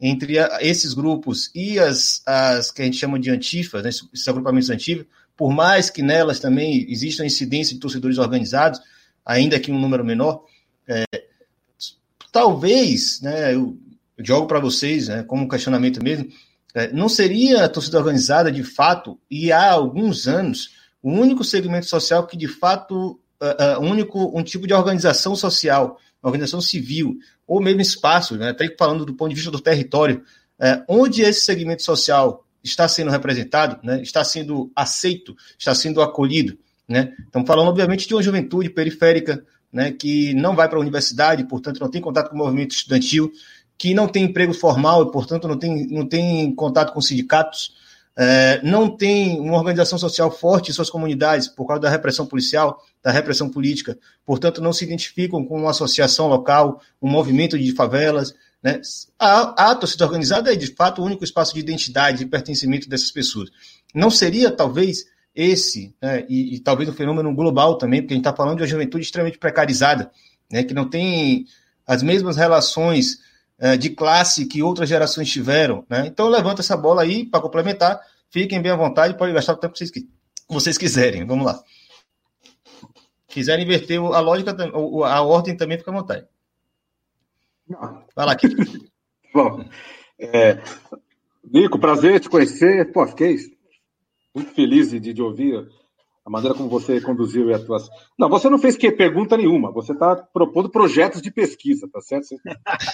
entre 0.01 0.39
a, 0.39 0.59
esses 0.63 0.95
grupos 0.95 1.51
e 1.55 1.79
as, 1.79 2.23
as 2.25 2.71
que 2.71 2.81
a 2.81 2.87
gente 2.87 2.97
chama 2.97 3.19
de 3.19 3.29
antifas, 3.29 3.83
né, 3.83 3.91
esses 3.91 4.27
agrupamentos 4.27 4.71
antifas, 4.71 5.05
por 5.37 5.53
mais 5.53 5.91
que 5.91 6.01
nelas 6.01 6.41
também 6.41 6.91
exista 6.91 7.27
incidência 7.27 7.75
de 7.75 7.81
torcedores 7.81 8.17
organizados, 8.17 8.81
ainda 9.23 9.61
que 9.61 9.71
um 9.71 9.79
número 9.79 10.03
menor, 10.03 10.47
é, 10.89 11.05
talvez, 12.33 13.21
né, 13.21 13.55
eu, 13.55 13.77
eu 14.17 14.25
jogo 14.25 14.47
para 14.47 14.61
vocês, 14.61 15.09
né, 15.09 15.23
como 15.25 15.43
um 15.43 15.49
questionamento 15.49 16.03
mesmo, 16.03 16.33
não 16.93 17.09
seria 17.09 17.65
a 17.65 17.69
torcida 17.69 17.99
organizada 17.99 18.51
de 18.51 18.63
fato, 18.63 19.19
e 19.31 19.53
há 19.53 19.71
alguns 19.71 20.27
anos, 20.27 20.71
o 21.03 21.11
único 21.11 21.45
segmento 21.45 21.87
social 21.87 22.27
que 22.27 22.37
de 22.37 22.49
fato, 22.49 23.21
uh, 23.43 23.81
único 23.81 24.39
um 24.39 24.43
tipo 24.43 24.67
de 24.67 24.73
organização 24.73 25.37
social, 25.37 25.99
organização 26.23 26.61
civil, 26.61 27.17
ou 27.47 27.61
mesmo 27.61 27.81
espaço, 27.81 28.37
né, 28.37 28.51
até 28.51 28.75
falando 28.79 29.05
do 29.05 29.15
ponto 29.15 29.31
de 29.31 29.35
vista 29.35 29.51
do 29.51 29.61
território, 29.61 30.23
uh, 30.59 30.83
onde 30.89 31.23
esse 31.23 31.41
segmento 31.41 31.83
social 31.83 32.47
está 32.63 32.87
sendo 32.87 33.11
representado, 33.11 33.79
né, 33.83 34.01
está 34.03 34.23
sendo 34.25 34.71
aceito, 34.75 35.37
está 35.59 35.75
sendo 35.75 36.01
acolhido, 36.01 36.57
Né? 36.89 37.13
Estamos 37.27 37.47
falando, 37.47 37.69
obviamente, 37.69 38.07
de 38.07 38.15
uma 38.15 38.23
juventude 38.23 38.71
periférica 38.71 39.45
né, 39.73 39.91
que 39.91 40.35
não 40.35 40.55
vai 40.55 40.69
para 40.69 40.79
a 40.79 40.81
universidade, 40.81 41.45
portanto, 41.45 41.81
não 41.81 41.91
tem 41.91 42.01
contato 42.01 42.29
com 42.29 42.35
o 42.37 42.39
movimento 42.39 42.73
estudantil, 42.73 43.33
que 43.83 43.95
não 43.95 44.07
tem 44.07 44.23
emprego 44.23 44.55
formal 44.55 45.03
e, 45.03 45.11
portanto, 45.11 45.49
não 45.49 45.59
tem, 45.59 45.89
não 45.89 46.07
tem 46.07 46.55
contato 46.55 46.93
com 46.93 47.01
sindicatos, 47.01 47.75
é, 48.17 48.61
não 48.63 48.89
tem 48.97 49.41
uma 49.41 49.57
organização 49.57 49.99
social 49.99 50.31
forte 50.31 50.71
em 50.71 50.73
suas 50.73 50.89
comunidades 50.89 51.49
por 51.49 51.67
causa 51.67 51.83
da 51.83 51.91
repressão 51.91 52.25
policial, 52.25 52.81
da 53.03 53.11
repressão 53.11 53.51
política, 53.51 53.99
portanto, 54.25 54.63
não 54.63 54.73
se 54.73 54.85
identificam 54.85 55.45
com 55.45 55.59
uma 55.59 55.71
associação 55.71 56.29
local, 56.29 56.81
um 57.03 57.11
movimento 57.11 57.59
de 57.59 57.73
favelas. 57.73 58.33
Né? 58.63 58.81
A, 59.19 59.73
a 59.73 59.75
torcida 59.75 60.05
organizada 60.05 60.53
é, 60.53 60.55
de 60.55 60.69
fato, 60.69 61.03
o 61.03 61.05
único 61.05 61.25
espaço 61.25 61.53
de 61.53 61.59
identidade 61.59 62.23
e 62.23 62.27
pertencimento 62.27 62.89
dessas 62.89 63.11
pessoas. 63.11 63.51
Não 63.93 64.11
seria, 64.11 64.53
talvez, 64.53 65.07
esse, 65.35 65.93
né, 66.01 66.25
e, 66.29 66.55
e, 66.55 66.61
talvez 66.61 66.89
um 66.89 66.93
fenômeno 66.93 67.35
global 67.35 67.77
também, 67.77 68.01
porque 68.01 68.15
a 68.15 68.17
gente 68.17 68.29
está 68.29 68.37
falando 68.37 68.59
de 68.59 68.63
uma 68.63 68.69
juventude 68.69 69.05
extremamente 69.05 69.39
precarizada, 69.39 70.09
né, 70.49 70.63
que 70.63 70.73
não 70.73 70.89
tem 70.89 71.47
as 71.85 72.01
mesmas 72.01 72.37
relações 72.37 73.19
é, 73.63 73.77
de 73.77 73.91
classe 73.91 74.45
que 74.45 74.61
outras 74.61 74.89
gerações 74.89 75.31
tiveram. 75.31 75.87
Né? 75.89 76.09
Então, 76.09 76.29
levanta 76.29 76.61
essa 76.61 76.77
bola 76.77 77.03
aí 77.03 77.25
para 77.25 77.41
complementar. 77.41 78.01
Fiquem 78.29 78.61
bem 78.61 78.73
à 78.73 78.77
vontade, 78.77 79.17
pode 79.17 79.33
gastar 79.33 79.53
o 79.53 79.57
tempo 79.57 79.73
que 79.73 79.79
vocês, 79.79 80.05
vocês 80.49 80.77
quiserem. 80.77 81.25
Vamos 81.25 81.47
lá. 81.47 81.63
Quiserem 83.29 83.65
inverter 83.65 84.01
a 84.01 84.19
lógica, 84.19 84.53
a 85.07 85.23
ordem 85.23 85.57
também 85.57 85.79
fica 85.79 85.93
à 85.93 85.95
vontade. 85.95 86.27
Vai 88.17 88.27
lá, 88.27 88.35
Kiko. 88.35 88.57
Bom, 89.33 89.65
é, 90.19 90.61
Nico, 91.45 91.79
prazer 91.79 92.19
te 92.19 92.29
conhecer. 92.29 92.91
Pô, 92.91 93.07
fiquei 93.07 93.37
muito 94.35 94.53
feliz 94.55 94.91
de, 94.91 94.99
de 94.99 95.23
ouvir 95.23 95.69
a 96.25 96.31
maneira 96.31 96.57
como 96.57 96.69
você 96.69 97.01
conduziu 97.01 97.51
e 97.51 97.55
atuação. 97.55 97.93
Não, 98.19 98.29
você 98.29 98.49
não 98.49 98.59
fez 98.59 98.77
que 98.77 98.91
pergunta 98.93 99.37
nenhuma, 99.37 99.73
você 99.73 99.93
está 99.93 100.17
propondo 100.17 100.71
projetos 100.71 101.21
de 101.21 101.31
pesquisa, 101.31 101.89
tá 101.93 102.01
certo? 102.01 102.27
Você, 102.27 102.37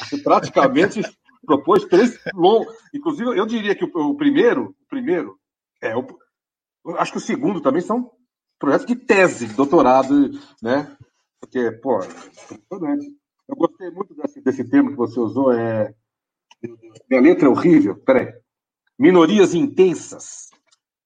você 0.08 0.22
praticamente 0.22 1.00
propôs 1.44 1.84
três 1.84 2.18
longos. 2.34 2.74
Inclusive, 2.94 3.38
eu 3.38 3.46
diria 3.46 3.74
que 3.74 3.84
o, 3.84 3.90
o 3.94 4.16
primeiro, 4.16 4.74
o 4.80 4.88
primeiro, 4.88 5.38
é, 5.82 5.94
o, 5.96 6.06
acho 6.96 7.12
que 7.12 7.18
o 7.18 7.22
segundo 7.22 7.60
também 7.60 7.82
são 7.82 8.10
projetos 8.58 8.86
de 8.86 8.96
tese, 8.96 9.46
doutorado, 9.48 10.30
né? 10.62 10.96
Porque, 11.40 11.70
pô, 11.72 12.00
impressionante. 12.50 13.06
Eu 13.48 13.56
gostei 13.56 13.90
muito 13.90 14.14
desse, 14.14 14.40
desse 14.42 14.64
termo 14.64 14.90
que 14.90 14.96
você 14.96 15.18
usou, 15.18 15.52
é. 15.52 15.94
Minha 17.08 17.22
letra 17.22 17.46
é 17.46 17.48
horrível, 17.48 17.96
peraí. 17.96 18.32
Minorias 18.98 19.54
intensas. 19.54 20.48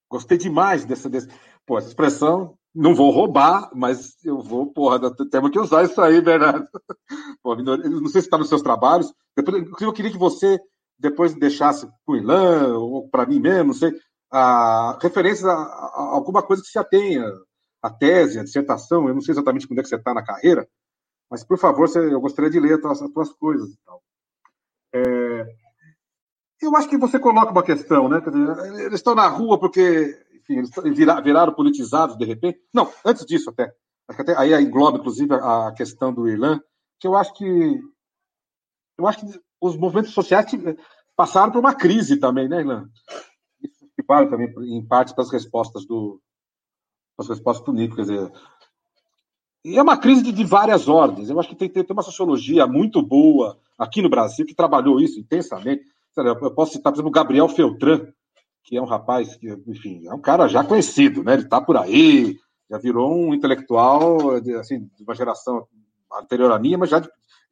Gostei 0.09 0.39
demais 0.39 0.85
dessa. 0.85 1.11
Desse... 1.11 1.28
Pô, 1.73 1.78
essa 1.78 1.89
expressão, 1.89 2.55
não 2.74 2.94
vou 2.94 3.11
roubar, 3.11 3.70
mas 3.74 4.15
eu 4.23 4.43
vou, 4.43 4.70
porra, 4.70 5.01
temos 5.31 5.51
que 5.51 5.59
usar 5.59 5.82
isso 5.85 5.99
aí, 6.03 6.20
Bernardo. 6.20 6.69
Pô, 7.43 7.57
não 7.57 8.09
sei 8.09 8.20
se 8.20 8.27
está 8.27 8.36
nos 8.36 8.51
seus 8.51 8.61
trabalhos. 8.61 9.11
Depois, 9.35 9.65
eu 9.81 9.90
queria 9.90 10.11
que 10.11 10.19
você 10.19 10.61
depois 10.99 11.32
deixasse 11.32 11.86
para 11.86 11.97
o 12.09 12.15
Ilan, 12.15 12.77
ou 12.77 13.09
para 13.09 13.24
mim 13.24 13.40
mesmo, 13.40 13.69
não 13.69 13.73
sei, 13.73 13.90
a, 14.31 14.99
referências 15.01 15.47
a, 15.47 15.55
a, 15.55 16.11
alguma 16.12 16.43
coisa 16.43 16.61
que 16.61 16.69
se 16.69 16.78
atenha, 16.78 17.24
a 17.81 17.89
tese, 17.89 18.39
a 18.39 18.44
dissertação, 18.44 19.09
eu 19.09 19.15
não 19.15 19.23
sei 19.23 19.32
exatamente 19.32 19.66
quando 19.66 19.78
é 19.78 19.82
que 19.82 19.89
você 19.89 19.97
está 19.97 20.12
na 20.12 20.23
carreira, 20.23 20.69
mas, 21.31 21.43
por 21.43 21.57
favor, 21.57 21.89
você, 21.89 22.01
eu 22.01 22.20
gostaria 22.20 22.51
de 22.51 22.61
ler 22.61 22.74
as 22.74 22.81
tuas, 22.82 23.01
as 23.01 23.11
tuas 23.12 23.32
coisas 23.32 23.70
e 23.70 23.78
tal. 23.86 24.03
É, 24.93 25.47
eu 26.61 26.77
acho 26.77 26.86
que 26.86 26.99
você 26.99 27.19
coloca 27.19 27.51
uma 27.51 27.62
questão, 27.62 28.11
né? 28.11 28.20
Dizer, 28.20 28.85
eles 28.85 29.01
estão 29.01 29.15
na 29.15 29.27
rua 29.27 29.59
porque, 29.59 30.20
eles 30.59 30.70
viraram 30.97 31.55
politizados 31.55 32.16
de 32.16 32.24
repente. 32.24 32.61
Não, 32.73 32.91
antes 33.05 33.24
disso 33.27 33.51
até. 33.51 33.73
até 34.09 34.37
aí 34.37 34.53
engloba, 34.62 34.99
inclusive, 34.99 35.35
a 35.35 35.73
questão 35.77 36.12
do 36.12 36.29
Irlã, 36.29 36.61
que 37.01 37.07
eu 37.07 37.16
acho 37.16 37.33
que 37.35 37.81
eu 38.99 39.07
acho 39.07 39.20
que 39.20 39.41
os 39.61 39.77
movimentos 39.77 40.12
sociais 40.12 40.47
passaram 41.16 41.53
por 41.53 41.59
uma 41.59 41.74
crise 41.74 42.19
também, 42.19 42.49
né, 42.49 42.61
Irlã? 42.61 42.89
Isso 43.62 43.87
que 43.97 44.05
vale 44.07 44.29
também, 44.29 44.53
em 44.77 44.87
parte, 44.87 45.15
para 45.15 45.24
as 45.24 45.31
respostas 45.31 45.87
do 45.87 46.20
as 47.19 47.29
respostas 47.29 47.65
do 47.65 47.73
Nico, 47.73 47.97
quer 47.97 48.03
dizer, 48.03 48.33
e 49.65 49.79
é 49.79 49.83
uma 49.83 49.97
crise 49.97 50.23
de, 50.23 50.33
de, 50.33 50.45
várias 50.45 50.89
ordens. 50.89 51.31
Eu 51.31 51.39
acho 51.39 51.49
que 51.49 51.55
tem, 51.55 51.69
tem, 51.69 51.85
tem, 51.85 51.95
uma 51.95 52.03
sociologia 52.03 52.66
muito 52.66 53.01
boa 53.01 53.59
aqui 53.79 54.03
no 54.03 54.09
Brasil 54.09 54.45
que 54.45 54.55
trabalhou 54.55 55.01
isso 55.01 55.20
intensamente. 55.20 55.85
Eu 56.16 56.53
posso 56.53 56.73
citar, 56.73 56.93
por 56.93 56.97
exemplo, 56.97 57.11
o 57.11 57.12
Gabriel 57.12 57.49
Feltran, 57.49 58.12
que 58.64 58.76
é 58.76 58.82
um 58.82 58.86
rapaz 58.86 59.36
que, 59.36 59.48
enfim, 59.66 60.06
é 60.06 60.14
um 60.14 60.20
cara 60.20 60.48
já 60.48 60.64
conhecido, 60.64 61.22
né? 61.22 61.34
Ele 61.34 61.43
está 61.43 61.60
por 61.60 61.76
aí, 61.76 62.36
já 62.70 62.78
virou 62.78 63.12
um 63.12 63.34
intelectual 63.34 64.36
assim, 64.59 64.89
de 64.97 65.02
uma 65.02 65.14
geração 65.14 65.66
anterior 66.12 66.52
à 66.52 66.59
minha, 66.59 66.78
mas 66.78 66.90
já, 66.90 67.01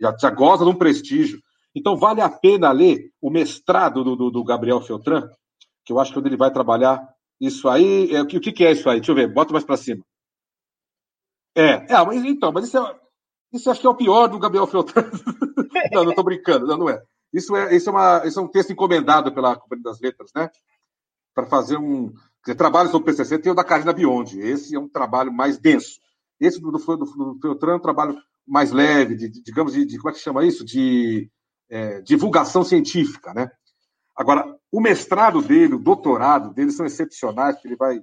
já, 0.01 0.17
já 0.19 0.31
goza 0.31 0.65
de 0.65 0.71
um 0.71 0.77
prestígio. 0.77 1.41
Então, 1.75 1.97
vale 1.97 2.21
a 2.21 2.29
pena 2.29 2.73
ler 2.73 3.11
o 3.21 3.31
mestrado 3.31 4.03
do, 4.03 4.17
do, 4.17 4.31
do 4.31 4.45
Gabriel 4.45 4.81
Feltran, 4.81 5.29
que 5.85 5.93
eu 5.93 5.99
acho 5.99 6.11
que 6.11 6.19
quando 6.19 6.27
ele 6.27 6.37
vai 6.37 6.53
trabalhar 6.53 7.01
isso 7.41 7.69
aí. 7.69 8.15
É, 8.15 8.23
o, 8.23 8.27
que, 8.27 8.53
que 8.53 8.65
é 8.65 8.73
isso 8.73 8.89
aí? 8.89 8.99
Deixa 8.99 9.13
eu 9.13 9.17
ver, 9.17 9.33
bota 9.33 9.53
mais 9.53 9.65
para 9.65 9.77
cima. 9.77 10.05
É, 11.57 11.93
é 11.93 12.05
mas, 12.05 12.25
então, 12.25 12.53
mas 12.53 12.67
isso, 12.67 12.79
é, 12.79 13.01
isso 13.53 13.71
acho 13.71 13.81
que 13.81 13.87
é 13.87 13.91
o 13.91 13.95
pior 13.95 14.29
do 14.29 14.39
Gabriel 14.39 14.67
Feltran. 14.67 15.11
não, 15.93 16.05
não 16.05 16.11
estou 16.11 16.25
brincando, 16.25 16.67
não, 16.67 16.77
não 16.77 16.89
é. 16.89 17.03
Isso 17.33 17.55
é, 17.55 17.75
isso, 17.75 17.89
é 17.89 17.93
uma, 17.93 18.27
isso 18.27 18.41
é 18.41 18.43
um 18.43 18.49
texto 18.49 18.73
encomendado 18.73 19.33
pela 19.33 19.57
Companhia 19.57 19.85
das 19.85 20.01
Letras, 20.01 20.31
né? 20.35 20.51
Para 21.41 21.47
fazer 21.47 21.79
um. 21.79 22.13
Dizer, 22.45 22.55
trabalho 22.55 22.91
sobre 22.91 23.11
o 23.11 23.15
PCC 23.15 23.39
tem 23.39 23.53
o 23.53 23.55
da 23.55 23.65
Carina 23.65 23.93
Biondi. 23.93 24.41
Esse 24.41 24.75
é 24.75 24.79
um 24.79 24.89
trabalho 24.89 25.33
mais 25.33 25.59
denso. 25.59 26.01
Esse 26.39 26.61
do, 26.61 26.71
do, 26.71 26.79
do, 26.79 27.05
do 27.05 27.39
Feltran 27.41 27.73
é 27.73 27.77
um 27.77 27.81
trabalho 27.81 28.17
mais 28.47 28.73
leve, 28.73 29.15
de, 29.15 29.29
de 29.29 29.43
digamos, 29.43 29.75
de, 29.75 29.85
de, 29.85 29.99
como 29.99 30.11
é 30.11 30.13
que 30.13 30.19
chama 30.19 30.45
isso? 30.45 30.65
De 30.65 31.31
é, 31.69 32.01
divulgação 32.01 32.65
científica, 32.65 33.35
né? 33.35 33.51
Agora, 34.17 34.57
o 34.73 34.81
mestrado 34.81 35.41
dele, 35.43 35.75
o 35.75 35.79
doutorado 35.79 36.53
dele 36.53 36.71
são 36.71 36.85
excepcionais, 36.85 37.55
porque 37.55 37.69
ele 37.69 37.77
vai 37.77 38.03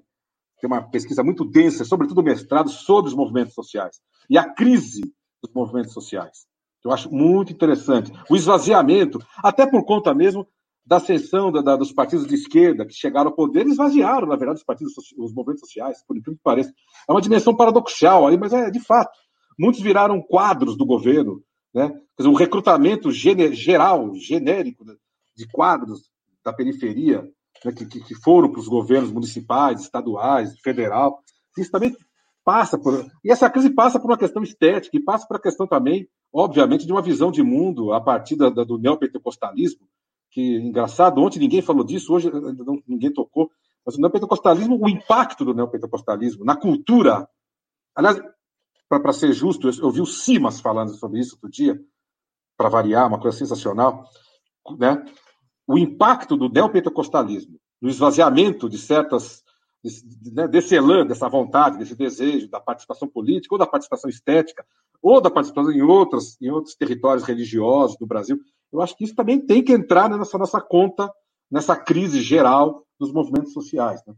tem 0.59 0.67
uma 0.67 0.81
pesquisa 0.81 1.23
muito 1.23 1.45
densa, 1.45 1.85
sobretudo 1.85 2.23
mestrado, 2.23 2.69
sobre 2.69 3.09
os 3.09 3.15
movimentos 3.15 3.53
sociais 3.53 3.99
e 4.29 4.37
a 4.37 4.43
crise 4.43 5.01
dos 5.41 5.53
movimentos 5.53 5.93
sociais. 5.93 6.47
Eu 6.83 6.91
acho 6.91 7.13
muito 7.13 7.51
interessante. 7.51 8.11
O 8.29 8.35
esvaziamento, 8.35 9.19
até 9.37 9.67
por 9.67 9.83
conta 9.85 10.13
mesmo 10.13 10.47
da 10.87 10.97
ascensão 10.97 11.51
da, 11.51 11.61
da, 11.61 11.75
dos 11.75 11.91
partidos 11.91 12.25
de 12.25 12.33
esquerda 12.33 12.85
que 12.85 12.93
chegaram 12.93 13.29
ao 13.29 13.35
poder, 13.35 13.67
esvaziaram, 13.67 14.25
na 14.25 14.37
verdade, 14.37 14.59
os 14.59 14.65
partidos, 14.65 14.93
os 15.17 15.33
movimentos 15.33 15.59
sociais, 15.59 16.01
por 16.07 16.15
incrível 16.15 16.37
que 16.37 16.43
pareça. 16.43 16.73
É 17.07 17.11
uma 17.11 17.21
dimensão 17.21 17.53
paradoxal 17.53 18.25
aí, 18.25 18.37
mas 18.37 18.53
é 18.53 18.71
de 18.71 18.79
fato. 18.79 19.11
Muitos 19.59 19.81
viraram 19.81 20.21
quadros 20.21 20.77
do 20.77 20.85
governo, 20.85 21.43
né? 21.73 21.89
Quer 21.89 22.23
dizer, 22.23 22.29
um 22.29 22.35
recrutamento 22.35 23.11
geral, 23.11 24.15
genérico, 24.15 24.85
de 25.35 25.47
quadros 25.51 26.09
da 26.43 26.53
periferia 26.53 27.29
né, 27.65 27.71
que, 27.73 27.85
que 27.85 28.15
foram 28.15 28.49
para 28.49 28.61
os 28.61 28.67
governos 28.69 29.11
municipais, 29.11 29.81
estaduais, 29.81 30.57
federal. 30.61 31.19
Isso 31.57 31.69
também 31.69 31.93
passa 32.45 32.77
por. 32.77 33.05
E 33.25 33.29
essa 33.29 33.49
crise 33.49 33.69
passa 33.71 33.99
por 33.99 34.09
uma 34.09 34.17
questão 34.17 34.41
estética, 34.41 34.95
e 34.95 35.03
passa 35.03 35.27
por 35.27 35.33
uma 35.33 35.41
questão 35.41 35.67
também, 35.67 36.07
obviamente, 36.31 36.85
de 36.85 36.93
uma 36.93 37.01
visão 37.01 37.29
de 37.29 37.43
mundo 37.43 37.91
a 37.91 37.99
partir 37.99 38.37
da, 38.37 38.49
da, 38.49 38.63
do 38.63 38.77
neopentecostalismo, 38.77 39.85
que, 40.29 40.57
engraçado, 40.57 41.21
ontem 41.21 41.39
ninguém 41.39 41.61
falou 41.61 41.83
disso, 41.83 42.13
hoje 42.13 42.29
não, 42.31 42.81
ninguém 42.87 43.11
tocou, 43.11 43.49
mas 43.85 43.95
o 43.95 44.01
neopentecostalismo, 44.01 44.77
o 44.79 44.89
impacto 44.89 45.45
do 45.45 45.53
neopentecostalismo 45.53 46.43
na 46.43 46.55
cultura. 46.55 47.27
Aliás, 47.95 48.19
para 48.89 49.13
ser 49.13 49.33
justo, 49.33 49.69
eu, 49.69 49.73
eu 49.83 49.91
vi 49.91 50.01
o 50.01 50.05
Simas 50.05 50.59
falando 50.59 50.93
sobre 50.95 51.19
isso 51.19 51.35
outro 51.35 51.49
dia, 51.49 51.79
para 52.57 52.69
variar, 52.69 53.07
uma 53.07 53.19
coisa 53.19 53.37
sensacional, 53.37 54.03
né? 54.77 55.03
o 55.67 55.77
impacto 55.77 56.35
do 56.35 56.49
neopentecostalismo 56.49 57.59
no 57.81 57.89
esvaziamento 57.89 58.69
de 58.69 58.77
certas 58.77 59.43
né, 60.33 60.47
desse 60.47 60.75
elan, 60.75 61.05
dessa 61.05 61.29
vontade, 61.29 61.77
desse 61.77 61.95
desejo 61.95 62.49
da 62.49 62.59
participação 62.59 63.07
política 63.07 63.53
ou 63.53 63.59
da 63.59 63.67
participação 63.67 64.09
estética 64.09 64.65
ou 65.01 65.21
da 65.21 65.29
participação 65.29 65.71
em 65.71 65.77
em 65.77 66.49
outros 66.49 66.75
territórios 66.75 67.23
religiosos 67.23 67.97
do 67.97 68.07
Brasil, 68.07 68.39
eu 68.71 68.81
acho 68.81 68.95
que 68.97 69.03
isso 69.03 69.15
também 69.15 69.39
tem 69.39 69.63
que 69.63 69.73
entrar 69.73 70.09
nessa 70.09 70.37
nossa 70.37 70.61
conta 70.61 71.11
nessa 71.49 71.75
crise 71.75 72.21
geral 72.21 72.83
dos 72.99 73.11
movimentos 73.11 73.53
sociais. 73.53 74.01
Né? 74.05 74.13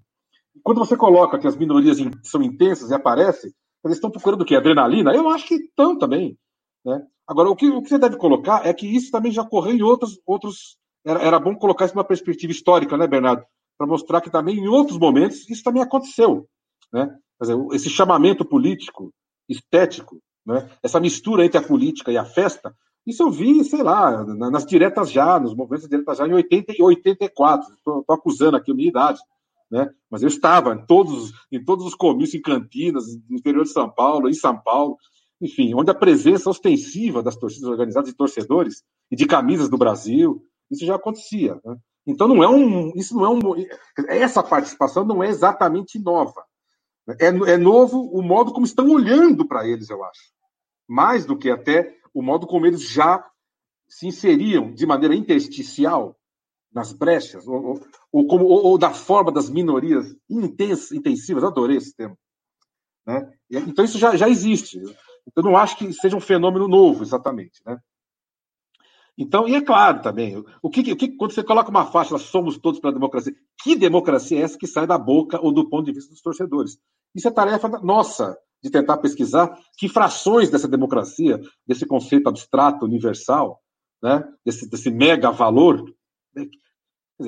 Quando 0.63 0.79
você 0.79 0.97
coloca 0.97 1.37
que 1.37 1.47
as 1.47 1.55
minorias 1.55 1.97
são 2.23 2.41
intensas 2.41 2.89
e 2.89 2.93
aparecem, 2.93 3.51
eles 3.85 3.97
estão 3.97 4.11
procurando 4.11 4.41
o 4.41 4.45
quê? 4.45 4.55
Adrenalina? 4.55 5.13
Eu 5.13 5.29
acho 5.29 5.47
que 5.47 5.55
estão 5.55 5.97
também. 5.97 6.37
Né? 6.85 7.01
Agora, 7.27 7.49
o 7.49 7.55
que, 7.55 7.67
o 7.69 7.81
que 7.81 7.89
você 7.89 7.99
deve 7.99 8.17
colocar 8.17 8.65
é 8.65 8.73
que 8.73 8.87
isso 8.87 9.11
também 9.11 9.31
já 9.31 9.43
ocorreu 9.43 9.75
em 9.75 9.81
outros, 9.81 10.19
outros 10.25 10.77
era, 11.05 11.21
era 11.21 11.39
bom 11.39 11.55
colocar 11.55 11.85
isso 11.85 11.95
numa 11.95 12.03
perspectiva 12.03 12.51
histórica, 12.51 12.97
né, 12.97 13.07
Bernardo? 13.07 13.43
Para 13.77 13.87
mostrar 13.87 14.19
que 14.19 14.29
também, 14.29 14.57
em 14.57 14.67
outros 14.67 14.97
momentos, 14.97 15.49
isso 15.49 15.63
também 15.63 15.81
aconteceu. 15.81 16.47
Né? 16.91 17.15
Dizer, 17.39 17.55
esse 17.71 17.89
chamamento 17.89 18.43
político, 18.43 19.13
estético, 19.47 20.19
né? 20.45 20.69
essa 20.83 20.99
mistura 20.99 21.45
entre 21.45 21.57
a 21.57 21.65
política 21.65 22.11
e 22.11 22.17
a 22.17 22.25
festa, 22.25 22.75
isso 23.05 23.23
eu 23.23 23.31
vi, 23.31 23.63
sei 23.63 23.81
lá, 23.81 24.23
nas 24.23 24.65
diretas 24.65 25.11
já, 25.11 25.39
nos 25.39 25.55
movimentos 25.55 25.87
diretas 25.87 26.17
já, 26.17 26.27
em 26.27 26.33
80 26.33 26.73
e 26.77 26.81
84. 26.81 27.73
Estou 27.73 28.05
acusando 28.09 28.57
aqui 28.57 28.71
a 28.71 28.75
minha 28.75 28.89
idade. 28.89 29.19
né? 29.71 29.89
Mas 30.09 30.21
eu 30.21 30.27
estava 30.27 30.73
em 30.73 30.85
todos, 30.85 31.31
em 31.51 31.63
todos 31.63 31.85
os 31.85 31.95
comícios 31.95 32.35
em 32.35 32.41
Campinas, 32.41 33.05
no 33.29 33.37
interior 33.37 33.63
de 33.63 33.71
São 33.71 33.89
Paulo, 33.89 34.29
em 34.29 34.33
São 34.33 34.57
Paulo, 34.59 34.97
enfim, 35.41 35.73
onde 35.73 35.89
a 35.89 35.95
presença 35.95 36.49
ostensiva 36.49 37.23
das 37.23 37.35
torcidas 37.35 37.69
organizadas 37.69 38.09
de 38.09 38.15
torcedores 38.15 38.83
e 39.09 39.15
de 39.15 39.25
camisas 39.25 39.69
do 39.69 39.77
Brasil, 39.77 40.43
isso 40.69 40.85
já 40.85 40.95
acontecia. 40.95 41.59
Né? 41.63 41.77
Então 42.05 42.27
não 42.27 42.43
é 42.43 42.49
um, 42.49 42.91
isso 42.95 43.15
não 43.15 43.25
é 43.25 43.29
um, 43.29 43.65
essa 44.09 44.43
participação 44.43 45.05
não 45.05 45.23
é 45.23 45.29
exatamente 45.29 45.97
nova. 45.99 46.43
É, 47.19 47.27
é 47.27 47.57
novo 47.57 48.01
o 48.01 48.21
modo 48.21 48.51
como 48.51 48.65
estão 48.65 48.89
olhando 48.89 49.47
para 49.47 49.67
eles, 49.67 49.89
eu 49.89 50.03
acho, 50.03 50.31
mais 50.87 51.25
do 51.25 51.37
que 51.37 51.49
até 51.49 51.95
o 52.13 52.21
modo 52.21 52.47
como 52.47 52.65
eles 52.65 52.81
já 52.81 53.29
se 53.87 54.07
inseriam 54.07 54.71
de 54.71 54.85
maneira 54.85 55.15
intersticial 55.15 56.17
nas 56.71 56.93
brechas, 56.93 57.47
ou, 57.47 57.65
ou, 57.65 57.87
ou, 58.11 58.27
como, 58.27 58.45
ou, 58.45 58.63
ou 58.65 58.77
da 58.77 58.91
forma 58.91 59.31
das 59.31 59.49
minorias 59.49 60.15
intens, 60.29 60.91
intensivas, 60.91 61.43
adorei 61.43 61.77
esse 61.77 61.95
termo. 61.95 62.17
Né? 63.05 63.31
Então 63.49 63.83
isso 63.83 63.97
já, 63.97 64.15
já 64.15 64.29
existe. 64.29 64.79
Eu 65.35 65.43
não 65.43 65.57
acho 65.57 65.77
que 65.77 65.91
seja 65.93 66.15
um 66.15 66.21
fenômeno 66.21 66.67
novo, 66.67 67.03
exatamente. 67.03 67.61
Né? 67.65 67.79
Então, 69.17 69.47
e 69.47 69.55
é 69.55 69.61
claro 69.61 70.01
também, 70.01 70.41
o 70.61 70.69
que, 70.69 70.93
o 70.93 70.95
que, 70.95 71.09
quando 71.17 71.33
você 71.33 71.43
coloca 71.43 71.69
uma 71.69 71.85
faixa, 71.85 72.17
somos 72.17 72.57
todos 72.57 72.79
pela 72.79 72.93
democracia, 72.93 73.35
que 73.61 73.75
democracia 73.75 74.39
é 74.39 74.43
essa 74.43 74.57
que 74.57 74.65
sai 74.65 74.87
da 74.87 74.97
boca 74.97 75.39
ou 75.41 75.51
do 75.51 75.67
ponto 75.67 75.85
de 75.85 75.91
vista 75.91 76.11
dos 76.11 76.21
torcedores? 76.21 76.79
Isso 77.13 77.27
é 77.27 77.31
tarefa 77.31 77.67
nossa, 77.67 78.37
de 78.61 78.69
tentar 78.69 78.97
pesquisar 78.97 79.57
que 79.77 79.87
frações 79.87 80.49
dessa 80.49 80.67
democracia, 80.67 81.39
desse 81.65 81.85
conceito 81.85 82.27
abstrato, 82.27 82.85
universal, 82.85 83.61
né, 84.01 84.23
desse, 84.45 84.69
desse 84.69 84.89
mega 84.89 85.31
valor, 85.31 85.83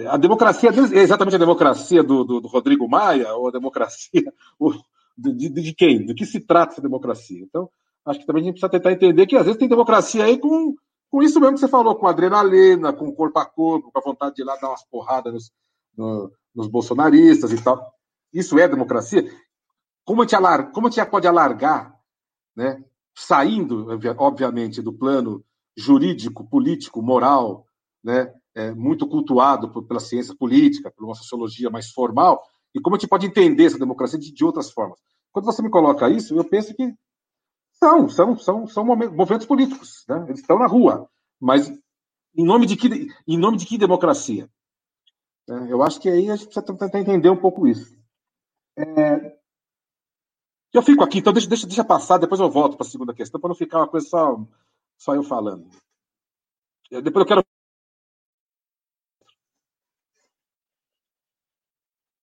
a 0.10 0.18
democracia 0.18 0.70
é 0.70 1.00
exatamente 1.00 1.36
a 1.36 1.40
democracia 1.40 2.02
do, 2.02 2.24
do, 2.24 2.42
do 2.42 2.48
Rodrigo 2.48 2.88
Maia 2.88 3.34
ou 3.34 3.50
a 3.50 3.52
democracia 3.52 4.24
de, 5.18 5.34
de, 5.34 5.50
de, 5.50 5.74
quem? 5.74 6.06
Do 6.06 6.16
que 6.16 6.26
se 6.26 6.40
trata 6.40 6.74
essa 6.74 6.82
democracia? 6.82 7.42
Então, 7.42 7.70
acho 8.06 8.20
que 8.20 8.26
também 8.26 8.44
a 8.44 8.46
gente 8.46 8.54
precisa 8.54 8.72
tentar 8.72 8.94
entender 8.94 9.26
que 9.26 9.36
às 9.36 9.46
vezes 9.46 9.60
tem 9.60 9.68
democracia 9.68 10.24
aí 10.24 10.38
com, 10.38 10.76
com 11.10 11.22
isso 11.22 11.40
mesmo 11.40 11.56
que 11.56 11.60
você 11.60 11.68
falou, 11.68 11.96
com 11.96 12.08
adrenalina, 12.08 12.94
com 12.94 13.14
corpo 13.14 13.38
a 13.40 13.46
corpo, 13.46 13.92
com 13.92 14.00
a 14.00 14.02
vontade 14.02 14.36
de 14.36 14.42
ir 14.42 14.46
lá 14.46 14.56
dar 14.56 14.70
umas 14.70 14.86
porradas 14.86 15.34
nos, 15.34 15.52
no, 15.98 16.32
nos 16.56 16.68
bolsonaristas 16.68 17.52
e 17.52 17.62
tal. 17.62 17.94
Isso 18.34 18.58
é 18.58 18.68
democracia? 18.68 19.30
Como 20.06 20.22
a 20.22 20.26
gente, 20.26 20.36
alar, 20.36 20.72
como 20.72 20.90
pode 21.10 21.28
alargar, 21.28 21.96
né, 22.56 22.84
saindo, 23.16 23.88
obviamente, 24.18 24.82
do 24.82 24.94
plano 24.94 25.44
jurídico, 25.78 26.48
político, 26.48 27.02
moral, 27.02 27.66
né, 28.04 28.34
é, 28.56 28.72
muito 28.72 29.08
cultuado 29.08 29.72
por, 29.72 29.84
pela 29.84 30.00
ciência 30.00 30.36
política, 30.36 30.92
por 30.92 31.06
uma 31.06 31.16
sociologia 31.16 31.70
mais 31.70 31.92
formal, 31.92 32.42
e 32.74 32.80
como 32.80 32.96
a 32.96 33.00
gente 33.00 33.10
pode 33.10 33.28
entender 33.28 33.66
essa 33.66 33.80
democracia 33.80 34.20
de, 34.20 34.34
de 34.34 34.46
outras 34.46 34.72
formas. 34.72 35.00
Quando 35.32 35.46
você 35.46 35.62
me 35.62 35.70
coloca 35.70 36.10
isso, 36.10 36.36
eu 36.36 36.44
penso 36.44 36.74
que 36.76 36.94
são, 37.74 38.10
são, 38.10 38.38
são, 38.38 38.68
são 38.68 38.86
movimentos 38.86 39.48
políticos, 39.48 40.04
né? 40.08 40.26
eles 40.28 40.42
estão 40.42 40.60
na 40.60 40.68
rua, 40.68 41.10
mas 41.40 41.72
em 42.36 42.46
nome 42.46 42.66
de 42.66 42.76
que, 42.76 43.08
em 43.28 43.38
nome 43.38 43.58
de 43.58 43.66
que 43.66 43.78
democracia? 43.78 44.50
É, 45.50 45.72
eu 45.72 45.82
acho 45.82 46.00
que 46.00 46.10
aí 46.10 46.30
a 46.30 46.36
gente 46.36 46.46
precisa 46.46 46.66
tentar 46.66 47.00
entender 47.00 47.30
um 47.30 47.40
pouco 47.40 47.68
isso. 47.68 47.98
É, 48.78 49.38
eu 50.74 50.82
fico 50.82 51.04
aqui, 51.04 51.20
então 51.20 51.34
deixa, 51.34 51.48
deixa, 51.48 51.68
deixa 51.68 51.84
passar, 51.84 52.18
depois 52.18 52.40
eu 52.40 52.50
volto 52.50 52.78
para 52.78 52.86
a 52.86 52.90
segunda 52.90 53.14
questão, 53.14 53.40
para 53.40 53.50
não 53.50 53.56
ficar 53.56 53.80
uma 53.80 53.88
coisa 53.88 54.08
só, 54.08 54.40
só 54.98 55.16
eu 55.16 55.24
falando. 55.24 55.68
Depois 56.90 57.24
eu 57.24 57.26
quero 57.26 57.44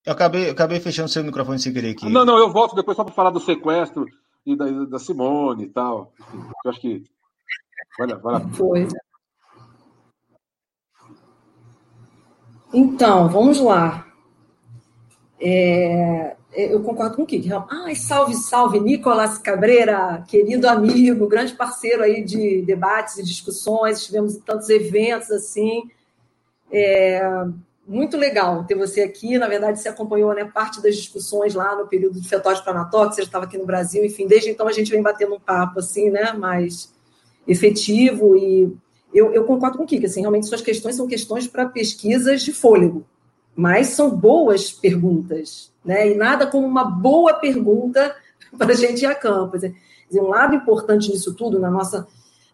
Eu 0.05 0.13
acabei, 0.13 0.47
eu 0.47 0.53
acabei 0.53 0.79
fechando 0.79 1.07
seu 1.07 1.23
microfone 1.23 1.59
sem 1.59 1.71
querer 1.71 1.91
aqui. 1.91 2.09
Não, 2.09 2.25
não, 2.25 2.35
eu 2.37 2.51
volto 2.51 2.75
depois 2.75 2.97
só 2.97 3.03
para 3.03 3.13
falar 3.13 3.29
do 3.29 3.39
sequestro 3.39 4.07
e 4.43 4.55
da, 4.55 4.65
da 4.85 4.97
Simone 4.97 5.65
e 5.65 5.69
tal. 5.69 6.11
Enfim, 6.19 6.51
eu 6.65 6.71
acho 6.71 6.81
que. 6.81 7.03
Vai 7.95 8.07
lá, 8.07 8.15
vai 8.17 8.33
lá. 8.33 8.49
Foi. 8.49 8.87
Então, 12.73 13.29
vamos 13.29 13.59
lá. 13.59 14.07
É, 15.39 16.37
eu 16.65 16.81
concordo 16.81 17.15
com 17.15 17.23
o 17.23 17.25
Kiki. 17.25 17.49
Ai, 17.69 17.95
salve, 17.95 18.35
salve, 18.35 18.79
Nicolas 18.79 19.37
Cabreira, 19.37 20.23
querido 20.27 20.67
amigo, 20.67 21.27
grande 21.27 21.53
parceiro 21.53 22.03
aí 22.03 22.23
de 22.23 22.61
debates 22.63 23.17
e 23.17 23.23
discussões. 23.23 23.99
Estivemos 23.99 24.35
em 24.35 24.41
tantos 24.41 24.69
eventos 24.69 25.29
assim. 25.31 25.83
É, 26.71 27.21
muito 27.89 28.15
legal 28.15 28.63
ter 28.65 28.75
você 28.75 29.01
aqui. 29.01 29.37
Na 29.39 29.47
verdade, 29.47 29.79
você 29.79 29.89
acompanhou 29.89 30.33
né, 30.33 30.45
parte 30.45 30.81
das 30.81 30.95
discussões 30.95 31.55
lá 31.55 31.75
no 31.75 31.87
período 31.87 32.21
de 32.21 32.29
fetóide 32.29 32.61
para 32.61 32.71
Anatóx, 32.71 33.15
você 33.15 33.23
estava 33.23 33.45
aqui 33.45 33.57
no 33.57 33.65
Brasil, 33.65 34.05
enfim, 34.05 34.27
desde 34.27 34.51
então 34.51 34.67
a 34.67 34.71
gente 34.71 34.91
vem 34.91 35.01
batendo 35.01 35.33
um 35.33 35.39
papo 35.39 35.79
assim, 35.79 36.09
né, 36.11 36.31
mais 36.33 36.93
efetivo 37.47 38.37
e 38.37 38.71
eu, 39.11 39.33
eu 39.33 39.43
concordo 39.43 39.77
com 39.77 39.83
o 39.83 39.87
Kika, 39.87 40.05
assim, 40.05 40.21
realmente 40.21 40.45
suas 40.45 40.61
questões 40.61 40.95
são 40.95 41.07
questões 41.07 41.47
para 41.47 41.65
pesquisas 41.65 42.43
de 42.43 42.53
fôlego, 42.53 43.03
mas 43.59 43.87
são 43.87 44.09
boas 44.09 44.71
perguntas, 44.71 45.69
né, 45.83 46.11
e 46.11 46.15
nada 46.15 46.47
como 46.47 46.65
uma 46.65 46.85
boa 46.85 47.33
pergunta 47.33 48.15
para 48.57 48.71
a 48.71 48.75
gente 48.75 49.01
ir 49.01 49.05
a 49.05 49.13
campo. 49.13 49.59
Quer 49.59 49.73
dizer, 50.09 50.21
um 50.21 50.29
lado 50.29 50.55
importante 50.55 51.11
nisso 51.11 51.33
tudo, 51.33 51.59
na 51.59 51.69
nossa 51.69 52.07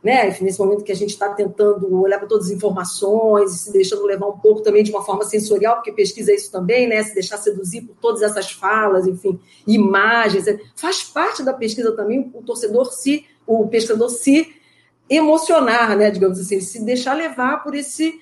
né? 0.05 0.37
Nesse 0.39 0.59
momento 0.59 0.83
que 0.83 0.91
a 0.91 0.95
gente 0.95 1.09
está 1.09 1.29
tentando 1.29 1.99
olhar 1.99 2.19
para 2.19 2.27
todas 2.27 2.45
as 2.45 2.51
informações 2.51 3.53
se 3.53 3.71
deixando 3.73 4.05
levar 4.05 4.27
um 4.27 4.37
pouco 4.37 4.61
também 4.61 4.83
de 4.83 4.91
uma 4.91 5.03
forma 5.03 5.23
sensorial, 5.23 5.77
porque 5.77 5.91
pesquisa 5.91 6.31
é 6.31 6.35
isso 6.35 6.51
também, 6.51 6.87
né? 6.87 7.01
Se 7.01 7.15
deixar 7.15 7.37
seduzir 7.37 7.81
por 7.81 7.95
todas 7.95 8.21
essas 8.21 8.51
falas, 8.51 9.07
enfim, 9.07 9.39
imagens, 9.65 10.45
faz 10.75 11.01
parte 11.01 11.41
da 11.41 11.53
pesquisa 11.53 11.91
também 11.93 12.31
o 12.35 12.43
torcedor 12.43 12.85
se, 12.93 13.25
o 13.47 13.67
pesquisador 13.67 14.09
se 14.09 14.53
emocionar, 15.09 15.97
né? 15.97 16.11
Digamos 16.11 16.39
assim, 16.39 16.61
se 16.61 16.85
deixar 16.85 17.15
levar 17.15 17.63
por 17.63 17.73
esse 17.73 18.19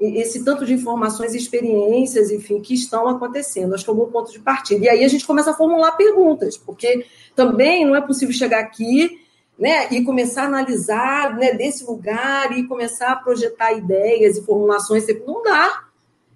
esse 0.00 0.44
tanto 0.44 0.64
de 0.64 0.74
informações 0.74 1.34
experiências, 1.34 2.30
enfim, 2.30 2.60
que 2.60 2.74
estão 2.74 3.08
acontecendo. 3.08 3.74
Acho 3.74 3.84
que 3.84 3.90
é 3.90 3.92
um 3.92 3.96
bom 3.96 4.06
ponto 4.06 4.30
de 4.30 4.38
partida. 4.38 4.84
E 4.84 4.88
aí 4.88 5.04
a 5.04 5.08
gente 5.08 5.26
começa 5.26 5.50
a 5.50 5.54
formular 5.54 5.92
perguntas, 5.92 6.56
porque 6.56 7.04
também 7.34 7.84
não 7.84 7.96
é 7.96 8.00
possível 8.00 8.34
chegar 8.34 8.60
aqui 8.60 9.18
né, 9.58 9.88
e 9.90 10.04
começar 10.04 10.42
a 10.42 10.46
analisar 10.46 11.36
né, 11.36 11.52
desse 11.52 11.84
lugar 11.84 12.56
e 12.56 12.66
começar 12.66 13.10
a 13.10 13.16
projetar 13.16 13.72
ideias 13.72 14.36
e 14.36 14.44
formulações. 14.44 15.04
Não 15.26 15.42
dá. 15.42 15.84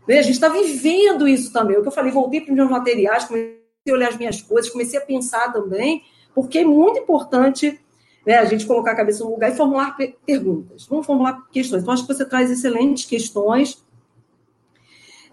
Né? 0.08 0.18
A 0.18 0.22
gente 0.22 0.34
está 0.34 0.48
vivendo 0.48 1.28
isso 1.28 1.52
também. 1.52 1.78
O 1.78 1.82
que 1.82 1.88
eu 1.88 1.92
falei, 1.92 2.10
voltei 2.10 2.40
para 2.40 2.50
os 2.50 2.56
meus 2.56 2.70
materiais, 2.70 3.24
comecei 3.24 3.60
a 3.88 3.92
olhar 3.92 4.08
as 4.08 4.16
minhas 4.16 4.42
coisas, 4.42 4.70
comecei 4.70 4.98
a 4.98 5.02
pensar 5.02 5.52
também, 5.52 6.02
porque 6.34 6.58
é 6.58 6.64
muito 6.64 6.98
importante 6.98 7.80
né, 8.26 8.36
a 8.36 8.44
gente 8.44 8.66
colocar 8.66 8.92
a 8.92 8.96
cabeça 8.96 9.24
no 9.24 9.30
lugar 9.30 9.50
e 9.50 9.56
formular 9.56 9.96
perguntas. 10.24 10.86
Vamos 10.86 11.06
formular 11.06 11.46
questões. 11.50 11.82
Então, 11.82 11.94
acho 11.94 12.06
que 12.06 12.14
você 12.14 12.24
traz 12.24 12.50
excelentes 12.50 13.04
questões. 13.04 13.82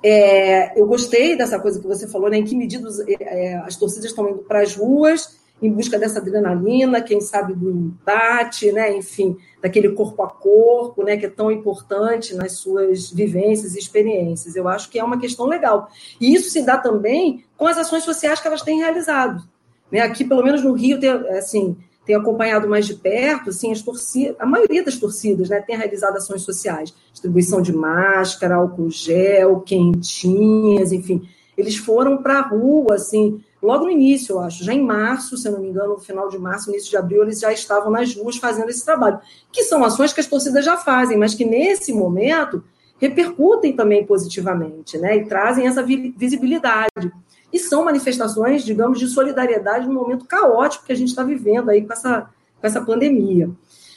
É, 0.04 0.80
eu 0.80 0.88
gostei 0.88 1.36
dessa 1.36 1.60
coisa 1.60 1.80
que 1.80 1.88
você 1.88 2.08
falou, 2.08 2.30
né, 2.30 2.38
em 2.38 2.46
que 2.46 2.56
medida 2.56 2.88
é, 3.20 3.56
as 3.58 3.76
torcidas 3.76 4.06
estão 4.06 4.30
indo 4.30 4.40
para 4.40 4.62
as 4.62 4.76
ruas 4.76 5.40
em 5.62 5.72
busca 5.72 6.00
dessa 6.00 6.20
adrenalina, 6.20 7.02
quem 7.02 7.20
sabe 7.20 7.54
do 7.54 7.70
embate, 7.70 8.72
né? 8.72 8.96
enfim, 8.96 9.38
daquele 9.62 9.90
corpo 9.90 10.24
a 10.24 10.30
corpo, 10.30 11.04
né? 11.04 11.18
que 11.18 11.26
é 11.26 11.30
tão 11.30 11.52
importante 11.52 12.34
nas 12.34 12.54
suas 12.54 13.12
vivências 13.12 13.76
e 13.76 13.80
experiências. 13.80 14.56
Eu 14.56 14.68
acho 14.68 14.90
que 14.90 14.98
é 14.98 15.04
uma 15.04 15.20
questão 15.20 15.46
legal. 15.48 15.90
E 16.20 16.34
isso 16.34 16.50
se 16.50 16.62
dá 16.62 16.78
também 16.78 17.44
com 17.58 17.68
as 17.68 17.78
ações 17.78 18.04
sociais 18.04 18.40
que 18.40 18.48
elas 18.48 18.62
têm 18.62 18.80
realizado. 18.80 19.44
Né? 19.92 20.00
Aqui, 20.00 20.24
pelo 20.24 20.44
menos 20.44 20.64
no 20.64 20.72
Rio, 20.74 21.00
tem, 21.00 21.10
assim, 21.10 21.76
tem 22.10 22.16
acompanhado 22.16 22.68
mais 22.68 22.88
de 22.88 22.96
perto, 22.96 23.52
assim, 23.52 23.72
as 23.72 23.84
torcidas, 23.84 24.36
a 24.40 24.46
maioria 24.48 24.84
das 24.84 24.98
torcidas 24.98 25.48
né, 25.48 25.62
tem 25.62 25.78
realizado 25.78 26.18
ações 26.18 26.42
sociais, 26.42 26.92
distribuição 27.12 27.62
de 27.62 27.72
máscara, 27.72 28.56
álcool 28.56 28.90
gel, 28.90 29.60
quentinhas, 29.60 30.92
enfim, 30.92 31.30
eles 31.56 31.78
foram 31.78 32.18
para 32.18 32.40
a 32.40 32.42
rua, 32.42 32.96
assim, 32.96 33.40
logo 33.62 33.86
no 33.86 33.92
início, 33.92 34.34
eu 34.34 34.40
acho, 34.40 34.64
já 34.64 34.74
em 34.74 34.84
março, 34.84 35.38
se 35.38 35.48
eu 35.48 35.52
não 35.52 35.60
me 35.60 35.68
engano, 35.68 35.94
no 35.94 36.00
final 36.00 36.28
de 36.30 36.40
março, 36.40 36.72
início 36.72 36.90
de 36.90 36.98
abril, 36.98 37.22
eles 37.22 37.42
já 37.42 37.54
estavam 37.54 37.92
nas 37.92 38.16
ruas 38.16 38.38
fazendo 38.38 38.70
esse 38.70 38.84
trabalho, 38.84 39.20
que 39.52 39.62
são 39.62 39.84
ações 39.84 40.12
que 40.12 40.20
as 40.20 40.26
torcidas 40.26 40.66
já 40.66 40.78
fazem, 40.78 41.16
mas 41.16 41.36
que 41.36 41.46
nesse 41.46 41.94
momento 41.94 42.64
repercutem 43.00 43.76
também 43.76 44.04
positivamente, 44.04 44.98
né, 44.98 45.16
e 45.16 45.26
trazem 45.26 45.68
essa 45.68 45.84
visibilidade. 45.84 47.14
E 47.52 47.60
são 47.60 47.86
manifestações, 47.86 48.64
digamos, 48.64 49.00
de 49.00 49.08
solidariedade 49.08 49.88
no 49.88 49.94
momento 49.94 50.26
caótico 50.26 50.86
que 50.86 50.92
a 50.92 50.96
gente 50.96 51.10
está 51.10 51.24
vivendo 51.24 51.70
aí 51.70 51.86
com 51.86 51.94
essa, 51.94 52.30
com 52.60 52.68
essa 52.68 52.82
pandemia. 52.82 53.50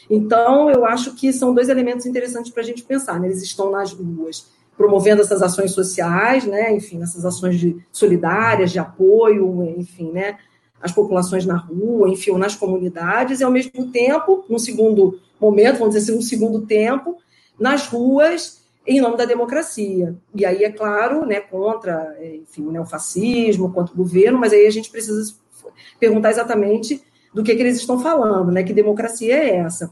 Então, 0.08 0.70
eu 0.70 0.84
acho 0.84 1.14
que 1.14 1.32
são 1.32 1.54
dois 1.54 1.68
elementos 1.68 2.06
interessantes 2.06 2.50
para 2.50 2.62
a 2.62 2.66
gente 2.66 2.82
pensar, 2.82 3.20
né? 3.20 3.28
eles 3.28 3.42
estão 3.42 3.70
nas 3.70 3.92
ruas 3.92 4.46
promovendo 4.76 5.20
essas 5.20 5.42
ações 5.42 5.72
sociais, 5.72 6.44
né, 6.44 6.74
enfim, 6.74 7.02
essas 7.02 7.24
ações 7.24 7.58
de, 7.58 7.76
solidárias, 7.92 8.72
de 8.72 8.78
apoio, 8.78 9.62
enfim, 9.78 10.10
né, 10.10 10.38
as 10.80 10.90
populações 10.90 11.46
na 11.46 11.56
rua, 11.56 12.08
enfim, 12.08 12.32
nas 12.32 12.56
comunidades, 12.56 13.40
e 13.40 13.44
ao 13.44 13.50
mesmo 13.50 13.92
tempo, 13.92 14.44
num 14.48 14.58
segundo 14.58 15.20
momento, 15.40 15.78
vamos 15.78 15.94
dizer 15.94 16.10
assim, 16.10 16.18
um 16.18 16.22
segundo 16.22 16.66
tempo, 16.66 17.18
nas 17.58 17.86
ruas, 17.86 18.61
em 18.86 19.00
nome 19.00 19.16
da 19.16 19.24
democracia. 19.24 20.14
E 20.34 20.44
aí, 20.44 20.64
é 20.64 20.70
claro, 20.70 21.24
né, 21.24 21.40
contra 21.40 22.16
enfim, 22.22 22.66
o 22.66 22.72
neofascismo, 22.72 23.72
contra 23.72 23.94
o 23.94 23.96
governo, 23.96 24.38
mas 24.38 24.52
aí 24.52 24.66
a 24.66 24.70
gente 24.70 24.90
precisa 24.90 25.34
perguntar 25.98 26.30
exatamente 26.30 27.02
do 27.32 27.42
que, 27.42 27.54
que 27.54 27.62
eles 27.62 27.76
estão 27.76 27.98
falando, 27.98 28.50
né? 28.50 28.62
Que 28.62 28.72
democracia 28.72 29.34
é 29.34 29.56
essa? 29.56 29.90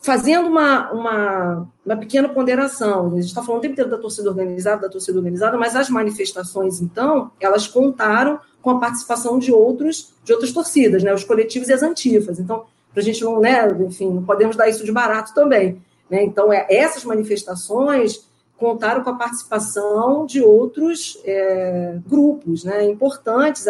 Fazendo 0.00 0.46
uma, 0.46 0.92
uma, 0.92 1.68
uma 1.84 1.96
pequena 1.96 2.28
ponderação, 2.28 3.08
a 3.08 3.16
gente 3.16 3.26
está 3.26 3.42
falando 3.42 3.58
o 3.58 3.62
tempo 3.62 3.72
inteiro 3.72 3.90
da 3.90 3.98
torcida 3.98 4.30
organizada, 4.30 4.82
da 4.82 4.88
torcida 4.88 5.18
organizada, 5.18 5.58
mas 5.58 5.74
as 5.74 5.90
manifestações, 5.90 6.80
então, 6.80 7.32
elas 7.40 7.66
contaram 7.66 8.38
com 8.62 8.70
a 8.70 8.78
participação 8.78 9.38
de 9.38 9.52
outros, 9.52 10.14
de 10.24 10.32
outras 10.32 10.52
torcidas, 10.52 11.02
né? 11.02 11.12
Os 11.12 11.24
coletivos 11.24 11.68
e 11.68 11.72
as 11.72 11.82
antifas. 11.82 12.38
Então, 12.38 12.64
para 12.92 13.02
a 13.02 13.04
gente 13.04 13.22
não, 13.22 13.40
né, 13.40 13.68
enfim, 13.86 14.10
não 14.10 14.22
podemos 14.22 14.56
dar 14.56 14.68
isso 14.68 14.84
de 14.84 14.92
barato 14.92 15.34
também. 15.34 15.82
Né? 16.08 16.24
Então, 16.24 16.52
é, 16.52 16.66
essas 16.70 17.04
manifestações 17.04 18.27
contaram 18.58 19.02
com 19.02 19.10
a 19.10 19.14
participação 19.14 20.26
de 20.26 20.42
outros 20.42 21.18
é, 21.24 21.98
grupos 22.06 22.64
né, 22.64 22.84
importantes 22.84 23.66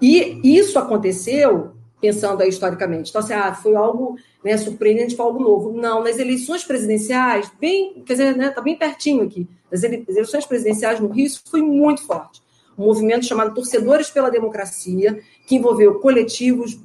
e 0.00 0.40
isso 0.44 0.78
aconteceu, 0.78 1.72
pensando 2.00 2.42
aí 2.42 2.48
historicamente, 2.50 3.08
então 3.08 3.20
assim, 3.20 3.32
ah, 3.32 3.54
foi 3.54 3.74
algo 3.74 4.18
né, 4.44 4.56
surpreendente, 4.56 5.16
foi 5.16 5.24
algo 5.24 5.42
novo. 5.42 5.72
Não, 5.72 6.02
nas 6.04 6.18
eleições 6.18 6.62
presidenciais, 6.62 7.50
bem, 7.58 8.02
quer 8.04 8.12
dizer, 8.12 8.36
né, 8.36 8.50
tá 8.50 8.60
bem 8.60 8.76
pertinho 8.76 9.24
aqui, 9.24 9.48
nas 9.70 9.82
eleições 9.82 10.44
presidenciais 10.44 11.00
no 11.00 11.08
Rio, 11.08 11.24
isso 11.24 11.42
foi 11.46 11.62
muito 11.62 12.06
forte. 12.06 12.42
Um 12.76 12.84
movimento 12.84 13.24
chamado 13.24 13.54
Torcedores 13.54 14.10
pela 14.10 14.30
Democracia, 14.30 15.20
que 15.46 15.54
envolveu 15.56 16.00
coletivos, 16.00 16.78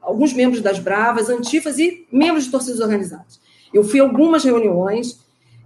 alguns 0.00 0.32
membros 0.32 0.62
das 0.62 0.78
Bravas, 0.78 1.28
antifas 1.28 1.78
e 1.78 2.06
membros 2.10 2.44
de 2.44 2.50
torcidas 2.50 2.80
organizadas. 2.80 3.40
Eu 3.72 3.84
fui 3.84 4.00
a 4.00 4.02
algumas 4.02 4.44
reuniões, 4.44 5.18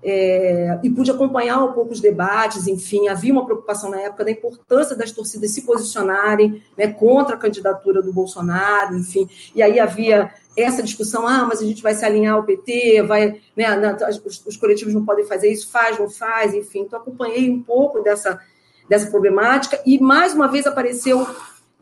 é, 0.04 0.80
e 0.82 0.90
pude 0.90 1.10
acompanhar 1.10 1.62
um 1.62 1.72
pouco 1.72 1.92
os 1.92 2.00
debates, 2.00 2.66
enfim, 2.66 3.06
havia 3.06 3.32
uma 3.32 3.44
preocupação 3.44 3.88
na 3.88 4.00
época 4.00 4.24
da 4.24 4.32
importância 4.32 4.96
das 4.96 5.12
torcidas 5.12 5.52
se 5.52 5.62
posicionarem 5.62 6.60
né, 6.76 6.88
contra 6.88 7.36
a 7.36 7.38
candidatura 7.38 8.02
do 8.02 8.12
Bolsonaro, 8.12 8.96
enfim, 8.96 9.28
e 9.54 9.62
aí 9.62 9.78
havia 9.78 10.32
essa 10.56 10.82
discussão, 10.82 11.26
ah, 11.26 11.46
mas 11.46 11.62
a 11.62 11.64
gente 11.64 11.82
vai 11.82 11.94
se 11.94 12.04
alinhar 12.04 12.34
ao 12.34 12.42
PT, 12.42 13.02
vai, 13.02 13.40
né, 13.56 13.96
os, 14.26 14.44
os, 14.44 14.56
coletivos 14.56 14.92
não 14.92 15.04
podem 15.04 15.24
fazer 15.24 15.50
isso, 15.52 15.70
faz, 15.70 15.98
não 15.98 16.10
faz, 16.10 16.52
enfim, 16.52 16.80
então 16.80 16.98
acompanhei 16.98 17.48
um 17.48 17.62
pouco 17.62 18.00
dessa, 18.00 18.40
dessa 18.88 19.08
problemática, 19.08 19.80
e 19.86 20.00
mais 20.00 20.34
uma 20.34 20.48
vez 20.48 20.66
apareceu 20.66 21.24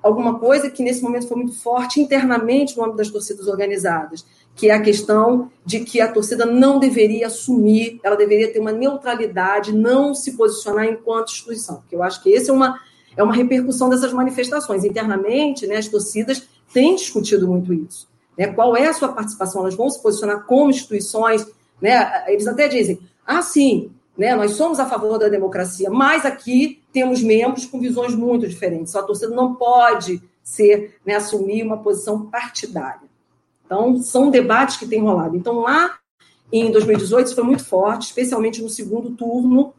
alguma 0.03 0.39
coisa 0.39 0.71
que 0.71 0.83
nesse 0.83 1.03
momento 1.03 1.27
foi 1.27 1.39
muito 1.39 1.59
forte 1.59 2.01
internamente 2.01 2.77
no 2.77 2.83
âmbito 2.83 2.99
das 2.99 3.11
torcidas 3.11 3.47
organizadas, 3.47 4.25
que 4.55 4.69
é 4.69 4.75
a 4.75 4.83
questão 4.83 5.51
de 5.65 5.81
que 5.81 6.01
a 6.01 6.11
torcida 6.11 6.45
não 6.45 6.79
deveria 6.79 7.29
assumir, 7.29 7.99
ela 8.03 8.17
deveria 8.17 8.53
ter 8.53 8.59
uma 8.59 8.73
neutralidade, 8.73 9.73
não 9.73 10.15
se 10.15 10.37
posicionar 10.37 10.87
enquanto 10.87 11.31
instituição. 11.31 11.83
Que 11.89 11.97
eu 11.97 12.03
acho 12.03 12.23
que 12.23 12.31
esse 12.31 12.51
é 12.51 12.53
uma 12.53 12.79
é 13.17 13.23
uma 13.23 13.35
repercussão 13.35 13.89
dessas 13.89 14.13
manifestações 14.13 14.85
internamente, 14.85 15.67
né? 15.67 15.77
As 15.77 15.89
torcidas 15.89 16.49
têm 16.73 16.95
discutido 16.95 17.49
muito 17.49 17.75
isso. 17.75 18.09
Né? 18.39 18.47
Qual 18.47 18.77
é 18.77 18.87
a 18.87 18.93
sua 18.93 19.09
participação? 19.09 19.63
Elas 19.63 19.75
vão 19.75 19.91
se 19.91 20.01
posicionar 20.01 20.45
como 20.47 20.71
instituições, 20.71 21.47
né? 21.81 22.25
Eles 22.29 22.47
até 22.47 22.69
dizem, 22.69 23.01
ah, 23.27 23.43
sim, 23.43 23.91
né? 24.17 24.35
Nós 24.35 24.53
somos 24.53 24.79
a 24.79 24.87
favor 24.87 25.19
da 25.19 25.29
democracia, 25.29 25.91
mas 25.91 26.25
aqui 26.25 26.81
temos 26.93 27.23
membros 27.23 27.67
com 27.67 27.81
visões 27.81 28.15
muito 28.15 28.47
diferentes. 28.47 28.95
A 28.95 29.03
torcida 29.03 29.35
não 29.35 29.55
pode 29.55 30.23
ser, 30.43 30.97
né, 31.05 31.15
assumir 31.15 31.63
uma 31.63 31.79
posição 31.79 32.27
partidária. 32.27 33.10
Então, 33.71 34.03
são 34.03 34.31
debates 34.31 34.77
que 34.77 34.89
têm 34.89 35.01
rolado. 35.01 35.37
Então, 35.37 35.61
lá 35.61 35.97
em 36.53 36.73
2018, 36.73 37.27
isso 37.27 37.35
foi 37.37 37.45
muito 37.45 37.65
forte, 37.65 38.07
especialmente 38.07 38.61
no 38.61 38.69
segundo 38.69 39.13
turno. 39.13 39.73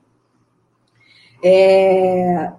É... 1.43 2.53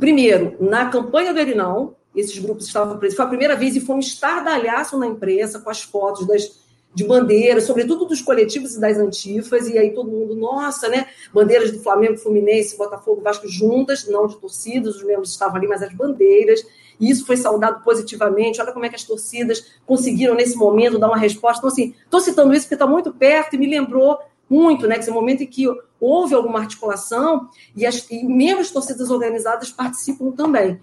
Primeiro, 0.00 0.56
na 0.58 0.88
campanha 0.88 1.34
do 1.34 1.40
Erinão, 1.40 1.94
esses 2.16 2.38
grupos 2.38 2.66
estavam 2.66 2.96
presos. 2.96 3.18
Foi 3.18 3.26
a 3.26 3.28
primeira 3.28 3.54
vez 3.54 3.76
e 3.76 3.80
foi 3.80 3.96
um 3.96 3.98
estardalhaço 3.98 4.96
na 4.96 5.06
imprensa 5.06 5.58
com 5.60 5.68
as 5.68 5.82
fotos 5.82 6.26
das, 6.26 6.58
de 6.94 7.04
bandeiras, 7.04 7.64
sobretudo 7.64 8.06
dos 8.06 8.22
coletivos 8.22 8.74
e 8.74 8.80
das 8.80 8.96
antifas, 8.96 9.68
e 9.68 9.76
aí 9.76 9.90
todo 9.90 10.10
mundo, 10.10 10.34
nossa, 10.34 10.88
né? 10.88 11.06
Bandeiras 11.34 11.70
do 11.70 11.80
Flamengo, 11.80 12.16
Fluminense, 12.16 12.78
Botafogo, 12.78 13.20
Vasco 13.20 13.46
juntas, 13.46 14.08
não 14.08 14.26
de 14.26 14.38
torcidas, 14.38 14.96
os 14.96 15.04
membros 15.04 15.32
estavam 15.32 15.56
ali, 15.56 15.68
mas 15.68 15.82
as 15.82 15.92
bandeiras 15.92 16.64
e 17.00 17.10
isso 17.10 17.26
foi 17.26 17.36
saudado 17.36 17.82
positivamente. 17.82 18.60
Olha 18.60 18.72
como 18.72 18.84
é 18.84 18.88
que 18.88 18.96
as 18.96 19.04
torcidas 19.04 19.72
conseguiram, 19.86 20.34
nesse 20.34 20.56
momento, 20.56 20.98
dar 20.98 21.08
uma 21.08 21.16
resposta. 21.16 21.58
Então, 21.58 21.70
assim, 21.70 21.94
estou 22.04 22.20
citando 22.20 22.52
isso 22.52 22.64
porque 22.64 22.74
está 22.74 22.86
muito 22.86 23.12
perto 23.12 23.54
e 23.54 23.58
me 23.58 23.66
lembrou 23.66 24.18
muito, 24.48 24.86
né? 24.86 24.94
Que 24.94 25.02
esse 25.02 25.10
momento 25.10 25.42
em 25.42 25.46
que 25.46 25.66
houve 26.00 26.34
alguma 26.34 26.60
articulação 26.60 27.48
e, 27.76 27.86
as, 27.86 28.08
e 28.10 28.24
membros 28.24 28.68
de 28.68 28.72
torcidas 28.72 29.10
organizadas 29.10 29.70
participam 29.70 30.30
também. 30.30 30.80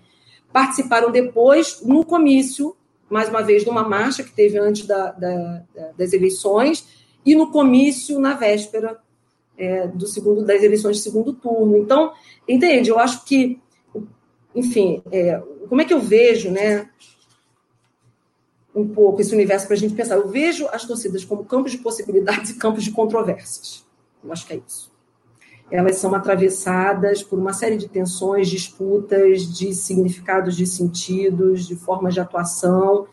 Participaram 0.52 1.12
depois 1.12 1.82
no 1.82 2.06
comício, 2.06 2.76
mais 3.10 3.30
uma 3.30 3.42
vez, 3.42 3.66
numa 3.66 3.88
marcha 3.88 4.24
que 4.24 4.32
teve 4.32 4.58
antes 4.58 4.86
da, 4.86 5.12
da, 5.12 5.64
das 5.98 6.14
eleições, 6.14 6.88
e 7.26 7.36
no 7.36 7.52
comício 7.52 8.20
na 8.20 8.36
véspera 8.36 9.00
é, 9.58 9.88
do 9.88 10.06
segundo 10.06 10.46
das 10.46 10.62
eleições 10.62 10.98
de 10.98 11.04
segundo 11.04 11.34
turno. 11.34 11.78
Então, 11.78 12.14
entende? 12.48 12.90
Eu 12.90 13.00
acho 13.00 13.26
que, 13.26 13.60
enfim, 14.56 15.04
é, 15.12 15.42
como 15.68 15.82
é 15.82 15.86
que 15.86 15.94
eu 15.94 16.00
vejo, 16.00 16.50
né? 16.50 16.90
Um 18.74 18.88
pouco 18.88 19.22
esse 19.22 19.34
universo 19.34 19.68
para 19.68 19.76
a 19.76 19.80
gente 19.80 19.94
pensar. 19.94 20.16
Eu 20.16 20.30
vejo 20.30 20.68
as 20.72 20.86
torcidas 20.86 21.26
como 21.26 21.46
campos 21.46 21.72
de 21.72 21.78
possibilidades 21.80 22.52
e 22.52 22.58
campos 22.58 22.84
de 22.84 22.92
controvérsias. 22.92 23.86
Eu 24.24 24.32
acho 24.32 24.48
que 24.48 24.54
é 24.54 24.62
isso. 24.66 24.94
Elas 25.70 25.98
são 25.98 26.14
atravessadas 26.14 27.24
por 27.24 27.40
uma 27.40 27.52
série 27.52 27.76
de 27.76 27.90
tensões, 27.90 28.48
disputas, 28.48 29.52
de 29.52 29.74
significados, 29.74 30.56
de 30.56 30.66
sentidos, 30.68 31.68
de 31.68 31.76
formas 31.76 32.14
de 32.14 32.20
atuação, 32.20 33.08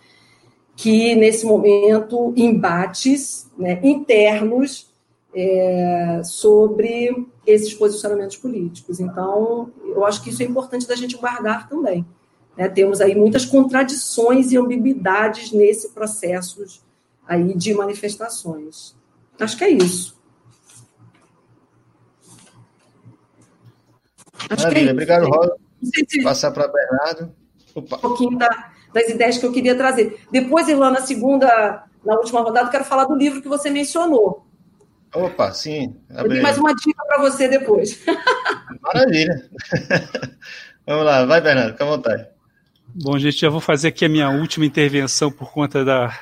que 0.76 1.14
nesse 1.14 1.46
momento 1.46 2.32
embates 2.36 3.50
né, 3.56 3.80
internos 3.82 4.91
é, 5.34 6.20
sobre 6.24 7.26
esses 7.46 7.72
posicionamentos 7.74 8.36
políticos. 8.36 9.00
Então, 9.00 9.70
eu 9.84 10.04
acho 10.04 10.22
que 10.22 10.30
isso 10.30 10.42
é 10.42 10.46
importante 10.46 10.86
da 10.86 10.94
gente 10.94 11.16
guardar 11.16 11.68
também. 11.68 12.06
Né? 12.56 12.68
Temos 12.68 13.00
aí 13.00 13.14
muitas 13.14 13.44
contradições 13.44 14.52
e 14.52 14.56
ambiguidades 14.56 15.52
nesse 15.52 15.90
processo 15.90 16.64
aí 17.26 17.54
de 17.54 17.74
manifestações. 17.74 18.94
Acho 19.40 19.56
que 19.56 19.64
é 19.64 19.70
isso. 19.70 20.20
Acho 24.50 24.62
Maravilha. 24.64 24.90
É 24.90 24.92
Obrigado, 24.92 25.26
Rosa. 25.26 25.56
Se... 25.82 26.22
Passar 26.22 26.52
para 26.52 26.68
Bernardo. 26.68 27.34
Opa. 27.74 27.96
Um 27.96 28.00
pouquinho 28.00 28.38
da, 28.38 28.72
das 28.92 29.08
ideias 29.08 29.38
que 29.38 29.46
eu 29.46 29.52
queria 29.52 29.74
trazer. 29.74 30.20
Depois, 30.30 30.68
Irlan, 30.68 30.90
na 30.90 31.00
segunda, 31.00 31.84
na 32.04 32.14
última 32.16 32.42
rodada, 32.42 32.70
quero 32.70 32.84
falar 32.84 33.04
do 33.04 33.14
livro 33.14 33.40
que 33.40 33.48
você 33.48 33.70
mencionou. 33.70 34.46
Opa, 35.14 35.52
sim. 35.52 35.94
Eu 36.10 36.28
tenho 36.28 36.42
mais 36.42 36.56
uma 36.56 36.74
dica 36.74 37.04
para 37.06 37.20
você 37.20 37.48
depois. 37.48 38.02
Maravilha. 38.82 39.50
Vamos 40.86 41.04
lá, 41.04 41.24
vai, 41.24 41.40
Bernardo, 41.40 41.72
fica 41.72 41.84
à 41.84 41.86
vontade. 41.86 42.26
Bom, 42.94 43.18
gente, 43.18 43.38
já 43.38 43.48
vou 43.48 43.60
fazer 43.60 43.88
aqui 43.88 44.04
a 44.04 44.08
minha 44.08 44.28
última 44.28 44.66
intervenção 44.66 45.30
por 45.30 45.50
conta 45.50 45.82
da, 45.82 46.18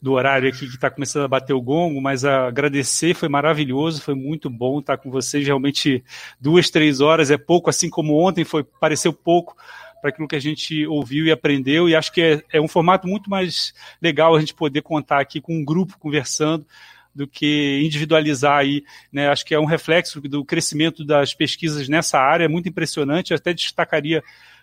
do 0.00 0.12
horário 0.12 0.48
aqui 0.48 0.60
que 0.60 0.74
está 0.74 0.88
começando 0.88 1.24
a 1.24 1.28
bater 1.28 1.52
o 1.52 1.60
gongo, 1.60 2.00
mas 2.00 2.24
agradecer, 2.24 3.14
foi 3.14 3.28
maravilhoso, 3.28 4.00
foi 4.00 4.14
muito 4.14 4.48
bom 4.48 4.78
estar 4.78 4.96
com 4.96 5.10
vocês. 5.10 5.46
Realmente, 5.46 6.02
duas, 6.40 6.70
três 6.70 7.00
horas 7.00 7.30
é 7.30 7.36
pouco, 7.36 7.68
assim 7.68 7.90
como 7.90 8.18
ontem 8.18 8.44
foi 8.44 8.64
pareceu 8.64 9.12
pouco 9.12 9.54
para 10.00 10.10
aquilo 10.10 10.28
que 10.28 10.36
a 10.36 10.40
gente 10.40 10.86
ouviu 10.86 11.26
e 11.26 11.32
aprendeu, 11.32 11.88
e 11.88 11.96
acho 11.96 12.12
que 12.12 12.20
é, 12.20 12.42
é 12.52 12.60
um 12.60 12.68
formato 12.68 13.08
muito 13.08 13.28
mais 13.28 13.74
legal 14.00 14.34
a 14.34 14.40
gente 14.40 14.54
poder 14.54 14.82
contar 14.82 15.20
aqui 15.20 15.40
com 15.40 15.54
um 15.54 15.64
grupo 15.64 15.98
conversando 15.98 16.66
do 17.14 17.26
que 17.26 17.80
individualizar 17.84 18.58
aí, 18.58 18.84
né? 19.12 19.28
Acho 19.28 19.44
que 19.44 19.54
é 19.54 19.60
um 19.60 19.64
reflexo 19.64 20.20
do 20.20 20.44
crescimento 20.44 21.04
das 21.04 21.34
pesquisas 21.34 21.88
nessa 21.88 22.18
área, 22.18 22.44
é 22.44 22.48
muito 22.48 22.68
impressionante. 22.68 23.30
Eu 23.30 23.36
até 23.36 23.52
destacaria 23.52 24.22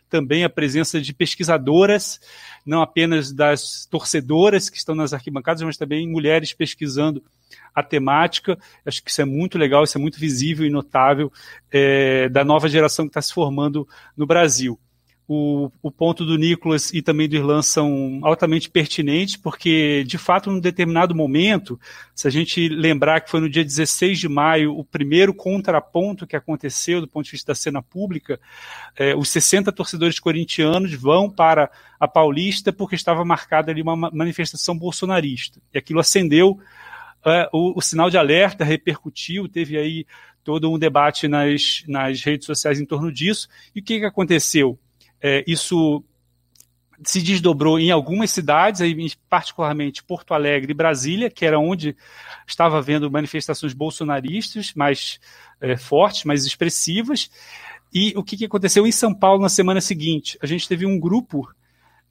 também 0.09 0.43
a 0.43 0.49
presença 0.49 0.99
de 0.99 1.13
pesquisadoras, 1.13 2.19
não 2.65 2.81
apenas 2.81 3.31
das 3.31 3.85
torcedoras 3.89 4.69
que 4.69 4.77
estão 4.77 4.93
nas 4.93 5.13
arquibancadas, 5.13 5.61
mas 5.61 5.77
também 5.77 6.05
mulheres 6.07 6.51
pesquisando 6.51 7.23
a 7.73 7.81
temática. 7.81 8.59
Acho 8.85 9.01
que 9.01 9.09
isso 9.09 9.21
é 9.21 9.25
muito 9.25 9.57
legal, 9.57 9.85
isso 9.85 9.97
é 9.97 10.01
muito 10.01 10.19
visível 10.19 10.67
e 10.67 10.69
notável 10.69 11.31
é, 11.71 12.27
da 12.27 12.43
nova 12.43 12.67
geração 12.67 13.05
que 13.05 13.11
está 13.11 13.21
se 13.21 13.33
formando 13.33 13.87
no 14.15 14.27
Brasil 14.27 14.77
o, 15.33 15.71
o 15.81 15.89
ponto 15.89 16.25
do 16.25 16.37
Nicolas 16.37 16.91
e 16.93 17.01
também 17.01 17.29
do 17.29 17.37
Irlan 17.37 17.61
são 17.61 18.19
altamente 18.21 18.69
pertinentes, 18.69 19.37
porque, 19.37 20.03
de 20.05 20.17
fato, 20.17 20.51
num 20.51 20.59
determinado 20.59 21.15
momento, 21.15 21.79
se 22.13 22.27
a 22.27 22.29
gente 22.29 22.67
lembrar 22.67 23.21
que 23.21 23.31
foi 23.31 23.39
no 23.39 23.49
dia 23.49 23.63
16 23.63 24.19
de 24.19 24.27
maio 24.27 24.77
o 24.77 24.83
primeiro 24.83 25.33
contraponto 25.33 26.27
que 26.27 26.35
aconteceu 26.35 26.99
do 26.99 27.07
ponto 27.07 27.23
de 27.23 27.31
vista 27.31 27.53
da 27.53 27.55
cena 27.55 27.81
pública, 27.81 28.41
é, 28.97 29.15
os 29.15 29.29
60 29.29 29.71
torcedores 29.71 30.19
corintianos 30.19 30.93
vão 30.95 31.29
para 31.29 31.71
a 31.97 32.09
Paulista 32.09 32.73
porque 32.73 32.95
estava 32.95 33.23
marcada 33.23 33.71
ali 33.71 33.81
uma 33.81 33.95
manifestação 33.95 34.77
bolsonarista. 34.77 35.61
E 35.73 35.77
aquilo 35.77 36.01
acendeu 36.01 36.59
é, 37.25 37.47
o, 37.53 37.77
o, 37.77 37.81
sinal 37.81 38.09
de 38.09 38.17
alerta 38.17 38.65
repercutiu, 38.65 39.47
teve 39.47 39.77
aí 39.77 40.05
todo 40.43 40.69
um 40.69 40.77
debate 40.77 41.29
nas, 41.29 41.85
nas 41.87 42.21
redes 42.21 42.45
sociais 42.47 42.81
em 42.81 42.85
torno 42.85 43.09
disso. 43.13 43.47
E 43.73 43.79
o 43.79 43.83
que, 43.83 43.99
que 43.99 44.05
aconteceu? 44.05 44.77
É, 45.21 45.43
isso 45.47 46.03
se 47.03 47.21
desdobrou 47.21 47.79
em 47.79 47.89
algumas 47.91 48.31
cidades, 48.31 48.81
particularmente 49.29 50.03
Porto 50.03 50.33
Alegre 50.33 50.71
e 50.71 50.75
Brasília, 50.75 51.29
que 51.29 51.45
era 51.45 51.59
onde 51.59 51.95
estava 52.47 52.77
havendo 52.77 53.09
manifestações 53.09 53.73
bolsonaristas 53.73 54.73
mais 54.75 55.19
é, 55.59 55.75
fortes, 55.75 56.25
mais 56.25 56.45
expressivas. 56.45 57.29
E 57.93 58.13
o 58.15 58.23
que, 58.23 58.37
que 58.37 58.45
aconteceu 58.45 58.85
em 58.85 58.91
São 58.91 59.13
Paulo 59.13 59.41
na 59.41 59.49
semana 59.49 59.81
seguinte? 59.81 60.37
A 60.41 60.45
gente 60.45 60.67
teve 60.67 60.85
um 60.85 60.99
grupo 60.99 61.49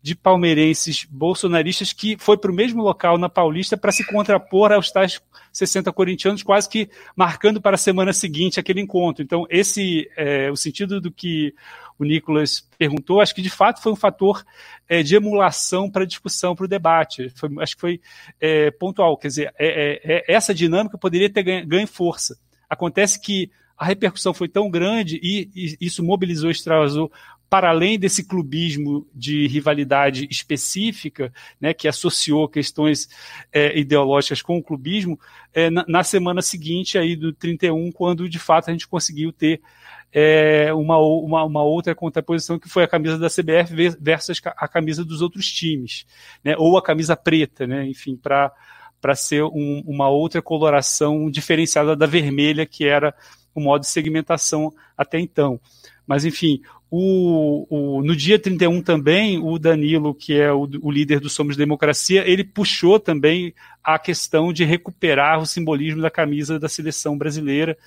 de 0.02 0.14
palmeirenses 0.14 1.06
bolsonaristas 1.10 1.92
que 1.92 2.16
foi 2.18 2.36
para 2.36 2.50
o 2.50 2.55
mesmo 2.55 2.82
local 2.82 3.18
na 3.18 3.28
Paulista 3.28 3.76
para 3.76 3.92
se 3.92 4.05
contrapor 4.05 4.72
aos 4.72 4.90
tais 4.90 5.20
60 5.52 5.92
corintianos, 5.92 6.42
quase 6.42 6.68
que 6.68 6.89
marcando 7.14 7.60
para 7.60 7.74
a 7.74 7.78
semana 7.78 8.12
seguinte 8.12 8.58
aquele 8.58 8.80
encontro. 8.80 9.22
Então, 9.22 9.47
esse 9.50 10.10
é 10.16 10.50
o 10.50 10.56
sentido 10.56 11.00
do 11.00 11.10
que 11.10 11.55
o 12.02 12.06
Nicolas 12.06 12.66
perguntou, 12.78 13.20
acho 13.20 13.34
que 13.34 13.42
de 13.42 13.50
fato 13.50 13.82
foi 13.82 13.92
um 13.92 13.96
fator 13.96 14.44
é, 14.88 15.02
de 15.02 15.14
emulação 15.14 15.90
para 15.90 16.04
a 16.04 16.06
discussão, 16.06 16.54
para 16.54 16.64
o 16.64 16.68
debate. 16.68 17.30
Foi, 17.36 17.50
acho 17.60 17.74
que 17.74 17.80
foi 17.80 18.00
é, 18.40 18.70
pontual. 18.70 19.16
Quer 19.16 19.28
dizer, 19.28 19.54
é, 19.58 20.00
é, 20.02 20.24
é 20.28 20.34
essa 20.34 20.54
dinâmica 20.54 20.98
poderia 20.98 21.30
ter 21.30 21.42
ganho, 21.42 21.66
ganho 21.66 21.86
força. 21.86 22.38
Acontece 22.68 23.20
que 23.20 23.50
a 23.76 23.84
repercussão 23.84 24.34
foi 24.34 24.48
tão 24.48 24.70
grande 24.70 25.18
e, 25.22 25.50
e 25.54 25.76
isso 25.80 26.04
mobilizou, 26.04 26.50
extravasou 26.50 27.10
para 27.50 27.70
além 27.70 27.98
desse 27.98 28.22
clubismo 28.22 29.04
de 29.12 29.48
rivalidade 29.48 30.28
específica, 30.30 31.32
né, 31.60 31.74
que 31.74 31.88
associou 31.88 32.48
questões 32.48 33.08
é, 33.52 33.76
ideológicas 33.76 34.40
com 34.40 34.56
o 34.56 34.62
clubismo, 34.62 35.18
é, 35.52 35.68
na, 35.68 35.84
na, 35.88 36.04
semana 36.04 36.40
seguinte, 36.42 36.96
aí 36.96 37.16
do 37.16 37.32
31, 37.32 37.90
quando 37.90 38.28
de 38.28 38.38
fato 38.38 38.68
a 38.68 38.72
gente 38.72 38.86
conseguiu 38.86 39.32
ter 39.32 39.60
é, 40.12 40.72
uma, 40.72 40.98
uma, 40.98 41.44
uma, 41.44 41.62
outra 41.62 41.94
contraposição 41.94 42.58
que 42.58 42.68
foi 42.68 42.82
a 42.82 42.89
camisa 42.89 43.16
da 43.18 43.28
CBF 43.28 43.97
versus 44.00 44.40
a 44.44 44.66
camisa 44.66 45.05
dos 45.05 45.22
outros 45.22 45.47
times, 45.50 46.05
né, 46.42 46.55
ou 46.58 46.76
a 46.76 46.82
camisa 46.82 47.16
preta, 47.16 47.66
né, 47.66 47.86
enfim, 47.86 48.16
para 48.16 48.52
para 49.00 49.14
ser 49.14 49.42
um, 49.42 49.82
uma 49.86 50.10
outra 50.10 50.42
coloração 50.42 51.30
diferenciada 51.30 51.97
da 51.97 52.05
vermelha, 52.05 52.66
que 52.66 52.84
era 52.84 53.14
o 53.55 53.60
modo 53.60 53.80
de 53.80 53.89
segmentação 53.89 54.72
até 54.97 55.18
então. 55.18 55.58
Mas, 56.06 56.24
enfim, 56.24 56.60
o, 56.90 57.66
o, 57.70 58.02
no 58.02 58.16
dia 58.16 58.39
31 58.39 58.82
também, 58.82 59.39
o 59.39 59.58
Danilo, 59.58 60.14
que 60.14 60.34
é 60.34 60.52
o, 60.52 60.68
o, 60.82 60.90
líder 60.90 61.20
do 61.20 61.30
Somos 61.30 61.56
Democracia, 61.56 62.28
ele 62.28 62.44
puxou 62.44 62.98
também 62.98 63.55
a 63.82 63.98
questão 63.98 64.52
de 64.52 64.64
recuperar 64.64 65.40
o 65.40 65.47
simbolismo 65.47 66.02
da 66.02 66.10
camisa 66.10 66.58
da 66.58 66.68
seleção 66.68 67.16
brasileira 67.16 67.78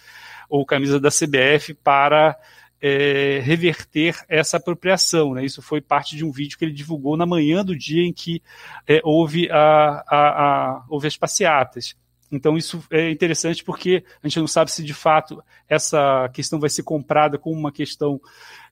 ou 0.49 0.65
camisa 0.65 0.99
da 0.99 1.09
CBF 1.09 1.73
para 1.73 2.37
é, 2.81 3.39
reverter 3.41 4.17
essa 4.27 4.57
apropriação. 4.57 5.33
Né? 5.33 5.45
Isso 5.45 5.61
foi 5.61 5.79
parte 5.79 6.17
de 6.17 6.25
um 6.25 6.31
vídeo 6.31 6.57
que 6.57 6.65
ele 6.65 6.73
divulgou 6.73 7.15
na 7.15 7.25
manhã 7.25 7.63
do 7.63 7.75
dia 7.75 8.05
em 8.05 8.11
que 8.11 8.41
é, 8.85 8.99
houve, 9.03 9.49
a, 9.49 10.03
a, 10.05 10.17
a, 10.17 10.85
houve 10.89 11.07
as 11.07 11.15
passeatas. 11.15 11.95
Então, 12.29 12.57
isso 12.57 12.83
é 12.89 13.11
interessante 13.11 13.63
porque 13.63 14.03
a 14.21 14.27
gente 14.27 14.39
não 14.39 14.47
sabe 14.47 14.71
se 14.71 14.83
de 14.83 14.93
fato 14.93 15.41
essa 15.69 16.27
questão 16.33 16.59
vai 16.59 16.69
ser 16.69 16.83
comprada 16.83 17.37
como 17.37 17.57
uma 17.57 17.71
questão 17.71 18.19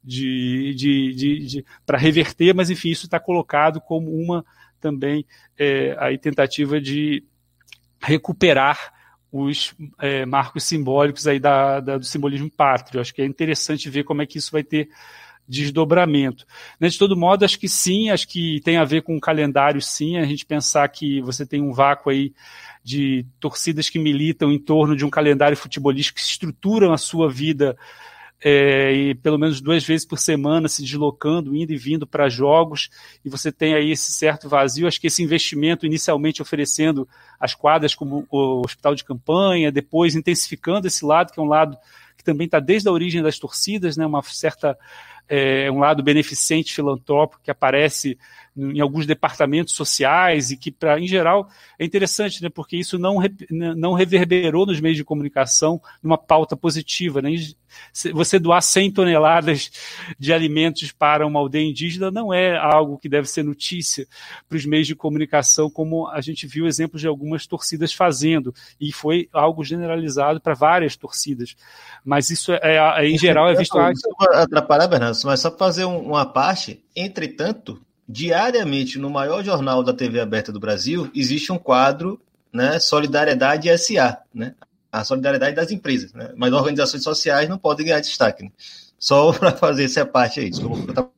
de, 0.04 0.74
de, 0.76 1.14
de, 1.14 1.46
de 1.46 1.66
para 1.86 1.98
reverter, 1.98 2.56
mas 2.56 2.72
enfim, 2.72 2.90
isso 2.90 3.06
está 3.06 3.20
colocado 3.20 3.80
como 3.80 4.12
uma 4.12 4.44
também 4.80 5.26
é, 5.58 5.96
aí 6.00 6.18
tentativa 6.18 6.82
de 6.82 7.24
recuperar 8.02 8.92
os 9.32 9.74
é, 10.00 10.26
marcos 10.26 10.64
simbólicos 10.64 11.26
aí 11.28 11.40
da, 11.40 11.80
da, 11.80 11.98
do 11.98 12.06
simbolismo 12.06 12.50
pátrio. 12.50 13.00
Acho 13.00 13.14
que 13.14 13.22
é 13.22 13.26
interessante 13.26 13.90
ver 13.90 14.04
como 14.04 14.22
é 14.22 14.26
que 14.26 14.38
isso 14.38 14.52
vai 14.52 14.64
ter 14.64 14.90
desdobramento. 15.48 16.46
Né, 16.80 16.88
de 16.88 16.98
todo 16.98 17.18
modo, 17.18 17.44
acho 17.44 17.60
que 17.60 17.68
sim, 17.68 18.10
acho 18.10 18.28
que 18.28 18.62
tem 18.62 18.78
a 18.78 18.86
ver 18.86 19.02
com 19.02 19.16
o 19.16 19.22
calendário, 19.22 19.82
sim, 19.82 20.18
a 20.18 20.26
gente 20.26 20.46
pensar 20.46 20.88
que 20.90 21.22
você 21.22 21.46
tem 21.46 21.62
um 21.62 21.74
vácuo 21.74 22.10
aí 22.10 22.34
de 22.84 23.26
torcidas 23.40 23.90
que 23.90 24.00
militam 24.00 24.52
em 24.52 24.60
torno 24.60 24.96
de 24.96 25.06
um 25.06 25.10
calendário 25.10 25.58
futebolístico 25.58 26.18
que 26.18 26.24
estruturam 26.26 26.94
a 26.94 26.98
sua 26.98 27.30
vida 27.30 27.78
é, 28.44 28.92
e 28.92 29.16
pelo 29.16 29.38
menos 29.38 29.62
duas 29.62 29.84
vezes 29.84 30.06
por 30.06 30.18
semana 30.18 30.68
se 30.68 30.82
deslocando, 30.82 31.56
indo 31.56 31.72
e 31.72 31.78
vindo 31.78 32.08
para 32.08 32.28
jogos, 32.28 32.90
e 33.24 33.30
você 33.30 33.52
tem 33.52 33.76
aí 33.76 33.92
esse 33.92 34.12
certo 34.12 34.50
vazio. 34.50 34.88
Acho 34.88 35.00
que 35.00 35.08
esse 35.08 35.22
investimento, 35.22 35.86
inicialmente 35.86 36.42
oferecendo 36.42 37.08
as 37.40 37.54
quadras 37.54 37.94
como 37.94 38.26
o 38.32 38.62
hospital 38.66 38.96
de 38.96 39.04
campanha, 39.04 39.72
depois 39.72 40.16
intensificando 40.16 40.88
esse 40.88 41.06
lado, 41.06 41.32
que 41.32 41.40
é 41.40 41.44
um 41.44 41.48
lado 41.48 41.78
que 42.18 42.24
também 42.24 42.46
está 42.46 42.60
desde 42.60 42.90
a 42.90 42.92
origem 42.92 43.22
das 43.22 43.38
torcidas, 43.38 43.96
né, 43.96 44.06
uma 44.06 44.22
certa 44.24 44.78
é, 45.30 45.72
um 45.72 45.80
lado 45.80 46.04
beneficente 46.04 46.74
filantrópico 46.74 47.42
que 47.44 47.50
aparece 47.50 48.18
em 48.56 48.82
alguns 48.82 49.06
departamentos 49.06 49.74
sociais 49.74 50.52
e 50.52 50.58
que, 50.58 50.72
pra, 50.72 51.00
em 51.00 51.08
geral, 51.08 51.50
é 51.80 51.86
interessante, 51.86 52.44
né, 52.44 52.50
porque 52.50 52.76
isso 52.76 53.00
não, 53.00 53.18
não 53.50 53.94
reverberou 53.94 54.66
nos 54.66 54.82
meios 54.82 54.98
de 54.98 55.06
comunicação 55.06 55.82
numa 56.04 56.18
pauta 56.18 56.56
positiva. 56.58 57.22
Né? 57.22 57.32
Você 58.14 58.38
doar 58.38 58.62
100 58.62 58.92
toneladas 58.92 59.72
de 60.20 60.34
alimentos 60.34 60.92
para 60.92 61.26
uma 61.26 61.40
aldeia 61.40 61.70
indígena 61.70 62.12
não 62.12 62.34
é 62.34 62.58
algo 62.58 62.98
que 62.98 63.08
deve 63.08 63.28
ser 63.28 63.44
notícia 63.44 64.06
para 64.50 64.58
os 64.58 64.66
meios 64.66 64.88
de 64.88 64.96
comunicação, 64.96 65.70
como 65.70 66.08
a 66.10 66.20
gente 66.20 66.46
viu 66.46 66.68
exemplos 66.68 67.02
de 67.02 67.08
algumas 67.08 67.48
torcidas 67.48 67.94
fazendo, 67.94 68.54
e 68.80 68.92
foi 68.92 69.30
algo 69.32 69.64
generalizado 69.64 70.42
para 70.42 70.54
várias 70.54 70.98
torcidas. 70.98 71.56
Mas 72.04 72.30
isso, 72.30 72.52
é, 72.52 72.78
é 72.98 73.08
em 73.08 73.18
geral, 73.18 73.50
é 73.50 73.56
visto... 73.56 73.78
Atrapalhar, 73.80 74.88
Bernardo, 74.88 75.18
mas 75.24 75.40
só 75.40 75.56
fazer 75.56 75.86
uma 75.86 76.26
parte, 76.26 76.84
entretanto, 76.96 77.82
diariamente 78.12 79.00
no 79.00 79.10
maior 79.10 79.44
jornal 79.44 79.84
da 79.84 79.94
TV 79.94 80.20
aberta 80.20 80.52
do 80.52 80.60
Brasil 80.60 81.10
existe 81.16 81.52
um 81.52 81.58
quadro, 81.58 82.20
né, 82.52 82.80
Solidariedade 82.80 83.76
SA, 83.78 84.20
né? 84.34 84.54
A 84.92 85.06
solidariedade 85.06 85.56
das 85.56 85.72
empresas, 85.72 86.12
né? 86.12 86.34
Mas 86.36 86.52
organizações 86.52 87.02
sociais 87.02 87.48
não 87.48 87.58
podem 87.58 87.86
ganhar 87.86 88.02
destaque. 88.02 88.44
Né? 88.44 88.52
Só 89.00 89.32
para 89.34 89.54
fazer 89.54 89.86
essa 89.86 90.06
parte 90.06 90.42
aí. 90.42 90.50
Desculpa, 90.50 91.10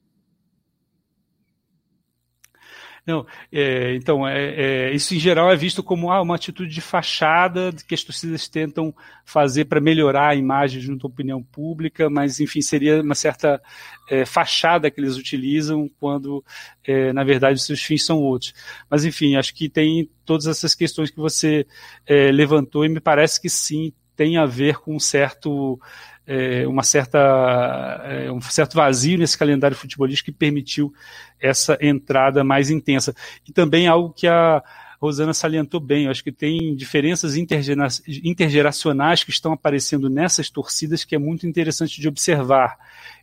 Não, 3.06 3.26
é, 3.52 3.96
então, 3.96 4.26
é, 4.26 4.90
é, 4.90 4.94
isso 4.94 5.14
em 5.14 5.20
geral 5.20 5.52
é 5.52 5.58
visto 5.58 5.84
como 5.84 6.10
ah, 6.10 6.22
uma 6.22 6.36
atitude 6.36 6.74
de 6.74 6.80
fachada 6.80 7.74
que 7.86 7.94
as 7.94 8.02
torcidas 8.02 8.48
tentam 8.48 8.96
fazer 9.26 9.66
para 9.66 9.82
melhorar 9.82 10.30
a 10.30 10.36
imagem 10.36 10.80
junto 10.80 11.06
à 11.06 11.10
opinião 11.10 11.44
pública, 11.44 12.10
mas, 12.10 12.40
enfim, 12.40 12.62
seria 12.62 13.02
uma 13.02 13.14
certa 13.14 13.62
é, 14.10 14.26
fachada 14.26 14.90
que 14.90 15.02
eles 15.02 15.18
utilizam 15.18 15.90
quando, 16.00 16.42
é, 16.86 17.12
na 17.12 17.26
verdade, 17.26 17.56
os 17.56 17.66
seus 17.66 17.84
fins 17.84 18.06
são 18.06 18.22
outros. 18.22 18.54
Mas, 18.90 19.04
enfim, 19.04 19.36
acho 19.36 19.54
que 19.54 19.68
tem 19.68 20.10
todas 20.24 20.48
essas 20.48 20.74
questões 20.74 21.12
que 21.12 21.20
você 21.20 21.68
é, 22.08 22.32
levantou 22.32 22.86
e 22.86 22.90
me 22.90 23.02
parece 23.02 23.42
que 23.42 23.50
sim, 23.50 23.92
tem 24.16 24.38
a 24.38 24.46
ver 24.46 24.78
com 24.78 24.96
um 24.96 25.00
certo 25.00 25.80
é, 26.26 26.66
uma 26.68 26.84
certa, 26.84 27.20
é, 28.06 28.32
um 28.32 28.42
certo 28.42 28.76
vazio 28.76 29.18
nesse 29.18 29.38
calendário 29.38 29.76
futebolístico 29.76 30.32
que 30.32 30.38
permitiu 30.38 30.94
essa 31.40 31.78
entrada 31.82 32.44
mais 32.44 32.70
intensa. 32.70 33.14
E 33.48 33.52
também 33.52 33.88
algo 33.88 34.14
que 34.14 34.28
a 34.28 34.64
Rosana 35.04 35.34
salientou 35.34 35.82
bem, 35.82 36.06
eu 36.06 36.12
acho 36.12 36.24
que 36.24 36.32
tem 36.32 36.74
diferenças 36.78 37.36
intergeracionais 37.36 39.22
que 39.22 39.32
estão 39.32 39.52
aparecendo 39.52 40.10
nessas 40.10 40.50
torcidas 40.50 41.04
que 41.04 41.14
é 41.14 41.18
muito 41.18 41.46
interessante 41.46 42.00
de 42.00 42.08
observar 42.08 42.78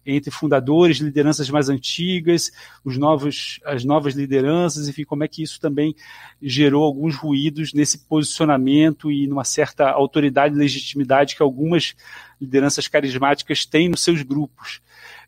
entre 0.05 0.31
fundadores, 0.31 0.99
lideranças 0.99 1.49
mais 1.49 1.71
antigas, 1.71 2.53
os 2.85 2.99
novos, 2.99 3.61
as 3.65 3.83
novas 3.83 4.13
lideranças, 4.13 4.89
enfim, 4.89 5.05
como 5.05 5.25
é 5.25 5.29
que 5.29 5.43
isso 5.43 5.59
também 5.59 5.95
gerou 6.43 6.85
alguns 6.85 7.17
ruídos 7.17 7.73
nesse 7.73 7.99
posicionamento 8.01 9.11
e 9.11 9.27
numa 9.27 9.45
certa 9.45 9.89
autoridade 9.89 10.55
e 10.55 10.59
legitimidade 10.59 11.35
que 11.35 11.43
algumas 11.43 11.95
lideranças 12.41 12.89
carismáticas 12.89 13.67
têm 13.67 13.89
nos 13.89 14.03
seus 14.03 14.23
grupos. 14.23 14.81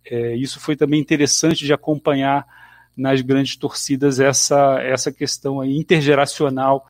É, 0.05 0.35
isso 0.37 0.59
foi 0.59 0.77
também 0.77 1.01
interessante 1.01 1.65
de 1.65 1.73
acompanhar 1.73 2.47
nas 2.97 3.21
grandes 3.21 3.57
torcidas 3.57 4.21
essa, 4.21 4.81
essa 4.83 5.13
questão 5.13 5.65
intergeracional 5.65 6.87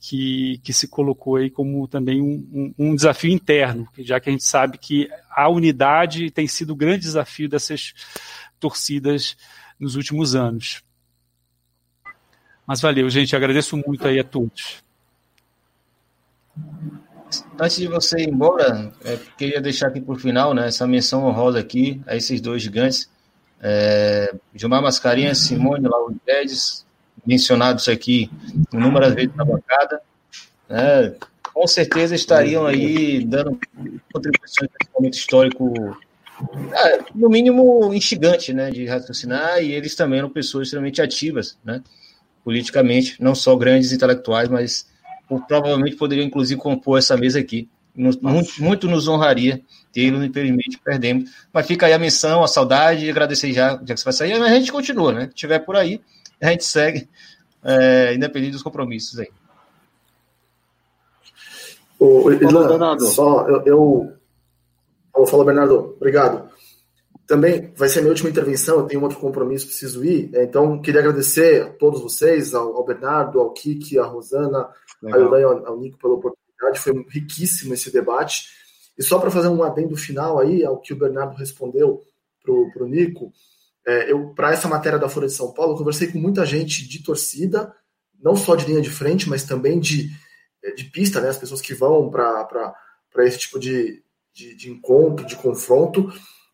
que, 0.00 0.60
que 0.62 0.72
se 0.72 0.88
colocou 0.88 1.36
aí 1.36 1.50
como 1.50 1.86
também 1.88 2.22
um, 2.22 2.74
um, 2.78 2.90
um, 2.90 2.94
desafio 2.94 3.30
interno, 3.32 3.88
já 3.98 4.20
que 4.20 4.28
a 4.28 4.32
gente 4.32 4.44
sabe 4.44 4.78
que 4.78 5.08
a 5.30 5.48
unidade 5.48 6.30
tem 6.30 6.46
sido 6.46 6.70
o 6.70 6.76
grande 6.76 7.00
desafio 7.00 7.48
dessas 7.48 7.94
torcidas 8.60 9.36
nos 9.78 9.96
últimos 9.96 10.34
anos. 10.34 10.82
Mas 12.66 12.80
valeu, 12.80 13.08
gente, 13.08 13.34
agradeço 13.34 13.76
muito 13.76 14.06
aí 14.06 14.20
a 14.20 14.24
todos. 14.24 14.82
Antes 17.60 17.76
de 17.76 17.86
você 17.86 18.20
ir 18.20 18.28
embora, 18.28 18.92
é, 19.04 19.18
queria 19.36 19.60
deixar 19.60 19.88
aqui 19.88 20.00
por 20.00 20.18
final 20.18 20.54
né, 20.54 20.68
essa 20.68 20.86
menção 20.86 21.24
honrosa 21.24 21.58
aqui 21.58 22.00
a 22.06 22.16
esses 22.16 22.40
dois 22.40 22.62
gigantes. 22.62 23.10
É, 23.60 24.34
Gilmar 24.54 24.80
Mascarenhas, 24.80 25.38
Simone 25.38 25.88
Lauro 25.88 26.16
mencionados 27.26 27.88
aqui 27.88 28.30
inúmeras 28.72 29.14
vezes 29.14 29.34
na 29.34 29.44
bancada. 29.44 30.00
né, 30.68 31.14
com 31.52 31.66
certeza 31.66 32.14
estariam 32.14 32.64
aí 32.64 33.24
dando 33.24 33.58
contribuições 34.12 34.70
para 34.70 34.78
esse 34.80 34.90
momento 34.94 35.14
histórico, 35.14 35.98
é, 36.72 37.00
no 37.12 37.28
mínimo 37.28 37.92
instigante, 37.92 38.52
né, 38.52 38.70
de 38.70 38.86
raciocinar, 38.86 39.60
e 39.60 39.72
eles 39.72 39.96
também 39.96 40.20
eram 40.20 40.30
pessoas 40.30 40.68
extremamente 40.68 41.02
ativas, 41.02 41.58
né, 41.64 41.82
politicamente, 42.44 43.20
não 43.20 43.34
só 43.34 43.56
grandes 43.56 43.92
intelectuais, 43.92 44.48
mas 44.48 44.86
provavelmente 45.28 45.96
poderiam 45.96 46.26
inclusive 46.26 46.60
compor 46.60 46.98
essa 46.98 47.16
mesa 47.16 47.38
aqui. 47.38 47.68
Nos, 47.94 48.16
muito, 48.16 48.62
muito, 48.62 48.88
nos 48.88 49.08
honraria 49.08 49.60
tê-lo, 49.92 50.22
infelizmente 50.22 50.78
perdemos. 50.78 51.30
Mas 51.52 51.66
fica 51.66 51.86
aí 51.86 51.92
a 51.92 51.98
menção, 51.98 52.44
a 52.44 52.48
saudade, 52.48 53.04
e 53.04 53.10
agradecer 53.10 53.52
já, 53.52 53.70
já 53.84 53.94
que 53.94 53.98
você 53.98 54.04
vai 54.04 54.12
sair, 54.12 54.38
mas 54.38 54.52
a 54.52 54.54
gente 54.54 54.70
continua, 54.70 55.12
né? 55.12 55.26
Se 55.28 55.34
tiver 55.34 55.58
por 55.58 55.76
aí, 55.76 56.00
a 56.40 56.50
gente 56.50 56.64
segue, 56.64 57.08
é, 57.64 58.14
independente 58.14 58.52
dos 58.52 58.62
compromissos 58.62 59.18
aí. 59.18 59.28
O, 61.98 62.30
Ilan, 62.30 62.98
só 63.00 63.48
eu, 63.48 63.62
eu... 63.66 64.12
Falou, 65.12 65.26
falou, 65.26 65.46
Bernardo, 65.46 65.96
obrigado. 65.96 66.47
Também 67.28 67.70
vai 67.76 67.90
ser 67.90 67.98
a 67.98 68.02
minha 68.02 68.10
última 68.10 68.30
intervenção, 68.30 68.78
eu 68.78 68.86
tenho 68.86 69.02
um 69.02 69.04
outro 69.04 69.20
compromisso, 69.20 69.66
preciso 69.66 70.02
ir. 70.02 70.30
É, 70.34 70.44
então, 70.44 70.80
queria 70.80 71.02
agradecer 71.02 71.62
a 71.62 71.70
todos 71.70 72.00
vocês, 72.00 72.54
ao, 72.54 72.74
ao 72.74 72.86
Bernardo, 72.86 73.38
ao 73.38 73.52
Kiki, 73.52 73.98
à 73.98 74.04
Rosana, 74.04 74.70
Legal. 75.02 75.34
ao 75.34 75.38
e 75.38 75.44
ao, 75.44 75.66
ao 75.66 75.78
Nico 75.78 75.98
pela 75.98 76.14
oportunidade. 76.14 76.80
Foi 76.80 76.94
riquíssimo 77.10 77.74
esse 77.74 77.92
debate. 77.92 78.48
E 78.96 79.02
só 79.02 79.18
para 79.18 79.30
fazer 79.30 79.48
um 79.48 79.62
adendo 79.62 79.94
final 79.94 80.38
aí 80.38 80.64
ao 80.64 80.80
que 80.80 80.94
o 80.94 80.96
Bernardo 80.96 81.36
respondeu 81.36 82.02
para 82.42 82.82
o 82.82 82.88
Nico, 82.88 83.30
é, 83.86 84.10
eu 84.10 84.30
para 84.34 84.52
essa 84.52 84.66
matéria 84.66 84.98
da 84.98 85.08
Folha 85.08 85.26
de 85.26 85.34
São 85.34 85.52
Paulo, 85.52 85.74
eu 85.74 85.76
conversei 85.76 86.10
com 86.10 86.18
muita 86.18 86.46
gente 86.46 86.88
de 86.88 87.02
torcida, 87.02 87.74
não 88.18 88.36
só 88.36 88.56
de 88.56 88.64
linha 88.64 88.80
de 88.80 88.88
frente, 88.88 89.28
mas 89.28 89.44
também 89.44 89.78
de, 89.78 90.08
de 90.74 90.84
pista, 90.84 91.20
né, 91.20 91.28
as 91.28 91.36
pessoas 91.36 91.60
que 91.60 91.74
vão 91.74 92.10
para 92.10 92.74
esse 93.18 93.38
tipo 93.38 93.58
de, 93.58 94.02
de, 94.32 94.54
de, 94.54 94.70
encontro, 94.70 95.26
de 95.26 95.36
confronto, 95.36 96.10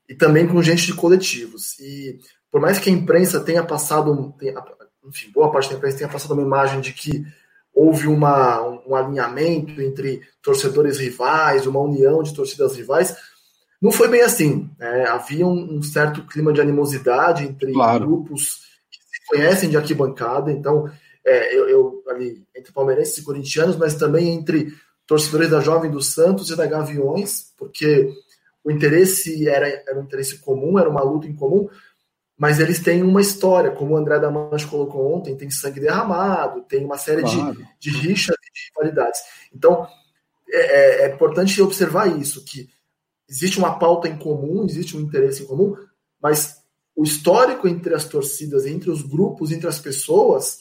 e 0.08 0.14
também 0.14 0.46
com 0.46 0.62
gente 0.62 0.86
de 0.86 0.94
coletivos. 0.94 1.78
E 1.78 2.18
por 2.50 2.60
mais 2.60 2.78
que 2.78 2.88
a 2.88 2.92
imprensa 2.92 3.40
tenha 3.40 3.64
passado, 3.64 4.34
tenha, 4.38 4.54
enfim, 5.06 5.30
boa 5.32 5.50
parte 5.50 5.70
da 5.70 5.76
imprensa 5.76 5.98
tenha 5.98 6.10
passado 6.10 6.34
uma 6.34 6.42
imagem 6.42 6.80
de 6.80 6.92
que 6.92 7.24
houve 7.74 8.06
uma, 8.06 8.62
um 8.86 8.94
alinhamento 8.94 9.82
entre 9.82 10.22
torcedores 10.40 10.98
rivais, 10.98 11.66
uma 11.66 11.80
união 11.80 12.22
de 12.22 12.32
torcidas 12.32 12.76
rivais, 12.76 13.16
não 13.82 13.90
foi 13.90 14.08
bem 14.08 14.22
assim. 14.22 14.70
Né? 14.78 15.06
Havia 15.08 15.46
um, 15.46 15.76
um, 15.76 15.82
certo 15.82 16.24
clima 16.26 16.52
de 16.52 16.60
animosidade 16.60 17.44
entre 17.44 17.72
claro. 17.72 18.06
grupos 18.06 18.60
que 18.90 18.98
se 18.98 19.26
conhecem 19.28 19.68
de 19.68 19.76
arquibancada, 19.76 20.52
então 20.52 20.88
é, 21.26 21.56
eu, 21.56 21.68
eu, 21.68 22.02
ali 22.08 22.44
entre 22.56 22.72
palmeirenses 22.72 23.18
e 23.18 23.24
corintianos, 23.24 23.76
mas 23.76 23.94
também 23.94 24.32
entre 24.32 24.72
torcedores 25.06 25.50
da 25.50 25.60
Jovem 25.60 25.90
do 25.90 26.00
Santos 26.00 26.50
e 26.50 26.56
da 26.56 26.66
Gaviões, 26.66 27.52
porque 27.58 28.10
o 28.64 28.70
interesse 28.70 29.46
era, 29.46 29.68
era 29.68 30.00
um 30.00 30.04
interesse 30.04 30.38
comum, 30.38 30.78
era 30.78 30.88
uma 30.88 31.02
luta 31.02 31.28
em 31.28 31.34
comum, 31.34 31.68
mas 32.36 32.58
eles 32.58 32.80
têm 32.80 33.02
uma 33.02 33.20
história, 33.20 33.70
como 33.70 33.94
o 33.94 33.96
André 33.96 34.18
Damanche 34.18 34.66
colocou 34.66 35.14
ontem, 35.14 35.36
tem 35.36 35.50
sangue 35.50 35.80
derramado, 35.80 36.62
tem 36.62 36.84
uma 36.84 36.98
série 36.98 37.22
claro. 37.22 37.54
de, 37.78 37.90
de 37.92 37.98
rixas 37.98 38.34
e 38.36 38.52
de 38.52 38.70
rivalidades. 38.70 39.20
Então, 39.54 39.86
é, 40.50 40.58
é, 40.58 41.02
é, 41.02 41.14
importante 41.14 41.60
observar 41.62 42.06
isso, 42.18 42.44
que 42.44 42.68
existe 43.28 43.58
uma 43.58 43.78
pauta 43.78 44.08
em 44.08 44.16
comum, 44.16 44.64
existe 44.64 44.96
um 44.96 45.00
interesse 45.00 45.42
em 45.42 45.46
comum, 45.46 45.76
mas 46.20 46.62
o 46.96 47.04
histórico 47.04 47.68
entre 47.68 47.94
as 47.94 48.06
torcidas, 48.06 48.66
entre 48.66 48.90
os 48.90 49.02
grupos, 49.02 49.52
entre 49.52 49.68
as 49.68 49.78
pessoas, 49.78 50.60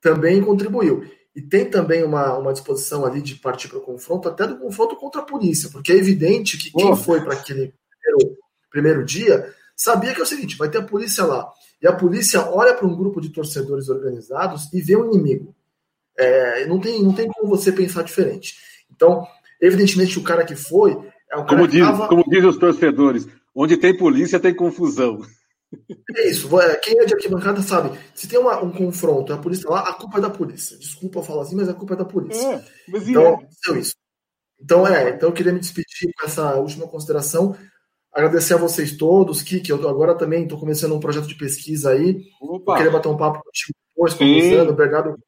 também 0.00 0.42
contribuiu. 0.42 1.04
E 1.34 1.40
tem 1.40 1.68
também 1.70 2.04
uma, 2.04 2.36
uma 2.36 2.52
disposição 2.52 3.06
ali 3.06 3.22
de 3.22 3.36
partir 3.36 3.68
para 3.68 3.78
o 3.78 3.82
confronto, 3.82 4.28
até 4.28 4.46
do 4.46 4.58
confronto 4.58 4.96
contra 4.96 5.22
a 5.22 5.24
polícia, 5.24 5.70
porque 5.70 5.92
é 5.92 5.96
evidente 5.96 6.58
que 6.58 6.70
quem 6.70 6.94
foi 6.94 7.22
para 7.22 7.34
aquele 7.34 7.72
primeiro, 7.90 8.38
primeiro 8.70 9.04
dia 9.04 9.54
sabia 9.74 10.14
que 10.14 10.20
é 10.20 10.22
o 10.22 10.26
seguinte: 10.26 10.56
vai 10.56 10.68
ter 10.68 10.78
a 10.78 10.82
polícia 10.82 11.24
lá. 11.24 11.50
E 11.80 11.86
a 11.86 11.92
polícia 11.92 12.48
olha 12.48 12.74
para 12.74 12.86
um 12.86 12.96
grupo 12.96 13.20
de 13.20 13.30
torcedores 13.30 13.88
organizados 13.88 14.72
e 14.72 14.80
vê 14.80 14.96
um 14.96 15.06
inimigo. 15.06 15.54
É, 16.16 16.66
não, 16.66 16.78
tem, 16.78 17.02
não 17.02 17.12
tem 17.12 17.26
como 17.28 17.48
você 17.48 17.72
pensar 17.72 18.02
diferente. 18.02 18.56
Então, 18.94 19.26
evidentemente, 19.60 20.18
o 20.18 20.22
cara 20.22 20.44
que 20.44 20.54
foi 20.54 20.96
é 21.30 21.36
um 21.36 21.46
como, 21.46 21.66
diz, 21.66 21.84
tava... 21.84 22.08
como 22.08 22.22
dizem 22.28 22.48
os 22.48 22.58
torcedores, 22.58 23.26
onde 23.54 23.76
tem 23.76 23.96
polícia 23.96 24.38
tem 24.38 24.54
confusão. 24.54 25.22
É 26.16 26.28
isso. 26.28 26.60
É, 26.60 26.76
quem 26.76 26.98
é 26.98 27.04
de 27.04 27.14
arquibancada 27.14 27.62
sabe. 27.62 27.98
Se 28.14 28.28
tem 28.28 28.38
uma, 28.38 28.62
um 28.62 28.70
confronto, 28.70 29.32
a 29.32 29.38
polícia 29.38 29.68
lá, 29.68 29.88
a 29.88 29.94
culpa 29.94 30.18
é 30.18 30.20
da 30.20 30.30
polícia. 30.30 30.78
Desculpa 30.78 31.22
falar 31.22 31.42
assim, 31.42 31.56
mas 31.56 31.68
a 31.68 31.74
culpa 31.74 31.94
é 31.94 31.96
da 31.96 32.04
polícia. 32.04 32.46
É, 32.46 32.64
então, 32.98 33.38
é 33.68 33.78
isso. 33.78 33.94
Então, 34.60 34.86
é. 34.86 35.10
Então, 35.10 35.28
eu 35.28 35.32
queria 35.32 35.52
me 35.52 35.60
despedir 35.60 36.12
com 36.18 36.26
essa 36.26 36.54
última 36.56 36.86
consideração. 36.86 37.56
Agradecer 38.12 38.54
a 38.54 38.58
vocês 38.58 38.96
todos, 38.96 39.42
Kiki. 39.42 39.70
Eu 39.70 39.88
agora 39.88 40.14
também 40.14 40.42
estou 40.42 40.58
começando 40.58 40.94
um 40.94 41.00
projeto 41.00 41.26
de 41.26 41.34
pesquisa 41.34 41.90
aí. 41.90 42.22
Opa. 42.40 42.72
Eu 42.72 42.76
queria 42.76 42.92
bater 42.92 43.08
um 43.08 43.16
papo 43.16 43.42
contigo 43.42 43.74
depois, 43.88 44.14
com 44.14 44.24
o 44.24 44.34
Luciano, 44.34 44.72
Bernardo, 44.72 45.18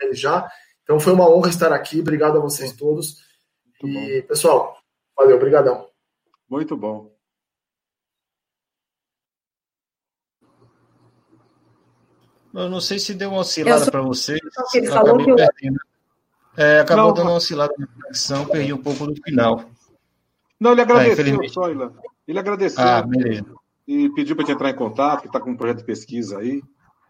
ele 0.00 0.14
já. 0.14 0.50
Então, 0.82 0.98
foi 0.98 1.12
uma 1.12 1.28
honra 1.28 1.50
estar 1.50 1.72
aqui. 1.72 2.00
Obrigado 2.00 2.38
a 2.38 2.40
vocês 2.40 2.72
todos. 2.72 3.16
Muito 3.82 3.98
e, 3.98 4.22
bom. 4.22 4.28
pessoal, 4.28 4.76
valeu. 5.16 5.36
Obrigadão. 5.36 5.86
Muito 6.48 6.76
bom. 6.76 7.19
Eu 12.54 12.68
não 12.68 12.80
sei 12.80 12.98
se 12.98 13.14
deu 13.14 13.30
uma 13.30 13.40
oscilada 13.40 13.84
só... 13.84 13.90
para 13.90 14.02
vocês. 14.02 14.40
Ele 14.74 14.86
falou 14.86 15.18
que 15.18 15.30
eu... 15.30 15.36
É, 16.56 16.80
acabou 16.80 17.06
não, 17.06 17.14
dando 17.14 17.28
uma 17.28 17.36
oscilada 17.36 17.72
na 17.78 17.86
conexão, 17.86 18.44
perdi 18.44 18.72
um 18.72 18.82
pouco 18.82 19.06
no 19.06 19.14
final. 19.22 19.64
Não, 20.58 20.72
ele 20.72 20.82
agradeceu, 20.82 21.40
ah, 21.40 21.48
só, 21.48 21.70
Ilan. 21.70 21.92
Ele 22.26 22.38
agradeceu. 22.38 22.82
Ah, 22.82 23.02
beleza. 23.02 23.46
E 23.86 24.08
pediu 24.10 24.36
para 24.36 24.44
te 24.44 24.52
entrar 24.52 24.70
em 24.70 24.74
contato, 24.74 25.22
que 25.22 25.26
está 25.28 25.40
com 25.40 25.50
um 25.50 25.56
projeto 25.56 25.78
de 25.78 25.84
pesquisa 25.84 26.38
aí. 26.38 26.62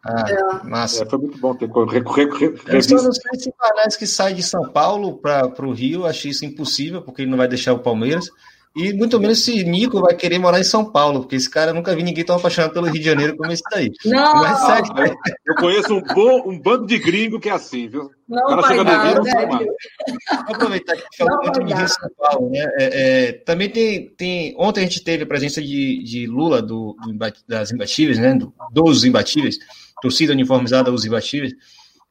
Ah, 0.04 0.24
é. 0.28 0.68
massa. 0.68 1.02
É, 1.02 1.06
foi 1.06 1.18
muito 1.18 1.38
bom 1.38 1.54
ter 1.54 1.66
recorrido. 1.66 2.60
Eu 2.68 2.82
só 2.82 2.94
não 2.96 3.12
sei 3.12 3.38
se 3.38 3.52
parece 3.58 3.98
que 3.98 4.06
sai 4.06 4.34
de 4.34 4.42
São 4.42 4.70
Paulo 4.70 5.18
para 5.18 5.66
o 5.66 5.72
Rio, 5.72 6.06
achei 6.06 6.30
isso 6.30 6.44
impossível, 6.44 7.02
porque 7.02 7.22
ele 7.22 7.30
não 7.30 7.38
vai 7.38 7.48
deixar 7.48 7.72
o 7.72 7.80
Palmeiras. 7.80 8.30
E 8.74 8.92
muito 8.92 9.18
menos 9.18 9.44
se 9.44 9.65
Nico 9.65 10.00
vai 10.00 10.15
querer 10.15 10.39
morar 10.39 10.60
em 10.60 10.65
São 10.65 10.84
Paulo, 10.84 11.20
porque 11.20 11.34
esse 11.34 11.50
cara 11.50 11.73
nunca 11.73 11.94
vi 11.94 12.05
ninguém 12.05 12.24
tão 12.24 12.36
apaixonado 12.36 12.73
pelo 12.73 12.86
Rio 12.86 13.00
de 13.00 13.05
Janeiro 13.05 13.36
como 13.36 13.50
esse 13.50 13.65
daí. 13.68 13.90
Não, 14.05 14.34
Mas, 14.36 14.60
sério? 14.60 15.16
Eu 15.44 15.55
conheço 15.57 15.92
um, 15.92 16.02
bom, 16.02 16.49
um 16.49 16.57
bando 16.57 16.86
de 16.86 16.97
gringo 16.97 17.40
que 17.40 17.49
é 17.49 17.52
assim, 17.52 17.89
viu? 17.89 18.10
Não 18.28 18.44
o 18.44 18.49
cara 18.49 18.62
vai 18.62 18.70
chega 18.70 18.84
dar, 18.84 19.15
no 19.16 19.24
Rio, 19.24 19.47
né? 19.47 19.66
Vou 20.47 20.55
aproveitar 20.55 20.97
que 20.97 21.16
falou 21.18 21.42
muito 21.42 21.65
de 21.65 21.74
Rio 21.74 21.89
São 21.89 22.10
Paulo, 22.16 22.50
né? 22.50 22.65
É, 22.78 23.28
é, 23.28 23.32
também 23.32 23.68
tem, 23.68 24.08
tem. 24.10 24.55
Ontem 24.57 24.81
a 24.81 24.84
gente 24.84 25.02
teve 25.02 25.24
a 25.24 25.26
presença 25.26 25.60
de, 25.60 26.05
de 26.05 26.26
Lula, 26.28 26.62
do, 26.62 26.97
do 27.02 27.12
das 27.49 27.73
imbatíveis, 27.73 28.18
né? 28.18 28.34
Do, 28.34 28.55
dos 28.70 29.05
imbatíveis, 29.05 29.58
torcida 30.00 30.32
uniformizada 30.32 30.92
dos 30.92 31.05
imbatíveis. 31.05 31.55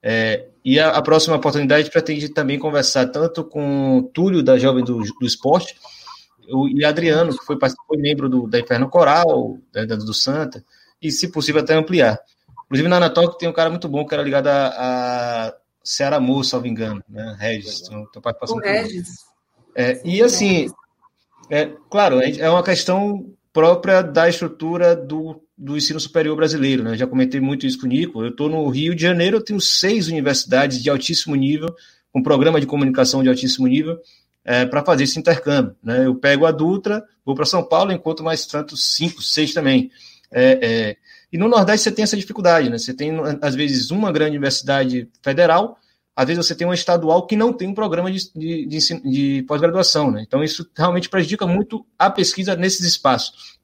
É, 0.04 0.46
e 0.64 0.80
a, 0.80 0.90
a, 0.92 1.02
próxima 1.02 1.36
oportunidade 1.36 1.90
pretende 1.90 2.30
também 2.30 2.58
conversar 2.58 3.08
tanto 3.08 3.44
com 3.44 3.98
o 3.98 4.04
Túlio, 4.04 4.42
da 4.42 4.58
Jovem 4.58 4.84
do, 4.84 5.00
do 5.00 5.26
Esporte, 5.26 5.76
e 6.76 6.84
Adriano, 6.86 7.38
que 7.38 7.46
foi, 7.46 7.58
foi 7.88 7.98
membro 7.98 8.30
do, 8.30 8.48
da 8.48 8.60
Inferno 8.60 8.90
Coral, 8.90 9.58
da, 9.72 9.84
do 9.86 10.14
Santa, 10.14 10.64
e, 11.02 11.12
se 11.12 11.32
possível, 11.32 11.62
até 11.62 11.76
ampliar. 11.76 12.20
Inclusive, 12.66 12.88
na 12.88 12.98
Anatólica 12.98 13.38
tem 13.38 13.50
um 13.50 13.54
cara 13.54 13.70
muito 13.70 13.88
bom 13.88 14.06
que 14.06 14.14
era 14.14 14.24
ligado 14.24 14.48
a, 14.48 14.68
a 15.48 15.56
Ceará 15.84 16.20
Moço, 16.20 16.52
salvo 16.52 16.68
engano, 16.68 17.04
né? 17.10 17.36
Regis. 17.40 17.82
Então, 17.88 18.22
participação 18.22 18.58
o 18.58 18.60
Regis. 18.60 19.10
É, 19.76 20.02
e, 20.04 20.22
assim, 20.22 20.70
é, 21.50 21.72
claro, 21.90 22.20
é 22.22 22.50
uma 22.50 22.64
questão 22.64 23.34
própria 23.52 24.02
da 24.02 24.30
estrutura 24.30 24.96
do, 24.96 25.42
do 25.58 25.76
ensino 25.76 26.00
superior 26.00 26.36
brasileiro, 26.36 26.84
né? 26.84 26.96
Já 26.96 27.08
comentei 27.08 27.42
muito 27.42 27.66
isso 27.66 27.80
com 27.80 27.86
o 27.86 27.90
Nico. 27.90 28.22
Eu 28.24 28.30
estou 28.30 28.50
no 28.50 28.68
Rio 28.70 28.94
de 28.94 29.02
Janeiro, 29.02 29.38
eu 29.38 29.44
tenho 29.44 29.60
seis 29.60 30.08
universidades 30.08 30.82
de 30.82 30.90
altíssimo 30.90 31.36
nível, 31.36 31.74
com 32.12 32.22
programa 32.22 32.60
de 32.60 32.68
comunicação 32.68 33.24
de 33.24 33.30
altíssimo 33.30 33.68
nível, 33.68 34.00
é, 34.50 34.66
para 34.66 34.84
fazer 34.84 35.04
esse 35.04 35.20
intercâmbio. 35.20 35.76
Né? 35.84 36.08
Eu 36.08 36.16
pego 36.16 36.44
a 36.48 36.52
Dutra, 36.52 37.06
vou 37.24 37.36
para 37.36 37.46
São 37.46 37.64
Paulo, 37.64 37.92
encontro 37.92 38.26
mais 38.26 38.48
tantos 38.48 38.96
cinco, 38.96 39.22
seis 39.22 39.54
também. 39.54 39.92
É, 40.32 40.60
é, 40.60 40.98
e 41.32 41.38
no 41.38 41.48
Nordeste 41.48 41.84
você 41.84 41.92
tem 41.92 42.02
essa 42.02 42.18
dificuldade, 42.18 42.68
né? 42.68 42.80
Você 42.80 42.92
tem, 42.92 43.12
às 43.44 43.54
vezes, 43.54 43.92
uma 43.92 44.12
grande 44.12 44.32
universidade 44.32 45.08
federal, 45.22 45.78
às 46.16 46.26
vezes 46.26 46.44
você 46.44 46.56
tem 46.56 46.66
uma 46.66 46.74
estadual 46.74 47.28
que 47.28 47.36
não 47.36 47.54
tem 47.54 47.68
um 47.68 47.76
programa 47.76 48.12
de, 48.12 48.32
de, 48.34 48.66
de, 48.66 49.02
de 49.02 49.44
pós-graduação, 49.44 50.10
né? 50.10 50.24
Então, 50.28 50.44
isso 50.44 50.68
realmente 50.76 51.10
prejudica 51.10 51.46
muito 51.46 51.86
a 51.98 52.10
pesquisa 52.10 52.56
nesses 52.56 52.84
espaços. 52.84 53.60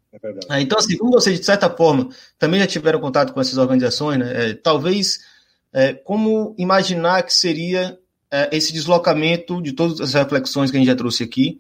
É 0.52 0.62
então, 0.62 0.78
assim, 0.78 0.96
como 0.98 1.12
vocês, 1.12 1.40
de 1.40 1.46
certa 1.48 1.68
forma, 1.68 2.10
também 2.38 2.60
já 2.60 2.68
tiveram 2.68 3.00
contato 3.00 3.34
com 3.34 3.42
essas 3.42 3.58
organizações, 3.58 4.20
né? 4.20 4.52
É, 4.52 4.54
talvez, 4.54 5.18
é, 5.74 5.94
como 5.94 6.54
imaginar 6.60 7.24
que 7.24 7.34
seria 7.34 7.98
é, 7.98 8.05
esse 8.52 8.74
deslocamento 8.74 9.62
de 9.62 9.74
todas 9.74 10.02
as 10.02 10.14
reflexões 10.14 10.72
que 10.72 10.78
a 10.78 10.80
gente 10.80 10.88
já 10.88 10.96
trouxe 10.96 11.24
aqui 11.24 11.60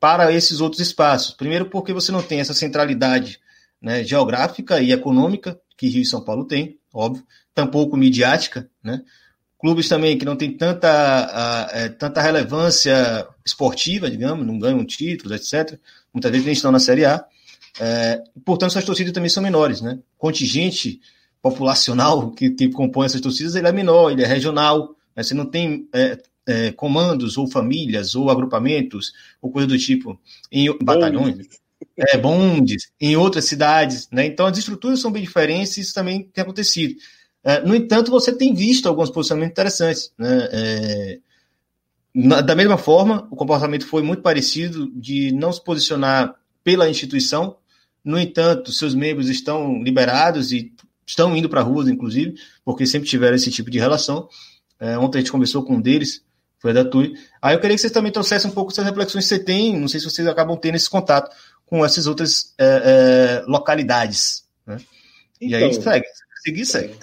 para 0.00 0.32
esses 0.32 0.60
outros 0.60 0.80
espaços. 0.80 1.34
Primeiro, 1.34 1.66
porque 1.66 1.92
você 1.92 2.10
não 2.12 2.22
tem 2.22 2.40
essa 2.40 2.54
centralidade 2.54 3.40
né, 3.80 4.02
geográfica 4.04 4.80
e 4.80 4.92
econômica 4.92 5.58
que 5.76 5.88
Rio 5.88 6.02
e 6.02 6.06
São 6.06 6.20
Paulo 6.20 6.44
têm, 6.44 6.78
óbvio, 6.92 7.24
tampouco 7.54 7.96
midiática, 7.96 8.68
né? 8.82 9.02
clubes 9.58 9.88
também 9.88 10.16
que 10.16 10.24
não 10.24 10.36
têm 10.36 10.56
tanta, 10.56 11.68
é, 11.72 11.88
tanta 11.88 12.22
relevância 12.22 13.26
esportiva, 13.44 14.10
digamos, 14.10 14.46
não 14.46 14.58
ganham 14.58 14.84
títulos, 14.84 15.32
etc. 15.32 15.78
Muitas 16.12 16.30
vezes 16.30 16.46
nem 16.46 16.52
estão 16.52 16.70
na 16.70 16.78
Série 16.78 17.04
A. 17.04 17.24
É, 17.80 18.22
portanto, 18.44 18.72
suas 18.72 18.84
torcidas 18.84 19.12
também 19.12 19.28
são 19.28 19.42
menores, 19.42 19.80
né? 19.80 19.98
Contingente 20.16 21.00
populacional 21.42 22.30
que, 22.30 22.50
que 22.50 22.70
compõe 22.70 23.06
essas 23.06 23.20
torcidas 23.20 23.54
ele 23.54 23.68
é 23.68 23.72
menor, 23.72 24.10
ele 24.10 24.22
é 24.22 24.26
regional. 24.26 24.94
Né? 25.18 25.24
Você 25.24 25.34
não 25.34 25.44
tem 25.44 25.88
é, 25.92 26.16
é, 26.46 26.70
comandos 26.70 27.36
ou 27.36 27.50
famílias 27.50 28.14
ou 28.14 28.30
agrupamentos 28.30 29.12
ou 29.42 29.50
coisa 29.50 29.66
do 29.66 29.76
tipo 29.76 30.18
em 30.50 30.72
batalhões, 30.78 31.48
é, 31.98 32.16
bondes 32.16 32.92
em 33.00 33.16
outras 33.16 33.46
cidades, 33.46 34.08
né? 34.12 34.24
Então 34.26 34.46
as 34.46 34.56
estruturas 34.56 35.00
são 35.00 35.10
bem 35.10 35.22
diferentes 35.22 35.76
e 35.76 35.80
isso 35.80 35.92
também 35.92 36.22
tem 36.22 36.42
acontecido. 36.42 36.94
É, 37.42 37.60
no 37.60 37.74
entanto, 37.74 38.12
você 38.12 38.32
tem 38.32 38.54
visto 38.54 38.88
alguns 38.88 39.10
posicionamentos 39.10 39.52
interessantes, 39.52 40.12
né? 40.16 40.48
É, 40.52 41.18
na, 42.14 42.40
da 42.40 42.54
mesma 42.54 42.78
forma, 42.78 43.26
o 43.30 43.36
comportamento 43.36 43.86
foi 43.86 44.02
muito 44.02 44.22
parecido 44.22 44.90
de 44.94 45.32
não 45.32 45.52
se 45.52 45.62
posicionar 45.62 46.34
pela 46.62 46.88
instituição. 46.88 47.56
No 48.04 48.18
entanto, 48.18 48.72
seus 48.72 48.94
membros 48.94 49.28
estão 49.28 49.82
liberados 49.82 50.52
e 50.52 50.72
estão 51.06 51.36
indo 51.36 51.48
para 51.48 51.62
ruas, 51.62 51.88
inclusive, 51.88 52.34
porque 52.64 52.86
sempre 52.86 53.08
tiveram 53.08 53.36
esse 53.36 53.50
tipo 53.50 53.70
de 53.70 53.78
relação. 53.78 54.28
É, 54.80 54.98
ontem 54.98 55.18
a 55.18 55.20
gente 55.20 55.32
conversou 55.32 55.64
com 55.64 55.74
um 55.74 55.80
deles, 55.80 56.24
foi 56.58 56.72
da 56.72 56.84
TUI. 56.84 57.14
Aí 57.40 57.54
eu 57.54 57.60
queria 57.60 57.76
que 57.76 57.80
vocês 57.80 57.92
também 57.92 58.12
trouxessem 58.12 58.50
um 58.50 58.54
pouco 58.54 58.74
das 58.74 58.84
reflexões 58.84 59.24
que 59.24 59.28
você 59.28 59.38
tem, 59.38 59.78
não 59.78 59.88
sei 59.88 60.00
se 60.00 60.06
vocês 60.06 60.26
acabam 60.26 60.56
tendo 60.56 60.76
esse 60.76 60.90
contato 60.90 61.34
com 61.64 61.84
essas 61.84 62.06
outras 62.06 62.54
é, 62.58 62.64
é, 62.64 63.44
localidades. 63.46 64.44
Né? 64.66 64.76
Então, 65.40 65.48
e 65.48 65.54
aí 65.54 65.70
então, 65.70 65.82
segue, 65.82 66.06
seguir 66.42 66.64
segue. 66.64 66.94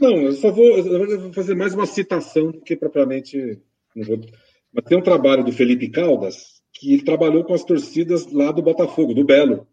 Não, 0.00 0.16
eu 0.22 0.32
só 0.32 0.50
vou, 0.50 0.78
eu 0.78 1.20
vou 1.20 1.32
fazer 1.32 1.54
mais 1.54 1.74
uma 1.74 1.86
citação 1.86 2.50
do 2.50 2.60
que 2.60 2.76
propriamente. 2.76 3.58
Mas 3.94 4.84
tem 4.84 4.98
um 4.98 5.02
trabalho 5.02 5.42
do 5.42 5.52
Felipe 5.52 5.88
Caldas 5.88 6.56
que 6.72 6.92
ele 6.92 7.02
trabalhou 7.02 7.44
com 7.44 7.54
as 7.54 7.64
torcidas 7.64 8.30
lá 8.30 8.52
do 8.52 8.62
Botafogo, 8.62 9.14
do 9.14 9.24
Belo. 9.24 9.66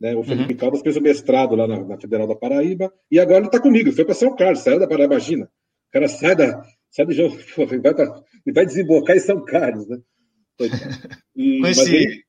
Né? 0.00 0.14
O 0.14 0.22
Felipe 0.22 0.52
uhum. 0.52 0.58
Caldas 0.58 0.80
fez 0.80 0.96
o 0.96 1.00
mestrado 1.00 1.56
lá 1.56 1.66
na, 1.66 1.82
na 1.82 1.98
Federal 1.98 2.26
da 2.26 2.36
Paraíba 2.36 2.92
e 3.10 3.18
agora 3.18 3.38
ele 3.38 3.46
está 3.46 3.60
comigo, 3.60 3.92
foi 3.92 4.04
para 4.04 4.14
São 4.14 4.34
Carlos, 4.36 4.60
saiu 4.60 4.78
da 4.78 4.86
Paraíba, 4.86 5.14
imagina. 5.14 5.46
O 5.88 5.92
cara 5.92 6.08
sai 6.08 6.36
da, 6.36 6.62
sai 6.94 7.06
do 7.06 7.12
jogo, 7.12 7.36
vai, 7.82 7.94
pra, 7.94 8.22
vai 8.54 8.66
desembocar 8.66 9.16
em 9.16 9.20
São 9.20 9.44
Carlos, 9.44 9.86
né? 9.88 9.98
E, 11.36 11.60
Conheci. 11.60 11.96
Ele, 11.96 12.24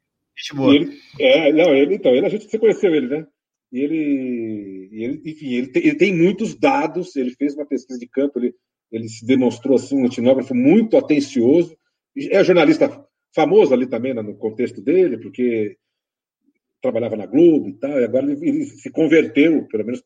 ele, 0.68 1.00
é, 1.19 1.53
não, 1.53 1.74
ele, 1.76 1.95
então, 1.95 2.11
ele, 2.11 2.26
a 2.26 2.30
gente, 2.30 2.50
você 2.50 2.58
conheceu 2.58 2.94
ele, 2.94 3.08
né? 3.08 3.27
E 3.72 3.80
ele, 3.80 4.90
ele 4.92 5.22
enfim, 5.24 5.53
ele 5.53 5.68
tem, 5.68 5.84
ele 5.85 5.95
tem, 5.95 6.14
muitos 6.14 6.56
dados, 6.56 7.16
ele 7.16 7.35
fez 7.35 7.53
uma 7.56 7.68
pesquisa 7.68 8.00
de 8.00 8.08
campo, 8.08 8.40
ele, 8.40 8.53
ele 8.92 9.08
se 9.08 9.26
demonstrou 9.26 9.76
assim, 9.76 9.95
um 9.95 10.08
etnógrafo 10.08 10.56
muito 10.56 10.98
atencioso, 10.98 11.77
é 12.18 12.44
jornalista 12.44 13.06
famoso 13.34 13.74
ali 13.74 13.88
também 13.88 14.14
no 14.14 14.35
contexto 14.35 14.82
dele, 14.82 15.19
porque 15.19 15.77
trabalhava 16.82 17.16
na 17.16 17.27
Globo 17.27 17.69
e 17.69 17.74
tal, 17.74 18.00
e 18.00 18.06
agora 18.06 18.32
ele, 18.32 18.50
ele 18.50 18.66
se 18.66 18.90
converteu, 18.90 19.68
pelo 19.68 19.85
menos 19.85 20.03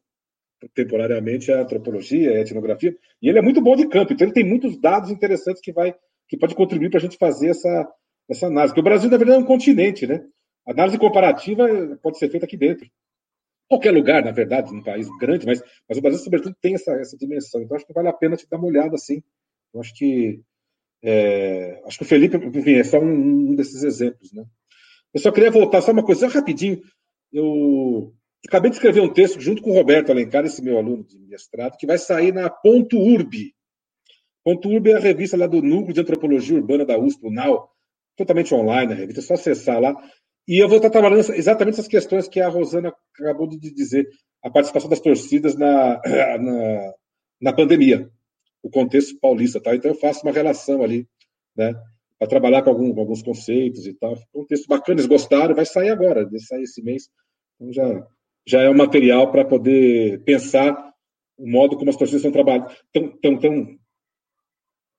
temporariamente 0.74 1.52
a 1.52 1.62
antropologia, 1.62 2.32
a 2.32 2.42
etnografia, 2.42 2.96
e 3.22 3.30
ele 3.30 3.40
é 3.40 3.42
muito 3.42 3.62
bom 3.62 3.76
de 3.76 3.88
campo, 3.88 4.14
então 4.14 4.26
ele 4.26 4.34
tem 4.34 4.44
muitos 4.44 4.80
dados 4.80 5.10
interessantes 5.10 5.62
que 5.62 5.72
vai 5.72 5.96
que 6.28 6.38
pode 6.38 6.54
contribuir 6.54 6.92
para 6.92 7.00
a 7.00 7.02
gente 7.02 7.18
fazer 7.18 7.50
essa, 7.50 7.92
essa 8.30 8.46
análise. 8.46 8.72
Porque 8.72 8.82
o 8.82 8.84
Brasil, 8.84 9.10
na 9.10 9.18
verdade, 9.18 9.40
é 9.40 9.44
um 9.44 9.48
continente, 9.48 10.06
né? 10.06 10.24
A 10.68 10.72
análise 10.72 11.00
comparativa 11.00 11.68
pode 12.04 12.20
ser 12.20 12.30
feita 12.30 12.46
aqui 12.46 12.56
dentro. 12.56 12.88
Qualquer 13.68 13.92
lugar, 13.92 14.24
na 14.24 14.32
verdade, 14.32 14.72
num 14.72 14.84
país 14.84 15.08
grande, 15.20 15.48
mas, 15.48 15.60
mas 15.88 15.98
o 15.98 16.02
Brasil, 16.02 16.20
sobretudo, 16.20 16.56
tem 16.62 16.76
essa, 16.76 16.92
essa 16.94 17.18
dimensão. 17.18 17.62
Então, 17.62 17.76
acho 17.76 17.86
que 17.86 17.94
vale 17.94 18.10
a 18.10 18.14
pena 18.14 18.36
te 18.36 18.48
dar 18.48 18.58
uma 18.58 18.68
olhada 18.68 18.94
assim. 18.94 19.24
Eu 19.74 19.82
acho 19.82 19.94
que 19.96 20.40
é, 21.02 21.82
acho 21.86 21.98
que 21.98 22.04
o 22.04 22.08
Felipe, 22.08 22.38
enfim, 22.38 22.76
é 22.76 22.84
só 22.84 23.00
um, 23.00 23.52
um, 23.52 23.56
desses 23.56 23.84
exemplos, 23.84 24.32
né? 24.34 24.46
Eu 25.14 25.20
só 25.20 25.32
queria 25.32 25.50
voltar 25.50 25.82
só 25.82 25.92
uma 25.92 26.04
coisa, 26.04 26.30
só 26.30 26.38
rapidinho. 26.40 26.82
Eu 27.32 28.14
Acabei 28.48 28.69
de 28.72 28.77
escrever 28.77 29.01
um 29.01 29.11
texto 29.11 29.40
junto 29.40 29.61
com 29.61 29.72
o 29.72 29.74
Roberto 29.74 30.11
Alencar, 30.11 30.45
esse 30.45 30.61
meu 30.61 30.77
aluno 30.77 31.03
de 31.03 31.19
mestrado, 31.19 31.77
que 31.77 31.85
vai 31.85 31.98
sair 31.98 32.34
na 32.34 32.50
Ponto 32.50 32.98
Urb. 32.98 33.53
Ponto 34.43 34.69
Urb 34.69 34.90
é 34.92 34.95
a 34.95 35.00
revista 35.00 35.38
lá 35.38 35.45
do 35.45 35.61
Núcleo 35.61 35.93
de 35.93 36.00
Antropologia 36.00 36.56
Urbana 36.56 36.85
da 36.85 36.98
USP, 36.98 37.27
o 37.27 37.32
NAU, 37.32 37.69
totalmente 38.16 38.53
online 38.53 38.93
a 38.93 38.95
revista, 38.95 39.19
é 39.19 39.24
só 39.24 39.34
acessar 39.34 39.80
lá. 39.80 39.95
E 40.48 40.58
eu 40.58 40.68
vou 40.68 40.77
estar 40.77 40.90
trabalhando 40.90 41.32
exatamente 41.34 41.76
essas 41.76 41.88
questões 41.88 42.27
que 42.27 42.40
a 42.40 42.50
Rosana 42.50 42.93
acabou 43.19 43.48
de 43.48 43.58
dizer, 43.74 44.08
a 44.42 44.50
participação 44.50 44.90
das 44.90 45.00
torcidas 45.00 45.56
na, 45.56 46.01
na, 46.40 46.93
na 47.42 47.53
pandemia, 47.53 48.09
o 48.64 48.69
contexto 48.69 49.19
paulista. 49.19 49.61
Tá? 49.61 49.76
Então 49.76 49.92
eu 49.92 49.95
faço 49.95 50.26
uma 50.26 50.32
relação 50.32 50.82
ali, 50.82 51.08
né, 51.56 51.76
para 52.18 52.27
trabalhar 52.27 52.64
com, 52.64 52.69
algum, 52.69 52.93
com, 52.93 53.01
alguns 53.01 53.22
conceitos 53.22 53.85
e 53.85 53.93
tal. 53.93 54.18
Um 54.34 54.45
texto 54.45 54.68
bacana, 54.68 54.95
eles 54.95 55.08
gostaram, 55.08 55.53
vai 55.53 55.66
sair 55.66 55.90
agora, 55.90 56.27
vai 56.27 56.40
sair 56.40 56.64
esse 56.64 56.82
mês. 56.82 57.09
Então 57.56 57.72
já 57.72 58.08
já 58.50 58.64
é 58.64 58.69
um 58.69 58.76
material 58.76 59.32
para 59.32 59.45
poder 59.45 60.24
pensar 60.24 60.76
o 61.38 61.48
modo 61.48 61.78
como 61.78 61.92
as 61.92 61.95
torcidas 61.95 62.26
estão 62.26 62.32
trabalhando. 62.32 62.72
Estão, 62.72 63.14
estão, 63.14 63.34
estão, 63.34 63.78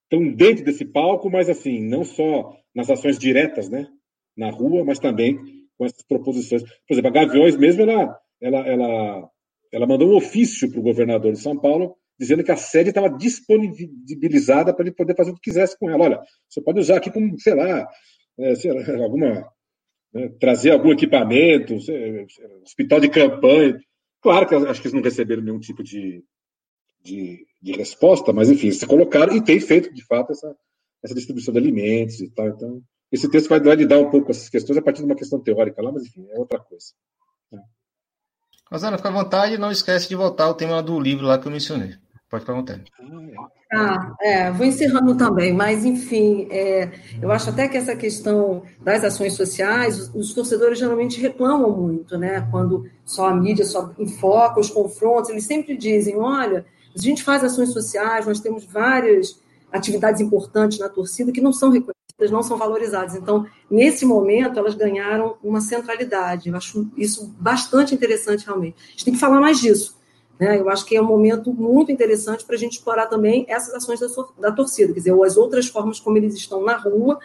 estão 0.05 0.35
dentro 0.35 0.65
desse 0.65 0.85
palco, 0.85 1.29
mas 1.29 1.51
assim, 1.51 1.81
não 1.81 2.05
só 2.05 2.57
nas 2.73 2.89
ações 2.89 3.19
diretas, 3.19 3.69
né, 3.69 3.89
na 4.37 4.51
rua, 4.51 4.85
mas 4.85 5.01
também 5.01 5.37
com 5.77 5.85
essas 5.85 6.03
proposições. 6.03 6.63
Por 6.63 6.95
exemplo, 6.95 7.09
a 7.09 7.13
Gaviões 7.13 7.57
mesmo, 7.57 7.83
ela, 7.83 8.17
ela, 8.41 8.59
ela, 8.69 9.31
ela 9.73 9.87
mandou 9.87 10.09
um 10.09 10.17
ofício 10.17 10.71
para 10.71 10.79
o 10.79 10.85
governador 10.85 11.33
de 11.33 11.41
São 11.41 11.59
Paulo 11.59 11.97
dizendo 12.17 12.45
que 12.45 12.53
a 12.53 12.57
sede 12.57 12.91
estava 12.91 13.09
disponibilizada 13.09 14.73
para 14.73 14.85
ele 14.85 14.95
poder 14.95 15.17
fazer 15.17 15.31
o 15.31 15.35
que 15.35 15.51
quisesse 15.51 15.77
com 15.77 15.91
ela. 15.91 16.05
Olha, 16.05 16.21
você 16.49 16.61
pode 16.61 16.79
usar 16.79 16.99
aqui 16.99 17.11
como, 17.11 17.37
sei 17.41 17.55
lá, 17.55 17.89
é, 18.39 18.55
sei 18.55 18.71
lá 18.73 19.03
alguma 19.03 19.51
né, 20.13 20.29
trazer 20.41 20.71
algum 20.71 20.93
equipamento, 20.93 21.77
hospital 22.63 23.01
de 23.01 23.09
campanha. 23.09 23.79
Claro 24.21 24.47
que 24.47 24.55
acho 24.55 24.81
que 24.81 24.89
eles 24.89 24.95
não 24.95 25.03
receberam 25.03 25.43
nenhum 25.43 25.61
tipo 25.61 25.83
de, 25.83 26.23
de, 27.03 27.47
de, 27.61 27.73
resposta, 27.73 28.33
mas 28.33 28.51
enfim, 28.51 28.71
se 28.71 28.87
colocaram 28.87 29.35
e 29.35 29.43
tem 29.43 29.59
feito 29.61 29.93
de 29.95 30.05
fato 30.05 30.33
essa, 30.33 30.55
essa 31.03 31.15
distribuição 31.15 31.53
de 31.53 31.59
alimentos 31.59 32.21
e 32.21 32.31
tal. 32.31 32.49
Então, 32.49 32.83
esse 33.11 33.29
texto 33.31 33.49
vai, 33.49 33.59
lidar 33.75 33.99
um 33.99 34.11
pouco 34.11 34.31
essas 34.31 34.49
questões 34.49 34.79
a 34.79 34.83
partir 34.83 35.01
de 35.01 35.07
uma 35.07 35.17
questão 35.17 35.41
teórica 35.41 35.83
lá, 35.83 35.91
mas 35.91 36.05
enfim, 36.05 36.27
é 36.31 36.39
outra 36.39 36.61
coisa. 36.61 36.87
Rosana, 38.71 38.97
fica 38.97 39.09
à 39.09 39.13
vontade 39.13 39.55
e 39.55 39.59
não 39.59 39.73
esquece 39.73 40.09
de 40.09 40.15
voltar 40.15 40.45
ao 40.45 40.55
tema 40.55 40.81
do 40.81 41.01
livro 41.01 41.27
lá 41.27 41.39
que 41.39 41.49
eu 41.49 41.51
mencionei. 41.51 41.97
Pode 42.31 42.45
vontade. 42.45 42.85
Ah, 43.73 44.15
é, 44.21 44.53
vou 44.53 44.65
encerrando 44.65 45.17
também, 45.17 45.53
mas 45.53 45.85
enfim, 45.85 46.47
é, 46.49 46.89
eu 47.21 47.29
acho 47.33 47.51
até 47.51 47.67
que 47.67 47.77
essa 47.77 47.97
questão 47.97 48.63
das 48.81 49.03
ações 49.03 49.33
sociais, 49.33 49.99
os, 49.99 50.15
os, 50.15 50.33
torcedores 50.33 50.79
geralmente 50.79 51.21
reclamam 51.21 51.77
muito, 51.77 52.17
né? 52.17 52.47
Quando 52.53 52.89
só 53.05 53.29
a 53.29 53.35
mídia 53.35 53.65
só 53.65 53.93
enfoca 53.99 54.61
os 54.61 54.71
confrontos, 54.71 55.31
eles 55.31 55.45
sempre 55.45 55.77
dizem: 55.77 56.19
olha, 56.19 56.65
a 56.97 57.03
gente 57.03 57.25
faz 57.25 57.43
ações 57.43 57.73
sociais, 57.73 58.27
nós 58.27 58.39
temos 58.39 58.65
várias 58.65 59.41
atividades 59.73 60.21
importantes 60.21 60.79
na 60.79 60.89
torcida 60.89 61.33
que 61.33 61.41
não 61.41 61.53
são 61.53 61.71
reconhecidas, 61.71 62.31
não 62.31 62.45
são 62.45 62.57
valorizadas. 62.57 63.17
Então, 63.17 63.45
nesse 63.69 64.07
momento, 64.07 64.57
elas 64.57 64.77
ganharam 64.77 65.37
uma 65.43 65.61
centralidade. 65.61 66.49
Eu 66.49 66.57
acho 66.57 66.89
isso 66.97 67.35
bastante 67.41 67.93
interessante, 67.93 68.47
realmente. 68.47 68.77
A 68.79 68.91
gente 68.93 69.05
tem 69.05 69.15
que 69.15 69.21
falar 69.21 69.41
mais 69.41 69.59
disso 69.59 70.00
né? 70.41 70.59
Eu 70.59 70.71
acho 70.71 70.87
que 70.87 70.97
é 70.97 71.03
um 71.03 71.07
momento 71.07 71.53
muito 71.53 71.93
interessante 71.93 72.47
para 72.47 72.57
a 72.57 72.59
gente 72.59 72.79
explorar 72.79 73.07
também 73.07 73.45
essas 73.47 73.75
ações 73.75 74.01
da, 74.01 74.07
da 74.39 74.51
torcida, 74.51 74.91
quer 74.95 75.01
dizer, 75.01 75.13
ou 75.13 75.23
as 75.23 75.37
outras 75.37 75.67
formas 75.67 76.01
como 76.01 76.17
eles 76.17 76.35
estão 76.35 76.65
na 76.65 76.77
rua, 76.77 77.21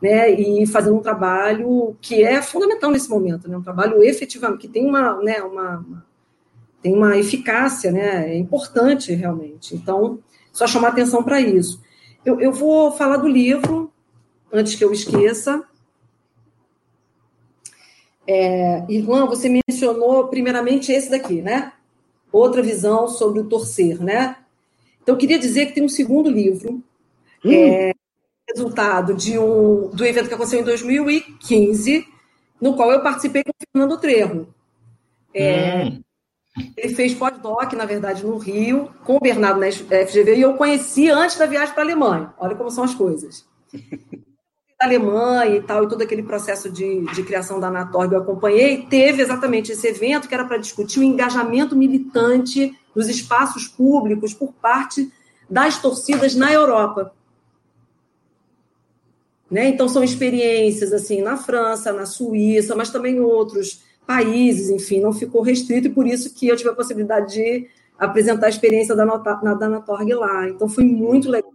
né, 0.00 0.30
e 0.30 0.66
fazendo 0.66 0.96
um 0.96 1.02
trabalho 1.02 1.96
que 2.00 2.24
é 2.24 2.40
fundamental 2.40 2.90
nesse 2.90 3.10
momento, 3.10 3.50
né, 3.50 3.56
um 3.56 3.62
trabalho 3.62 4.02
efetivamente, 4.02 4.60
que 4.60 4.68
tem 4.68 4.86
uma, 4.86 5.20
né, 5.20 5.42
uma, 5.42 5.84
tem 6.80 6.94
uma 6.94 7.18
eficácia, 7.18 7.90
né, 7.90 8.32
é 8.32 8.38
importante 8.38 9.12
realmente. 9.12 9.74
Então, 9.74 10.20
só 10.50 10.66
chamar 10.66 10.88
atenção 10.88 11.22
para 11.22 11.40
isso. 11.40 11.82
Eu, 12.24 12.40
eu 12.40 12.52
vou 12.52 12.92
falar 12.92 13.18
do 13.18 13.28
livro, 13.28 13.92
antes 14.50 14.74
que 14.74 14.84
eu 14.84 14.92
esqueça. 14.92 15.62
É, 18.26 18.84
Irlan, 18.88 19.26
você 19.26 19.48
mencionou 19.48 20.28
primeiramente 20.28 20.92
esse 20.92 21.10
daqui, 21.10 21.42
né? 21.42 21.72
Outra 22.32 22.62
visão 22.62 23.08
sobre 23.08 23.40
o 23.40 23.44
torcer, 23.44 24.02
né? 24.02 24.36
Então, 25.02 25.14
eu 25.14 25.18
queria 25.18 25.38
dizer 25.38 25.66
que 25.66 25.72
tem 25.72 25.84
um 25.84 25.88
segundo 25.88 26.30
livro, 26.30 26.82
hum. 27.44 27.50
é, 27.50 27.92
resultado 28.48 29.14
de 29.14 29.38
um, 29.38 29.88
do 29.88 30.04
evento 30.04 30.28
que 30.28 30.34
aconteceu 30.34 30.60
em 30.60 30.64
2015, 30.64 32.06
no 32.60 32.74
qual 32.74 32.90
eu 32.92 33.02
participei 33.02 33.42
com 33.42 33.50
o 33.50 33.54
Fernando 33.72 34.00
Trejo. 34.00 34.48
É, 35.34 35.84
hum. 35.84 36.02
Ele 36.76 36.94
fez 36.94 37.14
pós-doc, 37.14 37.72
na 37.74 37.84
verdade, 37.84 38.26
no 38.26 38.36
Rio, 38.36 38.90
com 39.04 39.16
o 39.16 39.20
Bernardo 39.20 39.60
na 39.60 39.70
FGV, 39.70 40.36
e 40.36 40.42
eu 40.42 40.54
conheci 40.54 41.08
antes 41.08 41.36
da 41.36 41.46
viagem 41.46 41.72
para 41.72 41.84
a 41.84 41.86
Alemanha. 41.86 42.34
Olha 42.38 42.56
como 42.56 42.70
são 42.70 42.84
as 42.84 42.94
coisas. 42.94 43.46
Da 44.80 44.86
Alemanha 44.86 45.56
e 45.56 45.62
tal, 45.62 45.82
e 45.82 45.88
todo 45.88 46.02
aquele 46.02 46.22
processo 46.22 46.70
de, 46.70 47.04
de 47.12 47.22
criação 47.24 47.58
da 47.58 47.66
Anatorg 47.66 48.12
eu 48.12 48.20
acompanhei, 48.20 48.86
teve 48.86 49.20
exatamente 49.20 49.72
esse 49.72 49.88
evento 49.88 50.28
que 50.28 50.34
era 50.34 50.44
para 50.44 50.56
discutir 50.56 51.00
o 51.00 51.02
engajamento 51.02 51.74
militante 51.74 52.78
nos 52.94 53.08
espaços 53.08 53.66
públicos 53.66 54.32
por 54.32 54.52
parte 54.52 55.12
das 55.50 55.80
torcidas 55.82 56.36
na 56.36 56.52
Europa. 56.52 57.12
Né? 59.50 59.68
Então, 59.68 59.88
são 59.88 60.04
experiências 60.04 60.92
assim 60.92 61.22
na 61.22 61.36
França, 61.36 61.92
na 61.92 62.06
Suíça, 62.06 62.76
mas 62.76 62.90
também 62.90 63.16
em 63.16 63.20
outros 63.20 63.82
países, 64.06 64.70
enfim, 64.70 65.00
não 65.00 65.12
ficou 65.12 65.42
restrito, 65.42 65.88
e 65.88 65.92
por 65.92 66.06
isso 66.06 66.34
que 66.34 66.46
eu 66.46 66.56
tive 66.56 66.70
a 66.70 66.74
possibilidade 66.74 67.34
de 67.34 67.66
apresentar 67.98 68.46
a 68.46 68.50
experiência 68.50 68.94
da, 68.94 69.04
na, 69.04 69.54
da 69.54 69.68
Natorg 69.68 70.08
lá. 70.14 70.48
Então, 70.48 70.68
foi 70.68 70.84
muito 70.84 71.28
legal, 71.28 71.50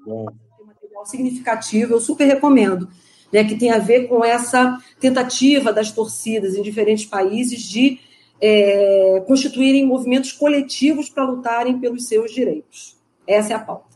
material 0.66 1.06
significativo, 1.06 1.94
eu 1.94 2.02
super 2.02 2.26
recomendo, 2.26 2.90
né, 3.34 3.44
que 3.44 3.56
tem 3.56 3.72
a 3.72 3.80
ver 3.80 4.08
com 4.08 4.24
essa 4.24 4.78
tentativa 5.00 5.74
das 5.74 5.92
torcidas 5.92 6.56
em 6.56 6.62
diferentes 6.62 7.06
países 7.06 7.64
de 7.64 8.00
é, 8.40 9.24
constituírem 9.26 9.88
movimentos 9.88 10.32
coletivos 10.32 11.10
para 11.10 11.26
lutarem 11.26 11.80
pelos 11.80 12.08
seus 12.08 12.32
direitos. 12.32 12.96
Essa 13.26 13.54
é 13.54 13.56
a 13.56 13.60
pauta. 13.60 13.94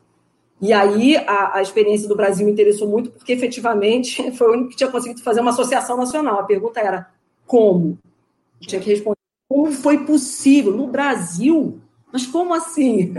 E 0.60 0.74
aí 0.74 1.16
a, 1.18 1.58
a, 1.58 1.62
experiência 1.62 2.08
do 2.08 2.16
Brasil 2.16 2.46
me 2.46 2.52
interessou 2.52 2.88
muito, 2.88 3.12
porque 3.12 3.32
efetivamente 3.32 4.32
foi 4.34 4.48
o 4.48 4.54
único 4.54 4.70
que 4.72 4.78
tinha 4.78 4.90
conseguido 4.90 5.22
fazer 5.22 5.42
uma 5.42 5.52
associação 5.52 5.96
nacional. 5.96 6.40
A 6.40 6.44
pergunta 6.44 6.80
era 6.80 7.08
como? 7.46 8.00
tinha 8.60 8.82
que 8.82 8.90
responder 8.90 9.20
como 9.48 9.72
foi 9.72 10.04
possível 10.04 10.76
no 10.76 10.88
Brasil. 10.88 11.80
Mas 12.12 12.26
como 12.26 12.54
assim? 12.56 13.14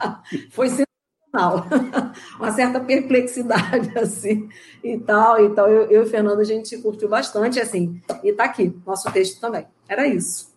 foi 0.50 0.68
sensacional. 0.68 0.91
Uma 2.38 2.52
certa 2.52 2.80
perplexidade 2.80 3.90
assim 3.98 4.48
e 4.82 4.98
tal. 4.98 5.42
Então 5.44 5.66
eu, 5.66 5.90
eu 5.90 6.02
e 6.02 6.04
o 6.04 6.08
Fernando 6.08 6.40
a 6.40 6.44
gente 6.44 6.76
curtiu 6.78 7.08
bastante 7.08 7.58
assim. 7.58 8.00
E 8.22 8.28
está 8.28 8.44
aqui 8.44 8.74
nosso 8.86 9.10
texto 9.12 9.40
também. 9.40 9.66
Era 9.88 10.06
isso. 10.06 10.52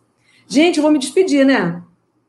Gente, 0.48 0.78
eu 0.78 0.84
vou 0.84 0.92
me 0.92 1.00
despedir, 1.00 1.46
né? 1.46 1.82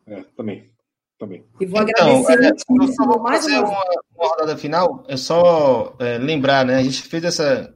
É, 0.06 0.22
também 0.36 0.70
também. 1.18 1.44
E 1.60 1.66
vou 1.66 1.82
então, 1.82 2.24
agradecer 2.24 2.42
é, 2.42 2.48
eu 2.50 2.92
só 2.92 3.06
vou 3.06 3.22
fazer 3.22 3.58
uma, 3.58 3.84
uma, 4.16 4.28
rodada 4.28 4.56
final. 4.56 5.04
É 5.08 5.16
só 5.16 5.94
é, 5.98 6.18
lembrar, 6.18 6.64
né? 6.64 6.76
A 6.76 6.82
gente 6.82 7.02
fez 7.02 7.24
essa. 7.24 7.74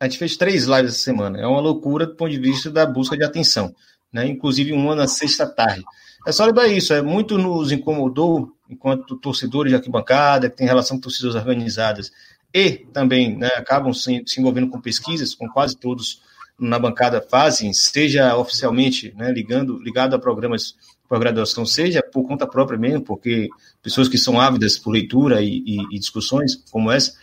A 0.00 0.04
gente 0.04 0.18
fez 0.18 0.36
três 0.36 0.64
lives 0.64 0.92
essa 0.92 1.02
semana. 1.02 1.38
É 1.40 1.46
uma 1.46 1.60
loucura 1.60 2.06
do 2.06 2.14
ponto 2.14 2.30
de 2.30 2.38
vista 2.38 2.70
da 2.70 2.86
busca 2.86 3.16
de 3.16 3.24
atenção. 3.24 3.74
Né? 4.12 4.26
Inclusive 4.26 4.72
uma 4.72 4.94
na 4.94 5.06
sexta 5.06 5.46
tarde. 5.46 5.84
É 6.26 6.32
só 6.32 6.44
lembrar 6.44 6.68
isso, 6.68 6.92
é 6.92 7.00
muito 7.00 7.38
nos 7.38 7.72
incomodou, 7.72 8.52
enquanto 8.68 9.16
torcedores 9.16 9.70
de 9.70 9.76
arquibancada, 9.76 10.50
que 10.50 10.56
tem 10.56 10.66
relação 10.66 10.96
com 10.96 11.02
torcidas 11.02 11.34
organizadas, 11.34 12.10
e 12.52 12.70
também 12.92 13.36
né, 13.36 13.48
acabam 13.56 13.92
se, 13.92 14.22
se 14.26 14.40
envolvendo 14.40 14.68
com 14.68 14.80
pesquisas, 14.80 15.34
com 15.34 15.48
quase 15.48 15.76
todos 15.76 16.22
na 16.58 16.78
bancada 16.78 17.20
fazem, 17.20 17.72
seja 17.72 18.36
oficialmente 18.36 19.14
né, 19.16 19.30
ligando, 19.30 19.78
ligado 19.78 20.14
a 20.14 20.18
programas 20.18 20.74
por 21.08 21.18
graduação, 21.18 21.64
seja 21.64 22.02
por 22.02 22.26
conta 22.26 22.46
própria 22.46 22.78
mesmo, 22.78 23.02
porque 23.02 23.48
pessoas 23.82 24.08
que 24.08 24.18
são 24.18 24.40
ávidas 24.40 24.76
por 24.76 24.90
leitura 24.90 25.40
e, 25.40 25.62
e, 25.64 25.96
e 25.96 25.98
discussões 25.98 26.56
como 26.70 26.90
essa, 26.90 27.14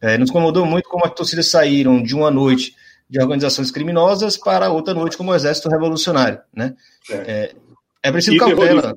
é, 0.00 0.18
nos 0.18 0.30
incomodou 0.30 0.66
muito 0.66 0.88
como 0.88 1.06
as 1.06 1.14
torcidas 1.14 1.48
saíram 1.48 2.02
de 2.02 2.14
uma 2.14 2.30
noite 2.30 2.74
de 3.08 3.20
organizações 3.20 3.70
criminosas 3.70 4.36
para 4.36 4.70
outra 4.70 4.94
noite 4.94 5.16
como 5.16 5.30
o 5.30 5.34
Exército 5.34 5.68
Revolucionário, 5.68 6.40
né? 6.54 6.74
É, 7.10 7.14
é, 7.14 7.54
é 8.02 8.12
preciso 8.12 8.36
e 8.36 8.38
cautela. 8.38 8.82
Terrorista. 8.82 8.96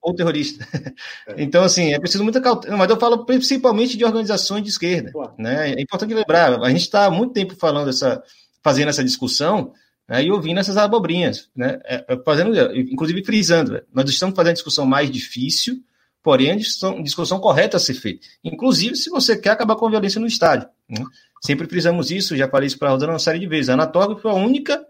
Ou 0.00 0.14
terrorista. 0.14 0.68
É. 1.26 1.42
Então, 1.42 1.62
assim, 1.62 1.92
é 1.92 1.98
preciso 1.98 2.24
muita 2.24 2.40
cautela. 2.40 2.76
Mas 2.76 2.88
eu 2.90 2.98
falo 2.98 3.24
principalmente 3.24 3.96
de 3.96 4.04
organizações 4.04 4.62
de 4.62 4.70
esquerda. 4.70 5.12
Né? 5.36 5.72
É 5.72 5.82
importante 5.82 6.14
lembrar, 6.14 6.60
a 6.60 6.70
gente 6.70 6.82
está 6.82 7.06
há 7.06 7.10
muito 7.10 7.32
tempo 7.32 7.54
falando 7.56 7.90
essa, 7.90 8.22
fazendo 8.62 8.88
essa 8.88 9.04
discussão, 9.04 9.72
né, 10.08 10.24
e 10.24 10.30
ouvindo 10.30 10.58
essas 10.58 10.76
abobrinhas, 10.76 11.50
né, 11.54 11.78
é, 11.84 12.04
é, 12.08 12.16
fazendo, 12.24 12.54
inclusive 12.76 13.22
frisando, 13.24 13.72
né, 13.72 13.80
nós 13.92 14.08
estamos 14.08 14.34
fazendo 14.34 14.50
a 14.50 14.54
discussão 14.54 14.86
mais 14.86 15.10
difícil, 15.10 15.82
porém 16.22 16.50
a 16.50 16.56
discussão, 16.56 17.02
discussão, 17.02 17.40
correta 17.40 17.76
a 17.76 17.80
ser 17.80 17.94
feita, 17.94 18.26
inclusive 18.42 18.96
se 18.96 19.10
você 19.10 19.36
quer 19.36 19.50
acabar 19.50 19.76
com 19.76 19.86
a 19.86 19.90
violência 19.90 20.20
no 20.20 20.26
estádio. 20.26 20.68
Né? 20.88 21.04
Sempre 21.42 21.68
frisamos 21.68 22.10
isso, 22.10 22.36
já 22.36 22.48
falei 22.48 22.66
isso 22.66 22.78
para 22.78 22.88
a 22.88 22.92
Rosana 22.92 23.12
uma 23.12 23.18
série 23.18 23.38
de 23.38 23.46
vezes. 23.46 23.68
A 23.68 23.74
Anatórica 23.74 24.20
foi 24.20 24.30
a 24.30 24.34
única 24.34 24.84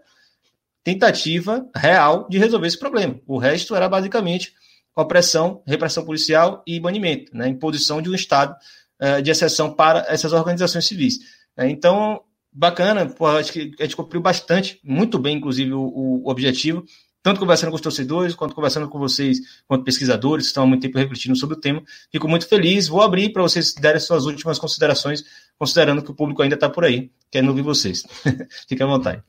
tentativa 0.83 1.67
real 1.75 2.27
de 2.29 2.37
resolver 2.37 2.67
esse 2.67 2.79
problema. 2.79 3.19
O 3.27 3.37
resto 3.37 3.75
era 3.75 3.87
basicamente 3.87 4.53
opressão, 4.95 5.63
repressão 5.65 6.03
policial 6.03 6.63
e 6.65 6.79
banimento, 6.79 7.35
né, 7.35 7.47
imposição 7.47 8.01
de 8.01 8.09
um 8.09 8.15
estado 8.15 8.55
uh, 9.01 9.21
de 9.21 9.31
exceção 9.31 9.73
para 9.73 10.05
essas 10.09 10.33
organizações 10.33 10.85
civis. 10.85 11.19
Então, 11.57 12.21
bacana, 12.51 13.05
pô, 13.05 13.27
acho 13.27 13.51
que 13.51 13.71
a 13.79 13.83
gente 13.83 13.95
cumpriu 13.95 14.21
bastante, 14.21 14.79
muito 14.83 15.19
bem, 15.19 15.37
inclusive, 15.37 15.73
o, 15.73 15.81
o, 15.81 16.29
objetivo, 16.29 16.85
tanto 17.21 17.39
conversando 17.39 17.69
com 17.69 17.75
os 17.75 17.81
torcedores, 17.81 18.33
quanto 18.33 18.55
conversando 18.55 18.87
com 18.87 18.97
vocês, 18.97 19.39
quanto 19.67 19.83
pesquisadores, 19.83 20.45
que 20.45 20.49
estão 20.49 20.63
há 20.63 20.67
muito 20.67 20.81
tempo 20.81 20.97
refletindo 20.97 21.35
sobre 21.35 21.57
o 21.57 21.59
tema. 21.59 21.83
Fico 22.11 22.27
muito 22.29 22.47
feliz, 22.47 22.87
vou 22.87 23.01
abrir 23.01 23.33
para 23.33 23.41
vocês 23.41 23.73
darem 23.73 23.99
suas 23.99 24.25
últimas 24.25 24.57
considerações, 24.57 25.23
considerando 25.57 26.01
que 26.01 26.11
o 26.11 26.15
público 26.15 26.41
ainda 26.41 26.55
está 26.55 26.69
por 26.69 26.85
aí, 26.85 27.11
querendo 27.29 27.49
ouvir 27.49 27.61
vocês. 27.61 28.03
Fique 28.67 28.81
à 28.81 28.85
vontade. 28.85 29.21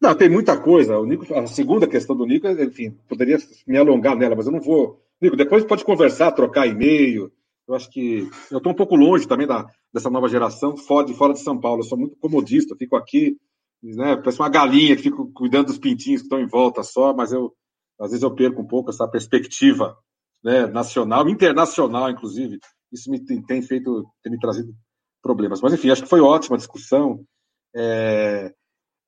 Não, 0.00 0.14
tem 0.14 0.28
muita 0.28 0.58
coisa. 0.58 0.98
O 0.98 1.06
Nico, 1.06 1.32
a 1.34 1.46
segunda 1.46 1.86
questão 1.86 2.16
do 2.16 2.26
Nico, 2.26 2.46
enfim, 2.48 2.90
poderia 3.08 3.38
me 3.66 3.78
alongar 3.78 4.16
nela, 4.16 4.36
mas 4.36 4.46
eu 4.46 4.52
não 4.52 4.60
vou. 4.60 5.00
Nico, 5.20 5.36
depois 5.36 5.64
pode 5.64 5.84
conversar, 5.84 6.32
trocar 6.32 6.66
e-mail, 6.66 7.32
eu 7.66 7.74
acho 7.74 7.90
que 7.90 8.28
eu 8.50 8.58
estou 8.58 8.72
um 8.72 8.76
pouco 8.76 8.94
longe 8.94 9.26
também 9.26 9.46
da, 9.46 9.66
dessa 9.92 10.10
nova 10.10 10.28
geração, 10.28 10.76
fora 10.76 11.06
de, 11.06 11.14
fora 11.14 11.32
de 11.32 11.40
São 11.40 11.58
Paulo. 11.58 11.80
Eu 11.80 11.84
sou 11.84 11.96
muito 11.96 12.16
comodista, 12.16 12.76
fico 12.76 12.96
aqui, 12.96 13.38
né, 13.82 14.16
parece 14.16 14.38
uma 14.38 14.48
galinha 14.48 14.96
que 14.96 15.02
fico 15.02 15.30
cuidando 15.32 15.66
dos 15.66 15.78
pintinhos 15.78 16.20
que 16.20 16.26
estão 16.26 16.40
em 16.40 16.46
volta 16.46 16.82
só, 16.82 17.14
mas 17.14 17.32
eu 17.32 17.54
às 17.98 18.10
vezes 18.10 18.22
eu 18.22 18.34
perco 18.34 18.60
um 18.60 18.66
pouco 18.66 18.90
essa 18.90 19.06
perspectiva 19.06 19.96
né, 20.42 20.66
nacional, 20.66 21.28
internacional, 21.28 22.10
inclusive. 22.10 22.58
Isso 22.92 23.10
me 23.10 23.24
tem, 23.24 23.40
tem, 23.40 23.62
feito, 23.62 24.04
tem 24.22 24.32
me 24.32 24.38
trazido 24.38 24.74
problemas. 25.22 25.60
Mas 25.60 25.72
enfim, 25.72 25.90
acho 25.90 26.02
que 26.02 26.08
foi 26.08 26.20
ótima 26.20 26.56
a 26.56 26.58
discussão. 26.58 27.24
É, 27.74 28.52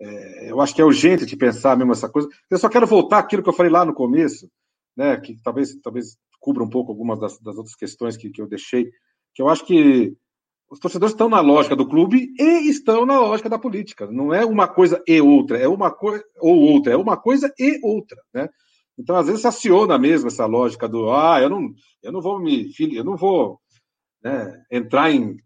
é, 0.00 0.50
eu 0.50 0.60
acho 0.60 0.74
que 0.74 0.80
é 0.80 0.84
urgente 0.84 1.26
de 1.26 1.36
pensar 1.36 1.76
mesmo 1.76 1.92
essa 1.92 2.08
coisa. 2.08 2.28
Eu 2.50 2.58
só 2.58 2.68
quero 2.68 2.86
voltar 2.86 3.18
àquilo 3.18 3.42
que 3.42 3.48
eu 3.48 3.54
falei 3.54 3.70
lá 3.70 3.84
no 3.84 3.94
começo, 3.94 4.50
né, 4.96 5.16
que 5.18 5.36
talvez, 5.42 5.74
talvez 5.82 6.16
cubra 6.40 6.62
um 6.62 6.70
pouco 6.70 6.92
algumas 6.92 7.18
das, 7.18 7.38
das 7.40 7.56
outras 7.56 7.74
questões 7.74 8.16
que, 8.16 8.30
que 8.30 8.40
eu 8.40 8.48
deixei, 8.48 8.90
que 9.34 9.42
eu 9.42 9.48
acho 9.48 9.64
que 9.64 10.16
os 10.70 10.78
torcedores 10.80 11.12
estão 11.12 11.28
na 11.28 11.40
lógica 11.40 11.76
do 11.76 11.88
clube 11.88 12.32
e 12.38 12.68
estão 12.68 13.06
na 13.06 13.20
lógica 13.20 13.48
da 13.48 13.58
política. 13.58 14.06
Não 14.10 14.34
é 14.34 14.44
uma 14.44 14.66
coisa 14.66 15.02
e 15.06 15.20
outra, 15.20 15.58
é 15.58 15.68
uma 15.68 15.90
coisa 15.90 16.24
ou 16.40 16.56
outra, 16.56 16.92
é 16.92 16.96
uma 16.96 17.16
coisa 17.16 17.52
e 17.58 17.78
outra, 17.82 18.20
né? 18.34 18.48
Então, 18.98 19.14
às 19.16 19.26
vezes, 19.26 19.44
aciona 19.44 19.98
mesmo 19.98 20.28
essa 20.28 20.46
lógica 20.46 20.88
do 20.88 21.10
ah, 21.10 21.38
eu 21.40 21.50
não, 21.50 21.72
eu 22.02 22.10
não 22.10 22.20
vou 22.20 22.40
me 22.40 22.72
eu 22.94 23.04
não 23.04 23.16
vou 23.16 23.60
né, 24.22 24.64
entrar 24.70 25.10
em, 25.10 25.36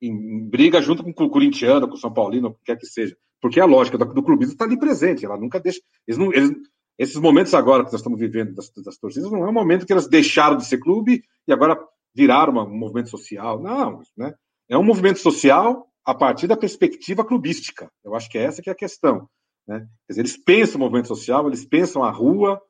em, 0.00 0.48
briga 0.48 0.80
junto 0.80 1.02
com 1.02 1.24
o 1.24 1.30
corintiano, 1.30 1.88
com 1.88 1.94
o 1.94 1.98
São 1.98 2.12
Paulino, 2.12 2.48
o 2.48 2.54
que 2.54 2.64
quer 2.64 2.78
que 2.78 2.86
seja. 2.86 3.16
Porque 3.42 3.60
a 3.60 3.66
lógica 3.66 3.98
do, 3.98 4.04
do 4.06 4.22
clubismo 4.22 4.52
está 4.52 4.64
ali 4.64 4.78
presente, 4.78 5.26
ela 5.26 5.36
nunca 5.36 5.58
deixa. 5.58 5.80
Eles 6.06 6.16
não, 6.16 6.32
eles, 6.32 6.52
esses 6.96 7.16
momentos 7.16 7.52
agora 7.52 7.84
que 7.84 7.90
nós 7.90 8.00
estamos 8.00 8.18
vivendo 8.18 8.54
das, 8.54 8.70
das 8.84 8.96
torcidas 8.96 9.30
não 9.30 9.44
é 9.44 9.50
um 9.50 9.52
momento 9.52 9.84
que 9.84 9.92
elas 9.92 10.06
deixaram 10.06 10.56
de 10.56 10.64
ser 10.64 10.78
clube 10.78 11.24
e 11.46 11.52
agora 11.52 11.76
viraram 12.14 12.56
um 12.56 12.78
movimento 12.78 13.10
social. 13.10 13.60
Não, 13.60 14.00
né? 14.16 14.32
É 14.68 14.78
um 14.78 14.84
movimento 14.84 15.18
social 15.18 15.88
a 16.04 16.14
partir 16.14 16.46
da 16.46 16.56
perspectiva 16.56 17.24
clubística. 17.24 17.90
Eu 18.04 18.14
acho 18.14 18.30
que 18.30 18.38
é 18.38 18.44
essa 18.44 18.62
que 18.62 18.70
é 18.70 18.72
a 18.72 18.76
questão. 18.76 19.28
Né? 19.66 19.86
Dizer, 20.08 20.20
eles 20.20 20.36
pensam 20.36 20.76
o 20.76 20.84
movimento 20.84 21.08
social, 21.08 21.46
eles 21.48 21.64
pensam 21.64 22.04
a 22.04 22.10
rua, 22.10 22.60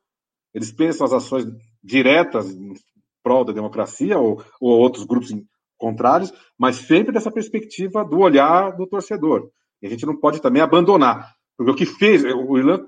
eles 0.53 0.71
pensam 0.71 1.05
as 1.05 1.13
ações 1.13 1.45
diretas 1.83 2.49
em 2.49 2.73
prol 3.23 3.45
da 3.45 3.53
democracia 3.53 4.17
ou, 4.17 4.43
ou 4.59 4.79
outros 4.79 5.05
grupos 5.05 5.31
contrários, 5.77 6.31
mas 6.57 6.77
sempre 6.77 7.13
dessa 7.13 7.31
perspectiva 7.31 8.03
do 8.03 8.19
olhar 8.19 8.75
do 8.75 8.87
torcedor. 8.87 9.49
E 9.83 9.87
a 9.87 9.89
gente 9.89 10.05
não 10.05 10.17
pode 10.17 10.41
também 10.41 10.61
abandonar. 10.61 11.35
Porque 11.57 11.71
o 11.71 11.75
que 11.75 11.85
fez, 11.85 12.23
o 12.23 12.57
Irlan 12.57 12.85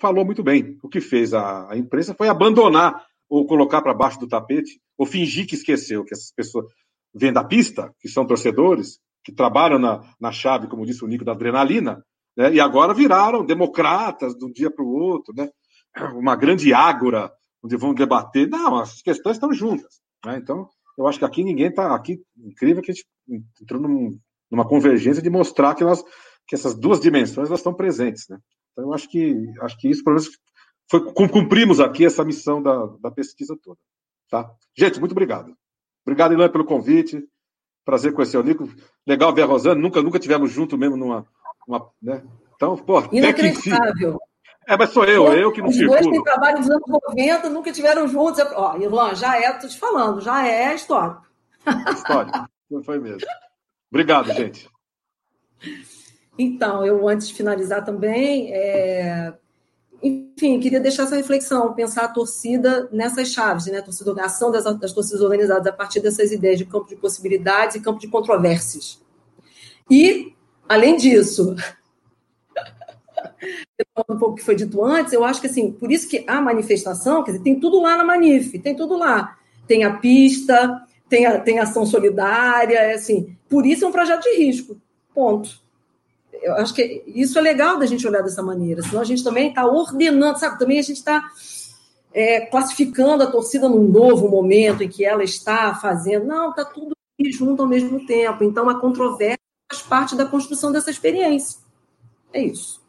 falou 0.00 0.24
muito 0.24 0.42
bem. 0.42 0.78
O 0.82 0.88
que 0.88 1.00
fez 1.00 1.34
a, 1.34 1.70
a 1.70 1.76
imprensa 1.76 2.14
foi 2.14 2.28
abandonar 2.28 3.06
ou 3.28 3.46
colocar 3.46 3.82
para 3.82 3.94
baixo 3.94 4.18
do 4.18 4.28
tapete, 4.28 4.80
ou 4.96 5.04
fingir 5.04 5.46
que 5.46 5.56
esqueceu 5.56 6.04
que 6.04 6.14
essas 6.14 6.32
pessoas 6.32 6.66
vêm 7.14 7.32
da 7.32 7.44
pista, 7.44 7.92
que 8.00 8.08
são 8.08 8.26
torcedores, 8.26 9.00
que 9.24 9.32
trabalham 9.32 9.78
na, 9.78 10.02
na 10.20 10.30
chave, 10.30 10.68
como 10.68 10.86
disse 10.86 11.04
o 11.04 11.08
Nico, 11.08 11.24
da 11.24 11.32
adrenalina, 11.32 12.04
né, 12.36 12.52
e 12.52 12.60
agora 12.60 12.94
viraram 12.94 13.44
democratas 13.44 14.34
de 14.36 14.44
um 14.44 14.52
dia 14.52 14.70
para 14.70 14.84
o 14.84 14.88
outro, 14.88 15.34
né, 15.36 15.48
uma 16.14 16.36
grande 16.36 16.72
ágora 16.72 17.32
onde 17.62 17.76
vão 17.76 17.92
debater. 17.92 18.48
Não, 18.48 18.76
as 18.78 19.02
questões 19.02 19.36
estão 19.36 19.52
juntas. 19.52 20.00
Né, 20.24 20.38
então, 20.38 20.68
eu 20.96 21.08
acho 21.08 21.18
que 21.18 21.24
aqui 21.24 21.42
ninguém 21.42 21.68
está. 21.68 21.94
Aqui, 21.94 22.22
incrível 22.36 22.82
que 22.82 22.92
a 22.92 22.94
gente 22.94 23.06
entrou 23.60 23.82
num, 23.82 24.16
numa 24.50 24.66
convergência 24.66 25.22
de 25.22 25.30
mostrar 25.30 25.74
que, 25.74 25.84
nós, 25.84 26.02
que 26.46 26.54
essas 26.54 26.74
duas 26.74 27.00
dimensões 27.00 27.48
elas 27.48 27.60
estão 27.60 27.74
presentes. 27.74 28.28
Né? 28.28 28.38
Então, 28.72 28.84
eu 28.86 28.94
acho 28.94 29.08
que, 29.08 29.34
acho 29.60 29.78
que 29.78 29.88
isso, 29.88 30.04
pelo 30.04 30.16
menos, 30.16 30.30
foi, 30.90 31.12
cumprimos 31.12 31.80
aqui 31.80 32.04
essa 32.04 32.24
missão 32.24 32.62
da, 32.62 32.86
da 33.00 33.10
pesquisa 33.10 33.56
toda. 33.62 33.78
Tá? 34.30 34.50
Gente, 34.76 35.00
muito 35.00 35.12
obrigado. 35.12 35.56
Obrigado, 36.04 36.34
Ilan, 36.34 36.48
pelo 36.48 36.64
convite. 36.64 37.22
Prazer 37.84 38.12
conhecer 38.12 38.36
o 38.38 38.42
Nico. 38.42 38.68
Legal 39.06 39.32
ver 39.32 39.42
a 39.42 39.46
Rosana. 39.46 39.80
Nunca, 39.80 40.02
nunca 40.02 40.18
tivemos 40.18 40.50
junto 40.50 40.76
mesmo 40.76 40.96
numa. 40.96 41.26
Uma, 41.66 41.90
né? 42.00 42.22
Então, 42.54 42.76
pô, 42.76 43.02
Inacreditável. 43.12 44.18
É, 44.68 44.76
mas 44.76 44.90
sou 44.90 45.04
eu, 45.04 45.32
eu 45.32 45.52
que 45.52 45.60
não 45.60 45.68
Os 45.68 45.76
circulo. 45.76 46.00
dois 46.00 46.10
têm 46.10 46.22
trabalho 46.24 46.58
dos 46.58 46.68
anos 46.68 46.82
90, 46.88 47.48
nunca 47.50 47.70
tiveram 47.70 48.08
juntos. 48.08 48.42
Ó, 48.54 48.76
Irlan, 48.76 49.14
já 49.14 49.40
é, 49.40 49.52
tô 49.52 49.68
te 49.68 49.78
falando, 49.78 50.20
já 50.20 50.44
é 50.46 50.74
histórico. 50.74 51.22
Histórico, 51.92 52.48
não 52.68 52.82
foi 52.82 52.98
mesmo. 52.98 53.20
Obrigado, 53.90 54.32
gente. 54.32 54.68
Então, 56.38 56.84
eu, 56.84 57.08
antes 57.08 57.28
de 57.28 57.34
finalizar 57.34 57.84
também, 57.84 58.52
é... 58.52 59.32
enfim, 60.02 60.60
queria 60.60 60.80
deixar 60.80 61.04
essa 61.04 61.16
reflexão, 61.16 61.72
pensar 61.72 62.04
a 62.04 62.08
torcida 62.08 62.88
nessas 62.92 63.28
chaves, 63.28 63.66
né? 63.66 63.78
A, 63.78 63.82
torcida, 63.82 64.12
a 64.20 64.26
ação 64.26 64.50
das, 64.50 64.64
das 64.78 64.92
torcidas 64.92 65.22
organizadas 65.22 65.66
a 65.66 65.72
partir 65.72 66.00
dessas 66.00 66.32
ideias 66.32 66.58
de 66.58 66.66
campo 66.66 66.88
de 66.88 66.96
possibilidades 66.96 67.76
e 67.76 67.80
campo 67.80 67.98
de 67.98 68.08
controvérsias. 68.08 69.00
E, 69.90 70.34
além 70.68 70.96
disso, 70.96 71.54
um 74.08 74.18
pouco 74.18 74.36
que 74.36 74.44
foi 74.44 74.56
dito 74.56 74.84
antes, 74.84 75.12
eu 75.12 75.24
acho 75.24 75.40
que 75.40 75.46
assim, 75.46 75.72
por 75.72 75.90
isso 75.90 76.08
que 76.08 76.24
a 76.26 76.40
manifestação, 76.40 77.22
quer 77.22 77.32
dizer, 77.32 77.44
tem 77.44 77.58
tudo 77.58 77.80
lá 77.80 77.96
na 77.96 78.04
Manif, 78.04 78.58
tem 78.58 78.76
tudo 78.76 78.96
lá. 78.96 79.38
Tem 79.66 79.84
a 79.84 79.96
pista, 79.96 80.85
tem, 81.08 81.26
a, 81.26 81.38
tem 81.40 81.58
ação 81.58 81.86
solidária, 81.86 82.78
é 82.78 82.94
assim, 82.94 83.36
por 83.48 83.66
isso 83.66 83.84
é 83.84 83.88
um 83.88 83.92
projeto 83.92 84.22
de 84.22 84.36
risco. 84.36 84.76
Ponto. 85.14 85.60
Eu 86.42 86.54
acho 86.54 86.74
que 86.74 87.02
isso 87.06 87.38
é 87.38 87.42
legal 87.42 87.78
da 87.78 87.86
gente 87.86 88.06
olhar 88.06 88.22
dessa 88.22 88.42
maneira, 88.42 88.82
senão 88.82 89.00
a 89.00 89.04
gente 89.04 89.24
também 89.24 89.48
está 89.48 89.66
ordenando, 89.66 90.38
sabe? 90.38 90.58
Também 90.58 90.78
a 90.78 90.82
gente 90.82 90.98
está 90.98 91.24
é, 92.12 92.40
classificando 92.46 93.22
a 93.22 93.30
torcida 93.30 93.68
num 93.68 93.88
novo 93.88 94.28
momento 94.28 94.82
em 94.82 94.88
que 94.88 95.04
ela 95.04 95.24
está 95.24 95.74
fazendo. 95.74 96.26
Não, 96.26 96.50
está 96.50 96.64
tudo 96.64 96.94
junto 97.30 97.62
ao 97.62 97.68
mesmo 97.68 98.06
tempo. 98.06 98.44
Então 98.44 98.68
a 98.68 98.78
controvérsia 98.78 99.38
faz 99.72 99.82
parte 99.82 100.14
da 100.14 100.26
construção 100.26 100.70
dessa 100.70 100.90
experiência. 100.90 101.58
É 102.32 102.42
isso 102.42 102.84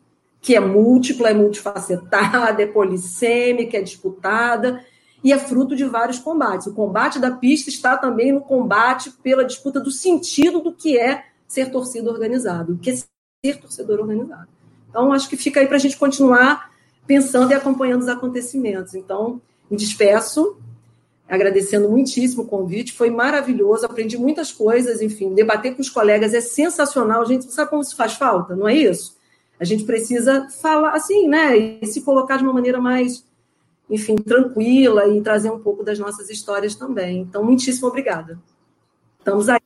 que 0.47 0.55
é 0.55 0.61
múltipla, 0.61 1.29
é 1.29 1.33
multifacetada, 1.33 2.61
é 2.61 2.67
polissêmica, 2.67 3.77
é 3.77 3.81
disputada 3.81 4.81
e 5.23 5.33
é 5.33 5.37
fruto 5.37 5.75
de 5.75 5.85
vários 5.85 6.19
combates. 6.19 6.67
O 6.67 6.73
combate 6.73 7.19
da 7.19 7.31
pista 7.31 7.69
está 7.69 7.97
também 7.97 8.31
no 8.31 8.41
combate 8.41 9.11
pela 9.23 9.43
disputa 9.43 9.79
do 9.79 9.91
sentido 9.91 10.61
do 10.61 10.71
que 10.71 10.97
é 10.97 11.25
ser 11.47 11.71
torcida 11.71 12.09
organizada, 12.09 12.71
o 12.71 12.77
que 12.77 12.91
é 12.91 12.95
ser 12.95 13.59
torcedor 13.59 13.99
organizado. 13.99 14.47
Então, 14.89 15.11
acho 15.11 15.29
que 15.29 15.37
fica 15.37 15.59
aí 15.59 15.67
para 15.67 15.77
a 15.77 15.79
gente 15.79 15.97
continuar 15.97 16.71
pensando 17.05 17.51
e 17.51 17.55
acompanhando 17.55 18.01
os 18.01 18.07
acontecimentos. 18.07 18.95
Então, 18.95 19.41
me 19.69 19.77
despeço, 19.77 20.57
agradecendo 21.27 21.89
muitíssimo 21.89 22.43
o 22.43 22.47
convite, 22.47 22.93
foi 22.93 23.09
maravilhoso, 23.09 23.85
aprendi 23.85 24.17
muitas 24.17 24.51
coisas, 24.51 25.01
enfim, 25.01 25.33
debater 25.33 25.75
com 25.75 25.81
os 25.81 25.89
colegas 25.89 26.33
é 26.33 26.41
sensacional, 26.41 27.25
gente, 27.25 27.51
sabe 27.51 27.69
como 27.69 27.81
isso 27.81 27.95
faz 27.95 28.13
falta, 28.13 28.55
não 28.55 28.67
é 28.67 28.75
isso? 28.75 29.17
A 29.59 29.65
gente 29.65 29.83
precisa 29.83 30.47
falar 30.61 30.91
assim, 30.91 31.27
né? 31.27 31.57
E 31.81 31.85
se 31.85 32.01
colocar 32.01 32.37
de 32.37 32.43
uma 32.43 32.53
maneira 32.53 32.79
mais, 32.79 33.25
enfim, 33.89 34.15
tranquila 34.15 35.07
e 35.07 35.21
trazer 35.21 35.51
um 35.51 35.59
pouco 35.59 35.83
das 35.83 35.99
nossas 35.99 36.29
histórias 36.29 36.75
também. 36.75 37.19
Então, 37.19 37.43
muitíssimo 37.43 37.87
obrigada. 37.87 38.39
Estamos 39.19 39.49
aí. 39.49 39.59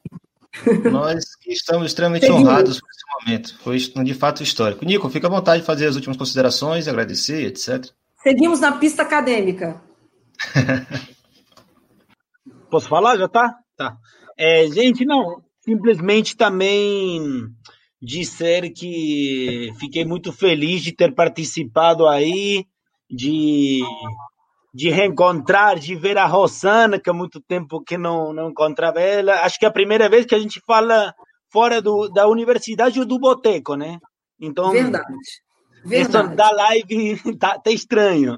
Nós 0.91 1.24
estamos 1.48 1.88
extremamente 1.88 2.30
honrados 2.30 2.80
por 2.80 2.90
esse 2.90 3.25
momento. 3.25 3.59
Foi 3.59 3.77
de 4.03 4.14
fato 4.14 4.43
histórico. 4.43 4.85
Nico, 4.85 5.09
fica 5.09 5.27
à 5.27 5.30
vontade 5.30 5.61
de 5.61 5.66
fazer 5.66 5.88
as 5.88 5.95
últimas 5.95 6.17
considerações, 6.17 6.88
agradecer, 6.88 7.45
etc. 7.45 7.91
Seguimos 8.22 8.59
na 8.59 8.74
pista 8.74 9.01
acadêmica. 9.01 9.82
Posso 12.69 12.88
falar? 12.88 13.17
Já 13.17 13.27
tá? 13.27 13.56
Tá. 13.75 13.98
É, 14.38 14.67
gente, 14.67 15.06
não. 15.06 15.41
Simplesmente 15.61 16.35
também 16.35 17.22
dizer 18.01 18.72
que 18.72 19.72
fiquei 19.80 20.03
muito 20.03 20.33
feliz 20.33 20.82
de 20.82 20.91
ter 20.91 21.14
participado 21.14 22.08
aí, 22.08 22.66
de, 23.11 23.81
de 24.73 24.90
reencontrar, 24.90 25.77
de 25.77 25.95
ver 25.95 26.17
a 26.17 26.25
Rosana, 26.25 26.99
que 26.99 27.09
há 27.09 27.14
muito 27.14 27.41
tempo 27.41 27.83
que 27.83 27.98
não, 27.98 28.31
não 28.33 28.49
encontrava 28.49 29.01
ela. 29.01 29.41
Acho 29.41 29.59
que 29.59 29.65
é 29.65 29.67
a 29.67 29.73
primeira 29.73 30.09
vez 30.09 30.25
que 30.25 30.35
a 30.35 30.40
gente 30.40 30.61
fala 30.65 31.14
fora 31.51 31.81
do, 31.81 32.07
da 32.07 32.27
universidade 32.27 32.99
ou 32.99 33.06
do 33.06 33.19
boteco, 33.19 33.75
né? 33.75 33.99
Então, 34.40 34.72
Verdade. 34.72 35.14
Verdade. 35.83 36.35
da 36.35 36.51
live 36.51 37.19
tá, 37.38 37.59
tá 37.59 37.72
estranho. 37.72 38.38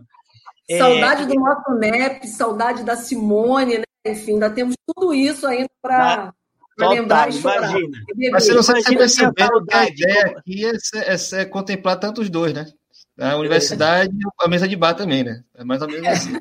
Saudade 0.77 1.23
é... 1.23 1.25
do 1.25 1.35
nosso 1.35 1.73
NEP, 1.77 2.27
saudade 2.27 2.83
da 2.83 2.95
Simone, 2.95 3.79
né? 3.79 3.83
Enfim, 4.05 4.33
ainda 4.33 4.49
temos 4.49 4.75
tudo 4.85 5.13
isso 5.13 5.47
ainda 5.47 5.69
para 5.81 6.33
Total, 6.77 6.93
lembrar 6.93 7.29
e 7.29 7.33
chorar. 7.33 7.69
Imagina. 7.69 7.97
Mas 8.31 8.45
você 8.45 8.53
não 8.53 8.63
sabe 8.63 8.81
se 8.81 8.97
percebendo 8.97 9.65
que 9.65 9.75
a 9.75 9.87
ideia 9.87 10.35
aqui 10.37 10.65
é, 10.65 11.13
é, 11.13 11.41
é, 11.41 11.45
contemplar 11.45 11.99
tantos 11.99 12.29
dois, 12.29 12.53
né? 12.53 12.65
A 13.19 13.35
universidade 13.37 14.11
e 14.13 14.43
a 14.45 14.47
mesa 14.47 14.67
de 14.67 14.75
bar 14.75 14.95
também, 14.95 15.23
né? 15.23 15.43
É 15.55 15.63
mais 15.63 15.81
ou 15.81 15.87
menos 15.87 16.07
assim. 16.07 16.33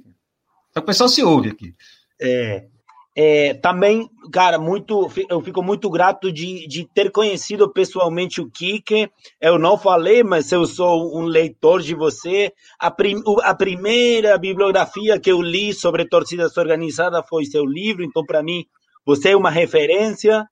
Só 0.73 0.81
o 0.81 0.83
pessoal 0.83 1.09
se 1.09 1.23
ouve 1.23 1.51
aqui. 1.51 1.75
É. 2.21 2.67
É, 3.15 3.53
também, 3.53 4.09
cara, 4.33 4.59
muito, 4.59 5.11
eu 5.29 5.43
fico 5.43 5.63
muito 5.63 5.91
grato 5.91 6.33
de, 6.33 6.67
de 6.67 6.89
ter 6.95 7.11
conhecido 7.11 7.71
pessoalmente 7.71 8.41
o 8.41 8.51
Kike. 8.51 9.11
Eu 9.39 9.59
não 9.59 9.77
falei, 9.77 10.23
mas 10.23 10.51
eu 10.51 10.65
sou 10.65 11.19
um 11.19 11.25
leitor 11.25 11.83
de 11.83 11.95
você. 11.95 12.51
A, 12.81 12.91
prim, 12.91 13.23
a 13.43 13.55
primeira 13.55 14.39
bibliografia 14.39 15.21
que 15.21 15.31
eu 15.31 15.43
li 15.43 15.75
sobre 15.75 16.07
torcidas 16.07 16.57
organizadas 16.57 17.23
foi 17.29 17.45
seu 17.45 17.67
livro, 17.67 18.03
então, 18.03 18.25
para 18.25 18.43
mim, 18.43 18.65
você 19.05 19.31
é 19.31 19.37
uma 19.37 19.51
referência, 19.51 20.47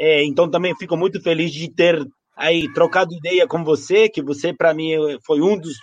é, 0.00 0.24
então 0.24 0.50
também 0.50 0.74
fico 0.76 0.96
muito 0.96 1.20
feliz 1.20 1.52
de 1.52 1.68
ter 1.68 2.06
aí 2.36 2.70
trocado 2.72 3.14
ideia 3.14 3.46
com 3.46 3.64
você, 3.64 4.08
que 4.08 4.22
você 4.22 4.52
para 4.52 4.74
mim 4.74 4.92
foi 5.24 5.40
um 5.40 5.58
dos, 5.58 5.74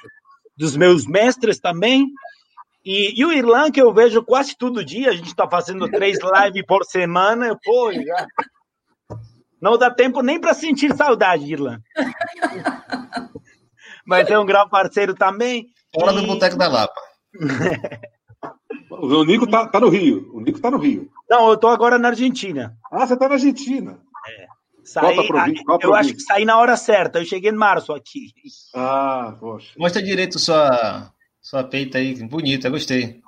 dos 0.56 0.77
meus 0.77 1.06
mestres 1.07 1.59
também. 1.59 2.07
E, 2.85 3.19
e, 3.19 3.25
o 3.25 3.32
Irlan, 3.32 3.72
que 3.72 3.82
eu 3.82 3.93
vejo 3.93 4.22
quase 4.23 4.57
todo 4.57 4.83
dia, 4.83 5.09
a 5.09 5.14
gente 5.14 5.27
está 5.27 5.49
fazendo 5.49 5.90
três 5.90 6.19
lives 6.22 6.65
por 6.67 6.83
semana, 6.83 7.57
pô, 7.64 7.93
já... 7.93 8.27
não 9.61 9.77
dá 9.77 9.90
tempo 9.90 10.22
nem 10.22 10.40
para 10.40 10.53
sentir 10.53 10.93
saudade, 10.95 11.51
Irlan. 11.51 11.80
Mas 14.06 14.30
é 14.30 14.38
um 14.38 14.45
grande 14.45 14.69
parceiro 14.69 15.15
também. 15.15 15.67
Fora 15.95 16.11
e... 16.11 16.15
do 16.22 16.27
Boteco 16.27 16.57
da 16.57 16.67
Lapa. 16.67 17.01
O 18.90 19.23
Nico 19.25 19.49
tá, 19.49 19.67
tá 19.67 19.80
no 19.80 19.90
Rio. 19.90 20.30
O 20.33 20.40
Nico 20.40 20.59
tá 20.59 20.69
no 20.72 20.77
Rio. 20.77 21.09
Não, 21.30 21.49
eu 21.49 21.57
tô 21.57 21.67
agora 21.67 21.98
na 21.98 22.09
Argentina. 22.09 22.77
Ah, 22.91 23.06
você 23.06 23.17
tá 23.17 23.27
na 23.27 23.33
Argentina. 23.33 23.99
É. 24.27 24.48
Saí, 24.83 25.15
qual 25.15 25.27
província, 25.27 25.63
qual 25.65 25.79
eu 25.81 25.95
acho 25.95 26.13
que 26.13 26.21
saí 26.21 26.45
na 26.45 26.57
hora 26.57 26.75
certa. 26.75 27.19
Eu 27.19 27.25
cheguei 27.25 27.51
em 27.51 27.55
março 27.55 27.93
aqui. 27.93 28.33
Ah, 28.75 29.35
poxa. 29.39 29.73
Mostra 29.77 30.01
direito 30.01 30.37
sua, 30.39 31.11
sua 31.41 31.63
peita 31.63 31.97
aí. 31.97 32.15
Bonita, 32.27 32.69
gostei. 32.69 33.21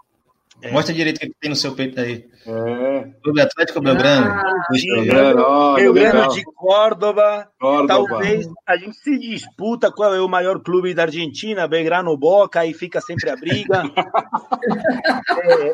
É. 0.61 0.71
Mostra 0.71 0.93
direito 0.93 1.17
o 1.17 1.19
que 1.19 1.33
tem 1.39 1.49
no 1.49 1.55
seu 1.55 1.75
peito 1.75 1.99
aí. 1.99 2.27
É. 2.47 3.09
Clube 3.23 3.41
Atlético 3.41 3.81
Belgrano. 3.81 4.27
Ah, 4.27 5.75
Belgrano 5.75 6.27
de 6.29 6.43
Córdoba. 6.43 7.49
Córdoba. 7.59 7.87
Talvez 7.87 8.47
a 8.65 8.77
gente 8.77 8.95
se 8.97 9.17
disputa 9.17 9.91
qual 9.91 10.13
é 10.13 10.21
o 10.21 10.29
maior 10.29 10.59
clube 10.61 10.93
da 10.93 11.03
Argentina, 11.03 11.67
Belgrano 11.67 12.15
Boca, 12.17 12.61
aí 12.61 12.73
fica 12.73 13.01
sempre 13.01 13.29
a 13.29 13.35
briga. 13.35 13.83
é. 15.43 15.73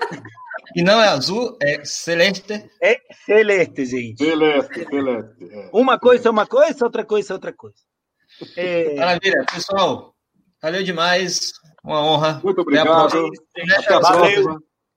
E 0.76 0.84
não 0.84 1.02
é 1.02 1.08
azul, 1.08 1.58
é 1.62 1.84
celeste. 1.84 2.70
É 2.82 3.00
celeste, 3.26 3.86
gente. 3.86 4.24
Celeste, 4.24 4.86
celeste. 4.86 5.50
É. 5.52 5.70
Uma 5.74 6.00
coisa 6.00 6.28
é 6.28 6.32
uma 6.32 6.46
coisa, 6.46 6.86
outra 6.86 7.06
coisa 7.06 7.34
é 7.34 7.36
outra 7.36 7.54
coisa. 7.54 7.78
É... 8.56 8.96
Maravilha, 8.96 9.46
pessoal. 9.52 10.16
Valeu 10.62 10.84
demais. 10.84 11.52
Uma 11.84 12.04
honra. 12.04 12.42
Muito 12.44 12.62
obrigado. 12.62 12.88
Até 12.88 12.92
a 12.92 13.08
próxima. 13.08 13.30
Até 13.78 13.94
a 13.94 14.00
próxima. 14.00 14.64